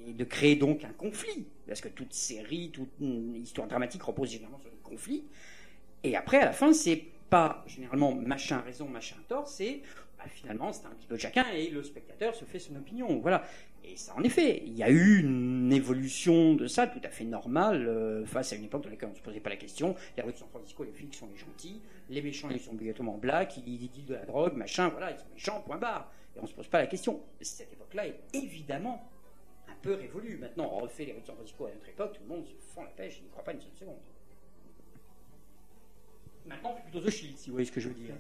et, 0.08 0.14
de, 0.14 0.24
créer 0.24 0.56
donc 0.56 0.84
un 0.84 0.94
conflit. 0.94 1.46
Parce 1.68 1.82
que 1.82 1.90
toute 1.90 2.14
série, 2.14 2.70
toute 2.72 2.90
histoire 3.36 3.68
dramatique 3.68 4.04
repose 4.04 4.32
généralement 4.32 4.60
sur 4.60 4.70
un 4.70 4.90
conflit. 4.90 5.24
Et 6.04 6.16
après, 6.16 6.40
à 6.40 6.46
la 6.46 6.52
fin, 6.52 6.74
c'est 6.74 7.04
pas 7.30 7.64
généralement 7.68 8.14
machin 8.14 8.60
raison, 8.60 8.88
machin 8.88 9.16
tort, 9.28 9.48
c'est 9.48 9.82
bah, 10.18 10.26
finalement 10.30 10.72
c'est 10.72 10.86
un 10.86 10.92
petit 10.92 11.08
peu 11.08 11.18
chacun 11.18 11.46
et 11.56 11.70
le 11.70 11.82
spectateur 11.82 12.36
se 12.36 12.46
fait 12.46 12.60
son 12.60 12.76
opinion. 12.76 13.20
Voilà. 13.20 13.44
Et 13.86 13.98
ça, 13.98 14.14
en 14.16 14.24
effet, 14.24 14.64
il 14.66 14.78
y 14.78 14.84
a 14.84 14.90
eu 14.90 15.20
une 15.20 15.74
évolution 15.74 16.54
de 16.54 16.68
ça 16.68 16.88
tout 16.88 17.02
à 17.04 17.10
fait 17.10 17.26
normale 17.26 17.86
euh, 17.88 18.26
face 18.26 18.54
à 18.54 18.56
une 18.56 18.64
époque 18.64 18.84
dans 18.84 18.90
laquelle 18.90 19.10
on 19.10 19.12
ne 19.12 19.18
se 19.18 19.22
posait 19.22 19.42
pas 19.42 19.50
la 19.50 19.58
question. 19.58 19.96
Les 20.16 20.24
rues 20.24 20.32
de 20.32 20.38
San 20.38 20.48
Francisco, 20.48 20.84
les 20.84 20.92
flics 20.92 21.16
sont 21.16 21.28
les 21.28 21.38
gentils, 21.38 21.82
les 22.10 22.22
méchants 22.22 22.50
ils 22.50 22.62
sont 22.62 22.72
obligatoirement 22.72 23.18
blacks, 23.18 23.58
ils 23.58 23.84
ils 23.84 24.06
de 24.06 24.14
la 24.14 24.26
drogue, 24.26 24.56
machin, 24.56 24.88
voilà, 24.90 25.12
ils 25.12 25.18
sont 25.18 25.26
méchants, 25.34 25.64
point 25.66 25.78
barre. 25.78 26.10
Et 26.36 26.40
on 26.40 26.44
ne 26.44 26.48
se 26.48 26.54
pose 26.54 26.68
pas 26.68 26.80
la 26.80 26.88
question. 26.88 27.22
Cette 27.42 27.72
époque-là 27.74 28.08
est 28.08 28.20
évidemment 28.34 29.10
un 29.68 29.76
peu 29.82 29.94
révolue. 29.94 30.38
Maintenant, 30.38 30.70
on 30.74 30.80
refait 30.80 31.06
les 31.06 31.14
rues 31.14 31.22
de 31.22 31.26
San 31.26 31.36
Francisco 31.36 31.66
à 31.66 31.72
notre 31.72 31.88
époque, 31.90 32.14
tout 32.14 32.22
le 32.28 32.36
monde 32.36 32.46
se 32.46 32.54
fend 32.74 32.84
la 32.84 32.90
pêche, 32.90 33.18
il 33.20 33.24
n'y 33.24 33.30
croit 33.30 33.44
pas 33.44 33.54
une 33.54 33.62
seule 33.62 33.76
seconde. 33.80 33.98
Maintenant, 36.46 36.76
c'est 36.76 36.92
plutôt 36.92 37.08
The 37.08 37.10
Shield, 37.10 37.38
si 37.38 37.50
vous 37.50 37.54
voyez 37.54 37.66
ce 37.66 37.72
que 37.72 37.80
je 37.80 37.88
veux 37.88 37.94
dire. 37.94 38.16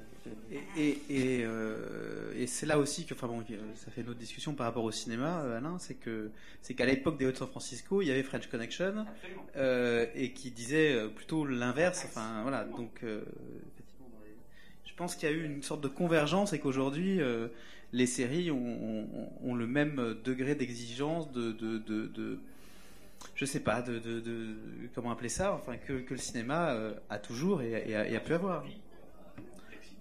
Et, 0.49 0.81
et, 0.81 1.01
et, 1.09 1.43
euh, 1.43 2.33
et 2.37 2.47
c'est 2.47 2.65
là 2.65 2.79
aussi 2.79 3.05
que, 3.05 3.13
enfin 3.13 3.27
bon, 3.27 3.43
ça 3.75 3.91
fait 3.91 3.99
une 3.99 4.07
autre 4.07 4.19
discussion 4.19 4.53
par 4.55 4.65
rapport 4.65 4.85
au 4.85 4.91
cinéma, 4.91 5.41
euh, 5.41 5.57
Alain, 5.57 5.77
c'est 5.77 5.95
que 5.95 6.31
c'est 6.61 6.73
qu'à 6.73 6.85
l'époque 6.85 7.17
des 7.17 7.25
Hauts 7.25 7.33
de 7.33 7.37
San 7.37 7.49
Francisco, 7.49 8.01
il 8.01 8.07
y 8.07 8.11
avait 8.11 8.23
French 8.23 8.47
Connection, 8.47 9.05
euh, 9.57 10.05
et 10.15 10.31
qui 10.31 10.51
disait 10.51 11.09
plutôt 11.09 11.45
l'inverse. 11.45 12.05
Enfin 12.05 12.43
voilà, 12.43 12.63
donc 12.63 13.03
euh, 13.03 13.25
je 14.85 14.93
pense 14.95 15.17
qu'il 15.17 15.29
y 15.29 15.31
a 15.33 15.35
eu 15.35 15.43
une 15.43 15.61
sorte 15.61 15.81
de 15.81 15.89
convergence 15.89 16.53
et 16.53 16.59
qu'aujourd'hui 16.59 17.19
les 17.93 18.05
séries 18.07 18.51
ont, 18.51 18.57
ont- 18.57 19.29
ont 19.43 19.55
le 19.55 19.67
même 19.67 20.15
degré 20.23 20.55
d'exigence, 20.55 21.31
de, 21.31 21.51
de, 21.53 21.77
de, 21.77 22.07
de- 22.07 22.39
je 23.35 23.45
sais 23.45 23.61
pas, 23.61 23.81
de, 23.81 24.01
comment 24.93 25.11
appeler 25.11 25.29
ça, 25.29 25.53
enfin 25.53 25.77
que, 25.77 25.93
que 25.93 26.13
le 26.13 26.19
cinéma 26.19 26.71
euh, 26.71 26.93
a 27.09 27.19
toujours 27.19 27.61
et, 27.61 27.75
a- 27.75 27.87
et 27.87 27.95
a, 27.95 28.07
et 28.09 28.15
a 28.15 28.19
pu 28.19 28.33
avoir. 28.33 28.65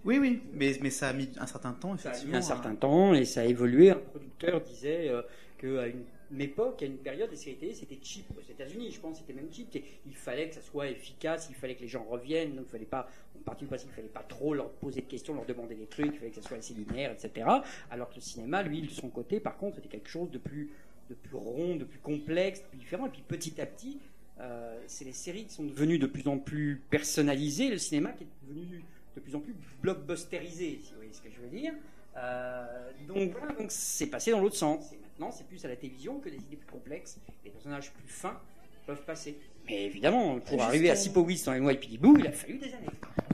Oui, 0.05 0.19
oui, 0.19 0.43
mais, 0.53 0.77
mais 0.83 0.91
ça 0.91 1.11
a 1.11 1.13
mis 1.13 1.31
un 1.39 1.47
certain 1.47 1.73
temps, 1.73 1.97
Ça 1.97 2.09
a 2.09 2.13
effectivement. 2.13 2.33
mis 2.33 2.39
un 2.39 2.43
certain 2.43 2.75
temps 2.75 3.15
et 3.15 3.25
ça 3.25 3.43
a 3.43 3.45
évolué. 3.45 3.91
Un 3.91 3.95
producteur 3.97 4.61
disait 4.63 5.09
euh, 5.11 5.23
qu'à 5.59 5.87
une 5.87 6.03
époque, 6.41 6.83
à 6.83 6.87
une 6.87 6.97
période, 6.97 7.31
les 7.31 7.37
séries 7.37 7.57
télé, 7.57 7.75
c'était 7.75 7.99
cheap 8.03 8.27
aux 8.37 8.51
États-Unis. 8.51 8.91
Je 8.91 9.01
pense 9.01 9.19
c'était 9.19 9.33
même 9.33 9.53
cheap. 9.53 9.69
Il 10.07 10.15
fallait 10.15 10.49
que 10.49 10.55
ça 10.55 10.63
soit 10.63 10.89
efficace, 10.89 11.49
il 11.51 11.55
fallait 11.55 11.75
que 11.75 11.83
les 11.83 11.89
gens 11.89 12.05
reviennent. 12.05 12.55
Donc, 12.55 12.67
il 12.69 12.71
fallait 12.71 12.85
pas, 12.85 13.09
on 13.37 13.41
partit 13.41 13.65
du 13.65 13.69
principe 13.69 13.89
qu'il 13.89 13.97
fallait 13.97 14.09
pas 14.09 14.23
trop 14.23 14.55
leur 14.55 14.71
poser 14.71 15.03
de 15.03 15.07
questions, 15.07 15.35
leur 15.35 15.45
demander 15.45 15.75
des 15.75 15.87
trucs, 15.87 16.13
il 16.13 16.19
fallait 16.19 16.31
que 16.31 16.41
ça 16.41 16.49
soit 16.49 16.57
assez 16.57 16.75
linéaire, 16.75 17.13
etc. 17.13 17.47
Alors 17.91 18.09
que 18.09 18.17
le 18.17 18.21
cinéma, 18.21 18.63
lui, 18.63 18.83
de 18.83 18.91
son 18.91 19.09
côté, 19.09 19.41
par 19.41 19.57
contre, 19.57 19.77
c'était 19.77 19.89
quelque 19.89 20.09
chose 20.09 20.31
de 20.31 20.39
plus, 20.39 20.71
de 21.11 21.15
plus 21.15 21.37
rond, 21.37 21.77
de 21.77 21.85
plus 21.85 21.99
complexe, 21.99 22.61
de 22.61 22.67
plus 22.67 22.79
différent. 22.79 23.07
Et 23.07 23.11
puis, 23.11 23.23
petit 23.27 23.61
à 23.61 23.67
petit, 23.67 23.99
euh, 24.41 24.81
c'est 24.87 25.05
les 25.05 25.13
séries 25.13 25.45
qui 25.45 25.55
sont 25.55 25.65
devenues 25.65 25.99
de 25.99 26.07
plus 26.07 26.27
en 26.27 26.39
plus 26.39 26.83
personnalisées, 26.91 27.69
le 27.69 27.79
cinéma 27.79 28.13
qui 28.13 28.25
est 28.25 28.29
devenu 28.49 28.83
de 29.15 29.21
plus 29.21 29.35
en 29.35 29.41
plus 29.41 29.55
blockbusterisé, 29.83 30.81
si 30.83 30.91
vous 30.91 30.97
voyez 30.97 31.13
ce 31.13 31.21
que 31.21 31.29
je 31.31 31.41
veux 31.41 31.49
dire. 31.49 31.75
Euh, 32.17 32.91
donc 33.09 33.33
voilà, 33.39 33.53
donc 33.55 33.67
c'est 33.71 34.07
passé 34.07 34.31
dans 34.31 34.41
l'autre 34.41 34.57
sens. 34.57 34.93
Et 35.23 35.25
maintenant, 35.25 35.37
c'est 35.39 35.47
plus 35.47 35.65
à 35.65 35.69
la 35.69 35.77
télévision 35.77 36.19
que 36.19 36.29
des 36.29 36.37
idées 36.37 36.57
plus 36.57 36.67
complexes, 36.71 37.19
des 37.45 37.51
personnages 37.51 37.93
plus 37.93 38.09
fins 38.09 38.41
peuvent 38.87 39.05
passer. 39.05 39.39
Mais 39.67 39.85
évidemment, 39.85 40.41
pour 40.41 40.49
Juste, 40.51 40.61
arriver 40.63 40.91
à 40.91 40.97
Sipowicz 40.97 41.45
dans 41.45 41.53
les 41.53 41.61
NYPD 41.61 41.97
Blue, 41.99 42.17
il 42.19 42.27
a 42.27 42.33
fallu 42.33 42.59
des 42.59 42.75
années. 42.75 42.87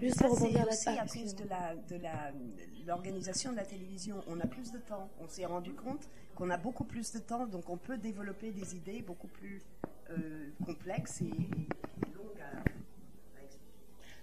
Juste 0.03 0.19
pour 0.21 0.33
rebondir 0.33 0.61
rebondir 0.61 0.67
là- 0.67 0.73
aussi 0.73 0.89
ah, 0.91 1.03
à 1.03 1.07
cause 1.07 1.35
de 1.35 1.49
la 1.49 1.75
de 1.77 1.97
la 2.03 2.33
de 2.33 2.87
l'organisation 2.87 3.53
de 3.53 3.57
la 3.57 3.65
télévision, 3.65 4.17
on 4.29 4.39
a 4.41 4.47
plus 4.47 4.71
de 4.71 4.79
temps. 4.79 5.09
On 5.23 5.29
s'est 5.29 5.47
rendu 5.47 5.73
compte 5.73 6.07
qu'on 6.35 6.51
a 6.51 6.59
beaucoup 6.59 6.85
plus 6.85 7.11
de 7.13 7.19
temps, 7.21 7.47
donc 7.47 7.71
on 7.71 7.79
peut 7.79 7.97
développer 7.97 8.51
des 8.51 8.77
idées 8.77 9.01
beaucoup 9.01 9.29
plus 9.29 9.63
euh, 10.11 10.51
complexes 10.67 11.23
et, 11.23 11.25
et 11.25 12.15
longues 12.15 12.41
à, 12.43 12.59
à 12.59 13.45
expliquer. 13.45 13.73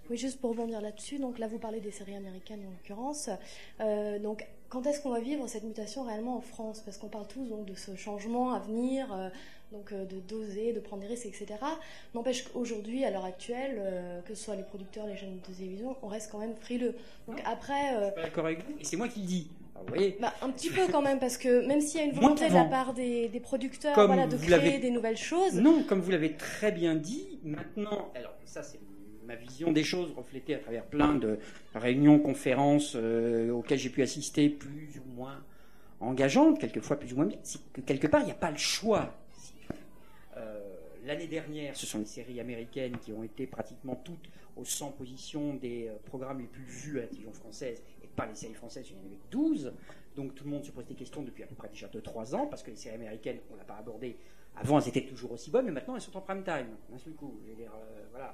Oui, 0.08 0.16
juste 0.16 0.40
pour 0.40 0.50
rebondir 0.50 0.80
là-dessus, 0.80 1.18
donc 1.18 1.40
là 1.40 1.48
vous 1.48 1.58
parlez 1.58 1.80
des 1.80 1.90
séries 1.90 2.14
américaines 2.14 2.60
en 2.66 2.70
l'occurrence. 2.70 3.28
Euh, 3.80 4.20
donc 4.20 4.46
quand 4.68 4.86
est-ce 4.86 5.00
qu'on 5.00 5.10
va 5.10 5.20
vivre 5.20 5.46
cette 5.48 5.64
mutation 5.64 6.02
réellement 6.04 6.36
en 6.36 6.40
France? 6.40 6.80
Parce 6.84 6.98
qu'on 6.98 7.08
parle 7.08 7.26
tous 7.26 7.44
donc 7.44 7.66
de 7.66 7.74
ce 7.74 7.94
changement 7.96 8.52
à 8.52 8.58
venir, 8.58 9.12
euh, 9.12 9.28
donc 9.72 9.92
euh, 9.92 10.04
de 10.04 10.20
doser, 10.20 10.72
de 10.72 10.80
prendre 10.80 11.02
des 11.02 11.08
risques, 11.08 11.26
etc. 11.26 11.46
N'empêche 12.14 12.44
qu'aujourd'hui, 12.44 13.04
à 13.04 13.10
l'heure 13.10 13.24
actuelle, 13.24 13.76
euh, 13.78 14.20
que 14.22 14.34
ce 14.34 14.44
soit 14.44 14.56
les 14.56 14.62
producteurs, 14.62 15.06
les 15.06 15.16
chaînes 15.16 15.38
de 15.38 15.54
télévision, 15.54 15.96
on 16.02 16.08
reste 16.08 16.30
quand 16.30 16.38
même 16.38 16.54
frileux. 16.54 16.94
Donc 17.28 17.40
après, 17.44 17.96
euh, 17.96 18.10
Pas 18.10 18.22
d'accord 18.22 18.46
avec 18.46 18.64
vous 18.64 18.74
Et 18.80 18.84
c'est 18.84 18.96
moi 18.96 19.08
qui 19.08 19.20
le 19.20 19.26
dis. 19.26 19.50
Vous 19.78 19.88
voyez, 19.88 20.16
bah, 20.20 20.32
un 20.40 20.50
petit 20.50 20.70
peu 20.70 20.86
quand 20.90 21.02
même, 21.02 21.18
parce 21.18 21.36
que 21.36 21.66
même 21.66 21.82
s'il 21.82 22.00
y 22.00 22.02
a 22.02 22.06
une 22.06 22.14
volonté 22.14 22.48
de 22.48 22.54
la 22.54 22.64
part 22.64 22.94
des, 22.94 23.28
des 23.28 23.40
producteurs 23.40 23.94
voilà, 24.06 24.26
de 24.26 24.36
créer 24.36 24.78
des 24.78 24.90
nouvelles 24.90 25.18
choses, 25.18 25.54
Non, 25.54 25.82
comme 25.82 26.00
vous 26.00 26.10
l'avez 26.10 26.32
très 26.32 26.72
bien 26.72 26.94
dit, 26.94 27.38
maintenant, 27.44 28.10
alors 28.14 28.32
ça 28.46 28.62
c'est 28.62 28.80
ma 29.26 29.34
vision 29.34 29.72
des 29.72 29.84
choses 29.84 30.12
reflétée 30.16 30.54
à 30.54 30.58
travers 30.58 30.84
plein 30.84 31.14
de 31.14 31.38
réunions, 31.74 32.18
conférences 32.18 32.94
euh, 32.94 33.50
auxquelles 33.50 33.78
j'ai 33.78 33.90
pu 33.90 34.02
assister 34.02 34.48
plus 34.48 35.00
ou 35.04 35.12
moins 35.14 35.42
engageantes, 36.00 36.58
quelquefois 36.58 36.96
plus 36.96 37.12
ou 37.12 37.16
moins 37.16 37.26
bien, 37.26 37.38
c'est 37.42 37.60
que 37.72 37.80
quelque 37.80 38.06
part 38.06 38.20
il 38.20 38.26
n'y 38.26 38.32
a 38.32 38.36
pas 38.36 38.50
le 38.50 38.58
choix. 38.58 39.14
Euh, 40.36 40.60
L'année 41.04 41.28
dernière, 41.28 41.76
ce 41.76 41.86
sont 41.86 42.00
les 42.00 42.04
séries 42.04 42.40
américaines 42.40 42.98
qui 42.98 43.12
ont 43.12 43.22
été 43.22 43.46
pratiquement 43.46 43.94
toutes 43.94 44.28
aux 44.56 44.64
100 44.64 44.92
positions 44.92 45.54
des 45.54 45.88
euh, 45.88 45.94
programmes 46.04 46.40
les 46.40 46.46
plus 46.46 46.64
vus 46.64 46.98
à 46.98 47.02
la 47.02 47.06
télévision 47.06 47.32
française, 47.32 47.82
et 48.02 48.08
pas 48.08 48.26
les 48.26 48.34
séries 48.34 48.54
françaises, 48.54 48.86
il 48.90 48.96
y 48.96 48.98
en 48.98 49.06
avait 49.06 49.20
12. 49.30 49.72
Donc 50.16 50.34
tout 50.34 50.44
le 50.44 50.50
monde 50.50 50.64
se 50.64 50.70
pose 50.70 50.86
des 50.86 50.94
questions 50.94 51.22
depuis 51.22 51.44
à 51.44 51.46
peu 51.46 51.54
près 51.54 51.68
déjà 51.68 51.86
2-3 51.88 52.34
ans, 52.34 52.46
parce 52.46 52.62
que 52.62 52.70
les 52.70 52.76
séries 52.76 52.96
américaines, 52.96 53.38
on 53.50 53.54
ne 53.54 53.58
l'a 53.58 53.64
pas 53.64 53.76
abordé, 53.76 54.16
avant 54.56 54.80
elles 54.80 54.88
étaient 54.88 55.04
toujours 55.04 55.32
aussi 55.32 55.50
bonnes, 55.50 55.66
mais 55.66 55.72
maintenant 55.72 55.94
elles 55.96 56.02
sont 56.02 56.16
en 56.16 56.20
prime 56.20 56.42
time, 56.42 56.68
d'un 56.90 56.98
seul 56.98 57.12
coup. 57.14 57.38
Je 57.44 57.52
veux 57.52 57.68
euh, 57.68 58.26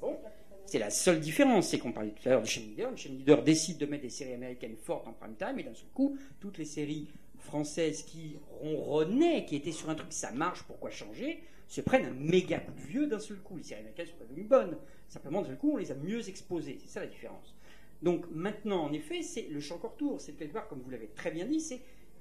bon. 0.00 0.18
C'est 0.66 0.78
la 0.78 0.90
seule 0.90 1.20
différence, 1.20 1.68
c'est 1.68 1.78
qu'on 1.78 1.92
parlait 1.92 2.12
tout 2.12 2.28
à 2.28 2.32
l'heure 2.32 2.42
de 2.42 2.46
chaîne 2.46 2.64
leader. 2.64 2.90
Une 2.90 2.96
chaîne 2.96 3.16
leader 3.16 3.42
décide 3.42 3.78
de 3.78 3.86
mettre 3.86 4.02
des 4.02 4.10
séries 4.10 4.34
américaines 4.34 4.76
fortes 4.76 5.06
en 5.08 5.12
prime 5.12 5.34
time, 5.36 5.58
et 5.58 5.64
d'un 5.64 5.74
seul 5.74 5.88
coup, 5.92 6.16
toutes 6.38 6.58
les 6.58 6.64
séries 6.64 7.08
françaises 7.38 8.02
qui 8.02 8.36
ronronnaient, 8.60 9.44
qui 9.46 9.56
étaient 9.56 9.72
sur 9.72 9.90
un 9.90 9.94
truc, 9.94 10.12
ça 10.12 10.30
marche, 10.30 10.62
pourquoi 10.64 10.90
changer, 10.90 11.42
se 11.66 11.80
prennent 11.80 12.06
un 12.06 12.12
méga 12.12 12.60
coup 12.60 12.72
de 12.72 12.80
vieux 12.80 13.06
d'un 13.06 13.18
seul 13.18 13.38
coup. 13.38 13.56
Les 13.56 13.62
séries 13.62 13.80
américaines 13.80 14.06
sont 14.06 14.24
devenues 14.24 14.44
bonnes. 14.44 14.76
Simplement, 15.08 15.42
d'un 15.42 15.48
seul 15.48 15.58
coup, 15.58 15.72
on 15.72 15.76
les 15.76 15.90
a 15.90 15.94
mieux 15.94 16.28
exposées. 16.28 16.78
C'est 16.80 16.88
ça 16.88 17.00
la 17.00 17.06
différence. 17.06 17.54
Donc 18.02 18.26
maintenant, 18.30 18.84
en 18.84 18.92
effet, 18.92 19.22
c'est 19.22 19.48
le 19.50 19.60
champ 19.60 19.78
contour. 19.78 20.20
C'est 20.20 20.32
quelque 20.32 20.52
part, 20.52 20.68
comme 20.68 20.80
vous 20.80 20.90
l'avez 20.90 21.08
très 21.08 21.30
bien 21.30 21.46
dit, 21.46 21.60
c'est 21.60 21.80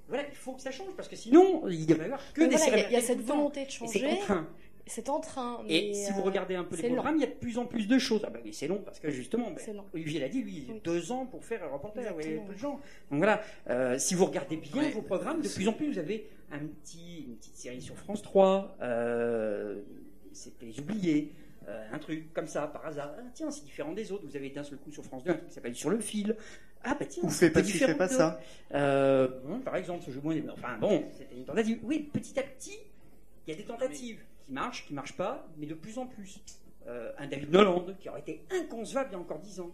voilà, 0.10 0.23
il 0.30 0.36
faut 0.36 0.53
que 0.53 0.61
ça 0.61 0.72
change 0.72 0.94
parce 0.98 1.07
que 1.07 1.15
sinon, 1.15 1.68
il 1.69 1.86
va 1.95 2.03
y 2.03 2.06
avoir 2.06 2.34
que 2.34 2.41
Mais 2.41 2.48
des 2.49 2.56
voilà, 2.57 2.77
il 2.88 2.91
y 2.91 2.95
a- 2.95 2.99
y 2.99 3.02
cette 3.02 3.22
volonté 3.22 3.65
de 3.65 3.69
changer. 3.72 4.18
C'est 4.88 5.07
en 5.10 5.19
train. 5.19 5.64
Et 5.69 5.94
si 5.94 6.11
vous 6.14 6.22
euh, 6.22 6.23
regardez 6.23 6.56
un 6.56 6.64
peu 6.64 6.76
les 6.76 6.90
programmes, 6.90 7.15
il 7.18 7.22
y 7.22 7.23
a 7.23 7.27
de 7.27 7.34
plus 7.34 7.60
en 7.60 7.65
plus 7.68 7.88
de 7.88 7.99
choses. 7.99 8.22
Ah 8.26 8.31
bah 8.31 8.40
oui, 8.44 8.53
c'est 8.56 8.68
long 8.68 8.81
parce 8.84 8.99
que 8.99 9.11
justement, 9.11 9.52
ben, 9.52 9.76
long. 9.76 9.86
Olivier 9.94 10.19
l'a 10.19 10.30
dit, 10.30 10.41
lui, 10.41 10.64
il 10.65 10.72
a 10.72 10.73
Oui. 10.73 10.81
deux 10.84 11.11
ans 11.11 11.27
pour 11.27 11.45
faire 11.45 11.64
un 11.64 11.68
reporter, 11.68 12.02
vous 12.11 12.19
Exactement, 12.19 12.45
peu 12.48 12.53
de 12.56 12.57
gens. 12.60 12.72
Donc 13.11 13.19
voilà, 13.19 13.40
euh, 13.69 13.99
si 13.99 14.15
vous 14.15 14.26
regardez 14.26 14.57
bien 14.57 14.81
Ouais. 14.81 14.90
vos 14.90 15.03
programmes, 15.03 15.41
de 15.41 15.48
plus 15.48 15.68
en 15.68 15.73
plus, 15.73 15.91
vous 15.91 15.99
avez 15.99 16.27
un 16.52 16.57
petit, 16.57 17.26
une 17.27 17.36
petite 17.36 17.56
série 17.56 17.81
sur 17.84 17.95
France 17.98 18.23
3, 18.23 18.77
euh, 18.81 19.80
c'était 20.34 20.65
Les 20.65 20.80
Oubliés, 20.80 21.34
euh, 21.68 21.86
un 21.94 21.99
truc 21.99 22.34
comme 22.34 22.48
ça, 22.48 22.65
par 22.65 22.84
hasard. 22.88 23.14
Ah, 23.15 23.22
tiens, 23.36 23.52
c'est 23.52 23.65
différent 23.65 23.94
des 23.94 24.11
autres. 24.11 24.26
Vous 24.26 24.36
avez 24.36 24.49
d'un 24.49 24.64
seul 24.64 24.80
coup 24.80 24.91
sur 24.91 25.03
France 25.06 25.23
2 25.23 25.30
un 25.30 25.34
truc 25.36 25.49
qui 25.49 25.53
s'appelle 25.53 25.76
Sur 25.76 25.91
le 25.91 25.99
fil. 25.99 26.36
Ah 26.84 26.95
bah 26.95 27.06
tiens, 27.06 27.23
Ou 27.23 27.30
fais 27.30 27.49
pas 27.49 27.61
différent 27.61 27.91
fais 27.91 27.97
pas 27.97 28.07
de- 28.07 28.14
ça. 28.14 28.39
Euh, 28.73 29.27
bon, 29.45 29.60
par 29.60 29.76
exemple, 29.76 30.03
ce 30.06 30.11
jeu 30.11 30.22
moins 30.23 30.35
Enfin 30.53 30.77
bon, 30.77 31.03
c'était 31.18 31.35
une 31.35 31.43
tentative. 31.45 31.80
Oui, 31.84 32.10
petit 32.14 32.39
à 32.39 32.43
petit, 32.43 32.77
il 33.45 33.51
y 33.51 33.53
a 33.53 33.57
des 33.57 33.65
tentatives 33.65 34.23
qui 34.45 34.53
marchent, 34.53 34.85
qui 34.88 34.93
marchent 34.93 35.18
pas, 35.18 35.45
mais 35.57 35.65
de 35.65 35.73
plus 35.73 35.97
en 35.97 36.06
plus. 36.06 36.39
Euh, 36.88 37.11
un 37.18 37.27
David 37.27 37.51
Noland 37.51 37.85
qui 37.99 38.07
aurait 38.10 38.22
été 38.22 38.41
inconcevable 38.51 39.10
il 39.11 39.14
y 39.14 39.15
a 39.18 39.19
encore 39.19 39.39
dix 39.39 39.60
ans. 39.60 39.72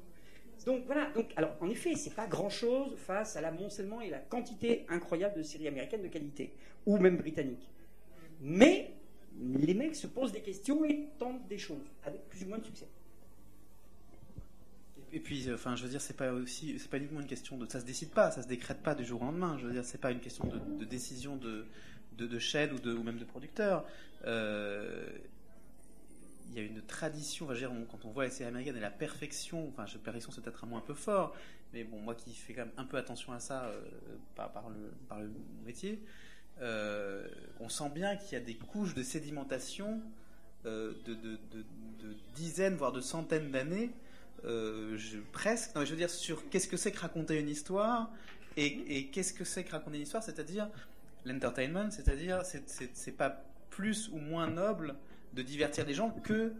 Donc 0.66 0.84
voilà. 0.88 1.12
Donc 1.12 1.28
alors 1.36 1.52
en 1.62 1.70
effet, 1.70 1.94
c'est 1.96 2.16
pas 2.16 2.26
grand 2.28 2.50
chose 2.50 2.96
face 2.98 3.36
à 3.36 3.42
l'amoncellement 3.42 4.02
et 4.02 4.10
la 4.10 4.18
quantité 4.20 4.86
incroyable 4.90 5.38
de 5.38 5.44
séries 5.44 5.68
américaines 5.68 6.02
de 6.02 6.08
qualité 6.08 6.54
ou 6.88 6.98
même 6.98 7.18
britanniques. 7.18 7.70
Mais 8.42 8.94
les 9.40 9.74
mecs 9.74 9.96
se 9.96 10.08
posent 10.08 10.32
des 10.32 10.42
questions 10.42 10.84
et 10.86 11.08
tentent 11.20 11.48
des 11.48 11.58
choses 11.58 11.86
avec 12.04 12.28
plus 12.30 12.44
ou 12.44 12.48
moins 12.50 12.58
de 12.58 12.66
succès. 12.66 12.88
Et 15.16 15.20
puis, 15.22 15.50
euh, 15.50 15.56
enfin, 15.56 15.78
je 15.78 15.84
veux 15.84 15.90
dire, 15.90 16.02
c'est 16.02 16.18
pas 16.18 16.34
aussi, 16.34 16.78
c'est 16.78 16.90
pas 16.90 16.98
uniquement 16.98 17.22
une 17.22 17.26
question 17.26 17.58
de, 17.58 17.66
ça 17.72 17.80
se 17.80 17.86
décide 17.86 18.10
pas, 18.10 18.32
ça 18.32 18.42
se 18.44 18.48
décrète 18.50 18.84
pas 18.84 18.96
du 18.96 19.06
jour 19.06 19.22
au 19.22 19.26
lendemain. 19.26 19.58
Je 19.58 19.66
veux 19.66 19.72
dire, 19.72 19.86
c'est 19.86 19.98
pas 20.02 20.12
une 20.12 20.20
question 20.20 20.46
de, 20.46 20.60
décision 20.84 21.38
de, 21.38 21.66
de, 22.18 22.28
de 22.28 22.38
chaîne 22.40 22.74
ou 22.74 22.80
de, 22.80 22.92
même 22.94 23.18
de 23.18 23.24
producteur. 23.24 23.86
Euh, 24.26 25.08
il 26.50 26.56
y 26.56 26.60
a 26.60 26.64
une 26.64 26.82
tradition, 26.82 27.46
enfin, 27.46 27.54
je 27.56 27.60
dire, 27.60 27.72
quand 27.90 28.04
on 28.04 28.12
voit 28.12 28.26
les 28.26 28.30
séries 28.30 28.50
américaines 28.50 28.76
et 28.76 28.82
la 28.82 28.92
perfection, 28.92 29.70
enfin, 29.70 29.86
je- 29.86 29.98
perfection 29.98 30.34
c'est 30.34 30.42
peut-être 30.42 30.66
un 30.66 30.68
mot 30.68 30.76
un 30.76 30.82
peu 30.82 30.94
fort, 30.94 31.34
mais 31.74 31.86
bon, 31.86 32.00
moi 32.02 32.14
qui 32.14 32.34
fais 32.34 32.54
quand 32.54 32.66
même 32.66 32.74
un 32.78 32.84
peu 32.86 32.98
attention 32.98 33.32
à 33.32 33.40
ça 33.40 33.66
euh, 33.68 33.82
par, 34.36 34.52
le, 34.70 34.92
par 35.08 35.22
le 35.22 35.32
métier, 35.66 36.02
on 36.62 37.70
sent 37.70 37.90
bien 37.94 38.16
qu'il 38.18 38.34
y 38.34 38.42
a 38.42 38.44
des 38.44 38.56
couches 38.56 38.94
de 38.94 39.04
sédimentation 39.04 40.02
de- 40.64 40.94
de- 41.52 41.64
de 42.04 42.16
dizaines, 42.36 42.76
voire 42.76 42.92
de 42.92 43.02
centaines 43.02 43.52
d'années, 43.52 43.92
euh, 44.44 44.98
je- 44.98 45.18
presque, 45.32 45.76
non, 45.76 45.86
je 45.86 45.92
veux 45.92 45.98
dire, 45.98 46.10
sur 46.10 46.50
qu'est-ce 46.50 46.68
que 46.68 46.78
c'est 46.78 46.92
que 46.92 47.00
raconter 47.00 47.40
une 47.40 47.50
histoire 47.50 48.12
et, 48.58 48.98
et 48.98 49.08
qu'est-ce 49.08 49.34
que 49.34 49.44
c'est 49.44 49.64
que 49.64 49.72
raconter 49.72 49.98
une 49.98 50.04
histoire, 50.04 50.24
c'est-à-dire 50.24 50.70
l'entertainment, 51.26 51.90
c'est-à-dire 51.92 52.42
c'est- 52.46 53.12
pas 53.12 53.44
plus 53.70 54.10
ou 54.10 54.18
moins 54.18 54.48
noble 54.50 54.96
de 55.34 55.42
divertir 55.42 55.86
les 55.86 55.94
gens 55.94 56.12
que 56.12 56.54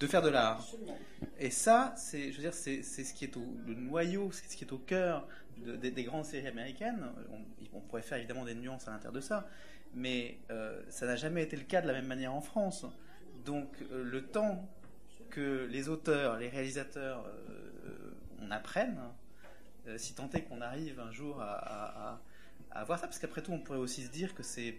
de 0.00 0.06
faire 0.06 0.22
de 0.22 0.28
l'art. 0.28 0.64
Et 1.38 1.50
ça, 1.50 1.94
c'est, 1.96 2.30
je 2.32 2.36
veux 2.36 2.42
dire, 2.42 2.54
c'est 2.54 2.82
ce 2.82 3.14
qui 3.14 3.24
est 3.24 3.36
au 3.36 3.44
le 3.66 3.74
noyau, 3.74 4.30
c'est 4.32 4.48
ce 4.50 4.56
qui 4.56 4.64
est 4.64 4.72
au 4.72 4.78
cœur 4.78 5.26
de- 5.64 5.76
des, 5.76 5.90
des 5.90 6.04
grandes 6.04 6.24
séries 6.24 6.46
américaines. 6.46 7.04
On, 7.30 7.76
on 7.76 7.80
pourrait 7.80 8.02
faire 8.02 8.18
évidemment 8.18 8.44
des 8.44 8.54
nuances 8.54 8.88
à 8.88 8.92
l'intérieur 8.92 9.12
de 9.12 9.20
ça, 9.20 9.48
mais 9.94 10.38
euh, 10.50 10.80
ça 10.88 11.06
n'a 11.06 11.16
jamais 11.16 11.42
été 11.42 11.56
le 11.56 11.64
cas 11.64 11.80
de 11.80 11.86
la 11.88 11.92
même 11.92 12.06
manière 12.06 12.32
en 12.34 12.40
France. 12.40 12.86
Donc 13.44 13.68
euh, 13.92 14.02
le 14.04 14.24
temps 14.24 14.68
que 15.30 15.66
les 15.70 15.88
auteurs, 15.88 16.36
les 16.38 16.48
réalisateurs, 16.48 17.24
euh, 17.26 18.10
on 18.40 18.50
apprenne, 18.50 18.98
euh, 19.86 19.98
si 19.98 20.14
tant 20.14 20.28
est 20.30 20.42
qu'on 20.42 20.60
arrive 20.60 21.00
un 21.00 21.10
jour 21.12 21.40
à, 21.40 22.20
à, 22.72 22.84
voir 22.84 22.98
ça, 22.98 23.06
parce 23.06 23.18
qu'après 23.18 23.42
tout, 23.42 23.52
on 23.52 23.58
pourrait 23.60 23.78
aussi 23.78 24.04
se 24.04 24.10
dire 24.10 24.34
que 24.34 24.42
c'est 24.42 24.76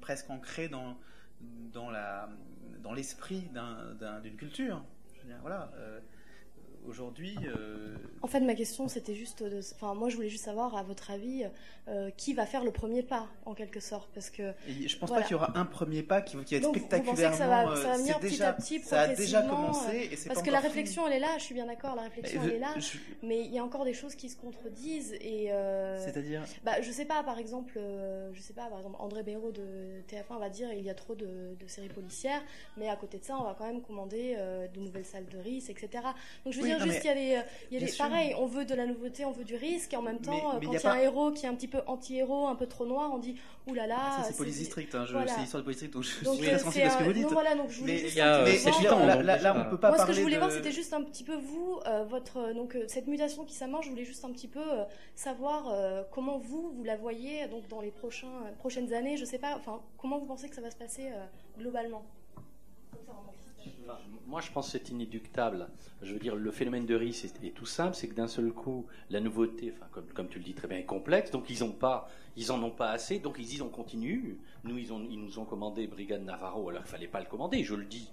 presque 0.00 0.30
ancré 0.30 0.68
dans 0.68 0.96
dans 1.72 1.90
la 1.90 2.28
dans 2.82 2.92
l'esprit 2.92 3.42
d'un- 3.52 3.94
d'un- 3.94 4.20
d'une 4.20 4.36
culture. 4.36 4.84
Je 5.16 5.20
veux 5.22 5.26
dire, 5.28 5.38
voilà. 5.40 5.70
euh, 5.76 6.00
Aujourd'hui, 6.88 7.36
euh, 7.44 7.94
En 8.22 8.26
fait, 8.26 8.40
ma 8.40 8.54
question, 8.54 8.88
c'était 8.88 9.14
juste, 9.14 9.42
de... 9.42 9.60
enfin, 9.74 9.94
moi, 9.94 10.08
je 10.08 10.16
voulais 10.16 10.28
juste 10.28 10.44
savoir, 10.44 10.76
à 10.76 10.82
votre 10.82 11.10
avis, 11.12 11.44
euh, 11.88 12.10
qui 12.16 12.34
va 12.34 12.44
faire 12.44 12.64
le 12.64 12.72
premier 12.72 13.02
pas, 13.02 13.28
en 13.46 13.54
quelque 13.54 13.78
sorte, 13.80 14.10
parce 14.14 14.30
que. 14.30 14.52
Et 14.68 14.88
je 14.88 14.98
pense 14.98 15.08
voilà. 15.08 15.22
pas 15.22 15.28
qu'il 15.28 15.36
y 15.36 15.40
aura 15.40 15.56
un 15.56 15.64
premier 15.64 16.02
pas 16.02 16.20
qui, 16.22 16.36
qui 16.44 16.54
va 16.54 16.58
être 16.58 16.62
Donc, 16.64 16.76
vous 16.76 16.86
pensez 16.86 17.00
que 17.02 17.04
spectaculairement. 17.04 17.36
ça 17.36 17.46
va, 17.46 17.70
euh, 17.70 17.76
ça 17.82 17.88
va 17.88 17.96
venir 17.98 18.18
petit 18.18 18.30
déjà- 18.30 18.48
à 18.48 18.52
petit, 18.52 18.80
Ça 18.80 19.00
a 19.02 19.08
déjà 19.14 19.42
progressivement, 19.42 19.72
commencé 19.72 19.96
et 20.12 20.16
Parce 20.28 20.42
que 20.42 20.50
la 20.50 20.58
fini. 20.58 20.68
réflexion, 20.68 21.06
elle 21.06 21.12
est 21.14 21.18
là, 21.20 21.38
je 21.38 21.44
suis 21.44 21.54
bien 21.54 21.66
d'accord, 21.66 21.94
la 21.94 22.02
réflexion, 22.02 22.40
elle 22.44 22.50
est 22.52 22.58
là, 22.58 22.74
je- 22.78 22.98
mais 23.22 23.40
il 23.44 23.52
y 23.54 23.58
a 23.58 23.64
encore 23.64 23.84
des 23.84 23.94
choses 23.94 24.14
qui 24.16 24.28
se 24.28 24.36
contredisent 24.36 25.14
et. 25.20 25.52
euh, 25.52 25.98
C'est-à-dire 26.04 26.42
bah, 26.64 26.80
Je 26.82 26.90
sais 26.90 27.04
pas, 27.04 27.22
par 27.22 27.38
exemple, 27.38 27.78
je 28.32 28.40
sais 28.40 28.54
pas, 28.54 28.66
par 28.66 28.78
exemple, 28.78 28.96
André 28.98 29.22
Béraud 29.22 29.52
de 29.52 30.02
TF1 30.08 30.38
va 30.40 30.50
dire 30.50 30.72
il 30.72 30.82
y 30.84 30.90
a 30.90 30.94
trop 30.94 31.14
de, 31.14 31.54
de 31.58 31.66
séries 31.68 31.88
policières, 31.88 32.42
mais 32.76 32.88
à 32.88 32.96
côté 32.96 33.18
de 33.18 33.24
ça, 33.24 33.36
on 33.38 33.44
va 33.44 33.54
quand 33.56 33.66
même 33.66 33.82
commander 33.82 34.36
de 34.74 34.80
nouvelles 34.80 35.04
salles 35.04 35.26
de 35.28 35.38
risque, 35.38 35.70
etc. 35.70 35.88
Donc 36.44 36.52
je 36.52 36.58
veux 36.58 36.64
Oui, 36.64 36.71
dire, 36.76 36.86
non, 36.86 36.92
juste, 36.92 37.04
il 37.04 37.06
y 37.06 37.34
a 37.34 37.38
euh, 37.40 37.42
Il 37.70 37.80
y 37.82 37.90
a 37.90 37.94
pareil, 37.96 38.34
on 38.38 38.46
veut 38.46 38.64
de 38.64 38.74
la 38.74 38.86
nouveauté, 38.86 39.24
on 39.24 39.32
veut 39.32 39.44
du 39.44 39.54
risque, 39.56 39.92
et 39.92 39.96
en 39.96 40.02
même 40.02 40.20
temps, 40.20 40.32
Mais- 40.32 40.38
euh, 40.38 40.58
mais 40.60 40.66
quand 40.66 40.72
y 40.72 40.76
a 40.76 40.80
il 40.80 40.82
y 40.84 40.86
a 40.86 40.92
un 40.92 40.98
héros 41.00 41.30
qui 41.32 41.46
est 41.46 41.48
un 41.48 41.54
petit 41.54 41.68
peu 41.68 41.80
anti-héros, 41.86 42.46
un 42.48 42.54
peu 42.56 42.66
trop 42.66 42.86
noir, 42.86 43.10
on 43.12 43.18
dit 43.18 43.36
oulala. 43.66 43.96
Ça, 44.18 44.24
c'est 44.24 44.36
Police 44.36 44.58
District, 44.58 44.94
hein, 44.94 45.04
je- 45.06 45.12
c'est 45.28 45.40
l'histoire 45.40 45.62
de 45.62 45.64
Police 45.64 45.80
District, 45.80 45.92
donc 45.94 46.02
je 46.04 46.24
Donc, 46.24 46.34
suis 46.36 46.46
euh, 46.46 46.50
très 46.50 46.58
sensible 46.58 46.72
c'est 46.74 46.82
à 46.82 46.90
ce 46.90 46.98
que 46.98 47.04
vous 47.04 47.12
dites. 47.12 47.22
non, 47.24 47.28
voilà, 47.30 47.54
donc 47.54 47.70
je 47.70 47.80
voulais 47.80 47.92
Mais 47.92 47.98
juste 48.00 48.14
mais 48.16 48.20
là, 48.20 48.36
euh, 49.18 49.22
là, 49.22 49.36
là, 49.38 49.54
on 49.66 49.70
peut 49.70 49.78
pas 49.78 49.88
Moi, 49.88 49.98
ce 49.98 50.02
parler 50.02 50.12
que 50.12 50.16
je 50.18 50.22
voulais 50.22 50.34
de... 50.36 50.40
voir, 50.40 50.50
c'était 50.52 50.72
juste 50.72 50.92
un 50.92 51.02
petit 51.02 51.24
peu 51.24 51.34
vous, 51.36 51.78
euh, 51.86 52.04
votre 52.04 52.38
euh, 52.38 52.54
donc 52.54 52.74
euh, 52.74 52.84
cette 52.88 53.06
mutation 53.06 53.44
qui 53.44 53.54
s'amorce. 53.54 53.84
Je 53.86 53.90
voulais 53.90 54.04
juste 54.04 54.24
un 54.24 54.30
petit 54.30 54.48
peu 54.48 54.60
euh, 54.60 54.84
savoir 55.14 55.68
euh, 55.72 56.02
comment 56.10 56.38
vous 56.38 56.70
vous 56.74 56.84
la 56.84 56.96
voyez 56.96 57.46
donc 57.48 57.68
dans 57.68 57.80
les 57.80 57.90
prochains 57.90 58.26
euh, 58.46 58.52
prochaines 58.58 58.92
années. 58.92 59.16
Je 59.16 59.24
sais 59.24 59.38
pas, 59.38 59.54
enfin 59.56 59.80
comment 59.98 60.18
vous 60.18 60.26
pensez 60.26 60.48
que 60.48 60.54
ça 60.54 60.60
va 60.62 60.70
se 60.70 60.76
passer 60.76 61.06
euh, 61.08 61.24
globalement? 61.58 62.02
Moi, 64.26 64.40
je 64.40 64.50
pense 64.50 64.66
que 64.66 64.78
c'est 64.78 64.88
inéductable. 64.90 65.68
Je 66.00 66.12
veux 66.14 66.18
dire, 66.18 66.34
le 66.34 66.50
phénomène 66.50 66.86
de 66.86 66.94
risque 66.94 67.26
est, 67.42 67.50
tout 67.50 67.66
simple, 67.66 67.94
c'est 67.94 68.08
que 68.08 68.14
d'un 68.14 68.28
seul 68.28 68.50
coup, 68.52 68.86
la 69.10 69.20
nouveauté, 69.20 69.74
enfin, 69.76 69.86
comme, 69.90 70.06
comme 70.06 70.28
tu 70.28 70.38
le 70.38 70.44
dis 70.44 70.54
très 70.54 70.68
bien, 70.68 70.78
est 70.78 70.84
complexe. 70.84 71.30
Donc, 71.30 71.50
ils 71.50 71.62
ont 71.62 71.72
pas, 71.72 72.08
ils 72.36 72.52
ont 72.52 72.70
pas 72.70 72.90
assez. 72.90 73.18
Donc, 73.18 73.36
ils 73.38 73.46
disent 73.46 73.62
on 73.62 73.68
continue. 73.68 74.38
Nous, 74.64 74.78
ils, 74.78 74.92
ont, 74.92 75.06
ils 75.10 75.20
nous 75.20 75.38
ont 75.38 75.44
commandé 75.44 75.86
Brigade 75.86 76.24
Navarro, 76.24 76.70
alors 76.70 76.82
il 76.86 76.88
fallait 76.88 77.08
pas 77.08 77.20
le 77.20 77.26
commander. 77.26 77.62
Je 77.62 77.74
le 77.74 77.84
dis, 77.84 78.10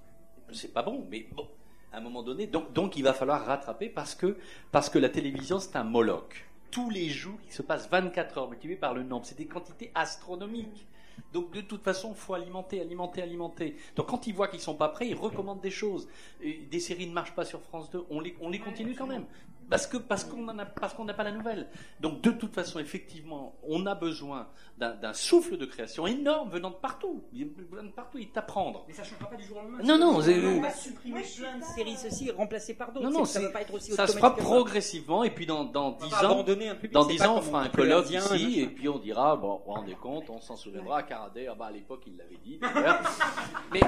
c'est 0.51 0.73
pas 0.73 0.83
bon, 0.83 1.05
mais 1.09 1.27
bon, 1.35 1.47
à 1.91 1.97
un 1.97 2.01
moment 2.01 2.23
donné, 2.23 2.47
donc, 2.47 2.73
donc 2.73 2.97
il 2.97 3.03
va 3.03 3.13
falloir 3.13 3.45
rattraper 3.45 3.89
parce 3.89 4.15
que 4.15 4.37
parce 4.71 4.89
que 4.89 4.99
la 4.99 5.09
télévision 5.09 5.59
c'est 5.59 5.75
un 5.75 5.83
moloch. 5.83 6.45
Tous 6.71 6.89
les 6.89 7.09
jours, 7.09 7.39
il 7.47 7.51
se 7.51 7.63
passe 7.63 7.89
24 7.89 8.37
heures 8.37 8.49
multipliées 8.49 8.77
par 8.77 8.93
le 8.93 9.01
nombre. 9.01 9.25
C'est 9.25 9.37
des 9.37 9.47
quantités 9.47 9.91
astronomiques. 9.95 10.85
Donc 11.33 11.51
de 11.51 11.61
toute 11.61 11.83
façon, 11.83 12.09
il 12.11 12.15
faut 12.15 12.33
alimenter, 12.33 12.81
alimenter, 12.81 13.21
alimenter. 13.21 13.75
Donc 13.95 14.07
quand 14.07 14.27
ils 14.27 14.33
voient 14.33 14.47
qu'ils 14.47 14.59
sont 14.59 14.75
pas 14.75 14.89
prêts, 14.89 15.07
ils 15.07 15.15
recommandent 15.15 15.61
des 15.61 15.71
choses. 15.71 16.07
Et 16.41 16.67
des 16.69 16.79
séries 16.79 17.07
ne 17.07 17.13
marchent 17.13 17.35
pas 17.35 17.45
sur 17.45 17.61
France 17.61 17.89
2, 17.91 18.05
on 18.09 18.19
les, 18.19 18.35
on 18.41 18.49
les 18.49 18.59
continue 18.59 18.95
quand 18.95 19.07
même. 19.07 19.25
Parce 19.69 19.85
que 19.87 19.97
parce 19.97 20.23
qu'on 20.23 20.47
en 20.47 20.57
a 20.57 20.65
parce 20.65 20.93
qu'on 20.93 21.05
n'a 21.05 21.13
pas 21.13 21.23
la 21.23 21.31
nouvelle. 21.31 21.67
Donc 21.99 22.21
de 22.21 22.31
toute 22.31 22.53
façon, 22.55 22.79
effectivement, 22.79 23.55
on 23.63 23.85
a 23.85 23.95
besoin 23.95 24.47
d'un 24.77 25.13
souffle 25.13 25.57
de 25.57 25.65
création 25.65 26.07
énorme 26.07 26.49
venant 26.49 26.69
de 26.69 26.75
partout, 26.75 27.23
venant 27.33 27.83
de 27.83 27.91
partout, 27.91 28.17
et 28.17 28.27
t'apprendre. 28.27 28.85
Mais 28.87 28.93
ça 28.93 29.01
ne 29.03 29.07
changera 29.07 29.29
pas 29.29 29.35
du 29.35 29.43
jour 29.43 29.57
au 29.57 29.61
lendemain. 29.61 29.83
Non, 29.83 29.97
non, 29.97 30.15
on 30.17 30.19
va 30.61 30.67
pas 30.69 30.73
supprimer 30.73 31.21
plein 31.21 31.57
de 31.57 31.63
séries 31.63 31.97
ceci 31.97 32.29
et 32.29 32.31
remplacer 32.31 32.73
par 32.73 32.91
d'autres. 32.93 33.05
Non, 33.09 33.19
non, 33.19 33.25
ça 33.25 33.39
c'est- 33.39 33.45
va 33.45 33.51
pas 33.51 33.61
être 33.61 33.73
aussi 33.73 33.91
ça 33.91 34.07
se 34.07 34.15
fera 34.15 34.35
progressivement, 34.35 35.23
et 35.23 35.31
puis 35.31 35.45
dans, 35.45 35.65
dans 35.65 35.89
On 35.89 35.91
va 35.91 36.05
10 36.05 36.11
pas 36.11 36.27
ans, 36.31 36.43
dans 36.91 37.03
c'est 37.03 37.11
10 37.13 37.17
pas 37.19 37.29
ans, 37.29 37.37
on 37.37 37.41
fera 37.41 37.61
un 37.63 37.67
on 37.67 37.69
colloque 37.71 38.09
ici, 38.09 38.61
et 38.61 38.67
puis 38.67 38.87
on 38.89 38.97
dira, 38.99 39.35
bon, 39.35 39.57
vous 39.57 39.63
vous 39.65 39.71
rendez 39.73 39.95
compte, 39.95 40.29
on 40.29 40.39
s'en 40.39 40.55
souviendra, 40.55 41.03
Caraday, 41.03 41.47
ah 41.51 41.55
bah, 41.57 41.65
à 41.67 41.71
l'époque, 41.71 42.03
il 42.07 42.17
l'avait 42.17 42.37
dit. 42.43 42.59
Mais, 43.73 43.81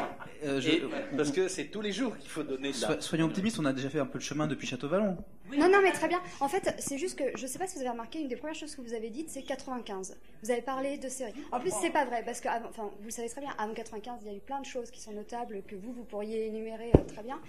Euh, 0.44 0.60
parce 1.16 1.30
que 1.32 1.48
c'est 1.48 1.66
tous 1.66 1.82
les 1.82 1.92
jours 1.92 2.18
qu'il 2.18 2.30
faut 2.30 2.42
donner 2.42 2.72
soyons 3.00 3.28
optimistes, 3.28 3.60
on 3.60 3.66
a 3.66 3.74
déjà 3.74 3.90
fait 3.90 4.00
un 4.00 4.08
peu 4.08 4.18
de 4.18 4.24
chemin 4.24 4.48
depuis 4.48 4.66
Château-Vallon. 4.68 5.18
Non, 5.56 5.70
non, 5.72 5.80
mais 5.82 5.92
très 5.92 6.08
bien. 6.08 6.22
En 6.40 6.48
fait, 6.48 6.76
c'est 6.80 6.98
juste 6.98 7.18
que 7.18 7.24
je 7.38 7.48
sais 7.48 7.58
pas 7.60 7.68
si 7.68 7.76
vous 7.76 7.82
avez 7.82 7.90
remarqué, 7.90 8.20
une 8.20 8.28
des 8.28 8.36
premières 8.36 8.56
choses 8.56 8.76
que 8.76 8.82
vous 8.82 8.94
avez 8.94 9.10
dites, 9.10 9.30
c'est 9.30 9.42
95. 9.44 10.18
Vous 10.44 10.52
avez 10.52 10.62
parlé 10.62 10.98
de 10.98 11.10
séries. 11.10 11.34
En 11.52 11.60
plus, 11.60 11.72
c'est 11.82 11.90
pas 11.90 12.06
vrai, 12.06 12.24
parce 12.24 12.40
que, 12.42 12.48
avant- 12.50 12.70
enfin, 12.70 12.90
vous 13.00 13.06
le 13.06 13.12
savez 13.12 13.30
très 13.30 13.42
bien, 13.42 13.52
avant 13.58 13.74
95, 13.74 14.20
il 14.24 14.28
y 14.28 14.34
a 14.34 14.38
eu 14.38 14.40
plein 14.42 14.60
de 14.60 14.66
choses 14.66 14.92
qui 14.92 15.02
sont 15.02 15.12
notables 15.12 15.62
que 15.64 15.76
vous, 15.76 15.94
vous 15.94 16.04
pourriez 16.04 16.46
énumérer 16.48 16.92
euh, 16.96 17.04
très 17.08 17.24
bien. 17.24 17.40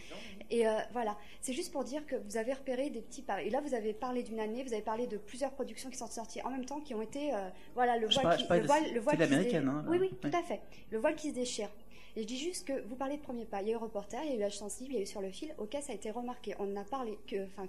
Et 0.50 0.66
euh, 0.66 0.72
voilà. 0.92 1.16
C'est 1.40 1.52
juste 1.52 1.72
pour 1.72 1.84
dire 1.84 2.06
que 2.06 2.16
vous 2.16 2.36
avez 2.36 2.52
repéré 2.52 2.90
des 2.90 3.00
petits 3.00 3.22
paris. 3.22 3.46
Et 3.46 3.50
là, 3.50 3.60
vous 3.60 3.74
avez 3.74 3.92
parlé 3.92 4.22
d'une 4.22 4.40
année, 4.40 4.62
vous 4.64 4.72
avez 4.72 4.82
parlé 4.82 5.06
de 5.06 5.16
plusieurs 5.16 5.50
productions 5.52 5.90
qui 5.90 5.96
sont 5.98 6.06
sorties 6.06 6.42
en 6.42 6.50
même 6.50 6.64
temps, 6.64 6.80
qui 6.80 6.94
ont 6.94 7.02
été, 7.02 7.32
euh, 7.34 7.48
voilà, 7.74 7.96
le 7.98 8.08
voile, 8.08 8.36
qui, 8.36 8.44
le 8.48 8.66
voile, 8.66 8.92
le 8.92 9.00
voile 9.00 9.16
télé 9.16 9.26
qui 9.28 9.32
se 9.32 9.34
américaine, 9.34 9.62
dé- 9.64 9.68
hein, 9.70 9.84
oui, 9.88 9.98
Oui. 10.00 10.10
tout 10.20 10.36
à 10.36 10.42
fait. 10.42 10.60
Le 10.90 10.98
voile 10.98 11.14
qui 11.16 11.30
se 11.30 11.34
déchire. 11.34 11.68
Et 12.14 12.22
je 12.22 12.26
dis 12.26 12.38
juste 12.38 12.66
que 12.66 12.82
vous 12.88 12.94
parlez 12.94 13.16
de 13.16 13.22
premier 13.22 13.46
pas. 13.46 13.62
Il 13.62 13.68
y 13.68 13.70
a 13.70 13.74
eu 13.74 13.76
reporter, 13.76 14.22
il 14.24 14.30
y 14.30 14.32
a 14.32 14.36
eu 14.36 14.40
l'âge 14.40 14.58
sensible, 14.58 14.92
il 14.92 14.96
y 14.96 14.98
a 14.98 15.02
eu 15.02 15.06
sur 15.06 15.22
le 15.22 15.30
fil. 15.30 15.54
Ok, 15.58 15.76
ça 15.80 15.92
a 15.92 15.94
été 15.94 16.10
remarqué. 16.10 16.54
On 16.58 16.76
a 16.76 16.84
parlé 16.84 17.18
que, 17.26 17.44
enfin, 17.46 17.66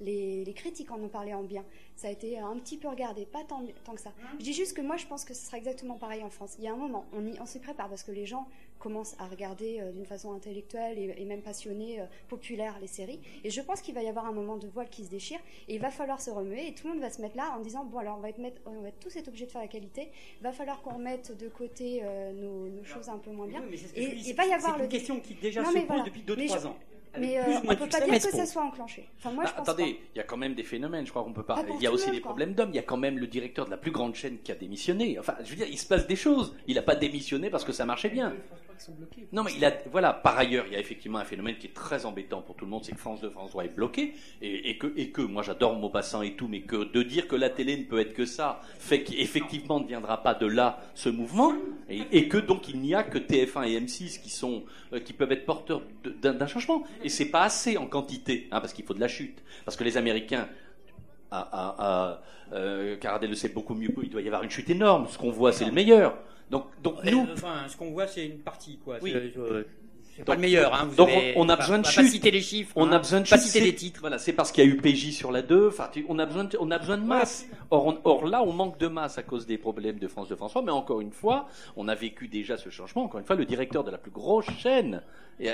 les, 0.00 0.44
les 0.44 0.52
critiques 0.52 0.90
en 0.90 1.00
ont 1.00 1.08
parlé 1.08 1.32
en 1.32 1.42
bien. 1.42 1.64
Ça 1.94 2.08
a 2.08 2.10
été 2.10 2.38
un 2.38 2.58
petit 2.58 2.76
peu 2.76 2.88
regardé, 2.88 3.24
pas 3.24 3.42
tant, 3.44 3.62
tant 3.84 3.94
que 3.94 4.00
ça. 4.00 4.12
Je 4.38 4.44
dis 4.44 4.52
juste 4.52 4.76
que 4.76 4.82
moi, 4.82 4.98
je 4.98 5.06
pense 5.06 5.24
que 5.24 5.32
ce 5.32 5.46
sera 5.46 5.56
exactement 5.56 5.96
pareil 5.96 6.22
en 6.22 6.30
France. 6.30 6.56
Il 6.58 6.64
y 6.64 6.68
a 6.68 6.72
un 6.72 6.76
moment, 6.76 7.06
on, 7.12 7.26
y, 7.26 7.40
on 7.40 7.46
s'y 7.46 7.58
prépare 7.58 7.88
parce 7.88 8.02
que 8.02 8.12
les 8.12 8.26
gens 8.26 8.46
commencent 8.78 9.16
à 9.18 9.26
regarder 9.26 9.80
euh, 9.80 9.92
d'une 9.92 10.06
façon 10.06 10.32
intellectuelle 10.32 10.98
et, 10.98 11.14
et 11.18 11.24
même 11.24 11.42
passionnée, 11.42 12.00
euh, 12.00 12.04
populaire 12.28 12.78
les 12.80 12.86
séries. 12.86 13.20
Et 13.44 13.50
je 13.50 13.60
pense 13.60 13.80
qu'il 13.80 13.94
va 13.94 14.02
y 14.02 14.08
avoir 14.08 14.26
un 14.26 14.32
moment 14.32 14.56
de 14.56 14.66
voile 14.66 14.88
qui 14.88 15.04
se 15.04 15.10
déchire 15.10 15.38
et 15.68 15.74
il 15.74 15.80
va 15.80 15.90
falloir 15.90 16.20
se 16.20 16.30
remuer 16.30 16.68
et 16.68 16.74
tout 16.74 16.86
le 16.86 16.94
monde 16.94 17.02
va 17.02 17.10
se 17.10 17.20
mettre 17.20 17.36
là 17.36 17.54
en 17.56 17.60
disant 17.60 17.84
bon 17.84 17.98
alors 17.98 18.16
on 18.18 18.20
va 18.20 18.30
être, 18.30 18.38
mettre, 18.38 18.60
on 18.66 18.80
va 18.80 18.88
être 18.88 19.00
tous 19.00 19.14
être 19.16 19.28
obligés 19.28 19.46
de 19.46 19.50
faire 19.50 19.62
la 19.62 19.68
qualité. 19.68 20.10
Il 20.40 20.42
va 20.42 20.52
falloir 20.52 20.80
qu'on 20.82 20.94
remette 20.94 21.36
de 21.36 21.48
côté 21.48 22.00
euh, 22.02 22.32
nos, 22.32 22.68
nos, 22.68 22.84
choses 22.84 23.08
un 23.08 23.18
peu 23.18 23.30
moins 23.30 23.46
bien. 23.46 23.62
Oui, 23.68 23.82
et 23.94 24.14
il 24.14 24.34
va 24.34 24.46
y 24.46 24.52
avoir 24.52 24.78
le 24.78 24.86
le 24.86 24.90
question 24.90 25.20
qui 25.20 25.34
déjà 25.34 25.62
non, 25.62 25.70
se 25.70 25.78
pose 25.78 25.86
voilà. 25.86 26.02
depuis 26.04 26.22
2-3 26.22 26.60
je... 26.60 26.66
ans. 26.66 26.76
Mais 27.18 27.38
euh, 27.38 27.42
on 27.64 27.70
ne 27.70 27.74
peut 27.76 27.88
pas 27.88 28.00
dire 28.00 28.14
que 28.14 28.20
ça 28.20 28.44
soit 28.44 28.62
enclenché. 28.62 29.08
Enfin, 29.18 29.32
moi, 29.32 29.44
bah, 29.44 29.50
je 29.50 29.56
pense 29.56 29.68
attendez, 29.68 30.00
il 30.14 30.18
y 30.18 30.20
a 30.20 30.24
quand 30.24 30.36
même 30.36 30.54
des 30.54 30.64
phénomènes, 30.64 31.06
je 31.06 31.10
crois 31.10 31.22
qu'on 31.22 31.32
peut 31.32 31.42
pas. 31.42 31.64
Il 31.76 31.82
y 31.82 31.86
a 31.86 31.92
aussi 31.92 32.10
des 32.10 32.20
problèmes 32.20 32.52
d'hommes. 32.52 32.70
Il 32.70 32.76
y 32.76 32.80
a 32.80 32.82
quand 32.82 32.98
même 32.98 33.18
le 33.18 33.26
directeur 33.26 33.64
de 33.64 33.70
la 33.70 33.78
plus 33.78 33.90
grande 33.90 34.14
chaîne 34.14 34.38
qui 34.38 34.52
a 34.52 34.54
démissionné. 34.54 35.18
Enfin, 35.18 35.34
je 35.42 35.50
veux 35.50 35.56
dire, 35.56 35.66
il 35.68 35.78
se 35.78 35.86
passe 35.86 36.06
des 36.06 36.16
choses. 36.16 36.54
Il 36.66 36.74
n'a 36.74 36.82
pas 36.82 36.94
démissionné 36.94 37.48
parce 37.48 37.64
que 37.64 37.72
ça 37.72 37.86
marchait 37.86 38.10
bien. 38.10 38.34
Non, 39.32 39.42
mais 39.42 39.52
il 39.56 39.64
a, 39.64 39.72
voilà, 39.90 40.12
par 40.12 40.38
ailleurs, 40.38 40.64
il 40.66 40.72
y 40.72 40.76
a 40.76 40.80
effectivement 40.80 41.18
un 41.18 41.24
phénomène 41.24 41.56
qui 41.56 41.66
est 41.66 41.74
très 41.74 42.06
embêtant 42.06 42.42
pour 42.42 42.56
tout 42.56 42.64
le 42.64 42.70
monde, 42.70 42.84
c'est 42.84 42.92
que 42.92 42.98
France 42.98 43.20
2, 43.20 43.30
France 43.30 43.50
3 43.50 43.64
est 43.64 43.74
bloqué, 43.74 44.14
et, 44.42 44.78
que, 44.78 44.92
et 44.96 45.10
que, 45.10 45.22
moi 45.22 45.42
j'adore 45.42 45.74
Maupassant 45.76 46.22
et 46.22 46.34
tout, 46.34 46.48
mais 46.48 46.62
que 46.62 46.84
de 46.84 47.02
dire 47.02 47.28
que 47.28 47.36
la 47.36 47.50
télé 47.50 47.76
ne 47.76 47.84
peut 47.84 48.00
être 48.00 48.14
que 48.14 48.24
ça, 48.24 48.60
fait 48.78 49.02
qu'effectivement 49.02 49.80
ne 49.80 49.86
viendra 49.86 50.22
pas 50.22 50.34
de 50.34 50.46
là 50.46 50.80
ce 50.94 51.08
mouvement, 51.08 51.52
et, 51.88 52.28
que 52.28 52.38
donc 52.38 52.68
il 52.68 52.80
n'y 52.80 52.94
a 52.94 53.02
que 53.02 53.18
TF1 53.18 53.68
et 53.68 53.80
M6 53.80 54.20
qui 54.20 54.30
sont, 54.30 54.64
euh, 54.92 55.00
qui 55.00 55.12
peuvent 55.12 55.32
être 55.32 55.46
porteurs 55.46 55.82
d'un 56.22 56.46
changement. 56.46 56.82
Et 57.02 57.08
c'est 57.08 57.26
pas 57.30 57.42
assez 57.42 57.76
en 57.76 57.86
quantité, 57.86 58.48
hein, 58.50 58.60
parce 58.60 58.72
qu'il 58.72 58.84
faut 58.84 58.94
de 58.94 59.00
la 59.00 59.08
chute. 59.08 59.42
Parce 59.64 59.76
que 59.76 59.84
les 59.84 59.96
Américains, 59.96 60.48
à, 61.30 62.20
euh, 62.52 62.96
Caradel 62.96 63.30
le 63.30 63.36
sait 63.36 63.48
beaucoup 63.48 63.74
mieux, 63.74 63.90
il 64.02 64.10
doit 64.10 64.20
y 64.20 64.26
avoir 64.26 64.42
une 64.42 64.50
chute 64.50 64.70
énorme. 64.70 65.06
Ce 65.08 65.18
qu'on 65.18 65.30
voit, 65.30 65.52
c'est 65.52 65.64
le 65.64 65.72
meilleur. 65.72 66.16
Donc, 66.50 66.66
donc 66.82 67.04
nous, 67.04 67.22
Euh, 67.22 67.32
enfin, 67.32 67.66
ce 67.68 67.76
qu'on 67.76 67.90
voit, 67.90 68.06
c'est 68.06 68.26
une 68.26 68.38
partie, 68.38 68.78
quoi. 68.78 68.98
Oui. 69.02 69.12
C'est, 70.16 70.24
pas 70.24 70.34
le 70.34 70.40
meilleur, 70.40 70.74
hein. 70.74 70.86
Vous 70.88 70.96
donc 70.96 71.08
avez- 71.10 71.34
on, 71.36 71.42
on 71.42 71.48
a 71.48 71.56
besoin 71.56 71.78
de 71.78 71.84
va 71.84 71.90
chute. 71.90 72.02
Pas 72.04 72.08
citer 72.08 72.30
les 72.30 72.40
chiffres. 72.40 72.72
On 72.76 72.88
hein. 72.88 72.92
a 72.92 72.98
besoin 72.98 73.20
de 73.20 73.28
Pas 73.28 73.38
citer 73.38 73.60
les 73.60 73.74
titres. 73.74 74.00
Voilà, 74.00 74.18
c'est 74.18 74.32
parce 74.32 74.50
qu'il 74.50 74.64
y 74.64 74.66
a 74.66 74.70
eu 74.70 74.76
PJ 74.78 75.12
sur 75.12 75.30
la 75.30 75.42
2. 75.42 75.68
Enfin, 75.68 75.90
on 76.08 76.18
a 76.18 76.26
besoin 76.26 76.44
de, 76.44 76.56
on 76.60 76.70
a 76.70 76.78
besoin 76.78 76.98
de 76.98 77.04
masse. 77.04 77.46
Or, 77.70 77.86
on- 77.86 77.98
or 78.04 78.26
là, 78.26 78.42
on 78.42 78.52
manque 78.52 78.78
de 78.78 78.88
masse 78.88 79.18
à 79.18 79.22
cause 79.22 79.46
des 79.46 79.58
problèmes 79.58 79.98
de 79.98 80.08
France 80.08 80.28
de 80.28 80.34
François. 80.36 80.62
Mais 80.62 80.72
encore 80.72 81.00
une 81.00 81.12
fois, 81.12 81.48
on 81.76 81.88
a 81.88 81.94
vécu 81.94 82.28
déjà 82.28 82.56
ce 82.56 82.70
changement. 82.70 83.04
Encore 83.04 83.20
une 83.20 83.26
fois, 83.26 83.36
le 83.36 83.44
directeur 83.44 83.84
de 83.84 83.90
la 83.90 83.98
plus 83.98 84.10
grosse 84.10 84.46
chaîne 84.58 85.02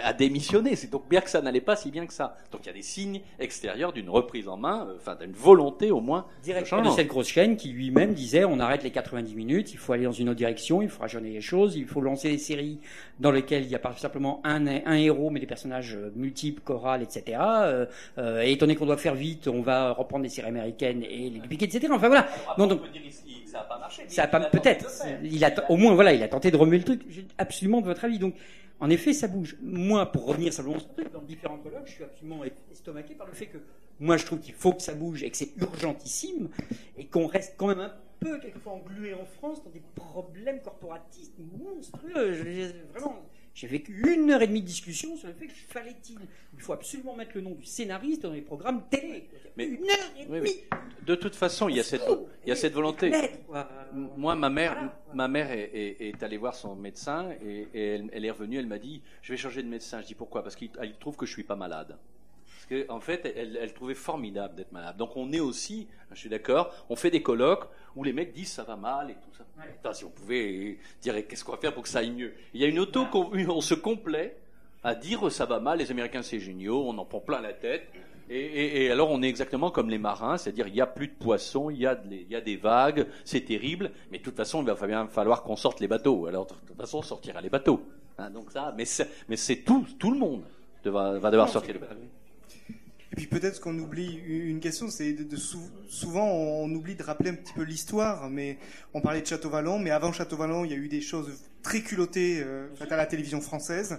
a 0.01 0.13
démissionné. 0.13 0.77
C'est 0.77 0.91
donc 0.91 1.09
bien 1.09 1.21
que 1.21 1.29
ça 1.29 1.43
n'allait 1.43 1.61
pas 1.61 1.75
si 1.75 1.91
bien 1.91 2.07
que 2.07 2.13
ça. 2.13 2.37
Donc 2.53 2.61
il 2.63 2.67
y 2.67 2.71
a 2.71 2.73
des 2.73 2.83
signes 2.83 3.21
extérieurs 3.41 3.93
d'une 3.93 4.09
reprise 4.09 4.47
en 4.47 4.57
main, 4.57 4.87
euh, 4.89 4.95
enfin 4.97 5.17
d'une 5.17 5.33
volonté 5.33 5.91
au 5.91 6.01
moins. 6.01 6.27
directeur 6.45 6.83
de 6.83 6.91
cette 6.91 7.09
grosse 7.09 7.27
chaîne 7.27 7.57
qui 7.57 7.71
lui-même 7.71 8.15
disait 8.15 8.45
on 8.45 8.61
arrête 8.61 8.85
les 8.85 8.93
90 8.93 9.35
minutes, 9.35 9.73
il 9.73 9.79
faut 9.79 9.93
aller 9.93 10.05
dans 10.05 10.13
une 10.13 10.29
autre 10.29 10.39
direction, 10.39 10.83
il 10.83 10.89
faut 10.89 11.01
rajeunir 11.01 11.33
les 11.33 11.41
choses, 11.41 11.75
il 11.75 11.87
faut 11.87 12.01
lancer 12.01 12.31
des 12.31 12.39
séries 12.39 12.79
dans 13.19 13.33
lesquelles 13.33 13.65
il 13.65 13.69
n'y 13.69 13.75
a 13.75 13.81
pas 13.81 13.93
simplement 13.97 14.41
un, 14.45 14.52
un 14.61 14.95
héros 14.97 15.31
mais 15.31 15.41
des 15.41 15.47
personnages 15.47 15.95
euh, 15.97 16.13
multiples, 16.15 16.61
chorales, 16.63 17.03
etc. 17.03 17.39
Euh, 17.41 17.87
euh, 18.19 18.43
et 18.43 18.53
étant 18.53 18.67
donné 18.67 18.77
qu'on 18.77 18.87
doit 18.87 18.97
faire 18.97 19.15
vite, 19.15 19.49
on 19.49 19.63
va 19.63 19.93
reprendre 19.93 20.23
des 20.23 20.29
séries 20.29 20.49
américaines 20.49 21.03
et 21.03 21.31
les 21.31 21.39
dupliquer, 21.41 21.65
etc. 21.67 21.89
Enfin 21.93 22.09
voilà. 22.09 22.29
Non, 22.59 22.67
donc, 22.67 22.81
Ça 23.47 23.59
n'a 23.59 23.65
pas 23.65 23.79
marché. 23.79 24.03
ça 24.09 24.23
a 24.25 24.27
pas 24.27 24.41
peut-être. 24.41 24.91
Il 25.23 25.45
a 25.45 25.71
au 25.71 25.77
moins 25.77 25.95
voilà, 25.95 26.13
il 26.13 26.23
a 26.23 26.29
tenté 26.29 26.51
de 26.51 26.57
remuer 26.57 26.79
le 26.79 26.85
truc. 26.85 27.03
J'ai 27.09 27.27
absolument 27.39 27.81
de 27.81 27.87
votre 27.87 28.05
avis. 28.05 28.19
Donc 28.19 28.35
en 28.81 28.91
effet, 28.91 29.13
ça 29.13 29.29
bouge. 29.29 29.57
Moi, 29.63 30.11
pour 30.11 30.27
revenir 30.27 30.53
simplement 30.53 30.79
sur 30.81 30.89
ce 30.89 30.95
truc, 31.03 31.13
dans 31.13 31.21
différents 31.23 31.59
colloques, 31.59 31.87
je 31.87 31.93
suis 31.93 32.05
absolument 32.05 32.41
estomaqué 32.73 33.15
par 33.15 33.27
le 33.29 33.33
fait 33.33 33.47
que 33.47 33.59
moi, 34.01 34.17
je 34.17 34.27
trouve 34.27 34.41
qu'il 34.41 34.55
faut 34.55 34.73
que 34.73 34.83
ça 34.83 34.95
bouge 34.95 35.23
et 35.23 35.31
que 35.31 35.37
c'est 35.37 35.57
urgentissime 35.61 36.49
et 36.99 37.05
qu'on 37.07 37.27
reste 37.29 37.55
quand 37.57 37.69
même 37.69 37.79
un 37.79 37.93
peu 38.19 38.39
quelquefois 38.39 38.73
englué 38.73 39.15
en 39.15 39.25
France 39.25 39.63
dans 39.63 39.71
des 39.71 39.83
problèmes 39.95 40.61
corporatistes 40.61 41.35
monstrueux. 41.59 42.33
Je- 42.33 42.43
je- 42.43 42.73
vraiment, 42.93 43.17
j'ai 43.55 43.67
vécu 43.67 44.03
une 44.15 44.31
heure 44.31 44.41
et 44.43 44.47
demie 44.47 44.63
de 44.63 44.67
discussion 44.67 45.15
sur 45.17 45.29
le 45.29 45.35
fait 45.35 45.47
qu'il 45.47 45.57
fallait-il, 45.69 46.19
il 46.55 46.61
faut 46.61 46.73
absolument 46.73 47.15
mettre 47.15 47.33
le 47.35 47.43
nom 47.43 47.51
du 47.55 47.65
scénariste 47.67 48.23
dans 48.23 48.33
les 48.33 48.41
programmes 48.41 48.83
télé. 48.91 49.29
Mais- 49.57 49.67
une 49.67 49.85
heure 49.85 50.11
et 50.19 50.27
Oui, 50.29 50.39
demie. 50.41 50.51
mais 50.73 50.79
de 51.05 51.15
toute 51.15 51.35
façon, 51.37 51.69
il 51.69 51.77
y 51.77 51.81
a 51.81 51.83
cette, 51.83 52.03
il 52.45 52.49
y 52.49 52.53
a 52.53 52.57
cette 52.57 52.73
volonté. 52.73 53.13
Moi, 54.17 54.35
ma 54.37 54.49
mère, 54.49 54.93
ma 55.13 55.29
mère 55.29 55.51
est, 55.53 55.71
est- 55.75 56.09
est 56.09 56.23
allée 56.23 56.39
voir 56.39 56.55
son 56.55 56.75
médecin 56.77 57.31
et, 57.45 57.69
et 57.75 57.87
elle, 57.95 58.09
elle 58.13 58.25
est 58.25 58.31
revenue. 58.31 58.57
Elle 58.59 58.67
m'a 58.67 58.79
dit 58.79 59.03
Je 59.21 59.33
vais 59.33 59.37
changer 59.37 59.63
de 59.63 59.69
médecin. 59.69 60.01
Je 60.01 60.07
dis 60.07 60.15
Pourquoi? 60.15 60.43
Parce 60.43 60.57
qu'il 60.57 60.71
il 60.83 60.95
trouve 60.99 61.17
que 61.17 61.27
je 61.27 61.33
suis 61.33 61.45
pas 61.45 61.57
malade. 61.57 61.99
Que, 62.73 62.91
en 62.91 63.01
fait, 63.01 63.31
elle, 63.37 63.59
elle 63.61 63.75
trouvait 63.75 63.95
formidable 63.95 64.55
d'être 64.55 64.73
malade. 64.73 64.97
Donc, 64.97 65.15
on 65.17 65.31
est 65.31 65.41
aussi, 65.41 65.89
je 66.11 66.19
suis 66.19 66.31
d'accord, 66.31 66.75
on 66.89 66.97
fait 66.97 67.11
des 67.11 67.21
colloques 67.21 67.69
où 67.97 68.03
les 68.03 68.15
mecs 68.15 68.33
disent 68.33 68.51
ça 68.53 68.63
va 68.63 68.77
mal 68.77 69.11
et 69.11 69.15
tout 69.15 69.29
ça. 69.37 69.93
Si 69.93 70.07
on 70.07 70.09
pouvait 70.11 70.79
dire 71.03 71.15
qu'est-ce 71.29 71.45
qu'on 71.45 71.53
va 71.53 71.59
faire 71.59 71.75
pour 71.75 71.83
que 71.83 71.89
ça 71.91 71.99
aille 71.99 72.13
mieux? 72.13 72.33
Il 72.55 72.63
y 72.63 72.65
a 72.65 72.69
une 72.69 72.79
auto, 72.79 73.05
on 73.13 73.61
se 73.61 73.75
complaît 73.75 74.37
à 74.83 74.95
dire 74.95 75.31
ça 75.31 75.45
va 75.45 75.61
mal, 75.61 75.81
les 75.81 75.91
Américains 75.91 76.23
c'est 76.23 76.41
génial, 76.41 76.71
on 76.71 76.97
en 76.97 77.05
prend 77.05 77.21
plein 77.21 77.43
la 77.43 77.53
tête. 77.53 77.87
Et, 78.31 78.39
et- 78.39 78.85
et 78.85 78.91
alors 78.91 79.11
on 79.11 79.23
est 79.23 79.29
exactement 79.29 79.71
comme 79.71 79.91
les 79.91 79.99
marins, 79.99 80.39
c'est-à-dire 80.39 80.67
il 80.69 80.75
y 80.75 80.81
a 80.81 80.87
plus 80.87 81.09
de 81.09 81.13
poissons, 81.13 81.69
il 81.69 81.77
y 81.79 81.87
a, 81.87 81.95
de 81.95 82.09
les- 82.09 82.23
il 82.23 82.31
y 82.31 82.37
a 82.37 82.41
des 82.41 82.57
vagues, 82.57 83.07
c'est 83.27 83.43
terrible, 83.43 83.91
mais 84.11 84.17
de 84.19 84.23
toute 84.23 84.37
façon 84.37 84.63
il 84.63 84.67
va 84.73 84.87
bien 84.87 85.07
falloir 85.09 85.43
qu'on 85.43 85.57
sorte 85.57 85.81
les 85.81 85.89
bateaux. 85.89 86.25
Alors 86.27 86.47
de 86.47 86.55
toute 86.67 86.77
façon 86.79 86.99
on 86.99 87.03
sortira 87.03 87.43
les 87.43 87.51
bateaux. 87.51 87.83
Hein, 88.17 88.31
donc 88.31 88.51
ça, 88.51 88.73
mais 88.79 88.87
c'est, 88.87 89.09
mais 89.29 89.37
c'est 89.37 89.57
tout, 89.57 89.85
tout 89.99 90.11
le 90.11 90.19
monde 90.19 90.43
va, 90.85 91.19
va 91.19 91.31
devoir 91.31 91.49
sortir 91.51 91.75
les 91.75 91.81
bateaux. 91.81 91.95
Et 93.13 93.17
puis 93.17 93.27
peut-être 93.27 93.61
qu'on 93.61 93.79
oublie 93.79 94.21
une 94.27 94.59
question, 94.61 94.89
c'est 94.89 95.13
de, 95.13 95.23
de 95.23 95.37
sou- 95.37 95.69
souvent 95.89 96.27
on 96.33 96.71
oublie 96.73 96.95
de 96.95 97.03
rappeler 97.03 97.29
un 97.31 97.35
petit 97.35 97.53
peu 97.53 97.63
l'histoire, 97.63 98.31
mais 98.31 98.57
on 98.95 99.03
parlait 99.03 99.21
de 99.21 99.27
Château 99.27 99.51
Vallon, 99.51 99.79
mais 99.79 99.91
avant 99.91 100.13
Château 100.13 100.37
Vallon, 100.39 100.65
il 100.65 100.71
y 100.71 100.75
a 100.75 100.79
eu 100.79 100.89
des 100.89 101.03
choses 101.03 101.31
très 101.63 101.83
culottées 101.83 102.41
euh, 102.43 102.69
faites 102.75 102.91
à 102.91 102.97
la 102.97 103.05
télévision 103.07 103.41
française. 103.43 103.99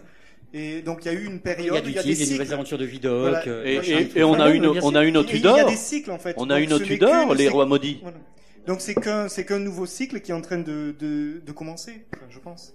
Et 0.56 0.82
donc 0.82 1.06
il 1.06 1.12
y 1.12 1.16
a 1.16 1.20
eu 1.20 1.26
une 1.26 1.34
Il 1.34 1.36
y 1.36 1.40
période 1.40 1.76
a 1.76 1.82
du 1.82 1.90
il 1.92 1.96
y 1.96 2.00
a 2.00 2.04
des 2.04 2.14
des 2.16 2.24
nouvelles 2.26 2.38
cycles. 2.40 2.54
aventures 2.54 2.78
de 2.80 2.86
Vidocq. 2.86 3.20
Voilà. 3.22 3.48
euh, 3.48 4.10
Et, 4.16 4.24
on 4.24 4.34
a 4.40 4.50
une, 4.50 4.64
mais 4.64 4.72
bien 4.72 4.82
on 4.84 4.96
a 4.96 5.04
une 5.04 5.18
autre 5.18 5.30
Il 5.32 5.42
y 5.42 5.48
a 5.48 5.54
Tudor. 5.54 5.70
des 5.70 5.76
cycles 5.78 6.12
en 6.12 6.18
fait. 6.20 6.34
On 6.38 6.50
a 6.50 6.60
Donc, 6.60 6.70
une 6.72 6.78
n'est 6.80 6.86
Tudor, 6.86 7.34
les 7.36 7.50
rois 7.50 7.66
maudits. 7.68 8.00
Voilà. 8.02 8.18
Donc 8.66 8.82
c'est 8.82 8.96
qu'un 8.96 9.30
c'est 9.30 9.46
qu'un 9.46 9.60
nouveau 9.60 9.86
cycle 9.86 10.22
qui 10.22 10.32
est 10.32 10.34
en 10.36 10.42
train 10.42 10.58
de, 10.58 10.96
de, 11.00 11.40
de 11.46 11.52
commencer, 11.52 12.06
je 12.32 12.40
pense. 12.40 12.74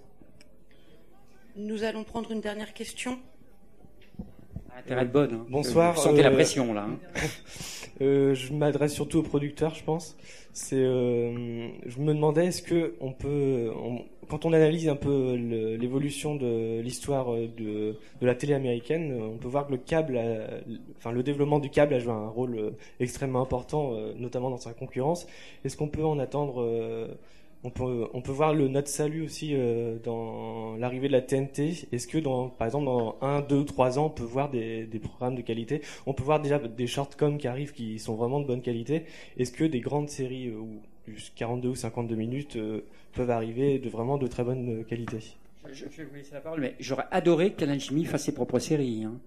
Nous 1.57 1.83
allons 1.83 2.03
prendre 2.05 2.31
une 2.31 2.41
dernière 2.41 2.73
question. 2.73 3.19
Bonne. 5.11 5.33
hein. 5.33 5.45
Bonsoir. 5.49 5.93
Vous 5.95 6.01
sentez 6.01 6.21
la 6.21 6.29
euh, 6.29 6.33
pression 6.35 6.73
là. 6.73 6.87
hein. 6.89 6.97
euh, 8.01 8.33
je 8.33 8.53
m'adresse 8.53 8.93
surtout 8.93 9.19
aux 9.19 9.23
producteurs, 9.23 9.75
je 9.75 9.83
pense. 9.83 10.17
C'est, 10.53 10.75
euh, 10.77 11.67
je 11.85 11.99
me 11.99 12.13
demandais 12.13 12.47
est-ce 12.47 12.61
que 12.63 12.95
on 12.99 13.11
peut, 13.11 13.69
on- 13.75 14.01
quand 14.27 14.45
on 14.45 14.53
analyse 14.53 14.87
un 14.89 14.95
peu 14.95 15.33
l'évolution 15.79 16.35
de 16.35 16.81
l'histoire 16.81 17.33
de, 17.33 17.47
de 18.21 18.25
la 18.25 18.35
télé 18.35 18.53
américaine, 18.53 19.19
on 19.21 19.37
peut 19.37 19.47
voir 19.47 19.65
que 19.67 19.71
le 19.71 19.77
câble, 19.77 20.17
a- 20.17 20.47
enfin 20.97 21.11
le 21.11 21.23
développement 21.23 21.59
du 21.59 21.69
câble 21.69 21.93
a 21.95 21.99
joué 21.99 22.11
un 22.13 22.27
rôle 22.27 22.73
extrêmement 22.99 23.41
important, 23.41 23.93
notamment 24.17 24.49
dans 24.51 24.57
sa 24.57 24.73
concurrence. 24.73 25.25
Est-ce 25.65 25.77
qu'on 25.77 25.87
peut 25.87 26.03
en 26.05 26.19
attendre 26.19 26.63
on 27.63 27.69
peut, 27.71 28.07
on 28.13 28.21
peut 28.21 28.31
voir 28.31 28.53
le 28.53 28.67
notre 28.67 28.87
salut 28.87 29.23
aussi 29.23 29.51
euh, 29.53 29.97
dans 30.03 30.77
l'arrivée 30.77 31.07
de 31.07 31.13
la 31.13 31.21
TNT. 31.21 31.87
Est-ce 31.91 32.07
que, 32.07 32.17
dans, 32.17 32.49
par 32.49 32.67
exemple, 32.67 32.85
dans 32.85 33.17
1, 33.21 33.41
2, 33.41 33.65
3 33.65 33.99
ans, 33.99 34.05
on 34.05 34.09
peut 34.09 34.23
voir 34.23 34.49
des, 34.49 34.85
des 34.85 34.99
programmes 34.99 35.35
de 35.35 35.41
qualité? 35.41 35.81
On 36.05 36.13
peut 36.13 36.23
voir 36.23 36.41
déjà 36.41 36.57
des 36.59 36.87
shortcoms 36.87 37.37
qui 37.37 37.47
arrivent 37.47 37.73
qui 37.73 37.99
sont 37.99 38.15
vraiment 38.15 38.39
de 38.39 38.45
bonne 38.47 38.61
qualité. 38.61 39.05
Est-ce 39.37 39.51
que 39.51 39.65
des 39.65 39.81
grandes 39.81 40.09
séries 40.09 40.47
euh, 40.47 40.61
juste 41.07 41.33
42 41.35 41.69
ou 41.69 41.75
52 41.75 42.15
minutes 42.15 42.55
euh, 42.55 42.85
peuvent 43.13 43.31
arriver 43.31 43.77
de 43.79 43.89
vraiment 43.89 44.17
de 44.17 44.27
très 44.27 44.43
bonne 44.43 44.85
qualité? 44.85 45.17
Je, 45.71 45.85
vais 45.85 46.05
vous 46.05 46.15
laisser 46.15 46.33
la 46.33 46.41
parole, 46.41 46.61
mais 46.61 46.75
j'aurais 46.79 47.05
adoré 47.11 47.51
Canal 47.53 47.79
Chimie 47.79 48.05
fasse 48.05 48.23
ses 48.23 48.33
propres 48.33 48.59
séries. 48.59 49.03
hein. 49.03 49.19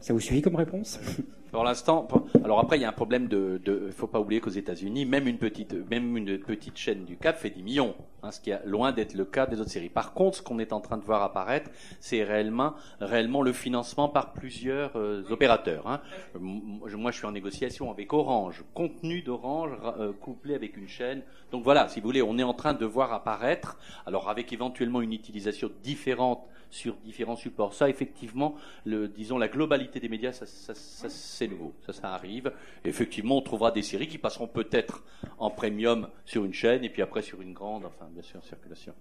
Ça 0.00 0.12
vous 0.12 0.20
suffit 0.20 0.42
comme 0.42 0.56
réponse? 0.56 0.98
Pour 1.52 1.64
l'instant, 1.64 2.06
alors 2.44 2.60
après 2.60 2.78
il 2.78 2.82
y 2.82 2.84
a 2.84 2.88
un 2.88 2.92
problème 2.92 3.26
de, 3.26 3.60
de 3.64 3.90
faut 3.90 4.06
pas 4.06 4.20
oublier 4.20 4.40
qu'aux 4.40 4.50
États-Unis, 4.50 5.04
même 5.04 5.26
une 5.26 5.38
petite, 5.38 5.74
même 5.90 6.16
une 6.16 6.38
petite 6.38 6.76
chaîne 6.76 7.04
du 7.04 7.16
Cap 7.16 7.36
fait 7.36 7.50
10 7.50 7.62
millions, 7.64 7.94
hein, 8.22 8.30
ce 8.30 8.40
qui 8.40 8.50
est 8.50 8.60
loin 8.64 8.92
d'être 8.92 9.14
le 9.14 9.24
cas 9.24 9.46
des 9.46 9.60
autres 9.60 9.70
séries. 9.70 9.88
Par 9.88 10.12
contre, 10.12 10.36
ce 10.38 10.42
qu'on 10.42 10.58
est 10.60 10.72
en 10.72 10.80
train 10.80 10.96
de 10.96 11.02
voir 11.04 11.22
apparaître, 11.22 11.68
c'est 11.98 12.22
réellement, 12.22 12.74
réellement 13.00 13.42
le 13.42 13.52
financement 13.52 14.08
par 14.08 14.32
plusieurs 14.32 14.92
euh, 14.96 15.24
opérateurs. 15.30 15.88
hein. 15.88 16.00
Moi, 16.38 17.10
je 17.10 17.16
suis 17.16 17.26
en 17.26 17.32
négociation 17.32 17.90
avec 17.90 18.12
Orange, 18.12 18.62
contenu 18.74 19.22
d'Orange 19.22 19.72
ra- 19.80 19.96
euh, 19.98 20.12
couplé 20.12 20.54
avec 20.54 20.76
une 20.76 20.88
chaîne. 20.88 21.22
Donc 21.50 21.64
voilà, 21.64 21.88
si 21.88 22.00
vous 22.00 22.06
voulez, 22.06 22.22
on 22.22 22.38
est 22.38 22.42
en 22.44 22.54
train 22.54 22.74
de 22.74 22.86
voir 22.86 23.12
apparaître, 23.12 23.76
alors 24.06 24.28
avec 24.28 24.52
éventuellement 24.52 25.00
une 25.02 25.12
utilisation 25.12 25.70
différente 25.82 26.44
sur 26.72 26.94
différents 27.04 27.34
supports. 27.34 27.74
Ça, 27.74 27.88
effectivement, 27.88 28.54
disons 28.86 29.38
la 29.38 29.48
globalité 29.48 29.98
des 29.98 30.08
médias, 30.08 30.30
ça, 30.30 30.46
ça- 30.46 30.72
ça, 30.74 31.08
c'est 31.40 31.48
nouveau, 31.48 31.72
ça, 31.86 31.94
ça 31.94 32.12
arrive. 32.12 32.52
Effectivement, 32.84 33.38
on 33.38 33.40
trouvera 33.40 33.70
des 33.70 33.80
séries 33.80 34.08
qui 34.08 34.18
passeront 34.18 34.46
peut-être 34.46 35.02
en 35.38 35.50
premium 35.50 36.08
sur 36.26 36.44
une 36.44 36.52
chaîne 36.52 36.84
et 36.84 36.90
puis 36.90 37.00
après 37.00 37.22
sur 37.22 37.40
une 37.40 37.54
grande, 37.54 37.86
enfin, 37.86 38.08
bien 38.12 38.22
sûr, 38.22 38.40
en 38.40 38.42
circulation. 38.42 38.92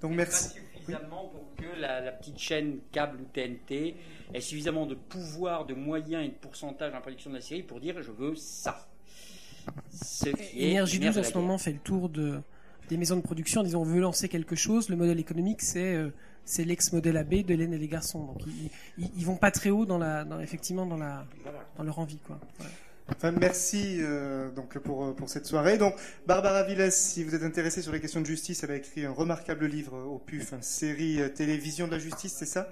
Donc 0.00 0.12
merci. 0.14 0.54
Pas 0.54 0.78
suffisamment 0.78 1.28
pour 1.28 1.54
que 1.56 1.80
la, 1.80 2.00
la 2.00 2.10
petite 2.10 2.38
chaîne 2.38 2.80
câble 2.90 3.20
ou 3.20 3.24
TNT 3.32 3.94
ait 4.34 4.40
suffisamment 4.40 4.86
de 4.86 4.96
pouvoir, 4.96 5.64
de 5.64 5.74
moyens 5.74 6.24
et 6.24 6.28
de 6.28 6.34
pourcentage 6.34 6.90
dans 6.90 6.96
la 6.96 7.02
production 7.02 7.30
de 7.30 7.36
la 7.36 7.40
série 7.40 7.62
pour 7.62 7.78
dire 7.78 8.02
je 8.02 8.10
veux 8.10 8.34
ça? 8.34 8.88
Ce 9.92 10.28
qui 10.30 10.64
est 10.64 10.70
Énergie 10.70 10.98
nerf 10.98 11.12
12 11.12 11.22
de 11.22 11.28
en 11.28 11.30
ce 11.30 11.38
moment 11.38 11.58
fait 11.58 11.72
le 11.72 11.78
tour 11.78 12.08
de, 12.08 12.40
des 12.88 12.96
maisons 12.96 13.16
de 13.16 13.22
production 13.22 13.60
en 13.60 13.64
disant 13.64 13.82
on 13.82 13.84
veut 13.84 14.00
lancer 14.00 14.28
quelque 14.28 14.56
chose. 14.56 14.88
Le 14.88 14.96
modèle 14.96 15.20
économique, 15.20 15.62
c'est 15.62 15.94
euh, 15.94 16.10
c'est 16.48 16.64
l'ex-modèle 16.64 17.16
AB 17.16 17.44
de 17.44 17.54
Hélène 17.54 17.74
et 17.74 17.78
les 17.78 17.88
garçons. 17.88 18.24
Donc 18.24 18.42
ils, 18.46 19.10
ils, 19.16 19.24
vont 19.24 19.36
pas 19.36 19.50
très 19.50 19.70
haut 19.70 19.86
dans 19.86 19.98
la, 19.98 20.26
effectivement 20.40 20.86
dans, 20.86 20.96
la, 20.96 21.26
dans 21.76 21.84
leur 21.84 21.98
envie. 21.98 22.18
Quoi. 22.18 22.38
Enfin, 23.10 23.32
merci 23.32 23.98
euh, 24.00 24.50
donc 24.50 24.78
pour, 24.78 25.14
pour 25.14 25.28
cette 25.28 25.46
soirée. 25.46 25.78
Donc, 25.78 25.94
Barbara 26.26 26.62
Villes, 26.64 26.92
si 26.92 27.24
vous 27.24 27.34
êtes 27.34 27.42
intéressé 27.42 27.80
sur 27.80 27.92
les 27.92 28.00
questions 28.00 28.20
de 28.20 28.26
justice, 28.26 28.62
elle 28.64 28.70
a 28.70 28.76
écrit 28.76 29.06
un 29.06 29.12
remarquable 29.12 29.66
livre 29.66 29.96
au 29.96 30.18
PUF, 30.18 30.52
une 30.52 30.62
série 30.62 31.20
euh, 31.20 31.28
télévision 31.28 31.86
de 31.86 31.92
la 31.92 31.98
justice, 31.98 32.34
c'est 32.36 32.46
ça? 32.46 32.68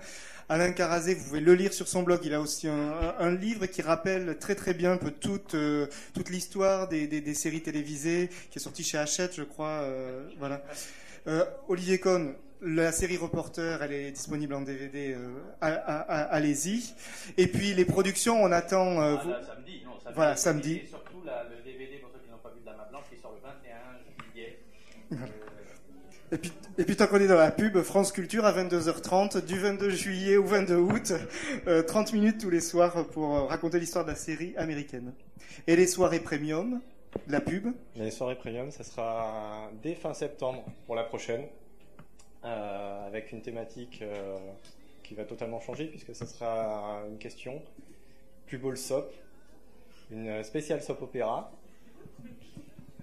Alain 0.48 0.70
Carazé, 0.70 1.14
vous 1.14 1.24
pouvez 1.24 1.40
le 1.40 1.54
lire 1.54 1.72
sur 1.72 1.88
son 1.88 2.04
blog. 2.04 2.20
Il 2.22 2.32
a 2.32 2.40
aussi 2.40 2.68
un, 2.68 3.34
livre 3.34 3.66
qui 3.66 3.82
rappelle 3.82 4.38
très 4.38 4.54
très 4.54 4.74
bien 4.74 4.96
peu 4.96 5.10
toute, 5.10 5.54
euh, 5.54 5.88
toute 6.14 6.30
l'histoire 6.30 6.88
des, 6.88 7.08
des, 7.08 7.20
des, 7.20 7.34
séries 7.34 7.62
télévisées, 7.62 8.30
qui 8.50 8.58
est 8.58 8.62
sorti 8.62 8.84
chez 8.84 8.96
Hachette, 8.98 9.34
je 9.34 9.42
crois. 9.42 9.82
Euh, 9.82 10.28
voilà. 10.38 10.62
Euh, 11.26 11.44
Olivier 11.68 11.98
Cohn, 11.98 12.34
la 12.62 12.92
série 12.92 13.16
Reporter, 13.16 13.82
elle 13.82 13.92
est 13.92 14.10
disponible 14.10 14.54
en 14.54 14.62
DVD. 14.62 15.14
Euh, 15.14 15.40
Allez-y. 15.60 16.94
Et 17.36 17.46
puis 17.46 17.74
les 17.74 17.84
productions, 17.84 18.42
on 18.42 18.52
attend. 18.52 19.00
Ah, 19.00 19.20
vous... 19.22 19.30
là, 19.30 19.40
samedi, 19.46 19.82
non, 19.84 19.92
samedi, 19.98 20.14
voilà, 20.14 20.36
samedi. 20.36 20.74
Et 20.76 20.86
surtout 20.86 21.22
la, 21.24 21.44
le 21.44 21.62
DVD, 21.64 21.98
pour 21.98 22.10
ceux 22.12 22.20
qui 22.20 22.30
n'ont 22.30 22.38
pas 22.38 22.50
vu 22.50 22.60
de 22.60 22.66
la 22.66 22.72
main 22.72 22.86
blanche, 22.90 23.04
qui 23.12 23.20
sort 23.20 23.32
le 23.34 23.40
21 23.40 24.32
juillet. 24.32 24.58
Euh... 25.12 25.16
Et 26.32 26.38
puis, 26.38 26.52
et 26.78 26.84
puis 26.84 26.96
tant 26.96 27.06
qu'on 27.06 27.20
est 27.20 27.28
dans 27.28 27.36
la 27.36 27.52
pub, 27.52 27.80
France 27.82 28.10
Culture 28.10 28.44
à 28.44 28.52
22h30, 28.52 29.44
du 29.44 29.58
22 29.58 29.90
juillet 29.90 30.36
au 30.36 30.44
22 30.44 30.74
août, 30.74 31.12
euh, 31.68 31.82
30 31.82 32.12
minutes 32.12 32.40
tous 32.40 32.50
les 32.50 32.60
soirs 32.60 33.06
pour 33.12 33.34
euh, 33.34 33.44
raconter 33.44 33.78
l'histoire 33.78 34.04
de 34.04 34.10
la 34.10 34.16
série 34.16 34.52
américaine. 34.56 35.14
Et 35.68 35.76
les 35.76 35.86
soirées 35.86 36.18
premium, 36.18 36.80
la 37.28 37.40
pub 37.40 37.68
Les 37.94 38.10
soirées 38.10 38.34
premium, 38.34 38.70
ça 38.72 38.82
sera 38.82 39.70
dès 39.82 39.94
fin 39.94 40.14
septembre 40.14 40.64
pour 40.86 40.96
la 40.96 41.04
prochaine, 41.04 41.42
euh, 41.42 41.46
avec 42.46 43.32
une 43.32 43.42
thématique 43.42 44.00
euh, 44.02 44.36
qui 45.02 45.14
va 45.14 45.24
totalement 45.24 45.60
changer 45.60 45.86
puisque 45.86 46.14
ce 46.14 46.26
sera 46.26 47.02
une 47.08 47.18
question 47.18 47.62
plus 48.46 48.58
beau 48.58 48.70
le 48.70 48.76
sop, 48.76 49.12
une 50.10 50.42
spéciale 50.44 50.82
soap 50.82 51.02
opéra. 51.02 51.50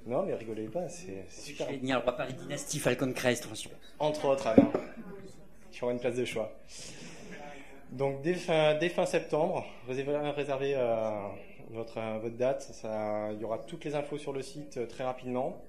Non, 0.05 0.23
mais 0.23 0.33
rigolez 0.33 0.67
pas, 0.67 0.87
c'est 0.89 1.25
super. 1.29 1.69
Génial, 1.69 2.01
on 2.01 2.05
va 2.05 2.11
parler 2.13 2.33
dynastie 2.33 2.79
Falcon 2.79 3.11
Crest, 3.13 3.45
attention. 3.45 3.71
Entre 3.99 4.25
autres, 4.25 4.47
Alain. 4.47 4.71
Tu 5.71 5.83
auras 5.83 5.93
une 5.93 5.99
place 5.99 6.15
de 6.15 6.25
choix. 6.25 6.51
Donc, 7.91 8.21
dès 8.21 8.33
fin, 8.33 8.75
dès 8.75 8.89
fin 8.89 9.05
septembre, 9.05 9.65
réservez, 9.87 10.73
euh, 10.75 11.09
votre, 11.73 11.99
votre 12.19 12.35
date. 12.35 12.61
Ça, 12.61 13.31
il 13.33 13.39
y 13.39 13.43
aura 13.43 13.59
toutes 13.59 13.85
les 13.85 13.95
infos 13.95 14.17
sur 14.17 14.33
le 14.33 14.41
site 14.41 14.77
euh, 14.77 14.85
très 14.85 15.03
rapidement. 15.03 15.61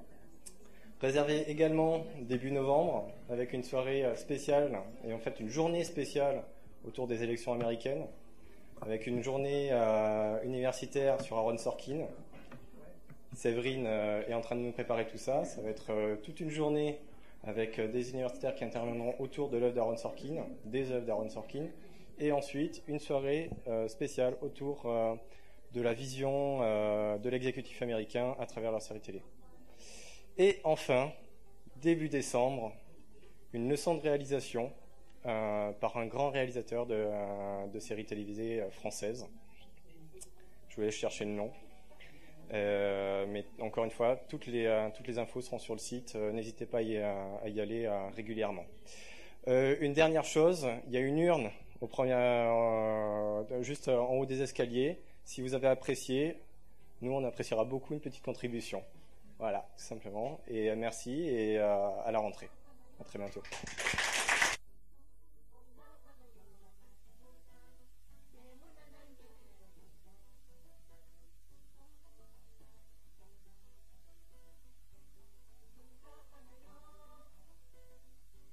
Réservez 1.04 1.50
également 1.50 2.06
début 2.22 2.50
novembre 2.50 3.10
avec 3.28 3.52
une 3.52 3.62
soirée 3.62 4.06
euh, 4.06 4.16
spéciale 4.16 4.80
et 5.06 5.12
en 5.12 5.18
fait 5.18 5.38
une 5.38 5.50
journée 5.50 5.84
spéciale 5.84 6.42
autour 6.88 7.06
des 7.06 7.22
élections 7.22 7.52
américaines 7.52 8.06
avec 8.80 9.06
une 9.06 9.22
journée 9.22 9.68
euh, 9.70 10.42
universitaire 10.44 11.20
sur 11.20 11.36
Aaron 11.36 11.58
Sorkin. 11.58 12.06
Séverine 13.34 13.84
euh, 13.86 14.26
est 14.26 14.32
en 14.32 14.40
train 14.40 14.56
de 14.56 14.62
nous 14.62 14.72
préparer 14.72 15.06
tout 15.06 15.18
ça. 15.18 15.44
Ça 15.44 15.60
va 15.60 15.68
être 15.68 15.92
toute 16.22 16.40
une 16.40 16.48
journée 16.48 16.98
avec 17.42 17.78
des 17.78 18.10
universitaires 18.12 18.54
qui 18.54 18.64
interviendront 18.64 19.14
autour 19.18 19.50
de 19.50 19.58
l'œuvre 19.58 19.74
d'Aaron 19.74 19.98
Sorkin, 19.98 20.46
des 20.64 20.90
œuvres 20.90 21.04
d'Aaron 21.04 21.28
Sorkin, 21.28 21.66
et 22.18 22.32
ensuite 22.32 22.82
une 22.88 22.98
soirée 22.98 23.50
spéciale 23.88 24.38
autour 24.40 24.90
de 25.74 25.82
la 25.82 25.92
vision 25.92 26.60
de 26.60 27.28
l'exécutif 27.28 27.82
américain 27.82 28.34
à 28.40 28.46
travers 28.46 28.70
leur 28.70 28.80
série 28.80 29.00
télé. 29.00 29.20
Et 30.36 30.58
enfin, 30.64 31.12
début 31.76 32.08
décembre, 32.08 32.72
une 33.52 33.68
leçon 33.68 33.94
de 33.94 34.00
réalisation 34.00 34.72
euh, 35.26 35.70
par 35.72 35.96
un 35.96 36.06
grand 36.06 36.30
réalisateur 36.30 36.86
de, 36.86 36.94
euh, 36.94 37.80
séries 37.80 38.04
télévisées 38.04 38.60
euh, 38.60 38.70
françaises. 38.70 39.28
Je 40.70 40.80
vais 40.80 40.90
chercher 40.90 41.24
le 41.24 41.30
nom. 41.30 41.52
Mais 42.50 43.44
encore 43.60 43.84
une 43.84 43.92
fois, 43.92 44.16
toutes 44.28 44.46
les, 44.46 44.66
infos 45.18 45.40
seront 45.40 45.60
sur 45.60 45.74
le 45.74 45.78
site. 45.78 46.16
N'hésitez 46.16 46.66
pas 46.66 46.78
à 46.78 46.82
y, 46.82 47.60
aller 47.60 47.88
régulièrement. 48.14 48.64
une 49.46 49.92
dernière 49.92 50.24
chose, 50.24 50.68
il 50.86 50.92
y 50.92 50.96
a 50.96 51.00
une 51.00 51.18
urne 51.18 51.50
juste 53.60 53.88
en 53.88 54.14
haut 54.14 54.26
des 54.26 54.42
escaliers. 54.42 55.00
Si 55.24 55.42
vous 55.42 55.54
avez 55.54 55.68
apprécié, 55.68 56.36
nous 57.00 57.12
on 57.12 57.24
appréciera 57.24 57.64
beaucoup 57.64 57.94
une 57.94 58.00
petite 58.00 58.22
contribution. 58.22 58.82
Voilà, 59.38 59.66
tout 59.76 59.84
simplement. 59.84 60.40
Et 60.48 60.74
merci 60.74 61.28
et 61.28 61.58
à 61.58 62.10
la 62.10 62.18
rentrée. 62.18 62.48
À 63.00 63.04
très 63.04 63.18
bientôt. 63.18 63.42